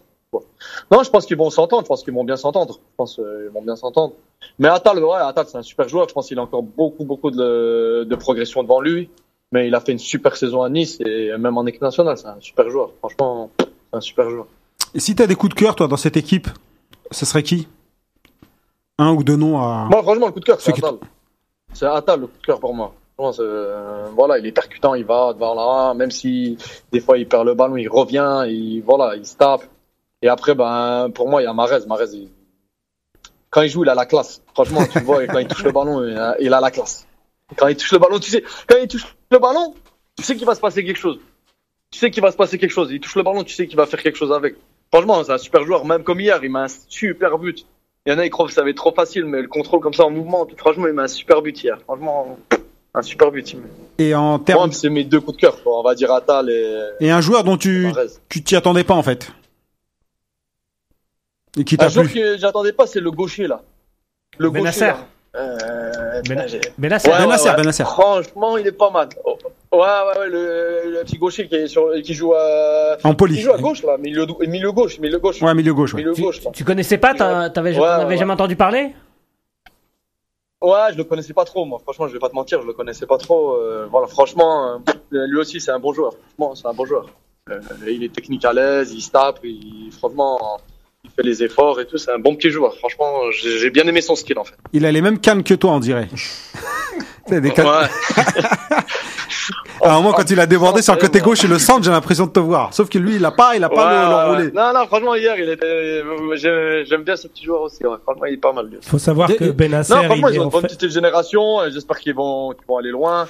Non, 0.92 1.04
je 1.04 1.10
pense 1.10 1.26
qu'ils 1.26 1.38
vont 1.38 1.50
s'entendre. 1.50 1.84
Je 1.84 1.88
pense 1.88 2.04
qu'ils 2.04 2.14
vont 2.14 2.24
bien 2.24 2.38
s'entendre. 2.38 2.76
Je 2.76 2.96
pense 2.98 3.20
euh, 3.20 3.46
ils 3.48 3.54
vont 3.54 3.62
bien 3.62 3.76
s'entendre. 3.76 4.14
Mais 4.60 4.68
Attal, 4.68 5.04
ouais, 5.04 5.18
Attal, 5.18 5.46
c'est 5.48 5.58
un 5.58 5.64
super 5.64 5.88
joueur. 5.88 6.08
Je 6.10 6.14
pense 6.14 6.28
qu'il 6.28 6.40
a 6.40 6.42
encore 6.42 6.64
beaucoup, 6.64 7.06
beaucoup 7.06 7.32
de, 7.32 8.06
de 8.08 8.16
progression 8.16 8.64
devant 8.64 8.82
lui. 8.82 9.10
Mais 9.52 9.68
il 9.68 9.76
a 9.76 9.80
fait 9.80 9.92
une 9.92 10.00
super 10.00 10.36
saison 10.36 10.64
à 10.64 10.70
Nice 10.70 11.00
et 11.02 11.32
même 11.38 11.58
en 11.58 11.66
équipe 11.68 11.84
nationale, 11.84 12.18
c'est 12.18 12.28
un 12.28 12.38
super 12.40 12.70
joueur. 12.70 12.90
Franchement, 13.00 13.52
c'est 13.60 13.68
un 13.94 14.02
super 14.02 14.30
joueur. 14.30 14.48
Et 14.96 15.00
si 15.00 15.16
t'as 15.16 15.28
des 15.28 15.36
coups 15.36 15.54
de 15.54 15.60
cœur, 15.60 15.76
toi, 15.76 15.88
dans 15.88 15.98
cette 15.98 16.18
équipe, 16.18 16.48
ce 17.12 17.26
serait 17.26 17.44
qui? 17.44 17.68
Un 18.98 19.14
ou 19.14 19.24
deux 19.24 19.36
noms 19.36 19.60
à. 19.60 19.88
Moi, 19.90 20.02
franchement, 20.02 20.28
le 20.28 20.32
coup 20.32 20.40
de 20.40 20.46
cœur, 20.46 20.60
c'est 20.60 20.72
Attal. 20.72 20.96
C'est 21.74 21.86
Attal 21.86 22.22
le 22.22 22.28
coup 22.28 22.38
de 22.42 22.46
cœur 22.46 22.60
pour 22.60 22.74
moi. 22.74 22.94
Euh, 23.40 24.08
voilà, 24.16 24.40
il 24.40 24.46
est 24.46 24.52
percutant, 24.52 24.96
il 24.96 25.06
va 25.06 25.34
devant 25.34 25.54
là, 25.54 25.94
même 25.94 26.12
si 26.12 26.58
des 26.92 27.00
fois 27.00 27.18
il 27.18 27.28
perd 27.28 27.46
le 27.46 27.54
ballon, 27.54 27.78
il 27.78 27.88
revient, 27.88 28.44
il, 28.48 28.82
voilà, 28.82 29.16
il 29.16 29.26
se 29.26 29.38
tape. 29.38 29.64
Et 30.24 30.30
après, 30.30 30.56
ben, 30.56 31.10
pour 31.14 31.30
moi, 31.30 31.42
il 31.42 31.46
y 31.46 31.48
a 31.48 31.54
Marez. 31.54 31.86
Marez, 31.88 32.06
il- 32.14 32.30
quand 33.52 33.62
il 33.62 33.70
joue, 33.70 33.84
il 33.84 33.90
a 33.90 33.94
la 33.96 34.06
classe. 34.08 34.42
Franchement, 34.56 34.82
tu 34.92 34.98
le 35.00 35.06
vois, 35.06 35.28
quand 35.28 35.38
il 35.38 35.48
touche 35.48 35.64
le 35.64 35.72
ballon, 35.72 36.04
il 36.08 36.18
a, 36.18 36.36
il 36.40 36.52
a 36.54 36.60
la 36.60 36.72
classe. 36.72 37.06
Quand 37.56 37.68
il 37.68 37.76
touche 37.76 37.92
le 37.92 38.00
ballon, 38.00 38.18
tu 38.20 38.32
sais, 38.32 38.44
quand 38.68 38.78
il 38.82 38.88
touche 38.88 39.06
le 39.30 39.38
ballon, 39.38 39.76
tu 40.18 40.24
sais 40.24 40.36
qu'il 40.36 40.46
va 40.48 40.56
se 40.56 40.62
passer 40.62 40.84
quelque 40.84 40.98
chose. 40.98 41.20
Tu 41.92 42.00
sais 42.00 42.10
qu'il 42.10 42.24
va 42.24 42.32
se 42.32 42.38
passer 42.38 42.58
quelque 42.58 42.72
chose. 42.72 42.90
Il 42.92 43.00
touche 43.00 43.16
le 43.16 43.22
ballon, 43.22 43.44
tu 43.44 43.54
sais 43.54 43.68
qu'il 43.68 43.78
va 43.78 43.86
faire 43.86 44.02
quelque 44.02 44.16
chose 44.18 44.32
avec. 44.32 44.56
Franchement, 44.92 45.24
c'est 45.24 45.32
un 45.34 45.38
super 45.38 45.64
joueur. 45.66 45.86
Même 45.86 46.04
comme 46.04 46.20
hier, 46.20 46.40
il 46.44 46.52
met 46.52 46.60
un 46.60 46.68
super 46.88 47.38
but. 47.38 47.66
Il 48.06 48.12
y 48.12 48.16
en 48.16 48.20
a, 48.20 48.26
ils 48.26 48.30
croient 48.32 48.48
que 48.48 48.54
ça 48.54 48.64
va 48.64 48.70
être 48.70 48.78
trop 48.78 48.92
facile, 48.94 49.26
mais 49.26 49.42
le 49.42 49.48
contrôle 49.48 49.82
comme 49.82 49.94
ça 49.94 50.06
en 50.06 50.10
mouvement, 50.10 50.48
franchement, 50.58 50.88
il 50.88 50.94
met 50.94 51.04
un 51.04 51.08
super 51.08 51.42
but 51.42 51.62
hier. 51.64 51.78
Franchement, 51.84 52.38
un 52.96 53.02
super 53.02 53.30
but. 53.32 53.56
Et 54.00 54.16
en 54.16 54.40
termes. 54.40 54.72
c'est 54.72 54.90
mes 54.90 55.04
deux 55.04 55.20
coups 55.22 55.38
de 55.38 55.42
cœur. 55.42 55.62
quoi. 55.64 55.80
On 55.80 55.84
va 55.84 55.94
dire 55.96 56.12
Attal 56.12 56.50
et 56.50 56.80
Et 57.00 57.12
un 57.12 57.22
joueur 57.22 57.44
dont 57.44 57.58
tu 57.58 57.92
tu 58.30 58.42
t'y 58.44 58.56
attendais 58.56 58.84
pas, 58.84 58.96
en 58.96 59.04
fait. 59.04 59.32
Et 61.58 61.64
qui 61.64 61.78
Un 61.80 61.88
joueur 61.90 62.12
que 62.12 62.38
j'attendais 62.38 62.74
pas, 62.74 62.88
c'est 62.88 63.00
le 63.00 63.12
gaucher 63.12 63.48
là. 63.48 63.62
Le 64.38 64.50
Benasser. 64.50 64.80
gaucher. 64.88 64.94
là. 64.94 65.08
Euh, 65.36 66.22
Ben- 66.28 66.48
j'ai- 66.48 66.62
Benasser. 66.78 67.10
Ouais, 67.10 67.18
Benasser, 67.20 67.46
ouais, 67.46 67.50
ouais. 67.52 67.58
Benasser. 67.62 67.84
Franchement, 67.84 68.58
il 68.58 68.68
est 68.68 68.72
pas 68.72 68.90
mal. 68.92 69.10
Oh, 69.26 69.38
Ouais, 69.72 69.80
ouais, 69.80 70.20
ouais, 70.20 70.30
le, 70.30 70.92
le 70.92 71.04
petit 71.04 71.18
gaucher 71.18 71.48
qui, 71.48 71.56
est 71.56 71.68
sur, 71.68 71.92
qui 72.04 72.14
joue 72.14 72.34
à, 72.36 72.98
En 73.04 73.10
qui 73.12 73.16
poli. 73.16 73.40
joue 73.42 73.52
à 73.54 73.58
gauche 73.58 73.82
là, 73.84 73.98
milieu, 73.98 74.28
milieu 74.48 74.72
gauche, 74.72 75.00
milieu 75.00 75.18
gauche, 75.18 75.42
Ouais, 75.42 75.56
milieu 75.56 75.74
gauche. 75.74 75.96
ouais. 75.96 76.02
milieu 76.02 76.14
Tu, 76.14 76.22
gauche. 76.22 76.42
tu 76.54 76.64
connaissais 76.64 77.00
pas 77.00 77.16
T'avais 77.16 77.76
ouais. 77.80 78.18
jamais 78.18 78.34
entendu 78.34 78.56
parler? 78.56 78.94
Ouais, 80.62 80.92
je 80.92 80.98
le 80.98 81.04
connaissais 81.04 81.34
pas 81.34 81.44
trop, 81.44 81.66
moi. 81.66 81.80
Franchement, 81.84 82.08
je 82.08 82.14
vais 82.14 82.20
pas 82.20 82.30
te 82.30 82.36
mentir, 82.36 82.62
je 82.62 82.68
le 82.68 82.74
connaissais 82.74 83.06
pas 83.08 83.18
trop. 83.18 83.54
Euh, 83.56 83.88
voilà, 83.92 84.06
franchement, 84.08 84.76
euh, 84.76 85.26
lui 85.28 85.40
aussi, 85.40 85.60
c'est 85.60 85.72
un 85.72 85.80
bon 85.80 85.92
joueur. 85.92 86.14
Franchement, 86.38 86.56
c'est 86.56 86.68
un 86.68 86.74
bon 86.74 86.86
joueur. 86.86 87.08
Euh, 87.50 87.60
il 87.88 88.04
est 88.04 88.14
technique 88.14 88.46
à 88.46 88.54
l'aise, 88.54 88.94
il 88.94 89.02
se 89.02 89.10
tape, 89.12 89.40
il, 89.44 89.92
franchement, 89.92 90.60
il 91.04 91.10
fait 91.12 91.24
les 91.24 91.44
efforts 91.44 91.80
et 91.82 91.86
tout. 91.86 91.98
C'est 91.98 92.12
un 92.12 92.20
bon 92.20 92.36
petit 92.36 92.50
joueur. 92.50 92.76
Franchement, 92.78 93.30
j'ai 93.32 93.70
bien 93.70 93.86
aimé 93.88 94.02
son 94.02 94.16
skill 94.16 94.40
en 94.40 94.44
fait. 94.44 94.56
Il 94.72 94.86
a 94.86 94.92
les 94.92 95.02
mêmes 95.02 95.20
cannes 95.20 95.44
que 95.44 95.54
toi, 95.54 95.72
on 95.72 95.80
dirait. 95.80 96.08
C'est 97.28 97.42
des 97.42 97.52
cannes. 97.52 97.68
Ouais. 97.68 97.88
À 99.82 99.92
un 99.92 99.96
moment, 99.96 100.14
quand 100.14 100.30
il 100.30 100.40
a 100.40 100.46
débordé 100.46 100.82
sur 100.82 100.94
le 100.94 101.00
côté 101.02 101.20
gauche 101.20 101.44
et 101.44 101.48
le 101.48 101.60
centre, 101.60 101.84
j'ai 101.84 101.92
l'impression 101.92 102.26
de 102.28 102.32
te 102.32 102.40
voir. 102.40 102.74
Sauf 102.74 102.88
que 102.88 102.98
lui, 102.98 103.16
il 103.16 103.26
a 103.26 103.32
pas, 103.32 103.58
il 103.58 103.64
a 103.66 103.70
pas 103.70 103.76
Ouais, 103.88 103.92
le- 103.92 103.98
ouais, 104.16 104.24
l'enroulé. 104.24 104.44
ouais. 104.46 104.52
Non, 104.54 104.74
non, 104.80 104.86
franchement, 104.88 105.16
hier, 105.16 105.36
il 105.38 105.50
était. 105.50 106.86
J'aime 106.86 107.04
bien 107.04 107.18
ce 107.18 107.28
petit 107.28 107.44
joueur 107.44 107.62
aussi. 107.64 107.86
Ouais. 107.86 107.98
Franchement, 108.04 108.26
il 108.26 108.36
est 108.36 108.38
pas 108.38 108.54
mal. 108.54 108.68
Lui. 108.68 108.78
Faut 108.82 109.00
savoir 109.00 109.36
que 109.36 109.52
Benasser, 109.52 109.94
Non, 109.94 110.04
franchement, 110.04 110.30
il 110.30 110.36
ils 110.36 110.40
ont 110.40 110.44
une 110.46 110.50
bonne 110.50 110.62
fait- 110.62 110.68
petite 110.78 110.92
génération. 110.92 111.58
J'espère 111.70 111.98
qu'ils 112.00 112.14
vont, 112.16 112.52
qu'ils 112.54 112.66
vont 112.66 112.78
aller 112.78 112.92
loin. 112.92 113.28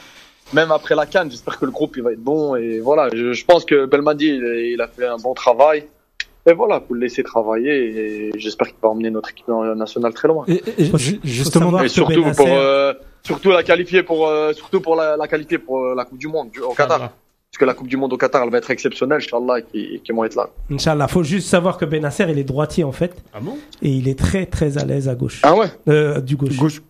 Même 0.53 0.71
après 0.71 0.93
la 0.93 1.07
canne, 1.07 1.31
j'espère 1.31 1.57
que 1.57 1.65
le 1.65 1.71
groupe 1.71 1.95
il 1.97 2.03
va 2.03 2.11
être 2.11 2.21
bon. 2.23 2.55
Et 2.55 2.79
voilà, 2.81 3.09
je, 3.15 3.33
je 3.33 3.45
pense 3.45 3.65
que 3.65 3.85
Belmadi, 3.85 4.27
il, 4.27 4.73
il 4.73 4.81
a 4.81 4.87
fait 4.87 5.07
un 5.07 5.17
bon 5.17 5.33
travail. 5.33 5.87
Et 6.45 6.53
voilà, 6.53 6.81
faut 6.85 6.93
le 6.93 6.99
laisser 7.01 7.23
travailler. 7.23 7.71
Et 7.71 8.31
j'espère 8.37 8.67
qu'il 8.67 8.75
va 8.81 8.89
emmener 8.89 9.09
notre 9.09 9.29
équipe 9.31 9.47
nationale 9.47 10.13
très 10.13 10.27
loin. 10.27 10.45
Et, 10.47 10.61
justement, 11.23 11.81
Et 11.81 11.87
surtout 11.87 12.21
pour, 12.35 12.47
euh, 12.49 12.93
surtout 13.23 13.51
la 13.51 13.63
qualifier 13.63 14.03
pour, 14.03 14.27
euh, 14.27 14.51
surtout 14.53 14.81
pour 14.81 14.95
la, 14.95 15.15
la 15.15 15.27
qualifier 15.27 15.57
pour 15.57 15.79
euh, 15.83 15.95
la 15.95 16.05
Coupe 16.05 16.17
du 16.17 16.27
Monde 16.27 16.49
du- 16.51 16.59
au 16.59 16.73
Qatar. 16.73 16.99
Parce 16.99 17.59
que 17.59 17.65
la 17.65 17.73
Coupe 17.75 17.87
du 17.87 17.97
Monde 17.97 18.11
au 18.13 18.17
Qatar, 18.17 18.41
elle 18.43 18.49
va 18.49 18.57
être 18.57 18.71
exceptionnelle, 18.71 19.19
Inch'Allah, 19.19 19.59
et 19.59 19.63
qui, 19.63 20.01
qui 20.03 20.11
vont 20.11 20.23
être 20.23 20.35
là. 20.35 20.49
Inch'Allah, 20.71 21.07
faut 21.07 21.21
juste 21.23 21.47
savoir 21.47 21.77
que 21.77 21.85
Benasser, 21.85 22.25
il 22.27 22.39
est 22.39 22.43
droitier 22.43 22.83
en 22.83 22.91
fait, 22.91 23.23
Ah 23.33 23.39
bon? 23.39 23.57
Et 23.83 23.89
il 23.89 24.07
est 24.09 24.17
très 24.17 24.45
très 24.47 24.77
à 24.79 24.85
l'aise 24.85 25.07
à 25.07 25.13
gauche. 25.15 25.39
Ah 25.43 25.55
ouais? 25.55 25.67
Euh, 25.87 26.19
du 26.19 26.35
gauche. 26.35 26.57
Gauche. 26.57 26.81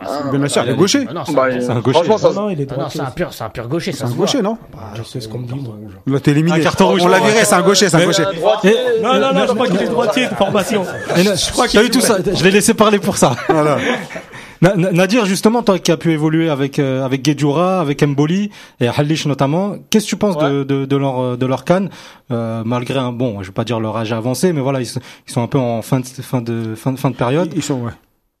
Ah, 0.00 0.22
il 0.32 0.70
est 0.70 0.74
gaucher. 0.74 1.04
Non, 1.14 1.22
c'est 1.24 1.32
Bah, 1.34 1.44
un- 1.44 1.60
c'est 1.60 1.70
un 1.70 1.78
gaucher. 1.80 2.00
Non, 2.08 2.32
non, 2.34 2.50
il 2.50 2.60
est 2.60 2.68
non, 2.70 2.74
droitier. 2.76 3.00
c'est 3.00 3.06
un 3.06 3.10
pur, 3.12 3.32
c'est 3.32 3.44
un 3.44 3.48
pur 3.50 3.68
gaucher, 3.68 3.92
C'est 3.92 4.04
un 4.04 4.10
gaucher, 4.10 4.42
non 4.42 4.58
Bah, 4.72 4.78
je 4.94 5.02
sais 5.04 5.20
ce 5.20 5.28
qu'on 5.28 5.38
me 5.38 5.46
dit. 5.46 5.54
moi. 5.54 5.74
Là, 6.06 6.18
t'es 6.20 6.32
éliminé. 6.32 6.58
Un 6.58 6.60
carton 6.60 6.88
rouge. 6.88 7.02
On 7.04 7.08
l'a 7.08 7.20
viré, 7.20 7.44
c'est 7.44 7.54
un 7.54 7.62
gaucher, 7.62 7.88
c'est 7.88 7.96
un 7.96 8.04
gaucher. 8.04 8.24
Et- 8.64 9.00
Non, 9.02 9.14
non, 9.20 9.32
non, 9.32 9.46
je 9.46 9.52
crois 9.52 9.68
qu'il 9.68 9.80
est 9.80 9.86
droitier 9.88 10.26
de 10.26 10.34
formation. 10.34 10.82
Et 11.16 11.22
na- 11.22 11.34
T'as 11.72 11.84
eu 11.84 11.90
tout 11.90 12.00
ça 12.00 12.18
Je 12.34 12.42
l'ai 12.44 12.50
laissé 12.50 12.74
parler 12.74 12.98
pour 12.98 13.16
ça. 13.16 13.36
Voilà. 13.48 13.78
Na- 14.62 14.76
Na- 14.76 14.92
Nadir, 14.92 15.24
justement, 15.24 15.62
toi 15.62 15.78
qui 15.78 15.90
as 15.90 15.96
pu 15.96 16.12
évoluer 16.12 16.50
avec 16.50 16.78
euh, 16.78 17.02
avec 17.02 17.22
Guedjoura, 17.22 17.80
avec 17.80 18.02
Mboli 18.02 18.50
et 18.80 18.88
Halish 18.88 19.24
notamment, 19.24 19.76
qu'est-ce 19.88 20.04
que 20.04 20.10
tu 20.10 20.16
penses 20.16 20.36
de, 20.36 20.64
de, 20.64 20.84
de 20.84 20.96
leur 20.96 21.18
euh, 21.18 21.36
de 21.38 21.46
leur 21.46 21.64
canne 21.64 21.88
euh, 22.30 22.62
malgré 22.66 22.98
un 22.98 23.10
bon, 23.10 23.40
je 23.42 23.46
vais 23.46 23.52
pas 23.54 23.64
dire 23.64 23.80
leur 23.80 23.96
âge 23.96 24.12
avancé, 24.12 24.52
mais 24.52 24.60
voilà, 24.60 24.80
ils, 24.80 24.86
sont- 24.86 25.00
ils 25.26 25.32
sont 25.32 25.42
un 25.42 25.46
peu 25.46 25.56
en 25.58 25.80
fin 25.80 26.00
de 26.00 26.04
fin 26.06 26.42
de 26.42 26.74
fin 26.74 26.92
de, 26.92 26.98
fin 26.98 27.08
de 27.10 27.16
période. 27.16 27.50
Ils 27.56 27.62
sont, 27.62 27.80
ouais. 27.80 27.92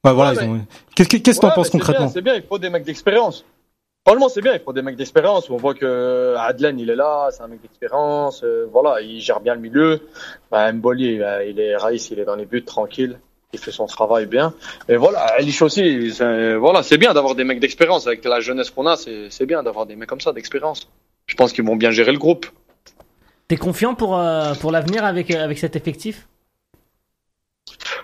Ouais, 0.04 0.12
voilà, 0.14 0.32
Ouais, 0.32 0.44
ils 0.46 0.48
ont. 0.50 0.66
Qu'est-ce 0.94 1.08
que 1.40 1.46
Ouais, 1.46 1.52
penses 1.54 1.66
c'est 1.66 1.72
concrètement 1.72 2.06
bien, 2.06 2.12
C'est 2.12 2.22
bien, 2.22 2.34
il 2.34 2.42
faut 2.42 2.58
des 2.58 2.70
mecs 2.70 2.84
d'expérience. 2.84 3.44
Franchement, 4.06 4.30
c'est 4.30 4.40
bien, 4.40 4.54
il 4.54 4.60
faut 4.60 4.72
des 4.72 4.80
mecs 4.80 4.96
d'expérience. 4.96 5.50
On 5.50 5.56
voit 5.58 5.74
que 5.74 6.34
Adlen, 6.38 6.78
il 6.78 6.88
est 6.88 6.96
là, 6.96 7.28
c'est 7.32 7.42
un 7.42 7.48
mec 7.48 7.60
d'expérience. 7.60 8.42
euh, 8.42 8.66
voilà, 8.72 9.02
il 9.02 9.20
gère 9.20 9.40
bien 9.40 9.54
le 9.54 9.60
milieu. 9.60 10.00
Bah, 10.50 10.72
Mboli, 10.72 11.20
euh, 11.20 11.44
il 11.44 11.60
est 11.60 11.76
Raïs, 11.76 12.08
il 12.10 12.18
est 12.18 12.24
dans 12.24 12.34
les 12.36 12.46
buts, 12.46 12.64
tranquille. 12.64 13.18
Il 13.52 13.58
fait 13.58 13.72
son 13.72 13.86
travail 13.86 14.24
bien. 14.26 14.54
Et 14.88 14.96
voilà, 14.96 15.38
Elish 15.38 15.60
aussi, 15.60 16.12
c'est- 16.12 16.54
voilà, 16.54 16.82
c'est 16.82 16.96
bien 16.98 17.12
d'avoir 17.12 17.34
des 17.34 17.44
mecs 17.44 17.60
d'expérience. 17.60 18.06
Avec 18.06 18.24
la 18.24 18.40
jeunesse 18.40 18.70
qu'on 18.70 18.86
a, 18.86 18.96
c'est 18.96 19.28
c'est 19.28 19.44
bien 19.44 19.62
d'avoir 19.62 19.84
des 19.86 19.96
mecs 19.96 20.08
comme 20.08 20.20
ça, 20.20 20.32
d'expérience. 20.32 20.88
Je 21.26 21.34
pense 21.34 21.52
qu'ils 21.52 21.64
vont 21.66 21.76
bien 21.76 21.90
gérer 21.90 22.12
le 22.12 22.18
groupe. 22.18 22.46
T'es 23.48 23.56
confiant 23.56 23.94
pour, 23.94 24.16
euh, 24.16 24.54
pour 24.54 24.70
l'avenir 24.70 25.04
avec, 25.04 25.30
euh, 25.32 25.44
avec 25.44 25.58
cet 25.58 25.76
effectif? 25.76 26.26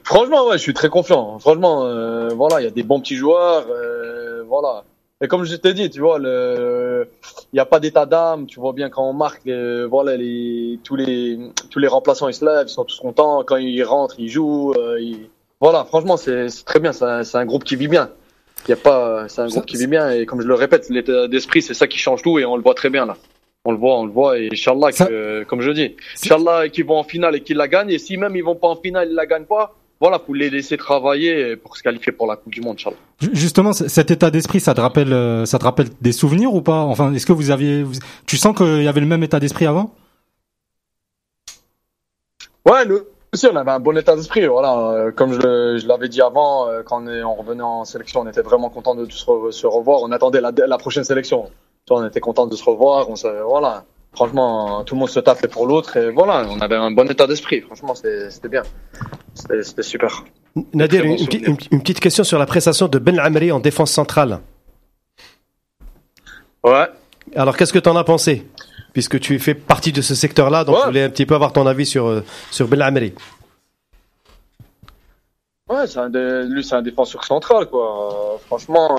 Franchement, 0.07 0.47
ouais, 0.47 0.57
je 0.57 0.63
suis 0.63 0.73
très 0.75 0.89
confiant. 0.89 1.39
Franchement, 1.41 1.85
euh, 1.87 2.29
voilà, 2.29 2.61
il 2.61 2.65
y 2.65 2.67
a 2.69 2.71
des 2.71 2.85
bons 2.85 3.01
petits 3.01 3.17
joueurs, 3.17 3.67
euh, 3.69 4.45
voilà. 4.47 4.85
Et 5.21 5.27
comme 5.29 5.45
je 5.45 5.57
t'ai 5.57 5.75
dit, 5.75 5.91
tu 5.91 5.99
vois, 6.01 6.19
il 6.21 7.07
n'y 7.55 7.59
a 7.59 7.65
pas 7.65 7.81
d'état 7.81 8.07
d'âme. 8.07 8.47
Tu 8.47 8.61
vois 8.61 8.73
bien 8.73 8.89
quand 8.89 9.03
on 9.09 9.13
marque, 9.15 9.41
les, 9.47 9.85
voilà, 9.87 10.17
les, 10.17 10.79
tous 10.85 10.95
les, 10.95 11.39
tous 11.71 11.79
les 11.81 11.89
remplaçants 11.89 12.29
ils 12.29 12.35
se 12.35 12.45
lèvent, 12.45 12.67
ils 12.69 12.71
sont 12.71 12.85
tous 12.85 13.01
contents. 13.01 13.43
Quand 13.45 13.57
ils 13.57 13.83
rentrent, 13.83 14.15
ils 14.19 14.29
jouent. 14.29 14.75
euh, 14.77 15.01
ils- 15.01 15.29
Voilà, 15.61 15.85
franchement, 15.85 16.17
c'est 16.17 16.47
très 16.65 16.79
bien. 16.81 16.93
C'est 16.93 17.05
un, 17.05 17.23
un 17.35 17.45
groupe 17.47 17.65
qui 17.65 17.75
vit 17.77 17.89
bien. 17.89 18.11
Il 18.69 18.71
y 18.71 18.75
a 18.75 18.77
pas, 18.77 19.27
c'est 19.29 19.41
un 19.41 19.47
groupe 19.49 19.67
qui 19.67 19.77
vit 19.77 19.87
bien. 19.87 20.11
Et 20.11 20.25
comme 20.27 20.41
je 20.43 20.47
le 20.47 20.55
répète, 20.55 20.89
l'état 20.91 21.27
d'esprit, 21.29 21.63
c'est 21.63 21.75
ça 21.75 21.87
qui 21.89 21.99
change 21.99 22.23
tout. 22.23 22.39
Et 22.39 22.45
on 22.45 22.57
le 22.57 22.63
voit 22.63 22.75
très 22.75 22.91
bien 22.91 23.07
là. 23.07 23.17
On 23.65 23.73
le 23.73 23.79
voit, 23.79 23.99
on 23.99 24.05
le 24.07 24.13
voit. 24.13 24.39
Et 24.39 24.51
Inch'Allah, 24.53 24.93
Ça- 24.93 25.09
comme 25.49 25.63
je 25.63 25.71
dis, 25.73 25.97
Inch'Allah, 26.23 26.69
qu'ils 26.69 26.85
vont 26.85 26.99
en 26.99 27.05
finale 27.05 27.35
et 27.37 27.41
qu'ils 27.43 27.57
la 27.57 27.67
gagnent. 27.69 27.91
Et 27.91 27.99
si 27.99 28.17
même 28.19 28.37
ils 28.37 28.45
vont 28.45 28.55
pas 28.55 28.69
en 28.69 28.77
finale, 28.77 29.09
ils 29.11 29.15
la 29.15 29.27
gagnent 29.27 29.47
pas. 29.47 29.75
Voilà, 30.01 30.19
faut 30.19 30.35
les 30.35 30.51
laisser 30.51 30.77
travailler 30.77 31.57
pour 31.57 31.77
se 31.77 31.83
qualifier 31.83 32.13
pour 32.13 32.27
la 32.27 32.37
Coupe 32.37 32.53
du 32.53 32.61
Monde, 32.61 32.75
Inch'Allah. 32.75 32.97
Ju- 33.19 33.31
Justement, 33.33 33.73
cet 33.73 34.11
état 34.11 34.31
d'esprit, 34.31 34.61
ça 34.61 34.75
te 34.75 34.81
rappelle 34.83 35.13
euh, 35.13 35.47
ça 35.47 35.59
te 35.59 35.65
rappelle 35.65 35.89
des 36.03 36.13
souvenirs 36.13 36.53
ou 36.53 36.61
pas? 36.61 36.81
Enfin, 36.83 37.15
est-ce 37.15 37.25
que 37.25 37.33
vous 37.33 37.51
aviez 37.51 37.83
vous- 37.83 37.95
tu 38.27 38.37
sens 38.37 38.55
qu'il 38.55 38.83
y 38.83 38.89
avait 38.89 39.01
le 39.01 39.07
même 39.07 39.23
état 39.23 39.41
d'esprit 39.41 39.65
avant? 39.67 39.95
Ouais, 42.69 42.85
nous 42.85 42.99
aussi, 43.33 43.47
on 43.51 43.57
avait 43.57 43.71
un 43.71 43.81
bon 43.81 43.97
état 43.97 44.17
d'esprit. 44.17 44.47
Voilà, 44.47 44.77
Euh, 44.79 45.13
comme 45.13 45.33
je, 45.33 45.87
l'avais 45.87 46.09
dit 46.09 46.21
avant, 46.23 46.69
euh, 46.69 46.83
quand 46.83 47.03
on, 47.03 47.09
est, 47.09 47.23
on 47.23 47.35
revenait 47.35 47.63
en 47.63 47.85
sélection, 47.85 48.21
on 48.21 48.27
était 48.29 48.43
vraiment 48.43 48.71
content 48.71 48.95
de 48.95 49.11
se, 49.11 49.25
re- 49.27 49.51
se 49.53 49.67
revoir. 49.67 50.01
On 50.03 50.13
attendait 50.13 50.41
la, 50.41 50.53
la 50.55 50.79
prochaine 50.79 51.05
sélection. 51.05 51.45
Tu 51.87 51.95
vois, 51.95 52.03
on 52.03 52.07
était 52.07 52.21
content 52.21 52.47
de 52.47 52.57
se 52.57 52.65
revoir. 52.65 53.09
On 53.09 53.17
se, 53.17 53.29
voilà, 53.43 53.85
franchement, 54.17 54.83
tout 54.85 54.95
le 54.95 55.01
monde 55.01 55.11
se 55.11 55.21
tapait 55.21 55.47
pour 55.47 55.67
l'autre 55.67 55.97
et 55.97 56.11
voilà, 56.11 56.47
on 56.49 56.59
avait 56.61 56.75
un 56.75 56.91
bon 56.91 57.09
état 57.09 57.27
d'esprit. 57.27 57.61
Franchement, 57.61 57.95
c'était 57.95 58.49
bien. 58.49 58.63
C'était 59.35 59.83
super. 59.83 60.25
Nadir, 60.73 61.05
bon 61.05 61.17
une, 61.71 61.81
petite 61.83 62.01
question 62.01 62.25
sur 62.25 62.39
la 62.39 62.47
prestation 62.47 62.89
de 62.89 62.99
Ben 62.99 63.19
Amri 63.19 63.53
en 63.53 63.61
défense 63.61 63.93
centrale. 63.93 64.41
Ouais. 66.65 66.87
Alors, 67.37 67.57
qu'est-ce 67.57 67.73
que 67.73 67.79
tu 67.79 67.89
en 67.89 67.97
as 67.97 68.05
pensé? 68.05 68.47
Puisque 68.95 69.21
tu 69.21 69.39
fais 69.39 69.55
partie 69.55 69.93
de 69.93 70.01
ce 70.01 70.15
secteur-là, 70.15 70.65
donc 70.65 70.77
Ouais. 70.77 70.81
je 70.83 70.87
voulais 70.87 71.03
un 71.05 71.11
petit 71.11 71.27
peu 71.27 71.35
avoir 71.35 71.53
ton 71.53 71.67
avis 71.67 71.85
sur, 71.85 72.07
euh, 72.07 72.25
sur 72.51 72.67
Ben 72.67 72.81
Amri. 72.81 73.13
Ouais, 75.69 75.85
c'est 75.89 75.99
un 75.99 76.09
dé- 76.09 76.45
lui, 76.49 76.63
c'est 76.63 76.77
un 76.77 76.83
défenseur 76.83 77.25
central, 77.25 77.67
quoi. 77.67 78.35
Euh, 78.35 78.39
franchement, 78.47 78.97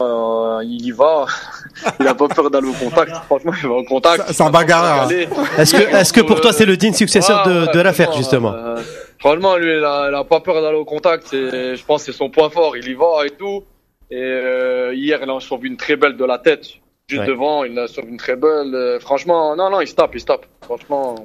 euh, 0.60 0.64
il 0.66 0.86
y 0.86 0.92
va. 0.92 1.26
il 2.02 2.06
a 2.08 2.14
pas 2.14 2.28
peur 2.28 2.52
d'aller 2.52 2.68
au 2.68 2.74
contact. 2.74 3.16
Franchement, 3.26 3.54
il 3.64 3.68
va 3.70 3.76
au 3.76 3.84
contact. 3.86 4.42
Un 4.42 4.50
bagarreur. 4.50 5.04
Aller. 5.04 5.30
Est-ce 5.58 5.74
que, 5.78 5.96
est-ce 5.96 6.12
que 6.12 6.20
pour 6.20 6.42
toi 6.42 6.52
c'est 6.52 6.66
le 6.66 6.76
digne 6.76 6.92
successeur 6.92 7.48
Ouais, 7.48 7.54
de, 7.54 7.72
de 7.72 7.80
l'affaire 7.80 8.12
justement 8.12 8.54
euh, 8.54 8.82
franchement, 9.18 9.56
lui, 9.56 9.78
il 9.78 9.84
a, 9.86 10.10
il 10.10 10.16
a 10.16 10.26
pas 10.26 10.42
peur 10.42 10.62
d'aller 10.62 10.78
au 10.78 10.84
contact. 10.84 11.28
C'est, 11.30 11.78
je 11.78 11.86
pense, 11.86 12.04
que 12.06 12.12
c'est 12.12 12.18
son 12.18 12.30
point 12.30 12.50
fort. 12.50 12.76
Il 12.76 12.86
y 12.86 12.94
va 12.96 13.26
et 13.26 13.30
tout. 13.30 13.64
Et 14.12 14.18
euh, 14.22 14.94
hier, 14.94 15.20
il 15.24 15.30
en 15.32 15.40
sauve 15.40 15.66
une 15.66 15.78
très 15.78 15.96
belle 15.96 16.18
de 16.18 16.26
la 16.26 16.38
tête, 16.38 16.66
juste 17.08 17.22
Ouais. 17.22 17.28
devant. 17.28 17.64
Il 17.64 17.80
en 17.80 17.88
sauve 17.88 18.10
une 18.10 18.18
très 18.18 18.36
belle. 18.36 18.76
Euh, 18.76 19.00
franchement, 19.00 19.56
non, 19.56 19.70
non, 19.70 19.80
il 19.80 19.88
se 19.88 19.96
tape, 19.96 20.12
il 20.16 20.20
se 20.20 20.26
tape. 20.26 20.46
Franchement. 20.66 21.16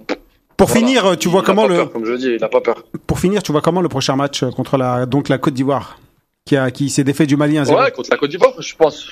Pour 0.63 0.69
voilà. 0.69 0.87
finir, 0.87 1.19
tu 1.19 1.27
Il 1.27 1.33
vois 1.33 1.43
comment 1.43 1.67
le 1.67 1.75
peur, 1.75 1.93
comme 1.93 2.05
je 2.05 2.13
dis, 2.13 2.29
il 2.35 2.45
a 2.45 2.49
pas 2.49 2.61
peur. 2.61 2.85
pour 3.09 3.19
finir, 3.19 3.43
tu 3.43 3.51
vois 3.51 3.61
comment 3.61 3.81
le 3.81 3.89
prochain 3.89 4.15
match 4.15 4.45
contre 4.45 4.77
la 4.77 5.07
donc 5.07 5.29
la 5.29 5.39
Côte 5.39 5.55
d'Ivoire 5.55 5.99
qui 6.45 6.57
a 6.57 6.71
qui 6.71 6.89
s'est 6.89 7.03
défait 7.03 7.27
du 7.27 7.37
Mali 7.37 7.57
1-0. 7.57 7.77
Ouais, 7.77 7.91
contre 7.91 8.11
la 8.13 8.17
Côte 8.17 8.31
d'Ivoire, 8.31 8.55
je 8.61 8.77
pense. 8.77 9.09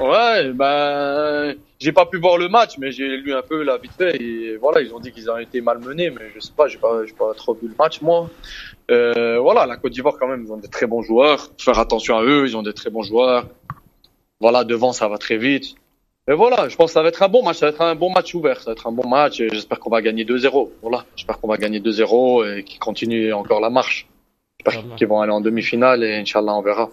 Ouais, 0.00 0.50
ben, 0.54 1.54
j'ai 1.78 1.92
pas 1.92 2.06
pu 2.06 2.16
voir 2.18 2.38
le 2.38 2.48
match, 2.48 2.78
mais 2.78 2.90
j'ai 2.90 3.18
lu 3.18 3.34
un 3.34 3.42
peu 3.42 3.62
là 3.64 3.76
vite 3.76 3.92
fait. 3.98 4.16
Et 4.16 4.56
voilà, 4.56 4.80
ils 4.80 4.94
ont 4.94 4.98
dit 4.98 5.12
qu'ils 5.12 5.30
ont 5.30 5.36
été 5.36 5.60
malmenés, 5.60 6.08
mais 6.08 6.30
je 6.34 6.40
sais 6.40 6.52
pas, 6.56 6.68
j'ai 6.68 6.78
pas, 6.78 7.04
j'ai 7.04 7.12
pas 7.12 7.34
trop 7.34 7.52
vu 7.52 7.68
le 7.68 7.74
match 7.78 8.00
moi. 8.00 8.30
Euh, 8.90 9.38
voilà, 9.40 9.66
la 9.66 9.76
Côte 9.76 9.92
d'Ivoire 9.92 10.16
quand 10.18 10.26
même, 10.26 10.44
ils 10.46 10.52
ont 10.52 10.56
des 10.56 10.68
très 10.68 10.86
bons 10.86 11.02
joueurs. 11.02 11.50
Faire 11.58 11.78
attention 11.78 12.16
à 12.16 12.24
eux, 12.24 12.46
ils 12.46 12.56
ont 12.56 12.62
des 12.62 12.72
très 12.72 12.88
bons 12.88 13.02
joueurs. 13.02 13.46
Voilà, 14.40 14.64
devant 14.64 14.94
ça 14.94 15.06
va 15.08 15.18
très 15.18 15.36
vite. 15.36 15.74
Et 16.26 16.32
voilà, 16.32 16.68
je 16.70 16.76
pense 16.76 16.90
que 16.90 16.94
ça 16.94 17.02
va 17.02 17.08
être 17.08 17.22
un 17.22 17.28
bon 17.28 17.42
match, 17.42 17.58
ça 17.58 17.66
va 17.66 17.72
être 17.72 17.82
un 17.82 17.94
bon 17.94 18.10
match 18.10 18.34
ouvert, 18.34 18.58
ça 18.58 18.70
va 18.70 18.72
être 18.72 18.86
un 18.86 18.92
bon 18.92 19.06
match. 19.06 19.40
et 19.40 19.48
J'espère 19.50 19.78
qu'on 19.78 19.90
va 19.90 20.00
gagner 20.00 20.24
2-0. 20.24 20.70
Voilà, 20.80 21.04
j'espère 21.16 21.38
qu'on 21.38 21.48
va 21.48 21.58
gagner 21.58 21.80
2-0 21.80 22.58
et 22.58 22.64
qu'ils 22.64 22.78
continuent 22.78 23.34
encore 23.34 23.60
la 23.60 23.68
marche. 23.68 24.08
J'espère 24.64 24.94
qu'ils 24.96 25.06
vont 25.06 25.20
aller 25.20 25.32
en 25.32 25.42
demi-finale 25.42 26.02
et 26.02 26.16
Inch'Allah 26.16 26.54
on 26.54 26.62
verra. 26.62 26.88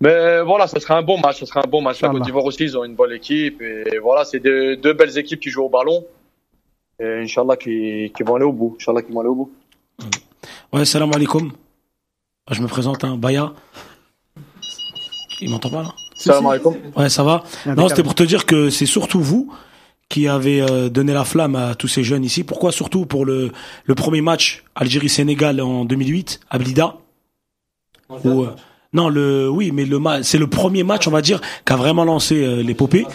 Mais 0.00 0.42
voilà, 0.42 0.66
ça 0.66 0.78
sera 0.78 0.96
un 0.98 1.02
bon 1.02 1.18
match, 1.18 1.40
ça 1.40 1.46
sera 1.46 1.60
un 1.60 1.68
bon 1.68 1.80
match. 1.80 2.02
La. 2.02 2.10
Côte 2.10 2.22
d'Ivoire 2.22 2.44
aussi, 2.44 2.64
ils 2.64 2.76
ont 2.76 2.84
une 2.84 2.94
bonne 2.94 3.12
équipe 3.12 3.62
et 3.62 3.98
voilà, 3.98 4.24
c'est 4.26 4.40
deux, 4.40 4.76
deux 4.76 4.92
belles 4.92 5.16
équipes 5.16 5.40
qui 5.40 5.48
jouent 5.48 5.64
au 5.64 5.70
ballon. 5.70 6.04
Et 7.00 7.22
Inch'Allah 7.22 7.56
qui, 7.56 8.12
qui 8.14 8.22
vont 8.22 8.34
aller 8.34 8.44
au 8.44 8.52
bout. 8.52 8.76
Inch'Allah 8.78 9.02
qui 9.02 9.12
vont 9.12 9.20
aller 9.20 9.30
au 9.30 9.34
bout. 9.34 9.52
Ouais, 10.72 10.84
salam 10.84 11.10
alaikum. 11.14 11.52
Je 12.50 12.60
me 12.60 12.68
présente, 12.68 13.02
hein, 13.04 13.16
Baya. 13.16 13.52
Il 15.40 15.50
m'entend 15.50 15.70
pas 15.70 15.82
là? 15.82 15.88
Salam 16.16 16.46
alaikum. 16.46 16.74
Ouais, 16.96 17.08
ça 17.08 17.22
va. 17.22 17.44
Non, 17.66 17.88
c'était 17.88 18.02
pour 18.02 18.14
te 18.14 18.22
dire 18.22 18.46
que 18.46 18.70
c'est 18.70 18.86
surtout 18.86 19.20
vous 19.20 19.52
qui 20.08 20.28
avez 20.28 20.62
euh, 20.62 20.88
donné 20.88 21.12
la 21.12 21.24
flamme 21.24 21.56
à 21.56 21.74
tous 21.74 21.88
ces 21.88 22.04
jeunes 22.04 22.24
ici. 22.24 22.44
Pourquoi 22.44 22.70
Surtout 22.72 23.06
pour 23.06 23.24
le, 23.24 23.50
le 23.84 23.94
premier 23.94 24.20
match 24.20 24.64
Algérie-Sénégal 24.76 25.60
en 25.60 25.84
2008 25.84 26.40
à 26.48 26.58
Blida. 26.58 26.96
Où, 28.24 28.42
euh, 28.42 28.54
non, 28.92 29.08
le 29.08 29.48
oui, 29.48 29.72
mais 29.72 29.84
le 29.84 30.00
c'est 30.22 30.38
le 30.38 30.46
premier 30.46 30.84
match, 30.84 31.08
on 31.08 31.10
va 31.10 31.22
dire, 31.22 31.40
qui 31.64 31.72
a 31.72 31.76
vraiment 31.76 32.04
lancé 32.04 32.42
euh, 32.42 32.62
l'épopée. 32.62 33.06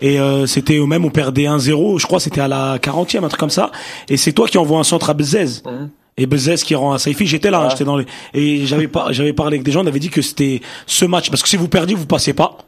Et 0.00 0.18
euh, 0.20 0.46
c'était 0.46 0.78
au 0.78 0.86
même, 0.86 1.04
on 1.04 1.10
perdait 1.10 1.44
1-0, 1.44 1.98
je 1.98 2.06
crois, 2.06 2.20
c'était 2.20 2.40
à 2.40 2.48
la 2.48 2.78
40e, 2.78 3.24
un 3.24 3.28
truc 3.28 3.40
comme 3.40 3.50
ça. 3.50 3.70
Et 4.08 4.16
c'est 4.16 4.32
toi 4.32 4.46
qui 4.46 4.56
envoie 4.58 4.78
un 4.78 4.84
centre 4.84 5.10
à 5.10 5.14
Bezez. 5.14 5.62
Mhm. 5.64 5.90
Et 6.18 6.26
Bezez 6.26 6.56
qui 6.56 6.74
rend 6.74 6.92
à 6.92 6.98
Saifi, 6.98 7.26
j'étais 7.26 7.50
là, 7.50 7.60
hein, 7.60 7.68
j'étais 7.70 7.84
dans 7.84 7.96
les, 7.96 8.04
et 8.34 8.66
j'avais 8.66 8.88
pas, 8.88 9.06
j'avais 9.12 9.32
parlé 9.32 9.54
avec 9.54 9.62
des 9.62 9.70
gens, 9.72 9.82
on 9.84 9.86
avait 9.86 10.00
dit 10.00 10.10
que 10.10 10.20
c'était 10.20 10.60
ce 10.86 11.04
match, 11.06 11.30
parce 11.30 11.42
que 11.42 11.48
si 11.48 11.56
vous 11.56 11.68
perdiez, 11.68 11.94
vous 11.94 12.06
passiez 12.06 12.32
pas. 12.34 12.58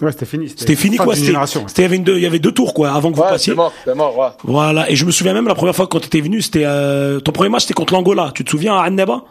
Ouais, 0.00 0.12
c'était 0.12 0.24
fini. 0.24 0.48
C'était 0.48 0.76
fini 0.76 0.96
fin 0.96 1.04
quoi. 1.04 1.16
C'était, 1.16 1.32
il 1.32 1.82
y 1.82 1.84
avait 1.84 1.98
deux, 1.98 2.16
il 2.16 2.22
y 2.22 2.26
avait 2.26 2.38
deux 2.38 2.52
tours 2.52 2.72
quoi 2.72 2.92
avant 2.92 3.10
que 3.10 3.16
vous 3.16 3.22
passiez. 3.22 3.54
mort, 3.54 3.72
mort, 3.96 4.16
ouais. 4.16 4.28
Voilà. 4.44 4.88
Et 4.88 4.94
je 4.94 5.04
me 5.04 5.10
souviens 5.10 5.34
même 5.34 5.48
la 5.48 5.56
première 5.56 5.74
fois 5.74 5.88
quand 5.88 5.98
tu 5.98 6.06
étais 6.06 6.20
venu, 6.20 6.40
c'était 6.40 6.62
euh, 6.64 7.18
ton 7.18 7.32
premier 7.32 7.50
match, 7.50 7.62
c'était 7.62 7.74
contre 7.74 7.92
l'Angola. 7.94 8.30
Tu 8.32 8.44
te 8.44 8.50
souviens 8.50 8.76
à 8.76 8.84
Annaba? 8.84 9.24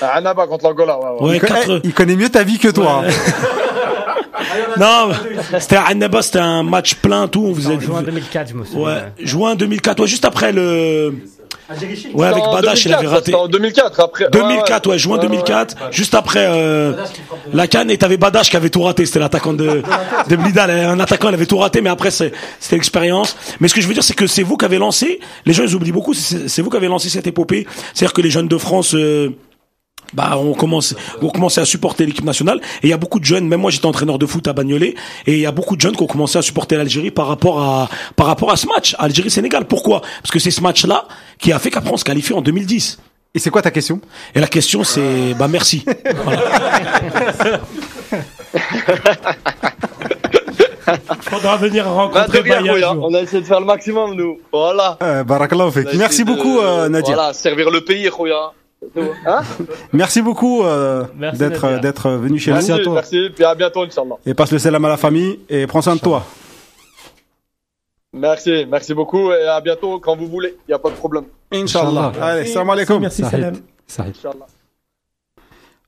Ah, 0.00 0.14
Annaba 0.16 0.46
contre 0.46 0.64
l'Angola, 0.64 0.98
ouais, 0.98 1.20
ouais. 1.20 1.28
Ouais, 1.28 1.36
Il, 1.36 1.40
connaît, 1.40 1.60
quatre. 1.60 1.80
il 1.84 1.92
connaît 1.92 2.16
mieux 2.16 2.28
ta 2.30 2.42
vie 2.42 2.58
que 2.58 2.68
toi. 2.68 3.02
hein. 3.06 3.10
Non, 4.78 5.10
c'était 5.58 5.76
à 5.76 5.84
Annaba, 5.84 6.22
c'était 6.22 6.38
un 6.38 6.62
match 6.62 6.94
plein 6.96 7.26
tout. 7.28 7.44
On 7.44 7.52
vous 7.52 7.70
a 7.70 7.78
juin 7.78 8.02
2004, 8.02 8.48
je 8.50 8.54
me 8.54 8.64
souviens. 8.64 8.82
Ouais, 8.84 8.98
juin 9.18 9.54
2004, 9.54 10.00
ouais, 10.00 10.06
juste 10.06 10.24
après 10.24 10.52
le. 10.52 11.14
Ouais, 12.14 12.26
avec 12.26 12.44
Badash, 12.44 12.84
il 12.84 12.90
2004, 12.92 12.98
avait 12.98 13.08
raté. 13.08 13.34
en 13.34 13.48
2004, 13.48 14.00
après. 14.00 14.26
2004, 14.30 14.86
ouais, 14.88 14.98
juin 14.98 15.18
2004, 15.18 15.76
juste 15.90 16.14
après 16.14 16.46
euh, 16.48 16.92
la 17.52 17.66
canne, 17.66 17.90
et 17.90 17.98
t'avais 17.98 18.16
Badash 18.16 18.50
qui 18.50 18.56
avait 18.56 18.70
tout 18.70 18.82
raté, 18.82 19.04
c'était 19.06 19.18
l'attaquant 19.18 19.52
de, 19.52 19.82
de 20.28 20.36
Blida, 20.36 20.64
un 20.64 21.00
attaquant, 21.00 21.28
il 21.28 21.34
avait 21.34 21.46
tout 21.46 21.58
raté, 21.58 21.80
mais 21.80 21.90
après 21.90 22.10
c'est- 22.10 22.32
c'était 22.60 22.76
l'expérience. 22.76 23.36
Mais 23.60 23.68
ce 23.68 23.74
que 23.74 23.80
je 23.80 23.88
veux 23.88 23.94
dire, 23.94 24.04
c'est 24.04 24.14
que 24.14 24.26
c'est 24.26 24.42
vous 24.42 24.56
qui 24.56 24.64
avez 24.64 24.78
lancé, 24.78 25.20
les 25.44 25.52
gens 25.52 25.64
ils 25.64 25.74
oublient 25.74 25.92
beaucoup, 25.92 26.14
c'est 26.14 26.48
c'est 26.48 26.62
vous 26.62 26.70
qui 26.70 26.76
avez 26.76 26.88
lancé 26.88 27.08
cette 27.08 27.26
épopée, 27.26 27.66
c'est-à-dire 27.94 28.12
que 28.12 28.20
les 28.22 28.30
jeunes 28.30 28.48
de 28.48 28.58
France... 28.58 28.94
euh, 28.94 29.30
bah, 30.12 30.36
on 30.38 30.54
commence, 30.54 30.94
on 31.20 31.28
commençait 31.30 31.60
à 31.60 31.64
supporter 31.64 32.06
l'équipe 32.06 32.24
nationale. 32.24 32.60
Et 32.82 32.86
il 32.86 32.90
y 32.90 32.92
a 32.92 32.96
beaucoup 32.96 33.18
de 33.18 33.24
jeunes, 33.24 33.46
même 33.48 33.60
moi 33.60 33.70
j'étais 33.70 33.86
entraîneur 33.86 34.18
de 34.18 34.26
foot 34.26 34.46
à 34.48 34.52
Bagnolet, 34.52 34.94
et 35.26 35.32
il 35.34 35.40
y 35.40 35.46
a 35.46 35.52
beaucoup 35.52 35.74
de 35.76 35.80
jeunes 35.80 35.96
qui 35.96 36.02
ont 36.02 36.06
commencé 36.06 36.38
à 36.38 36.42
supporter 36.42 36.76
l'Algérie 36.76 37.10
par 37.10 37.26
rapport 37.26 37.60
à, 37.60 37.88
par 38.14 38.26
rapport 38.26 38.50
à 38.52 38.56
ce 38.56 38.66
match, 38.66 38.94
Algérie-Sénégal. 38.98 39.64
Pourquoi? 39.66 40.00
Parce 40.22 40.30
que 40.30 40.38
c'est 40.38 40.50
ce 40.52 40.60
match-là 40.60 41.06
qui 41.38 41.52
a 41.52 41.58
fait 41.58 41.70
qu'après 41.70 41.90
on 41.92 41.96
se 41.96 42.04
qualifie 42.04 42.32
en 42.34 42.40
2010. 42.40 42.98
Et 43.34 43.38
c'est 43.38 43.50
quoi 43.50 43.60
ta 43.62 43.70
question? 43.70 44.00
Et 44.34 44.40
la 44.40 44.46
question 44.46 44.84
c'est, 44.84 45.34
bah 45.34 45.48
merci. 45.48 45.84
Voilà. 46.24 46.42
Faudra 51.22 51.56
venir 51.56 51.84
Bah, 51.84 51.90
rencontrer 51.90 52.42
Baya 52.42 52.58
un 52.58 52.60
Rouya. 52.72 52.92
jour. 52.94 53.08
On 53.10 53.14
a 53.14 53.20
essayé 53.20 53.42
de 53.42 53.46
faire 53.46 53.58
le 53.60 53.66
maximum, 53.66 54.14
nous. 54.14 54.38
Voilà. 54.52 54.96
euh, 55.02 55.24
Merci 55.94 56.22
de- 56.22 56.26
beaucoup 56.28 56.60
euh, 56.60 56.88
Nadir. 56.88 57.14
Voilà, 57.16 57.32
servir 57.32 57.70
le 57.70 57.80
pays, 57.84 58.08
Rouya. 58.08 58.52
Hein 59.26 59.40
Merci 59.92 60.22
beaucoup 60.22 60.62
euh, 60.62 61.04
Merci, 61.16 61.38
d'être 61.38 61.62
Nadir. 61.64 61.80
d'être 61.80 62.10
venu 62.10 62.38
chez 62.38 62.52
Merci 62.52 62.70
nous. 62.72 62.76
à 62.78 62.82
toi. 62.82 62.94
Merci, 62.94 63.30
puis 63.34 63.44
à 63.44 63.54
bientôt, 63.54 63.82
Inch'Allah. 63.82 64.16
Et 64.26 64.34
passe 64.34 64.52
le 64.52 64.58
salam 64.58 64.84
à 64.84 64.88
la 64.88 64.96
famille 64.96 65.40
et 65.48 65.66
prends 65.66 65.82
soin 65.82 65.96
de 65.96 66.00
toi. 66.00 66.24
Merci, 68.12 68.66
merci 68.68 68.94
beaucoup 68.94 69.32
et 69.32 69.46
à 69.46 69.60
bientôt 69.60 69.98
quand 69.98 70.16
vous 70.16 70.26
voulez. 70.28 70.56
Il 70.66 70.70
n'y 70.70 70.74
a 70.74 70.78
pas 70.78 70.90
de 70.90 70.94
problème. 70.94 71.24
Inch'Allah. 71.52 72.12
Allez, 72.20 72.46
salam 72.46 72.70
alaikum. 72.70 73.00
Merci, 73.00 73.22
salam. 73.24 73.56
Inch'Allah. 73.98 74.46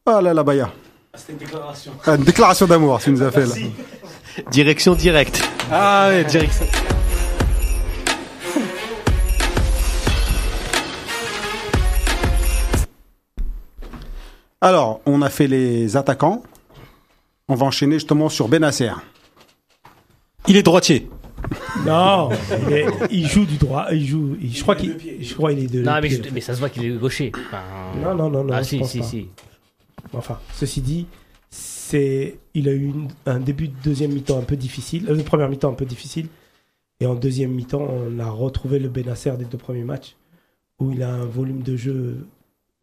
Ah 0.06 0.20
là 0.22 0.32
là, 0.34 0.42
Baya. 0.42 0.70
C'était 1.14 1.32
une 1.32 1.38
déclaration. 1.38 1.92
Ah, 2.06 2.14
Une 2.16 2.22
déclaration 2.24 2.66
d'amour, 2.66 3.00
tu 3.00 3.10
nous 3.10 3.22
as 3.22 3.30
fait 3.30 3.46
là. 3.46 3.54
Direction 4.50 4.94
directe. 4.94 5.42
Ah 5.70 6.06
ouais, 6.08 6.24
direct. 6.24 6.62
Alors, 14.60 15.00
on 15.06 15.22
a 15.22 15.30
fait 15.30 15.46
les 15.46 15.96
attaquants. 15.96 16.42
On 17.48 17.54
va 17.54 17.66
enchaîner 17.66 17.94
justement 17.94 18.28
sur 18.28 18.48
Benasser. 18.48 18.90
Il 20.46 20.56
est 20.56 20.62
droitier. 20.62 21.08
Non, 21.86 22.30
il, 22.66 22.72
est- 22.72 22.86
il 23.10 23.26
joue 23.28 23.44
du 23.46 23.56
droit. 23.56 23.86
Il 23.92 24.04
joue. 24.06 24.36
il- 24.40 24.54
je 24.54 24.62
crois 24.62 24.74
qu'il. 24.74 24.96
Je 25.20 25.34
crois 25.34 25.54
qu'il 25.54 25.64
est 25.64 25.72
de. 25.72 25.82
Non, 25.82 25.94
mais, 26.02 26.08
pied. 26.08 26.20
je- 26.22 26.30
mais 26.34 26.40
ça 26.40 26.54
se 26.54 26.58
voit 26.58 26.68
qu'il 26.68 26.84
est 26.84 26.90
gaucher. 26.96 27.30
Enfin, 27.34 27.62
Non, 28.02 28.14
non, 28.14 28.28
non, 28.28 28.44
non. 28.44 28.52
ah, 28.52 28.62
je 28.62 28.68
si, 28.68 28.78
pense 28.78 28.90
si, 28.90 28.98
pas. 28.98 29.04
si. 29.04 29.28
Enfin, 30.12 30.38
ceci 30.54 30.80
dit, 30.80 31.06
c'est, 31.50 32.38
il 32.54 32.68
a 32.68 32.72
eu 32.72 32.86
une- 32.86 33.08
un 33.26 33.38
début 33.40 33.68
de 33.68 33.74
deuxième 33.84 34.12
mi-temps 34.12 34.38
un 34.38 34.42
peu 34.42 34.56
difficile, 34.56 35.06
euh, 35.08 35.14
de 35.16 35.22
première 35.22 35.48
mi-temps 35.48 35.70
un 35.70 35.74
peu 35.74 35.84
difficile, 35.84 36.26
et 37.00 37.06
en 37.06 37.14
deuxième 37.14 37.52
mi-temps, 37.52 37.86
on 37.88 38.18
a 38.18 38.28
retrouvé 38.28 38.78
le 38.78 38.88
Benacer 38.88 39.32
des 39.38 39.44
deux 39.44 39.58
premiers 39.58 39.84
matchs, 39.84 40.16
où 40.80 40.90
il 40.92 41.02
a 41.02 41.10
un 41.10 41.24
volume 41.26 41.62
de 41.62 41.76
jeu 41.76 42.26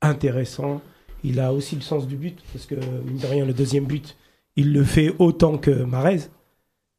intéressant. 0.02 0.82
Il 1.26 1.40
a 1.40 1.52
aussi 1.52 1.76
le 1.76 1.82
sens 1.82 2.08
du 2.08 2.18
but, 2.18 2.38
parce 2.54 2.68
que 2.68 2.76
mine 2.76 3.18
de 3.18 3.26
rien, 3.26 3.46
le 3.46 3.54
deuxième 3.54 3.86
but, 3.86 4.16
il 4.56 4.74
le 4.74 4.84
fait 4.84 5.12
autant 5.18 5.58
que 5.58 5.72
Marez. 5.72 6.20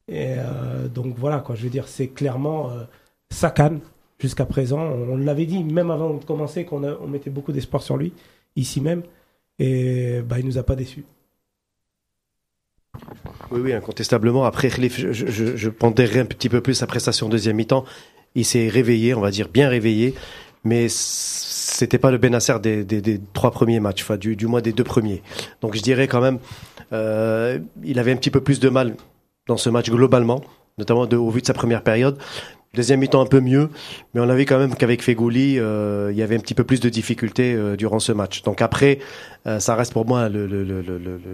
Et 0.09 0.35
euh, 0.37 0.89
donc 0.89 1.15
voilà, 1.17 1.39
quoi. 1.39 1.55
Je 1.55 1.63
veux 1.63 1.69
dire, 1.69 1.87
c'est 1.87 2.09
clairement 2.09 2.69
euh, 2.71 2.83
sa 3.29 3.51
canne 3.51 3.79
jusqu'à 4.19 4.45
présent. 4.45 4.79
On, 4.79 5.15
l'avait 5.15 5.45
dit 5.45 5.63
même 5.63 5.91
avant 5.91 6.13
de 6.13 6.25
commencer 6.25 6.65
qu'on 6.65 7.07
mettait 7.07 7.29
beaucoup 7.29 7.53
d'espoir 7.53 7.81
sur 7.81 7.95
lui 7.95 8.11
ici 8.57 8.81
même. 8.81 9.03
Et 9.59 10.21
bah, 10.21 10.39
il 10.39 10.45
nous 10.45 10.57
a 10.57 10.63
pas 10.63 10.75
déçus. 10.75 11.05
Oui, 13.51 13.61
oui, 13.61 13.73
incontestablement. 13.73 14.43
Après, 14.43 14.69
je, 14.69 15.13
je, 15.13 15.55
je, 15.55 15.69
pondérerai 15.69 16.19
un 16.19 16.25
petit 16.25 16.49
peu 16.49 16.59
plus 16.59 16.73
sa 16.73 16.87
prestation 16.87 17.29
deuxième 17.29 17.55
mi-temps. 17.55 17.85
Il 18.35 18.43
s'est 18.43 18.67
réveillé, 18.67 19.13
on 19.13 19.21
va 19.21 19.31
dire 19.31 19.47
bien 19.47 19.69
réveillé, 19.69 20.15
mais 20.63 20.87
c'était 21.77 21.99
pas 21.99 22.09
le 22.09 22.17
Benasser 22.17 22.59
des, 22.59 23.21
trois 23.33 23.51
premiers 23.51 23.79
matchs, 23.79 24.09
du, 24.11 24.47
moins 24.47 24.61
des 24.61 24.73
deux 24.73 24.83
premiers. 24.83 25.21
Donc 25.61 25.75
je 25.75 25.81
dirais 25.81 26.07
quand 26.07 26.21
même, 26.21 26.39
euh, 26.91 27.59
il 27.83 27.99
avait 27.99 28.11
un 28.11 28.15
petit 28.15 28.31
peu 28.31 28.41
plus 28.41 28.59
de 28.59 28.69
mal 28.69 28.95
dans 29.47 29.57
ce 29.57 29.69
match 29.69 29.89
globalement, 29.89 30.41
notamment 30.79 31.01
au 31.01 31.29
vu 31.29 31.41
de 31.41 31.45
sa 31.45 31.53
première 31.53 31.83
période. 31.83 32.17
Deuxième 32.73 32.99
mi-temps 32.99 33.21
un 33.21 33.27
peu 33.27 33.39
mieux, 33.39 33.69
mais 34.13 34.21
on 34.21 34.29
a 34.29 34.35
vu 34.35 34.45
quand 34.45 34.57
même 34.59 34.75
qu'avec 34.75 35.01
Fegouli, 35.01 35.57
euh, 35.57 36.09
il 36.11 36.17
y 36.17 36.21
avait 36.21 36.35
un 36.35 36.39
petit 36.39 36.53
peu 36.53 36.63
plus 36.63 36.79
de 36.79 36.89
difficultés 36.89 37.53
euh, 37.53 37.75
durant 37.75 37.99
ce 37.99 38.11
match. 38.11 38.41
Donc 38.41 38.61
après, 38.61 38.99
ça 39.59 39.75
reste 39.75 39.93
pour 39.93 40.05
moi 40.05 40.27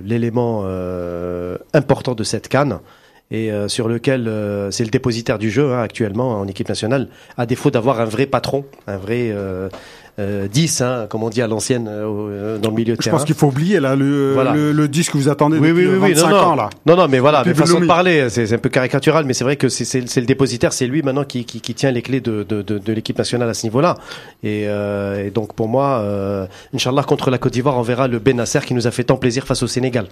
l'élément 0.04 0.66
important 1.74 2.14
de 2.14 2.24
cette 2.24 2.48
canne 2.48 2.80
et 3.32 3.50
sur 3.68 3.88
lequel 3.88 4.30
c'est 4.70 4.84
le 4.84 4.92
dépositaire 4.92 5.40
du 5.40 5.50
jeu 5.50 5.74
hein, 5.74 5.82
actuellement 5.82 6.40
en 6.40 6.48
équipe 6.48 6.70
nationale, 6.70 7.08
à 7.38 7.48
défaut 7.48 7.72
d'avoir 7.72 8.00
un 8.00 8.06
vrai 8.06 8.28
patron, 8.28 8.66
un 8.86 8.98
vrai, 8.98 9.34
euh, 10.20 10.46
euh, 10.46 10.48
10, 10.48 10.82
hein, 10.82 11.08
comme 11.10 11.24
on 11.24 11.30
dit 11.30 11.42
à 11.42 11.48
l'ancienne 11.48 11.88
euh, 11.88 12.04
euh, 12.06 12.58
dans 12.60 12.70
le 12.70 12.76
milieu 12.76 12.96
de 12.96 13.02
Je 13.02 13.06
terrain. 13.06 13.18
pense 13.18 13.26
qu'il 13.26 13.36
faut 13.36 13.48
oublier 13.48 13.80
là 13.80 13.96
le, 13.96 14.34
Voilà. 14.34 14.54
le, 14.54 14.72
le 14.72 14.88
disque 14.88 15.14
que 15.14 15.18
vous 15.18 15.28
attendez 15.30 15.58
Oui, 15.58 15.70
depuis 15.70 15.88
oui, 15.88 15.94
oui, 15.94 16.00
oui, 16.02 16.14
25 16.14 16.30
non, 16.30 16.36
non. 16.38 16.44
ans 16.50 16.56
là. 16.56 16.70
Non, 16.86 16.96
non, 16.96 17.08
mais 17.08 17.20
voilà, 17.20 17.44
mais 17.46 17.54
façon 17.54 17.80
de 17.80 17.86
parler, 17.88 18.30
c'est 18.30 18.54
un 18.54 18.58
peu 18.58 18.70
caricatural, 18.70 19.26
mais 19.26 19.34
c'est 19.34 19.44
vrai 19.44 19.56
que 19.56 19.70
c'est- 19.70 19.86
c'est 19.86 20.08
c'est 20.08 20.20
le 20.22 20.28
dépositaire, 20.28 20.72
c'est 20.74 20.86
lui 20.88 21.02
maintenant 21.02 21.24
qui, 21.24 21.46
qui, 21.46 21.62
qui 21.62 21.74
tient 21.74 21.92
les 21.92 22.02
clés 22.02 22.22
de, 22.22 22.44
de, 22.48 22.62
de, 22.62 22.78
de 22.78 22.94
l'équipe 22.94 23.18
nationale 23.18 23.50
à 23.50 23.54
ce 23.54 23.66
niveau-là. 23.66 23.96
Et, 24.44 24.66
euh, 24.68 25.26
et 25.26 25.32
donc 25.32 25.54
pour 25.54 25.68
moi, 25.68 26.00
euh, 26.04 26.46
Inch'Allah, 26.76 27.04
contre 27.04 27.32
la 27.32 27.38
Côte 27.38 27.54
d'Ivoire, 27.54 27.78
on 27.78 27.82
verra 27.82 28.08
le 28.08 28.20
Benacer 28.20 28.60
qui 28.66 28.74
nous 28.76 28.86
a 28.88 28.92
fait 28.92 29.04
tant 29.06 29.18
plaisir 29.18 29.46
face 29.46 29.64
au 29.64 29.68
Sénégal. 29.68 30.06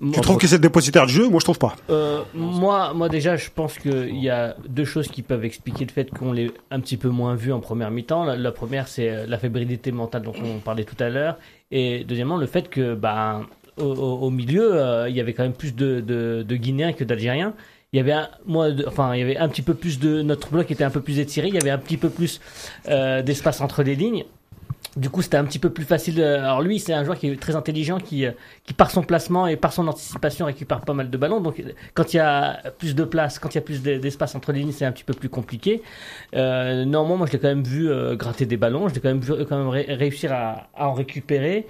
Tu 0.00 0.20
trouves 0.20 0.38
que 0.38 0.46
c'est 0.46 0.56
le 0.56 0.60
dépositaire 0.62 1.06
du 1.06 1.12
jeu? 1.12 1.28
Moi 1.28 1.38
je 1.40 1.44
trouve 1.44 1.58
pas. 1.58 1.76
Euh, 1.90 2.22
moi, 2.34 2.92
moi 2.94 3.08
déjà, 3.08 3.36
je 3.36 3.48
pense 3.54 3.78
qu'il 3.78 4.16
y 4.22 4.28
a 4.30 4.56
deux 4.68 4.84
choses 4.84 5.08
qui 5.08 5.22
peuvent 5.22 5.44
expliquer 5.44 5.84
le 5.84 5.92
fait 5.92 6.10
qu'on 6.10 6.32
l'ait 6.32 6.50
un 6.70 6.80
petit 6.80 6.96
peu 6.96 7.08
moins 7.08 7.34
vu 7.34 7.52
en 7.52 7.60
première 7.60 7.90
mi-temps. 7.90 8.24
La, 8.24 8.36
la 8.36 8.52
première, 8.52 8.88
c'est 8.88 9.08
euh, 9.08 9.26
la 9.26 9.38
fébrilité 9.38 9.92
mentale 9.92 10.22
dont 10.22 10.34
on 10.44 10.58
parlait 10.58 10.84
tout 10.84 10.96
à 11.02 11.08
l'heure, 11.08 11.36
et 11.70 12.04
deuxièmement, 12.04 12.36
le 12.36 12.46
fait 12.46 12.68
que, 12.68 12.94
bah, 12.94 13.42
au, 13.78 13.84
au- 13.84 14.18
au 14.26 14.30
milieu, 14.30 14.74
euh, 14.74 15.08
il 15.08 15.16
y 15.16 15.20
avait 15.20 15.32
quand 15.32 15.42
même 15.44 15.52
plus 15.54 15.74
de, 15.74 16.00
de, 16.00 16.44
de 16.46 16.56
Guinéens 16.56 16.92
que 16.92 17.04
d'Algériens. 17.04 17.54
Il 17.92 17.96
y 17.98 18.00
avait 18.00 18.12
un, 18.12 18.28
moi, 18.44 18.72
de- 18.72 18.84
enfin, 18.88 19.14
il 19.14 19.20
y 19.20 19.22
avait 19.22 19.36
un 19.36 19.48
petit 19.48 19.62
peu 19.62 19.74
plus 19.74 20.00
de 20.00 20.22
notre 20.22 20.50
bloc 20.50 20.70
était 20.70 20.82
un 20.84 20.90
peu 20.90 21.00
plus 21.00 21.20
étiré. 21.20 21.48
Il 21.48 21.54
y 21.54 21.58
avait 21.58 21.70
un 21.70 21.78
petit 21.78 21.96
peu 21.96 22.08
plus 22.10 22.40
euh, 22.88 23.22
d'espace 23.22 23.60
entre 23.60 23.82
les 23.84 23.94
lignes. 23.94 24.24
Du 24.96 25.10
coup, 25.10 25.22
c'était 25.22 25.36
un 25.36 25.44
petit 25.44 25.58
peu 25.58 25.70
plus 25.70 25.84
facile. 25.84 26.20
euh, 26.20 26.38
Alors 26.38 26.62
lui, 26.62 26.78
c'est 26.78 26.92
un 26.94 27.02
joueur 27.02 27.18
qui 27.18 27.26
est 27.28 27.40
très 27.40 27.56
intelligent, 27.56 27.98
qui, 27.98 28.26
euh, 28.26 28.30
qui 28.64 28.74
par 28.74 28.92
son 28.92 29.02
placement 29.02 29.48
et 29.48 29.56
par 29.56 29.72
son 29.72 29.88
anticipation 29.88 30.46
récupère 30.46 30.82
pas 30.82 30.92
mal 30.94 31.10
de 31.10 31.16
ballons. 31.16 31.40
Donc, 31.40 31.60
quand 31.94 32.14
il 32.14 32.18
y 32.18 32.20
a 32.20 32.62
plus 32.78 32.94
de 32.94 33.02
place, 33.02 33.40
quand 33.40 33.48
il 33.52 33.56
y 33.56 33.58
a 33.58 33.62
plus 33.62 33.82
de- 33.82 33.96
d'espace 33.98 34.36
entre 34.36 34.52
les 34.52 34.60
lignes, 34.60 34.70
c'est 34.72 34.84
un 34.84 34.92
petit 34.92 35.02
peu 35.02 35.14
plus 35.14 35.28
compliqué. 35.28 35.82
Euh, 36.36 36.84
néanmoins, 36.84 37.16
moi, 37.16 37.26
je 37.26 37.32
l'ai 37.32 37.38
quand 37.40 37.48
même 37.48 37.64
vu 37.64 37.90
euh, 37.90 38.14
gratter 38.14 38.46
des 38.46 38.56
ballons. 38.56 38.88
Je 38.88 38.94
l'ai 38.94 39.00
quand 39.00 39.08
même 39.08 39.20
vu 39.20 39.32
quand 39.46 39.58
même 39.58 39.68
ré- 39.68 39.86
réussir 39.88 40.32
à, 40.32 40.68
en 40.78 40.92
récupérer. 40.92 41.66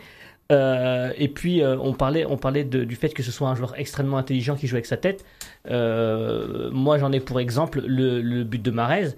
Et 0.51 1.29
puis, 1.35 1.63
on 1.65 1.95
parlait, 1.95 2.27
on 2.29 2.37
parlait 2.37 2.63
du 2.65 2.95
fait 2.95 3.09
que 3.09 3.23
ce 3.25 3.33
soit 3.33 3.49
un 3.49 3.55
joueur 3.57 3.75
extrêmement 3.77 4.19
intelligent 4.19 4.55
qui 4.55 4.67
joue 4.69 4.77
avec 4.77 4.87
sa 4.87 4.97
tête. 4.99 5.25
Moi, 5.69 6.99
j'en 6.99 7.11
ai 7.13 7.21
pour 7.21 7.41
exemple 7.41 7.83
le, 7.87 8.21
le 8.21 8.45
but 8.45 8.63
de 8.63 8.71
Marez. 8.71 9.09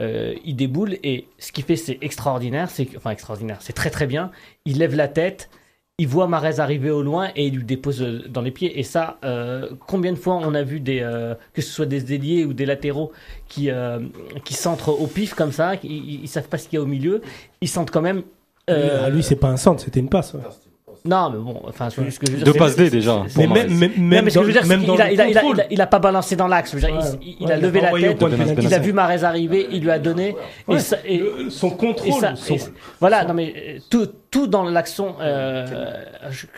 Euh, 0.00 0.34
il 0.44 0.56
déboule 0.56 0.98
et 1.04 1.26
ce 1.38 1.52
qu'il 1.52 1.64
fait, 1.64 1.76
c'est 1.76 1.98
extraordinaire. 2.00 2.68
C'est 2.70 2.88
enfin 2.96 3.10
extraordinaire. 3.10 3.58
C'est 3.60 3.72
très 3.72 3.90
très 3.90 4.06
bien. 4.06 4.30
Il 4.64 4.78
lève 4.78 4.94
la 4.96 5.08
tête. 5.08 5.50
Il 5.98 6.08
voit 6.08 6.26
Marez 6.26 6.58
arriver 6.58 6.90
au 6.90 7.02
loin 7.04 7.30
et 7.36 7.46
il 7.46 7.54
lui 7.54 7.62
dépose 7.64 8.02
euh, 8.02 8.24
dans 8.28 8.40
les 8.40 8.50
pieds. 8.50 8.80
Et 8.80 8.82
ça, 8.82 9.18
euh, 9.24 9.70
combien 9.86 10.12
de 10.12 10.18
fois 10.18 10.34
on 10.42 10.52
a 10.54 10.62
vu 10.64 10.80
des, 10.80 10.98
que 11.52 11.62
ce 11.62 11.70
soit 11.70 11.86
des 11.86 12.12
ailiers 12.12 12.44
ou 12.44 12.52
des 12.52 12.66
latéraux 12.66 13.12
qui, 13.48 13.70
qui 14.44 14.54
centrent 14.54 14.88
au 15.00 15.06
pif 15.06 15.34
comme 15.34 15.52
ça, 15.52 15.74
ils, 15.84 16.22
ils 16.24 16.28
savent 16.28 16.48
pas 16.48 16.58
ce 16.58 16.68
qu'il 16.68 16.78
y 16.78 16.80
a 16.80 16.82
au 16.82 16.86
milieu, 16.86 17.22
ils 17.60 17.68
sentent 17.68 17.92
quand 17.92 18.02
même. 18.02 18.24
euh, 18.70 19.02
Ah, 19.04 19.10
lui, 19.10 19.22
c'est 19.22 19.36
pas 19.36 19.48
un 19.48 19.56
centre, 19.56 19.84
c'était 19.84 20.00
une 20.00 20.08
passe. 20.08 20.34
Non, 21.06 21.28
mais 21.28 21.36
bon, 21.38 21.60
enfin, 21.68 21.90
ce 21.90 22.00
que- 22.00 22.08
ce 22.10 22.18
que 22.18 22.24
je 22.26 22.30
veux 22.32 22.36
dire, 22.38 22.46
Deux 22.46 22.58
passes 22.58 22.76
D 22.76 22.88
déjà. 22.88 23.22
Mais 23.36 23.46
même, 23.46 23.68
même, 23.78 23.90
non, 23.98 24.02
même 24.04 24.24
mais 24.24 24.30
ce 24.30 24.36
que 24.38 24.40
je 24.40 24.46
veux 24.46 24.52
dire, 24.54 24.62
c'est 24.62 24.68
même 24.68 24.84
qu'il 24.84 24.98
a, 25.02 25.12
il 25.12 25.20
a, 25.20 25.28
il 25.28 25.36
a, 25.36 25.40
contrôle. 25.42 25.56
il 25.58 25.60
a, 25.60 25.66
il 25.72 25.80
a 25.82 25.86
pas 25.86 25.98
balancé 25.98 26.34
dans 26.34 26.48
l'axe. 26.48 26.72
Ouais. 26.72 26.80
il, 27.20 27.36
il 27.40 27.46
Ouais, 27.46 27.52
a 27.52 27.56
il 27.58 27.62
levé 27.62 27.80
a 27.84 27.92
la 27.92 28.00
tête, 28.14 28.24
il 28.62 28.72
a 28.72 28.78
vu 28.78 28.94
Marez 28.94 29.22
arriver, 29.22 29.66
il 29.70 29.82
lui 29.82 29.90
a 29.90 29.98
donné. 29.98 30.34
Ouais. 30.66 30.76
Et, 30.76 30.80
ça- 30.80 30.96
et- 31.04 31.18
Le- 31.18 31.50
son 31.50 31.68
et 31.68 31.76
contrôle. 31.76 32.20
ça- 32.22 32.36
son- 32.36 32.54
et- 32.54 32.60
voilà, 33.00 33.26
non 33.26 33.34
mais 33.34 33.52
euh, 33.54 33.78
tout, 33.90 34.08
tout 34.30 34.46
dans 34.46 34.62
l'action, 34.64 35.16
euh, 35.20 35.92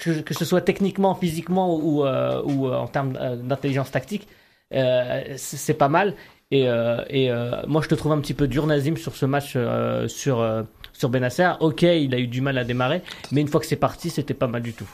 que, 0.00 0.20
que 0.20 0.32
ce 0.32 0.44
soit 0.44 0.60
techniquement, 0.60 1.16
physiquement 1.16 1.74
ou, 1.74 2.04
euh, 2.06 2.40
ou 2.44 2.68
en 2.72 2.86
termes 2.86 3.18
d'intelligence 3.42 3.90
tactique, 3.90 4.28
euh, 4.74 5.22
c'est 5.34 5.56
c'est 5.56 5.74
pas 5.74 5.88
mal. 5.88 6.14
Et, 6.52 6.68
euh, 6.68 6.98
et 7.10 7.32
euh, 7.32 7.50
moi, 7.66 7.82
je 7.82 7.88
te 7.88 7.96
trouve 7.96 8.12
un 8.12 8.20
petit 8.20 8.32
peu 8.32 8.46
dur, 8.46 8.64
Nazim, 8.68 8.96
sur 8.96 9.16
ce 9.16 9.26
match 9.26 9.54
euh, 9.56 10.06
sur, 10.06 10.40
euh, 10.40 10.62
sur 10.98 11.08
Benacer. 11.08 11.52
Ok, 11.60 11.82
il 11.82 12.14
a 12.14 12.18
eu 12.18 12.26
du 12.26 12.40
mal 12.40 12.58
à 12.58 12.64
démarrer, 12.64 13.02
mais 13.32 13.40
une 13.40 13.48
fois 13.48 13.60
que 13.60 13.66
c'est 13.66 13.76
parti, 13.76 14.10
c'était 14.10 14.34
pas 14.34 14.46
mal 14.46 14.62
du 14.62 14.72
tout. 14.72 14.88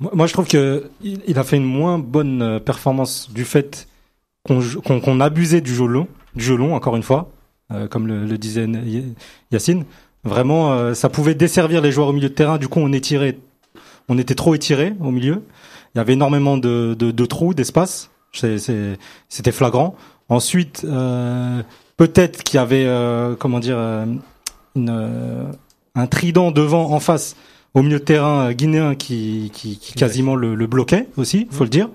Moi, 0.00 0.26
je 0.26 0.32
trouve 0.32 0.48
que 0.48 0.90
il 1.02 1.38
a 1.38 1.44
fait 1.44 1.56
une 1.56 1.64
moins 1.64 1.98
bonne 1.98 2.42
euh, 2.42 2.58
performance 2.58 3.30
du 3.32 3.44
fait 3.44 3.86
qu'on 4.46 5.20
abusait 5.20 5.60
du 5.60 5.74
jeu 5.74 5.86
long, 5.86 6.08
du 6.34 6.44
jeu 6.44 6.56
long 6.56 6.74
encore 6.74 6.96
une 6.96 7.02
fois, 7.02 7.30
euh, 7.72 7.86
comme 7.86 8.06
le, 8.06 8.36
disait 8.36 8.66
Yacine. 9.52 9.84
Vraiment, 10.24 10.72
euh, 10.72 10.94
ça 10.94 11.08
pouvait 11.08 11.34
desservir 11.34 11.80
les 11.80 11.92
joueurs 11.92 12.08
au 12.08 12.12
milieu 12.12 12.28
de 12.28 12.34
terrain. 12.34 12.58
Du 12.58 12.68
coup, 12.68 12.80
on 12.80 12.90
on 14.08 14.18
était 14.18 14.34
trop 14.34 14.54
étiré 14.54 14.94
au 15.00 15.10
milieu. 15.10 15.42
Il 15.94 15.98
y 15.98 16.00
avait 16.00 16.14
énormément 16.14 16.58
de, 16.58 17.24
trous, 17.26 17.54
d'espace. 17.54 18.10
C'était 18.32 19.52
flagrant. 19.52 19.94
Ensuite, 20.28 20.84
peut-être 21.96 22.42
qu'il 22.42 22.58
y 22.58 22.60
avait, 22.60 22.86
comment 23.38 23.60
dire, 23.60 23.78
une, 24.74 24.90
euh, 24.90 25.44
un 25.94 26.06
trident 26.06 26.50
devant, 26.50 26.92
en 26.92 27.00
face, 27.00 27.36
au 27.74 27.82
milieu 27.82 27.98
de 27.98 28.04
terrain 28.04 28.48
euh, 28.48 28.52
guinéen 28.52 28.94
qui, 28.94 29.50
qui, 29.52 29.78
qui 29.78 29.94
quasiment 29.94 30.36
le, 30.36 30.54
le 30.54 30.66
bloquait 30.66 31.08
aussi, 31.16 31.48
faut 31.50 31.64
le 31.64 31.70
dire. 31.70 31.88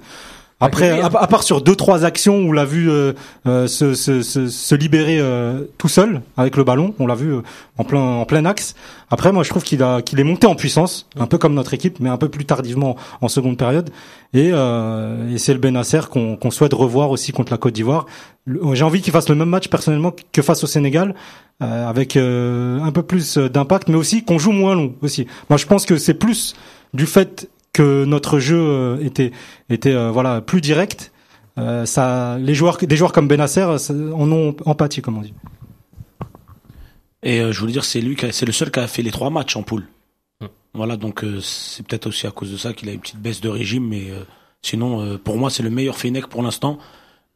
Après, 0.62 1.00
à, 1.00 1.06
à 1.06 1.28
part 1.28 1.44
sur 1.44 1.62
deux 1.62 1.76
trois 1.76 2.04
actions 2.04 2.38
où 2.40 2.50
on 2.50 2.52
l'a 2.52 2.66
vu 2.66 2.92
euh, 2.92 3.14
euh, 3.48 3.66
se, 3.68 3.94
se, 3.94 4.22
se, 4.22 4.50
se 4.50 4.76
libérer 4.76 5.18
euh, 5.20 5.62
tout 5.78 5.88
seul 5.88 6.22
avec 6.36 6.58
le 6.58 6.66
ballon, 6.66 6.94
on 7.00 7.08
l'a 7.08 7.16
vu 7.16 7.34
euh, 7.34 7.42
en 7.78 7.86
plein 7.86 8.02
en 8.02 8.26
plein 8.26 8.44
axe. 8.46 8.76
Après, 9.10 9.32
moi, 9.32 9.44
je 9.44 9.50
trouve 9.50 9.64
qu'il 9.64 9.82
a 9.84 10.02
qu'il 10.02 10.20
est 10.20 10.24
monté 10.26 10.48
en 10.48 10.56
puissance, 10.56 11.08
un 11.18 11.28
peu 11.28 11.38
comme 11.38 11.54
notre 11.54 11.74
équipe, 11.74 12.00
mais 12.02 12.10
un 12.10 12.18
peu 12.18 12.28
plus 12.28 12.44
tardivement 12.46 12.98
en 13.22 13.30
seconde 13.30 13.58
période. 13.58 13.90
Et, 14.34 14.50
euh, 14.52 15.34
et 15.34 15.38
c'est 15.38 15.54
le 15.54 15.60
Benacer 15.60 16.02
qu'on 16.12 16.36
qu'on 16.36 16.52
souhaite 16.52 16.74
revoir 16.74 17.10
aussi 17.10 17.32
contre 17.32 17.52
la 17.54 17.58
Côte 17.58 17.74
d'Ivoire. 17.74 18.06
J'ai 18.74 18.84
envie 18.84 19.02
qu'il 19.02 19.14
fasse 19.14 19.30
le 19.30 19.36
même 19.36 19.50
match 19.50 19.70
personnellement 19.70 20.14
que 20.34 20.42
face 20.42 20.64
au 20.64 20.68
Sénégal, 20.68 21.16
euh, 21.64 21.88
avec 21.88 22.18
euh, 22.18 22.82
un 22.82 22.92
peu 22.92 23.04
plus 23.04 23.38
d'impact, 23.38 23.88
mais 23.88 23.96
aussi 23.96 24.24
qu'on 24.26 24.40
joue 24.40 24.52
moins 24.52 24.76
long 24.76 24.94
aussi. 25.02 25.26
Moi, 25.50 25.58
je 25.58 25.66
pense 25.66 25.86
que 25.86 25.98
c'est 25.98 26.16
plus 26.16 26.54
du 26.94 27.06
fait 27.06 27.50
que 27.74 28.06
notre 28.06 28.40
jeu 28.40 28.58
euh, 28.60 28.98
était 29.04 29.32
était 29.70 29.94
euh, 29.94 30.12
voilà 30.12 30.42
plus 30.42 30.62
direct. 30.62 31.12
Euh, 31.58 31.86
ça, 31.86 32.38
les 32.40 32.54
joueurs, 32.54 32.78
des 32.78 32.96
joueurs 32.96 33.12
comme 33.12 33.28
Benacer 33.28 33.78
ça- 33.80 33.94
en 33.94 34.32
ont 34.32 34.56
empathie, 34.66 35.02
comme 35.02 35.18
on 35.18 35.22
dit. 35.22 35.34
Et 37.24 37.42
euh, 37.42 37.52
je 37.52 37.60
voulais 37.60 37.74
dire, 37.74 37.84
c'est 37.84 38.02
lui, 38.02 38.16
qui 38.16 38.26
a- 38.26 38.32
c'est 38.32 38.46
le 38.46 38.52
seul 38.52 38.72
qui 38.72 38.80
a 38.80 38.88
fait 38.88 39.02
les 39.02 39.12
trois 39.12 39.30
matchs 39.30 39.56
en 39.58 39.64
poule. 39.64 39.86
Hmm. 40.42 40.46
Voilà, 40.74 40.96
donc 40.96 41.24
euh, 41.24 41.40
c'est 41.42 41.86
peut-être 41.86 42.08
aussi 42.08 42.28
à 42.28 42.32
cause 42.32 42.52
de 42.52 42.58
ça 42.58 42.74
qu'il 42.74 42.88
a 42.90 42.94
une 42.94 43.00
petite 43.02 43.20
baisse 43.20 43.42
de 43.42 43.50
régime, 43.50 43.88
mais 43.88 44.10
euh, 44.10 44.24
sinon, 44.62 45.02
euh, 45.02 45.18
pour 45.18 45.38
moi, 45.38 45.50
c'est 45.50 45.64
le 45.64 45.70
meilleur 45.70 45.98
Fennec 45.98 46.28
pour 46.28 46.42
l'instant 46.44 46.78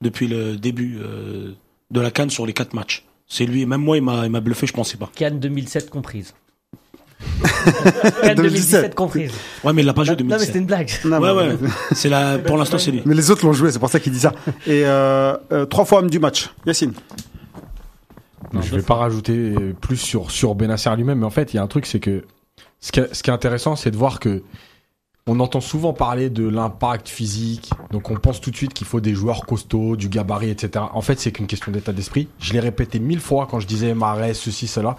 depuis 0.01 0.27
le 0.27 0.55
début 0.55 0.99
euh, 1.01 1.51
de 1.91 1.99
la 1.99 2.11
canne 2.11 2.29
sur 2.29 2.45
les 2.45 2.53
quatre 2.53 2.73
matchs. 2.73 3.03
C'est 3.27 3.45
lui, 3.45 3.65
même 3.65 3.81
moi, 3.81 3.97
il 3.97 4.03
m'a, 4.03 4.25
il 4.25 4.31
m'a 4.31 4.39
bluffé, 4.41 4.67
je 4.67 4.73
pensais 4.73 4.97
pas. 4.97 5.09
Cannes 5.15 5.39
2007 5.39 5.89
comprise. 5.89 6.33
Cannes 8.21 8.35
2017 8.35 8.95
comprise. 8.95 9.31
Ouais, 9.63 9.73
mais 9.73 9.81
il 9.81 9.85
l'a 9.85 9.93
pas 9.93 10.03
joué 10.03 10.15
Non, 10.15 10.23
mais 10.23 10.29
2017. 10.37 10.45
c'était 10.47 10.59
une 10.59 10.65
blague. 10.65 10.91
Non, 11.05 11.19
Ouais, 11.19 11.33
mais- 11.33 11.53
ouais. 11.65 11.69
C'est 11.93 12.09
la, 12.09 12.37
pour 12.39 12.57
l'instant, 12.57 12.77
c'est 12.77 12.91
lui. 12.91 13.01
Mais 13.05 13.15
les 13.15 13.31
autres 13.31 13.45
l'ont 13.45 13.53
joué, 13.53 13.71
c'est 13.71 13.79
pour 13.79 13.89
ça 13.89 13.99
qu'il 13.99 14.11
dit 14.13 14.19
ça. 14.19 14.33
Et 14.67 14.83
euh, 14.85 15.35
euh, 15.51 15.65
trois 15.65 15.85
fois 15.85 15.99
homme 15.99 16.09
du 16.09 16.19
match. 16.19 16.49
Yacine. 16.65 16.93
Non, 18.53 18.61
je 18.61 18.75
vais 18.75 18.81
pas 18.83 18.95
rajouter 18.95 19.55
plus 19.81 19.97
sur 19.97 20.29
sur 20.29 20.53
Benacer 20.55 20.95
lui-même, 20.95 21.19
mais 21.19 21.25
en 21.25 21.29
fait, 21.31 21.53
il 21.53 21.57
y 21.57 21.59
a 21.59 21.63
un 21.63 21.67
truc, 21.67 21.85
c'est 21.85 21.99
que 21.99 22.23
ce 22.79 22.91
qui 22.91 22.99
est, 22.99 23.13
ce 23.13 23.23
qui 23.23 23.29
est 23.29 23.33
intéressant, 23.33 23.75
c'est 23.75 23.89
de 23.91 23.97
voir 23.97 24.19
que 24.19 24.43
on 25.25 25.39
entend 25.39 25.61
souvent 25.61 25.93
parler 25.93 26.29
de 26.29 26.45
l'impact 26.47 27.07
physique, 27.07 27.71
donc 27.91 28.11
on 28.11 28.15
pense 28.15 28.41
tout 28.41 28.51
de 28.51 28.57
suite 28.57 28.73
qu'il 28.73 28.85
faut 28.85 28.99
des 28.99 29.15
joueurs 29.15 29.45
costauds, 29.45 29.95
du 29.95 30.09
gabarit, 30.09 30.49
etc. 30.49 30.83
En 30.93 31.01
fait, 31.01 31.17
c'est 31.19 31.31
qu'une 31.31 31.47
question 31.47 31.71
d'état 31.71 31.93
d'esprit. 31.93 32.27
Je 32.39 32.51
l'ai 32.53 32.59
répété 32.59 32.99
mille 32.99 33.21
fois 33.21 33.47
quand 33.49 33.61
je 33.61 33.65
disais 33.67 33.93
Marais, 33.93 34.33
ceci, 34.33 34.67
cela, 34.67 34.97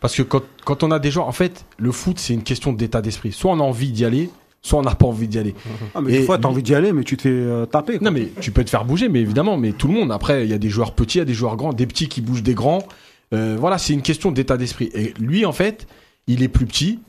parce 0.00 0.14
que 0.16 0.22
quand 0.22 0.42
quand 0.64 0.82
on 0.82 0.90
a 0.90 0.98
des 0.98 1.10
joueurs, 1.10 1.28
en 1.28 1.32
fait, 1.32 1.64
le 1.78 1.92
foot, 1.92 2.18
c'est 2.18 2.34
une 2.34 2.42
question 2.42 2.72
d'état 2.72 3.02
d'esprit. 3.02 3.32
Soit 3.32 3.52
on 3.52 3.60
a 3.60 3.62
envie 3.62 3.90
d'y 3.90 4.04
aller, 4.04 4.30
soit 4.62 4.78
on 4.78 4.82
n'a 4.82 4.94
pas 4.94 5.06
envie 5.06 5.28
d'y 5.28 5.38
aller. 5.38 5.54
Ah, 5.94 6.00
mais 6.00 6.12
Et 6.14 6.18
des 6.20 6.24
fois, 6.24 6.38
t'as 6.38 6.48
envie 6.48 6.62
d'y 6.62 6.74
aller, 6.74 6.92
mais 6.92 7.04
tu 7.04 7.16
te 7.16 7.22
fais 7.22 7.28
euh, 7.30 7.66
taper. 7.66 7.98
quoi. 7.98 8.04
Non 8.10 8.10
mais 8.10 8.28
tu 8.40 8.50
peux 8.50 8.64
te 8.64 8.70
faire 8.70 8.84
bouger, 8.84 9.08
mais 9.08 9.20
évidemment, 9.20 9.56
mais 9.56 9.72
tout 9.72 9.88
le 9.88 9.94
monde. 9.94 10.12
Après, 10.12 10.44
il 10.44 10.50
y 10.50 10.54
a 10.54 10.58
des 10.58 10.68
joueurs 10.70 10.92
petits, 10.94 11.18
il 11.18 11.20
y 11.20 11.22
a 11.22 11.26
des 11.26 11.34
joueurs 11.34 11.56
grands, 11.56 11.72
des 11.72 11.86
petits 11.86 12.08
qui 12.08 12.20
bougent 12.20 12.42
des 12.42 12.54
grands. 12.54 12.86
Euh, 13.32 13.56
voilà, 13.58 13.78
c'est 13.78 13.92
une 13.94 14.02
question 14.02 14.30
d'état 14.30 14.56
d'esprit. 14.56 14.90
Et 14.94 15.14
lui, 15.18 15.44
en 15.46 15.52
fait, 15.52 15.86
il 16.26 16.42
est 16.42 16.48
plus 16.48 16.66
petit, 16.66 17.00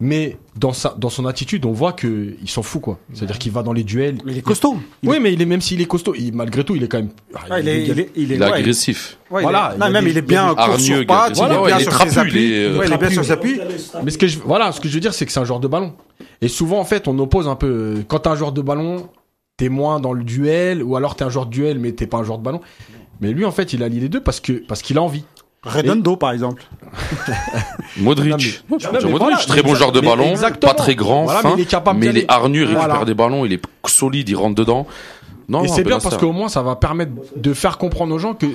mais 0.00 0.36
dans 0.56 0.72
sa, 0.72 0.94
dans 0.98 1.08
son 1.08 1.24
attitude, 1.24 1.64
on 1.66 1.72
voit 1.72 1.92
que 1.92 2.34
il 2.42 2.48
s'en 2.50 2.62
fout 2.62 2.82
quoi. 2.82 2.98
C'est-à-dire 3.12 3.38
qu'il 3.38 3.52
va 3.52 3.62
dans 3.62 3.72
les 3.72 3.84
duels. 3.84 4.18
Mais 4.24 4.32
il 4.32 4.38
est 4.38 4.42
costaud. 4.42 4.76
Il 5.02 5.08
Oui, 5.08 5.18
mais 5.20 5.32
il 5.32 5.40
est 5.40 5.46
même 5.46 5.60
s'il 5.60 5.80
est 5.80 5.86
costaud, 5.86 6.14
il, 6.16 6.34
malgré 6.34 6.64
tout, 6.64 6.74
il 6.74 6.82
est 6.82 6.88
quand 6.88 6.98
même. 6.98 7.10
Ah, 7.48 7.60
il, 7.60 7.68
est, 7.68 7.84
il, 7.86 8.00
est, 8.00 8.10
il 8.16 8.32
est, 8.32 8.34
Il 8.36 8.42
est 8.42 8.44
agressif. 8.44 9.18
ouais, 9.30 9.40
il 9.40 9.40
est- 9.40 9.42
Voilà, 9.44 9.68
non, 9.70 9.76
il 9.76 9.80
y 9.80 9.84
a 9.84 9.90
même 9.90 10.04
des- 10.04 10.10
il 10.10 10.16
est 10.16 10.18
a 10.18 10.22
bien 10.22 10.54
court 10.54 10.80
sur 10.80 11.06
pattes, 11.06 11.30
il 11.30 11.36
voilà, 11.36 11.54
est 11.54 11.58
ouais, 11.58 11.66
bien 11.68 11.76
il 11.76 11.80
est 11.80 11.84
sur 11.84 11.92
trapu, 11.92 12.10
ses 12.10 12.18
appuis. 12.18 12.44
il 12.44 12.52
est, 12.52 12.76
Ouais, 12.76 12.86
il 12.86 12.92
est 12.92 12.98
bien 12.98 13.10
sur 13.10 13.24
ses 13.24 13.30
appuis. 13.30 13.60
Mais 14.02 14.10
ce 14.10 14.18
que 14.18 14.26
je, 14.26 14.38
voilà, 14.40 14.72
ce 14.72 14.80
que 14.80 14.88
je 14.88 14.94
veux 14.94 15.00
dire, 15.00 15.14
c'est 15.14 15.26
que 15.26 15.32
c'est 15.32 15.40
un 15.40 15.44
joueur 15.44 15.60
de 15.60 15.68
ballon. 15.68 15.94
Et 16.40 16.48
souvent, 16.48 16.80
en 16.80 16.84
fait, 16.84 17.06
on 17.08 17.18
oppose 17.20 17.46
un 17.48 17.56
peu. 17.56 17.66
euh, 17.68 18.02
Quand 18.08 18.18
t'es 18.20 18.28
un 18.28 18.36
joueur 18.36 18.52
de 18.52 18.62
ballon, 18.62 19.08
t'es 19.56 19.68
moins 19.68 20.00
dans 20.00 20.12
le 20.12 20.24
duel, 20.24 20.82
ou 20.82 20.96
alors 20.96 21.14
t'es 21.14 21.22
un 21.24 21.30
joueur 21.30 21.46
de 21.46 21.52
duel, 21.52 21.78
mais 21.78 21.92
t'es 21.92 22.08
pas 22.08 22.18
un 22.18 22.24
joueur 22.24 22.38
de 22.38 22.44
ballon. 22.44 22.60
Mais 23.20 23.30
lui, 23.32 23.44
en 23.44 23.52
fait, 23.52 23.72
il 23.72 23.82
allie 23.84 24.00
les 24.00 24.08
deux 24.08 24.20
parce 24.20 24.40
que 24.40 24.52
parce 24.66 24.82
qu'il 24.82 24.98
a 24.98 25.02
envie. 25.02 25.24
Redondo, 25.64 26.16
par 26.16 26.32
exemple. 26.32 26.62
Modric. 27.98 28.30
Non, 28.70 28.76
mais- 28.80 28.88
Modric, 29.10 29.10
voilà, 29.18 29.36
très 29.38 29.62
bon 29.62 29.74
joueur 29.74 29.92
de 29.92 30.00
ballon, 30.00 30.30
exactement. 30.30 30.72
pas 30.72 30.78
très 30.78 30.94
grand, 30.94 31.24
Voilà, 31.24 31.40
fin, 31.40 31.50
mais 31.50 31.54
il 31.58 31.62
est 31.62 31.66
capable 31.70 32.00
mais 32.00 32.06
il 32.06 32.10
il 32.10 32.18
récupère 32.64 32.86
Voilà. 32.88 33.04
des 33.04 33.14
ballons, 33.14 33.44
il 33.44 33.52
est 33.52 33.62
solide, 33.86 34.28
il 34.28 34.36
rentre 34.36 34.54
dedans. 34.54 34.86
Non, 35.48 35.62
et 35.62 35.68
c'est 35.68 35.82
bien 35.82 35.96
Benacer. 35.96 36.08
parce 36.08 36.16
qu'au 36.16 36.32
moins 36.32 36.48
ça 36.48 36.62
va 36.62 36.74
permettre 36.74 37.12
de 37.36 37.52
faire 37.52 37.76
comprendre 37.76 38.14
aux 38.14 38.18
gens 38.18 38.32
que 38.34 38.46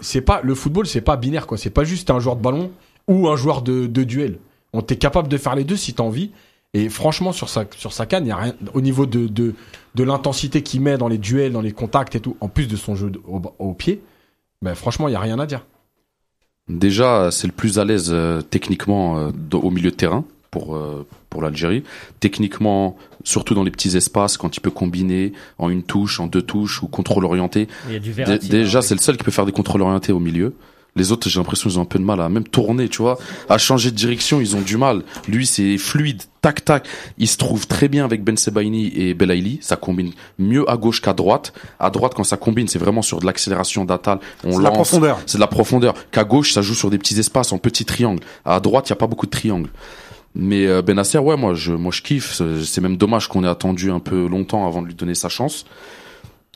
c'est 0.00 0.22
pas 0.22 0.40
le 0.42 0.54
football, 0.54 0.86
c'est 0.86 1.02
pas 1.02 1.16
binaire 1.16 1.46
quoi. 1.46 1.58
C'est 1.58 1.68
pas 1.70 1.84
juste 1.84 2.10
un 2.10 2.20
joueur 2.20 2.36
de 2.36 2.42
ballon 2.42 2.70
ou 3.06 3.28
un 3.28 3.36
joueur 3.36 3.60
de, 3.62 3.86
de 3.86 4.02
duel. 4.04 4.38
On 4.72 4.80
t'es 4.80 4.96
capable 4.96 5.28
de 5.28 5.36
faire 5.36 5.54
les 5.54 5.64
deux 5.64 5.76
si 5.76 5.92
t'as 5.94 6.02
envie. 6.04 6.30
Et 6.74 6.88
franchement, 6.90 7.32
sur 7.32 7.48
sa, 7.48 7.64
sur 7.76 7.92
sa 7.94 8.04
canne, 8.06 8.26
il 8.26 8.28
y 8.28 8.32
a 8.32 8.36
rien, 8.36 8.52
au 8.74 8.82
niveau 8.82 9.06
de, 9.06 9.26
de, 9.26 9.54
de 9.94 10.04
l'intensité 10.04 10.62
qu'il 10.62 10.82
met 10.82 10.98
dans 10.98 11.08
les 11.08 11.16
duels, 11.16 11.52
dans 11.52 11.62
les 11.62 11.72
contacts 11.72 12.14
et 12.14 12.20
tout, 12.20 12.36
en 12.40 12.48
plus 12.48 12.66
de 12.68 12.76
son 12.76 12.94
jeu 12.94 13.08
de- 13.08 13.20
au, 13.26 13.40
au 13.58 13.72
pied, 13.72 14.02
ben, 14.60 14.74
franchement, 14.74 15.08
il 15.08 15.12
y 15.12 15.14
a 15.16 15.20
rien 15.20 15.38
à 15.38 15.46
dire. 15.46 15.64
Déjà, 16.68 17.30
c'est 17.30 17.46
le 17.46 17.52
plus 17.52 17.78
à 17.78 17.84
l'aise 17.84 18.10
euh, 18.12 18.42
techniquement 18.42 19.18
euh, 19.18 19.30
au 19.52 19.70
milieu 19.70 19.90
de 19.90 19.96
terrain 19.96 20.24
pour 20.50 20.76
euh, 20.76 21.06
pour 21.30 21.42
l'Algérie. 21.42 21.82
Techniquement, 22.20 22.96
surtout 23.24 23.54
dans 23.54 23.64
les 23.64 23.70
petits 23.70 23.96
espaces, 23.96 24.36
quand 24.36 24.56
il 24.56 24.60
peut 24.60 24.70
combiner 24.70 25.32
en 25.58 25.70
une 25.70 25.82
touche, 25.82 26.20
en 26.20 26.26
deux 26.26 26.42
touches 26.42 26.82
ou 26.82 26.88
contrôle 26.88 27.24
orienté. 27.24 27.68
Il 27.86 27.94
y 27.94 27.96
a 27.96 28.00
du 28.00 28.12
Verratti. 28.12 28.48
déjà, 28.48 28.78
hein, 28.78 28.82
c'est 28.82 28.94
le 28.94 29.00
seul 29.00 29.16
qui 29.16 29.24
peut 29.24 29.30
faire 29.30 29.46
des 29.46 29.52
contrôles 29.52 29.82
orientés 29.82 30.12
au 30.12 30.20
milieu. 30.20 30.54
Les 30.98 31.12
autres, 31.12 31.28
j'ai 31.28 31.40
l'impression 31.40 31.70
qu'ils 31.70 31.78
ont 31.78 31.82
un 31.82 31.86
peu 31.86 31.98
de 31.98 32.04
mal 32.04 32.20
à 32.20 32.28
même 32.28 32.44
tourner, 32.44 32.88
tu 32.88 33.02
vois, 33.02 33.18
à 33.48 33.56
changer 33.56 33.90
de 33.90 33.96
direction, 33.96 34.40
ils 34.40 34.56
ont 34.56 34.60
du 34.60 34.76
mal. 34.76 35.02
Lui, 35.28 35.46
c'est 35.46 35.78
fluide, 35.78 36.22
tac 36.42 36.64
tac. 36.64 36.86
Il 37.18 37.28
se 37.28 37.36
trouve 37.36 37.66
très 37.66 37.88
bien 37.88 38.04
avec 38.04 38.24
Ben 38.24 38.36
Sebaini 38.36 38.92
et 38.94 39.14
Belaïli. 39.14 39.58
Ça 39.62 39.76
combine 39.76 40.12
mieux 40.38 40.68
à 40.68 40.76
gauche 40.76 41.00
qu'à 41.00 41.12
droite. 41.12 41.52
À 41.78 41.90
droite, 41.90 42.12
quand 42.14 42.24
ça 42.24 42.36
combine, 42.36 42.68
c'est 42.68 42.78
vraiment 42.78 43.02
sur 43.02 43.20
de 43.20 43.26
l'accélération 43.26 43.84
d'Atal. 43.84 44.18
On 44.44 44.52
C'est 44.52 44.58
de 44.58 44.62
la 44.62 44.70
profondeur. 44.70 45.20
C'est 45.26 45.38
de 45.38 45.40
la 45.40 45.46
profondeur. 45.46 45.94
Qu'à 46.10 46.24
gauche, 46.24 46.52
ça 46.52 46.62
joue 46.62 46.74
sur 46.74 46.90
des 46.90 46.98
petits 46.98 47.18
espaces 47.18 47.52
en 47.52 47.58
petits 47.58 47.84
triangles. 47.84 48.22
À 48.44 48.60
droite, 48.60 48.88
il 48.88 48.90
y 48.90 48.92
a 48.92 48.96
pas 48.96 49.06
beaucoup 49.06 49.26
de 49.26 49.30
triangles. 49.30 49.70
Mais 50.34 50.66
euh, 50.66 50.82
Benasser, 50.82 51.18
ouais, 51.18 51.36
moi 51.36 51.54
je, 51.54 51.72
moi 51.72 51.90
je 51.92 52.02
kiffe. 52.02 52.40
C'est 52.62 52.80
même 52.80 52.96
dommage 52.96 53.28
qu'on 53.28 53.44
ait 53.44 53.48
attendu 53.48 53.90
un 53.90 54.00
peu 54.00 54.26
longtemps 54.28 54.66
avant 54.66 54.82
de 54.82 54.86
lui 54.88 54.94
donner 54.94 55.14
sa 55.14 55.28
chance. 55.28 55.64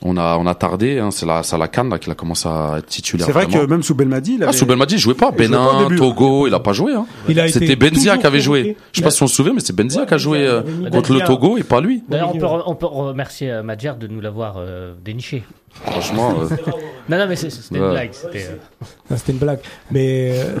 On 0.05 0.17
a, 0.17 0.35
on 0.37 0.45
a 0.47 0.53
tardé. 0.53 0.99
Hein, 0.99 1.11
c'est 1.11 1.25
la, 1.25 1.43
c'est 1.43 1.57
la 1.57 1.69
Cannes 1.69 1.89
là 1.89 1.97
qu'il 1.97 2.11
a 2.11 2.15
commencé 2.15 2.47
à 2.49 2.75
être 2.79 2.87
titulaire. 2.87 3.25
C'est 3.25 3.31
vrai 3.31 3.45
vraiment. 3.45 3.63
que 3.65 3.69
même 3.69 3.83
sous 3.83 3.95
Belmadi, 3.95 4.33
il 4.35 4.43
Ah, 4.43 4.49
avait... 4.49 4.57
sous 4.57 4.65
Belmadi, 4.65 4.95
il 4.95 4.99
jouait 4.99 5.13
pas. 5.13 5.31
Il 5.37 5.45
jouait 5.45 5.55
pas 5.55 5.61
au 5.63 5.71
Bénin, 5.77 5.83
début. 5.83 5.95
Togo, 5.95 6.45
il 6.47 6.53
a 6.53 6.59
pas 6.59 6.73
joué. 6.73 6.93
Hein. 6.93 7.05
Il 7.29 7.39
a 7.39 7.47
été 7.47 7.59
C'était 7.59 7.75
Benzia 7.77 8.17
qui 8.17 8.27
avait 8.27 8.41
joué. 8.41 8.75
Je 8.91 8.99
sais 8.99 9.03
pas 9.03 9.11
si 9.11 9.23
on 9.23 9.27
se 9.27 9.35
souvient, 9.35 9.53
mais 9.53 9.61
c'est 9.61 9.73
Benzia 9.75 10.01
Ouais, 10.01 10.07
qui 10.07 10.13
a 10.13 10.17
joué 10.17 10.45
euh, 10.45 10.61
contre 10.91 11.13
le. 11.13 11.21
Togo 11.21 11.57
et 11.57 11.63
pas 11.63 11.79
lui. 11.79 12.03
D'ailleurs, 12.09 12.35
on 12.35 12.37
peut, 12.37 12.47
on 12.65 12.75
peut 12.75 12.85
remercier 12.85 13.49
euh, 13.49 13.63
Madjer 13.63 13.93
de 13.99 14.07
nous 14.07 14.19
l'avoir 14.19 14.55
euh, 14.57 14.93
déniché. 15.03 15.43
Franchement, 15.85 16.35
euh, 16.41 16.55
Non, 17.09 17.17
non, 17.17 17.25
mais 17.27 17.35
c'est- 17.37 17.49
c'était 17.49 17.77
une 17.77 17.83
Ouais. 17.85 17.91
blague. 17.91 18.09
C'était, 18.11 18.45
euh, 18.51 18.55
Ah, 19.09 19.17
C'était 19.17 19.31
une 19.31 19.37
blague. 19.39 19.59
Mais 19.89 20.33
euh, 20.37 20.55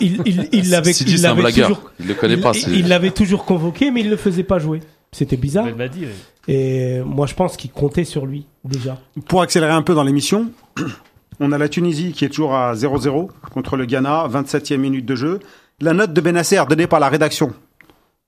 il, 0.00 0.20
il, 0.26 0.48
il 0.52 0.70
l'avait 0.70 0.90
il 0.90 1.22
l'avait 1.22 1.40
blagueur. 1.40 1.68
toujours, 1.68 1.90
Il 2.00 2.06
le 2.08 2.14
connaît 2.14 2.36
pas. 2.36 2.52
il 2.68 2.88
l'avait 2.88 3.10
toujours 3.12 3.44
convoqué, 3.44 3.90
mais 3.92 4.00
il 4.00 4.10
le 4.10 4.16
faisait 4.16 4.42
pas 4.42 4.58
jouer. 4.58 4.80
C'était 5.12 5.36
bizarre. 5.36 5.66
Oui. 5.66 6.08
Et 6.48 7.00
moi, 7.00 7.26
je 7.26 7.34
pense 7.34 7.56
qu'il 7.56 7.70
comptait 7.70 8.04
sur 8.04 8.26
lui 8.26 8.46
déjà. 8.64 8.98
Pour 9.26 9.42
accélérer 9.42 9.72
un 9.72 9.82
peu 9.82 9.94
dans 9.94 10.02
l'émission, 10.04 10.50
on 11.40 11.52
a 11.52 11.58
la 11.58 11.68
Tunisie 11.68 12.12
qui 12.12 12.24
est 12.24 12.28
toujours 12.28 12.54
à 12.54 12.74
0-0 12.74 13.28
contre 13.52 13.76
le 13.76 13.84
Ghana, 13.86 14.28
27e 14.28 14.76
minute 14.76 15.06
de 15.06 15.14
jeu. 15.14 15.40
La 15.80 15.92
note 15.92 16.12
de 16.12 16.20
Benasser 16.20 16.62
donnée 16.68 16.86
par 16.86 17.00
la 17.00 17.08
rédaction. 17.08 17.52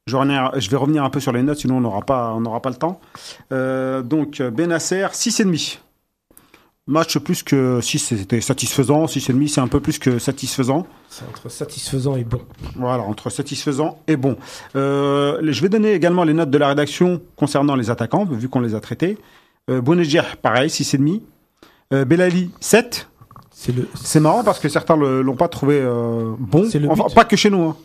Je, 0.07 0.17
vais 0.17 0.77
revenir 0.77 1.05
un 1.05 1.11
peu 1.11 1.21
sur 1.21 1.33
les 1.33 1.43
notes, 1.43 1.59
sinon 1.59 1.77
on 1.77 1.81
n'aura 1.83 2.03
pas, 2.03 2.33
on 2.35 2.41
n'aura 2.41 2.61
pas 2.61 2.71
le 2.71 2.77
temps. 2.77 3.01
Euh, 3.53 4.03
donc 4.03 4.43
Benasser, 4.43 5.07
6,5. 5.13 5.79
Match 6.87 7.19
plus 7.19 7.43
que 7.43 7.81
6, 7.81 7.99
c'était 7.99 8.41
satisfaisant. 8.41 9.05
6,5, 9.07 9.49
c'est 9.49 9.61
un 9.61 9.69
peu 9.69 9.81
plus 9.81 9.99
que 9.99 10.19
satisfaisant. 10.19 10.87
C'est 11.09 11.25
entre 11.29 11.49
satisfaisant 11.49 12.17
et 12.17 12.25
bon. 12.25 12.41
Voilà, 12.75 13.03
entre 13.05 13.31
satisfaisant 13.31 13.99
et 14.09 14.17
bon. 14.17 14.37
Euh, 14.75 15.39
je 15.43 15.61
vais 15.63 15.69
donner 15.69 15.93
également 15.93 16.25
les 16.25 16.33
notes 16.33 16.51
de 16.51 16.59
la 16.59 16.69
rédaction 16.69 17.21
concernant 17.37 17.77
les 17.77 17.91
attaquants, 17.91 18.25
vu 18.25 18.49
qu'on 18.49 18.61
les 18.61 18.75
a 18.75 18.81
traités. 18.81 19.19
Euh, 19.71 19.81
Bounedjah, 19.81 20.25
pareil, 20.43 20.69
6,5. 20.69 21.21
Euh, 21.93 22.05
Belali, 22.05 22.51
7. 22.61 23.09
C'est 23.53 23.75
le. 23.77 23.87
C'est 23.95 24.21
marrant 24.21 24.43
parce 24.43 24.59
que 24.59 24.69
certains 24.69 24.97
ne 24.97 25.21
l'ont 25.21 25.37
pas 25.37 25.49
trouvé 25.49 25.79
euh, 25.81 26.33
bon. 26.39 26.67
C'est 26.71 26.79
le 26.79 26.91
Enfin, 26.91 27.05
but. 27.09 27.15
pas 27.15 27.25
que 27.25 27.37
chez 27.37 27.51
nous. 27.51 27.63
hein. 27.63 27.77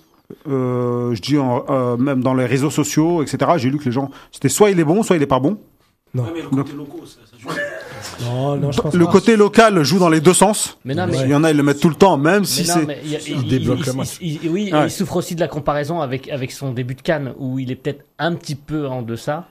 Euh, 0.48 1.14
je 1.14 1.22
dis 1.22 1.38
en- 1.38 1.66
euh, 1.70 1.98
même 1.98 2.24
dans 2.24 2.34
les 2.34 2.46
réseaux 2.46 2.70
sociaux, 2.72 3.22
etc. 3.22 3.52
J'ai 3.58 3.70
lu 3.70 3.78
que 3.78 3.86
les 3.86 3.92
gens, 3.92 4.10
c'était 4.32 4.50
soit 4.50 4.72
il 4.72 4.80
est 4.80 4.84
bon, 4.84 5.04
soit 5.04 5.16
il 5.18 5.22
est 5.22 5.28
pas 5.28 5.40
bon. 5.40 5.60
Non. 6.16 6.24
Ouais, 6.24 6.30
mais 6.34 6.42
le 6.44 6.48
côté 6.50 6.74
locaux, 6.74 7.04
ça, 7.06 7.20
ça 7.30 7.38
joue. 7.38 7.50
Non, 8.24 8.56
non, 8.56 8.72
je 8.72 8.82
pense 8.82 8.94
Le 8.94 9.06
pas. 9.06 9.12
côté 9.12 9.36
local 9.36 9.84
joue 9.84 10.00
dans 10.00 10.10
les 10.10 10.22
deux 10.22 10.34
sens. 10.34 10.78
Mais 10.86 10.94
non, 10.96 11.08
mais. 11.08 11.18
Il 11.22 11.30
y 11.30 11.36
en 11.36 11.44
a, 11.44 11.52
ils 11.52 11.58
le 11.58 11.64
mettent 11.64 11.80
tout 11.82 11.90
le 11.90 11.96
temps, 11.96 12.18
même 12.18 12.46
si 12.46 12.62
mais 12.62 12.68
c'est. 12.68 13.00
il, 13.04 13.12
y 13.12 13.16
a- 13.16 13.20
Il 13.28 13.48
débloque 13.48 13.80
il- 13.80 13.86
le 13.88 13.94
match. 13.94 14.18
il- 14.22 14.40
il- 14.44 14.50
oui, 14.50 14.70
Ouais. 14.74 14.86
il 14.86 14.92
souffre 14.92 15.18
aussi 15.18 15.36
de 15.36 15.40
la 15.42 15.48
comparaison 15.48 16.02
avec, 16.02 16.30
avec 16.30 16.52
son 16.52 16.72
début 16.72 16.96
de 16.96 17.02
Cannes, 17.02 17.34
où 17.38 17.60
il 17.60 17.72
est 17.72 17.76
peut-être 17.76 18.06
un 18.20 18.34
petit 18.36 18.56
peu 18.56 18.88
en 18.88 19.02
deçà. 19.02 19.46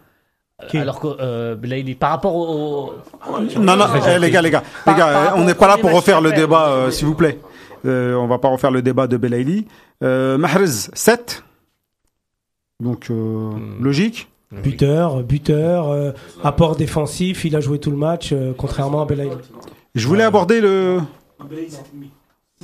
Euh, 0.62 0.66
Qui? 0.68 0.78
Alors 0.78 1.00
que 1.00 1.08
euh, 1.20 1.56
là, 1.64 1.76
il 1.78 1.90
est 1.90 1.94
par 1.94 2.10
rapport 2.10 2.34
au. 2.36 2.94
Non, 3.58 3.76
non, 3.76 3.86
eh, 4.06 4.18
les 4.20 4.30
gars, 4.30 4.40
les 4.40 4.50
gars, 4.50 4.62
Par- 4.84 4.94
les 4.94 5.00
gars, 5.00 5.06
par 5.12 5.36
eh, 5.36 5.40
on 5.40 5.44
n'est 5.44 5.54
pas 5.54 5.66
là 5.68 5.76
pour 5.78 5.92
refaire 5.92 6.20
le 6.20 6.30
débat, 6.32 6.68
euh, 6.68 6.86
euh, 6.86 6.90
s'il 6.90 7.06
vous 7.06 7.14
plaît. 7.16 7.38
Euh, 7.86 8.14
on 8.14 8.26
va 8.28 8.38
pas 8.38 8.48
refaire 8.48 8.70
le 8.70 8.80
débat 8.80 9.06
de 9.06 9.16
Belaïli. 9.16 9.66
Euh, 10.02 10.38
Mahrez, 10.38 10.66
7. 10.94 11.42
Donc, 12.80 13.08
euh, 13.10 13.14
Hmm. 13.14 13.82
logique? 13.82 14.28
Buteur, 14.62 15.22
buteur, 15.22 15.88
euh, 15.88 16.12
apport 16.42 16.76
défensif, 16.76 17.44
il 17.44 17.56
a 17.56 17.60
joué 17.60 17.78
tout 17.78 17.90
le 17.90 17.96
match, 17.96 18.30
euh, 18.32 18.52
contrairement 18.56 19.02
à 19.02 19.04
Belaïli. 19.04 19.32
Je 19.94 20.06
voulais 20.08 20.24
aborder 20.24 20.60
le. 20.60 21.00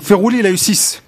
Ferrouli, 0.01 0.39
il 0.39 0.47
a 0.47 0.51
eu 0.51 0.57
6. 0.57 1.03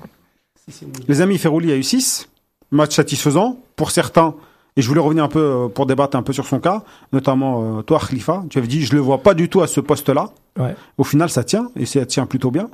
Les 1.09 1.21
amis, 1.21 1.39
Ferrouli 1.39 1.73
a 1.73 1.77
eu 1.77 1.83
6. 1.83 2.29
Match 2.71 2.95
satisfaisant 2.95 3.59
pour 3.77 3.91
certains. 3.91 4.35
Et 4.77 4.83
je 4.83 4.89
voulais 4.89 5.01
revenir 5.01 5.23
un 5.25 5.29
peu 5.29 5.41
euh, 5.41 5.69
pour 5.69 5.85
débattre 5.85 6.17
un 6.17 6.23
peu 6.23 6.33
sur 6.33 6.47
son 6.47 6.59
cas, 6.59 6.83
notamment 7.13 7.83
toi, 7.83 8.01
Khalifa. 8.01 8.43
Tu 8.49 8.59
avais 8.59 8.67
dit, 8.69 8.83
je 8.83 8.95
le 8.95 9.01
vois 9.01 9.19
pas 9.19 9.35
du 9.35 9.49
tout 9.51 9.61
à 9.61 9.67
ce 9.67 9.81
poste-là. 9.81 10.31
Ouais. 10.59 10.75
Au 10.97 11.05
final, 11.05 11.29
ça 11.29 11.45
tient, 11.45 11.71
et 11.77 11.85
ça 11.85 12.07
tient 12.07 12.27
plutôt 12.27 12.51
bien. 12.51 12.71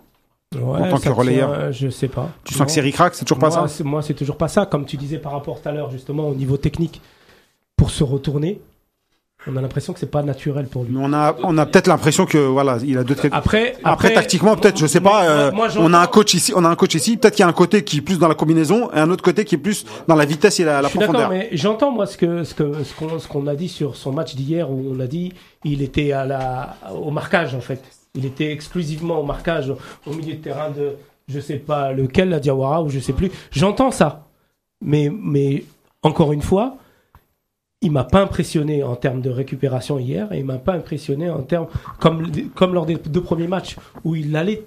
Ouais, 0.55 0.61
En 0.81 0.89
tant 0.89 0.99
que 0.99 1.09
relayeur. 1.11 1.51
tient, 1.53 1.71
je 1.73 1.89
sais 1.91 2.09
pas. 2.09 2.31
Tu 2.45 2.55
sens 2.55 2.67
que 2.67 2.73
c'est 2.73 2.81
ric-rac, 2.81 3.15
c'est 3.15 3.25
toujours 3.25 3.39
pas 3.39 3.51
moi, 3.51 3.69
ça 3.69 3.85
Moi, 3.85 4.03
c'est 4.03 4.15
toujours 4.15 4.37
pas 4.37 4.49
ça. 4.49 4.65
Comme 4.67 4.87
tu 4.87 4.97
disais 4.97 5.19
par 5.19 5.33
rapport 5.33 5.61
tout 5.61 5.69
à 5.69 5.73
l'heure, 5.73 5.91
justement, 5.91 6.29
au 6.29 6.35
niveau 6.35 6.57
technique, 6.57 7.03
pour 7.79 7.91
se 7.91 8.05
retourner, 8.05 8.61
on 9.47 9.57
a 9.57 9.63
l'impression 9.63 9.93
que 9.95 10.01
c'est 10.01 10.11
pas 10.11 10.23
naturel 10.23 10.67
pour 10.67 10.83
lui. 10.85 10.91
Mais 10.95 11.01
on 11.03 11.13
a, 11.15 11.35
on 11.45 11.57
a 11.57 11.65
peut-être 11.65 11.87
l'impression 11.87 12.27
que 12.27 12.37
voilà, 12.39 12.77
il 12.85 12.99
a 12.99 13.05
deux 13.05 13.15
traits. 13.15 13.33
Après, 13.33 13.77
Après, 13.85 14.13
tactiquement, 14.13 14.57
peut-être, 14.57 14.77
je 14.79 14.87
sais 14.87 15.01
pas. 15.01 15.23
moi- 15.23 15.31
euh, 15.31 15.53
moi, 15.53 15.69
on 15.79 15.95
a 15.95 15.99
un 16.01 16.07
coach 16.09 16.35
ici, 16.35 16.53
on 16.55 16.65
a 16.65 16.69
un 16.69 16.75
coach 16.75 16.95
ici. 16.97 17.17
Peut-être 17.17 17.35
qu'il 17.37 17.45
y 17.45 17.47
a 17.47 17.49
un 17.49 17.53
côté 17.55 17.83
qui 17.85 17.99
est 17.99 18.01
plus 18.03 18.19
dans 18.19 18.29
la 18.29 18.35
combinaison 18.35 18.91
et 18.93 18.99
un 18.99 19.09
autre 19.11 19.23
côté 19.25 19.45
qui 19.47 19.55
est 19.55 19.59
plus 19.59 19.87
dans 20.09 20.17
la 20.17 20.25
vitesse 20.27 20.59
et 20.61 20.65
la, 20.65 20.83
la 20.83 20.89
Je 20.89 20.89
suis 20.91 20.99
d'accord, 20.99 21.15
profondeur. 21.15 21.39
mais 21.39 21.49
j'entends 21.57 21.93
moi 21.93 22.07
ce 22.07 22.17
que 22.19 22.43
ce 22.45 22.53
que 22.53 22.83
ce 22.85 22.93
qu'on 22.95 23.19
ce 23.19 23.29
qu'on 23.29 23.47
a 23.47 23.55
dit 23.55 23.69
sur 23.69 23.95
son 23.97 24.13
match 24.13 24.35
d'hier 24.35 24.71
où 24.71 24.85
on 24.95 24.99
a 25.01 25.07
dit 25.07 25.33
il 25.65 25.81
était 25.83 26.11
à 26.13 26.27
la 26.27 26.77
au 26.93 27.11
marquage 27.13 27.55
en 27.55 27.61
fait. 27.61 27.81
Il 28.17 28.27
était 28.27 28.51
exclusivement 28.51 29.21
au 29.21 29.25
marquage 29.25 29.73
au 30.05 30.13
milieu 30.15 30.35
de 30.35 30.43
terrain 30.43 30.71
de 30.71 30.97
je 31.29 31.39
sais 31.41 31.57
pas 31.59 31.93
lequel 31.93 32.29
la 32.31 32.41
Diawara 32.41 32.83
ou 32.83 32.89
je 32.91 32.99
sais 32.99 33.13
plus. 33.13 33.31
J'entends 33.53 33.93
ça, 33.93 34.27
mais 34.83 35.11
mais 35.15 35.65
encore 36.03 36.33
une 36.33 36.43
fois, 36.43 36.77
il 37.81 37.93
m'a 37.93 38.05
pas 38.05 38.21
impressionné 38.23 38.83
en 38.83 38.97
termes 38.97 39.21
de 39.21 39.31
récupération 39.31 39.99
hier 39.99 40.31
et 40.33 40.39
il 40.39 40.45
m'a 40.45 40.59
pas 40.59 40.73
impressionné 40.73 41.31
en 41.31 41.43
termes 41.43 41.67
comme 42.01 42.27
comme 42.55 42.75
lors 42.75 42.87
des 42.87 42.97
deux 42.97 43.21
premiers 43.23 43.47
matchs 43.47 43.77
où 44.05 44.17
il 44.17 44.35
allait 44.37 44.65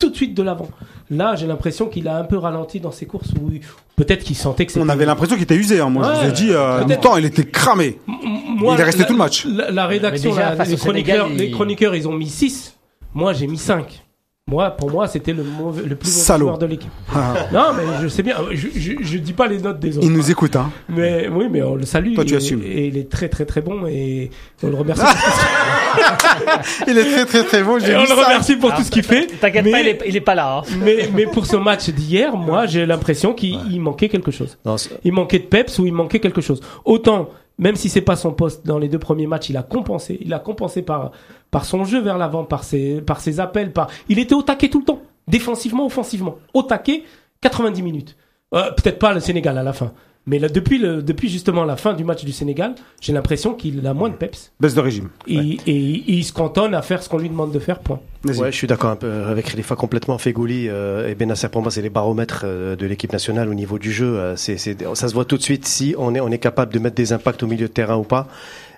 tout 0.00 0.10
de 0.10 0.16
suite 0.16 0.34
de 0.34 0.42
l'avant. 0.42 0.68
Là, 1.10 1.36
j'ai 1.36 1.46
l'impression 1.46 1.86
qu'il 1.86 2.08
a 2.08 2.16
un 2.16 2.24
peu 2.24 2.38
ralenti 2.38 2.80
dans 2.80 2.90
ses 2.90 3.04
courses 3.06 3.28
où 3.40 3.50
peut-être 3.96 4.24
qu'il 4.24 4.34
sentait 4.34 4.64
que 4.64 4.72
c'était 4.72 4.84
On 4.84 4.88
avait 4.88 5.04
l'impression 5.04 5.36
qu'il 5.36 5.42
était 5.44 5.56
usé. 5.56 5.78
Hein. 5.80 5.90
Moi, 5.90 6.10
je 6.14 6.20
vous 6.22 6.28
ai 6.30 6.32
dit, 6.32 6.52
euh, 6.52 6.82
il 7.18 7.24
était 7.26 7.44
cramé. 7.44 7.98
Moi, 8.06 8.74
Il 8.76 8.80
est 8.80 8.84
resté 8.84 9.02
la- 9.02 9.06
tout 9.06 9.12
le 9.12 9.18
match. 9.18 9.44
La, 9.46 9.70
la 9.70 9.86
rédaction, 9.86 10.30
déjà, 10.30 10.54
la- 10.54 10.64
les, 10.64 10.76
Sénégal, 10.78 11.26
il- 11.38 11.50
chroniqueurs, 11.50 11.94
ils 11.94 12.08
ont 12.08 12.12
mis 12.12 12.28
6. 12.30 12.76
Moi, 13.12 13.34
j'ai 13.34 13.46
mis 13.46 13.58
5. 13.58 14.02
Moi, 14.50 14.70
pour 14.70 14.90
moi, 14.90 15.06
c'était 15.06 15.32
le, 15.32 15.44
mauvais, 15.44 15.82
le 15.82 15.94
plus 15.94 16.08
mauvais 16.08 16.20
Salaud. 16.22 16.46
joueur 16.46 16.58
de 16.58 16.66
l'équipe. 16.66 16.90
Ah, 17.14 17.34
Non, 17.52 17.66
mais 17.76 17.84
je 18.02 18.08
sais 18.08 18.22
bien. 18.24 18.36
Je, 18.50 18.66
je, 18.74 18.92
je 19.00 19.18
dis 19.18 19.32
pas 19.32 19.46
les 19.46 19.58
notes 19.58 19.78
des 19.78 19.96
autres. 19.96 20.06
il 20.06 20.12
nous 20.12 20.30
écoute. 20.30 20.56
Hein. 20.56 20.70
Mais 20.88 21.28
oui, 21.28 21.46
mais 21.50 21.62
on 21.62 21.76
le 21.76 21.84
salue. 21.86 22.14
Toi, 22.14 22.24
tu 22.24 22.34
et, 22.34 22.36
assumes. 22.38 22.62
Et 22.64 22.86
il 22.88 22.96
est 22.98 23.08
très, 23.08 23.28
très, 23.28 23.44
très 23.46 23.60
bon. 23.60 23.86
Et 23.86 24.30
on 24.62 24.68
le 24.68 24.74
remercie. 24.76 25.02
Il 26.86 26.98
est 26.98 27.04
très 27.04 27.24
très 27.26 27.44
très 27.44 27.62
bon. 27.62 27.78
et 27.78 27.82
on 27.96 28.00
vu 28.02 28.02
le 28.02 28.06
ça. 28.06 28.14
remercie 28.24 28.56
pour 28.56 28.74
tout 28.74 28.82
ce 28.82 28.90
qu'il 28.90 29.02
fait. 29.02 29.26
T'inquiète 29.40 29.64
Mais- 29.64 29.70
pas, 29.72 29.80
il 29.80 29.88
est, 29.88 29.98
il 30.06 30.16
est 30.16 30.20
pas 30.20 30.34
là. 30.34 30.58
hein. 30.58 30.62
Mais, 30.84 31.08
mais 31.14 31.26
pour 31.26 31.46
ce 31.46 31.56
match 31.56 31.88
d'hier, 31.90 32.36
moi, 32.36 32.66
j'ai 32.66 32.86
l'impression 32.86 33.32
qu'il 33.32 33.58
il 33.70 33.80
manquait 33.80 34.08
quelque 34.08 34.30
chose. 34.30 34.56
Non, 34.64 34.76
c'est- 34.76 34.90
Il 35.04 35.12
manquait 35.12 35.38
de 35.38 35.44
peps 35.44 35.78
ou 35.78 35.86
il 35.86 35.92
manquait 35.92 36.20
quelque 36.20 36.40
chose. 36.40 36.60
Autant, 36.84 37.28
même 37.60 37.76
si 37.76 37.88
c'est 37.90 38.00
pas 38.00 38.16
son 38.16 38.32
poste 38.32 38.66
dans 38.66 38.78
les 38.78 38.88
deux 38.88 38.98
premiers 38.98 39.26
matchs, 39.26 39.50
il 39.50 39.56
a 39.56 39.62
compensé. 39.62 40.18
Il 40.22 40.32
a 40.32 40.38
compensé 40.38 40.82
par, 40.82 41.12
par 41.50 41.66
son 41.66 41.84
jeu 41.84 42.00
vers 42.00 42.16
l'avant, 42.18 42.42
par 42.44 42.64
ses, 42.64 43.02
par 43.02 43.20
ses 43.20 43.38
appels, 43.38 43.72
par, 43.72 43.88
il 44.08 44.18
était 44.18 44.34
au 44.34 44.42
taquet 44.42 44.68
tout 44.70 44.80
le 44.80 44.86
temps. 44.86 45.02
Défensivement, 45.28 45.84
offensivement. 45.86 46.36
Au 46.54 46.62
taquet, 46.62 47.04
90 47.42 47.82
minutes. 47.82 48.16
Euh, 48.54 48.72
peut-être 48.72 48.98
pas 48.98 49.12
le 49.12 49.20
Sénégal 49.20 49.58
à 49.58 49.62
la 49.62 49.74
fin. 49.74 49.92
Mais 50.30 50.38
là, 50.38 50.48
depuis 50.48 50.78
le, 50.78 51.02
depuis 51.02 51.28
justement 51.28 51.64
la 51.64 51.76
fin 51.76 51.92
du 51.92 52.04
match 52.04 52.24
du 52.24 52.30
Sénégal, 52.30 52.76
j'ai 53.00 53.12
l'impression 53.12 53.52
qu'il 53.52 53.84
a 53.84 53.94
moins 53.94 54.10
de 54.10 54.14
peps. 54.14 54.52
Baisse 54.60 54.76
de 54.76 54.80
régime. 54.80 55.08
Et, 55.26 55.58
et 55.66 56.04
il 56.06 56.22
se 56.22 56.32
cantonne 56.32 56.72
à 56.72 56.82
faire 56.82 57.02
ce 57.02 57.08
qu'on 57.08 57.18
lui 57.18 57.28
demande 57.28 57.50
de 57.50 57.58
faire, 57.58 57.80
point. 57.80 57.98
Ouais, 58.24 58.52
je 58.52 58.56
suis 58.56 58.68
d'accord 58.68 58.90
un 58.90 58.96
peu 58.96 59.10
avec 59.24 59.46
Khalifa 59.46 59.74
complètement. 59.74 60.18
Fegouli 60.18 60.68
euh, 60.68 61.08
et 61.08 61.14
Benasser 61.14 61.48
pour 61.48 61.62
moi 61.62 61.70
c'est 61.70 61.80
les 61.80 61.88
baromètres 61.90 62.42
euh, 62.44 62.76
de 62.76 62.84
l'équipe 62.86 63.12
nationale 63.12 63.48
au 63.48 63.54
niveau 63.54 63.78
du 63.78 63.90
jeu. 63.92 64.18
euh, 64.18 64.36
c'est, 64.36 64.58
ça 64.58 65.08
se 65.08 65.14
voit 65.14 65.24
tout 65.24 65.38
de 65.38 65.42
suite 65.42 65.66
si 65.66 65.94
on 65.96 66.14
est 66.14 66.20
on 66.20 66.28
est 66.30 66.38
capable 66.38 66.72
de 66.72 66.78
mettre 66.78 66.96
des 66.96 67.12
impacts 67.14 67.42
au 67.42 67.46
milieu 67.46 67.66
de 67.66 67.72
terrain 67.72 67.96
ou 67.96 68.04
pas. 68.04 68.28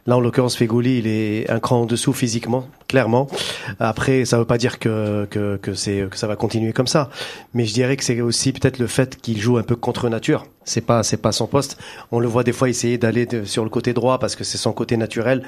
Là, 0.07 0.17
en 0.17 0.21
l'occurrence, 0.21 0.57
Fegouli, 0.57 0.99
il 0.99 1.07
est 1.07 1.49
un 1.49 1.61
cran 1.61 1.83
en 1.83 1.87
dessous 1.87 2.13
physiquement, 2.13 2.67
clairement. 2.89 3.29
Après, 3.79 4.25
ça 4.25 4.37
veut 4.37 4.45
pas 4.45 4.59
dire 4.59 4.81
que 4.81 5.27
que 5.31 5.57
que 5.59 5.75
c'est 5.75 6.09
que 6.11 6.19
ça 6.19 6.27
va 6.27 6.35
continuer 6.35 6.73
comme 6.73 6.89
ça, 6.89 7.09
mais 7.55 7.67
je 7.67 7.73
dirais 7.73 7.97
que 7.97 8.03
c'est 8.03 8.21
aussi 8.21 8.53
peut-être 8.53 8.81
le 8.81 8.89
fait 8.89 9.21
qu'il 9.21 9.41
joue 9.41 9.59
un 9.59 9.63
peu 9.63 9.77
contre 9.77 10.09
nature. 10.09 10.45
C'est 10.65 10.81
pas 10.81 11.05
c'est 11.05 11.19
pas 11.19 11.31
son 11.31 11.47
poste. 11.47 11.79
On 12.11 12.19
le 12.19 12.27
voit 12.27 12.43
des 12.43 12.53
fois 12.53 12.69
essayer 12.69 12.99
d'aller 12.99 13.29
sur 13.45 13.63
le 13.63 13.71
côté 13.71 13.93
droit 13.93 14.19
parce 14.19 14.35
que 14.35 14.43
c'est 14.43 14.59
son 14.59 14.73
côté 14.73 14.97
naturel 14.97 15.45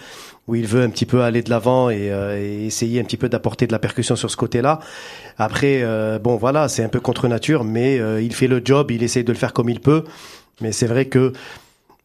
où 0.47 0.55
il 0.55 0.69
veut 0.69 0.83
un 0.83 0.91
petit 0.91 1.07
peu 1.07 1.23
aller 1.23 1.43
de 1.43 1.51
l'avant 1.51 1.91
et, 1.91 2.13
euh, 2.13 2.65
essayer 2.67 3.01
un 3.01 3.05
petit 3.05 3.17
peu 3.17 3.29
d'apporter 3.29 3.67
de 3.67 3.73
la 3.73 3.81
percussion 3.81 4.15
sur 4.15 4.31
ce 4.31 4.37
côté-là. 4.37 4.79
Après, 5.37 5.81
euh, 5.83 6.21
bon 6.21 6.37
voilà, 6.37 6.69
c'est 6.69 6.85
un 6.85 6.89
peu 6.89 7.01
contre 7.01 7.27
nature, 7.27 7.65
mais 7.65 7.99
euh, 7.99 8.23
il 8.23 8.33
fait 8.33 8.47
le 8.47 8.63
job, 8.65 8.93
il 8.93 9.03
essaye 9.03 9.25
de 9.25 9.33
le 9.33 9.39
faire 9.39 9.53
comme 9.53 9.69
il 9.69 9.81
peut. 9.81 10.05
Mais 10.61 10.71
c'est 10.71 10.87
vrai 10.87 11.07
que 11.07 11.33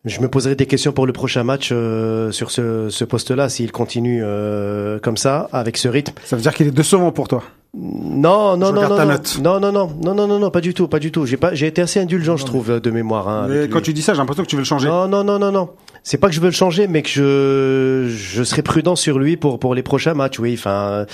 je 0.06 0.22
me 0.22 0.30
poserai 0.30 0.56
des 0.56 0.66
questions 0.66 0.92
pour 0.92 1.06
le 1.06 1.14
prochain 1.14 1.44
match 1.44 1.70
euh, 1.72 2.32
sur 2.32 2.52
ce, 2.52 2.90
ce 2.90 3.04
poste-là 3.04 3.50
s'il 3.50 3.72
continue 3.72 4.22
euh, 4.24 5.00
comme 5.00 5.18
ça 5.18 5.50
avec 5.52 5.78
ce 5.78 5.88
rythme. 5.88 6.14
Ça 6.24 6.36
veut 6.36 6.42
dire 6.42 6.54
qu'il 6.54 6.68
est 6.68 6.72
décevant 6.72 7.12
pour 7.12 7.28
toi. 7.28 7.44
Non, 7.78 8.58
non, 8.58 8.72
non, 8.74 8.82
non, 8.82 8.96
ta 8.96 9.06
non, 9.06 9.12
note. 9.12 9.38
non, 9.42 9.60
non, 9.60 9.72
non, 9.72 9.92
non, 10.02 10.16
non, 10.16 10.28
non, 10.28 10.40
non, 10.40 10.50
pas 10.50 10.62
du 10.62 10.74
tout, 10.74 10.88
pas 10.88 10.98
du 11.00 11.12
tout. 11.12 11.26
J'ai 11.28 11.38
pas, 11.38 11.54
j'ai 11.54 11.68
été 11.68 11.82
assez 11.84 12.00
indulgent, 12.00 12.36
je 12.36 12.46
trouve, 12.46 12.80
de 12.80 12.92
mémoire. 12.92 13.28
Hein, 13.28 13.46
Mais 13.48 13.68
quand 13.70 13.78
lui. 13.78 13.84
tu 13.84 13.94
dis 13.94 14.02
ça, 14.02 14.14
j'ai 14.14 14.18
l'impression 14.20 14.44
que 14.44 14.50
tu 14.50 14.56
veux 14.56 14.62
le 14.62 14.66
changer. 14.66 14.88
Non, 14.88 15.08
non, 15.08 15.24
non, 15.24 15.38
non, 15.38 15.52
non. 15.52 15.70
C'est 16.02 16.18
pas 16.18 16.30
que 16.30 16.34
je 16.34 16.40
veux 16.40 16.48
le 16.48 16.52
changer, 16.52 16.88
mais 16.88 17.04
que 17.04 17.10
je 17.10 18.08
je 18.10 18.44
serai 18.44 18.64
prudent 18.64 18.96
sur 18.96 19.20
lui 19.20 19.38
pour 19.38 19.60
pour 19.60 19.76
les 19.76 19.84
prochains 19.84 20.16
matchs. 20.16 20.40
Oui, 20.40 20.56
enfin. 20.58 21.06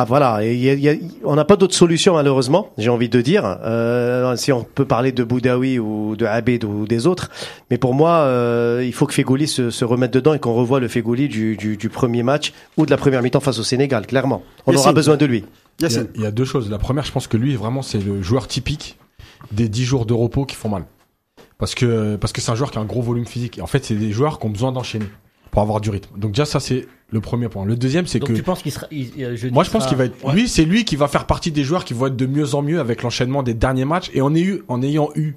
Ah 0.00 0.04
voilà, 0.06 0.42
Et 0.42 0.54
il 0.54 0.60
y 0.60 0.70
a- 0.70 0.72
il 0.72 0.80
y 0.80 0.88
a- 0.88 0.94
on 1.24 1.34
n'a 1.34 1.44
pas 1.44 1.56
d'autre 1.56 1.74
solution 1.74 2.14
malheureusement, 2.14 2.70
j'ai 2.78 2.88
envie 2.88 3.10
de 3.10 3.20
dire. 3.20 3.58
Euh, 3.64 4.34
si 4.36 4.50
on 4.50 4.64
peut 4.64 4.86
parler 4.86 5.12
de 5.12 5.22
Boudaoui 5.24 5.78
ou 5.78 6.16
de 6.16 6.24
Abed 6.24 6.64
ou 6.64 6.86
des 6.86 7.06
autres, 7.06 7.28
mais 7.70 7.76
pour 7.76 7.92
moi, 7.92 8.20
euh, 8.20 8.82
il 8.82 8.94
faut 8.94 9.06
que 9.06 9.12
Fegouli 9.12 9.46
se, 9.46 9.68
se 9.70 9.84
remette 9.84 10.12
dedans 10.14 10.32
et 10.32 10.38
qu'on 10.38 10.54
revoie 10.54 10.80
le 10.80 10.88
Fegouli 10.88 11.28
du, 11.28 11.54
du, 11.58 11.76
du 11.76 11.88
premier 11.90 12.22
match 12.22 12.54
ou 12.78 12.86
de 12.86 12.90
la 12.90 12.96
première 12.96 13.20
mi-temps 13.22 13.40
face 13.40 13.58
au 13.58 13.62
Sénégal, 13.62 14.06
clairement. 14.06 14.42
On 14.66 14.72
Yassine. 14.72 14.84
aura 14.86 14.92
besoin 14.94 15.16
de 15.18 15.26
lui. 15.26 15.44
Il 15.80 15.82
y, 15.82 15.84
a, 15.84 15.88
Yacine. 15.88 16.06
il 16.14 16.22
y 16.22 16.26
a 16.26 16.30
deux 16.30 16.46
choses. 16.46 16.70
La 16.70 16.78
première, 16.78 17.04
je 17.04 17.12
pense 17.12 17.26
que 17.26 17.36
lui, 17.36 17.54
vraiment, 17.56 17.82
c'est 17.82 18.02
le 18.02 18.22
joueur 18.22 18.48
typique 18.48 18.96
des 19.52 19.68
10 19.68 19.84
jours 19.84 20.06
de 20.06 20.14
repos 20.14 20.46
qui 20.46 20.56
font 20.56 20.70
mal. 20.70 20.84
Parce 21.58 21.74
que 21.74 22.16
parce 22.16 22.32
que 22.32 22.40
c'est 22.40 22.50
un 22.50 22.54
joueur 22.54 22.70
qui 22.70 22.78
a 22.78 22.80
un 22.80 22.86
gros 22.86 23.02
volume 23.02 23.26
physique. 23.26 23.58
Et 23.58 23.60
en 23.60 23.66
fait, 23.66 23.84
c'est 23.84 23.94
des 23.96 24.12
joueurs 24.12 24.38
qui 24.38 24.46
ont 24.46 24.50
besoin 24.50 24.72
d'enchaîner 24.72 25.04
pour 25.50 25.62
avoir 25.62 25.80
du 25.80 25.90
rythme. 25.90 26.18
Donc 26.18 26.32
déjà, 26.32 26.44
ça, 26.44 26.60
c'est 26.60 26.86
le 27.10 27.20
premier 27.20 27.48
point. 27.48 27.64
Le 27.64 27.76
deuxième, 27.76 28.06
c'est 28.06 28.20
que 28.20 28.32
tu 28.32 28.42
penses 28.42 28.62
qu'il 28.62 28.70
sera. 28.72 28.86
il- 28.90 29.10
il- 29.18 29.36
jeudi 29.36 29.52
moi, 29.52 29.64
je 29.64 29.70
pense 29.70 29.82
sera- 29.82 29.88
qu'il 29.88 29.98
va 29.98 30.04
être. 30.04 30.24
Ouais. 30.24 30.32
Lui, 30.34 30.48
c'est 30.48 30.64
lui 30.64 30.84
qui 30.84 30.96
va 30.96 31.08
faire 31.08 31.26
partie 31.26 31.50
des 31.50 31.64
joueurs 31.64 31.84
qui 31.84 31.92
vont 31.94 32.06
être 32.06 32.16
de 32.16 32.26
mieux 32.26 32.54
en 32.54 32.62
mieux 32.62 32.78
avec 32.80 33.02
l'enchaînement 33.02 33.42
des 33.42 33.54
derniers 33.54 33.84
matchs. 33.84 34.10
Et 34.14 34.20
en, 34.22 34.34
eu, 34.34 34.62
en 34.68 34.80
ayant 34.82 35.10
eu 35.16 35.34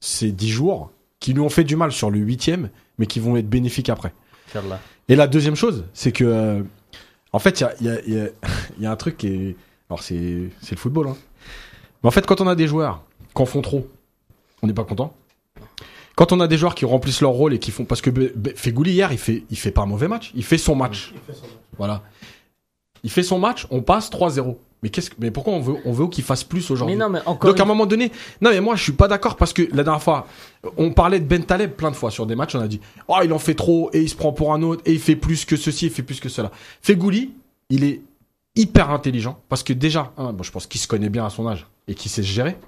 ces 0.00 0.32
10 0.32 0.48
jours 0.50 0.90
qui 1.20 1.32
lui 1.32 1.40
ont 1.40 1.48
fait 1.50 1.64
du 1.64 1.76
mal 1.76 1.92
sur 1.92 2.10
le 2.10 2.18
huitième, 2.18 2.70
mais 2.98 3.06
qui 3.06 3.20
vont 3.20 3.36
être 3.36 3.48
bénéfiques 3.48 3.88
après. 3.90 4.12
Inch'Allah. 4.48 4.80
Et 5.08 5.16
la 5.16 5.26
deuxième 5.26 5.54
chose, 5.56 5.84
c'est 5.92 6.12
que, 6.12 6.24
euh, 6.24 6.62
en 7.32 7.38
fait, 7.38 7.60
il 7.60 7.64
y 7.64 7.66
a, 7.66 7.74
il 7.80 7.86
y, 7.86 7.90
a, 7.90 8.00
il 8.06 8.14
y, 8.14 8.20
a, 8.20 8.28
il 8.78 8.82
y 8.82 8.86
a 8.86 8.90
un 8.90 8.96
truc 8.96 9.16
qui 9.18 9.26
est, 9.28 9.56
alors 9.88 10.02
c'est, 10.02 10.48
c'est 10.62 10.72
le 10.74 10.80
football, 10.80 11.08
hein. 11.08 11.16
Mais 12.02 12.08
en 12.08 12.10
fait, 12.10 12.24
quand 12.26 12.40
on 12.40 12.46
a 12.46 12.54
des 12.54 12.66
joueurs 12.66 13.02
qui 13.34 13.42
en 13.42 13.46
font 13.46 13.60
trop, 13.60 13.86
on 14.62 14.66
n'est 14.66 14.72
pas 14.72 14.84
content. 14.84 15.14
Quand 16.20 16.32
on 16.32 16.40
a 16.40 16.48
des 16.48 16.58
joueurs 16.58 16.74
qui 16.74 16.84
remplissent 16.84 17.22
leur 17.22 17.30
rôle 17.30 17.54
et 17.54 17.58
qui 17.58 17.70
font, 17.70 17.86
parce 17.86 18.02
que 18.02 18.10
Fegouli 18.54 18.92
hier, 18.92 19.10
il 19.10 19.16
fait, 19.16 19.44
il 19.48 19.56
fait 19.56 19.70
pas 19.70 19.80
un 19.80 19.86
mauvais 19.86 20.06
match, 20.06 20.32
il 20.34 20.44
fait 20.44 20.58
son 20.58 20.74
match. 20.74 21.14
Voilà. 21.78 22.02
Il 23.02 23.10
fait 23.10 23.22
son 23.22 23.38
match, 23.38 23.66
on 23.70 23.80
passe 23.80 24.10
3-0. 24.10 24.58
Mais 24.82 24.90
qu'est-ce 24.90 25.08
que, 25.08 25.14
mais 25.18 25.30
pourquoi 25.30 25.54
on 25.54 25.60
veut, 25.60 25.76
on 25.86 25.92
veut 25.92 26.08
qu'il 26.08 26.22
fasse 26.22 26.44
plus 26.44 26.70
aujourd'hui? 26.70 26.94
Mais 26.94 27.02
non, 27.02 27.08
mais 27.08 27.20
encore. 27.24 27.50
Donc 27.50 27.58
à 27.58 27.62
un 27.62 27.66
moment 27.66 27.86
donné, 27.86 28.12
non 28.42 28.50
mais 28.50 28.60
moi 28.60 28.76
je 28.76 28.82
suis 28.82 28.92
pas 28.92 29.08
d'accord 29.08 29.36
parce 29.36 29.54
que 29.54 29.62
la 29.74 29.82
dernière 29.82 30.02
fois, 30.02 30.26
on 30.76 30.92
parlait 30.92 31.20
de 31.20 31.24
Ben 31.24 31.42
Taleb 31.42 31.70
plein 31.70 31.90
de 31.90 31.96
fois 31.96 32.10
sur 32.10 32.26
des 32.26 32.36
matchs, 32.36 32.54
on 32.54 32.60
a 32.60 32.68
dit 32.68 32.82
oh 33.08 33.16
il 33.24 33.32
en 33.32 33.38
fait 33.38 33.54
trop 33.54 33.88
et 33.94 34.02
il 34.02 34.08
se 34.10 34.14
prend 34.14 34.34
pour 34.34 34.52
un 34.52 34.60
autre 34.60 34.82
et 34.84 34.92
il 34.92 35.00
fait 35.00 35.16
plus 35.16 35.46
que 35.46 35.56
ceci, 35.56 35.86
il 35.86 35.90
fait 35.90 36.02
plus 36.02 36.20
que 36.20 36.28
cela. 36.28 36.50
Fegouli, 36.82 37.30
il 37.70 37.82
est 37.82 38.02
hyper 38.56 38.90
intelligent 38.90 39.40
parce 39.48 39.62
que 39.62 39.72
déjà, 39.72 40.12
hein, 40.18 40.34
bon, 40.34 40.42
je 40.42 40.52
pense 40.52 40.66
qu'il 40.66 40.82
se 40.82 40.86
connaît 40.86 41.08
bien 41.08 41.24
à 41.24 41.30
son 41.30 41.48
âge 41.48 41.66
et 41.88 41.94
qu'il 41.94 42.10
sait 42.10 42.22
se 42.22 42.28
gérer. 42.28 42.58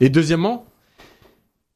Et 0.00 0.10
deuxièmement, 0.10 0.66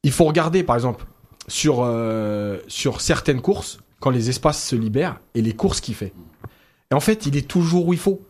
il 0.02 0.12
faut 0.12 0.24
regarder 0.26 0.62
par 0.62 0.76
exemple 0.76 1.06
sur 1.48 1.82
euh, 1.82 2.58
sur 2.68 3.00
certaines 3.00 3.40
courses 3.40 3.78
quand 4.00 4.10
les 4.10 4.28
espaces 4.28 4.62
se 4.62 4.76
libèrent 4.76 5.20
et 5.34 5.42
les 5.42 5.52
courses 5.52 5.80
qu'il 5.80 5.94
fait. 5.94 6.12
Et 6.90 6.94
en 6.94 7.00
fait, 7.00 7.26
il 7.26 7.36
est 7.36 7.48
toujours 7.48 7.88
où 7.88 7.92
il 7.92 7.98
faut. 7.98 8.20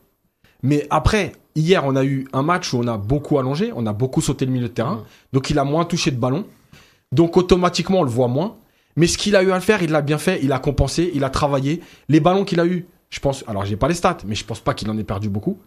Mais 0.62 0.86
après, 0.90 1.32
hier, 1.56 1.84
on 1.84 1.96
a 1.96 2.04
eu 2.04 2.26
un 2.32 2.42
match 2.42 2.72
où 2.72 2.78
on 2.78 2.86
a 2.86 2.96
beaucoup 2.96 3.38
allongé, 3.38 3.72
on 3.74 3.84
a 3.86 3.92
beaucoup 3.92 4.20
sauté 4.20 4.46
le 4.46 4.52
milieu 4.52 4.68
de 4.68 4.72
terrain, 4.72 4.96
Mhm. 4.96 5.04
donc 5.32 5.50
il 5.50 5.58
a 5.58 5.64
moins 5.64 5.84
touché 5.84 6.10
de 6.10 6.16
ballon. 6.16 6.46
Donc 7.12 7.36
automatiquement, 7.36 8.00
on 8.00 8.04
le 8.04 8.10
voit 8.10 8.28
moins. 8.28 8.56
Mais 8.96 9.08
ce 9.08 9.18
qu'il 9.18 9.34
a 9.36 9.42
eu 9.42 9.50
à 9.50 9.56
le 9.56 9.60
faire, 9.60 9.82
il 9.82 9.90
l'a 9.90 10.02
bien 10.02 10.18
fait, 10.18 10.40
il 10.42 10.52
a 10.52 10.58
compensé, 10.60 11.10
il 11.14 11.24
a 11.24 11.30
travaillé. 11.30 11.80
Les 12.08 12.20
ballons 12.20 12.44
qu'il 12.44 12.60
a 12.60 12.66
eu, 12.66 12.86
je 13.10 13.18
pense, 13.20 13.44
alors 13.48 13.64
j'ai 13.64 13.76
pas 13.76 13.88
les 13.88 13.94
stats, 13.94 14.18
mais 14.24 14.36
je 14.36 14.44
pense 14.44 14.60
pas 14.60 14.72
qu'il 14.74 14.88
en 14.88 14.96
ait 14.96 15.04
perdu 15.04 15.28
beaucoup. 15.28 15.58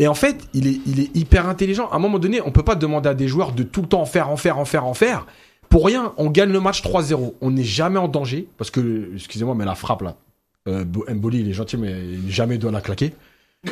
Et 0.00 0.08
en 0.08 0.14
fait, 0.14 0.48
il 0.52 0.66
est, 0.66 0.80
il 0.86 0.98
est 1.00 1.16
hyper 1.16 1.48
intelligent. 1.48 1.88
À 1.90 1.96
un 1.96 1.98
moment 2.00 2.18
donné, 2.18 2.40
on 2.40 2.50
peut 2.50 2.64
pas 2.64 2.74
demander 2.74 3.08
à 3.08 3.14
des 3.14 3.28
joueurs 3.28 3.52
de 3.52 3.62
tout 3.62 3.82
le 3.82 3.88
temps 3.88 4.02
en 4.02 4.06
faire, 4.06 4.28
en 4.28 4.36
faire, 4.36 4.58
en 4.58 4.64
faire, 4.64 4.84
en 4.84 4.94
faire. 4.94 5.26
Pour 5.74 5.86
rien, 5.86 6.12
on 6.18 6.30
gagne 6.30 6.52
le 6.52 6.60
match 6.60 6.84
3-0. 6.84 7.34
On 7.40 7.50
n'est 7.50 7.64
jamais 7.64 7.98
en 7.98 8.06
danger. 8.06 8.46
Parce 8.58 8.70
que, 8.70 9.10
excusez-moi, 9.16 9.56
mais 9.56 9.64
la 9.64 9.74
frappe 9.74 10.02
là, 10.02 10.14
euh, 10.68 10.84
Bo- 10.84 11.04
Mboli, 11.12 11.40
il 11.40 11.48
est 11.48 11.52
gentil, 11.52 11.76
mais 11.76 11.90
il 12.00 12.30
jamais 12.30 12.58
doit 12.58 12.70
la 12.70 12.80
claquer. 12.80 13.12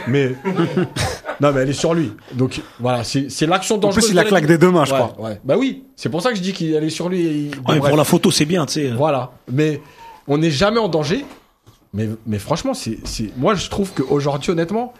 Mais, 0.08 0.34
non, 1.40 1.52
mais 1.52 1.60
elle 1.60 1.70
est 1.70 1.72
sur 1.74 1.94
lui. 1.94 2.10
Donc, 2.34 2.60
voilà, 2.80 3.04
c'est 3.04 3.46
l'action 3.46 3.76
En 3.76 3.78
dangereuse. 3.78 4.02
plus, 4.06 4.10
il 4.10 4.16
la 4.16 4.24
claque 4.24 4.46
des 4.46 4.58
deux 4.58 4.72
mains, 4.72 4.84
je 4.84 4.94
Ouais, 4.94 4.98
crois. 4.98 5.28
ouais. 5.28 5.40
Bah 5.44 5.54
oui, 5.56 5.84
c'est 5.94 6.08
pour 6.08 6.22
ça 6.22 6.30
que 6.30 6.36
je 6.36 6.42
dis 6.42 6.52
qu'elle 6.52 6.82
est 6.82 6.90
sur 6.90 7.08
lui. 7.08 7.20
et 7.24 7.50
Ouais, 7.68 7.78
pour 7.78 7.96
la 7.96 8.02
photo, 8.02 8.32
c'est 8.32 8.46
bien, 8.46 8.66
tu 8.66 8.72
sais. 8.72 8.88
Voilà. 8.90 9.30
Mais 9.48 9.80
on 10.26 10.38
n'est 10.38 10.50
jamais 10.50 10.80
en 10.80 10.88
danger. 10.88 11.24
Mais, 11.94 12.08
mais 12.26 12.40
franchement, 12.40 12.74
c'est, 12.74 12.98
c'est, 13.04 13.30
moi, 13.36 13.54
je 13.54 13.70
trouve 13.70 13.92
qu'aujourd'hui, 13.92 14.50
honnêtement, 14.50 14.92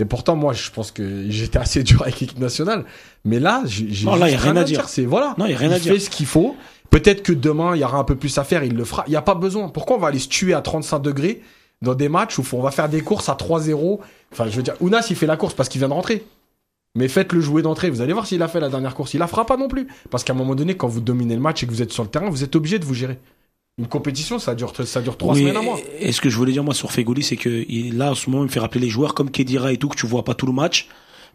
et 0.00 0.06
pourtant, 0.06 0.34
moi, 0.34 0.54
je 0.54 0.70
pense 0.70 0.90
que 0.92 1.26
j'étais 1.28 1.58
assez 1.58 1.82
dur 1.82 2.02
avec 2.02 2.20
l'équipe 2.20 2.38
nationale. 2.38 2.84
Mais 3.24 3.38
là, 3.38 3.62
j'ai, 3.66 4.08
a 4.08 4.14
rien 4.14 4.56
à 4.56 4.64
dire. 4.64 4.88
C'est, 4.88 5.04
voilà. 5.04 5.34
Non, 5.36 5.44
y 5.44 5.52
a 5.52 5.58
rien 5.58 5.68
il 5.68 5.74
à 5.74 5.78
dire. 5.78 5.92
fait 5.92 6.00
ce 6.00 6.08
qu'il 6.08 6.24
faut. 6.24 6.56
Peut-être 6.88 7.22
que 7.22 7.32
demain, 7.32 7.76
il 7.76 7.80
y 7.80 7.84
aura 7.84 7.98
un 7.98 8.04
peu 8.04 8.16
plus 8.16 8.36
à 8.38 8.44
faire, 8.44 8.64
il 8.64 8.74
le 8.74 8.84
fera. 8.84 9.04
Il 9.06 9.10
n'y 9.10 9.16
a 9.16 9.22
pas 9.22 9.34
besoin. 9.34 9.68
Pourquoi 9.68 9.96
on 9.96 10.00
va 10.00 10.08
aller 10.08 10.18
se 10.18 10.28
tuer 10.28 10.54
à 10.54 10.62
35 10.62 11.00
degrés 11.00 11.42
dans 11.82 11.94
des 11.94 12.08
matchs 12.08 12.38
où 12.38 12.44
on 12.52 12.62
va 12.62 12.70
faire 12.70 12.88
des 12.88 13.02
courses 13.02 13.28
à 13.28 13.34
3-0? 13.34 13.98
Enfin, 14.32 14.46
je 14.48 14.56
veux 14.56 14.62
dire, 14.62 14.74
Ounas, 14.80 15.06
il 15.10 15.16
fait 15.16 15.26
la 15.26 15.36
course 15.36 15.52
parce 15.52 15.68
qu'il 15.68 15.80
vient 15.80 15.88
de 15.88 15.94
rentrer. 15.94 16.24
Mais 16.96 17.06
faites-le 17.06 17.40
jouer 17.40 17.60
d'entrée. 17.60 17.90
Vous 17.90 18.00
allez 18.00 18.14
voir 18.14 18.26
s'il 18.26 18.42
a 18.42 18.48
fait 18.48 18.58
la 18.58 18.70
dernière 18.70 18.94
course. 18.94 19.12
Il 19.12 19.18
la 19.18 19.26
fera 19.26 19.44
pas 19.44 19.58
non 19.58 19.68
plus. 19.68 19.86
Parce 20.10 20.24
qu'à 20.24 20.32
un 20.32 20.36
moment 20.36 20.54
donné, 20.54 20.76
quand 20.76 20.88
vous 20.88 21.00
dominez 21.00 21.34
le 21.34 21.40
match 21.40 21.62
et 21.62 21.66
que 21.66 21.70
vous 21.72 21.82
êtes 21.82 21.92
sur 21.92 22.02
le 22.02 22.08
terrain, 22.08 22.30
vous 22.30 22.42
êtes 22.42 22.56
obligé 22.56 22.78
de 22.78 22.86
vous 22.86 22.94
gérer. 22.94 23.18
Une 23.80 23.86
compétition, 23.88 24.38
ça 24.38 24.54
dure, 24.54 24.72
ça 24.84 25.00
dure 25.00 25.16
trois 25.16 25.32
Oui, 25.34 25.40
semaines 25.40 25.56
à 25.56 25.62
mois. 25.62 25.78
Et 25.98 26.12
ce 26.12 26.20
que 26.20 26.28
je 26.28 26.36
voulais 26.36 26.52
dire 26.52 26.62
moi 26.62 26.74
sur 26.74 26.92
Fegouli, 26.92 27.22
c'est 27.22 27.36
que 27.36 27.64
il- 27.66 27.96
là 27.96 28.10
en 28.10 28.14
ce 28.14 28.28
moment 28.28 28.42
il 28.44 28.46
me 28.48 28.52
fait 28.52 28.60
rappeler 28.60 28.82
les 28.82 28.90
joueurs 28.90 29.14
comme 29.14 29.30
Kedira 29.30 29.72
et 29.72 29.78
tout 29.78 29.88
que 29.88 29.96
tu 29.96 30.06
vois 30.06 30.22
pas 30.22 30.34
tout 30.34 30.46
le 30.46 30.52
match. 30.52 30.86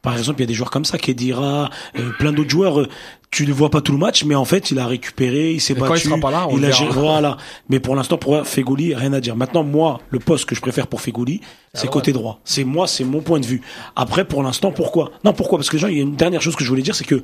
Par 0.04 0.16
exemple, 0.16 0.40
il 0.40 0.44
y 0.44 0.44
a 0.44 0.48
des 0.48 0.54
joueurs 0.54 0.70
comme 0.70 0.86
ça, 0.86 1.00
Kedira, 1.00 1.72
euh, 1.98 2.12
plein 2.20 2.32
d'autres 2.32 2.52
joueurs, 2.52 2.80
euh, 2.82 2.88
tu 3.32 3.48
ne 3.48 3.52
vois 3.52 3.72
pas 3.72 3.82
tout 3.82 3.92
le 3.92 3.98
match, 3.98 4.24
mais 4.26 4.36
en 4.36 4.46
fait 4.46 4.70
il 4.70 4.78
a 4.78 4.86
récupéré, 4.86 5.54
il 5.54 5.60
s'est 5.60 5.74
Et 5.74 5.78
quand 5.78 5.88
battu. 5.90 6.02
il 6.06 6.10
sera 6.12 6.20
pas 6.20 6.30
là, 6.30 6.46
on 6.48 6.56
il 6.56 6.64
a 6.66 6.70
géré- 6.70 6.92
voilà. 6.94 7.38
Mais 7.70 7.80
pour 7.80 7.96
l'instant, 7.96 8.20
pour 8.20 8.46
Fegouli, 8.46 8.94
rien 8.94 9.14
à 9.14 9.20
dire. 9.20 9.36
Maintenant, 9.36 9.64
moi, 9.64 10.00
le 10.12 10.20
poste 10.20 10.46
que 10.46 10.54
je 10.54 10.62
préfère 10.62 10.86
pour 10.86 11.02
Fegouli, 11.02 11.42
c'est 11.74 11.90
côté 11.90 12.14
droit. 12.14 12.40
C'est 12.46 12.64
moi, 12.66 12.86
c'est 12.86 13.04
mon 13.06 13.22
point 13.22 13.40
de 13.40 13.48
vue. 13.48 13.62
Après, 13.96 14.26
pour 14.26 14.44
l'instant, 14.44 14.72
pourquoi? 14.72 15.10
Non, 15.24 15.34
pourquoi? 15.34 15.58
Parce 15.58 15.72
que 15.72 15.80
gens, 15.80 15.88
il 15.88 15.96
y 15.98 16.00
a 16.00 16.04
une 16.04 16.16
dernière 16.16 16.44
chose 16.44 16.56
que 16.56 16.64
je 16.64 16.70
voulais 16.70 16.84
dire, 16.84 16.94
c'est 16.94 17.06
que 17.06 17.24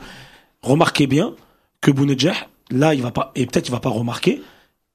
remarquez 0.64 1.06
bien 1.06 1.36
que 1.82 1.92
Bounedjah, 1.92 2.34
là, 2.72 2.96
il 2.96 3.04
va 3.04 3.12
pas, 3.12 3.32
et 3.36 3.46
peut-être 3.46 3.68
il 3.68 3.72
va 3.72 3.80
pas 3.80 3.90
remarquer, 3.90 4.42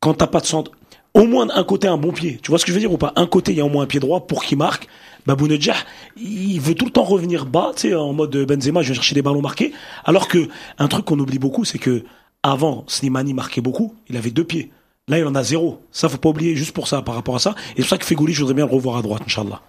quand 0.06 0.14
t'as 0.14 0.28
pas 0.28 0.38
de 0.38 0.46
centre, 0.46 0.70
au 1.14 1.26
moins 1.26 1.48
un 1.52 1.64
côté 1.64 1.88
un 1.88 1.96
bon 1.96 2.12
pied. 2.12 2.38
Tu 2.40 2.52
vois 2.52 2.60
ce 2.60 2.64
que 2.64 2.70
je 2.70 2.74
veux 2.74 2.80
dire 2.80 2.92
ou 2.92 2.96
pas? 2.96 3.12
Un 3.16 3.26
côté, 3.26 3.50
il 3.50 3.58
y 3.58 3.60
a 3.60 3.64
au 3.64 3.68
moins 3.68 3.82
un 3.82 3.86
pied 3.86 3.98
droit 3.98 4.24
pour 4.24 4.44
qu'il 4.44 4.56
marque. 4.56 4.86
Bah 5.26 5.34
Bounedjah, 5.34 5.74
il 6.16 6.60
veut 6.60 6.76
tout 6.76 6.84
le 6.84 6.92
temps 6.92 7.02
revenir 7.02 7.44
bas, 7.46 7.72
tu 7.74 7.88
sais, 7.88 7.94
en 7.96 8.12
mode 8.12 8.36
Benzema, 8.36 8.82
je 8.82 8.90
vais 8.90 8.94
chercher 8.94 9.16
des 9.16 9.22
ballons 9.22 9.42
marqués. 9.42 9.72
Alors 10.04 10.28
que 10.28 10.48
un 10.78 10.86
truc 10.86 11.04
qu'on 11.06 11.18
oublie 11.18 11.40
beaucoup, 11.40 11.64
c'est 11.64 11.80
que 11.80 12.04
avant, 12.44 12.84
Slimani 12.86 13.34
marquait 13.34 13.60
beaucoup, 13.60 13.96
il 14.08 14.16
avait 14.16 14.30
deux 14.30 14.44
pieds. 14.44 14.70
Là, 15.08 15.18
il 15.18 15.24
en 15.24 15.34
a 15.34 15.42
zéro. 15.42 15.80
Ça, 15.90 16.08
faut 16.08 16.18
pas 16.18 16.28
oublier 16.28 16.54
juste 16.54 16.72
pour 16.72 16.86
ça, 16.86 17.02
par 17.02 17.16
rapport 17.16 17.34
à 17.34 17.40
ça. 17.40 17.56
Et 17.72 17.78
c'est 17.78 17.82
pour 17.82 17.88
ça 17.88 17.98
que 17.98 18.04
Fegouli, 18.04 18.32
je 18.32 18.40
voudrais 18.40 18.54
bien 18.54 18.66
le 18.66 18.72
revoir 18.72 18.96
à 18.96 19.02
droite, 19.02 19.22
Inch'Allah. 19.26 19.60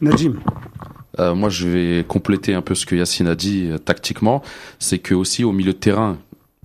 Najim. 0.00 0.40
Euh, 1.20 1.36
moi, 1.36 1.48
je 1.48 1.68
vais 1.68 2.04
compléter 2.04 2.54
un 2.54 2.62
peu 2.62 2.74
ce 2.74 2.86
que 2.86 2.96
Yacine 2.96 3.28
a 3.28 3.36
dit 3.36 3.66
euh, 3.66 3.78
tactiquement. 3.78 4.42
C'est 4.80 4.98
que 4.98 5.14
aussi 5.14 5.44
au 5.44 5.52
milieu 5.52 5.72
de 5.72 5.78
terrain, 5.78 6.18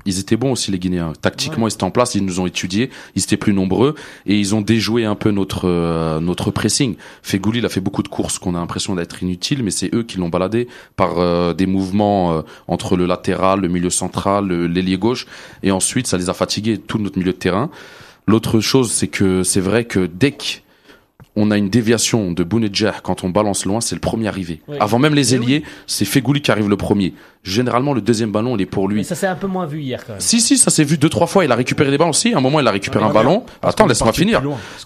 ils 0.05 0.19
étaient 0.19 0.37
bons 0.37 0.51
aussi 0.51 0.71
les 0.71 0.79
Guinéens. 0.79 1.13
Tactiquement, 1.21 1.67
ils 1.67 1.73
étaient 1.73 1.83
en 1.83 1.91
place, 1.91 2.15
ils 2.15 2.25
nous 2.25 2.39
ont 2.39 2.47
étudiés, 2.47 2.89
ils 3.15 3.23
étaient 3.23 3.37
plus 3.37 3.53
nombreux 3.53 3.95
et 4.25 4.37
ils 4.37 4.55
ont 4.55 4.61
déjoué 4.61 5.05
un 5.05 5.15
peu 5.15 5.31
notre 5.31 5.67
euh, 5.67 6.19
notre 6.19 6.51
pressing. 6.51 6.95
Fegouli, 7.21 7.59
il 7.59 7.65
a 7.65 7.69
fait 7.69 7.81
beaucoup 7.81 8.03
de 8.03 8.07
courses 8.07 8.39
qu'on 8.39 8.55
a 8.55 8.59
l'impression 8.59 8.95
d'être 8.95 9.21
inutiles, 9.23 9.63
mais 9.63 9.71
c'est 9.71 9.93
eux 9.93 10.03
qui 10.03 10.17
l'ont 10.17 10.29
baladé 10.29 10.67
par 10.95 11.19
euh, 11.19 11.53
des 11.53 11.65
mouvements 11.65 12.33
euh, 12.33 12.41
entre 12.67 12.95
le 12.95 13.05
latéral, 13.05 13.61
le 13.61 13.67
milieu 13.67 13.89
central, 13.89 14.51
l'ailier 14.51 14.97
gauche 14.97 15.25
et 15.61 15.71
ensuite 15.71 16.07
ça 16.07 16.17
les 16.17 16.29
a 16.29 16.33
fatigués 16.33 16.77
tout 16.77 16.97
notre 16.97 17.17
milieu 17.17 17.33
de 17.33 17.37
terrain. 17.37 17.69
L'autre 18.25 18.61
chose, 18.61 18.91
c'est 18.91 19.09
que 19.09 19.43
c'est 19.43 19.59
vrai 19.59 19.83
que 19.83 20.05
dès 20.05 20.31
que 20.31 20.43
on 21.35 21.49
a 21.49 21.57
une 21.57 21.69
déviation 21.69 22.31
de 22.31 22.43
Bounedjah 22.43 22.95
quand 23.01 23.23
on 23.23 23.29
balance 23.29 23.65
loin, 23.65 23.81
c'est 23.81 23.95
le 23.95 24.01
premier 24.01 24.27
arrivé. 24.27 24.61
Oui. 24.67 24.77
Avant 24.79 24.99
même 24.99 25.15
les 25.15 25.33
ailiers, 25.33 25.63
c'est 25.87 26.05
Fegouli 26.05 26.41
qui 26.41 26.51
arrive 26.51 26.69
le 26.69 26.77
premier. 26.77 27.13
Généralement, 27.43 27.93
le 27.93 28.01
deuxième 28.01 28.31
ballon, 28.31 28.55
il 28.55 28.61
est 28.61 28.67
pour 28.67 28.87
lui. 28.87 28.97
Mais 28.97 29.03
ça 29.03 29.15
s'est 29.15 29.27
un 29.27 29.35
peu 29.35 29.47
moins 29.47 29.65
vu 29.65 29.81
hier 29.81 30.05
quand 30.05 30.13
même. 30.13 30.21
Si, 30.21 30.39
si, 30.39 30.57
ça 30.57 30.69
s'est 30.69 30.83
vu 30.83 30.97
deux, 30.97 31.09
trois 31.09 31.27
fois. 31.27 31.43
Il 31.43 31.51
a 31.51 31.55
récupéré 31.55 31.89
des 31.89 31.97
ballons 31.97 32.11
aussi. 32.11 32.33
À 32.33 32.37
un 32.37 32.41
moment, 32.41 32.59
il 32.59 32.67
a 32.67 32.71
récupéré 32.71 33.03
un 33.03 33.11
ballon. 33.11 33.43
Attends, 33.61 33.87
laisse-moi 33.87 34.13
finir. 34.13 34.41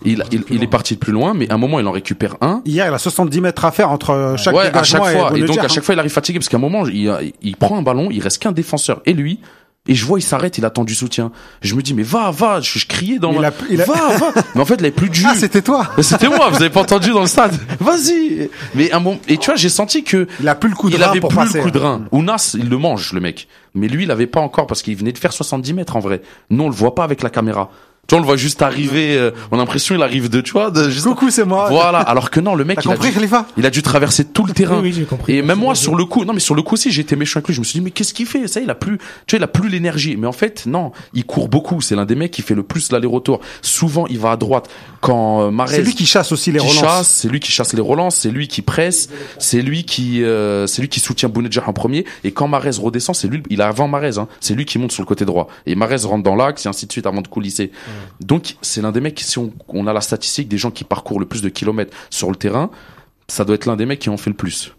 Il, 0.06 0.24
il, 0.32 0.44
il 0.49 0.64
est 0.64 0.68
parti 0.68 0.95
de 0.95 0.99
plus 0.99 1.11
loin, 1.11 1.34
mais 1.34 1.49
à 1.52 1.56
un 1.56 1.57
moment, 1.57 1.80
il 1.80 1.86
en 1.86 1.91
récupère 1.91 2.38
un. 2.41 2.61
Hier, 2.65 2.88
il 2.88 2.94
a 2.94 2.98
70 2.98 3.41
mètres 3.41 3.65
à 3.65 3.72
faire 3.72 3.91
entre 3.91 4.11
euh, 4.11 4.38
chaque 4.38 4.56
ouais, 4.56 4.76
à 4.76 4.84
chaque 4.84 5.03
fois. 5.03 5.38
Et, 5.38 5.41
donc, 5.41 5.57
à 5.57 5.68
chaque 5.68 5.84
fois, 5.84 5.95
il 5.95 5.99
arrive 5.99 6.11
fatigué 6.11 6.40
parce 6.40 6.49
qu'à 6.49 6.57
un 6.57 6.61
moment, 6.61 6.88
il, 6.88 7.34
il 7.41 7.56
prend 7.57 7.78
un 7.78 7.82
ballon, 7.82 8.10
il 8.10 8.22
reste 8.22 8.41
qu'un 8.41 8.53
défenseur 8.53 9.02
et 9.06 9.14
lui. 9.14 9.40
Et 9.88 9.95
je 9.95 10.05
vois, 10.05 10.19
il 10.19 10.23
s'arrête, 10.23 10.57
il 10.57 10.65
attend 10.65 10.84
du 10.84 10.93
soutien. 10.95 11.31
Je 11.61 11.76
me 11.76 11.81
dis, 11.81 11.93
mais 11.93 12.03
va, 12.03 12.31
va, 12.31 12.59
je, 12.61 12.80
je 12.80 12.85
criais 12.88 13.19
dans 13.19 13.31
Il 13.31 13.39
ma... 13.39 13.47
a- 13.47 13.53
il 13.69 13.81
a- 13.81 13.85
Va, 13.85 13.93
va. 14.18 14.34
Mais 14.55 14.61
en 14.61 14.65
fait, 14.65 14.76
il 14.76 14.80
avait 14.81 14.91
plus 14.91 15.09
de 15.09 15.14
jus. 15.14 15.26
Ah, 15.27 15.34
c'était 15.35 15.61
toi 15.61 15.89
C'était 16.01 16.27
moi, 16.30 16.49
vous 16.49 16.57
avez 16.57 16.69
pas 16.69 16.81
entendu 16.81 17.11
dans 17.11 17.22
le 17.22 17.27
stade. 17.27 17.53
Vas-y. 17.80 18.49
Mais 18.76 18.91
un 18.91 18.99
bon, 18.99 19.19
et 19.27 19.38
tu 19.38 19.45
vois, 19.47 19.55
j'ai 19.55 19.69
senti 19.69 20.03
que 20.03 20.27
Il 20.39 20.47
a 20.47 20.55
plus 20.55 20.69
le 20.69 20.76
coup 20.76 20.89
de 20.89 20.95
il 20.95 21.03
rein 21.03 21.11
avait 21.11 21.19
pour 21.19 21.30
plus 21.30 21.38
passer. 21.38 21.59
hein. 21.59 21.64
le 21.64 21.64
coup 21.64 21.72
de 21.72 21.80
rein. 21.80 22.01
Ounas, 22.11 22.55
il 22.59 22.69
le 22.69 22.77
mange, 22.77 23.14
le 23.14 23.19
mec. 23.22 23.47
Mais 23.76 23.88
lui, 23.88 24.03
il 24.03 24.11
avait 24.11 24.27
pas 24.27 24.39
encore 24.41 24.68
parce 24.68 24.81
qu'il 24.81 24.95
venait 24.95 25.11
de 25.11 25.18
faire 25.18 25.31
70 25.34 25.73
mètres 25.73 25.95
en 25.95 25.99
vrai. 25.99 26.22
Nous, 26.49 26.64
on 26.64 26.69
le 26.69 26.76
voit 26.76 26.95
pas 26.95 27.03
avec 27.03 27.22
la 27.23 27.30
caméra. 27.30 27.69
Tu 28.07 28.15
vois, 28.15 28.19
on 28.19 28.21
le 28.21 28.27
voit 28.27 28.38
juste 28.38 28.61
arriver, 28.61 29.17
euh, 29.17 29.31
on 29.51 29.57
a 29.57 29.59
l'impression 29.59 29.93
il 29.93 30.01
arrive 30.01 30.29
de, 30.29 30.39
tu 30.39 30.53
vois, 30.53 30.71
de, 30.71 30.89
juste... 30.89 31.05
Coucou, 31.05 31.29
c'est 31.29 31.43
moi. 31.43 31.67
Voilà. 31.69 31.99
Alors 31.99 32.31
que 32.31 32.39
non, 32.39 32.55
le 32.55 32.63
mec, 32.63 32.79
il 32.84 32.89
a, 32.89 32.93
compris, 32.93 33.09
dû, 33.09 33.15
Khalifa? 33.15 33.45
il 33.57 33.65
a 33.65 33.69
dû 33.69 33.81
traverser 33.81 34.23
tout 34.23 34.45
le 34.45 34.53
terrain. 34.53 34.77
Oui, 34.77 34.89
oui, 34.89 34.93
j'ai 34.93 35.03
compris. 35.03 35.35
Et 35.35 35.41
même 35.41 35.59
moi, 35.59 35.75
sur 35.75 35.93
le 35.95 36.05
coup, 36.05 36.23
non, 36.23 36.34
mais 36.34 36.39
sur 36.39 36.55
le 36.55 36.61
coup 36.61 36.75
aussi, 36.75 36.89
j'ai 36.91 37.01
été 37.01 37.15
méchant 37.15 37.39
avec 37.39 37.47
lui. 37.47 37.53
Je 37.53 37.59
me 37.59 37.65
suis 37.65 37.79
dit, 37.79 37.84
mais 37.84 37.91
qu'est-ce 37.91 38.13
qu'il 38.13 38.25
fait? 38.25 38.47
Ça, 38.47 38.61
il 38.61 38.69
a 38.69 38.75
plus, 38.75 38.97
tu 39.25 39.35
vois, 39.35 39.39
il 39.39 39.43
a 39.43 39.47
plus 39.47 39.67
l'énergie. 39.67 40.15
Mais 40.17 40.27
en 40.27 40.31
fait, 40.31 40.65
non, 40.65 40.91
il 41.13 41.25
court 41.25 41.49
beaucoup. 41.49 41.81
C'est 41.81 41.95
l'un 41.95 42.05
des 42.05 42.15
mecs 42.15 42.31
qui 42.31 42.41
fait 42.41 42.55
le 42.55 42.63
plus 42.63 42.91
l'aller-retour. 42.91 43.41
Souvent, 43.61 44.07
il 44.07 44.19
va 44.19 44.31
à 44.31 44.38
droite. 44.38 44.69
Quand 45.01 45.41
euh, 45.41 45.51
Marez 45.51 45.75
C'est 45.75 45.81
lui 45.81 45.93
qui 45.93 46.05
chasse 46.05 46.31
aussi 46.31 46.51
les 46.51 46.59
relances. 46.59 46.79
chasse, 46.79 47.07
c'est 47.09 47.29
lui 47.29 47.39
qui 47.39 47.51
chasse 47.51 47.73
les 47.73 47.81
relances, 47.81 48.15
c'est 48.15 48.29
lui 48.29 48.47
qui 48.47 48.61
presse, 48.61 49.09
c'est 49.38 49.61
lui 49.61 49.84
qui 49.84 50.23
euh, 50.23 50.65
c'est 50.67 50.81
lui 50.81 50.89
qui 50.89 50.99
soutient 50.99 51.29
Bounedjah 51.29 51.63
en 51.67 51.73
premier 51.73 52.05
et 52.23 52.31
quand 52.31 52.47
Marez 52.47 52.71
redescend, 52.79 53.15
c'est 53.15 53.27
lui 53.27 53.43
il 53.49 53.59
est 53.59 53.63
avant 53.63 53.88
Marez 53.88 54.17
hein, 54.17 54.27
c'est 54.39 54.53
lui 54.53 54.65
qui 54.65 54.79
monte 54.79 54.91
sur 54.91 55.03
le 55.03 55.07
côté 55.07 55.25
droit 55.25 55.47
et 55.65 55.75
Marez 55.75 55.97
rentre 56.03 56.23
dans 56.23 56.35
l'axe 56.35 56.65
et 56.65 56.69
ainsi 56.69 56.88
de 56.88 56.91
suite 56.91 57.05
avant 57.05 57.21
de 57.21 57.27
coulisser. 57.27 57.71
Donc 58.19 58.56
c'est 58.61 58.82
l'un 58.82 58.91
des 58.91 59.02
mecs 59.02 59.19
si 59.19 59.38
on, 59.40 59.52
on 59.68 59.88
a 59.88 59.94
la 59.94 60.02
statistique 60.02 60.48
des 60.48 60.57
gens 60.57 60.72
qui 60.72 60.84
parcourent 60.84 61.19
le 61.19 61.26
plus 61.26 61.41
de 61.41 61.49
kilomètres 61.49 61.95
sur 62.10 62.30
le 62.30 62.36
terrain, 62.36 62.69
ça 63.28 63.44
doit 63.45 63.56
être 63.56 63.65
l'un 63.65 63.76
des 63.76 63.86
mecs 63.86 63.99
qui 63.99 64.10
en 64.10 64.18
fait 64.18 64.30
le 64.30 64.36
plus. 64.36 64.74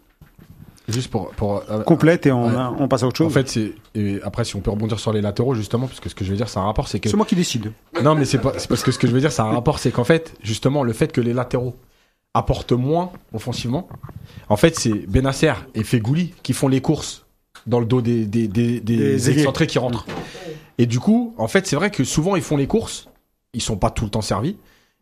Juste 0.89 1.11
pour, 1.11 1.31
pour 1.33 1.63
euh, 1.71 1.83
Complète 1.83 2.25
et 2.25 2.33
on, 2.33 2.47
Ouais. 2.49 2.77
on 2.79 2.89
passe 2.89 3.03
à 3.03 3.07
autre 3.07 3.19
chose. 3.19 3.27
En 3.27 3.31
fait, 3.31 3.47
c'est 3.49 3.75
et 3.95 4.21
après 4.23 4.45
si 4.47 4.57
on 4.57 4.61
peut 4.61 4.71
rebondir 4.71 4.99
sur 4.99 5.13
les 5.13 5.21
latéraux 5.21 5.55
justement, 5.55 5.87
parce 5.87 6.01
que 6.01 6.09
ce 6.09 6.15
que 6.15 6.25
je 6.25 6.31
veux 6.31 6.37
dire, 6.37 6.49
c'est 6.49 6.59
un 6.59 6.63
rapport, 6.65 6.89
c'est 6.89 6.99
que 6.99 7.11
c'est 7.11 7.17
moi 7.17 7.27
qui 7.27 7.37
décide. 7.37 7.73
non, 8.03 8.15
mais 8.15 8.25
c'est 8.25 8.39
pas 8.39 8.55
c'est 8.57 8.69
parce 8.69 8.83
que 8.83 8.91
ce 8.91 8.99
que 8.99 9.07
je 9.07 9.13
veux 9.13 9.21
dire, 9.21 9.31
c'est 9.33 9.43
un 9.43 9.53
rapport, 9.53 9.79
c'est 9.81 9.91
qu'en 9.91 10.05
fait, 10.05 10.33
justement, 10.43 10.83
le 10.83 10.95
fait 10.95 11.13
que 11.13 11.21
les 11.21 11.35
latéraux 11.35 11.77
apportent 12.33 12.73
moins 12.73 13.11
offensivement, 13.35 13.87
en 14.49 14.57
fait, 14.57 14.79
c'est 14.79 15.07
Benasser 15.07 15.53
et 15.75 15.83
Fegouli 15.85 16.33
qui 16.43 16.55
font 16.55 16.69
les 16.69 16.81
courses 16.81 17.27
dans 17.69 17.81
le 17.81 17.87
dos 17.87 18.01
des 18.03 18.25
des 18.27 18.49
des, 18.49 18.81
des 18.81 18.97
Des 18.97 19.31
ailiers. 19.31 19.41
excentrés 19.41 19.67
qui 19.67 19.79
rentrent. 19.79 20.07
Et 20.79 20.87
du 20.87 21.01
coup, 21.01 21.35
en 21.39 21.49
fait, 21.49 21.67
c'est 21.67 21.77
vrai 21.77 21.91
que 21.91 22.05
souvent 22.05 22.37
ils 22.37 22.43
font 22.43 22.57
les 22.57 22.67
courses, 22.67 23.09
ils 23.53 23.63
sont 23.63 23.77
pas 23.77 23.91
tout 23.91 24.05
le 24.05 24.11
temps 24.11 24.23
servis. 24.23 24.57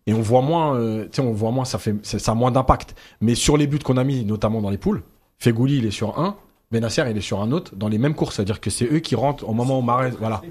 Et 0.08 0.14
on 0.14 0.20
voit 0.22 0.40
moins, 0.42 0.76
euh, 0.76 1.04
tu 1.04 1.16
sais, 1.16 1.22
on 1.22 1.32
voit 1.32 1.50
moins, 1.50 1.64
ça 1.64 1.78
fait, 1.78 1.94
ça 2.02 2.18
ça 2.20 2.32
a 2.32 2.34
moins 2.34 2.50
d'impact. 2.52 2.94
Mais 3.20 3.34
sur 3.34 3.56
les 3.56 3.66
buts 3.66 3.80
qu'on 3.80 3.96
a 3.96 4.04
mis, 4.04 4.24
notamment 4.24 4.60
dans 4.62 4.70
les 4.70 4.78
poules, 4.78 5.02
Fegouli, 5.38 5.78
il 5.78 5.86
est 5.86 5.90
sur 5.90 6.18
un, 6.20 6.36
Benasser, 6.70 7.04
il 7.10 7.16
est 7.16 7.20
sur 7.20 7.40
un 7.40 7.50
autre, 7.52 7.74
dans 7.76 7.88
les 7.88 7.98
mêmes 7.98 8.14
courses. 8.14 8.36
C'est-à-dire 8.36 8.60
que 8.60 8.70
c'est 8.70 8.86
eux 8.86 9.00
qui 9.00 9.14
rentrent 9.16 9.48
au 9.48 9.52
moment 9.52 9.78
où 9.78 9.82
Marais, 9.82 10.12
voilà. 10.18 10.42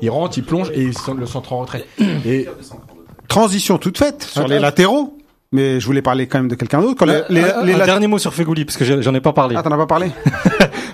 Ils 0.00 0.08
rentrent, 0.10 0.38
ils 0.38 0.44
plongent 0.44 0.70
et 0.74 0.82
ils 0.82 0.96
sont 0.96 1.14
le 1.14 1.26
centre 1.26 1.52
en 1.52 1.60
retrait. 1.60 1.84
Et 2.26 2.46
Transition 3.28 3.78
toute 3.78 3.96
faite 3.98 4.22
sur 4.22 4.42
Ah, 4.44 4.48
les 4.48 4.56
ah. 4.56 4.60
latéraux. 4.60 5.16
Mais 5.52 5.80
je 5.80 5.86
voulais 5.86 6.00
parler 6.02 6.26
quand 6.26 6.38
même 6.38 6.48
de 6.48 6.54
quelqu'un 6.54 6.80
d'autre. 6.80 7.04
Les, 7.04 7.20
les, 7.28 7.42
Un- 7.50 7.62
les 7.64 7.74
un 7.74 7.84
dernier 7.84 8.06
mot 8.06 8.18
sur 8.18 8.32
Fegouli 8.32 8.64
parce 8.64 8.78
que 8.78 9.02
j'en 9.02 9.14
ai 9.14 9.20
pas 9.20 9.32
parlé. 9.34 9.54
Ah, 9.58 9.62
t'en 9.62 9.70
as 9.72 9.76
pas 9.76 9.86
parlé? 9.86 10.10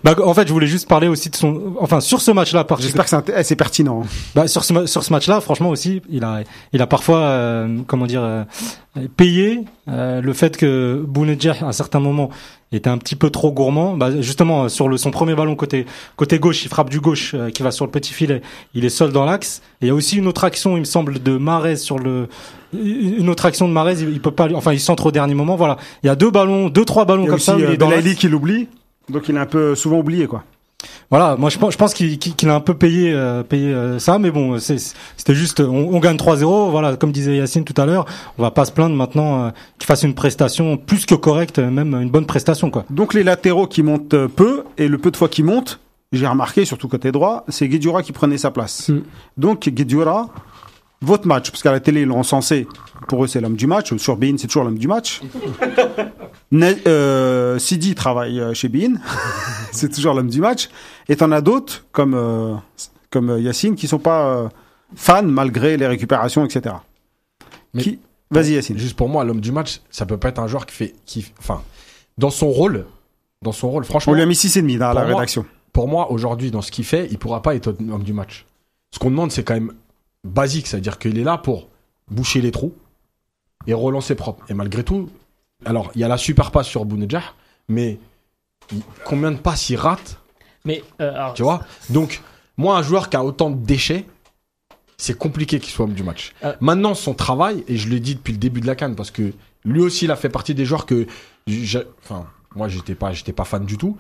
Bah, 0.05 0.15
en 0.25 0.33
fait, 0.33 0.47
je 0.47 0.53
voulais 0.53 0.69
juste 0.69 0.87
parler 0.89 1.09
aussi 1.09 1.29
de 1.29 1.35
son, 1.35 1.75
enfin, 1.81 1.99
sur 1.99 2.21
ce 2.21 2.31
match-là, 2.31 2.63
parce 2.63 2.83
J'espère 2.83 3.03
que 3.05 3.11
c'est 3.11 3.33
eh, 3.37 3.43
c'est 3.43 3.57
pertinent. 3.57 4.05
Bah, 4.33 4.47
sur 4.47 4.63
ce, 4.63 4.87
sur 4.87 5.03
ce 5.03 5.13
match-là, 5.13 5.41
franchement 5.41 5.71
aussi, 5.71 6.03
il 6.09 6.23
a, 6.23 6.43
il 6.73 6.81
a 6.83 6.87
parfois, 6.87 7.19
euh, 7.19 7.79
comment 7.85 8.07
dire, 8.07 8.23
euh, 8.23 8.45
payé 9.17 9.65
euh, 9.89 10.21
le 10.21 10.33
fait 10.35 10.57
que 10.57 11.03
Bounedjah, 11.07 11.57
à 11.63 11.65
un 11.67 11.73
certain 11.73 11.99
moment, 11.99 12.31
était 12.71 12.91
un 12.91 12.99
petit 12.99 13.17
peu 13.17 13.31
trop 13.31 13.51
gourmand. 13.51 13.97
Bah, 13.97 14.11
justement, 14.21 14.65
euh, 14.65 14.69
sur 14.69 14.89
le, 14.89 14.97
son 14.99 15.11
premier 15.11 15.35
ballon 15.35 15.57
côté, 15.57 15.85
côté 16.15 16.39
gauche, 16.39 16.65
il 16.65 16.69
frappe 16.69 16.91
du 16.91 17.01
gauche, 17.01 17.33
euh, 17.35 17.51
qui 17.51 17.65
va 17.65 17.73
sur 17.73 17.85
le 17.85 17.91
petit 17.91 18.13
filet. 18.13 18.41
Il 18.75 18.85
est 18.85 18.91
seul 18.91 19.11
dans 19.11 19.25
l'axe. 19.25 19.63
Et 19.81 19.87
il 19.87 19.89
y 19.89 19.91
a 19.91 19.95
aussi 19.95 20.17
une 20.19 20.29
autre 20.29 20.45
action, 20.45 20.77
il 20.77 20.81
me 20.81 20.85
semble, 20.85 21.21
de 21.21 21.37
Marez 21.39 21.75
sur 21.77 21.99
le, 21.99 22.29
une 22.73 23.29
autre 23.29 23.47
action 23.47 23.69
de 23.69 23.73
Marez. 23.73 24.01
Il, 24.01 24.21
peut 24.21 24.31
pas, 24.31 24.49
enfin, 24.55 24.73
il 24.73 24.81
centre 24.81 25.07
au 25.07 25.13
dernier 25.13 25.35
moment. 25.35 25.57
Voilà. 25.57 25.77
Il 26.03 26.07
y 26.07 26.11
a 26.11 26.17
deux 26.17 26.31
ballons, 26.31 26.69
deux, 26.69 26.85
trois 26.85 27.05
ballons 27.05 27.23
Il 27.23 27.27
y 27.27 27.29
a 27.29 27.31
comme 27.31 27.37
aussi 27.37 27.47
ça. 27.47 27.57
il 27.59 27.65
euh, 27.65 27.73
est 27.73 27.77
dans. 27.77 27.89
Belaïli 27.89 28.15
qui 28.17 28.29
l'oublie. 28.29 28.69
Donc 29.09 29.29
il 29.29 29.37
est 29.37 29.41
un 29.41 29.47
peu 29.47 29.75
souvent 29.75 29.99
oublié, 29.99 30.27
quoi. 30.27 30.45
Voilà, 31.11 31.37
moi 31.37 31.51
je 31.51 31.59
pense, 31.59 31.73
je 31.73 31.79
pense 31.79 31.93
qu'il 31.95 32.19
qu'il- 32.19 32.35
qu'il 32.37 32.49
a 32.51 32.55
un 32.55 32.61
peu 32.61 32.75
payé, 32.75 33.13
euh, 33.13 33.43
payé 33.43 33.73
euh, 33.73 33.99
ça, 33.99 34.19
mais 34.21 34.31
bon, 34.31 34.61
c'est- 34.61 34.95
c'était 35.17 35.35
juste, 35.35 35.59
on, 35.61 35.89
on 35.93 35.99
gagne 35.99 36.17
3-0, 36.17 36.71
voilà, 36.71 36.97
comme 36.97 37.11
disait 37.11 37.37
Yacine 37.37 37.65
tout 37.65 37.75
à 37.81 37.87
l'heure, 37.87 38.05
on 38.37 38.43
va 38.43 38.51
pas 38.53 38.65
se 38.65 38.71
plaindre 38.71 38.95
maintenant 38.95 39.47
euh, 39.47 39.51
qu'il 39.79 39.87
fasse 39.87 40.03
une 40.05 40.15
prestation 40.15 40.77
plus 40.77 41.05
que 41.07 41.15
correcte, 41.17 41.59
même 41.59 41.95
une 41.95 42.11
bonne 42.11 42.27
prestation 42.27 42.71
quoi. 42.71 42.85
Donc 42.91 43.15
les 43.15 43.25
latéraux 43.25 43.67
qui 43.67 43.83
montent 43.83 44.27
peu, 44.27 44.63
et 44.77 44.87
le 44.87 44.99
peu 44.99 45.11
de 45.11 45.17
fois 45.17 45.29
qu'ils 45.29 45.47
montent, 45.47 45.81
j'ai 46.13 46.27
remarqué, 46.29 46.65
surtout 46.65 46.87
côté 46.87 47.11
droit, 47.11 47.45
c'est 47.49 47.67
Guedjura 47.67 48.03
qui 48.05 48.13
prenait 48.13 48.39
sa 48.39 48.51
place. 48.53 48.89
Mm. 48.91 49.01
Donc 49.37 49.69
Guedjura, 49.69 50.29
votre 51.01 51.27
match, 51.27 51.51
parce 51.51 51.63
qu'à 51.63 51.71
la 51.73 51.81
télé 51.81 52.03
ils 52.03 52.07
l'ont 52.09 52.19
encensé, 52.19 52.67
pour 53.09 53.25
eux 53.25 53.27
c'est 53.29 53.41
l'homme 53.41 53.57
du 53.57 53.67
match, 53.67 53.95
sur 53.97 54.17
Bein 54.17 54.35
c'est 54.39 54.47
toujours 54.49 54.65
l'homme 54.65 54.79
du 54.79 54.89
match. 54.89 55.21
Ne- 56.51 56.75
euh, 56.87 57.59
Sidi 57.59 57.95
travaille 57.95 58.41
euh, 58.41 58.55
chez 58.55 58.69
Bein, 58.71 58.95
c'est 59.73 59.93
toujours 59.93 60.15
l'homme 60.15 60.31
du 60.31 60.41
match. 60.41 60.69
Et 61.09 61.17
t'en 61.17 61.31
as 61.31 61.41
d'autres, 61.43 61.85
comme, 61.93 62.15
euh, 62.15 62.55
comme 63.11 63.39
Yacine, 63.39 63.75
qui 63.75 63.87
sont 63.87 63.99
pas 63.99 64.27
euh, 64.29 64.49
fans 64.95 65.23
malgré 65.23 65.77
les 65.77 65.87
récupérations, 65.87 66.45
etc. 66.45 66.77
Mais- 67.75 67.83
Qui... 67.83 67.99
Vas-y 68.31 68.53
Yacine. 68.53 68.79
Juste 68.79 68.97
pour 68.97 69.09
moi, 69.09 69.25
l'homme 69.25 69.41
du 69.41 69.53
match, 69.53 69.81
ça 69.91 70.05
peut 70.07 70.17
pas 70.19 70.29
être 70.31 70.39
un 70.39 70.47
joueur 70.47 70.65
qui 70.67 70.75
fait, 70.75 70.95
qui, 71.07 71.33
enfin, 71.39 71.63
dans 72.19 72.31
son 72.31 72.49
rôle, 72.51 72.87
dans 73.43 73.53
son 73.53 73.71
rôle, 73.71 73.85
franchement, 73.85 74.13
On 74.13 74.17
lui 74.17 74.23
a 74.23 74.27
mis 74.27 74.35
6,5 74.35 74.79
dans 74.79 74.89
la 74.93 75.05
moi- 75.05 75.05
rédaction. 75.17 75.45
pour 75.73 75.87
moi, 75.89 76.11
aujourd'hui, 76.11 76.51
dans 76.51 76.61
ce 76.63 76.71
qu'il 76.71 76.85
fait, 76.85 77.09
il 77.11 77.19
pourra 77.19 77.41
pas 77.43 77.55
être 77.55 77.69
homme 77.69 78.03
du 78.03 78.13
match. 78.13 78.47
Ce 78.91 78.99
qu'on 78.99 79.11
demande, 79.11 79.33
c'est 79.33 79.45
quand 79.45 79.55
même 79.55 79.73
basique, 80.25 80.67
c'est-à-dire 80.67 80.99
qu'il 80.99 81.19
est 81.19 81.25
là 81.25 81.39
pour 81.39 81.69
boucher 82.11 82.41
les 82.41 82.51
trous 82.51 82.75
et 83.67 83.75
relancer 83.75 84.15
propre. 84.15 84.45
Et 84.49 84.55
malgré 84.55 84.85
tout, 84.85 85.11
alors, 85.65 85.91
il 85.95 86.01
y 86.01 86.05
a 86.05 86.09
la 86.09 86.17
super 86.17 86.51
passe 86.51 86.69
sur 86.69 86.85
Bounedjah, 86.85 87.23
mais 87.69 87.99
combien 89.05 89.33
de 89.33 89.39
passes 89.39 89.71
il 89.71 89.77
rate, 89.77 90.21
Mais 90.65 90.83
euh, 91.01 91.13
alors, 91.15 91.35
tu 91.35 91.43
vois 91.43 91.61
Donc, 91.91 92.23
moi, 92.57 92.77
un 92.77 92.83
joueur 92.83 93.09
qui 93.11 93.17
a 93.17 93.25
autant 93.25 93.51
de 93.51 93.65
déchets, 93.65 94.07
c'est 94.97 95.17
compliqué 95.17 95.61
qu'il 95.61 95.71
soit 95.73 95.85
homme 95.85 95.95
du 95.95 96.03
match. 96.03 96.35
Euh. 96.45 96.55
Maintenant, 96.61 96.95
son 96.95 97.15
travail, 97.15 97.65
et 97.69 97.77
je 97.77 97.89
l'ai 97.89 98.01
dit 98.01 98.15
depuis 98.15 98.33
le 98.33 98.39
début 98.39 98.61
de 98.61 98.67
la 98.67 98.75
canne, 98.75 98.95
parce 98.95 99.11
que 99.11 99.33
lui 99.65 99.81
aussi, 99.81 100.05
il 100.05 100.11
a 100.11 100.17
fait 100.17 100.29
partie 100.29 100.55
des 100.55 100.65
joueurs 100.65 100.87
que, 100.87 101.07
enfin, 102.03 102.27
moi, 102.55 102.69
j'étais 102.69 102.95
pas, 102.95 103.13
j'étais 103.13 103.33
pas 103.33 103.45
fan 103.45 103.65
du 103.65 103.77
tout. 103.77 103.97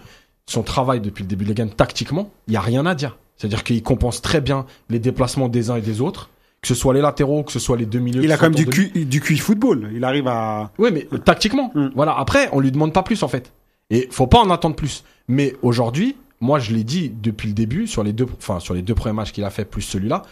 Son 0.46 0.62
travail 0.62 1.00
depuis 1.00 1.22
le 1.22 1.28
début 1.28 1.44
de 1.44 1.50
la 1.50 1.54
canne, 1.54 1.70
tactiquement, 1.70 2.30
il 2.46 2.54
y 2.54 2.56
a 2.56 2.60
rien 2.60 2.86
à 2.86 2.94
dire. 2.94 3.16
C'est-à-dire 3.38 3.64
qu'il 3.64 3.82
compense 3.82 4.20
très 4.20 4.40
bien 4.40 4.66
les 4.90 4.98
déplacements 4.98 5.48
des 5.48 5.70
uns 5.70 5.76
et 5.76 5.80
des 5.80 6.00
autres, 6.00 6.28
que 6.60 6.68
ce 6.68 6.74
soit 6.74 6.92
les 6.92 7.00
latéraux, 7.00 7.44
que 7.44 7.52
ce 7.52 7.60
soit 7.60 7.76
les 7.76 7.86
deux 7.86 8.00
milieux. 8.00 8.22
Il 8.24 8.32
a 8.32 8.36
quand 8.36 8.50
même 8.50 8.54
du, 8.54 9.04
du 9.06 9.20
QI 9.20 9.38
football. 9.38 9.90
Il 9.94 10.04
arrive 10.04 10.26
à. 10.26 10.72
Oui, 10.78 10.90
mais 10.92 11.06
euh, 11.12 11.18
tactiquement. 11.18 11.70
Mm. 11.74 11.88
Voilà. 11.94 12.18
Après, 12.18 12.48
on 12.52 12.60
lui 12.60 12.72
demande 12.72 12.92
pas 12.92 13.04
plus 13.04 13.22
en 13.22 13.28
fait. 13.28 13.52
Et 13.90 14.08
faut 14.10 14.26
pas 14.26 14.40
en 14.40 14.50
attendre 14.50 14.76
plus. 14.76 15.04
Mais 15.28 15.54
aujourd'hui, 15.62 16.16
moi, 16.40 16.58
je 16.58 16.74
l'ai 16.74 16.84
dit 16.84 17.10
depuis 17.10 17.48
le 17.48 17.54
début 17.54 17.86
sur 17.86 18.02
les 18.02 18.12
deux, 18.12 18.26
enfin 18.36 18.60
sur 18.60 18.74
les 18.74 18.82
deux 18.82 18.94
premiers 18.94 19.14
matchs 19.14 19.32
qu'il 19.32 19.44
a 19.44 19.50
fait 19.50 19.64
plus 19.64 19.82
celui-là. 19.82 20.22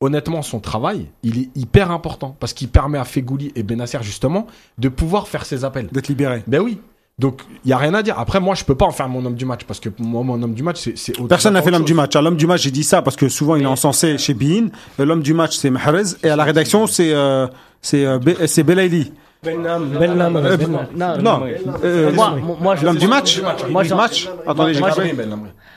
Honnêtement, 0.00 0.42
son 0.42 0.58
travail, 0.58 1.06
il 1.22 1.38
est 1.38 1.48
hyper 1.54 1.92
important 1.92 2.36
parce 2.40 2.52
qu'il 2.52 2.68
permet 2.68 2.98
à 2.98 3.04
Fegouli 3.04 3.52
et 3.54 3.62
Benasser 3.62 3.98
justement 4.02 4.48
de 4.78 4.88
pouvoir 4.88 5.28
faire 5.28 5.44
ses 5.44 5.64
appels. 5.64 5.86
d'être 5.92 6.08
libéré. 6.08 6.42
Ben 6.48 6.60
oui. 6.60 6.78
Donc, 7.22 7.42
il 7.64 7.70
y 7.70 7.72
a 7.72 7.78
rien 7.78 7.94
à 7.94 8.02
dire. 8.02 8.18
Après, 8.18 8.40
moi, 8.40 8.56
je 8.56 8.64
peux 8.64 8.74
pas 8.74 8.84
en 8.84 8.90
faire 8.90 9.08
mon 9.08 9.24
homme 9.24 9.36
du 9.36 9.44
match 9.46 9.60
parce 9.64 9.78
que 9.78 9.88
pour 9.88 10.04
moi, 10.04 10.24
mon 10.24 10.42
homme 10.42 10.54
du 10.54 10.64
match, 10.64 10.88
c'est, 10.96 11.12
Personne 11.28 11.54
n'a 11.54 11.62
fait 11.62 11.70
l'homme 11.70 11.84
du 11.84 11.94
match. 11.94 12.16
À 12.16 12.20
l'homme 12.20 12.34
du 12.36 12.48
match, 12.48 12.62
j'ai 12.62 12.72
dit 12.72 12.82
ça 12.82 13.00
parce 13.00 13.14
que 13.14 13.28
souvent 13.28 13.54
il 13.54 13.62
est 13.62 13.66
encensé 13.66 14.18
chez 14.18 14.34
Bein. 14.34 14.66
Euh, 14.98 15.04
L'homme 15.04 15.22
du 15.22 15.32
match, 15.32 15.56
c'est 15.56 15.70
Mahrez. 15.70 16.16
Et 16.24 16.28
à 16.28 16.34
la 16.34 16.42
rédaction, 16.42 16.88
c'est 16.88 17.14
euh, 17.14 17.46
c'est 17.80 18.04
euh, 18.04 18.18
c'est 18.46 18.64
Belaïli. 18.64 19.12
Benham, 19.44 19.88
Benham, 19.88 20.36
Euh, 20.36 20.56
Benham. 20.56 20.86
non, 21.22 21.42
euh, 21.84 22.12
moi, 22.12 22.36
moi, 22.60 22.74
L'homme 22.82 22.96
du 22.96 23.08
match. 23.08 23.40
Moi, 23.70 23.84
match. 23.94 24.28
Attendez, 24.46 24.74
j'ai 24.74 24.80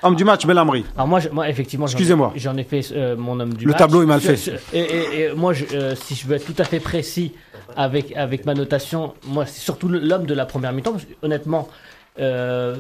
Homme 0.06 0.16
du 0.16 0.24
match, 0.24 0.46
Belamri. 0.46 0.86
Alors 0.96 1.08
moi, 1.08 1.20
je- 1.20 1.30
moi 1.30 1.50
effectivement, 1.50 1.88
j'en 1.88 1.94
ai- 1.94 1.96
Excusez-moi. 1.96 2.32
j'en 2.36 2.56
ai 2.58 2.64
fait 2.64 2.82
euh, 2.92 3.16
mon 3.18 3.40
homme 3.40 3.54
du 3.56 3.66
Le 3.66 3.72
match. 3.72 3.80
tableau 3.80 4.04
est 4.04 4.06
mal 4.06 4.22
fait. 4.22 4.36
sur- 4.38 4.54
Et, 4.72 4.80
et- 4.80 5.20
et 5.22 5.34
moi, 5.34 5.52
je- 5.54 5.66
euh, 5.74 5.96
si 5.96 6.14
je 6.14 6.28
veux 6.28 6.36
être 6.36 6.46
tout 6.46 6.60
à 6.60 6.64
fait 6.64 6.80
précis 6.80 7.34
avec 7.76 8.16
avec 8.16 8.46
ma 8.46 8.54
notation, 8.54 9.14
moi 9.28 9.46
c'est 9.48 9.60
surtout 9.62 9.88
le- 9.88 10.00
l'homme 10.00 10.28
de 10.28 10.34
la 10.36 10.46
première 10.46 10.74
mi-temps. 10.74 10.98
Honnêtement, 11.24 11.68
euh, 12.20 12.76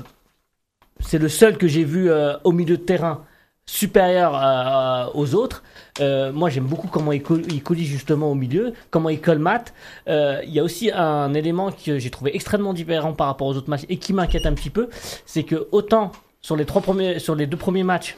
c'est 0.99 1.17
le 1.17 1.27
seul 1.27 1.57
que 1.57 1.67
j'ai 1.67 1.83
vu 1.83 2.11
euh, 2.11 2.33
au 2.43 2.51
milieu 2.51 2.77
de 2.77 2.83
terrain 2.83 3.23
supérieur 3.67 4.39
euh, 4.39 5.07
aux 5.15 5.33
autres. 5.33 5.63
Euh, 5.99 6.31
moi, 6.31 6.51
j'aime 6.51 6.65
beaucoup 6.65 6.87
comment 6.87 7.11
il, 7.11 7.23
col- 7.23 7.41
il 7.49 7.63
collige 7.63 7.87
justement 7.87 8.29
au 8.31 8.35
milieu, 8.35 8.73
comment 8.91 9.09
il 9.09 9.19
colmate. 9.19 9.73
Euh, 10.07 10.41
Il 10.45 10.53
y 10.53 10.59
a 10.59 10.63
aussi 10.63 10.91
un 10.93 11.33
élément 11.33 11.71
que 11.71 11.97
j'ai 11.97 12.11
trouvé 12.11 12.35
extrêmement 12.35 12.73
différent 12.73 13.13
par 13.13 13.25
rapport 13.27 13.47
aux 13.47 13.55
autres 13.57 13.69
matchs 13.71 13.85
et 13.89 13.97
qui 13.97 14.13
m'inquiète 14.13 14.45
un 14.45 14.53
petit 14.53 14.69
peu, 14.69 14.89
c'est 15.25 15.41
que 15.43 15.67
autant 15.71 16.11
sur 16.45 16.55
les 16.55 16.65
trois 16.65 16.83
premiers, 16.83 17.17
sur 17.17 17.33
les 17.33 17.47
deux 17.47 17.57
premiers 17.57 17.83
matchs 17.83 18.17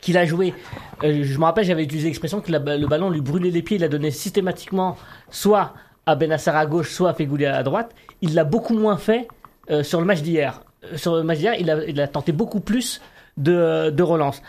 qu'il 0.00 0.16
a 0.16 0.24
joué, 0.24 0.54
euh, 1.04 1.22
je 1.22 1.38
me 1.38 1.44
rappelle, 1.44 1.66
j'avais 1.66 1.84
utilisé 1.84 2.08
l'expression 2.08 2.40
que 2.40 2.50
le 2.50 2.86
ballon 2.86 3.10
lui 3.10 3.20
brûlait 3.20 3.50
les 3.50 3.60
pieds, 3.60 3.76
il 3.76 3.80
l'a 3.80 3.88
donné 3.88 4.10
systématiquement 4.10 4.96
soit 5.28 5.74
à 6.06 6.14
Benasser 6.14 6.48
à 6.48 6.64
gauche, 6.64 6.90
soit 6.90 7.10
à 7.10 7.12
Fegouli 7.12 7.44
à 7.44 7.62
droite. 7.62 7.94
Il 8.22 8.32
l'a 8.32 8.44
beaucoup 8.44 8.72
moins 8.72 8.96
fait 8.96 9.28
euh, 9.70 9.82
sur 9.82 10.00
le 10.00 10.06
match 10.06 10.22
d'hier. 10.22 10.62
Euh, 10.84 10.96
Sur 10.96 11.14
le 11.14 11.24
match 11.24 11.38
d'hier, 11.40 11.54
il 11.60 12.00
a, 12.00 12.08
tenté 12.08 12.32
beaucoup 12.32 12.60
plus 12.60 13.02
de, 13.36 14.02
relance. 14.02 14.40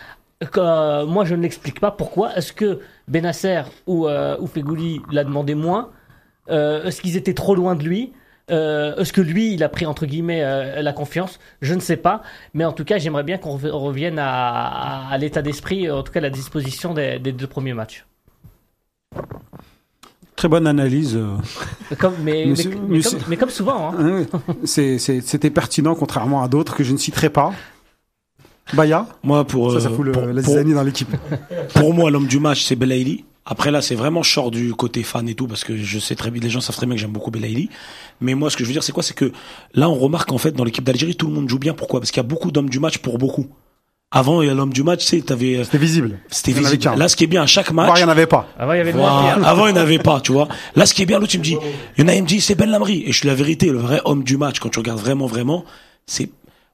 Moi, 0.56 1.26
je 1.26 1.34
ne 1.34 1.42
l'explique 1.42 1.80
pas. 1.80 1.90
Pourquoi 1.90 2.34
Est-ce 2.36 2.54
que 2.54 2.80
Benasser 3.06 3.64
ou, 3.86 4.06
ou 4.06 4.48
l'a 5.12 5.24
demandé 5.24 5.54
moins? 5.54 5.90
Est-ce 6.48 7.02
qu'ils 7.02 7.18
étaient 7.18 7.34
trop 7.34 7.54
loin 7.54 7.74
de 7.74 7.82
lui? 7.82 8.14
Euh, 8.50 8.94
Est-ce 8.96 9.12
que 9.12 9.20
lui, 9.22 9.54
il 9.54 9.62
a 9.64 9.68
pris 9.68 9.86
entre 9.86 10.04
guillemets 10.06 10.42
euh, 10.44 10.82
la 10.82 10.92
confiance? 10.92 11.38
Je 11.62 11.72
ne 11.74 11.80
sais 11.80 11.96
pas. 11.96 12.22
Mais 12.52 12.64
en 12.64 12.72
tout 12.72 12.84
cas, 12.84 12.98
j'aimerais 12.98 13.22
bien 13.22 13.38
qu'on 13.38 13.56
rev- 13.56 13.70
revienne 13.72 14.18
à, 14.18 14.28
à- 14.28 15.08
à 15.12 15.18
l'état 15.18 15.40
d'esprit, 15.42 15.90
en 15.90 16.02
tout 16.02 16.12
cas 16.12 16.20
la 16.20 16.30
disposition 16.30 16.92
des, 16.94 17.18
des 17.18 17.32
deux 17.32 17.46
premiers 17.46 17.72
matchs. 17.74 18.04
Très 20.36 20.48
bonne 20.48 20.66
analyse. 20.66 21.16
euh. 21.16 21.36
Comme, 21.98 22.14
mais, 22.22 22.44
Monsieur- 22.46 22.70
mais- 22.70 22.76
mais 22.76 22.96
monsieur- 22.96 23.18
comme, 23.18 23.28
mais 23.28 23.36
comme 23.36 23.50
souvent. 23.50 23.94
Hein. 23.98 24.26
C'est- 24.64 24.98
C'était 24.98 25.50
pertinent, 25.50 25.94
contrairement 25.94 26.42
à 26.42 26.48
d'autres 26.48 26.74
que 26.76 26.84
je 26.84 26.92
ne 26.92 26.98
citerai 26.98 27.30
pas. 27.30 27.52
Baya, 28.72 29.06
Moi, 29.22 29.46
pour, 29.46 29.72
ça, 29.72 29.80
ça 29.80 29.88
euh, 29.88 29.94
fout 29.94 30.04
le, 30.06 30.12
pour, 30.12 30.22
la 30.22 30.42
pour- 30.42 30.54
dans 30.64 30.82
l'équipe. 30.82 31.08
pour 31.74 31.94
moi, 31.94 32.10
l'homme 32.10 32.26
du 32.26 32.40
match, 32.40 32.64
c'est 32.64 32.76
Belaïli. 32.76 33.24
Après 33.46 33.70
là, 33.70 33.82
c'est 33.82 33.94
vraiment 33.94 34.22
short 34.22 34.50
du 34.52 34.72
côté 34.74 35.02
fan 35.02 35.28
et 35.28 35.34
tout, 35.34 35.46
parce 35.46 35.64
que 35.64 35.76
je 35.76 35.98
sais 35.98 36.14
très 36.14 36.30
bien, 36.30 36.40
les 36.42 36.48
gens 36.48 36.60
savent 36.62 36.76
très 36.76 36.86
bien 36.86 36.94
que 36.94 37.00
j'aime 37.00 37.10
beaucoup 37.12 37.30
Belaïli. 37.30 37.68
Mais 38.22 38.34
moi, 38.34 38.48
ce 38.48 38.56
que 38.56 38.64
je 38.64 38.68
veux 38.68 38.72
dire, 38.72 38.82
c'est 38.82 38.92
quoi? 38.92 39.02
C'est 39.02 39.14
que 39.14 39.32
là, 39.74 39.88
on 39.90 39.94
remarque 39.94 40.32
en 40.32 40.38
fait, 40.38 40.52
dans 40.52 40.64
l'équipe 40.64 40.84
d'Algérie, 40.84 41.14
tout 41.14 41.26
le 41.26 41.32
monde 41.34 41.48
joue 41.48 41.58
bien. 41.58 41.74
Pourquoi? 41.74 42.00
Parce 42.00 42.10
qu'il 42.10 42.18
y 42.22 42.24
a 42.24 42.28
beaucoup 42.28 42.50
d'hommes 42.50 42.70
du 42.70 42.80
match 42.80 42.98
pour 42.98 43.18
beaucoup. 43.18 43.46
Avant, 44.10 44.40
il 44.42 44.46
y 44.46 44.50
a 44.50 44.54
l'homme 44.54 44.72
du 44.72 44.82
match, 44.84 45.00
tu 45.00 45.06
sais, 45.06 45.20
t'avais, 45.22 45.56
euh, 45.56 45.64
C'était 45.64 45.76
visible. 45.78 46.18
c'était 46.30 46.52
visible. 46.52 46.84
Là, 46.96 47.08
ce 47.08 47.16
qui 47.16 47.24
est 47.24 47.26
bien, 47.26 47.42
à 47.42 47.46
chaque 47.46 47.72
match, 47.72 47.90
il 47.96 47.98
n'y 47.98 48.04
en 48.04 48.08
avait 48.08 48.26
pas. 48.26 48.48
Avant, 48.58 48.72
il 48.72 48.76
y 48.78 48.80
avait 48.80 48.92
Voilà. 48.92 49.34
Avant, 49.46 49.66
il 49.66 49.72
n'y 49.74 49.78
en 49.78 49.82
avait 49.82 49.98
pas, 49.98 50.20
tu 50.20 50.30
vois. 50.32 50.46
Là, 50.76 50.86
ce 50.86 50.94
qui 50.94 51.02
est 51.02 51.06
bien, 51.06 51.18
l'autre, 51.18 51.34
il 51.34 51.38
me 51.38 51.44
dit, 51.44 51.56
il 51.98 52.02
y 52.02 52.04
en 52.04 52.08
a, 52.08 52.14
il 52.14 52.22
me 52.22 52.28
dit, 52.28 52.40
c'est 52.40 52.54
Ben 52.54 52.70
Lamri. 52.70 53.02
Et 53.06 53.12
je 53.12 53.18
suis 53.18 53.26
la 53.26 53.34
vérité, 53.34 53.66
le 53.70 53.78
vrai 53.78 54.00
homme 54.04 54.22
du 54.22 54.36
match, 54.36 54.60
quand 54.60 54.68
tu 54.68 54.78
regardes 54.78 55.00
vraiment, 55.00 55.26
vraiment, 55.26 55.64
c'est, 56.06 56.30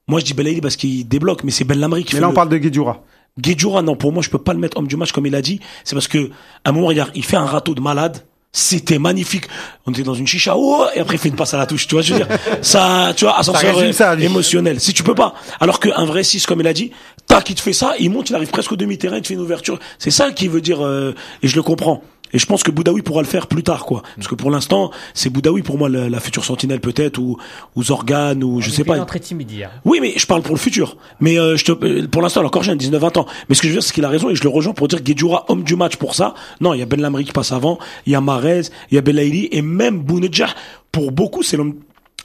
moi, 0.07 0.19
je 0.19 0.25
dis 0.25 0.33
Belaïli 0.35 0.61
parce 0.61 0.75
qu'il 0.75 1.07
débloque, 1.07 1.43
mais 1.43 1.49
c'est 1.51 1.63
Ben 1.63 1.79
Lamri 1.79 2.03
qui 2.03 2.13
Mais 2.13 2.17
fait 2.19 2.21
là, 2.21 2.27
on 2.27 2.31
le- 2.31 2.35
parle 2.35 2.49
de 2.49 2.57
Guedjura. 2.57 3.01
Guedjura, 3.39 3.81
non, 3.81 3.95
pour 3.95 4.11
moi, 4.11 4.21
je 4.21 4.29
peux 4.29 4.37
pas 4.37 4.53
le 4.53 4.59
mettre 4.59 4.77
homme 4.77 4.87
du 4.87 4.97
match 4.97 5.11
comme 5.11 5.25
il 5.25 5.35
a 5.35 5.41
dit. 5.41 5.59
C'est 5.83 5.95
parce 5.95 6.07
que, 6.07 6.29
à 6.63 6.69
un 6.69 6.71
moment, 6.71 6.87
regarde, 6.87 7.11
il 7.15 7.23
fait 7.23 7.37
un 7.37 7.45
râteau 7.45 7.73
de 7.73 7.81
malade. 7.81 8.25
C'était 8.53 8.99
magnifique. 8.99 9.45
On 9.85 9.93
était 9.93 10.03
dans 10.03 10.13
une 10.13 10.27
chicha, 10.27 10.55
oh, 10.57 10.85
et 10.93 10.99
après 10.99 11.15
il 11.15 11.19
fait 11.19 11.29
une 11.29 11.37
passe 11.37 11.53
à 11.53 11.57
la 11.57 11.65
touche. 11.65 11.87
Tu 11.87 11.95
vois, 11.95 12.01
je 12.01 12.13
veux 12.13 12.19
dire, 12.19 12.27
ça, 12.61 13.13
tu 13.15 13.23
vois, 13.23 13.39
ascenseur 13.39 13.77
euh, 13.77 13.93
ça, 13.93 14.13
lui. 14.13 14.25
émotionnel. 14.25 14.81
Si 14.81 14.93
tu 14.93 15.03
peux 15.03 15.15
pas. 15.15 15.35
Alors 15.61 15.79
qu'un 15.79 16.03
vrai 16.03 16.23
6, 16.23 16.45
comme 16.47 16.59
il 16.59 16.67
a 16.67 16.73
dit, 16.73 16.91
tac, 17.27 17.49
il 17.49 17.55
te 17.55 17.61
fait 17.61 17.71
ça, 17.71 17.93
il 17.97 18.09
monte, 18.09 18.29
il 18.29 18.35
arrive 18.35 18.49
presque 18.49 18.73
au 18.73 18.75
demi-terrain, 18.75 19.15
il 19.15 19.21
te 19.21 19.27
fait 19.27 19.35
une 19.35 19.39
ouverture. 19.39 19.79
C'est 19.99 20.11
ça 20.11 20.33
qui 20.33 20.49
veut 20.49 20.59
dire, 20.59 20.85
euh, 20.85 21.15
et 21.41 21.47
je 21.47 21.55
le 21.55 21.63
comprends. 21.63 22.03
Et 22.33 22.39
je 22.39 22.45
pense 22.45 22.63
que 22.63 22.71
Boudaoui 22.71 23.01
pourra 23.01 23.21
le 23.21 23.27
faire 23.27 23.47
plus 23.47 23.63
tard, 23.63 23.85
quoi. 23.85 24.03
Parce 24.15 24.27
que 24.27 24.35
pour 24.35 24.51
l'instant, 24.51 24.91
c'est 25.13 25.29
Boudaoui 25.29 25.61
pour 25.61 25.77
moi 25.77 25.89
la, 25.89 26.09
la 26.09 26.19
future 26.19 26.45
sentinelle 26.45 26.79
peut-être, 26.79 27.17
ou, 27.17 27.37
ou 27.75 27.83
Zorgan, 27.83 28.41
ou 28.41 28.61
je 28.61 28.69
Il 28.69 28.73
sais 28.73 28.83
pas. 28.83 28.95
une 28.95 29.01
entrée 29.01 29.19
timide 29.19 29.51
hier. 29.51 29.71
Oui, 29.85 29.99
mais 30.01 30.13
je 30.17 30.25
parle 30.25 30.41
pour 30.41 30.55
le 30.55 30.59
futur. 30.59 30.97
Mais 31.19 31.39
euh, 31.39 31.57
je 31.57 31.65
te, 31.65 31.71
euh, 31.71 32.07
pour 32.07 32.21
l'instant, 32.21 32.41
il 32.41 32.45
encore 32.45 32.63
jeune, 32.63 32.77
19-20 32.77 33.19
ans. 33.19 33.25
Mais 33.49 33.55
ce 33.55 33.61
que 33.61 33.67
je 33.67 33.73
veux 33.73 33.79
dire, 33.79 33.83
c'est 33.83 33.93
qu'il 33.93 34.05
a 34.05 34.09
raison 34.09 34.29
et 34.29 34.35
je 34.35 34.43
le 34.43 34.49
rejoins 34.49 34.73
pour 34.73 34.87
dire 34.87 35.01
Guedjura, 35.01 35.45
homme 35.49 35.63
du 35.63 35.75
match 35.75 35.95
pour 35.97 36.15
ça. 36.15 36.33
Non, 36.61 36.73
il 36.73 36.79
y 36.79 36.81
a 36.81 36.85
Ben 36.85 37.01
Lamri 37.01 37.25
qui 37.25 37.31
passe 37.31 37.51
avant, 37.51 37.79
il 38.05 38.13
y 38.13 38.15
a 38.15 38.21
Marez, 38.21 38.61
il 38.91 38.95
y 38.95 38.97
a 38.97 39.01
Belaïli 39.01 39.49
et 39.51 39.61
même 39.61 39.99
Bounedjah. 39.99 40.49
Pour 40.91 41.11
beaucoup, 41.11 41.43
c'est 41.43 41.57
l'homme, 41.57 41.75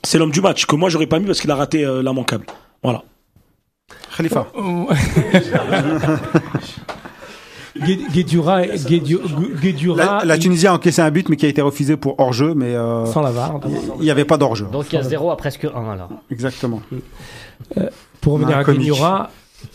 c'est 0.04 0.18
l'homme 0.18 0.30
du 0.30 0.40
match 0.40 0.66
que 0.66 0.76
moi 0.76 0.88
j'aurais 0.88 1.06
pas 1.06 1.18
mis 1.18 1.26
parce 1.26 1.40
qu'il 1.40 1.50
a 1.50 1.56
raté 1.56 1.84
euh, 1.84 2.02
l'immanquable. 2.02 2.46
Voilà. 2.82 3.02
Khalifa. 4.16 4.46
Gued- 7.84 8.10
Guedjura, 8.12 8.62
Guedio- 8.66 9.20
Gu- 9.26 9.54
Guedjura, 9.60 10.24
La, 10.24 10.38
Tunisie 10.38 10.66
a 10.66 10.74
encaissé 10.74 11.02
un 11.02 11.10
but, 11.10 11.28
mais 11.28 11.36
qui 11.36 11.46
a 11.46 11.48
été 11.48 11.60
refusé 11.62 11.96
pour 11.96 12.18
hors-jeu, 12.18 12.54
mais 12.54 12.74
euh, 12.74 13.04
sans 13.06 13.20
la 13.22 13.30
VAR. 13.30 13.60
il 13.98 14.02
n'y 14.02 14.10
avait 14.10 14.24
pas 14.24 14.36
d'hors-jeu. 14.38 14.66
Donc 14.72 14.92
il 14.92 14.96
y 14.96 14.98
a 14.98 15.02
0 15.02 15.30
à 15.30 15.36
presque 15.36 15.64
1 15.64 15.90
alors. 15.90 16.10
Exactement. 16.30 16.80
Pour 18.20 18.34
revenir 18.34 18.56
à. 18.58 18.64
Guedjura, 18.90 19.30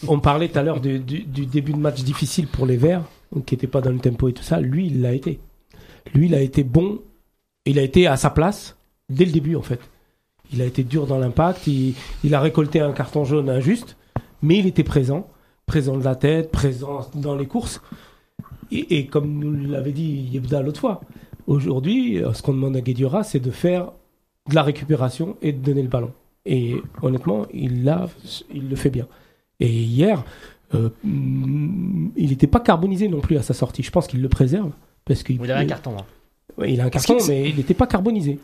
on 0.08 0.20
parlait 0.20 0.48
tout 0.50 0.60
à 0.60 0.64
l'heure 0.64 0.80
du, 0.80 1.00
du- 1.00 1.24
du 1.24 1.46
début 1.46 1.74
de 1.74 1.78
match 1.78 2.02
difficile 2.04 2.48
pour 2.48 2.66
les 2.66 2.78
Verts, 2.78 3.04
qui 3.46 3.54
n'étaient 3.56 3.68
pas 3.68 3.82
dans 3.82 3.92
le 3.92 4.00
tempo 4.00 4.28
et 4.30 4.34
tout 4.34 4.44
ça. 4.44 4.60
Lui, 4.60 4.88
il 4.88 5.02
l'a 5.02 5.14
été. 5.14 5.40
Lui, 6.14 6.28
il 6.28 6.36
a 6.36 6.42
été 6.42 6.64
bon. 6.64 7.00
Il 7.66 7.78
a 7.80 7.82
été 7.84 8.08
à 8.08 8.18
sa 8.18 8.30
place 8.30 8.76
dès 9.10 9.26
le 9.26 9.32
début, 9.32 9.56
en 9.56 9.62
fait. 9.62 9.80
Il 10.54 10.62
a 10.62 10.66
été 10.66 10.84
dur 10.84 11.06
dans 11.08 11.18
l'impact. 11.20 11.68
Il, 11.68 11.94
il 12.24 12.36
a 12.36 12.40
récolté 12.42 12.80
un 12.82 12.92
carton 12.92 13.24
jaune 13.24 13.50
injuste, 13.50 13.96
mais 14.42 14.58
il 14.58 14.68
était 14.68 14.84
présent. 14.84 15.28
Présent 15.72 15.96
de 15.96 16.04
la 16.04 16.16
tête, 16.16 16.52
présent 16.52 17.08
dans 17.16 17.34
les 17.34 17.46
courses. 17.48 17.82
Et, 18.74 18.98
et 18.98 19.06
comme 19.06 19.40
nous 19.40 19.72
l'avait 19.72 19.94
dit 19.94 20.28
Yebda 20.34 20.62
l'autre 20.62 20.82
fois, 20.82 21.00
aujourd'hui, 21.48 22.22
euh, 22.22 22.34
ce 22.34 22.42
qu'on 22.42 22.52
demande 22.52 22.76
à 22.76 22.82
Guedjura, 22.82 23.24
c'est 23.24 23.40
de 23.40 23.52
faire 23.52 23.94
de 24.50 24.56
la 24.56 24.64
récupération 24.64 25.38
et 25.42 25.54
de 25.54 25.60
donner 25.60 25.82
le 25.82 25.88
ballon. 25.88 26.12
Et 26.46 26.76
honnêtement, 27.02 27.46
il, 27.54 27.86
l'a, 27.86 28.10
il 28.54 28.68
le 28.68 28.76
fait 28.76 28.90
bien. 28.90 29.08
Et 29.62 29.70
hier, 29.72 30.26
euh, 30.76 30.90
mm, 31.06 32.10
il 32.18 32.30
n'était 32.32 32.48
pas 32.48 32.60
carbonisé 32.60 33.08
non 33.08 33.22
plus 33.22 33.38
à 33.38 33.42
sa 33.42 33.54
sortie. 33.54 33.82
Je 33.82 33.92
pense 33.92 34.08
qu'il 34.08 34.22
le 34.22 34.28
préserve. 34.28 34.72
Parce 35.06 35.24
qu'il 35.24 35.40
Il 35.42 35.50
avait 35.50 35.62
un 35.62 35.68
carton. 35.68 35.96
Hein. 35.98 36.06
Ouais, 36.58 36.74
il 36.74 36.82
a 36.82 36.84
un 36.84 36.90
carton, 36.90 37.16
mais 37.30 37.48
il 37.50 37.56
n'était 37.56 37.74
pas 37.76 37.88
carbonisé. 37.88 38.40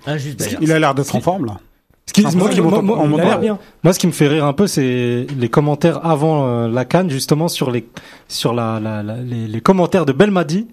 Il 0.61 0.71
a 0.71 0.79
l'air 0.79 0.95
d'être 0.95 1.13
en 1.13 1.19
forme, 1.19 1.45
là. 1.45 1.59
Ce 2.07 2.13
qui, 2.13 2.23
moi, 2.37 2.49
qui 2.49 2.61
en 2.61 3.07
bien. 3.37 3.59
ce 3.93 3.99
qui 3.99 4.07
me 4.07 4.11
fait 4.13 4.27
rire 4.27 4.45
un 4.45 4.53
peu, 4.53 4.65
c'est 4.65 5.27
les 5.37 5.49
commentaires 5.49 6.05
avant 6.05 6.47
euh, 6.47 6.67
la 6.67 6.85
canne, 6.85 7.09
justement 7.09 7.47
sur 7.47 7.69
les 7.69 7.85
sur 8.27 8.53
la, 8.53 8.79
la- 8.79 9.03
la- 9.03 9.17
les, 9.17 9.45
les 9.47 9.61
commentaires 9.61 10.05
de 10.05 10.13
Belmadi 10.13 10.67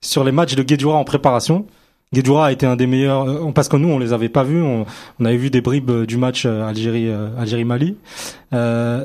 sur 0.00 0.24
les 0.24 0.32
matchs 0.32 0.54
de 0.56 0.62
Guedjura 0.62 0.96
en 0.96 1.04
préparation. 1.04 1.66
Guedjura 2.14 2.46
a 2.46 2.52
été 2.52 2.64
un 2.64 2.74
des 2.74 2.86
meilleurs 2.86 3.28
euh, 3.28 3.52
parce 3.54 3.68
que 3.68 3.76
nous 3.76 3.88
on 3.90 3.98
les 3.98 4.12
avait 4.14 4.30
pas 4.30 4.42
vus, 4.44 4.62
on, 4.62 4.86
on 5.20 5.24
avait 5.26 5.36
vu 5.36 5.50
des 5.50 5.60
bribes 5.60 5.90
euh, 5.90 6.06
du 6.06 6.16
match 6.16 6.44
euh, 6.46 6.66
Algérie 6.66 7.08
euh, 7.10 7.28
Algérie 7.38 7.64
Mali, 7.66 7.96
euh, 8.54 9.04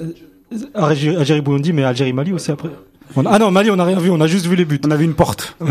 Algérie, 0.73 1.17
Algérie 1.17 1.41
Burundi, 1.41 1.73
mais 1.73 1.83
Algérie 1.83 2.13
Mali 2.13 2.31
aussi 2.31 2.51
après. 2.51 2.69
On 3.17 3.25
a- 3.25 3.29
ah 3.33 3.39
non 3.39 3.51
Mali 3.51 3.69
on 3.71 3.77
a 3.77 3.83
rien 3.83 3.99
vu, 3.99 4.09
on 4.09 4.21
a 4.21 4.27
juste 4.27 4.45
vu 4.45 4.55
les 4.55 4.63
buts. 4.65 4.79
On 4.87 4.91
a 4.91 4.95
vu 4.95 5.03
une 5.03 5.15
porte. 5.15 5.57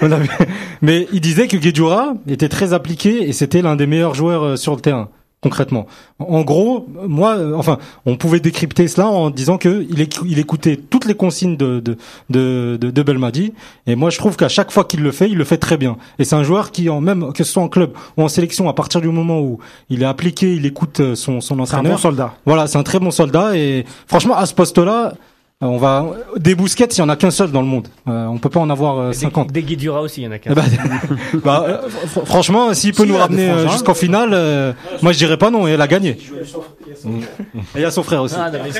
On 0.08 0.10
avait- 0.12 0.28
Mais 0.82 1.06
il 1.12 1.20
disait 1.20 1.48
que 1.48 1.56
Guedjura 1.56 2.14
était 2.28 2.48
très 2.48 2.72
appliqué 2.72 3.28
et 3.28 3.32
c'était 3.32 3.62
l'un 3.62 3.76
des 3.76 3.86
meilleurs 3.86 4.14
joueurs 4.14 4.42
euh, 4.44 4.56
sur 4.56 4.74
le 4.74 4.80
terrain. 4.80 5.08
Concrètement, 5.42 5.86
en 6.18 6.42
gros, 6.42 6.86
moi, 7.08 7.34
euh, 7.38 7.54
enfin, 7.56 7.78
on 8.04 8.16
pouvait 8.18 8.40
décrypter 8.40 8.88
cela 8.88 9.06
en 9.08 9.30
disant 9.30 9.56
que 9.56 9.86
il, 9.88 9.98
éc- 10.02 10.20
il 10.26 10.38
écoutait 10.38 10.76
toutes 10.76 11.06
les 11.06 11.14
consignes 11.14 11.56
de 11.56 11.80
de 11.80 11.96
de, 12.28 12.76
de, 12.78 12.90
de 12.90 13.02
Belmadi. 13.02 13.54
Et 13.86 13.94
moi, 13.96 14.10
je 14.10 14.18
trouve 14.18 14.36
qu'à 14.36 14.50
chaque 14.50 14.70
fois 14.70 14.84
qu'il 14.84 15.00
le 15.02 15.12
fait, 15.12 15.30
il 15.30 15.38
le 15.38 15.44
fait 15.44 15.56
très 15.56 15.78
bien. 15.78 15.96
Et 16.18 16.24
c'est 16.24 16.36
un 16.36 16.42
joueur 16.42 16.72
qui, 16.72 16.90
en 16.90 17.00
même 17.00 17.32
que 17.32 17.42
ce 17.42 17.52
soit 17.54 17.62
en 17.62 17.68
club 17.70 17.92
ou 18.18 18.22
en 18.22 18.28
sélection, 18.28 18.68
à 18.68 18.74
partir 18.74 19.00
du 19.00 19.08
moment 19.08 19.40
où 19.40 19.60
il 19.88 20.02
est 20.02 20.06
appliqué, 20.06 20.52
il 20.54 20.66
écoute 20.66 21.00
euh, 21.00 21.14
son 21.14 21.40
son 21.40 21.54
C'est 21.54 21.60
un 21.74 21.78
entraîneur. 21.78 21.92
bon 21.92 21.96
soldat. 21.98 22.34
Voilà, 22.44 22.66
c'est 22.66 22.76
un 22.76 22.82
très 22.82 23.00
bon 23.00 23.10
soldat 23.10 23.56
et 23.56 23.86
franchement 24.08 24.36
à 24.36 24.44
ce 24.44 24.52
poste-là, 24.52 25.14
on 25.62 25.76
va 25.76 26.06
des 26.38 26.54
bousquets, 26.54 26.86
il 26.86 26.98
y 26.98 27.02
en 27.02 27.08
a 27.10 27.16
qu'un 27.16 27.30
seul 27.30 27.50
dans 27.52 27.60
le 27.60 27.66
monde. 27.66 27.88
Euh, 28.08 28.24
on 28.26 28.38
peut 28.38 28.48
pas 28.48 28.60
en 28.60 28.70
avoir 28.70 28.98
euh, 28.98 29.08
Des, 29.10 29.16
50. 29.16 29.52
des 29.52 29.62
Guedjura 29.62 30.00
aussi, 30.00 30.22
il 30.22 30.24
y 30.24 30.26
en 30.26 30.30
a 30.32 30.36
Eh 30.36 30.38
qu'un. 30.38 30.54
ben, 30.54 30.64
bah, 31.44 31.64
euh, 31.68 31.88
fr- 32.06 32.24
franchement, 32.24 32.72
s'il 32.72 32.94
peut 32.94 33.04
Si, 33.04 33.10
nous 33.10 33.16
ramener 33.18 33.44
des 33.46 33.50
euh, 33.52 33.68
jusqu'en 33.68 33.92
finale, 33.94 34.30
euh, 34.32 34.72
moi 35.02 35.12
je 35.12 35.18
dirais 35.18 35.36
pas 35.36 35.50
non, 35.50 35.68
et 35.68 35.72
elle 35.72 35.82
a 35.82 35.86
gagné. 35.86 36.10
Et 36.10 36.18
il 37.74 37.80
y 37.80 37.84
a 37.84 37.90
son 37.90 38.02
frère 38.02 38.22
aussi. 38.22 38.36
Ah, 38.38 38.50
non, 38.50 38.58
mais 38.64 38.70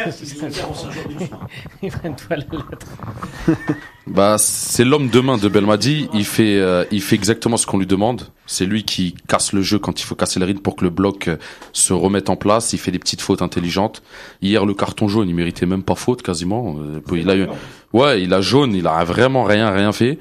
Ils 1.83 1.91
prennent 1.91 2.17
toi 2.17 2.37
la 2.37 2.37
lettre. 2.39 3.59
Bah, 4.07 4.37
c'est 4.39 4.85
l'homme 4.85 5.09
de 5.09 5.21
main 5.21 5.37
de 5.37 5.49
Belmadi. 5.49 6.09
Il 6.15 6.25
fait, 6.25 6.59
euh, 6.59 6.85
il 6.91 7.01
fait 7.03 7.15
exactement 7.15 7.57
ce 7.57 7.67
qu'on 7.67 7.79
lui 7.79 7.87
demande. 7.87 8.29
C'est 8.47 8.65
lui 8.65 8.85
qui 8.85 9.15
casse 9.29 9.53
le 9.53 9.63
jeu 9.63 9.79
quand 9.79 10.01
il 10.01 10.05
faut 10.05 10.15
casser 10.15 10.41
le 10.41 10.47
rythme 10.47 10.61
pour 10.61 10.75
que 10.75 10.85
le 10.85 10.91
bloc 10.91 11.29
euh, 11.29 11.37
se 11.73 11.93
remette 11.93 12.29
en 12.31 12.37
place. 12.37 12.73
Il 12.73 12.79
fait 12.79 12.91
des 12.91 12.99
petites 12.99 13.21
fautes 13.21 13.43
intelligentes. 13.43 14.03
Hier, 14.43 14.67
le 14.67 14.75
carton 14.75 15.07
jaune, 15.07 15.29
il 15.29 15.35
méritait 15.35 15.67
même 15.67 15.83
pas 15.83 15.95
faute 15.95 16.23
quasiment. 16.23 16.77
Euh, 16.81 17.01
Il 17.17 17.31
a 17.31 17.37
eu, 17.37 17.47
ouais, 17.93 18.23
il 18.23 18.33
a 18.35 18.41
jaune, 18.41 18.75
il 18.75 18.87
a 18.87 19.05
vraiment 19.05 19.45
rien, 19.45 19.71
rien 19.71 19.93
fait. 19.93 20.19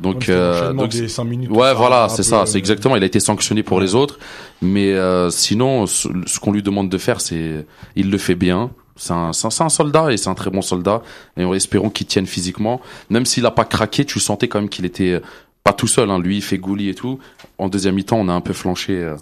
Donc, 0.00 0.28
euh, 0.28 0.72
donc 0.72 0.90
des 0.90 1.08
5 1.08 1.24
minutes. 1.24 1.50
Ouais, 1.50 1.72
voilà, 1.74 2.08
c'est 2.08 2.22
ça, 2.24 2.46
c'est 2.46 2.58
exactement. 2.58 2.96
Il 2.96 3.02
a 3.02 3.06
été 3.06 3.20
sanctionné 3.20 3.62
pour 3.62 3.80
les 3.80 3.94
autres, 3.94 4.18
mais 4.60 4.92
euh, 4.92 5.30
sinon, 5.30 5.86
ce, 5.86 6.08
ce 6.26 6.40
qu'on 6.40 6.52
lui 6.52 6.62
demande 6.62 6.88
de 6.88 6.98
faire, 6.98 7.20
c'est, 7.20 7.64
il 7.96 8.10
le 8.10 8.18
fait 8.18 8.34
bien. 8.34 8.70
C'est 8.96 9.12
un, 9.12 9.32
soldat 9.32 10.12
et 10.12 10.16
c'est 10.16 10.28
un 10.28 10.34
très 10.34 10.50
bon 10.50 10.62
soldat. 10.62 11.02
Et 11.36 11.42
espérons 11.42 11.90
qu'il 11.90 12.06
tienne 12.06 12.26
physiquement, 12.26 12.80
même 13.10 13.26
s'il 13.26 13.44
a 13.46 13.50
pas 13.50 13.64
craqué, 13.64 14.04
tu 14.04 14.20
sentais 14.20 14.46
quand 14.48 14.60
même 14.60 14.68
qu'il 14.68 14.84
était 14.84 15.12
euh, 15.14 15.20
pas 15.64 15.72
tout 15.72 15.86
seul. 15.88 16.10
Hein. 16.10 16.18
Lui, 16.18 16.36
il 16.36 16.42
fait 16.42 16.58
gouli 16.58 16.88
et 16.88 16.94
tout. 16.94 17.18
En 17.58 17.68
deuxième 17.68 17.96
mi-temps, 17.96 18.18
on 18.18 18.28
a 18.28 18.32
un 18.32 18.40
peu 18.40 18.52
flanché. 18.52 18.92
euh. 19.02 19.16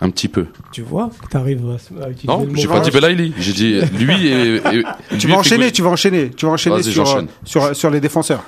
Un 0.00 0.10
petit 0.10 0.26
peu. 0.26 0.46
Tu 0.72 0.82
vois, 0.82 1.08
t'arrives 1.30 1.62
à, 1.70 2.04
à 2.04 2.10
utiliser 2.10 2.26
Non, 2.26 2.48
j'ai 2.52 2.66
pas 2.66 2.80
dit. 2.80 2.90
Belaïli. 2.90 3.32
J'ai 3.38 3.52
dit 3.52 3.80
lui 4.04 4.26
et. 4.26 4.56
et- 4.56 4.60
Tu 5.18 5.26
lui 5.28 5.34
vas 5.34 5.38
enchaîner, 5.38 5.70
tu 5.70 5.82
vas 5.82 5.90
enchaîner, 5.90 6.30
tu 6.30 6.46
vas 6.46 6.52
enchaîner 6.52 6.76
Vas-y, 6.76 6.92
sur, 6.92 7.24
sur, 7.44 7.76
sur 7.76 7.90
les 7.90 8.00
défenseurs. 8.00 8.42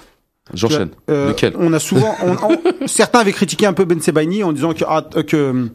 J'enchaîne. 0.54 0.90
Euh, 1.08 1.28
Lequel 1.28 1.54
On 1.56 1.72
a 1.72 1.78
souvent, 1.78 2.16
on- 2.24 2.32
on- 2.52 2.86
certains 2.88 3.20
avaient 3.20 3.32
critiqué 3.32 3.64
un 3.64 3.72
peu 3.74 3.84
Ben 3.84 4.00
Sebaini 4.00 4.42
en 4.42 4.52
disant 4.52 4.72
que 4.74 4.82
ah, 4.88 5.04
euh, 5.14 5.22
que 5.22 5.68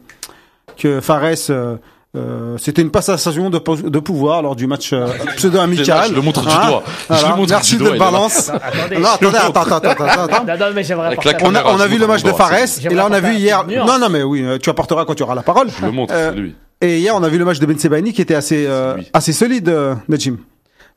que 0.76 1.00
Fares 1.00 1.36
euh, 1.48 1.76
euh, 2.14 2.56
c'était 2.58 2.82
une 2.82 2.90
passation 2.90 3.48
de, 3.48 3.58
de 3.88 3.98
pouvoir 3.98 4.42
lors 4.42 4.54
du 4.54 4.66
match 4.66 4.92
euh, 4.92 5.06
pseudo 5.36 5.56
Là, 5.56 5.62
amical. 5.64 6.08
je 6.10 6.14
le 6.14 6.20
montre 6.20 6.42
du 6.42 6.48
Hein 6.48 6.66
doigt. 6.68 6.82
Je 6.86 7.06
Voilà. 7.14 7.28
le 7.30 7.36
montre 7.36 7.50
Merci 7.52 7.72
du 7.76 7.78
de 7.78 7.84
doigt. 7.88 7.92
là. 7.96 8.04
balance. 8.04 8.48
Attendez. 8.52 8.98
Non, 8.98 9.08
attendez, 9.08 9.36
attends, 9.38 9.60
attends, 9.62 9.76
attends, 9.76 10.04
attends, 10.04 10.22
attends. 10.24 10.44
Non, 10.46 10.58
non, 10.58 10.72
mais 10.74 10.84
j'aimerais 10.84 11.16
On 11.42 11.54
a, 11.54 11.64
on 11.64 11.80
a 11.80 11.86
vu 11.86 11.96
le 11.98 12.06
match 12.06 12.22
de 12.22 12.32
Fares 12.32 12.52
et 12.54 12.94
là 12.94 13.06
on 13.08 13.12
a 13.12 13.20
vu 13.20 13.34
hier. 13.34 13.64
Non, 13.66 13.98
non, 13.98 14.08
mais 14.10 14.22
oui, 14.22 14.44
tu 14.62 14.68
apporteras 14.70 15.04
quand 15.06 15.14
tu 15.14 15.22
auras 15.22 15.34
la 15.34 15.42
parole. 15.42 15.68
Je 15.80 15.86
le 15.86 15.92
montre, 15.92 16.12
Euh, 16.14 16.32
lui. 16.32 16.54
Et 16.82 16.98
hier 16.98 17.14
on 17.16 17.22
a 17.22 17.28
vu 17.28 17.38
le 17.38 17.44
match 17.44 17.60
de 17.60 17.66
Ben 17.66 17.78
Sebaini 17.78 18.12
qui 18.12 18.20
était 18.20 18.34
assez 18.34 18.66
euh, 18.66 18.96
assez 19.14 19.32
solide, 19.32 19.68
euh, 19.68 19.94
Najim. 20.08 20.36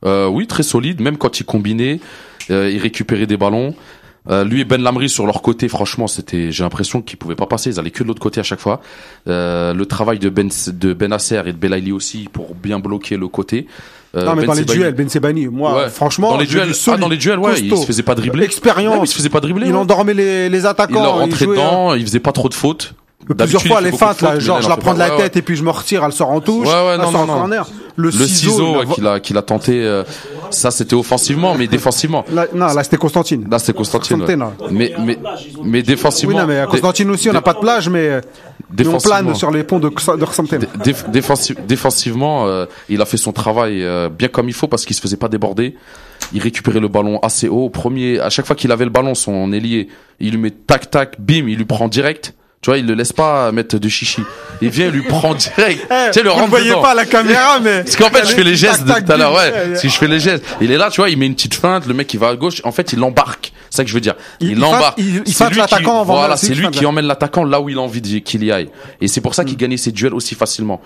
Euh, 0.04 0.26
oui, 0.26 0.46
très 0.46 0.62
solide. 0.64 1.00
Même 1.00 1.16
quand 1.16 1.40
il 1.40 1.44
combinait, 1.46 2.00
euh, 2.50 2.68
il 2.70 2.78
récupérait 2.78 3.26
des 3.26 3.36
ballons. 3.38 3.74
Euh, 4.28 4.44
lui 4.44 4.60
et 4.60 4.64
Ben 4.64 4.82
Lamry 4.82 5.08
sur 5.08 5.24
leur 5.26 5.40
côté, 5.42 5.68
franchement, 5.68 6.06
c'était, 6.06 6.50
j'ai 6.52 6.62
l'impression 6.64 7.00
qu'ils 7.02 7.18
pouvaient 7.18 7.36
pas 7.36 7.46
passer. 7.46 7.70
Ils 7.70 7.78
allaient 7.78 7.90
que 7.90 8.02
de 8.02 8.08
l'autre 8.08 8.20
côté 8.20 8.40
à 8.40 8.42
chaque 8.42 8.60
fois. 8.60 8.80
Euh, 9.28 9.72
le 9.72 9.86
travail 9.86 10.18
de 10.18 10.28
Ben, 10.28 10.50
de 10.68 10.92
Ben 10.92 11.12
Asser 11.12 11.40
et 11.46 11.52
de 11.52 11.58
Belaïli 11.58 11.92
aussi 11.92 12.28
pour 12.32 12.54
bien 12.54 12.78
bloquer 12.78 13.16
le 13.16 13.28
côté. 13.28 13.66
Euh, 14.16 14.24
non, 14.24 14.34
mais 14.34 14.42
Ben 14.42 14.46
dans 14.48 14.52
les 14.54 14.64
duels, 14.64 14.94
Ben 14.94 15.08
Sebani, 15.08 15.46
moi, 15.48 15.76
Ouais. 15.76 15.88
franchement, 15.90 16.30
dans 16.32 16.38
les 16.38 16.46
duels, 16.46 16.66
vu 16.66 16.70
ah, 16.72 16.74
solide, 16.74 17.00
dans 17.00 17.08
les 17.08 17.16
duels, 17.18 17.38
ouais, 17.38 17.52
il 17.60 17.68
costaud, 17.68 17.82
se 17.82 17.86
faisait 17.86 18.02
pas 18.02 18.14
dribbler. 18.14 18.44
expérience. 18.44 18.96
Ouais, 18.96 19.04
il 19.04 19.08
se 19.08 19.14
faisait 19.14 19.28
pas 19.28 19.40
dribbler. 19.40 19.66
Il 19.66 19.72
ouais. 19.72 19.78
endormait 19.78 20.14
les, 20.14 20.48
les 20.48 20.60
Il 20.60 20.66
attaquants. 20.66 21.02
leur 21.02 21.18
rentrait 21.18 21.44
jouait, 21.44 21.56
dedans, 21.56 21.94
il 21.94 22.02
faisait 22.02 22.20
pas 22.20 22.32
trop 22.32 22.48
de 22.48 22.54
fautes. 22.54 22.94
Plusieurs 23.34 23.62
fois, 23.62 23.80
les 23.80 23.92
feintes, 23.92 24.20
là, 24.22 24.38
genre, 24.38 24.62
je 24.62 24.68
la 24.68 24.76
prends 24.76 24.94
de 24.94 24.98
la 24.98 25.10
tête 25.10 25.36
et 25.36 25.42
puis 25.42 25.56
je 25.56 25.64
me 25.64 25.70
retire, 25.70 26.04
elle 26.04 26.12
sort 26.12 26.30
en 26.30 26.40
touche. 26.40 26.68
Ouais, 26.68 26.96
non, 26.98 27.10
non, 27.10 27.26
non. 27.26 27.48
Le, 27.96 28.10
ciseau 28.10 28.84
qu'il 28.94 29.06
a, 29.06 29.20
qu'il 29.20 29.36
a 29.38 29.42
tenté, 29.42 29.82
euh, 29.82 30.04
ça 30.50 30.70
c'était 30.70 30.94
offensivement, 30.94 31.54
mais 31.54 31.66
défensivement. 31.66 32.24
Non, 32.30 32.66
là, 32.74 32.84
c'était 32.84 32.98
Constantine. 32.98 33.46
Là, 33.50 33.58
c'est 33.58 33.74
Constantine. 33.74 34.24
Mais, 34.70 34.92
mais, 34.98 35.18
mais 35.64 35.82
défensivement. 35.82 36.34
Oui, 36.34 36.40
non, 36.40 36.46
mais 36.46 36.58
à 36.58 36.66
Constantine 36.66 37.10
aussi, 37.10 37.30
on 37.30 37.32
n'a 37.32 37.42
pas 37.42 37.54
de 37.54 37.60
plage, 37.60 37.88
mais 37.88 38.20
mais 38.70 38.86
on 38.86 38.98
plane 38.98 39.34
sur 39.34 39.50
les 39.50 39.64
ponts 39.64 39.78
de, 39.78 39.88
de 39.88 41.66
défensivement, 41.66 42.46
euh, 42.46 42.66
il 42.88 43.00
a 43.00 43.04
fait 43.04 43.16
son 43.16 43.32
travail 43.32 43.82
euh, 43.82 44.08
bien 44.08 44.28
comme 44.28 44.48
il 44.48 44.54
faut 44.54 44.66
parce 44.66 44.84
qu'il 44.84 44.96
se 44.96 45.00
faisait 45.00 45.16
pas 45.16 45.28
déborder. 45.28 45.76
Il 46.32 46.42
récupérait 46.42 46.80
le 46.80 46.88
ballon 46.88 47.20
assez 47.20 47.48
haut. 47.48 47.66
Au 47.66 47.70
Premier, 47.70 48.18
à 48.18 48.30
chaque 48.30 48.46
fois 48.46 48.56
qu'il 48.56 48.72
avait 48.72 48.84
le 48.84 48.90
ballon, 48.90 49.14
son 49.14 49.52
ailier, 49.52 49.88
il 50.18 50.32
lui 50.32 50.38
met 50.38 50.50
tac 50.50 50.90
tac, 50.90 51.20
bim, 51.20 51.46
il 51.48 51.56
lui 51.56 51.64
prend 51.64 51.88
direct. 51.88 52.34
Tu 52.62 52.70
vois, 52.70 52.78
il 52.78 52.86
le 52.86 52.94
laisse 52.94 53.12
pas 53.12 53.52
mettre 53.52 53.78
de 53.78 53.88
chichi. 53.88 54.22
Il 54.60 54.70
vient, 54.70 54.86
il 54.86 54.92
lui 54.92 55.02
prend 55.02 55.34
direct. 55.56 55.86
Eh, 55.90 56.06
tu 56.08 56.12
sais, 56.14 56.22
le 56.22 56.30
vous 56.30 56.40
ne 56.42 56.46
voyez 56.48 56.70
dedans. 56.70 56.82
pas 56.82 56.90
à 56.92 56.94
la 56.94 57.04
caméra, 57.06 57.60
mais. 57.62 57.84
Parce 57.84 57.96
qu'en 57.96 58.08
fait, 58.10 58.26
je 58.26 58.34
fais 58.34 58.42
les 58.42 58.56
gestes 58.56 58.82
de 58.84 58.88
Tac, 58.88 59.04
tout 59.04 59.12
à 59.12 59.16
l'heure, 59.16 59.34
ouais. 59.34 59.76
Si 59.76 59.88
je 59.88 59.96
fais 59.96 60.08
les 60.08 60.18
gestes, 60.18 60.44
il 60.60 60.72
est 60.72 60.78
là, 60.78 60.90
tu 60.90 61.00
vois, 61.00 61.10
il 61.10 61.16
met 61.18 61.26
une 61.26 61.34
petite 61.34 61.54
feinte, 61.54 61.86
le 61.86 61.94
mec 61.94 62.12
il 62.12 62.18
va 62.18 62.28
à 62.28 62.34
gauche, 62.36 62.60
en 62.64 62.72
fait, 62.72 62.92
il 62.92 62.98
l'embarque. 62.98 63.52
C'est 63.70 63.76
ça 63.78 63.84
que 63.84 63.90
je 63.90 63.94
veux 63.94 64.00
dire. 64.00 64.14
Il- 64.40 64.58
l'embarque. 64.58 64.98
il- 64.98 65.22
feinte 65.32 65.54
l'attaquant 65.54 66.02
Voilà, 66.04 66.36
c'est 66.36 66.54
lui 66.54 66.68
qui 66.70 66.86
emmène 66.86 67.04
l'attaquant 67.06 67.44
là 67.44 67.60
où 67.60 67.68
il 67.68 67.76
a 67.78 67.82
envie 67.82 68.00
qu'il 68.22 68.42
y 68.42 68.50
aille. 68.50 68.70
Et 69.00 69.06
c'est 69.08 69.20
pour 69.20 69.34
ça 69.34 69.42
Mm. 69.42 69.46
qu'il 69.46 69.56
gagnait 69.58 69.76
ses 69.76 69.92
duels 69.92 70.14
aussi 70.14 70.34
facilement. 70.34 70.80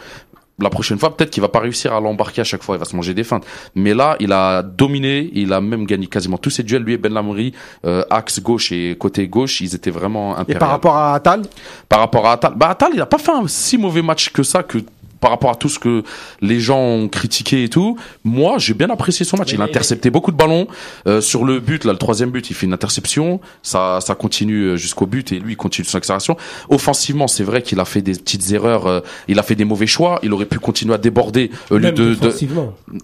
La 0.61 0.71
prochaine 0.71 0.99
fois, 0.99 1.17
peut-être 1.17 1.31
qu'il 1.31 1.41
va 1.41 1.49
pas 1.49 1.61
réussir 1.61 1.93
à 1.93 2.01
l'embarquer 2.01 2.41
à 2.43 2.45
chaque 2.45 2.63
fois, 2.63 2.77
il 2.77 2.79
va 2.79 2.85
se 2.85 2.95
manger 2.97 3.15
des 3.15 3.25
feintes. 3.25 3.45
Mais 3.75 3.95
là, 3.95 4.17
il 4.21 4.33
a 4.33 4.63
dominé, 4.63 5.31
il 5.35 5.53
a 5.53 5.61
même 5.61 5.87
gagné 5.87 6.07
quasiment 6.07 6.39
tous 6.39 6.51
ses 6.51 6.63
duels. 6.63 6.83
Lui 6.83 6.95
et 6.95 6.99
Ben 6.99 7.13
Lamoury, 7.13 7.53
euh, 7.85 8.03
axe 8.11 8.41
gauche 8.41 8.73
et 8.73 8.97
côté 8.99 9.29
gauche, 9.29 9.61
ils 9.61 9.75
étaient 9.75 9.91
vraiment 9.91 10.37
Et 10.37 10.41
impériaux. 10.41 10.61
par 10.61 10.71
rapport 10.71 10.97
à 10.97 11.15
Atal, 11.15 11.43
Par 11.89 12.01
rapport 12.01 12.27
à 12.27 12.33
Atal, 12.33 12.53
bah 12.57 12.71
Atal, 12.71 12.91
il 12.95 13.01
a 13.01 13.07
pas 13.07 13.19
fait 13.19 13.33
un 13.33 13.47
si 13.47 13.79
mauvais 13.79 14.03
match 14.03 14.31
que 14.31 14.43
ça 14.43 14.63
que 14.63 14.79
par 15.21 15.31
rapport 15.31 15.51
à 15.51 15.55
tout 15.55 15.69
ce 15.69 15.79
que 15.79 16.03
les 16.41 16.61
gens 16.61 16.79
ont 16.81 17.09
critiqué 17.09 17.65
et 17.65 17.69
tout, 17.69 17.97
moi 18.25 18.55
j'ai 18.59 18.75
bien 18.75 18.89
apprécié 18.91 19.25
son 19.25 19.37
match. 19.37 19.53
Il 19.53 19.61
a 19.61 19.65
intercepté 19.65 20.11
beaucoup 20.11 20.33
de 20.33 20.37
ballons 20.37 20.67
Euh, 21.07 21.21
sur 21.21 21.45
le 21.45 21.61
but, 21.61 21.85
là 21.85 21.93
le 21.93 21.99
troisième 21.99 22.31
but, 22.31 22.51
il 22.51 22.55
fait 22.55 22.67
une 22.67 22.73
interception, 22.73 23.41
ça 23.63 24.01
ça 24.01 24.15
continue 24.15 24.63
euh, 24.65 24.77
jusqu'au 24.77 25.07
but 25.07 25.33
et 25.33 25.39
lui 25.39 25.53
il 25.53 25.57
continue 25.57 25.85
son 25.87 25.97
accélération. 25.99 26.37
Offensivement, 26.69 27.29
c'est 27.29 27.45
vrai 27.45 27.63
qu'il 27.63 27.81
a 27.81 27.85
fait 27.85 28.03
des 28.03 28.13
petites 28.13 28.51
erreurs, 28.53 28.87
euh, 28.87 29.01
il 29.29 29.39
a 29.39 29.43
fait 29.43 29.55
des 29.55 29.65
mauvais 29.65 29.87
choix, 29.87 30.19
il 30.23 30.33
aurait 30.33 30.47
pu 30.47 30.59
continuer 30.59 30.95
à 30.95 30.99
déborder 30.99 31.51
au 31.71 31.77
lieu 31.77 31.87
Même 31.87 31.95
de, 31.95 32.15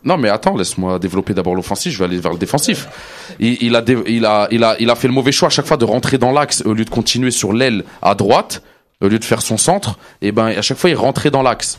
non 0.05 0.17
mais 0.19 0.29
attends, 0.29 0.57
laisse-moi 0.57 0.99
développer 0.99 1.35
d'abord 1.35 1.55
l'offensif, 1.55 1.93
je 1.93 1.99
vais 1.99 2.05
aller 2.05 2.19
vers 2.19 2.33
le 2.33 2.39
défensif. 2.39 2.89
Il, 3.41 3.57
il 3.63 3.75
a 3.77 3.83
dé- 3.83 3.99
il 4.07 4.25
a 4.25 4.49
il 4.51 4.63
a 4.65 4.77
il 4.81 4.91
a 4.91 4.95
fait 4.95 5.09
le 5.09 5.15
mauvais 5.15 5.33
choix 5.33 5.49
à 5.49 5.51
chaque 5.51 5.67
fois 5.67 5.77
de 5.77 5.85
rentrer 5.85 6.19
dans 6.19 6.33
l'axe 6.33 6.63
au 6.65 6.73
lieu 6.75 6.85
de 6.85 6.91
continuer 6.91 7.31
sur 7.31 7.53
l'aile 7.53 7.85
à 8.03 8.15
droite, 8.15 8.63
au 9.01 9.09
lieu 9.09 9.19
de 9.19 9.25
faire 9.25 9.43
son 9.43 9.57
centre, 9.57 9.99
et 10.23 10.33
ben 10.33 10.47
à 10.47 10.63
chaque 10.63 10.79
fois 10.79 10.91
il 10.91 10.97
rentrait 10.97 11.31
dans 11.31 11.43
l'axe. 11.43 11.79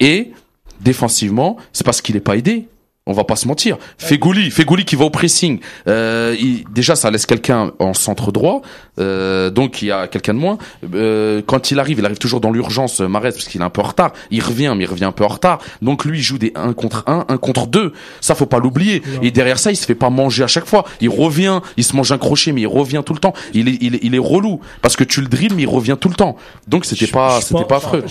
Et 0.00 0.32
défensivement, 0.80 1.56
c'est 1.72 1.84
parce 1.84 2.00
qu'il 2.02 2.16
est 2.16 2.20
pas 2.20 2.36
aidé. 2.36 2.68
On 3.10 3.12
va 3.12 3.24
pas 3.24 3.34
se 3.34 3.48
mentir. 3.48 3.76
Fegouli, 3.98 4.50
Fegouli 4.52 4.84
qui 4.84 4.94
va 4.94 5.04
au 5.06 5.10
pressing. 5.10 5.58
Euh, 5.88 6.36
il- 6.38 6.62
déjà, 6.72 6.94
ça 6.94 7.10
laisse 7.10 7.26
quelqu'un 7.26 7.72
en 7.80 7.92
centre 7.92 8.30
droit, 8.30 8.62
euh, 9.00 9.50
donc 9.50 9.82
il 9.82 9.86
y 9.88 9.90
a 9.90 10.06
quelqu'un 10.06 10.32
de 10.34 10.38
moins. 10.38 10.58
Euh, 10.94 11.42
quand 11.44 11.72
il 11.72 11.80
arrive, 11.80 11.98
il 11.98 12.04
arrive 12.04 12.18
toujours 12.18 12.40
dans 12.40 12.52
l'urgence, 12.52 13.00
euh, 13.00 13.08
Marès, 13.08 13.34
parce 13.34 13.48
qu'il 13.48 13.60
est 13.60 13.64
un 13.64 13.70
peu 13.70 13.80
en 13.80 13.84
retard. 13.88 14.12
Il 14.30 14.42
revient, 14.44 14.72
mais 14.76 14.84
il 14.84 14.86
revient 14.86 15.04
un 15.06 15.12
peu 15.12 15.24
en 15.24 15.28
retard. 15.28 15.58
Donc 15.82 16.04
lui, 16.04 16.18
il 16.18 16.22
joue 16.22 16.38
des 16.38 16.52
1 16.54 16.72
contre 16.72 17.02
1, 17.08 17.24
1 17.28 17.36
contre 17.38 17.66
2. 17.66 17.92
Ça, 18.20 18.34
faut 18.36 18.46
pas 18.46 18.58
l'oublier. 18.60 19.02
Et 19.22 19.32
derrière 19.32 19.58
ça, 19.58 19.72
il 19.72 19.76
se 19.76 19.86
fait 19.86 19.94
pas 19.96 20.10
manger 20.10 20.44
à 20.44 20.46
chaque 20.46 20.66
fois. 20.66 20.84
Il 21.00 21.08
revient, 21.10 21.60
il 21.76 21.82
se 21.82 21.96
mange 21.96 22.12
un 22.12 22.18
crochet, 22.18 22.52
mais 22.52 22.60
il 22.60 22.66
revient 22.68 23.02
tout 23.04 23.12
le 23.14 23.18
temps. 23.18 23.32
Il 23.54 23.68
est, 23.68 23.78
il 23.80 23.96
est, 23.96 24.00
il 24.02 24.14
est 24.14 24.18
relou 24.18 24.60
parce 24.82 24.94
que 24.94 25.02
tu 25.04 25.20
le 25.20 25.26
drilles, 25.26 25.50
mais 25.56 25.62
il 25.62 25.68
revient 25.68 25.96
tout 26.00 26.08
le 26.08 26.14
temps. 26.14 26.36
Donc 26.68 26.84
c'était 26.84 27.06
pas, 27.12 27.40
c'était 27.40 27.64
pas 27.64 27.76
affreux. 27.76 28.04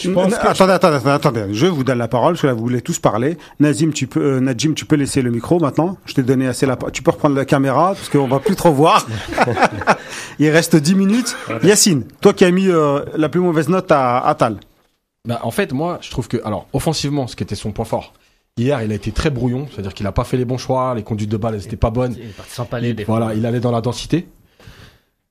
Attendez, 0.49 0.73
attendez, 0.73 1.09
attendez. 1.09 1.45
Je 1.53 1.67
vous 1.67 1.83
donne 1.83 1.99
la 1.99 2.07
parole, 2.07 2.33
parce 2.33 2.41
que 2.41 2.47
là, 2.47 2.53
vous 2.53 2.61
voulez 2.61 2.81
tous 2.81 2.99
parler. 2.99 3.37
Nazim, 3.59 3.91
tu 3.91 4.07
peux, 4.07 4.19
euh, 4.21 4.39
Najim, 4.39 4.73
tu 4.73 4.85
peux 4.89 4.97
laisser 4.97 5.21
le 5.21 5.31
micro 5.31 5.59
maintenant. 5.59 5.97
Je 6.05 6.13
t'ai 6.13 6.23
donné 6.23 6.47
assez 6.47 6.65
la, 6.65 6.75
tu 6.91 7.01
peux 7.01 7.11
reprendre 7.11 7.35
la 7.35 7.45
caméra, 7.45 7.93
parce 7.93 8.09
qu'on 8.09 8.27
va 8.27 8.39
plus 8.39 8.55
trop 8.55 8.73
voir. 8.73 9.07
Il 10.39 10.49
reste 10.49 10.75
10 10.75 10.95
minutes. 10.95 11.37
Yacine, 11.63 12.03
toi 12.19 12.33
qui 12.33 12.43
as 12.43 12.51
mis 12.51 12.67
euh, 12.67 13.05
la 13.15 13.29
plus 13.29 13.39
mauvaise 13.39 13.69
note 13.69 13.89
à 13.91 14.19
Atal. 14.19 14.57
Bah, 15.25 15.39
en 15.43 15.51
fait, 15.51 15.71
moi, 15.71 15.99
je 16.01 16.09
trouve 16.09 16.27
que, 16.27 16.37
alors, 16.43 16.67
offensivement, 16.73 17.27
ce 17.27 17.35
qui 17.35 17.43
était 17.43 17.55
son 17.55 17.71
point 17.71 17.85
fort, 17.85 18.13
hier, 18.57 18.81
il 18.81 18.91
a 18.91 18.95
été 18.95 19.11
très 19.11 19.29
brouillon, 19.29 19.67
c'est-à-dire 19.71 19.93
qu'il 19.93 20.07
a 20.07 20.11
pas 20.11 20.23
fait 20.23 20.37
les 20.37 20.45
bons 20.45 20.57
choix, 20.57 20.95
les 20.95 21.03
conduites 21.03 21.29
de 21.29 21.37
balle, 21.37 21.55
elles 21.55 21.65
étaient 21.65 21.77
pas 21.77 21.91
bonnes. 21.91 22.15
Il 22.17 22.29
est 22.29 22.35
parti 22.35 22.53
sans 22.53 22.65
palais, 22.65 22.95
Voilà, 23.05 23.33
il 23.35 23.45
allait 23.45 23.59
dans 23.59 23.71
la 23.71 23.81
densité. 23.81 24.27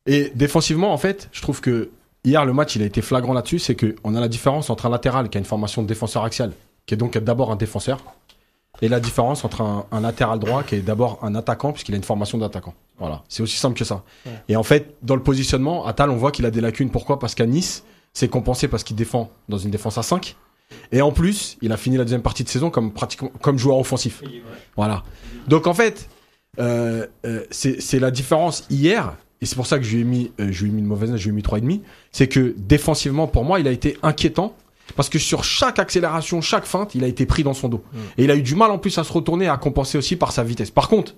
Et 0.06 0.32
défensivement, 0.34 0.92
en 0.92 0.98
fait, 0.98 1.28
je 1.32 1.42
trouve 1.42 1.60
que 1.60 1.90
hier, 2.24 2.44
le 2.44 2.52
match, 2.52 2.76
il 2.76 2.82
a 2.82 2.86
été 2.86 3.02
flagrant 3.02 3.32
là-dessus, 3.32 3.58
c'est 3.58 3.74
que 3.74 3.96
on 4.04 4.14
a 4.14 4.20
la 4.20 4.28
différence 4.28 4.70
entre 4.70 4.86
un 4.86 4.90
latéral 4.90 5.28
qui 5.28 5.36
a 5.36 5.40
une 5.40 5.44
formation 5.44 5.82
de 5.82 5.88
défenseur 5.88 6.24
axial, 6.24 6.52
qui 6.86 6.94
est 6.94 6.96
donc 6.96 7.18
d'abord 7.18 7.50
un 7.50 7.56
défenseur, 7.56 7.98
et 8.82 8.88
la 8.88 9.00
différence 9.00 9.44
entre 9.44 9.60
un, 9.60 9.86
un 9.90 10.00
latéral 10.00 10.38
droit 10.38 10.62
qui 10.62 10.76
est 10.76 10.80
d'abord 10.80 11.18
un 11.22 11.34
attaquant, 11.34 11.72
puisqu'il 11.72 11.94
a 11.94 11.96
une 11.96 12.04
formation 12.04 12.38
d'attaquant. 12.38 12.74
Voilà, 12.98 13.22
c'est 13.28 13.42
aussi 13.42 13.56
simple 13.56 13.78
que 13.78 13.84
ça. 13.84 14.02
Et 14.48 14.56
en 14.56 14.62
fait, 14.62 14.94
dans 15.02 15.16
le 15.16 15.22
positionnement, 15.22 15.86
Atal, 15.86 16.10
on 16.10 16.16
voit 16.16 16.32
qu'il 16.32 16.46
a 16.46 16.50
des 16.50 16.60
lacunes. 16.60 16.90
Pourquoi? 16.90 17.18
Parce 17.18 17.34
qu'à 17.34 17.46
Nice, 17.46 17.84
c'est 18.12 18.28
compensé 18.28 18.68
parce 18.68 18.84
qu'il 18.84 18.96
défend 18.96 19.30
dans 19.48 19.58
une 19.58 19.70
défense 19.70 19.98
à 19.98 20.02
5. 20.02 20.36
Et 20.92 21.00
en 21.02 21.12
plus, 21.12 21.56
il 21.62 21.72
a 21.72 21.76
fini 21.76 21.96
la 21.96 22.04
deuxième 22.04 22.22
partie 22.22 22.44
de 22.44 22.48
saison 22.48 22.70
comme 22.70 22.92
pratiquement 22.92 23.30
comme 23.40 23.58
joueur 23.58 23.78
offensif. 23.78 24.22
Voilà. 24.76 25.02
Donc 25.46 25.66
en 25.66 25.74
fait, 25.74 26.08
euh, 26.58 27.06
euh, 27.24 27.44
c'est 27.50 28.00
la 28.00 28.10
différence 28.10 28.64
hier. 28.70 29.16
Et 29.40 29.46
c'est 29.46 29.54
pour 29.54 29.66
ça 29.66 29.78
que 29.78 29.84
je 29.84 29.94
lui 29.94 30.00
ai 30.00 30.04
mis, 30.04 30.32
euh, 30.40 30.48
je 30.50 30.64
lui 30.64 30.70
ai 30.70 30.74
mis 30.74 30.80
une 30.80 30.86
mauvaise 30.86 31.10
note, 31.10 31.20
je 31.20 31.24
lui 31.24 31.30
ai 31.30 31.36
mis 31.36 31.42
3,5. 31.42 31.80
C'est 32.10 32.26
que 32.26 32.54
défensivement, 32.56 33.28
pour 33.28 33.44
moi, 33.44 33.60
il 33.60 33.68
a 33.68 33.70
été 33.70 33.96
inquiétant. 34.02 34.54
Parce 34.96 35.08
que 35.08 35.18
sur 35.18 35.44
chaque 35.44 35.78
accélération, 35.78 36.40
chaque 36.40 36.64
feinte, 36.64 36.94
il 36.94 37.04
a 37.04 37.06
été 37.06 37.26
pris 37.26 37.42
dans 37.42 37.54
son 37.54 37.68
dos. 37.68 37.82
Et 38.16 38.24
il 38.24 38.30
a 38.30 38.36
eu 38.36 38.42
du 38.42 38.54
mal 38.54 38.70
en 38.70 38.78
plus 38.78 38.96
à 38.98 39.04
se 39.04 39.12
retourner, 39.12 39.48
à 39.48 39.56
compenser 39.56 39.98
aussi 39.98 40.16
par 40.16 40.32
sa 40.32 40.42
vitesse. 40.42 40.70
Par 40.70 40.88
contre, 40.88 41.14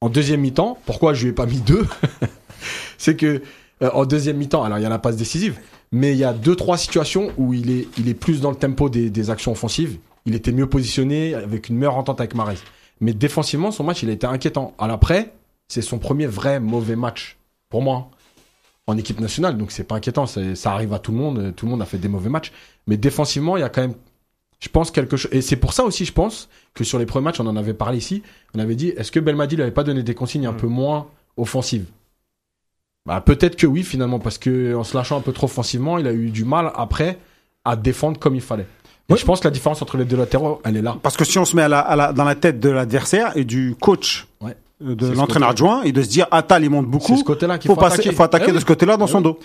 en 0.00 0.08
deuxième 0.08 0.40
mi-temps, 0.40 0.78
pourquoi 0.84 1.14
je 1.14 1.22
lui 1.22 1.30
ai 1.30 1.32
pas 1.32 1.46
mis 1.46 1.60
deux 1.60 1.86
C'est 2.98 3.16
que 3.16 3.42
euh, 3.82 3.90
en 3.92 4.04
deuxième 4.04 4.36
mi-temps, 4.36 4.62
alors 4.62 4.78
il 4.78 4.82
y 4.82 4.86
a 4.86 4.88
la 4.88 4.98
passe 4.98 5.16
décisive, 5.16 5.58
mais 5.90 6.12
il 6.12 6.18
y 6.18 6.24
a 6.24 6.32
deux 6.32 6.54
trois 6.54 6.76
situations 6.76 7.32
où 7.38 7.54
il 7.54 7.70
est 7.70 7.88
il 7.98 8.08
est 8.08 8.14
plus 8.14 8.40
dans 8.40 8.50
le 8.50 8.56
tempo 8.56 8.88
des, 8.88 9.10
des 9.10 9.30
actions 9.30 9.52
offensives. 9.52 9.98
Il 10.24 10.34
était 10.34 10.52
mieux 10.52 10.68
positionné 10.68 11.34
avec 11.34 11.68
une 11.68 11.76
meilleure 11.76 11.96
entente 11.96 12.20
avec 12.20 12.34
Marez. 12.34 12.58
Mais 13.00 13.12
défensivement, 13.12 13.72
son 13.72 13.84
match 13.84 14.02
il 14.02 14.10
a 14.10 14.12
été 14.12 14.26
inquiétant. 14.26 14.74
Alors 14.78 14.94
après, 14.94 15.32
c'est 15.68 15.82
son 15.82 15.98
premier 15.98 16.26
vrai 16.26 16.60
mauvais 16.60 16.96
match 16.96 17.36
pour 17.68 17.82
moi 17.82 18.10
en 18.92 18.98
équipe 18.98 19.20
nationale, 19.20 19.56
donc 19.58 19.70
c'est 19.72 19.84
pas 19.84 19.96
inquiétant. 19.96 20.26
Ça 20.26 20.72
arrive 20.72 20.92
à 20.92 20.98
tout 20.98 21.10
le 21.12 21.18
monde. 21.18 21.52
Tout 21.56 21.66
le 21.66 21.70
monde 21.72 21.82
a 21.82 21.86
fait 21.86 21.98
des 21.98 22.08
mauvais 22.08 22.28
matchs, 22.30 22.52
mais 22.86 22.96
défensivement, 22.96 23.56
il 23.56 23.60
y 23.60 23.64
a 23.64 23.68
quand 23.68 23.82
même 23.82 23.94
je 24.60 24.68
pense 24.68 24.92
quelque 24.92 25.16
chose. 25.16 25.30
Et 25.32 25.40
c'est 25.42 25.56
pour 25.56 25.72
ça 25.72 25.82
aussi, 25.82 26.04
je 26.04 26.12
pense, 26.12 26.48
que 26.72 26.84
sur 26.84 27.00
les 27.00 27.04
premiers 27.06 27.24
matchs, 27.24 27.40
on 27.40 27.46
en 27.48 27.56
avait 27.56 27.74
parlé 27.74 27.98
ici. 27.98 28.22
On 28.54 28.60
avait 28.60 28.76
dit, 28.76 28.90
est-ce 28.90 29.10
que 29.10 29.18
Belmadi 29.18 29.56
lui 29.56 29.62
avait 29.64 29.72
pas 29.72 29.82
donné 29.82 30.04
des 30.04 30.14
consignes 30.14 30.46
un 30.46 30.52
peu 30.52 30.68
moins 30.68 31.08
offensives? 31.36 31.86
Bah 33.06 33.20
peut-être 33.20 33.56
que 33.56 33.66
oui, 33.66 33.82
finalement, 33.82 34.20
parce 34.20 34.38
que 34.38 34.74
en 34.76 34.84
se 34.84 34.96
lâchant 34.96 35.18
un 35.18 35.20
peu 35.20 35.32
trop 35.32 35.46
offensivement, 35.46 35.98
il 35.98 36.06
a 36.06 36.12
eu 36.12 36.30
du 36.30 36.44
mal 36.44 36.70
après 36.76 37.18
à 37.64 37.74
défendre 37.74 38.20
comme 38.20 38.36
il 38.36 38.40
fallait. 38.40 38.66
Et 39.08 39.14
Ouais. 39.14 39.18
je 39.18 39.24
pense 39.24 39.40
que 39.40 39.48
la 39.48 39.50
différence 39.50 39.82
entre 39.82 39.96
les 39.96 40.04
deux 40.04 40.16
latéraux, 40.16 40.60
elle 40.64 40.76
est 40.76 40.82
là. 40.82 40.96
Parce 41.02 41.16
que 41.16 41.24
si 41.24 41.38
on 41.40 41.44
se 41.44 41.56
met 41.56 41.62
à 41.62 41.68
la, 41.68 41.80
à 41.80 41.96
la- 41.96 42.12
dans 42.12 42.22
la 42.24 42.36
tête 42.36 42.60
de 42.60 42.68
l'adversaire 42.70 43.36
et 43.36 43.44
du 43.44 43.74
coach 43.80 44.28
Ouais. 44.40 44.56
De 44.84 45.08
l'entraîneur 45.12 45.50
adjoint 45.50 45.82
et 45.82 45.92
de 45.92 46.02
se 46.02 46.08
dire 46.08 46.26
Atal 46.30 46.64
il 46.64 46.70
monte 46.70 46.84
C'est 46.86 46.90
beaucoup. 46.90 47.16
ce 47.16 47.24
côté-là 47.24 47.58
qu'il 47.58 47.68
faut 47.68 47.74
faut, 47.74 47.80
passer, 47.80 48.00
attaquer. 48.00 48.12
faut 48.14 48.22
attaquer 48.22 48.44
Eh 48.48 48.50
de 48.50 48.56
oui. 48.56 48.60
ce 48.60 48.66
côté-là 48.66 48.96
dans 48.96 49.06
Eh 49.06 49.10
son 49.10 49.18
oui. 49.18 49.24
dos. 49.24 49.38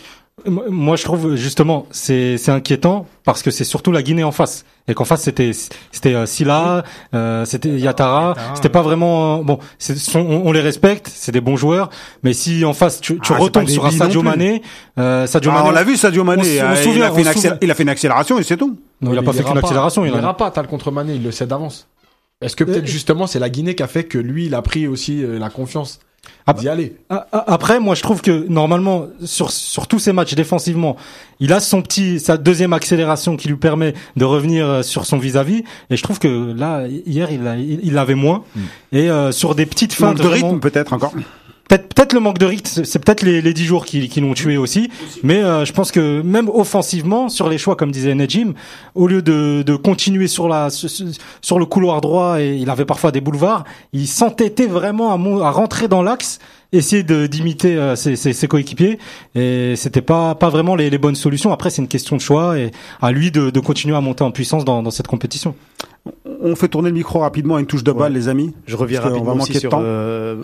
Moi- 0.69 0.95
je 0.97 1.03
trouve 1.03 1.35
justement, 1.35 1.87
c'est 1.89 2.37
c'est 2.37 2.51
inquiétant 2.51 3.07
parce 3.23 3.41
que 3.41 3.49
c'est 3.49 3.63
surtout 3.63 3.91
la 3.91 4.03
Guinée 4.03 4.23
en 4.23 4.31
face 4.31 4.65
et 4.87 4.93
qu'en 4.93 5.03
face 5.03 5.23
c'était 5.23 5.51
c'était 5.91 6.13
euh, 6.13 6.25
Silla, 6.27 6.83
euh, 7.15 7.43
c'était 7.45 7.69
Yatara, 7.69 8.29
Yatara, 8.35 8.55
c'était 8.55 8.69
pas 8.69 8.83
vraiment 8.83 9.39
euh, 9.39 9.43
bon. 9.43 9.57
on, 10.13 10.19
on 10.45 10.51
les 10.51 10.61
respecte, 10.61 11.09
c'est 11.11 11.31
des 11.31 11.41
bons 11.41 11.57
joueurs, 11.57 11.89
mais 12.21 12.33
si 12.33 12.63
en 12.65 12.73
face 12.73 13.01
tu, 13.01 13.19
tu 13.19 13.33
Ah, 13.33 13.37
retombes 13.39 13.67
sur 13.67 13.85
un 13.85 13.91
Sadio. 13.91 14.21
Mané, 14.21 14.61
euh, 14.99 15.25
Sadio 15.25 15.49
Ah, 15.51 15.57
Mané, 15.57 15.69
on 15.69 15.71
l'a 15.71 15.83
vu 15.83 15.97
Sadio 15.97 16.23
Mané, 16.23 16.61
on 16.61 16.65
on 16.65 16.67
euh, 16.69 16.73
il, 16.77 16.83
souvient, 16.83 17.07
a 17.07 17.11
fait 17.11 17.21
une 17.21 17.27
on 17.27 17.31
souvient. 17.33 17.57
il 17.61 17.71
a 17.71 17.73
fait 17.75 17.83
une 17.83 17.89
accélération 17.89 18.37
et 18.37 18.43
c'est 18.43 18.57
tout. 18.57 18.77
non, 19.01 19.13
il 19.13 19.17
a 19.17 19.23
pas 19.23 19.33
fait 19.33 19.43
qu'une 19.43 19.57
accélération, 19.57 20.05
il 20.05 20.09
il 20.11 20.15
a 20.15 20.19
ira 20.19 20.37
pas, 20.37 20.51
t'as 20.51 20.61
le 20.61 20.67
contre 20.67 20.91
Mané, 20.91 21.15
il 21.15 21.23
le 21.23 21.31
sait 21.31 21.47
d'avance. 21.47 21.87
Est-ce 22.41 22.55
que 22.55 22.63
peut-être 22.63 22.83
Euh, 22.83 22.87
justement 22.87 23.25
c'est 23.27 23.39
la 23.39 23.49
Guinée 23.49 23.73
qui 23.75 23.81
a 23.83 23.87
fait 23.87 24.03
que 24.03 24.17
lui 24.19 24.45
il 24.45 24.53
a 24.55 24.61
pris 24.61 24.87
aussi 24.87 25.23
euh, 25.23 25.39
la 25.39 25.49
confiance 25.49 25.99
Ah, 26.45 26.53
d'y 26.53 26.67
aller? 26.69 26.95
A- 27.09 27.25
a- 27.31 27.53
Après, 27.53 27.79
moi, 27.79 27.95
je 27.95 28.01
trouve 28.03 28.21
que 28.21 28.45
normalement, 28.49 29.07
sur 29.23 29.49
sur 29.49 29.87
tous 29.87 29.97
ces 29.99 30.11
matchs 30.13 30.35
défensivement, 30.35 30.97
il 31.39 31.51
a 31.53 31.59
son 31.61 31.81
petit, 31.81 32.19
sa 32.19 32.37
deuxième 32.37 32.73
accélération 32.73 33.37
qui 33.37 33.47
lui 33.47 33.55
permet 33.55 33.93
de 34.17 34.25
revenir 34.25 34.67
euh, 34.67 34.81
sur 34.83 35.05
son 35.05 35.17
vis-à-vis. 35.19 35.63
Et 35.89 35.95
je 35.97 36.03
trouve 36.03 36.19
que 36.19 36.53
là, 36.53 36.85
hier, 36.87 37.31
il 37.31 37.47
a- 37.47 37.55
il 37.55 37.79
il 37.81 37.93
l'avait 37.93 38.15
moins. 38.15 38.43
Et 38.91 39.09
euh, 39.09 39.31
sur 39.31 39.55
des 39.55 39.65
petites 39.65 39.93
feintes, 39.93 40.17
de 40.17 40.27
rythme 40.27 40.59
peut-être 40.59 40.91
encore. 40.93 41.13
Peut-être 41.67 41.93
peut-être 41.93 42.13
le 42.13 42.19
manque 42.19 42.37
de 42.37 42.45
rythme, 42.45 42.83
c'est 42.83 42.99
peut-être 42.99 43.23
les 43.23 43.41
les 43.41 43.53
dix 43.53 43.65
jours 43.65 43.85
qui 43.85 44.09
qui 44.09 44.21
l'ont 44.21 44.33
tué 44.33 44.57
aussi. 44.57 44.89
Mais 45.23 45.43
euh, 45.43 45.65
je 45.65 45.73
pense 45.73 45.91
que 45.91 46.21
même 46.21 46.49
offensivement, 46.49 47.29
sur 47.29 47.49
les 47.49 47.57
choix, 47.57 47.75
comme 47.75 47.91
disait 47.91 48.15
Nejim, 48.15 48.53
au 48.95 49.07
lieu 49.07 49.21
de 49.21 49.63
de 49.65 49.75
continuer 49.75 50.27
sur 50.27 50.47
la 50.47 50.69
sur, 50.69 51.59
le 51.59 51.65
couloir 51.65 52.01
droit 52.01 52.39
et 52.41 52.55
il 52.55 52.69
avait 52.69 52.85
parfois 52.85 53.11
des 53.11 53.21
boulevards, 53.21 53.63
il 53.93 54.07
s'entêtait 54.07 54.67
vraiment 54.67 55.11
à, 55.11 55.47
à 55.47 55.51
rentrer 55.51 55.87
dans 55.87 56.03
l'axe 56.03 56.39
essayer 56.73 57.03
de 57.03 57.27
d'imiter 57.27 57.77
euh, 57.77 57.95
ses, 57.95 58.15
ses, 58.15 58.33
ses 58.33 58.47
coéquipiers. 58.47 58.99
Et 59.35 59.75
c'était 59.75 60.01
pas 60.01 60.35
pas 60.35 60.49
vraiment 60.49 60.75
les, 60.75 60.89
les 60.89 60.97
bonnes 60.97 61.15
solutions. 61.15 61.51
Après 61.53 61.69
c'est 61.69 61.81
une 61.81 61.87
question 61.87 62.15
de 62.15 62.21
choix 62.21 62.57
et 62.57 62.71
à 63.01 63.11
lui 63.11 63.31
de, 63.31 63.49
de 63.49 63.59
continuer 63.59 63.95
à 63.95 64.01
monter 64.01 64.23
en 64.23 64.31
puissance 64.31 64.65
dans, 64.65 64.83
dans 64.83 64.91
cette 64.91 65.07
compétition 65.07 65.55
On 66.41 66.55
fait 66.55 66.67
tourner 66.67 66.89
le 66.89 66.95
micro 66.95 67.19
rapidement 67.19 67.55
à 67.55 67.59
une 67.59 67.65
touche 67.65 67.83
de 67.83 67.91
balle, 67.91 68.11
Ouais. 68.13 68.17
les 68.19 68.27
amis. 68.29 68.53
Je 68.67 68.75
reviens 68.75 69.01
rapidement 69.01 69.33
va 69.35 69.41
aussi 69.43 69.59
sur 69.59 69.71
euh, 69.73 70.35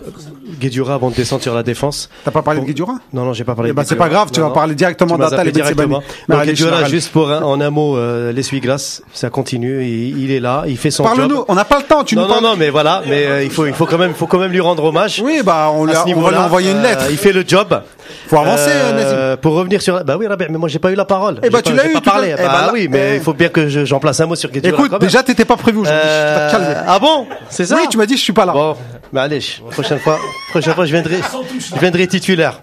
Guedjura 0.60 0.94
avant 0.94 1.10
de 1.10 1.14
descendre 1.14 1.42
sur 1.42 1.54
la 1.54 1.62
défense. 1.62 2.08
T'as 2.24 2.30
pas 2.30 2.42
parlé 2.42 2.60
de 2.60 2.64
Bon. 2.64 2.68
Guedjura 2.68 2.94
Non, 3.12 3.24
non, 3.24 3.32
j'ai 3.32 3.44
pas 3.44 3.54
parlé 3.54 3.70
Eh 3.70 3.72
ben, 3.72 3.84
c'est 3.84 3.96
pas 3.96 4.08
grave, 4.08 4.30
tu 4.32 4.40
Non, 4.40 4.46
vas 4.46 4.48
non. 4.50 4.54
parler 4.54 4.74
directement 4.74 5.16
d'Atal 5.18 5.46
et 5.48 5.52
directement. 5.52 6.02
Donc, 6.28 6.38
allez, 6.40 6.54
général. 6.54 6.88
juste 6.88 7.12
pour 7.12 7.30
un, 7.30 7.42
en 7.42 7.60
un 7.60 7.70
mot, 7.70 7.96
euh, 7.96 8.32
l'essuie-glace, 8.32 9.02
ça 9.12 9.30
continue, 9.30 9.84
il, 9.84 10.18
il 10.24 10.30
est 10.30 10.40
là, 10.40 10.64
il 10.66 10.76
fait 10.76 10.90
son 10.90 11.04
job. 11.04 11.16
Parle-nous, 11.16 11.44
on 11.48 11.54
n'a 11.54 11.64
pas 11.64 11.78
le 11.78 11.84
temps, 11.84 12.04
tu 12.04 12.16
non, 12.16 12.22
nous 12.22 12.28
non, 12.28 12.34
parles. 12.34 12.44
non, 12.46 12.56
mais 12.58 12.70
voilà, 12.70 13.02
mais 13.08 13.26
euh, 13.26 13.42
il 13.44 13.50
faut, 13.50 13.66
il 13.66 13.74
faut 13.74 13.86
quand 13.86 13.98
même, 13.98 14.10
il 14.10 14.16
faut 14.16 14.26
quand 14.26 14.38
même 14.38 14.50
lui 14.52 14.60
rendre 14.60 14.84
hommage. 14.84 15.22
Oui, 15.24 15.40
bah, 15.44 15.70
on, 15.74 15.86
a- 15.88 16.04
on 16.14 16.20
va 16.20 16.30
lui 16.30 16.38
envoyer 16.38 16.70
une 16.72 16.78
euh, 16.78 16.82
lettre. 16.82 17.04
il 17.10 17.16
fait 17.16 17.32
le 17.32 17.44
job. 17.46 17.82
Faut 18.28 18.38
avancer, 18.38 18.70
Euh. 18.70 19.36
Pour 19.36 19.54
revenir 19.54 19.80
sur, 19.82 20.02
bah 20.04 20.16
oui, 20.18 20.26
mais 20.38 20.48
moi 20.58 20.68
j'ai 20.68 20.78
pas 20.78 20.90
eu 20.90 20.94
la 20.94 21.04
parole. 21.04 21.38
Eh 21.42 21.50
bah, 21.50 21.62
tu 21.62 21.72
l'as 21.74 21.86
eu 21.88 21.94
parlé. 22.00 22.30
Bah, 22.30 22.36
Eh 22.40 22.42
bah, 22.46 22.52
là- 22.66 22.70
oui, 22.72 22.88
mais 22.90 23.12
eh. 23.12 23.14
il 23.16 23.20
faut 23.20 23.32
bien 23.34 23.48
que 23.48 23.68
je- 23.68 23.84
j'en 23.84 23.98
place 24.00 24.20
un 24.20 24.26
mot 24.26 24.34
sur 24.34 24.50
Guedjura. 24.50 24.74
Écoute, 24.84 25.00
déjà, 25.00 25.22
t'étais 25.22 25.44
pas 25.44 25.56
prévu 25.56 25.78
aujourd'hui. 25.84 26.08
Euh, 26.10 26.48
Tu 26.50 26.56
vas 26.56 26.60
te 26.60 26.64
calmer. 26.66 26.84
ah 26.86 26.98
bon, 26.98 27.26
c'est 27.50 27.66
ça. 27.66 27.76
Oui, 27.76 27.82
tu 27.90 27.96
m'as 27.96 28.06
dit, 28.06 28.16
je 28.16 28.22
suis 28.22 28.32
pas 28.32 28.44
là. 28.46 28.52
Bon, 28.52 28.76
mais 29.12 29.20
allez, 29.20 29.40
prochaine 29.70 29.98
fois, 29.98 30.18
prochaine 30.50 30.74
fois, 30.74 30.86
je 30.86 30.92
viendrai, 30.92 31.20
je 31.74 31.78
viendrai 31.78 32.06
titulaire. 32.06 32.60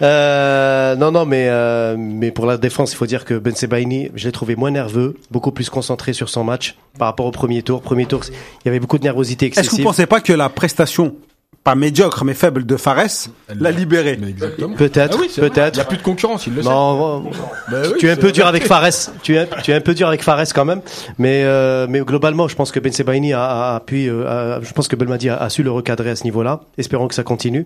Euh, 0.00 0.96
non, 0.96 1.10
non, 1.12 1.26
mais 1.26 1.46
euh, 1.48 1.96
mais 1.98 2.30
pour 2.30 2.46
la 2.46 2.56
défense, 2.56 2.92
il 2.92 2.96
faut 2.96 3.06
dire 3.06 3.24
que 3.24 3.34
Ben 3.34 3.54
Sebaini, 3.54 4.10
je 4.14 4.24
l'ai 4.26 4.32
trouvé 4.32 4.56
moins 4.56 4.70
nerveux, 4.70 5.16
beaucoup 5.30 5.52
plus 5.52 5.68
concentré 5.70 6.12
sur 6.12 6.28
son 6.28 6.44
match 6.44 6.76
par 6.98 7.08
rapport 7.08 7.26
au 7.26 7.30
premier 7.30 7.62
tour. 7.62 7.82
Premier 7.82 8.06
tour, 8.06 8.22
il 8.28 8.32
y 8.66 8.68
avait 8.68 8.80
beaucoup 8.80 8.98
de 8.98 9.04
nervosité 9.04 9.46
Est-ce 9.46 9.54
que 9.56 9.60
vous 9.60 9.66
excessive. 9.66 9.84
pensez 9.84 10.06
pas 10.06 10.20
que 10.20 10.32
la 10.32 10.48
prestation, 10.48 11.14
pas 11.64 11.76
médiocre, 11.76 12.24
mais 12.24 12.34
faible 12.34 12.66
de 12.66 12.76
Fares, 12.76 13.28
l'a 13.60 13.70
libéré. 13.70 14.18
Peut-être, 14.76 15.16
Ah 15.16 15.20
oui, 15.20 15.30
peut-être. 15.34 15.76
Il 15.76 15.78
y 15.78 15.80
a 15.80 15.84
plus 15.84 15.96
de 15.98 16.02
concurrence, 16.02 16.46
il 16.48 16.54
le 16.56 16.62
sait. 16.62 16.68
Non, 16.68 17.20
Bah 17.70 17.82
oui, 17.84 17.92
tu 18.00 18.08
es 18.08 18.10
un 18.10 18.16
peu 18.16 18.32
dur 18.32 18.46
avec. 18.48 18.66
Fares. 18.66 18.88
Tu 19.22 19.36
es, 19.36 19.48
tu 19.62 19.70
es 19.70 19.74
un 19.74 19.80
peu 19.80 19.94
dur 19.94 20.08
avec 20.08 20.22
Fares 20.24 20.42
quand 20.52 20.64
même. 20.64 20.80
Mais, 21.18 21.42
euh, 21.44 21.86
mais 21.88 22.00
globalement, 22.00 22.48
je 22.48 22.56
pense 22.56 22.72
que 22.72 22.80
Ben 22.80 22.92
Sebaini 22.92 23.32
a, 23.32 23.44
a, 23.44 23.76
a 23.76 23.80
pu, 23.80 24.08
euh, 24.10 24.56
a- 24.58 24.60
je 24.60 24.72
pense 24.72 24.88
que 24.88 24.96
Belmadi 24.96 25.28
a, 25.28 25.36
a 25.36 25.48
su 25.50 25.62
le 25.62 25.70
recadrer 25.70 26.10
à 26.10 26.16
ce 26.16 26.24
niveau-là. 26.24 26.62
Espérons 26.78 27.06
que 27.06 27.14
ça 27.14 27.22
continue. 27.22 27.64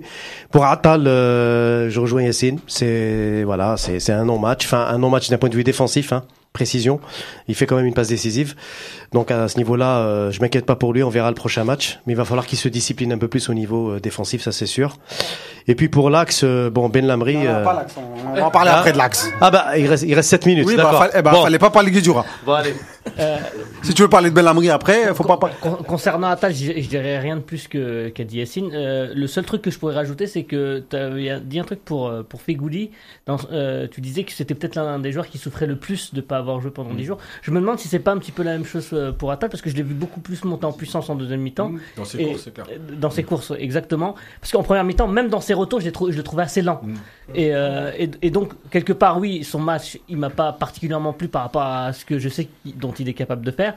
Pour 0.51 0.67
Atal, 0.67 1.07
euh, 1.07 1.89
je 1.89 1.99
rejoins 1.99 2.23
Yassine. 2.23 2.59
C'est, 2.67 3.45
voilà, 3.45 3.77
c'est, 3.79 3.99
c'est 3.99 4.13
un 4.13 4.27
non-match. 4.27 4.67
Enfin, 4.67 4.87
un 4.91 4.99
non-match 4.99 5.31
d'un 5.31 5.39
point 5.39 5.49
de 5.49 5.55
vue 5.57 5.65
défensif, 5.65 6.13
hein. 6.13 6.23
Précision. 6.57 7.01
Il 7.49 7.55
fait 7.55 7.66
quand 7.66 7.77
même 7.77 7.85
une 7.85 7.93
passe 7.93 8.09
décisive. 8.09 8.55
Donc, 9.12 9.31
à 9.31 9.47
ce 9.47 9.59
niveau-là, 9.59 9.99
euh, 9.99 10.31
je 10.31 10.41
m'inquiète 10.41 10.65
pas 10.65 10.74
pour 10.74 10.95
lui. 10.95 11.03
On 11.03 11.11
verra 11.11 11.28
le 11.28 11.35
prochain 11.35 11.65
match. 11.65 11.99
Mais 12.07 12.15
il 12.15 12.16
va 12.16 12.24
falloir 12.24 12.47
qu'il 12.47 12.57
se 12.59 12.69
discipline 12.69 13.12
un 13.12 13.19
peu 13.19 13.28
plus 13.28 13.51
au 13.51 13.55
niveau 13.55 13.91
euh, 13.91 14.01
défensif, 14.01 14.41
ça 14.43 14.53
c'est 14.53 14.65
sûr. 14.66 14.97
Et 15.69 15.74
puis 15.74 15.89
pour 15.91 16.09
l'axe, 16.09 16.43
euh, 16.45 16.70
bon, 16.70 16.89
Ben 16.89 17.07
Lamri. 17.07 17.35
Non, 17.37 17.43
non, 17.45 17.49
euh, 17.51 17.65
pas 17.65 17.74
l'axe, 17.74 17.95
On 17.99 18.35
va 18.35 18.47
en 18.47 18.51
parler 18.51 18.70
Ah. 18.73 18.78
après 18.78 18.93
de 18.93 18.99
l'axe. 18.99 19.28
ah 19.41 19.51
bah, 19.51 19.77
il 19.77 19.87
reste, 19.87 20.05
il 20.07 20.15
reste 20.15 20.31
7 20.31 20.47
minutes. 20.47 20.66
Oui, 20.66 20.77
bah, 20.77 20.85
d'accord. 20.85 20.99
fallait, 21.01 21.12
eh 21.19 21.23
bah, 21.23 21.33
Bon. 21.33 21.43
fallait 21.43 21.59
pas 21.59 21.69
parler 21.70 21.91
de 21.91 21.97
Guedjura. 21.97 22.24
Bon, 22.47 22.53
allez. 22.55 22.74
Si 23.83 23.93
tu 23.95 24.03
veux 24.03 24.09
parler 24.09 24.31
de 24.31 24.35
Belhamri 24.35 24.70
après, 24.70 25.15
faut 25.15 25.24
pas, 25.24 25.37
pas. 25.37 25.51
Con- 25.61 25.77
Concernant 25.87 26.28
Atal, 26.28 26.55
je, 26.55 26.73
je 26.81 26.89
dirais 26.89 27.19
rien 27.19 27.37
de 27.37 27.41
plus 27.43 27.69
que 27.69 28.09
qu'a 28.09 28.24
dit 28.24 28.39
Yassine. 28.39 28.70
Euh, 28.73 29.12
le 29.15 29.27
seul 29.27 29.45
truc 29.45 29.61
que 29.62 29.70
je 29.70 29.78
pourrais 29.78 29.95
rajouter, 29.95 30.27
c'est 30.27 30.45
que 30.45 30.83
tu 30.89 30.97
avais 30.97 31.41
dit 31.41 31.59
un 31.61 31.65
truc 31.65 31.85
pour 31.85 32.12
pour 32.28 32.41
Fegouli. 32.41 32.91
Dans, 33.27 33.37
euh, 33.53 33.87
tu 33.91 34.01
disais 34.01 34.24
que 34.24 34.33
c'était 34.33 34.55
peut-être 34.55 34.77
l'un 34.77 34.99
des 34.99 35.12
joueurs 35.12 35.27
qui 35.28 35.39
souffrait 35.39 35.66
le 35.66 35.77
plus 35.77 36.15
de 36.15 36.20
pas 36.20 36.39
avoir 36.39 36.45
joué 36.60 36.70
pendant 36.70 36.94
10 36.94 37.05
jours. 37.05 37.18
Je 37.43 37.51
me 37.51 37.60
demande 37.60 37.78
si 37.78 37.89
c'est 37.89 37.98
pas 37.98 38.12
un 38.12 38.18
petit 38.18 38.32
peu 38.32 38.43
la 38.43 38.52
même 38.52 38.64
chose 38.64 38.89
euh, 38.93 39.12
pour 39.12 39.31
Atal 39.32 39.51
parce 39.51 39.62
que 39.62 39.68
je 39.70 39.77
l'ai 39.77 39.82
vu 39.82 39.94
beaucoup 39.94 40.20
plus 40.20 40.43
monter 40.44 40.64
en 40.66 40.73
puissance 40.73 41.10
en 41.10 41.14
deuxième 41.14 41.40
mi-temps. 41.40 41.73
Dans 41.97 42.05
ses 42.05 42.20
Et- 42.20 42.27
courses, 42.27 42.43
c'est 42.44 42.55
clair. 42.55 42.66
Dans 42.98 43.10
ses 43.10 43.23
courses, 43.24 43.51
ouais, 43.51 43.62
exactement. 43.62 44.14
Parce 44.40 44.52
qu'en 44.52 44.62
première 44.62 44.85
mi-temps, 44.85 45.09
même 45.09 45.28
dans 45.28 45.40
ses 45.40 45.55
retours, 45.55 45.81
je, 45.81 45.86
le 45.90 46.23
trouvais 46.23 46.43
assez 46.44 46.62
lent. 46.62 46.81
Et, 47.35 47.55
euh, 47.55 47.90
et, 47.98 48.10
et 48.23 48.31
donc, 48.31 48.52
quelque 48.70 48.93
part, 48.93 49.18
oui, 49.18 49.44
son 49.44 49.59
match, 49.59 49.98
il 50.09 50.16
m'a 50.16 50.31
pas 50.31 50.52
particulièrement 50.52 51.12
plu 51.12 51.28
par 51.28 51.43
rapport 51.43 51.62
à 51.62 51.93
ce 51.93 52.05
que 52.05 52.18
je 52.18 52.28
sais 52.28 52.48
dont 52.64 52.93
il 52.93 53.09
est 53.09 53.14
capable 53.14 53.44
de 53.44 53.51
faire. 53.51 53.74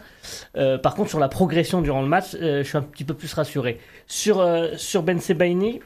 Euh, 0.58 0.78
par 0.78 0.96
contre, 0.96 1.10
sur 1.10 1.20
la 1.20 1.30
progression 1.30 1.82
durant 1.82 2.02
le 2.02 2.08
match, 2.08 2.36
euh, 2.36 2.64
je 2.64 2.68
suis 2.68 2.78
un 2.78 2.82
petit 2.84 3.04
peu 3.04 3.14
plus 3.14 3.34
rassuré. 3.34 3.80
Sur, 4.08 4.40
euh, 4.40 4.70
sur 4.78 5.04
Ben 5.04 5.20
Sebaini, 5.20 5.80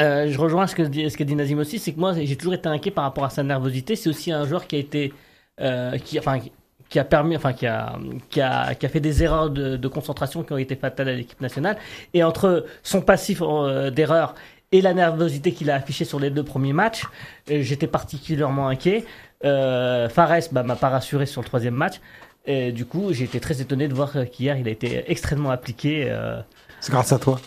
euh, 0.00 0.28
je 0.30 0.38
rejoins 0.38 0.66
ce 0.66 0.74
que, 0.74 0.82
dit- 0.82 1.10
ce 1.10 1.16
que 1.16 1.24
dit 1.24 1.34
Nazim 1.34 1.58
aussi, 1.58 1.78
c'est 1.78 1.92
que 1.92 1.98
moi, 2.00 2.12
j'ai 2.14 2.36
toujours 2.36 2.54
été 2.54 2.68
inquiet 2.68 2.90
par 2.90 3.04
rapport 3.04 3.24
à 3.24 3.30
sa 3.30 3.42
nervosité. 3.42 3.96
C'est 3.96 4.08
aussi 4.10 4.30
un 4.32 4.44
joueur 4.46 4.66
qui 4.66 4.76
a 4.76 4.78
été. 4.78 5.12
Euh, 5.60 5.96
qui, 5.98 6.18
enfin, 6.18 6.38
qui- 6.38 6.98
a 6.98 7.04
permis, 7.04 7.36
enfin, 7.36 7.52
qui 7.52 7.66
a, 7.66 7.98
qui 8.30 8.40
a, 8.40 8.74
qui 8.74 8.86
a 8.86 8.88
fait 8.88 9.00
des 9.00 9.22
erreurs 9.22 9.50
de, 9.50 9.76
de 9.76 9.88
concentration 9.88 10.42
qui 10.42 10.52
ont 10.52 10.58
été 10.58 10.74
fatales 10.76 11.08
à 11.10 11.14
l'équipe 11.14 11.40
nationale. 11.40 11.76
Et 12.14 12.22
entre 12.24 12.64
son 12.82 13.00
passif 13.02 13.42
euh, 13.42 13.90
d'erreur 13.90 14.34
et 14.72 14.80
la 14.80 14.94
nervosité 14.94 15.52
qu'il 15.52 15.70
a 15.70 15.74
affichée 15.76 16.04
sur 16.04 16.18
les 16.20 16.30
deux 16.30 16.42
premiers 16.44 16.72
matchs, 16.72 17.04
euh, 17.50 17.62
j'étais 17.62 17.86
particulièrement 17.86 18.68
inquiet. 18.68 19.04
Euh, 19.44 20.08
Fares 20.08 20.48
bah, 20.52 20.62
m'a 20.62 20.76
pas 20.76 20.88
rassuré 20.88 21.26
sur 21.26 21.40
le 21.42 21.46
troisième 21.46 21.74
match. 21.74 22.00
Et 22.46 22.72
du 22.72 22.86
coup, 22.86 23.12
j'ai 23.12 23.24
été 23.24 23.40
très 23.40 23.60
étonné 23.60 23.88
de 23.88 23.94
voir 23.94 24.10
qu'hier, 24.32 24.56
il 24.56 24.66
a 24.66 24.70
été 24.70 25.04
extrêmement 25.10 25.50
appliqué. 25.50 26.06
euh. 26.08 26.40
C'est 26.80 26.90
grâce 26.92 27.12
à 27.12 27.18
toi. 27.18 27.38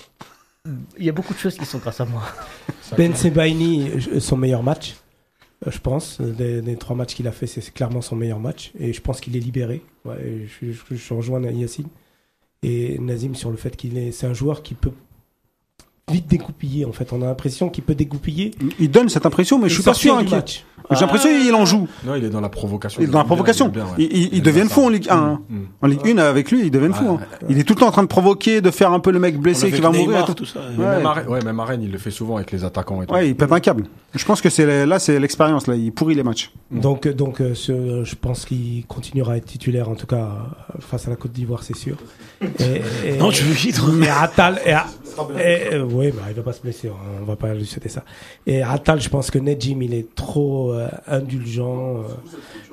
Il 0.99 1.03
y 1.03 1.09
a 1.09 1.11
beaucoup 1.11 1.33
de 1.33 1.39
choses 1.39 1.57
qui 1.57 1.65
sont 1.65 1.79
grâce 1.79 1.99
à 1.99 2.05
moi. 2.05 2.21
Ben 2.95 3.15
Sebaini, 3.15 3.89
son 4.19 4.37
meilleur 4.37 4.61
match, 4.61 4.93
je 5.67 5.79
pense. 5.79 6.19
Des, 6.21 6.61
des 6.61 6.75
trois 6.75 6.95
matchs 6.95 7.15
qu'il 7.15 7.27
a 7.27 7.31
fait, 7.31 7.47
c'est 7.47 7.73
clairement 7.73 8.01
son 8.01 8.15
meilleur 8.15 8.39
match. 8.39 8.71
Et 8.79 8.93
je 8.93 9.01
pense 9.01 9.21
qu'il 9.21 9.35
est 9.35 9.39
libéré. 9.39 9.81
Ouais, 10.05 10.47
je, 10.61 10.71
je, 10.71 10.95
je 10.95 11.13
rejoins 11.13 11.41
Yacine 11.41 11.87
et 12.63 12.97
Nazim 12.99 13.35
sur 13.35 13.49
le 13.51 13.57
fait 13.57 13.75
qu'il 13.75 13.97
est, 13.97 14.11
c'est 14.11 14.27
un 14.27 14.33
joueur 14.33 14.63
qui 14.63 14.75
peut 14.75 14.91
vite 16.11 16.27
dégoupiller. 16.27 16.85
En 16.85 16.91
fait, 16.91 17.13
on 17.13 17.21
a 17.21 17.25
l'impression 17.25 17.69
qu'il 17.69 17.83
peut 17.83 17.95
dégoupiller. 17.95 18.51
Il 18.79 18.91
donne 18.91 19.09
cette 19.09 19.25
impression, 19.25 19.57
mais 19.59 19.69
je 19.69 19.75
suis 19.75 19.83
pas 19.83 19.93
sûr 19.93 20.17
du 20.17 20.23
inquiet. 20.23 20.35
match. 20.35 20.65
J'ai 20.91 21.01
l'impression 21.01 21.29
qu'il 21.29 21.53
en 21.53 21.65
joue. 21.65 21.87
Non, 22.05 22.15
il 22.15 22.23
est 22.25 22.29
dans 22.29 22.41
la 22.41 22.49
provocation. 22.49 23.01
Il 23.01 23.07
est 23.09 23.11
dans 23.11 23.19
la 23.19 23.23
provocation. 23.25 23.69
bien, 23.69 23.85
ouais. 23.85 24.03
Ils, 24.03 24.41
deviennent 24.41 24.69
fous 24.69 24.83
en 24.85 24.89
Ligue 24.89 25.07
1. 25.09 25.15
hein. 25.15 25.41
Mm. 25.49 25.59
En 25.81 25.87
Ligue 25.87 26.01
1, 26.09 26.17
avec 26.17 26.51
lui, 26.51 26.61
ils 26.65 26.71
deviennent 26.71 26.93
fous. 26.93 27.17
Hein. 27.21 27.25
Il 27.49 27.59
est 27.59 27.63
tout 27.63 27.73
le 27.73 27.79
temps 27.79 27.87
en 27.87 27.91
train 27.91 28.03
de 28.03 28.07
provoquer, 28.07 28.61
de 28.61 28.71
faire 28.71 28.91
un 28.91 28.99
peu 28.99 29.11
le 29.11 29.19
mec 29.19 29.37
blessé 29.39 29.71
qui 29.71 29.81
va 29.81 29.89
mourir. 29.91 30.07
Neymar, 30.07 30.23
et 30.23 30.25
tout. 30.25 30.33
tout 30.33 30.45
ça. 30.45 30.59
Mais 30.77 30.83
Ouais. 30.83 30.95
Même 30.97 31.05
à 31.05 31.13
Rennes, 31.13 31.27
ouais, 31.27 31.41
même 31.43 31.59
à 31.59 31.65
Rennes, 31.65 31.83
il 31.83 31.91
le 31.91 31.97
fait 31.97 32.11
souvent 32.11 32.35
avec 32.37 32.51
les 32.51 32.63
attaquants 32.63 33.01
et 33.01 33.05
tout. 33.05 33.13
Ouais, 33.13 33.29
il 33.29 33.35
pète 33.35 33.51
un 33.51 33.59
câble. 33.59 33.85
Je 34.13 34.25
pense 34.25 34.41
que 34.41 34.49
c'est 34.49 34.85
là, 34.85 34.99
c'est 34.99 35.19
l'expérience 35.19 35.67
là. 35.67 35.75
Il 35.75 35.91
pourrit 35.93 36.15
les 36.15 36.23
matchs. 36.23 36.51
Donc, 36.71 37.07
donc 37.07 37.39
euh, 37.41 37.53
ce- 37.55 38.03
je 38.03 38.15
pense 38.15 38.45
qu'il 38.45 38.85
continuera 38.85 39.33
à 39.33 39.37
être 39.37 39.45
titulaire, 39.45 39.87
en 39.89 39.95
tout 39.95 40.07
cas 40.07 40.17
euh, 40.75 40.77
face 40.79 41.07
à 41.07 41.09
la 41.11 41.15
Côte 41.15 41.31
d'Ivoire, 41.31 41.63
c'est 41.63 41.75
sûr. 41.77 41.95
Et, 42.59 42.81
et- 43.05 43.17
Non, 43.17 43.29
tu 43.31 43.43
veux 43.43 43.53
vite. 43.53 43.79
Et 44.03 44.09
Atal, 44.09 44.59
et, 44.65 44.71
et- 44.71 45.73
euh, 45.75 45.83
ouais, 45.85 46.11
bah, 46.11 46.23
il 46.29 46.33
va 46.35 46.41
pas 46.43 46.53
se 46.53 46.61
blesser, 46.61 46.89
hein, 46.89 46.93
on 47.21 47.25
va 47.25 47.35
pas 47.35 47.53
lui 47.53 47.65
souhaiter 47.65 47.89
ça. 47.89 48.03
Et 48.47 48.61
Atal, 48.63 48.99
je 49.01 49.09
pense 49.09 49.31
que 49.31 49.39
Nejim, 49.39 49.81
il 49.81 49.93
est 49.93 50.13
trop 50.15 50.73
euh, 50.81 50.89
indulgent. 51.07 51.97
euh, 51.97 52.03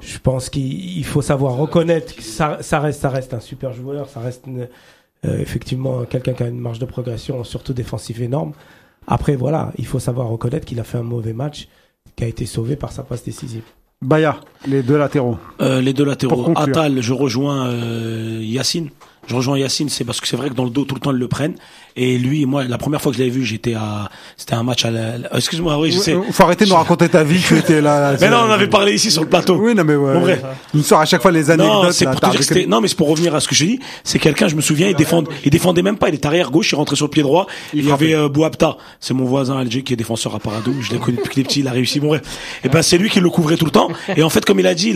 je 0.01 0.18
pense 0.18 0.48
qu'il 0.51 0.97
il 0.98 1.05
faut 1.05 1.22
savoir 1.22 1.55
reconnaître 1.56 2.14
que 2.14 2.22
ça, 2.22 2.59
ça 2.60 2.80
reste, 2.80 3.01
ça 3.01 3.10
reste 3.10 3.35
un 3.35 3.40
super 3.40 3.72
joueur, 3.72 4.09
ça 4.09 4.20
reste 4.20 4.44
une- 4.47 4.68
euh, 5.24 5.39
effectivement 5.39 6.05
quelqu'un 6.05 6.32
qui 6.32 6.43
a 6.44 6.47
une 6.48 6.60
marge 6.60 6.78
de 6.78 6.86
progression, 6.86 7.43
surtout 7.44 7.72
défensive 7.72 8.22
énorme. 8.22 8.52
Après, 9.06 9.36
voilà, 9.36 9.72
il 9.78 9.86
faut 9.86 9.98
savoir 9.98 10.28
reconnaître 10.28 10.66
qu'il 10.66 10.78
a 10.80 10.85
fait 10.85 10.98
un 10.98 11.02
mauvais 11.02 11.32
match, 11.32 11.68
qui 12.14 12.24
a 12.24 12.26
été 12.26 12.47
sauvé 12.47 12.76
par 12.76 12.93
sa 12.93 13.02
passe 13.02 13.24
décisive. 13.24 13.62
Baya, 14.01 14.36
les 14.66 14.82
deux 14.82 14.97
latéraux. 14.98 15.39
Euh, 15.60 15.80
les 15.80 15.93
deux 15.93 16.05
latéraux. 16.05 16.52
Atal, 16.55 17.01
je 17.01 17.12
rejoins 17.12 17.66
euh, 17.68 18.39
Yacine. 18.43 18.90
Je 19.29 19.35
rejoins 19.35 19.59
Yacine, 19.59 19.89
c'est 19.89 20.05
parce 20.05 20.21
que 20.21 20.27
c'est 20.27 20.37
vrai 20.37 20.49
que 20.49 20.55
dans 20.55 20.65
le 20.65 20.71
dos 20.71 20.85
tout 20.85 20.95
le 20.95 21.01
temps 21.01 21.13
ils 21.13 21.19
le 21.19 21.29
prennent. 21.29 21.55
Et 22.01 22.17
lui, 22.17 22.47
moi, 22.47 22.63
la 22.63 22.79
première 22.79 23.03
fois 23.03 23.11
que 23.11 23.19
je 23.19 23.23
l'avais 23.23 23.35
vu, 23.35 23.45
j'étais 23.45 23.75
à, 23.75 24.09
c'était 24.37 24.55
un 24.55 24.63
match 24.63 24.85
à 24.85 24.91
la, 24.93 25.17
excuse-moi, 25.35 25.79
oui, 25.81 25.91
je 25.91 25.99
sais. 25.99 26.15
Euh, 26.15 26.23
Faut 26.31 26.45
arrêter 26.45 26.65
de 26.65 26.71
nous 26.71 26.77
raconter 26.77 27.09
ta 27.09 27.25
vie, 27.25 27.43
tu 27.45 27.59
étais 27.59 27.81
là. 27.81 28.15
Mais 28.21 28.31
non, 28.31 28.45
on 28.47 28.51
avait 28.51 28.69
parlé 28.69 28.95
ici 28.95 29.11
sur 29.11 29.23
le 29.23 29.29
plateau. 29.29 29.57
Oui, 29.57 29.75
non, 29.75 29.83
mais 29.85 29.97
ouais. 29.97 30.15
Bon, 30.15 30.21
bref. 30.21 30.43
Nous 30.75 30.83
sort 30.85 31.01
à 31.01 31.07
chaque 31.07 31.23
fois 31.23 31.33
les 31.33 31.45
Non, 31.45 31.55
anecdotes. 31.55 31.93
c'est 31.93 32.05
là, 32.05 32.13
pour 32.13 32.21
te 32.21 32.27
t'as 32.27 32.33
dire 32.33 32.47
que 32.47 32.67
non, 32.69 32.81
mais 32.81 32.87
c'est 32.89 32.97
pour 32.97 33.09
revenir 33.09 33.35
à 33.35 33.41
ce 33.41 33.49
que 33.49 33.55
je 33.55 33.65
dis. 33.65 33.81
C'est 34.05 34.21
quelqu'un, 34.21 34.47
je 34.47 34.55
me 34.55 34.61
souviens, 34.61 34.89
il 34.89 34.95
défend, 34.95 35.25
il 35.45 35.51
défendait 35.51 35.83
même 35.83 35.99
pas, 35.99 36.09
il 36.09 36.15
était 36.15 36.27
arrière 36.27 36.53
gauche, 36.53 36.71
il 36.71 36.77
rentrait 36.77 36.97
sur 36.97 37.07
le 37.07 37.11
pied 37.11 37.23
droit. 37.23 37.47
Il, 37.75 37.85
y 37.85 37.91
avait 37.91 38.15
euh, 38.15 38.29
Bouabta. 38.29 38.77
C'est 39.01 39.15
mon 39.15 39.25
voisin 39.25 39.59
Alger 39.59 39.83
qui 39.83 39.93
est 39.93 39.97
défenseur 39.97 40.35
à 40.35 40.39
Paradou. 40.39 40.77
Je 40.81 40.93
l'ai 40.93 40.99
connu 40.99 41.17
depuis 41.17 41.31
qu'il 41.31 41.41
est 41.43 41.47
petit, 41.47 41.61
il 41.61 41.69
a 41.69 41.73
réussi, 41.73 41.99
bon, 41.99 42.09
bref. 42.09 42.23
Et 42.63 42.69
ben, 42.69 42.83
c'est 42.83 42.99
lui 42.99 43.11
qui 43.11 43.19
le 43.21 43.31
couvrait 43.31 43.57
tout 43.57 43.65
le 43.65 43.73
temps. 43.73 43.89
Et 44.17 44.23
en 44.23 44.31
fait, 44.31 44.45
comme 44.45 44.61
il 44.61 44.67
a 44.69 44.75
dit, 44.75 44.95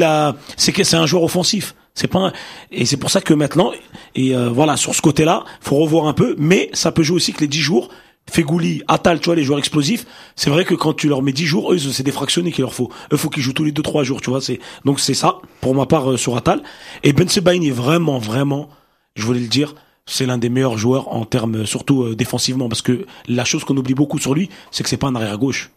c'est 0.57 0.73
que 0.73 0.85
c'est 0.85 0.97
un 0.97 1.07
joueur 1.07 1.25
offensif. 1.25 1.75
C'est 1.95 2.09
pas, 2.09 2.33
et 2.71 2.87
c'est 2.87 2.97
pour 2.97 3.11
ça 3.11 3.21
que 3.21 3.35
maintenant, 3.35 3.71
et 4.15 4.35
euh, 4.35 4.49
voilà, 4.49 4.77
sur 4.77 4.95
ce 4.95 5.03
côté-là, 5.03 5.45
faut 5.61 5.77
revoir 5.77 6.07
un 6.07 6.15
peu, 6.15 6.35
mais 6.39 6.71
ça 6.73 6.91
peut 6.91 7.03
jouer 7.03 7.17
aussi 7.17 7.35
que 7.35 7.41
les 7.41 7.49
10 7.49 7.61
jours, 7.61 7.91
Fegouli, 8.31 8.83
Atal, 8.89 9.21
tu 9.21 9.27
vois, 9.27 9.35
les 9.35 9.43
joueurs 9.43 9.59
explosifs, 9.59 10.07
c'est 10.37 10.49
vrai 10.49 10.65
que 10.65 10.75
quand 10.75 10.95
tu 10.95 11.09
leur 11.09 11.23
mets 11.23 11.33
10 11.33 11.45
jours, 11.45 11.73
eux, 11.73 11.79
c'est 11.79 12.03
des 12.03 12.13
fractionnés 12.13 12.53
qu'il 12.53 12.63
leur 12.63 12.73
faut. 12.73 12.91
Eux, 13.13 13.17
faut 13.17 13.29
qu'ils 13.29 13.43
jouent 13.43 13.53
tous 13.53 13.65
les 13.65 13.73
2-3 13.73 14.05
jours, 14.05 14.21
tu 14.21 14.31
vois, 14.31 14.41
c'est, 14.41 14.61
donc 14.85 15.01
c'est 15.01 15.15
ça, 15.15 15.39
pour 15.61 15.75
ma 15.75 15.87
part, 15.87 16.13
euh, 16.13 16.17
sur 16.17 16.37
Atal. 16.37 16.63
Et 17.03 17.13
Ben 17.13 17.29
Sebaini, 17.29 17.71
vraiment, 17.71 18.19
vraiment, 18.19 18.69
je 19.17 19.27
voulais 19.27 19.41
le 19.41 19.49
dire, 19.49 19.75
c'est 20.07 20.27
l'un 20.27 20.39
des 20.39 20.49
meilleurs 20.49 20.79
joueurs 20.79 21.13
en 21.13 21.25
termes, 21.25 21.57
euh, 21.57 21.67
surtout 21.67 22.05
euh, 22.05 22.17
défensivement, 22.17 22.69
parce 22.69 22.83
que 22.83 23.07
la 23.29 23.45
chose 23.45 23.65
qu'on 23.65 23.77
oublie 23.77 23.95
beaucoup 23.95 24.19
sur 24.19 24.35
lui, 24.35 24.49
c'est 24.71 24.83
que 24.83 24.89
c'est 24.89 24.97
pas 24.97 25.09
un 25.09 25.15
arrière 25.15 25.39
gauche. 25.39 25.71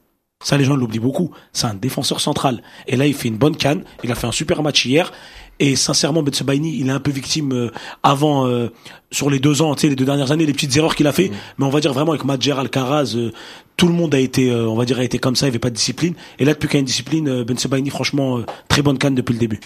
Ça, 0.44 0.58
les 0.58 0.66
gens 0.66 0.76
l'oublient 0.76 1.00
beaucoup. 1.00 1.32
C'est 1.54 1.66
un 1.66 1.74
défenseur 1.74 2.20
central. 2.20 2.62
Et 2.88 2.98
là, 2.98 3.08
il 3.08 3.14
fait 3.14 3.30
une 3.30 3.38
bonne 3.38 3.56
canne. 3.56 3.84
Il 4.04 4.12
a 4.12 4.16
fait 4.16 4.28
un 4.28 4.34
super 4.34 4.62
match 4.62 4.86
hier. 4.86 5.12
Et 5.60 5.76
sincèrement, 5.76 6.22
Betsebaini, 6.22 6.78
il 6.80 6.88
est 6.88 6.92
un 6.92 7.00
peu 7.00 7.12
victime 7.12 7.54
euh, 7.54 7.72
avant, 8.04 8.46
euh, 8.46 8.68
sur 9.12 9.30
les 9.30 9.40
deux 9.40 9.62
ans, 9.62 9.74
tu 9.76 9.82
sais, 9.82 9.90
les 9.90 9.96
deux 9.96 10.06
dernières 10.06 10.32
années, 10.32 10.46
les 10.46 10.54
petites 10.54 10.76
erreurs 10.76 10.96
qu'il 10.96 11.08
a 11.08 11.14
fait. 11.14 11.32
Mais 11.58 11.66
on 11.66 11.70
va 11.70 11.80
dire 11.80 11.94
vraiment 11.94 12.12
avec 12.12 12.26
Madjer 12.26 12.52
Alcaraz, 12.52 13.16
euh, 13.16 13.32
tout 13.78 13.88
le 13.88 13.94
monde 13.94 14.14
a 14.16 14.20
été, 14.20 14.52
euh, 14.52 14.68
on 14.68 14.76
va 14.76 14.86
dire, 14.86 15.00
a 15.00 15.04
été 15.04 15.20
comme 15.20 15.36
ça. 15.36 15.46
Il 15.46 15.50
n'y 15.50 15.54
avait 15.54 15.60
pas 15.60 15.70
de 15.70 15.76
discipline. 15.76 16.14
Et 16.40 16.46
là, 16.46 16.54
depuis 16.54 16.68
qu'il 16.68 16.76
y 16.76 16.80
a 16.80 16.82
une 16.82 16.86
discipline, 16.86 17.28
euh, 17.30 17.44
Betsebaini, 17.44 17.90
franchement, 17.90 18.40
euh, 18.40 18.46
très 18.68 18.82
bonne 18.82 18.98
canne 18.98 19.16
depuis 19.16 19.34
le 19.34 19.40
début. 19.40 19.60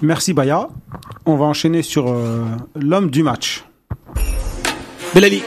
Merci 0.00 0.32
Baya. 0.32 0.68
On 1.26 1.36
va 1.36 1.44
enchaîner 1.44 1.82
sur 1.82 2.08
euh, 2.08 2.44
l'homme 2.74 3.10
du 3.10 3.22
match. 3.22 3.64
Belali. 5.14 5.42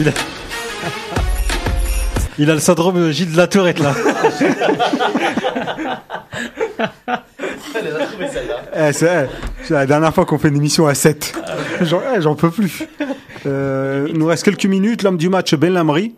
Il 2.40 2.48
a... 2.48 2.52
A 2.52 2.54
le 2.54 2.60
syndrome 2.60 3.10
Gilles 3.10 3.32
de 3.32 3.36
la 3.36 3.46
Tourette 3.46 3.78
là. 3.78 3.94
Eh, 8.74 8.92
c'est, 8.92 9.26
eh, 9.26 9.28
c'est 9.64 9.74
la 9.74 9.86
dernière 9.86 10.14
fois 10.14 10.24
qu'on 10.24 10.38
fait 10.38 10.48
une 10.48 10.56
émission 10.56 10.86
à 10.86 10.94
7. 10.94 11.34
J'en, 11.82 12.00
eh, 12.16 12.22
j'en 12.22 12.34
peux 12.34 12.50
plus. 12.50 12.88
Euh, 13.46 14.08
nous 14.14 14.26
reste 14.26 14.44
quelques 14.44 14.66
minutes. 14.66 15.02
L'homme 15.02 15.18
du 15.18 15.28
match, 15.28 15.54
Ben 15.54 15.72
Lamry. 15.72 16.14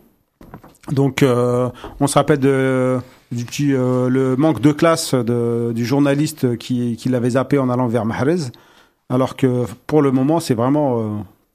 Donc, 0.91 1.23
euh, 1.23 1.69
on 1.99 2.07
se 2.07 2.15
rappelle 2.15 2.39
du 2.39 3.75
euh, 3.75 4.35
manque 4.37 4.61
de 4.61 4.71
classe 4.71 5.13
du 5.15 5.85
journaliste 5.85 6.57
qui, 6.57 6.95
qui 6.97 7.09
l'avait 7.09 7.31
zappé 7.31 7.57
en 7.57 7.69
allant 7.69 7.87
vers 7.87 8.05
Mahrez. 8.05 8.51
Alors 9.09 9.35
que 9.35 9.65
pour 9.87 10.01
le 10.01 10.11
moment, 10.11 10.39
c'est 10.39 10.53
vraiment, 10.53 10.99
euh, 10.99 11.03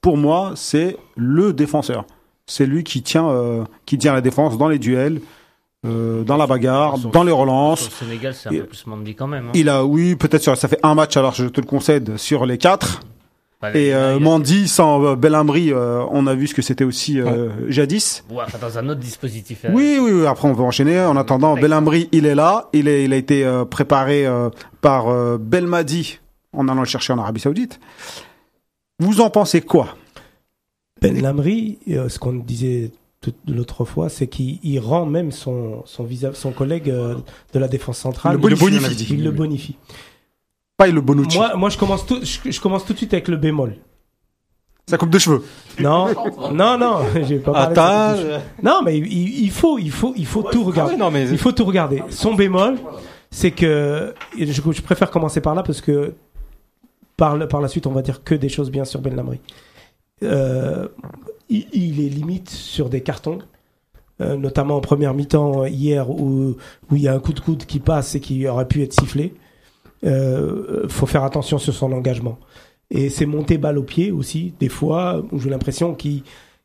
pour 0.00 0.16
moi, 0.16 0.52
c'est 0.54 0.96
le 1.16 1.52
défenseur. 1.52 2.04
C'est 2.48 2.66
lui 2.66 2.82
qui 2.82 3.02
tient, 3.02 3.28
euh, 3.28 3.64
qui 3.86 3.98
tient 3.98 4.12
la 4.14 4.20
défense 4.22 4.56
dans 4.58 4.68
les 4.68 4.78
duels, 4.78 5.20
euh, 5.86 6.24
dans 6.24 6.36
la 6.38 6.46
bagarre, 6.46 6.98
dans 6.98 7.22
les 7.22 7.30
relances. 7.30 7.84
le 8.00 8.06
Sénégal, 8.06 8.34
c'est 8.34 8.48
un 8.48 8.52
peu 8.52 8.64
plus 8.64 8.86
Mandy 8.86 9.14
quand 9.14 9.26
même. 9.28 9.48
hein. 9.48 9.52
Il 9.54 9.68
a, 9.68 9.84
oui, 9.84 10.16
peut-être 10.16 10.56
ça 10.56 10.66
fait 10.66 10.80
un 10.82 10.94
match, 10.94 11.16
alors 11.16 11.34
je 11.34 11.44
te 11.46 11.60
le 11.60 11.66
concède, 11.66 12.16
sur 12.16 12.46
les 12.46 12.56
quatre. 12.58 13.00
Bah, 13.60 13.76
Et 13.76 13.92
euh, 13.92 14.18
Mandy, 14.18 14.66
sans 14.66 15.02
euh, 15.04 15.16
euh, 15.20 16.04
on 16.10 16.26
a 16.26 16.34
vu 16.34 16.46
ce 16.46 16.54
que 16.54 16.62
c'était 16.62 16.84
aussi 16.84 17.20
jadis. 17.68 18.24
Ouais, 18.30 18.44
enfin, 18.46 18.58
dans 18.58 18.78
un 18.78 18.88
autre 18.88 19.00
dispositif. 19.00 19.64
euh, 19.64 19.70
Oui, 19.72 19.98
oui, 20.00 20.10
oui, 20.12 20.26
après 20.26 20.48
on 20.48 20.52
va 20.54 20.64
enchaîner. 20.64 21.00
En 21.00 21.16
attendant. 21.16 21.54
Belhamri, 21.54 22.08
il 22.12 22.24
est 22.24 22.34
là. 22.36 22.68
Il, 22.72 22.88
est, 22.88 23.04
il 23.04 23.12
a 23.12 23.16
été 23.16 23.44
préparé 23.68 24.26
par 24.80 25.38
Belmadi 25.38 26.18
en 26.52 26.68
allant 26.68 26.80
le 26.80 26.86
chercher 26.86 27.12
en 27.12 27.18
Arabie 27.18 27.40
Saoudite. 27.40 27.78
Vous 29.00 29.20
en 29.20 29.28
pensez 29.30 29.60
quoi? 29.60 29.96
Ben 31.00 31.20
Lamry, 31.20 31.78
euh, 31.90 32.08
ce 32.08 32.18
qu'on 32.18 32.34
disait 32.34 32.90
l'autre 33.46 33.84
fois, 33.84 34.08
c'est 34.08 34.26
qu'il 34.26 34.58
il 34.62 34.78
rend 34.78 35.04
même 35.06 35.32
son, 35.32 35.82
son, 35.86 36.04
visa, 36.04 36.32
son 36.34 36.52
collègue 36.52 36.90
euh, 36.90 37.16
de 37.52 37.58
la 37.58 37.68
défense 37.68 37.98
centrale. 37.98 38.32
Le 38.32 38.38
bonifie, 38.38 38.64
il, 38.66 39.12
il 39.18 39.24
le 39.24 39.30
bonifie. 39.30 39.76
Pas 40.76 40.86
le 40.86 41.00
Bonucci. 41.00 41.36
Moi, 41.36 41.56
moi 41.56 41.70
je, 41.70 41.76
commence 41.78 42.06
tout, 42.06 42.20
je, 42.22 42.50
je 42.52 42.60
commence 42.60 42.84
tout 42.84 42.92
de 42.92 42.98
suite 42.98 43.12
avec 43.12 43.26
le 43.26 43.36
bémol. 43.36 43.74
Sa 44.86 44.96
coupe 44.96 45.10
de 45.10 45.18
cheveux. 45.18 45.42
Non, 45.80 46.06
non, 46.52 46.78
non, 46.78 47.00
j'ai 47.26 47.38
pas 47.40 47.52
parlé. 47.52 47.72
Attache. 47.72 48.42
Non, 48.62 48.80
mais 48.84 48.96
il, 48.96 49.42
il 49.44 49.50
faut, 49.50 49.78
il 49.78 49.90
faut, 49.90 50.14
il 50.16 50.24
faut 50.24 50.44
tout 50.44 50.62
regarder. 50.64 50.96
non 50.96 51.10
mais 51.10 51.28
Il 51.28 51.36
faut 51.38 51.50
tout 51.52 51.64
regarder. 51.64 52.02
Son 52.10 52.34
bémol, 52.34 52.76
c'est 53.30 53.50
que 53.50 54.14
je, 54.38 54.44
je 54.52 54.80
préfère 54.82 55.10
commencer 55.10 55.40
par 55.40 55.54
là 55.56 55.62
parce 55.64 55.80
que 55.80 56.14
par, 57.16 57.36
le- 57.36 57.48
par 57.48 57.60
la 57.60 57.66
suite, 57.68 57.86
on 57.88 57.92
va 57.92 58.00
dire 58.02 58.22
que 58.22 58.34
des 58.36 58.48
choses 58.48 58.70
bien 58.70 58.84
sur 58.84 59.00
Ben 59.00 59.14
Lamry. 59.16 59.40
Euh, 60.22 60.88
il, 61.48 62.00
est 62.04 62.08
limite 62.08 62.50
sur 62.50 62.88
des 62.88 63.02
cartons, 63.02 63.38
euh, 64.20 64.36
notamment 64.36 64.76
en 64.76 64.80
première 64.80 65.14
mi-temps 65.14 65.64
hier 65.66 66.10
où, 66.10 66.56
il 66.92 66.98
y 66.98 67.08
a 67.08 67.14
un 67.14 67.20
coup 67.20 67.32
de 67.32 67.40
coude 67.40 67.64
qui 67.64 67.78
passe 67.80 68.14
et 68.14 68.20
qui 68.20 68.46
aurait 68.46 68.68
pu 68.68 68.82
être 68.82 68.92
sifflé. 68.92 69.34
Euh, 70.04 70.86
faut 70.88 71.06
faire 71.06 71.24
attention 71.24 71.58
sur 71.58 71.74
son 71.74 71.92
engagement. 71.92 72.38
Et 72.90 73.10
c'est 73.10 73.26
monter 73.26 73.58
balle 73.58 73.78
au 73.78 73.82
pied 73.82 74.10
aussi, 74.10 74.54
des 74.60 74.68
fois, 74.68 75.24
où 75.32 75.38
j'ai 75.38 75.50
l'impression 75.50 75.94
qu'il 75.94 76.22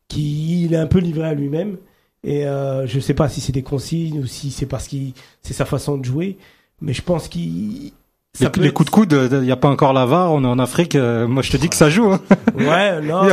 qu'il 0.07 0.73
est 0.73 0.77
un 0.77 0.87
peu 0.87 0.99
livré 0.99 1.27
à 1.27 1.33
lui-même. 1.33 1.77
Et 2.23 2.45
euh, 2.47 2.87
je 2.87 2.99
sais 2.99 3.13
pas 3.13 3.27
si 3.29 3.41
c'est 3.41 3.51
des 3.51 3.63
consignes 3.63 4.19
ou 4.19 4.27
si 4.27 4.51
c'est 4.51 4.65
parce 4.65 4.87
qu'il 4.87 5.13
c'est 5.41 5.53
sa 5.53 5.65
façon 5.65 5.97
de 5.97 6.05
jouer, 6.05 6.37
mais 6.81 6.93
je 6.93 7.01
pense 7.01 7.27
qu'il 7.27 7.91
les, 8.39 8.49
peut 8.49 8.71
coups 8.71 8.87
de 8.89 8.91
coude, 8.91 9.29
il 9.31 9.39
n'y 9.41 9.51
a 9.51 9.55
pas 9.55 9.67
encore 9.69 9.93
la 9.93 10.07
VAR, 10.07 10.31
on 10.33 10.43
est 10.43 10.47
en 10.47 10.57
Afrique. 10.57 10.95
euh, 10.95 11.27
moi, 11.27 11.43
je 11.43 11.51
te 11.51 11.57
dis 11.57 11.69
que 11.69 11.75
ça 11.75 11.89
joue. 11.91 12.11
hein. 12.11 12.19
Ouais, 12.55 12.99
non, 13.03 13.23
non, 13.25 13.29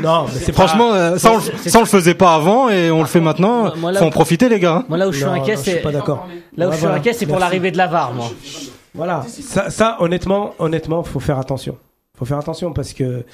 non, 0.00 0.24
mais 0.26 0.30
c'est 0.40 0.52
pas- 0.52 0.66
Franchement, 0.68 0.92
euh, 0.94 1.18
ça, 1.18 1.32
on, 1.32 1.36
le- 1.38 1.42
ça 1.70 1.78
on 1.78 1.80
le 1.82 1.86
faisait 1.88 2.14
pas 2.14 2.36
avant 2.36 2.68
et 2.68 2.88
on 2.92 3.00
le 3.00 3.06
fait 3.08 3.20
maintenant. 3.20 3.74
Moi- 3.76 3.92
Faut 3.94 4.04
où- 4.04 4.08
en 4.08 4.10
profiter, 4.10 4.48
les 4.48 4.60
gars. 4.60 4.76
hein. 4.76 4.84
Moi, 4.88 4.96
là 4.96 5.08
où 5.08 5.12
je 5.12 5.16
suis 5.16 5.24
inquiet, 5.26 5.54
non, 5.54 5.58
je 5.58 5.62
suis 5.62 5.72
c'est. 5.72 5.78
pas 5.78 5.90
d'accord. 5.90 6.28
Là 6.56 6.66
où 6.66 6.68
Ouais, 6.68 6.74
je 6.74 6.78
suis 6.78 6.86
voilà. 6.86 7.00
inquiet, 7.00 7.12
c'est 7.14 7.26
pour 7.26 7.40
l'arrivée 7.40 7.72
de 7.72 7.78
la 7.78 7.88
VAR, 7.88 8.12
moi. 8.14 8.26
Voilà, 8.94 9.24
ça, 9.28 9.70
ça 9.70 9.96
honnêtement, 9.98 10.54
honnêtement, 10.60 11.02
faut 11.02 11.18
faire 11.18 11.40
attention. 11.40 11.76
Faut 12.16 12.24
faire 12.24 12.38
attention 12.38 12.72
parce 12.72 12.92
que 12.92 13.24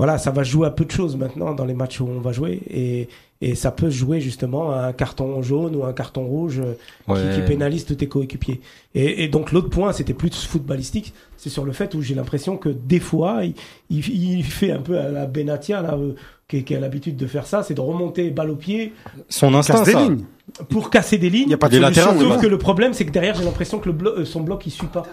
voilà, 0.00 0.16
ça 0.16 0.30
va 0.30 0.42
jouer 0.42 0.66
à 0.66 0.70
peu 0.70 0.86
de 0.86 0.90
choses 0.90 1.14
maintenant 1.16 1.52
dans 1.54 1.66
les 1.66 1.74
matchs 1.74 2.00
où 2.00 2.08
on 2.08 2.20
va 2.20 2.32
jouer 2.32 2.60
et, 2.70 3.08
et 3.42 3.54
ça 3.54 3.70
peut 3.70 3.90
jouer 3.90 4.18
justement 4.20 4.72
à 4.72 4.86
un 4.86 4.92
carton 4.94 5.42
jaune 5.42 5.76
ou 5.76 5.84
un 5.84 5.92
carton 5.92 6.24
rouge 6.24 6.62
qui, 7.06 7.42
pénalise 7.46 7.84
tous 7.84 7.96
tes 7.96 8.06
coéquipiers. 8.08 8.60
Et, 8.94 9.24
et 9.24 9.28
donc 9.28 9.52
l'autre 9.52 9.68
point, 9.68 9.92
c'était 9.92 10.14
plus 10.14 10.30
footballistique, 10.46 11.12
c'est 11.36 11.50
sur 11.50 11.66
le 11.66 11.72
fait 11.72 11.94
où 11.94 12.00
j'ai 12.00 12.14
l'impression 12.14 12.56
que 12.56 12.70
des 12.70 12.98
fois, 13.00 13.42
il, 13.44 13.54
il, 13.90 14.38
il 14.38 14.44
fait 14.44 14.72
un 14.72 14.80
peu 14.80 14.98
à 14.98 15.10
la 15.10 15.26
Benatia 15.26 15.82
là, 15.82 15.94
euh, 15.94 16.14
qui, 16.48 16.64
qui 16.64 16.74
a 16.74 16.80
l'habitude 16.80 17.16
de 17.16 17.26
faire 17.26 17.46
ça, 17.46 17.62
c'est 17.62 17.74
de 17.74 17.80
remonter 17.82 18.30
balle 18.30 18.50
au 18.50 18.56
pied 18.56 18.92
Son 19.28 19.52
instinct, 19.54 19.82
des 19.84 19.92
ça. 19.92 20.00
lignes. 20.02 20.24
pour 20.70 20.88
casser 20.90 21.18
des 21.18 21.28
lignes. 21.30 21.42
Il 21.44 21.48
n'y 21.48 21.54
a 21.54 21.58
pas 21.58 21.68
de 21.68 21.76
Des 21.78 21.82
solution. 21.82 22.06
latérales, 22.06 22.32
Sauf 22.32 22.42
que 22.42 22.46
le 22.48 22.58
problème, 22.58 22.94
c'est 22.94 23.04
que 23.04 23.12
derrière, 23.12 23.34
j'ai 23.34 23.44
l'impression 23.44 23.78
que 23.78 23.88
le 23.90 23.94
blo- 23.94 24.18
euh, 24.20 24.24
son 24.24 24.40
bloc, 24.40 24.66
il 24.66 24.70
suit 24.70 24.86
pas. 24.86 25.04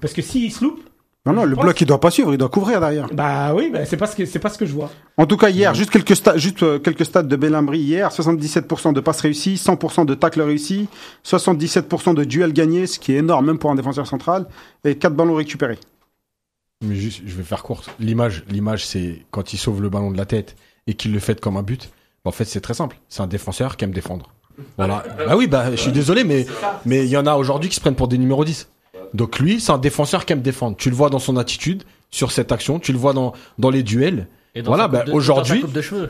Parce 0.00 0.12
que 0.12 0.22
s'il 0.22 0.52
se 0.52 0.62
loupe, 0.64 0.80
Non, 1.26 1.32
non, 1.32 1.44
le 1.46 1.56
bloc, 1.56 1.80
il 1.80 1.86
doit 1.86 2.00
pas 2.00 2.10
suivre, 2.10 2.34
il 2.34 2.38
doit 2.38 2.50
couvrir 2.50 2.80
derrière. 2.80 3.08
bah 3.12 3.54
oui, 3.54 3.70
bah, 3.72 3.86
c'est 3.86 3.96
pas 3.96 4.06
ce 4.06 4.14
que 4.14 4.26
c'est 4.26 4.38
pas 4.38 4.50
ce 4.50 4.58
que 4.58 4.66
je 4.66 4.74
vois. 4.74 4.90
En 5.16 5.24
tout 5.24 5.38
cas, 5.38 5.48
hier, 5.48 5.74
juste 5.74 5.88
quelques 5.90 6.16
stats, 6.16 6.36
juste 6.36 6.62
euh, 6.62 6.78
quelques 6.78 7.06
stats 7.06 7.22
de 7.22 7.34
Belhamri 7.36 7.78
hier. 7.78 8.10
77% 8.10 8.92
de 8.92 9.00
passes 9.00 9.22
réussies, 9.22 9.54
100% 9.54 10.04
de 10.04 10.14
tacles 10.14 10.42
réussis, 10.42 10.86
77% 11.24 12.14
de 12.14 12.24
duels 12.24 12.52
gagnés, 12.52 12.86
ce 12.86 12.98
qui 12.98 13.14
est 13.14 13.16
énorme 13.16 13.46
même 13.46 13.58
pour 13.58 13.70
un 13.70 13.74
défenseur 13.74 14.06
central, 14.06 14.46
et 14.84 14.96
4 14.96 15.14
ballons 15.14 15.34
récupérés. 15.34 15.78
Mais 16.82 16.94
juste, 16.94 17.22
je 17.24 17.34
vais 17.34 17.42
faire 17.42 17.62
court. 17.62 17.82
L'image, 17.98 18.44
l'image, 18.50 18.84
c'est 18.84 19.24
quand 19.30 19.54
il 19.54 19.56
sauve 19.56 19.80
le 19.80 19.88
ballon 19.88 20.10
de 20.10 20.18
la 20.18 20.26
tête 20.26 20.56
et 20.86 20.92
qu'il 20.92 21.12
le 21.14 21.20
fait 21.20 21.40
comme 21.40 21.56
un 21.56 21.62
but. 21.62 21.90
En 22.26 22.32
fait, 22.32 22.44
c'est 22.44 22.60
très 22.60 22.74
simple. 22.74 22.98
C'est 23.08 23.22
un 23.22 23.26
défenseur 23.26 23.78
qui 23.78 23.84
aime 23.84 23.92
défendre. 23.92 24.30
Voilà. 24.76 25.02
Bah 25.26 25.36
oui, 25.36 25.46
bah, 25.46 25.70
je 25.70 25.76
suis 25.76 25.92
désolé, 25.92 26.22
mais, 26.24 26.46
mais 26.84 27.04
il 27.04 27.10
y 27.10 27.16
en 27.16 27.26
a 27.26 27.34
aujourd'hui 27.34 27.70
qui 27.70 27.76
se 27.76 27.80
prennent 27.80 27.94
pour 27.94 28.08
des 28.08 28.18
numéros 28.18 28.44
10. 28.44 28.68
Donc 29.14 29.38
lui, 29.38 29.60
c'est 29.60 29.72
un 29.72 29.78
défenseur 29.78 30.26
qui 30.26 30.32
aime 30.32 30.42
défendre. 30.42 30.76
Tu 30.76 30.90
le 30.90 30.96
vois 30.96 31.08
dans 31.08 31.18
son 31.18 31.36
attitude, 31.36 31.84
sur 32.10 32.30
cette 32.32 32.52
action. 32.52 32.78
Tu 32.78 32.92
le 32.92 32.98
vois 32.98 33.12
dans, 33.12 33.32
dans 33.58 33.70
les 33.70 33.82
duels. 33.82 34.26
Et 34.54 34.62
dans 34.62 34.70
Voilà, 34.70 34.88
bah, 34.88 35.04
sa 35.06 35.12
aujourd'hui-. 35.12 35.62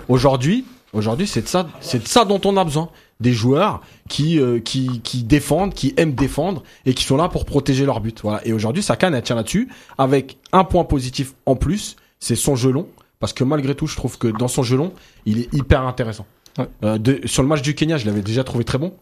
Aujourd'hui, 0.09 0.65
aujourd'hui, 0.93 1.27
c'est 1.27 1.43
de 1.43 1.49
ça, 1.49 1.67
c'est 1.81 2.03
de 2.03 2.09
ça 2.09 2.25
dont 2.25 2.41
on 2.45 2.57
a 2.57 2.65
besoin. 2.65 2.89
Des 3.21 3.33
joueurs 3.33 3.81
qui, 4.09 4.41
euh, 4.41 4.59
qui, 4.59 5.01
qui 5.03 5.23
défendent, 5.23 5.73
qui 5.73 5.95
aiment 5.97 6.15
défendre 6.15 6.63
et 6.85 6.95
qui 6.95 7.05
sont 7.05 7.17
là 7.17 7.29
pour 7.29 7.45
protéger 7.45 7.87
leur 7.87 8.01
but. 8.01 8.21
Voilà. 8.23 8.45
Et 8.47 8.53
aujourd'hui, 8.53 8.83
sa 8.83 8.97
canne, 8.97 9.15
elle 9.15 9.23
tient 9.23 9.37
là-dessus 9.37 9.69
avec 9.99 10.37
un 10.53 10.65
point 10.65 10.85
positif 10.85 11.35
en 11.47 11.55
plus, 11.57 11.95
c'est 12.19 12.37
son 12.37 12.57
gelon. 12.57 12.89
Parce 13.21 13.33
que 13.33 13.45
malgré 13.45 13.75
tout, 13.75 13.87
je 13.87 13.97
trouve 13.97 14.19
que 14.19 14.27
dans 14.29 14.49
son 14.49 14.63
gelon, 14.63 14.93
il 15.27 15.39
est 15.39 15.55
hyper 15.55 15.83
intéressant. 15.87 16.27
Ouais. 16.59 16.67
Euh, 16.83 16.99
de- 16.99 17.21
sur 17.25 17.43
le 17.43 17.49
match 17.49 17.63
du 17.63 17.75
Kenya, 17.75 17.97
je 17.97 18.05
l'avais 18.07 18.21
déjà 18.23 18.45
trouvé 18.45 18.65
très 18.65 18.77
bon 18.79 18.93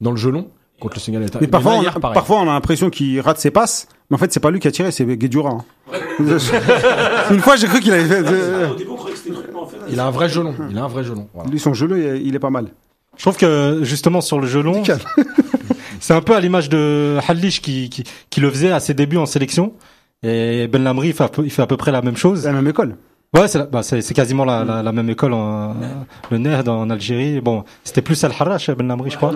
dans 0.00 0.10
le 0.10 0.16
gelon. 0.18 0.48
Contre 0.80 0.96
le 0.96 1.00
Sénégal. 1.00 1.28
Mais 1.40 1.46
parfois, 1.46 1.74
là, 1.82 1.92
on 1.94 1.98
a, 1.98 2.00
parfois, 2.12 2.38
on 2.40 2.42
a 2.42 2.52
l'impression 2.52 2.90
qu'il 2.90 3.20
rate 3.20 3.38
ses 3.38 3.50
passes. 3.50 3.86
Mais 4.10 4.16
en 4.16 4.18
fait, 4.18 4.32
c'est 4.32 4.40
pas 4.40 4.50
lui 4.50 4.60
qui 4.60 4.68
a 4.68 4.72
tiré, 4.72 4.90
c'est 4.90 5.04
Guedjura. 5.06 5.50
hein. 5.50 5.64
Une 7.30 7.40
fois, 7.40 7.56
j'ai 7.56 7.66
cru 7.66 7.80
qu'il 7.80 7.92
avait 7.92 8.04
fait. 8.04 8.22
euh, 8.26 8.68
Il 9.88 10.00
a 10.00 10.06
un 10.06 10.10
vrai 10.10 10.28
gelon. 10.28 10.54
Il 10.70 10.78
a 10.78 10.84
un 10.84 10.88
vrai 10.88 11.04
gelon. 11.04 11.28
Voilà. 11.34 11.50
Lui, 11.50 11.58
son 11.58 11.74
jeu, 11.74 11.88
il 11.96 12.04
est- 12.04 12.22
il 12.22 12.34
est 12.34 12.38
pas 12.38 12.50
mal. 12.50 12.66
Je 13.16 13.22
trouve 13.22 13.36
que 13.36 13.80
justement 13.82 14.20
sur 14.20 14.40
le 14.40 14.46
gelon, 14.46 14.82
c'est 16.00 16.14
un 16.14 16.20
peu 16.22 16.34
à 16.34 16.40
l'image 16.40 16.68
de 16.68 17.18
Halish 17.28 17.60
qui, 17.60 17.90
qui, 17.90 18.04
qui 18.30 18.40
le 18.40 18.50
faisait 18.50 18.72
à 18.72 18.80
ses 18.80 18.94
débuts 18.94 19.18
en 19.18 19.26
sélection. 19.26 19.74
Et 20.22 20.66
Ben 20.68 20.82
Lamri, 20.82 21.08
il 21.08 21.14
fait, 21.14 21.24
à 21.24 21.28
peu, 21.28 21.44
il 21.44 21.50
fait 21.50 21.62
à 21.62 21.66
peu 21.66 21.76
près 21.76 21.92
la 21.92 22.00
même 22.00 22.16
chose. 22.16 22.44
La 22.46 22.52
même 22.52 22.68
école. 22.68 22.96
Ouais, 23.34 23.48
c'est 23.48 23.56
la- 23.58 23.64
bah, 23.64 23.82
c'est 23.82 24.02
c'est 24.02 24.12
quasiment 24.12 24.44
la, 24.44 24.62
la, 24.62 24.82
la 24.82 24.92
même 24.92 25.08
école, 25.08 25.32
en, 25.32 25.74
le 26.30 26.36
NERD 26.36 26.68
en 26.68 26.90
Algérie. 26.90 27.40
Bon, 27.40 27.64
c'était 27.82 28.02
plus 28.02 28.22
Al 28.24 28.32
Harrach, 28.38 28.70
Ben 28.76 28.86
Lamri, 28.86 29.10
je 29.10 29.16
crois. 29.16 29.32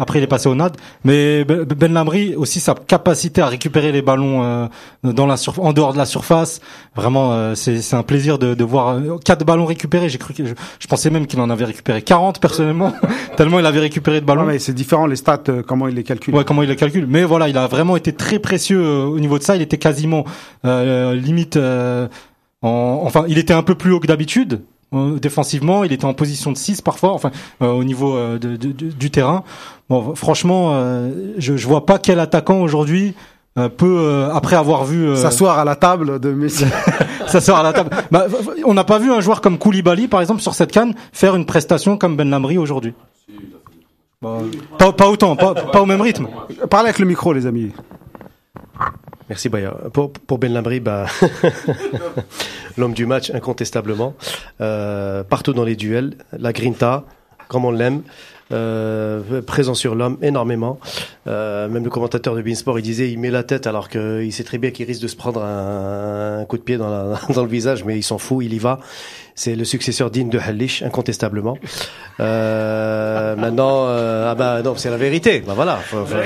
Après, 0.00 0.20
il 0.20 0.22
est 0.22 0.28
passé 0.28 0.48
au 0.48 0.54
NAD. 0.54 0.76
Mais 1.04 1.44
Ben 1.44 1.64
Ben 1.64 1.92
Lamri 1.92 2.36
aussi 2.36 2.60
sa 2.60 2.74
capacité 2.76 3.40
à 3.42 3.46
récupérer 3.48 3.90
les 3.90 4.02
ballons 4.02 4.44
euh, 4.44 4.66
dans 5.02 5.26
la 5.26 5.34
surf- 5.34 5.58
en 5.60 5.72
dehors 5.72 5.92
de 5.94 5.98
la 5.98 6.06
surface. 6.06 6.60
Vraiment, 6.94 7.32
euh, 7.32 7.56
c'est 7.56 7.80
c'est 7.82 7.96
un 7.96 8.04
plaisir 8.04 8.38
de, 8.38 8.54
de 8.54 8.64
voir 8.64 8.90
euh, 8.90 9.18
quatre 9.24 9.44
ballons 9.44 9.66
récupérés. 9.66 10.08
J'ai 10.08 10.18
cru 10.18 10.32
que 10.32 10.46
je, 10.46 10.54
je 10.78 10.86
pensais 10.86 11.10
même 11.10 11.26
qu'il 11.26 11.40
en 11.40 11.50
avait 11.50 11.64
récupéré 11.64 12.02
40 12.02 12.40
personnellement, 12.40 12.92
tellement 13.36 13.58
il 13.58 13.66
avait 13.66 13.80
récupéré 13.80 14.20
de 14.20 14.26
ballons. 14.26 14.42
Ouais, 14.46 14.52
mais 14.52 14.58
c'est 14.60 14.72
différent 14.74 15.06
les 15.08 15.16
stats, 15.16 15.42
euh, 15.48 15.64
comment 15.66 15.88
il 15.88 15.96
les 15.96 16.04
calcule. 16.04 16.36
Ouais, 16.36 16.44
comment 16.44 16.62
il 16.62 16.68
le 16.68 16.76
calcule. 16.76 17.06
Mais 17.08 17.24
voilà, 17.24 17.48
il 17.48 17.58
a 17.58 17.66
vraiment 17.66 17.96
été 17.96 18.12
très 18.12 18.38
précieux 18.38 18.80
euh, 18.80 19.06
au 19.06 19.18
niveau 19.18 19.38
de 19.38 19.42
ça. 19.42 19.56
Il 19.56 19.62
était 19.62 19.76
quasiment 19.78 20.24
euh, 20.64 21.16
limite. 21.16 21.58
En, 22.62 23.00
enfin, 23.04 23.24
il 23.28 23.38
était 23.38 23.54
un 23.54 23.62
peu 23.62 23.74
plus 23.74 23.92
haut 23.92 24.00
que 24.00 24.06
d'habitude. 24.06 24.62
euh, 24.94 25.18
défensivement, 25.18 25.84
il 25.84 25.92
était 25.92 26.04
en 26.06 26.14
position 26.14 26.50
de 26.52 26.56
6 26.56 26.80
parfois, 26.80 27.12
enfin 27.12 27.30
euh, 27.62 27.70
au 27.70 27.84
niveau 27.84 28.16
euh, 28.16 28.38
de- 28.38 28.56
de- 28.56 28.72
du 28.90 29.10
terrain. 29.10 29.44
Bon, 29.90 30.14
franchement, 30.14 30.70
euh, 30.72 31.34
je, 31.38 31.56
je 31.56 31.66
vois 31.68 31.84
pas 31.86 31.98
quel 31.98 32.18
attaquant 32.20 32.60
aujourd'hui 32.62 33.14
euh, 33.58 33.68
peut, 33.68 33.98
euh, 34.00 34.30
après 34.32 34.56
avoir 34.56 34.84
vu 34.84 35.04
euh, 35.06 35.14
S'asseoir 35.16 35.58
à 35.58 35.64
la 35.64 35.76
table 35.76 36.18
de 36.20 36.32
Messi. 36.32 36.64
s'asseoir 37.26 37.58
à 37.60 37.62
la 37.62 37.72
table. 37.74 37.90
Bah, 38.10 38.26
on 38.64 38.72
n'a 38.74 38.84
pas 38.84 38.98
vu 38.98 39.12
un 39.12 39.20
joueur 39.20 39.40
comme 39.40 39.58
Koulibaly, 39.58 40.08
par 40.08 40.20
exemple, 40.20 40.40
sur 40.40 40.54
cette 40.54 40.72
canne, 40.72 40.94
faire 41.12 41.36
une 41.36 41.44
prestation 41.44 41.96
comme 41.98 42.16
Ben 42.16 42.30
Lamri 42.30 42.56
aujourd'hui. 42.58 42.94
Bah, 44.22 44.38
pas, 44.78 44.92
pas 44.92 45.08
autant, 45.10 45.36
pas, 45.36 45.54
pas 45.54 45.82
au 45.82 45.86
même 45.86 46.00
rythme. 46.00 46.28
Parlez 46.70 46.88
avec 46.88 46.98
le 46.98 47.06
micro, 47.06 47.32
les 47.32 47.46
amis. 47.46 47.72
Merci 49.28 49.48
Baya. 49.48 49.72
Pour, 49.92 50.12
pour 50.12 50.38
Ben 50.38 50.52
Lamri, 50.52 50.80
bah, 50.80 51.06
l'homme 52.78 52.94
du 52.94 53.04
match 53.04 53.30
incontestablement. 53.30 54.14
Euh, 54.60 55.22
partout 55.22 55.52
dans 55.52 55.64
les 55.64 55.76
duels, 55.76 56.14
la 56.32 56.52
grinta, 56.52 57.04
comme 57.48 57.64
on 57.64 57.70
l'aime. 57.70 58.02
Euh, 58.50 59.42
présent 59.42 59.74
sur 59.74 59.94
l'homme 59.94 60.16
énormément. 60.22 60.78
Euh, 61.26 61.68
même 61.68 61.84
le 61.84 61.90
commentateur 61.90 62.34
de 62.34 62.40
Beansport, 62.40 62.78
il 62.78 62.82
disait 62.82 63.10
il 63.10 63.18
met 63.18 63.30
la 63.30 63.42
tête 63.42 63.66
alors 63.66 63.90
qu'il 63.90 64.32
sait 64.32 64.44
très 64.44 64.56
bien 64.56 64.70
qu'il 64.70 64.86
risque 64.86 65.02
de 65.02 65.08
se 65.08 65.16
prendre 65.16 65.42
un, 65.42 66.46
coup 66.46 66.56
de 66.56 66.62
pied 66.62 66.78
dans 66.78 67.42
le 67.42 67.48
visage, 67.48 67.84
mais 67.84 67.98
il 67.98 68.02
s'en 68.02 68.16
fout, 68.16 68.42
il 68.46 68.54
y 68.54 68.58
va. 68.58 68.80
C'est 69.40 69.54
le 69.54 69.64
successeur 69.64 70.10
digne 70.10 70.30
de 70.30 70.38
Halish, 70.40 70.82
incontestablement. 70.82 71.56
Euh, 72.18 73.36
maintenant, 73.38 73.84
euh, 73.86 74.28
ah 74.28 74.34
bah 74.34 74.62
non, 74.62 74.74
c'est 74.76 74.90
la 74.90 74.96
vérité. 74.96 75.44
Bah 75.46 75.52
voilà, 75.54 75.76
Faut- 75.76 76.04
faut- 76.04 76.16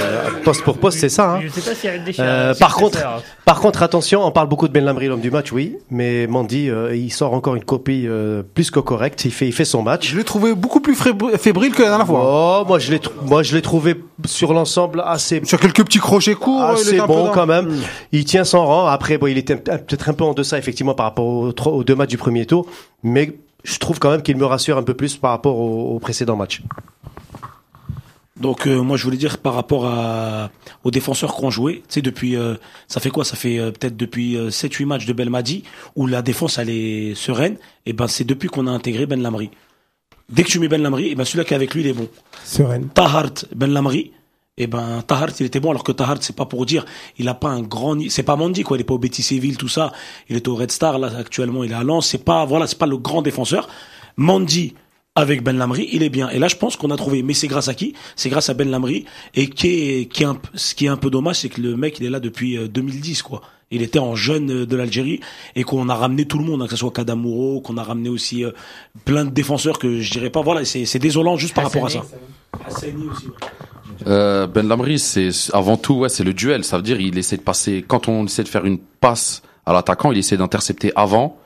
poste 0.44 0.62
pour 0.64 0.78
poste, 0.78 0.98
c'est 0.98 1.10
ça. 1.10 1.32
Hein. 1.34 1.40
Je 1.42 1.48
sais 1.48 1.60
pas 1.60 1.88
a 1.94 1.98
des 1.98 2.14
Euh, 2.18 2.54
par 2.54 2.74
contre, 2.74 2.98
par 3.44 3.60
contre, 3.60 3.82
attention, 3.82 4.24
on 4.24 4.30
parle 4.30 4.48
beaucoup 4.48 4.66
de 4.66 4.72
Ben 4.72 4.82
Lamri, 4.82 5.08
l'homme 5.08 5.20
du 5.20 5.30
match, 5.30 5.52
oui, 5.52 5.76
mais 5.90 6.26
Mandy, 6.26 6.70
euh, 6.70 6.96
il 6.96 7.10
sort 7.12 7.34
encore 7.34 7.54
une 7.54 7.64
copie 7.64 8.04
euh, 8.06 8.42
plus 8.54 8.70
que 8.70 8.80
correcte. 8.80 9.26
Il 9.26 9.30
fait, 9.30 9.46
il 9.46 9.52
fait 9.52 9.66
son 9.66 9.82
match. 9.82 10.08
Je 10.10 10.16
l'ai 10.16 10.24
trouvé 10.24 10.54
beaucoup 10.54 10.80
plus 10.80 10.94
fébrile 10.94 11.74
que 11.74 11.82
la 11.82 11.88
dernière 11.90 12.06
fois. 12.06 12.62
Oh, 12.62 12.64
moi 12.66 12.78
je 12.78 12.92
l'ai, 12.92 13.00
moi 13.26 13.42
je 13.42 13.54
l'ai 13.54 13.62
trouvé 13.62 13.96
sur 14.24 14.54
l'ensemble 14.54 15.02
assez, 15.04 15.42
Sur 15.44 15.60
quelques 15.60 15.84
petits 15.84 15.98
crochets 15.98 16.34
courts, 16.34 16.62
assez 16.62 16.92
était 16.92 17.00
un 17.00 17.06
peu 17.06 17.12
bon 17.12 17.24
dans- 17.26 17.32
quand 17.32 17.46
même. 17.46 17.76
Il 18.12 18.24
tient 18.24 18.44
son 18.44 18.64
rang. 18.64 18.86
Après, 18.86 19.18
bon, 19.18 19.26
il 19.26 19.36
était 19.36 19.52
un- 19.70 19.76
peut-être 19.78 20.08
un 20.08 20.14
peu 20.14 20.24
en 20.24 20.32
deçà 20.32 20.56
effectivement 20.56 20.94
par 20.94 21.04
rapport 21.04 21.26
aux, 21.26 21.52
trois- 21.52 21.72
aux 21.72 21.84
deux 21.84 21.94
matchs 21.94 22.10
du 22.10 22.16
premier 22.18 22.46
tour, 22.46 22.66
mais 23.02 23.38
je 23.64 23.78
trouve 23.78 23.98
quand 23.98 24.10
même 24.10 24.22
qu'il 24.22 24.36
me 24.36 24.44
rassure 24.44 24.76
un 24.76 24.82
peu 24.82 24.94
plus 24.94 25.16
par 25.16 25.30
rapport 25.30 25.58
aux, 25.58 25.94
aux 25.94 25.98
précédents 25.98 26.36
matchs. 26.36 26.62
Donc 28.42 28.66
euh, 28.66 28.82
moi 28.82 28.96
je 28.96 29.04
voulais 29.04 29.16
dire 29.16 29.38
par 29.38 29.54
rapport 29.54 29.86
à, 29.86 30.50
aux 30.82 30.90
défenseurs 30.90 31.36
qui 31.36 31.44
ont 31.44 31.50
joué, 31.50 31.76
tu 31.86 31.94
sais 31.94 32.02
depuis 32.02 32.34
euh, 32.34 32.56
ça 32.88 32.98
fait 32.98 33.10
quoi? 33.10 33.24
Ça 33.24 33.36
fait 33.36 33.58
euh, 33.58 33.70
peut-être 33.70 33.96
depuis 33.96 34.36
7-8 34.36 34.84
matchs 34.84 35.06
de 35.06 35.12
Belmadi 35.12 35.62
où 35.94 36.06
la 36.08 36.22
défense 36.22 36.58
elle 36.58 36.68
est 36.68 37.14
sereine. 37.14 37.56
Et 37.86 37.92
ben 37.92 38.08
c'est 38.08 38.24
depuis 38.24 38.48
qu'on 38.48 38.66
a 38.66 38.70
intégré 38.70 39.06
Ben 39.06 39.22
Lamri. 39.22 39.50
Dès 40.28 40.42
que 40.42 40.48
tu 40.48 40.58
mets 40.58 40.68
Ben 40.68 40.82
Lamri, 40.82 41.08
et 41.08 41.14
ben 41.14 41.24
celui-là 41.24 41.44
qui 41.44 41.52
est 41.52 41.56
avec 41.56 41.72
lui 41.72 41.82
il 41.82 41.86
est 41.86 41.92
bon. 41.92 42.08
Sereine. 42.44 42.88
Tahart, 42.88 43.44
Ben 43.54 43.70
Lamri, 43.70 44.12
et 44.58 44.66
ben 44.66 45.02
Tahart 45.06 45.30
il 45.40 45.46
était 45.46 45.60
bon 45.60 45.70
alors 45.70 45.82
que 45.82 45.92
Tahart 45.92 46.18
c'est 46.20 46.36
pas 46.36 46.44
pour 46.44 46.66
dire 46.66 46.84
il 47.16 47.26
a 47.28 47.34
pas 47.34 47.48
un 47.48 47.62
grand 47.62 47.98
c'est 48.10 48.22
pas 48.22 48.36
Mandy 48.36 48.62
quoi 48.62 48.76
il 48.76 48.82
est 48.82 48.84
pas 48.84 48.92
au 48.92 48.98
Betis 48.98 49.22
Séville 49.22 49.56
tout 49.56 49.68
ça. 49.68 49.92
Il 50.28 50.36
est 50.36 50.46
au 50.46 50.54
Red 50.54 50.70
Star 50.70 50.98
là 50.98 51.10
actuellement 51.18 51.64
il 51.64 51.72
est 51.72 51.74
à 51.74 51.82
Lens. 51.82 52.08
C'est 52.08 52.22
pas 52.22 52.44
voilà 52.44 52.66
c'est 52.66 52.78
pas 52.78 52.86
le 52.86 52.98
grand 52.98 53.22
défenseur. 53.22 53.68
Mandy 54.18 54.74
avec 55.14 55.42
Ben 55.42 55.56
Lamri 55.56 55.88
il 55.92 56.02
est 56.02 56.10
bien. 56.10 56.28
Et 56.28 56.38
là 56.38 56.48
je 56.48 56.56
pense 56.56 56.76
qu'on 56.76 56.90
a 56.90 56.96
trouvé 56.98 57.22
mais 57.22 57.32
c'est 57.32 57.46
grâce 57.46 57.68
à 57.68 57.74
qui? 57.74 57.94
C'est 58.14 58.28
grâce 58.28 58.50
à 58.50 58.54
Ben 58.54 58.70
Lamri 58.70 59.06
et 59.34 59.48
qui 59.48 59.68
est 59.68 60.08
ce 60.54 60.74
qui 60.74 60.84
est 60.84 60.88
un 60.88 60.98
peu 60.98 61.08
dommage 61.08 61.36
c'est 61.36 61.48
que 61.48 61.60
le 61.62 61.74
mec 61.74 61.98
il 61.98 62.04
est 62.04 62.10
là 62.10 62.20
depuis 62.20 62.58
euh, 62.58 62.68
2010 62.68 63.22
quoi. 63.22 63.40
Il 63.70 63.80
était 63.80 63.98
en 63.98 64.14
jeune 64.14 64.50
euh, 64.50 64.66
de 64.66 64.76
l'Algérie 64.76 65.20
et 65.56 65.64
qu'on 65.64 65.88
a 65.88 65.94
ramené 65.94 66.26
tout 66.26 66.36
le 66.36 66.44
monde, 66.44 66.60
hein, 66.60 66.66
que 66.66 66.72
ce 66.72 66.76
soit 66.76 66.90
Kadamuro, 66.90 67.62
qu'on 67.62 67.78
a 67.78 67.82
ramené 67.82 68.10
aussi 68.10 68.44
euh, 68.44 68.50
plein 69.06 69.24
de 69.24 69.30
défenseurs 69.30 69.78
que 69.78 70.00
je 70.00 70.10
dirais 70.10 70.28
pas. 70.28 70.42
Voilà, 70.42 70.66
c'est 70.66 70.98
désolant 70.98 71.38
juste 71.38 71.54
par 71.54 71.64
rapport 71.64 71.86
à 71.86 71.88
ça. 71.88 72.04
Aussi. 72.68 73.28
Euh, 74.06 74.46
ben 74.46 74.66
Lamri, 74.66 74.98
c'est 74.98 75.30
avant 75.52 75.76
tout, 75.76 75.94
ouais, 75.94 76.08
c'est 76.08 76.24
le 76.24 76.34
duel. 76.34 76.64
Ça 76.64 76.76
veut 76.76 76.82
dire, 76.82 77.00
il 77.00 77.18
essaie 77.18 77.36
de 77.36 77.42
passer. 77.42 77.84
Quand 77.86 78.08
on 78.08 78.24
essaie 78.26 78.42
de 78.42 78.48
faire 78.48 78.64
une 78.64 78.78
passe 78.78 79.42
à 79.66 79.72
l'attaquant, 79.72 80.12
il 80.12 80.18
essaie 80.18 80.36
d'intercepter 80.36 80.92
avant, 80.96 81.38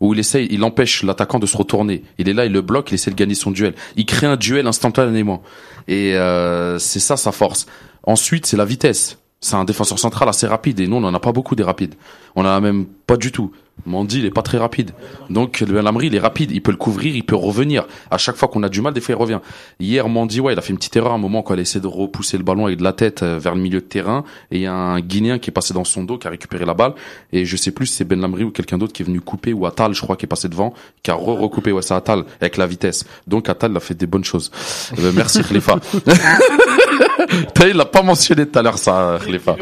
ou 0.00 0.14
il 0.14 0.20
essaie, 0.20 0.46
il 0.50 0.62
empêche 0.64 1.02
l'attaquant 1.02 1.38
de 1.38 1.46
se 1.46 1.56
retourner. 1.56 2.02
Il 2.18 2.28
est 2.28 2.32
là, 2.32 2.46
il 2.46 2.52
le 2.52 2.62
bloque, 2.62 2.90
il 2.90 2.94
essaie 2.94 3.10
de 3.10 3.16
gagner 3.16 3.34
son 3.34 3.50
duel. 3.50 3.74
Il 3.96 4.06
crée 4.06 4.26
un 4.26 4.36
duel 4.36 4.66
instantanément. 4.66 5.42
Et 5.86 6.14
euh, 6.14 6.78
c'est 6.78 7.00
ça 7.00 7.16
sa 7.16 7.32
force. 7.32 7.66
Ensuite, 8.04 8.46
c'est 8.46 8.56
la 8.56 8.64
vitesse. 8.64 9.18
C'est 9.40 9.56
un 9.56 9.64
défenseur 9.64 9.98
central 9.98 10.28
assez 10.28 10.46
rapide. 10.46 10.80
Et 10.80 10.86
nous, 10.86 10.96
on 10.96 11.04
en 11.04 11.14
a 11.14 11.20
pas 11.20 11.32
beaucoup 11.32 11.54
des 11.54 11.62
rapides. 11.62 11.94
On 12.36 12.42
en 12.42 12.48
a 12.48 12.60
même 12.60 12.86
pas 12.86 13.16
du 13.16 13.32
tout. 13.32 13.52
Mandy, 13.86 14.18
il 14.18 14.26
est 14.26 14.30
pas 14.30 14.42
très 14.42 14.58
rapide. 14.58 14.92
Donc, 15.30 15.64
Ben 15.64 15.82
Lamri, 15.82 16.08
il 16.08 16.14
est 16.14 16.20
rapide. 16.20 16.50
Il 16.50 16.62
peut 16.62 16.70
le 16.70 16.76
couvrir, 16.76 17.14
il 17.14 17.24
peut 17.24 17.36
revenir. 17.36 17.86
À 18.10 18.18
chaque 18.18 18.36
fois 18.36 18.48
qu'on 18.48 18.62
a 18.62 18.68
du 18.68 18.80
mal, 18.80 18.92
des 18.92 19.00
fois, 19.00 19.14
il 19.14 19.18
revient. 19.18 19.40
Hier, 19.80 20.08
Mandy, 20.08 20.40
ouais, 20.40 20.52
il 20.52 20.58
a 20.58 20.62
fait 20.62 20.70
une 20.70 20.78
petite 20.78 20.96
erreur 20.96 21.12
à 21.12 21.14
un 21.14 21.18
moment 21.18 21.42
quand 21.42 21.54
il 21.54 21.60
a 21.60 21.62
essayé 21.62 21.80
de 21.80 21.86
repousser 21.86 22.36
le 22.38 22.44
ballon 22.44 22.66
avec 22.66 22.78
de 22.78 22.84
la 22.84 22.92
tête 22.92 23.22
euh, 23.22 23.38
vers 23.38 23.54
le 23.54 23.60
milieu 23.60 23.80
de 23.80 23.86
terrain. 23.86 24.24
Et 24.50 24.56
il 24.56 24.62
y 24.62 24.66
a 24.66 24.74
un 24.74 25.00
Guinéen 25.00 25.38
qui 25.38 25.50
est 25.50 25.52
passé 25.52 25.74
dans 25.74 25.84
son 25.84 26.04
dos, 26.04 26.18
qui 26.18 26.26
a 26.26 26.30
récupéré 26.30 26.64
la 26.64 26.74
balle. 26.74 26.94
Et 27.32 27.44
je 27.44 27.56
sais 27.56 27.70
plus 27.70 27.86
si 27.86 27.94
c'est 27.94 28.04
Ben 28.04 28.20
Lamri 28.20 28.44
ou 28.44 28.50
quelqu'un 28.50 28.78
d'autre 28.78 28.92
qui 28.92 29.02
est 29.02 29.06
venu 29.06 29.20
couper, 29.20 29.52
ou 29.52 29.66
Atal, 29.66 29.94
je 29.94 30.00
crois, 30.00 30.16
qui 30.16 30.26
est 30.26 30.28
passé 30.28 30.48
devant, 30.48 30.74
qui 31.02 31.10
a 31.10 31.14
re-recoupé. 31.14 31.72
Ouais, 31.72 31.82
c'est 31.82 31.94
Atal, 31.94 32.24
avec 32.40 32.56
la 32.56 32.66
vitesse. 32.66 33.04
Donc, 33.26 33.48
Atal, 33.48 33.76
a 33.76 33.80
fait 33.80 33.94
des 33.94 34.06
bonnes 34.06 34.24
choses. 34.24 34.50
Euh, 34.98 35.12
merci, 35.14 35.42
Khalifa. 35.42 35.78
T'as 37.54 37.64
vu, 37.64 37.70
il 37.70 37.76
l'a 37.76 37.84
pas 37.84 38.02
mentionné 38.02 38.46
tout 38.46 38.58
à 38.58 38.62
l'heure, 38.62 38.78
ça, 38.78 39.18
Khalifa. 39.24 39.56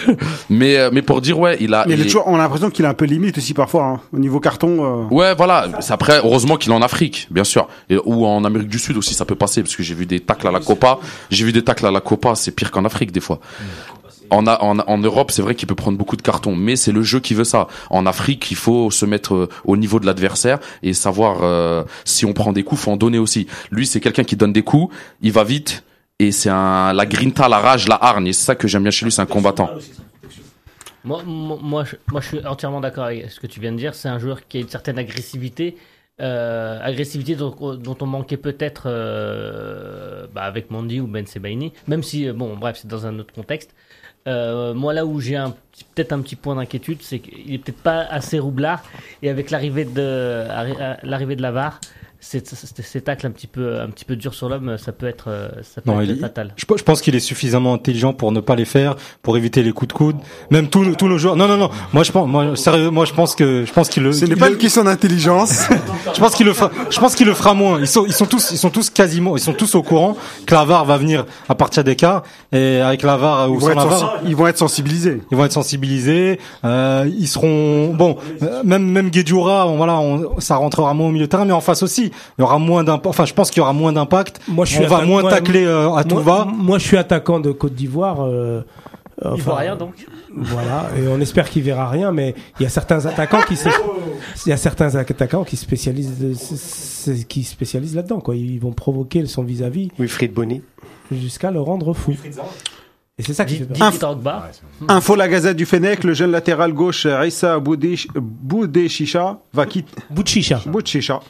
mais, 0.50 0.76
euh, 0.76 0.90
mais 0.92 1.02
pour 1.02 1.20
dire, 1.20 1.38
ouais, 1.38 1.56
il 1.60 1.74
a, 1.74 1.84
Mais 1.86 1.94
il 1.94 2.00
est 2.00 2.04
toujours, 2.04 2.24
on 2.26 2.34
a 2.36 2.38
l'impression 2.38 2.70
qu'il 2.70 2.84
est 2.84 2.88
un 2.88 2.94
peu 2.94 3.04
limite 3.04 3.38
aussi 3.38 3.54
parfois, 3.54 3.84
hein, 3.84 4.00
au 4.12 4.18
niveau 4.18 4.40
carton. 4.40 5.04
euh. 5.10 5.14
Ouais, 5.14 5.34
voilà. 5.34 5.68
C'est 5.80 5.92
après, 5.92 6.18
heureusement 6.18 6.56
qu'il 6.56 6.72
est 6.72 6.74
en 6.74 6.82
Afrique, 6.82 7.28
bien 7.30 7.44
sûr, 7.44 7.68
et, 7.90 7.98
ou 8.04 8.26
en 8.26 8.44
Amérique 8.44 8.68
du 8.68 8.78
Sud 8.78 8.96
aussi, 8.96 9.14
ça 9.14 9.24
peut 9.24 9.34
passer 9.34 9.62
parce 9.62 9.76
que 9.76 9.82
j'ai 9.82 9.94
vu 9.94 10.06
des 10.06 10.20
tacles 10.20 10.48
à 10.48 10.52
la 10.52 10.60
Copa. 10.60 10.98
J'ai 11.30 11.44
vu 11.44 11.52
des 11.52 11.62
tacles 11.64 11.86
à 11.86 11.90
la 11.90 12.00
Copa, 12.00 12.34
c'est 12.34 12.52
pire 12.52 12.70
qu'en 12.70 12.84
Afrique 12.84 13.12
des 13.12 13.20
fois. 13.20 13.40
En, 14.30 14.46
en, 14.46 14.78
en 14.78 14.98
Europe, 14.98 15.30
c'est 15.30 15.42
vrai 15.42 15.54
qu'il 15.54 15.68
peut 15.68 15.74
prendre 15.74 15.98
beaucoup 15.98 16.16
de 16.16 16.22
cartons, 16.22 16.56
mais 16.56 16.74
c'est 16.76 16.92
le 16.92 17.02
jeu 17.02 17.20
qui 17.20 17.34
veut 17.34 17.44
ça. 17.44 17.66
En 17.90 18.06
Afrique, 18.06 18.50
il 18.50 18.56
faut 18.56 18.90
se 18.90 19.04
mettre 19.04 19.34
euh, 19.34 19.48
au 19.66 19.76
niveau 19.76 20.00
de 20.00 20.06
l'adversaire 20.06 20.58
et 20.82 20.94
savoir 20.94 21.40
euh, 21.42 21.84
si 22.06 22.24
on 22.24 22.32
prend 22.32 22.52
des 22.54 22.62
coups, 22.62 22.80
faut 22.80 22.90
en 22.92 22.96
donner 22.96 23.18
aussi. 23.18 23.46
Lui, 23.70 23.86
c'est 23.86 24.00
quelqu'un 24.00 24.24
qui 24.24 24.36
donne 24.36 24.54
des 24.54 24.62
coups, 24.62 24.94
il 25.20 25.32
va 25.32 25.44
vite 25.44 25.84
et 26.22 26.32
c'est 26.32 26.50
un 26.50 26.92
la 26.92 27.06
grinta, 27.06 27.48
la 27.48 27.58
rage, 27.58 27.88
la 27.88 27.96
hargne. 27.96 28.28
Et 28.28 28.32
c'est 28.32 28.44
ça 28.44 28.54
que 28.54 28.68
j'aime 28.68 28.82
bien 28.82 28.90
chez 28.90 29.04
lui, 29.04 29.12
c'est 29.12 29.22
un 29.22 29.26
combattant. 29.26 29.70
Moi, 31.04 31.22
moi, 31.26 31.58
moi, 31.60 31.84
je, 31.84 31.96
moi, 32.10 32.20
je 32.20 32.28
suis 32.28 32.46
entièrement 32.46 32.80
d'accord 32.80 33.04
avec 33.04 33.30
ce 33.30 33.40
que 33.40 33.48
tu 33.48 33.58
viens 33.60 33.72
de 33.72 33.76
dire. 33.78 33.94
C'est 33.94 34.08
un 34.08 34.18
joueur 34.18 34.46
qui 34.46 34.58
a 34.58 34.60
une 34.60 34.68
certaine 34.68 34.98
agressivité, 34.98 35.76
euh, 36.20 36.78
agressivité 36.80 37.34
dont, 37.34 37.54
dont 37.76 37.96
on 38.00 38.06
manquait 38.06 38.36
peut-être 38.36 38.84
euh, 38.86 40.26
bah, 40.32 40.42
avec 40.42 40.70
Mandy 40.70 41.00
ou 41.00 41.08
Ben 41.08 41.26
Sebaini. 41.26 41.72
Même 41.88 42.04
si, 42.04 42.28
euh, 42.28 42.32
bon, 42.32 42.56
bref, 42.56 42.78
c'est 42.80 42.88
dans 42.88 43.04
un 43.06 43.18
autre 43.18 43.34
contexte. 43.34 43.74
Euh, 44.28 44.72
moi, 44.74 44.92
là 44.94 45.04
où 45.04 45.18
j'ai 45.18 45.36
peut-être 45.96 46.12
un 46.12 46.20
petit 46.20 46.36
point 46.36 46.54
d'inquiétude, 46.54 46.98
c'est 47.02 47.18
qu'il 47.18 47.52
est 47.52 47.58
peut-être 47.58 47.82
pas 47.82 48.02
assez 48.02 48.38
roublard. 48.38 48.84
Et 49.22 49.28
avec 49.28 49.50
l'arrivée 49.50 49.84
de 49.84 50.46
arri- 50.48 50.98
l'arrivée 51.02 51.34
de 51.34 51.42
la 51.42 51.50
VAR, 52.22 52.40
c'est- 52.44 52.56
c'est- 52.56 52.82
ces 52.82 53.00
tacles 53.00 53.26
un 53.26 53.30
petit 53.30 53.46
peu 53.46 53.80
un 53.80 53.88
petit 53.88 54.04
peu 54.04 54.16
durs 54.16 54.34
sur 54.34 54.48
l'homme, 54.48 54.76
ça 54.78 54.92
peut 54.92 55.06
être 55.06 55.24
euh, 55.28 55.48
ça 55.62 55.80
peut 55.80 55.90
Non, 55.90 56.00
être 56.00 56.08
il- 56.10 56.18
fatal. 56.20 56.52
Je, 56.56 56.64
pe- 56.66 56.76
je 56.78 56.82
pense 56.84 57.00
qu'il 57.00 57.14
est 57.14 57.20
suffisamment 57.20 57.74
intelligent 57.74 58.12
pour 58.12 58.32
ne 58.32 58.40
pas 58.40 58.54
les 58.56 58.64
faire, 58.64 58.96
pour 59.22 59.36
éviter 59.36 59.62
les 59.62 59.72
coups 59.72 59.88
de 59.88 59.92
coude. 59.92 60.16
Même 60.50 60.68
tous 60.68 60.84
nos- 60.84 60.94
tous 60.94 61.08
nos 61.08 61.18
joueurs. 61.18 61.36
Non, 61.36 61.48
non, 61.48 61.56
non. 61.56 61.70
Moi, 61.92 62.02
je 62.04 62.12
pense, 62.12 62.28
moi, 62.28 62.56
sérieux, 62.56 62.90
moi, 62.90 63.04
je 63.04 63.12
pense 63.12 63.34
que, 63.34 63.64
je 63.66 63.72
pense 63.72 63.88
qu'il 63.88 64.02
le. 64.04 64.12
Ce 64.12 64.24
n'est 64.24 64.36
pas 64.36 64.48
une 64.50 64.56
question 64.56 64.84
d'intelligence. 64.84 65.68
Je 66.14 66.20
pense 66.20 66.34
qu'il 66.34 66.46
le 66.46 66.52
fera. 66.52 66.70
Je 66.90 66.98
pense 67.00 67.14
qu'il 67.14 67.26
le 67.26 67.34
fera 67.34 67.54
moins. 67.54 67.80
Ils 67.80 67.86
sont, 67.88 68.04
ils 68.06 68.12
sont 68.12 68.26
tous, 68.26 68.50
ils 68.52 68.58
sont 68.58 68.70
tous 68.70 68.90
quasiment, 68.90 69.36
ils 69.36 69.40
sont 69.42 69.52
tous 69.54 69.74
au 69.74 69.82
courant 69.82 70.16
que 70.46 70.54
la 70.54 70.64
VAR 70.64 70.84
va 70.84 70.96
venir 70.98 71.24
à 71.48 71.54
partir 71.54 71.82
des 71.84 71.96
cas 71.96 72.22
et 72.52 72.80
avec 72.80 73.02
la 73.02 73.16
VAR 73.16 73.50
ou 73.50 73.56
Ils 73.56 73.60
sans 73.62 73.68
la 73.74 73.84
VAR. 73.84 74.18
ils 74.26 74.36
vont 74.36 74.46
être 74.46 74.58
sensibilisés. 74.58 75.22
Ils 75.30 75.36
vont 75.36 75.44
être 75.44 75.52
sensibilisés. 75.52 76.38
Euh, 76.64 77.08
ils 77.18 77.26
seront 77.28 77.94
bon. 77.94 78.16
euh, 78.42 78.62
même 78.64 78.84
même 78.84 79.10
Guedjura, 79.10 79.66
on, 79.66 79.76
voilà, 79.76 79.98
on, 80.00 80.38
ça 80.40 80.56
rentrera 80.56 80.92
moins 80.94 81.08
au 81.08 81.12
milieu 81.12 81.26
de 81.26 81.30
terrain, 81.30 81.44
mais 81.44 81.52
en 81.52 81.60
face 81.60 81.82
aussi, 81.82 82.11
il 82.38 82.42
y 82.42 82.44
aura 82.44 82.58
moins 82.58 82.84
d'impact. 82.84 83.06
Enfin, 83.06 83.24
je 83.24 83.34
pense 83.34 83.50
qu'il 83.50 83.60
y 83.60 83.62
aura 83.62 83.72
moins 83.72 83.92
d'impact. 83.92 84.40
Moi, 84.48 84.64
je 84.64 84.74
suis 84.74 84.84
On 84.84 84.88
va 84.88 85.04
moins 85.04 85.22
moi- 85.22 85.30
tacler 85.30 85.64
euh, 85.64 85.92
à 85.94 86.04
tout 86.04 86.16
moi, 86.20 86.44
va. 86.44 86.44
Moi, 86.44 86.78
je 86.78 86.84
suis 86.84 86.96
attaquant 86.96 87.40
de 87.40 87.52
Côte 87.52 87.74
d'Ivoire. 87.74 88.18
Euh, 88.24 88.62
enfin, 89.24 89.36
Ivoirien 89.36 89.76
donc. 89.76 90.06
Voilà, 90.34 90.88
et 90.96 91.06
on 91.08 91.20
espère 91.20 91.50
qu'il 91.50 91.62
verra 91.62 91.90
rien, 91.90 92.10
mais 92.10 92.34
il 92.58 92.62
y 92.62 92.66
a 92.66 92.70
certains 92.70 93.04
attaquants 93.04 93.42
qui 93.46 93.54
se, 93.54 93.68
il 94.46 94.48
y 94.48 94.52
a 94.52 94.56
certains 94.56 94.94
attaquants 94.96 95.44
qui 95.44 95.56
spécialisent, 95.58 96.14
qui 97.28 97.44
spécialisent 97.44 97.94
là-dedans, 97.94 98.20
quoi. 98.20 98.34
Ils 98.34 98.58
vont 98.58 98.72
provoquer 98.72 99.26
son 99.26 99.42
vis-à-vis 99.42 99.90
Wilfried 99.98 100.32
Bonny. 100.32 100.62
jusqu'à 101.10 101.50
le 101.50 101.60
rendre 101.60 101.92
fou. 101.92 102.14
Et 103.18 103.22
c'est 103.22 103.34
ça 103.34 103.44
qui 103.44 103.56
fait 103.58 103.66
peur. 103.66 103.92
Info 104.88 105.14
la 105.16 105.28
Gazette 105.28 105.56
du 105.58 105.66
Fennec, 105.66 106.02
le 106.02 106.14
jeune 106.14 106.30
latéral 106.30 106.72
gauche 106.72 107.06
Rissa 107.06 107.58
Boudé- 107.60 108.06
Boudéchicha 108.14 109.38
va 109.52 109.66
quitter 109.66 109.92
Bouchicha. 110.10 110.62
Boudéchicha 110.66 111.20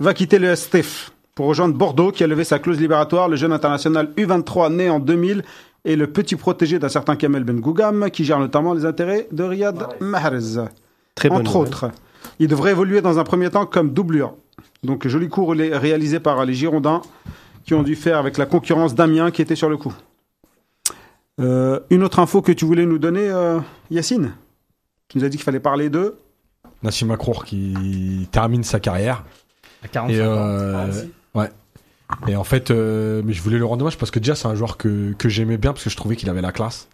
va 0.00 0.14
quitter 0.14 0.38
le 0.38 0.54
STF 0.54 1.12
pour 1.34 1.46
rejoindre 1.46 1.74
Bordeaux 1.74 2.12
qui 2.12 2.24
a 2.24 2.26
levé 2.26 2.44
sa 2.44 2.58
clause 2.58 2.80
libératoire. 2.80 3.28
Le 3.28 3.36
jeune 3.36 3.52
international 3.52 4.10
U23 4.16 4.74
né 4.74 4.90
en 4.90 5.00
2000 5.00 5.44
est 5.84 5.96
le 5.96 6.06
petit 6.08 6.36
protégé 6.36 6.78
d'un 6.78 6.88
certain 6.88 7.16
Kamel 7.16 7.44
Ben 7.44 7.60
Gougam 7.60 8.10
qui 8.10 8.24
gère 8.24 8.38
notamment 8.38 8.74
les 8.74 8.84
intérêts 8.84 9.28
de 9.32 9.42
Riyad 9.42 9.88
Mahrez. 10.00 10.68
Très 11.14 11.30
entre 11.30 11.42
nouvelle. 11.42 11.56
autres. 11.56 11.90
Il 12.38 12.48
devrait 12.48 12.72
évoluer 12.72 13.00
dans 13.00 13.18
un 13.18 13.24
premier 13.24 13.50
temps 13.50 13.66
comme 13.66 13.92
doublure. 13.92 14.34
Donc 14.82 15.06
joli 15.06 15.28
coup 15.28 15.46
réalisé 15.46 16.20
par 16.20 16.44
les 16.44 16.54
Girondins 16.54 17.02
qui 17.64 17.74
ont 17.74 17.82
dû 17.82 17.96
faire 17.96 18.18
avec 18.18 18.38
la 18.38 18.46
concurrence 18.46 18.94
d'Amiens 18.94 19.30
qui 19.30 19.42
était 19.42 19.56
sur 19.56 19.68
le 19.68 19.76
coup. 19.76 19.92
Euh, 21.40 21.80
une 21.90 22.02
autre 22.02 22.18
info 22.18 22.42
que 22.42 22.52
tu 22.52 22.64
voulais 22.64 22.86
nous 22.86 22.98
donner, 22.98 23.28
euh, 23.28 23.60
Yacine 23.90 24.32
Tu 25.08 25.18
nous 25.18 25.24
as 25.24 25.28
dit 25.28 25.36
qu'il 25.36 25.44
fallait 25.44 25.60
parler 25.60 25.88
de... 25.88 26.16
Nassim 26.82 27.10
Akrour 27.10 27.44
qui 27.44 28.28
termine 28.32 28.62
sa 28.64 28.80
carrière. 28.80 29.24
À 29.84 29.88
45 29.88 30.14
Et 30.14 30.20
ans. 30.22 30.24
euh, 30.26 30.92
ouais. 31.34 31.50
Et 32.26 32.36
en 32.36 32.44
fait, 32.44 32.70
euh, 32.70 33.22
mais 33.24 33.32
je 33.32 33.42
voulais 33.42 33.58
le 33.58 33.64
rendre 33.66 33.82
hommage 33.82 33.98
parce 33.98 34.10
que 34.10 34.18
déjà 34.18 34.34
c'est 34.34 34.48
un 34.48 34.54
joueur 34.54 34.76
que 34.78 35.12
que 35.18 35.28
j'aimais 35.28 35.58
bien 35.58 35.72
parce 35.72 35.84
que 35.84 35.90
je 35.90 35.96
trouvais 35.96 36.16
qu'il 36.16 36.30
avait 36.30 36.40
la 36.40 36.52
classe. 36.52 36.88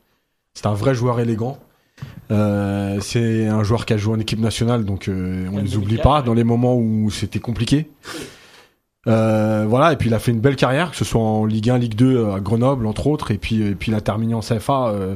C'est 0.54 0.66
un 0.66 0.74
vrai 0.74 0.94
joueur 0.94 1.20
élégant. 1.20 1.58
Euh, 2.32 2.98
c'est 3.00 3.46
un 3.46 3.62
joueur 3.62 3.86
qui 3.86 3.92
a 3.92 3.96
joué 3.96 4.14
en 4.16 4.18
équipe 4.20 4.40
nationale, 4.40 4.84
donc 4.84 5.06
euh, 5.08 5.46
on 5.50 5.56
Même 5.56 5.64
les 5.64 5.76
oublie 5.76 5.98
pas 5.98 6.22
dans 6.22 6.34
les 6.34 6.42
moments 6.44 6.76
où 6.76 7.10
c'était 7.10 7.38
compliqué. 7.38 7.88
Euh, 9.06 9.66
voilà, 9.68 9.92
et 9.92 9.96
puis 9.96 10.08
il 10.08 10.14
a 10.14 10.18
fait 10.18 10.30
une 10.32 10.40
belle 10.40 10.56
carrière, 10.56 10.90
que 10.90 10.96
ce 10.96 11.04
soit 11.04 11.20
en 11.20 11.44
Ligue 11.44 11.68
1, 11.70 11.78
Ligue 11.78 11.94
2 11.94 12.30
à 12.30 12.40
Grenoble 12.40 12.86
entre 12.86 13.06
autres, 13.06 13.30
et 13.30 13.38
puis 13.38 13.62
et 13.62 13.74
puis 13.74 13.92
il 13.92 13.94
a 13.94 14.00
terminé 14.00 14.34
en 14.34 14.40
CFA 14.40 14.88
euh, 14.88 15.14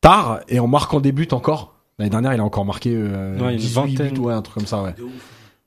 tard 0.00 0.40
et 0.48 0.58
en 0.58 0.66
marquant 0.66 1.00
des 1.00 1.12
buts 1.12 1.28
encore. 1.30 1.74
L'année 1.98 2.10
dernière, 2.10 2.34
il 2.34 2.40
a 2.40 2.44
encore 2.44 2.64
marqué 2.64 2.92
euh, 2.94 3.38
Ouais, 3.38 3.52
une 3.52 3.58
18 3.58 3.74
vingtaine. 3.74 4.14
buts, 4.14 4.20
ouais, 4.20 4.32
un 4.34 4.42
truc 4.42 4.54
comme 4.54 4.66
ça, 4.66 4.82
ouais. 4.82 4.94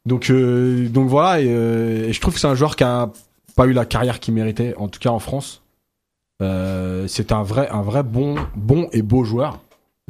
Donc 0.05 0.29
euh, 0.29 0.87
donc 0.89 1.09
voilà, 1.09 1.41
et, 1.41 1.47
euh, 1.49 2.07
et 2.07 2.13
je 2.13 2.21
trouve 2.21 2.33
que 2.33 2.39
c'est 2.39 2.47
un 2.47 2.55
joueur 2.55 2.75
qui 2.75 2.83
a 2.83 3.09
pas 3.55 3.65
eu 3.65 3.73
la 3.73 3.85
carrière 3.85 4.19
qu'il 4.19 4.33
méritait, 4.33 4.75
en 4.77 4.87
tout 4.87 4.99
cas 4.99 5.09
en 5.09 5.19
France. 5.19 5.63
Euh, 6.41 7.07
c'est 7.07 7.31
un 7.31 7.43
vrai 7.43 7.69
un 7.69 7.81
vrai 7.81 8.03
bon 8.03 8.35
bon 8.55 8.89
et 8.91 9.01
beau 9.01 9.23
joueur. 9.23 9.59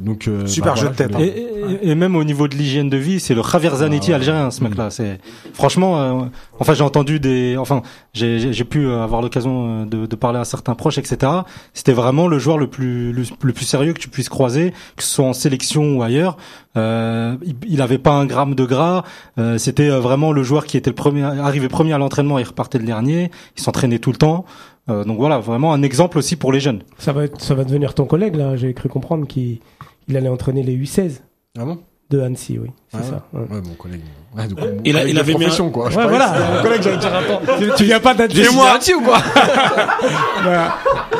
Donc 0.02 0.28
euh, 0.28 0.46
Super 0.46 0.74
bah, 0.74 0.80
jeu 0.80 0.88
de 0.90 0.94
tête, 0.94 1.10
je 1.14 1.18
Et, 1.24 1.46
et- 1.82 1.88
et 1.90 1.94
même 1.94 2.16
au 2.16 2.24
niveau 2.24 2.48
de 2.48 2.54
l'hygiène 2.54 2.90
de 2.90 2.98
vie, 2.98 3.18
c'est 3.18 3.32
le 3.34 3.40
Javier 3.42 3.70
Zanetti 3.70 4.08
Ah 4.08 4.10
ouais. 4.10 4.14
algérien, 4.16 4.50
ce 4.50 4.62
mec-là. 4.62 4.90
C'est 4.90 5.18
franchement, 5.54 5.98
euh, 5.98 6.24
enfin 6.58 6.74
j'ai 6.74 6.82
entendu 6.82 7.18
des, 7.18 7.56
enfin 7.56 7.80
j'ai 8.12 8.38
j'ai- 8.38 8.52
j'ai 8.52 8.64
pu 8.64 8.84
euh, 8.86 9.02
avoir 9.02 9.22
l'occasion 9.22 9.84
euh, 9.84 9.84
de, 9.86 10.04
de 10.04 10.16
parler 10.16 10.38
à 10.38 10.44
certains 10.44 10.74
proches, 10.74 10.98
etc. 10.98 11.32
C'était 11.72 11.94
vraiment 11.94 12.28
le 12.28 12.38
joueur 12.38 12.58
le 12.58 12.66
plus 12.66 13.10
le, 13.12 13.22
le 13.40 13.52
plus 13.54 13.64
sérieux 13.64 13.94
que 13.94 13.98
tu 13.98 14.10
puisses 14.10 14.28
croiser, 14.28 14.74
que 14.96 15.02
ce 15.02 15.08
soit 15.14 15.24
en 15.24 15.32
sélection 15.32 15.96
ou 15.96 16.02
ailleurs. 16.02 16.36
Euh, 16.76 17.36
il, 17.42 17.56
il 17.66 17.80
avait 17.80 17.96
pas 17.96 18.12
un 18.12 18.26
gramme 18.26 18.54
de 18.54 18.66
gras. 18.66 19.02
Euh, 19.38 19.56
C'était 19.56 19.88
vraiment 19.88 20.30
le 20.30 20.42
joueur 20.42 20.66
qui 20.66 20.76
était 20.76 20.90
le 20.90 20.94
premier, 20.94 21.22
arrivé 21.22 21.68
premier 21.68 21.94
à 21.94 21.98
l'entraînement, 21.98 22.38
il 22.38 22.44
repartait 22.44 22.76
le 22.78 22.84
dernier. 22.84 23.30
Il 23.56 23.62
s'entraînait 23.62 23.98
tout 23.98 24.12
le 24.12 24.18
temps. 24.18 24.44
Euh, 24.90 25.04
donc 25.04 25.16
voilà, 25.16 25.38
vraiment 25.38 25.72
un 25.72 25.82
exemple 25.82 26.18
aussi 26.18 26.36
pour 26.36 26.52
les 26.52 26.60
jeunes. 26.60 26.82
Ça 26.98 27.12
va, 27.14 27.24
être, 27.24 27.40
ça 27.40 27.54
va 27.54 27.64
devenir 27.64 27.94
ton 27.94 28.04
collègue 28.04 28.36
là. 28.36 28.56
J'ai 28.56 28.74
cru 28.74 28.90
comprendre 28.90 29.26
qu'il 29.26 29.58
il 30.08 30.16
allait 30.16 30.28
entraîner 30.28 30.62
les 30.62 30.76
U16 30.76 31.20
Ah 31.58 31.64
bon? 31.64 31.78
De 32.08 32.20
Annecy, 32.20 32.56
oui. 32.60 32.68
C'est 32.92 32.98
Ah 33.00 33.02
ça. 33.02 33.26
ouais. 33.32 33.40
Ouais, 33.50 33.60
mon 33.66 33.74
collègue. 33.74 34.02
Ouais, 34.36 34.46
donc, 34.46 34.60
mon 34.60 34.76
Il 34.84 34.96
a- 34.96 35.08
il 35.08 35.18
avait 35.18 35.34
mis 35.34 35.44
un- 35.46 35.70
quoi. 35.70 35.90
Je 35.90 35.96
Ouais, 35.98 36.06
voilà. 36.06 36.32
Mon 36.56 36.62
collègue, 36.62 36.82
j'allais 36.82 36.98
dire 36.98 37.12
attends. 37.12 37.40
Tu, 37.58 37.68
tu 37.76 37.84
viens 37.84 37.98
pas 37.98 38.14
d'Annecy. 38.14 38.94
Ou 38.94 39.00
quoi 39.02 39.18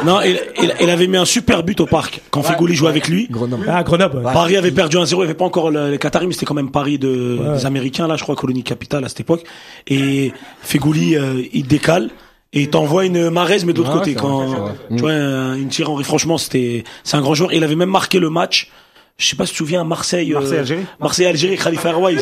Non, 0.04 0.20
il, 0.22 0.38
il, 0.62 0.74
il 0.80 0.90
avait 0.90 1.06
mis 1.08 1.16
un 1.16 1.24
super 1.24 1.62
but 1.64 1.80
au 1.80 1.86
parc 1.86 2.20
quand 2.30 2.42
Fegoli 2.42 2.74
jouait 2.74 2.88
avec 2.90 3.08
lui. 3.08 3.26
Grenoble. 3.30 3.66
Ah, 3.68 3.82
Grenoble. 3.82 4.18
ouais. 4.18 4.32
Paris 4.32 4.56
avait 4.56 4.70
perdu 4.70 4.96
1-0, 4.96 5.14
il 5.14 5.16
n'y 5.18 5.24
avait 5.24 5.34
pas 5.34 5.44
encore 5.44 5.70
le- 5.70 5.90
les 5.90 5.98
Qataris, 5.98 6.26
mais 6.28 6.34
c'était 6.34 6.46
quand 6.46 6.54
même 6.54 6.70
Paris 6.70 6.98
de, 6.98 7.38
Ouais. 7.40 7.54
des 7.56 7.66
Américains, 7.66 8.06
là, 8.06 8.16
je 8.16 8.22
crois, 8.22 8.36
colonie 8.36 8.62
capitale 8.62 9.04
à 9.04 9.08
cette 9.08 9.20
époque. 9.20 9.42
Et 9.88 10.32
Fegoli, 10.60 11.16
euh, 11.16 11.42
il 11.52 11.66
décale 11.66 12.10
et 12.52 12.62
il 12.62 12.70
t'envoie 12.70 13.04
une 13.04 13.30
Marez, 13.30 13.58
mais 13.66 13.72
de 13.72 13.78
l'autre 13.78 13.92
Ouais, 13.92 13.98
côté. 13.98 14.14
Quand, 14.14 14.46
vrai, 14.46 14.72
tu 14.90 14.96
vois, 14.98 15.12
un- 15.12 15.54
une 15.56 15.68
tire 15.68 15.90
en 15.90 16.02
franchement, 16.02 16.38
c'était, 16.38 16.84
c'est 17.04 17.16
un 17.16 17.20
grand 17.20 17.34
joueur. 17.34 17.52
Il 17.52 17.62
avait 17.64 17.74
même 17.76 17.90
marqué 17.90 18.18
le 18.18 18.30
match. 18.30 18.70
Je 19.18 19.26
sais 19.28 19.36
pas 19.36 19.46
si 19.46 19.52
tu 19.52 19.54
te 19.54 19.58
souviens, 19.64 19.82
Marseille, 19.82 20.30
euh, 20.34 20.40
Marseille-Algérie 20.40 20.84
Marseille-Algérie, 21.00 21.56
Khalifa 21.56 21.88
Airways. 21.88 22.18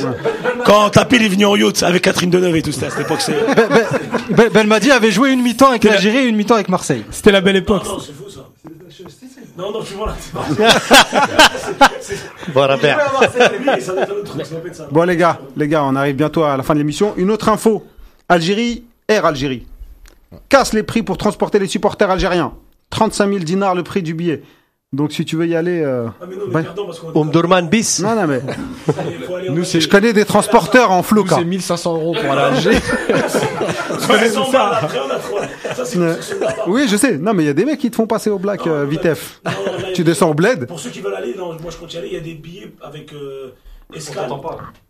Quand 0.65 0.91
Tapil 0.91 1.23
est 1.25 1.29
venu 1.29 1.45
en 1.45 1.57
yacht 1.57 1.83
avec 1.83 2.03
Catherine 2.03 2.31
Deneuve 2.31 2.55
et 2.55 2.63
tout 2.63 2.71
ça, 2.71 2.87
à 2.87 2.91
cette 2.91 3.01
époque, 3.01 3.21
c'est, 3.21 3.35
Ben- 4.31 4.49
Belmadi 4.49 4.93
avait 4.93 5.11
joué 5.11 5.33
une 5.33 5.43
mi-temps 5.43 5.71
avec 5.71 5.83
l'Algérie 5.83 6.19
et 6.19 6.27
une 6.29 6.37
mi-temps 6.37 6.55
avec 6.55 6.69
Marseille. 6.69 7.03
C'était 7.11 7.33
la 7.33 7.41
belle 7.41 7.57
époque. 7.57 7.83
c'est 8.01 8.13
fou, 8.13 8.31
ça. 8.31 8.47
Non, 9.59 9.73
non, 9.73 9.83
tu 9.83 9.95
vois 9.95 10.07
là. 10.07 10.15
Bon 14.91 15.03
les 15.05 15.17
gars, 15.17 15.39
les 15.57 15.69
gars, 15.69 15.85
on 15.85 15.97
arrive 15.97 16.17
bientôt 16.17 16.45
à 16.45 16.57
la 16.57 16.63
fin 16.63 16.75
de 16.75 16.79
l'émission. 16.79 17.15
Une 17.17 17.31
autre 17.31 17.49
info. 17.49 17.85
Algérie, 18.29 18.85
Air 19.09 19.27
Algérie. 19.27 19.67
Casse 20.48 20.73
les 20.73 20.82
prix 20.82 21.02
pour 21.02 21.19
transporter 21.19 21.59
les 21.59 21.66
supporters 21.66 22.11
algériens. 22.11 22.52
35 22.90 23.28
000 23.28 23.39
dinars 23.40 23.74
le 23.74 23.82
prix 23.82 24.02
du 24.02 24.15
billet. 24.15 24.43
Donc 24.93 25.12
si 25.12 25.24
tu 25.24 25.35
veux 25.36 25.48
y 25.48 25.56
aller... 25.56 25.82
euh. 25.82 26.06
Omdurman 27.15 27.69
bis. 27.69 28.01
Non, 28.01 28.15
non, 28.15 28.27
mais 28.28 28.40
Nous, 29.51 29.65
je 29.65 29.89
connais 29.89 30.12
des 30.12 30.24
transporteurs 30.24 30.93
en 30.93 31.02
floca. 31.02 31.36
c'est 31.36 31.44
1500 31.44 31.94
euros 31.94 32.15
pour 32.15 32.31
aller 32.31 32.40
à 32.40 32.47
Alger. 32.47 32.78
Oui, 36.66 36.86
je 36.89 36.97
sais. 36.97 37.19
Non, 37.19 37.35
mais 37.35 37.43
il 37.44 37.47
y 37.47 37.51
a 37.51 37.55
des 37.55 37.65
mecs 37.65 37.78
qui 37.81 37.90
te 37.90 37.97
font 37.97 38.06
passer 38.06 38.31
au 38.31 38.39
black 38.39 38.66
euh, 38.66 38.85
vitef. 38.85 39.40
Tu 39.94 40.05
descends 40.05 40.31
au 40.31 40.35
bled. 40.35 40.66
Pour 40.66 40.81
ceux 40.81 40.90
qui 40.90 41.01
veulent 41.01 41.15
aller, 41.15 41.35
non, 41.36 41.56
moi 41.61 41.70
je 41.70 41.77
compte 41.77 41.93
y 41.93 41.98
aller, 41.98 42.09
il 42.09 42.15
y 42.15 42.16
a 42.16 42.20
des 42.20 42.35
billets 42.35 42.73
avec 42.82 43.12
euh, 43.12 43.52
escale. 43.94 44.28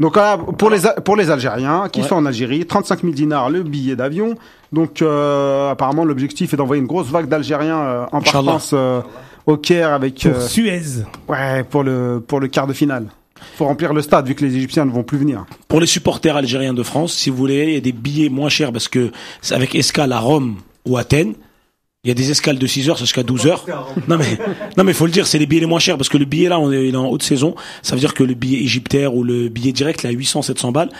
Donc 0.00 0.14
voilà, 0.14 0.38
pour 0.38 0.70
les, 0.70 0.80
pour 1.04 1.16
les 1.16 1.30
Algériens 1.30 1.88
qui 1.90 2.02
sont 2.02 2.16
en 2.16 2.26
Algérie, 2.26 2.66
35 2.66 3.00
000 3.02 3.12
dinars 3.12 3.50
le 3.50 3.62
billet 3.62 3.96
d'avion. 3.96 4.34
Donc 4.74 5.00
euh, 5.02 5.70
apparemment 5.70 6.04
l'objectif 6.04 6.52
est 6.52 6.56
d'envoyer 6.56 6.80
une 6.80 6.88
grosse 6.88 7.06
vague 7.06 7.28
d'Algériens 7.28 7.78
euh, 7.78 8.06
en 8.10 8.18
Inch'Allah. 8.18 8.44
partance 8.44 8.70
euh, 8.74 9.00
au 9.46 9.56
Caire 9.56 9.92
avec 9.92 10.26
Pour 10.30 10.42
Suez. 10.42 11.04
ouais 11.28 11.62
pour 11.62 11.84
le 11.84 12.22
pour 12.26 12.40
le 12.40 12.48
quart 12.48 12.66
de 12.66 12.72
finale. 12.72 13.06
Faut 13.56 13.66
remplir 13.66 13.92
le 13.92 14.02
stade 14.02 14.26
vu 14.26 14.34
que 14.34 14.44
les 14.44 14.56
Égyptiens 14.56 14.84
ne 14.84 14.90
vont 14.90 15.02
plus 15.04 15.18
venir. 15.18 15.44
Pour 15.68 15.80
les 15.80 15.86
supporters 15.86 16.36
algériens 16.36 16.74
de 16.74 16.82
France, 16.82 17.12
si 17.12 17.30
vous 17.30 17.36
voulez, 17.36 17.64
il 17.68 17.74
y 17.74 17.76
a 17.76 17.80
des 17.80 17.92
billets 17.92 18.30
moins 18.30 18.48
chers 18.48 18.72
parce 18.72 18.88
que 18.88 19.12
c'est 19.42 19.54
avec 19.54 19.74
escale 19.74 20.12
à 20.12 20.18
Rome 20.18 20.56
ou 20.86 20.96
Athènes. 20.96 21.34
Il 22.04 22.08
y 22.08 22.10
a 22.10 22.14
des 22.14 22.30
escales 22.30 22.58
de 22.58 22.66
6 22.66 22.90
heures 22.90 22.96
jusqu'à 22.98 23.22
12 23.22 23.46
heures. 23.46 23.64
Non 24.08 24.18
mais, 24.18 24.38
non 24.76 24.84
mais 24.84 24.92
faut 24.92 25.06
le 25.06 25.10
dire, 25.10 25.26
c'est 25.26 25.38
les 25.38 25.46
billets 25.46 25.60
les 25.60 25.66
moins 25.66 25.78
chers 25.78 25.96
parce 25.96 26.10
que 26.10 26.18
le 26.18 26.26
billet 26.26 26.48
là, 26.50 26.58
on 26.60 26.70
est, 26.70 26.86
il 26.88 26.94
est 26.94 26.98
en 26.98 27.06
haute 27.08 27.22
saison. 27.22 27.54
Ça 27.80 27.94
veut 27.96 28.00
dire 28.00 28.12
que 28.12 28.22
le 28.22 28.34
billet 28.34 28.58
égyptaire 28.60 29.14
ou 29.14 29.24
le 29.24 29.48
billet 29.48 29.72
direct, 29.72 30.02
il 30.02 30.06
est 30.06 30.10
à 30.10 30.12
800, 30.12 30.42
700 30.42 30.70
balles. 30.72 30.90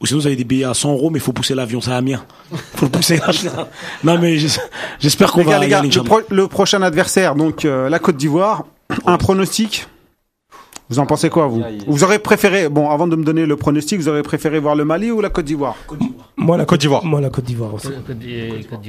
Ou 0.00 0.06
sinon, 0.06 0.20
vous 0.20 0.26
avez 0.26 0.36
des 0.36 0.44
billets 0.44 0.64
à 0.64 0.72
100 0.72 0.92
euros, 0.94 1.10
mais 1.10 1.18
faut 1.18 1.32
pousser 1.34 1.54
l'avion, 1.54 1.82
c'est 1.82 1.90
à 1.90 1.96
Amiens. 1.96 2.24
Faut 2.76 2.86
le 2.86 2.90
pousser. 2.90 3.20
non 4.04 4.18
mais 4.18 4.38
j'es- 4.38 4.58
j'espère 5.00 5.32
qu'on 5.32 5.40
Les 5.40 5.44
gars, 5.46 5.58
va 5.58 5.64
les 5.64 5.68
gars, 5.68 5.82
le, 5.82 6.02
pro- 6.02 6.20
le 6.30 6.48
prochain 6.48 6.80
adversaire, 6.82 7.34
donc 7.34 7.64
euh, 7.66 7.88
la 7.90 7.98
Côte 7.98 8.16
d'Ivoire, 8.16 8.64
un 9.06 9.18
pronostic? 9.18 9.86
Vous 10.90 10.98
en 10.98 11.06
pensez 11.06 11.30
quoi, 11.30 11.46
vous? 11.46 11.62
Vous 11.86 12.04
aurez 12.04 12.18
préféré, 12.18 12.68
bon, 12.68 12.90
avant 12.90 13.06
de 13.06 13.16
me 13.16 13.24
donner 13.24 13.46
le 13.46 13.56
pronostic, 13.56 13.98
vous 14.00 14.08
aurez 14.08 14.22
préféré 14.22 14.58
voir 14.60 14.76
le 14.76 14.84
Mali 14.84 15.10
ou 15.10 15.20
la 15.20 15.30
Côte 15.30 15.44
d'Ivoire? 15.46 15.76
Moi, 16.36 16.56
la 16.58 16.64
Côte 16.66 16.80
d'Ivoire. 16.80 17.04
Moi, 17.04 17.20
la 17.20 17.30
Côte 17.30 17.44
d'Ivoire 17.44 17.74
aussi. 17.74 17.88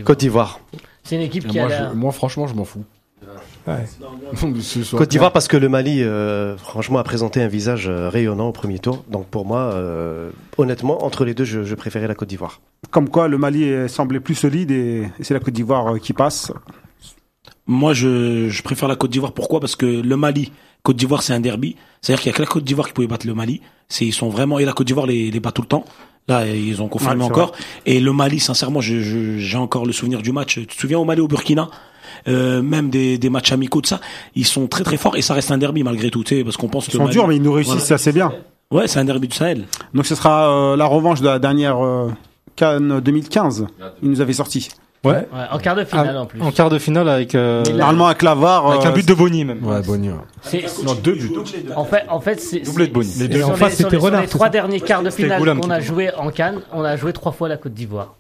Côte 0.04 0.20
d'Ivoire. 0.20 0.60
Côte 1.06 1.10
d'Ivoire. 1.10 1.10
C'est 1.10 1.16
une 1.16 1.22
équipe 1.22 1.46
Et 1.46 1.50
qui 1.50 1.60
a 1.60 1.68
moi, 1.68 1.70
la... 1.70 1.90
je- 1.90 1.96
moi, 1.96 2.12
franchement, 2.12 2.48
je 2.48 2.54
m'en 2.56 2.66
fous. 2.66 2.84
Côte 4.92 5.10
d'Ivoire 5.10 5.32
parce 5.32 5.48
que 5.48 5.58
le 5.58 5.70
Mali, 5.70 6.04
euh, 6.04 6.56
franchement, 6.58 7.00
a 7.00 7.04
présenté 7.04 7.42
un 7.42 7.48
visage 7.48 7.88
euh, 7.88 8.10
rayonnant 8.10 8.50
au 8.50 8.52
premier 8.52 8.80
tour. 8.80 9.04
Donc 9.10 9.26
pour 9.28 9.46
moi, 9.46 9.60
euh, 9.74 10.30
honnêtement, 10.58 11.04
entre 11.04 11.26
les 11.26 11.34
deux, 11.34 11.44
je, 11.46 11.64
je 11.64 11.76
préférais 11.76 12.08
la 12.08 12.16
Côte 12.16 12.30
d'Ivoire. 12.30 12.62
Comme 12.92 13.10
quoi, 13.10 13.28
le 13.28 13.38
Mali 13.38 13.90
semblait 13.90 14.20
plus 14.20 14.36
solide 14.36 14.72
et, 14.72 15.10
c'est 15.22 15.34
la 15.34 15.40
Côte 15.40 15.54
d'Ivoire 15.54 16.00
qui 16.00 16.14
passe. 16.14 16.52
Moi, 17.68 17.94
je, 17.94 18.48
je 18.50 18.62
préfère 18.64 18.88
la 18.88 18.96
Côte 18.96 19.10
d'Ivoire. 19.12 19.32
Pourquoi? 19.34 19.60
Parce 19.60 19.76
que 19.76 19.86
le 19.88 20.18
Mali, 20.18 20.52
Côte 20.84 20.98
d'Ivoire, 20.98 21.24
c'est 21.24 21.34
un 21.34 21.40
derby. 21.40 21.76
C'est-à-dire 22.02 22.22
qu'il 22.22 22.32
y 22.32 22.36
a 22.36 22.38
que 22.38 22.42
la 22.44 22.48
Côte 22.48 22.64
d'Ivoire 22.64 22.88
qui 22.88 22.94
pouvait 22.94 23.08
battre 23.08 23.26
le 23.26 23.34
Mali. 23.34 23.62
C'est 23.90 24.06
ils 24.06 24.14
sont 24.14 24.30
vraiment 24.30 24.60
et 24.60 24.66
la 24.66 24.74
Côte 24.74 24.86
d'Ivoire 24.88 25.08
les, 25.08 25.32
les 25.32 25.40
bat 25.40 25.52
tout 25.52 25.64
le 25.64 25.68
temps. 25.68 25.86
Là, 26.28 26.48
ils 26.48 26.82
ont 26.82 26.88
confirmé 26.88 27.22
Ouais, 27.24 27.30
encore. 27.30 27.52
Et 27.86 28.00
le 28.00 28.12
Mali, 28.12 28.40
sincèrement, 28.40 28.82
je- 28.82 29.00
je- 29.02 29.38
j'ai 29.38 29.58
encore 29.58 29.86
le 29.86 29.92
souvenir 29.94 30.22
du 30.22 30.32
match. 30.32 30.56
Tu 30.56 30.66
te 30.66 30.74
souviens 30.74 30.98
au 31.00 31.06
Mali 31.06 31.22
au 31.22 31.28
Burkina? 31.28 31.70
Euh, 32.28 32.62
même 32.64 32.90
des, 32.90 33.18
des 33.20 33.30
matchs 33.30 33.52
amicaux 33.52 33.82
de 33.82 33.88
ça, 33.88 34.00
ils 34.36 34.46
sont 34.48 34.68
très 34.68 34.84
très 34.84 34.98
forts 34.98 35.16
et 35.18 35.22
ça 35.22 35.34
reste 35.36 35.52
un 35.52 35.58
derby 35.58 35.84
malgré 35.84 36.10
tout, 36.10 36.24
tu 36.24 36.36
sais, 36.38 36.44
parce 36.44 36.58
qu'on 36.58 36.68
pense 36.70 36.86
Ils 36.88 36.92
que 36.92 36.98
sont 36.98 37.04
Mali- 37.04 37.14
durs, 37.14 37.28
mais 37.28 37.36
ils 37.36 37.42
nous 37.42 37.52
réussissent 37.52 37.74
Voilà. 37.76 37.96
assez 37.96 38.12
bien. 38.12 38.34
Ouais, 38.72 38.88
c'est 38.88 39.00
un 39.00 39.06
derby 39.06 39.28
du 39.28 39.36
Sahel. 39.36 39.66
Donc 39.94 40.06
ce 40.08 40.16
sera 40.16 40.50
euh, 40.50 40.76
la 40.78 40.86
revanche 40.86 41.20
de 41.22 41.26
la 41.26 41.38
dernière 41.40 41.84
euh, 41.86 42.10
Cannes 42.56 43.00
2015. 43.02 43.68
Ils 44.02 44.10
nous 44.10 44.22
avaient 44.22 44.34
sorti. 44.34 44.70
Ouais. 45.06 45.14
Ouais, 45.18 45.46
en 45.52 45.58
quart 45.60 45.76
de 45.76 45.84
finale 45.86 46.14
Ah, 46.18 46.22
en 46.22 46.26
plus. 46.26 46.42
En 46.42 46.52
quart 46.52 46.70
de 46.70 46.80
finale 46.80 47.08
avec, 47.10 47.36
euh, 47.36 47.64
Normalement 47.66 48.08
avec 48.08 48.22
Lavar. 48.22 48.68
avec 48.72 48.86
euh, 48.86 48.90
un 48.90 48.92
but 48.92 49.08
de 49.08 49.14
Bonny 49.14 49.46
même. 49.46 49.66
Ouais, 49.66 49.82
Bonny. 49.82 50.10
ouais. 50.10 50.16
C'est- 50.42 50.84
Non, 50.84 50.94
deux 50.96 51.14
buts. 51.16 51.32
En 51.76 51.86
fait, 51.86 52.04
en 52.10 52.20
fait, 52.20 52.40
c'est 52.42 52.60
Doublé 52.60 52.88
de 52.88 52.94
Bonny. 52.94 53.14
Les 53.20 53.28
deux 53.28 53.44
en 53.44 53.56
face, 53.56 53.76
c'était 53.76 53.98
Renard, 53.98 54.22
les 54.22 54.28
trois 54.28 54.50
derniers 54.50 54.82
quarts 54.82 55.04
de 55.04 55.10
finale 55.10 55.42
qu'on 55.60 55.70
a 55.70 55.80
joué 55.80 56.14
en 56.16 56.30
Cannes, 56.32 56.62
on 56.74 56.84
a 56.84 56.96
joué 56.98 57.14
trois 57.14 57.32
fois 57.32 57.48
la 57.50 57.58
Côte 57.58 57.74
d'Ivoire. 57.74 58.16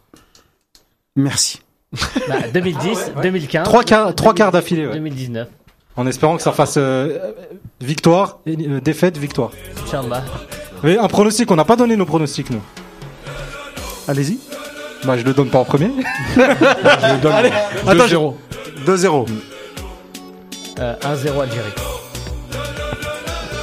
Merci. 1.16 1.62
Bah, 2.28 2.36
2010, 2.53 3.12
2015, 3.22 3.64
Trois 3.64 3.84
quarts, 3.84 4.14
trois 4.16 4.34
quarts 4.34 4.52
d'affilée, 4.52 4.86
ouais. 4.88 4.94
2019. 4.94 5.48
En 5.95 6.06
espérant 6.07 6.36
que 6.36 6.41
ça 6.44 6.52
fasse 6.52 6.76
euh, 6.78 7.18
victoire, 7.80 8.40
et, 8.45 8.57
euh, 8.68 8.82
défaite, 8.82 9.18
victoire. 9.18 9.52
Inch'Allah. 9.88 10.24
Mais 10.84 10.98
un 10.98 11.07
pronostic, 11.07 11.49
on 11.52 11.56
n'a 11.56 11.64
pas 11.64 11.78
donné 11.78 11.95
nos 11.95 12.06
pronostics 12.06 12.49
nous. 12.49 12.62
Allez-y. 14.07 14.40
Bah 15.06 15.18
je 15.18 15.23
le 15.23 15.34
donne 15.34 15.49
pas 15.49 15.60
en 15.60 15.65
premier. 15.65 15.90
Allez, 16.38 17.52
Attends, 17.88 18.06
2-0. 18.07 18.34
2-0. 18.86 19.27
Euh, 20.80 20.94
1-0 21.02 21.41
Algérie. 21.41 21.72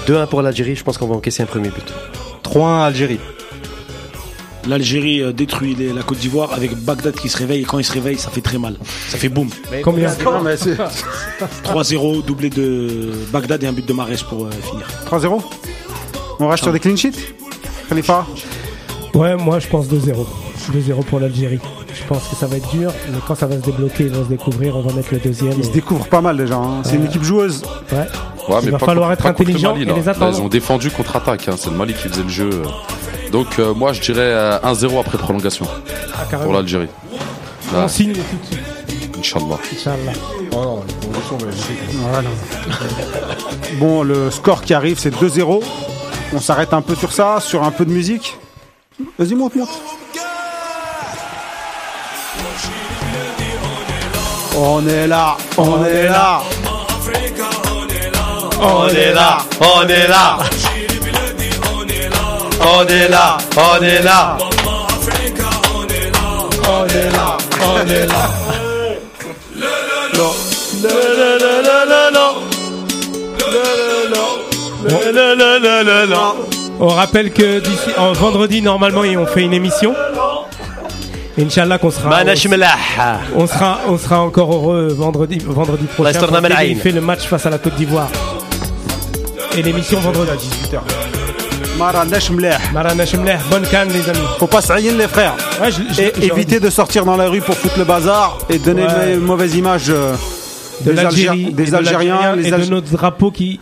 2-1 0.07 0.27
pour 0.27 0.43
l'Algérie, 0.43 0.77
je 0.77 0.83
pense 0.85 0.99
qu'on 0.99 1.07
va 1.07 1.17
encaisser 1.17 1.43
un 1.43 1.47
premier 1.47 1.69
but. 1.71 1.93
3-1 2.45 2.85
Algérie. 2.85 3.21
L'Algérie 4.69 5.21
euh, 5.23 5.33
détruit 5.33 5.75
les- 5.75 5.93
la 5.93 6.03
Côte 6.03 6.19
d'Ivoire 6.19 6.53
avec 6.53 6.75
Bagdad 6.77 7.15
qui 7.17 7.29
se 7.29 7.37
réveille 7.37 7.63
et 7.63 7.65
quand 7.65 7.79
il 7.81 7.85
se 7.85 7.93
réveille, 7.93 8.17
ça 8.19 8.31
fait 8.31 8.41
très 8.41 8.59
mal. 8.59 8.77
Ça 9.09 9.19
fait 9.19 9.29
boum. 9.29 9.49
Combien 9.83 10.09
Non, 10.25 10.41
mais 10.41 10.57
c'est 10.57 10.77
3-0, 11.65 12.25
doublé 12.25 12.49
de 12.51 13.11
Bagdad 13.33 13.63
et 13.65 13.67
un 13.67 13.73
but 13.73 13.85
de 13.87 13.93
Marès 13.93 14.23
pour 14.23 14.45
euh, 14.47 14.51
finir. 14.63 14.87
3-0. 15.11 15.43
On 16.39 16.49
reste 16.49 16.63
sur 16.63 16.73
des 16.73 16.79
clean 16.81 16.97
sheets 16.97 17.35
Khalifa? 17.89 18.25
Ouais, 19.15 19.35
moi 19.37 19.59
je 19.59 19.67
pense 19.67 19.87
2-0. 19.89 20.25
2-0 20.71 21.03
pour 21.05 21.19
l'Algérie. 21.21 21.61
Je 21.95 22.03
pense 22.09 22.29
que 22.29 22.37
ça 22.37 22.47
va 22.47 22.57
être 22.57 22.71
dur, 22.71 22.93
mais 23.11 23.19
quand 23.27 23.35
ça 23.35 23.47
va 23.47 23.57
se 23.57 23.61
débloquer, 23.65 24.05
ils 24.05 24.13
vont 24.13 24.25
se 24.25 24.29
découvrir, 24.29 24.77
on 24.77 24.83
va 24.83 24.93
mettre 24.93 25.09
le 25.13 25.19
deuxième. 25.21 25.55
Ils 25.59 25.65
se 25.65 25.71
découvrent 25.71 26.07
pas 26.09 26.21
mal 26.21 26.37
déjà. 26.37 26.57
hein. 26.57 26.83
C'est 26.85 26.97
une 26.97 27.07
équipe 27.07 27.23
joueuse. 27.25 27.63
Ouais. 27.91 27.99
Ouais, 28.49 28.59
Il 28.65 28.71
va 28.71 28.79
pas 28.79 28.87
falloir 28.87 29.13
être 29.13 29.25
intelligent 29.27 29.71
Mali, 29.73 29.83
et 29.83 29.85
là. 29.87 29.95
les 29.95 30.03
Là, 30.03 30.31
ils 30.35 30.41
ont 30.43 30.49
défendu 30.49 30.91
contre-attaque. 30.91 31.49
hein. 31.49 31.55
C'est 31.57 31.71
le 31.71 31.77
Mali 31.77 31.95
qui 31.95 32.09
faisait 32.09 32.23
le 32.25 32.29
jeu. 32.29 32.51
euh. 32.53 33.31
Donc 33.31 33.59
euh, 33.59 33.73
moi, 33.73 33.93
je 33.93 34.01
dirais 34.01 34.21
euh, 34.21 34.59
1-0 34.61 34.99
après 35.01 35.17
prolongation 35.19 35.67
Ah, 36.15 36.37
pour 36.37 36.53
l'Algérie. 36.53 36.89
On 37.75 37.89
signe 37.89 38.13
tout 38.13 38.19
de 38.21 38.47
suite, 38.47 39.17
Inch'Allah. 39.19 39.59
Inch'Allah. 39.73 40.13
Oh. 40.55 40.81
Voilà. 42.11 42.29
Bon, 43.79 44.03
le 44.03 44.31
score 44.31 44.63
qui 44.63 44.75
arrive, 44.75 44.99
c'est 44.99 45.15
2-0. 45.15 45.63
On 46.35 46.41
s'arrête 46.41 46.75
un 46.75 46.83
peu 46.83 46.95
sur 46.95 47.13
ça, 47.13 47.39
sur 47.41 47.63
un 47.63 47.71
peu 47.71 47.85
de 47.85 47.91
musique. 47.93 48.37
Vas-y, 49.19 49.35
monte, 49.35 49.55
monte. 49.57 49.69
On 54.65 54.87
est 54.87 55.09
là, 55.09 55.37
on 55.59 55.85
est 55.85 56.05
là. 56.05 56.41
On 58.61 58.87
est 58.87 59.13
là, 59.13 59.39
on 59.61 59.89
est 59.89 60.07
là. 60.07 60.39
On 62.61 62.87
est 62.87 63.09
là, 63.09 63.39
on 63.57 63.83
est 63.83 64.03
là. 64.03 64.39
On 66.65 66.87
est 66.87 67.11
là, 67.11 67.39
on 67.61 67.87
est 67.89 68.07
là. 76.07 76.35
On 76.79 76.87
rappelle 76.87 77.33
que 77.33 77.59
d'ici 77.59 77.91
en 77.99 78.13
vendredi 78.13 78.63
normalement 78.63 79.01
on 79.01 79.27
fait 79.27 79.43
une 79.43 79.55
émission. 79.55 79.93
Inch'Allah 81.39 81.79
qu'on 81.79 81.91
sera. 81.91 82.11
On, 83.35 83.47
sera, 83.47 83.81
on 83.89 83.97
sera 83.97 84.21
encore 84.21 84.55
heureux 84.55 84.89
vendredi, 84.89 85.39
vendredi 85.39 85.87
prochain. 85.87 86.11
Il 86.65 86.77
fait 86.77 86.93
le 86.93 87.01
match 87.01 87.27
face 87.27 87.47
à 87.47 87.51
la 87.51 87.59
Côte 87.59 87.75
d'Ivoire. 87.75 88.11
Et 89.57 89.63
l'émission 89.63 90.01
vendredi 90.01 90.31
à 90.31 90.35
18h. 90.35 90.81
Bonne 93.51 93.67
canne, 93.67 93.89
les 93.89 94.09
amis. 94.09 94.19
Faut 94.39 94.47
pas 94.47 94.61
saïen, 94.61 94.93
les 94.97 95.09
frères. 95.09 95.35
Ouais, 95.61 95.71
et 95.99 96.27
éviter 96.27 96.61
de 96.61 96.71
sortir 96.71 97.05
dans 97.05 97.17
la 97.17 97.29
rue 97.29 97.41
pour 97.41 97.57
foutre 97.57 97.79
le 97.79 97.85
bazar 97.85 98.39
et 98.51 98.59
donner 98.59 98.87
une 99.15 99.21
mauvaise 99.21 99.55
image 99.55 99.87
euh, 99.89 100.15
des, 100.83 100.99
Algérie, 100.99 101.53
des 101.53 101.75
Algériens, 101.75 102.35
et 102.35 102.51
de, 102.51 102.55
Algériens, 102.55 102.59
les 102.59 102.67
de 102.67 102.71
nos 102.71 102.81
drapeaux 102.81 103.31
qui, 103.31 103.59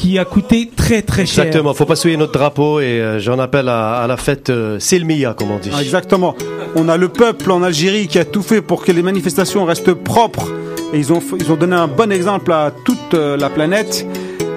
qui 0.00 0.18
a 0.18 0.24
coûté 0.24 0.70
très 0.74 1.02
très 1.02 1.26
cher. 1.26 1.44
Exactement, 1.44 1.74
faut 1.74 1.84
pas 1.84 1.94
souiller 1.96 2.16
notre 2.16 2.32
drapeau 2.32 2.80
et 2.80 2.84
euh, 3.00 3.18
j'en 3.18 3.38
appelle 3.38 3.68
à, 3.68 3.96
à 4.02 4.06
la 4.06 4.16
fête 4.16 4.48
euh, 4.48 4.78
Selmiya, 4.78 5.34
comme 5.34 5.50
on 5.50 5.58
dit. 5.58 5.70
Ah, 5.74 5.82
Exactement. 5.82 6.34
On 6.74 6.88
a 6.88 6.96
le 6.96 7.08
peuple 7.10 7.50
en 7.52 7.62
Algérie 7.62 8.06
qui 8.08 8.18
a 8.18 8.24
tout 8.24 8.42
fait 8.42 8.62
pour 8.62 8.82
que 8.82 8.92
les 8.92 9.02
manifestations 9.02 9.64
restent 9.66 9.92
propres. 9.92 10.48
Et 10.94 10.98
ils 10.98 11.12
ont, 11.12 11.20
ils 11.38 11.52
ont 11.52 11.56
donné 11.56 11.76
un 11.76 11.86
bon 11.86 12.10
exemple 12.10 12.50
à 12.50 12.72
toute 12.84 13.12
euh, 13.12 13.36
la 13.36 13.50
planète. 13.50 14.06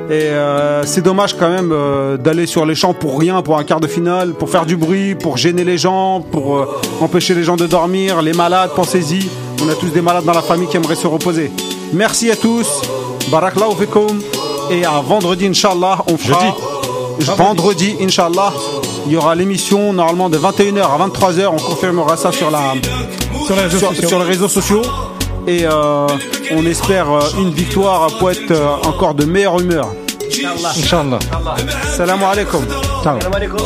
Et 0.10 0.14
euh, 0.30 0.84
c'est 0.86 1.02
dommage 1.02 1.36
quand 1.38 1.49
même 1.49 1.72
euh, 1.74 2.15
d'aller 2.18 2.45
sur 2.45 2.65
les 2.65 2.76
champs 2.76 2.94
pour 2.94 3.20
rien, 3.20 3.41
pour 3.41 3.57
un 3.57 3.64
quart 3.65 3.82
de 3.82 3.88
finale, 3.88 4.34
pour 4.34 4.49
faire 4.49 4.65
du 4.65 4.78
bruit, 4.78 5.15
pour 5.15 5.36
gêner 5.38 5.65
les 5.65 5.78
gens, 5.78 6.22
pour 6.22 6.57
euh, 6.57 6.65
empêcher 7.02 7.36
les 7.36 7.44
gens 7.44 7.57
de 7.57 7.68
dormir, 7.68 8.22
les 8.22 8.34
malades, 8.34 8.72
pensez-y. 8.76 9.30
On 9.61 9.68
a 9.70 9.76
tous 9.76 9.90
des 9.90 10.02
malades 10.02 10.24
dans 10.26 10.34
la 10.34 10.41
famille 10.41 10.68
qui 10.70 10.78
aimeraient 10.78 10.95
se 10.95 11.07
reposer. 11.07 11.52
Merci 11.94 12.32
à 12.32 12.36
tous. 12.38 12.82
Barakallahu. 13.30 13.76
Et 14.72 14.85
à 14.85 15.02
vendredi, 15.02 15.48
Inch'Allah, 15.48 15.99
on 16.07 16.18
fera... 16.18 16.56
Vendredi, 17.19 17.95
Inch'Allah, 18.02 18.52
il 19.06 19.14
y 19.14 19.18
aura 19.18 19.35
l'émission 19.35 19.94
normalement 19.94 20.30
de 20.30 20.38
21h 20.38 20.81
à 20.81 21.07
23h. 21.07 21.48
On 21.48 21.57
confirmera 21.57 22.18
ça 22.18 22.31
sur, 22.31 22.49
la, 22.49 22.73
Sur 23.45 23.56
les 23.56 23.61
réseaux 23.64 23.77
sur, 23.77 23.90
sociaux. 23.90 24.07
sur 24.10 24.19
les 24.19 24.26
réseaux 24.26 24.48
sociaux. 24.48 24.81
Et 25.48 25.65
euh, 25.65 26.07
on 26.52 26.65
espère 26.65 27.11
euh, 27.11 27.22
une 27.38 27.52
victoire 27.52 28.07
pour 28.18 28.31
être 28.31 28.52
euh, 28.52 28.76
encore 28.88 29.14
de 29.14 29.26
meilleure 29.26 29.60
humeur. 29.60 29.88
Inch'Allah. 30.77 31.19
Salam 31.95 32.23
alaikum. 32.23 32.65
Salam 33.03 33.34
alaikum. 33.34 33.60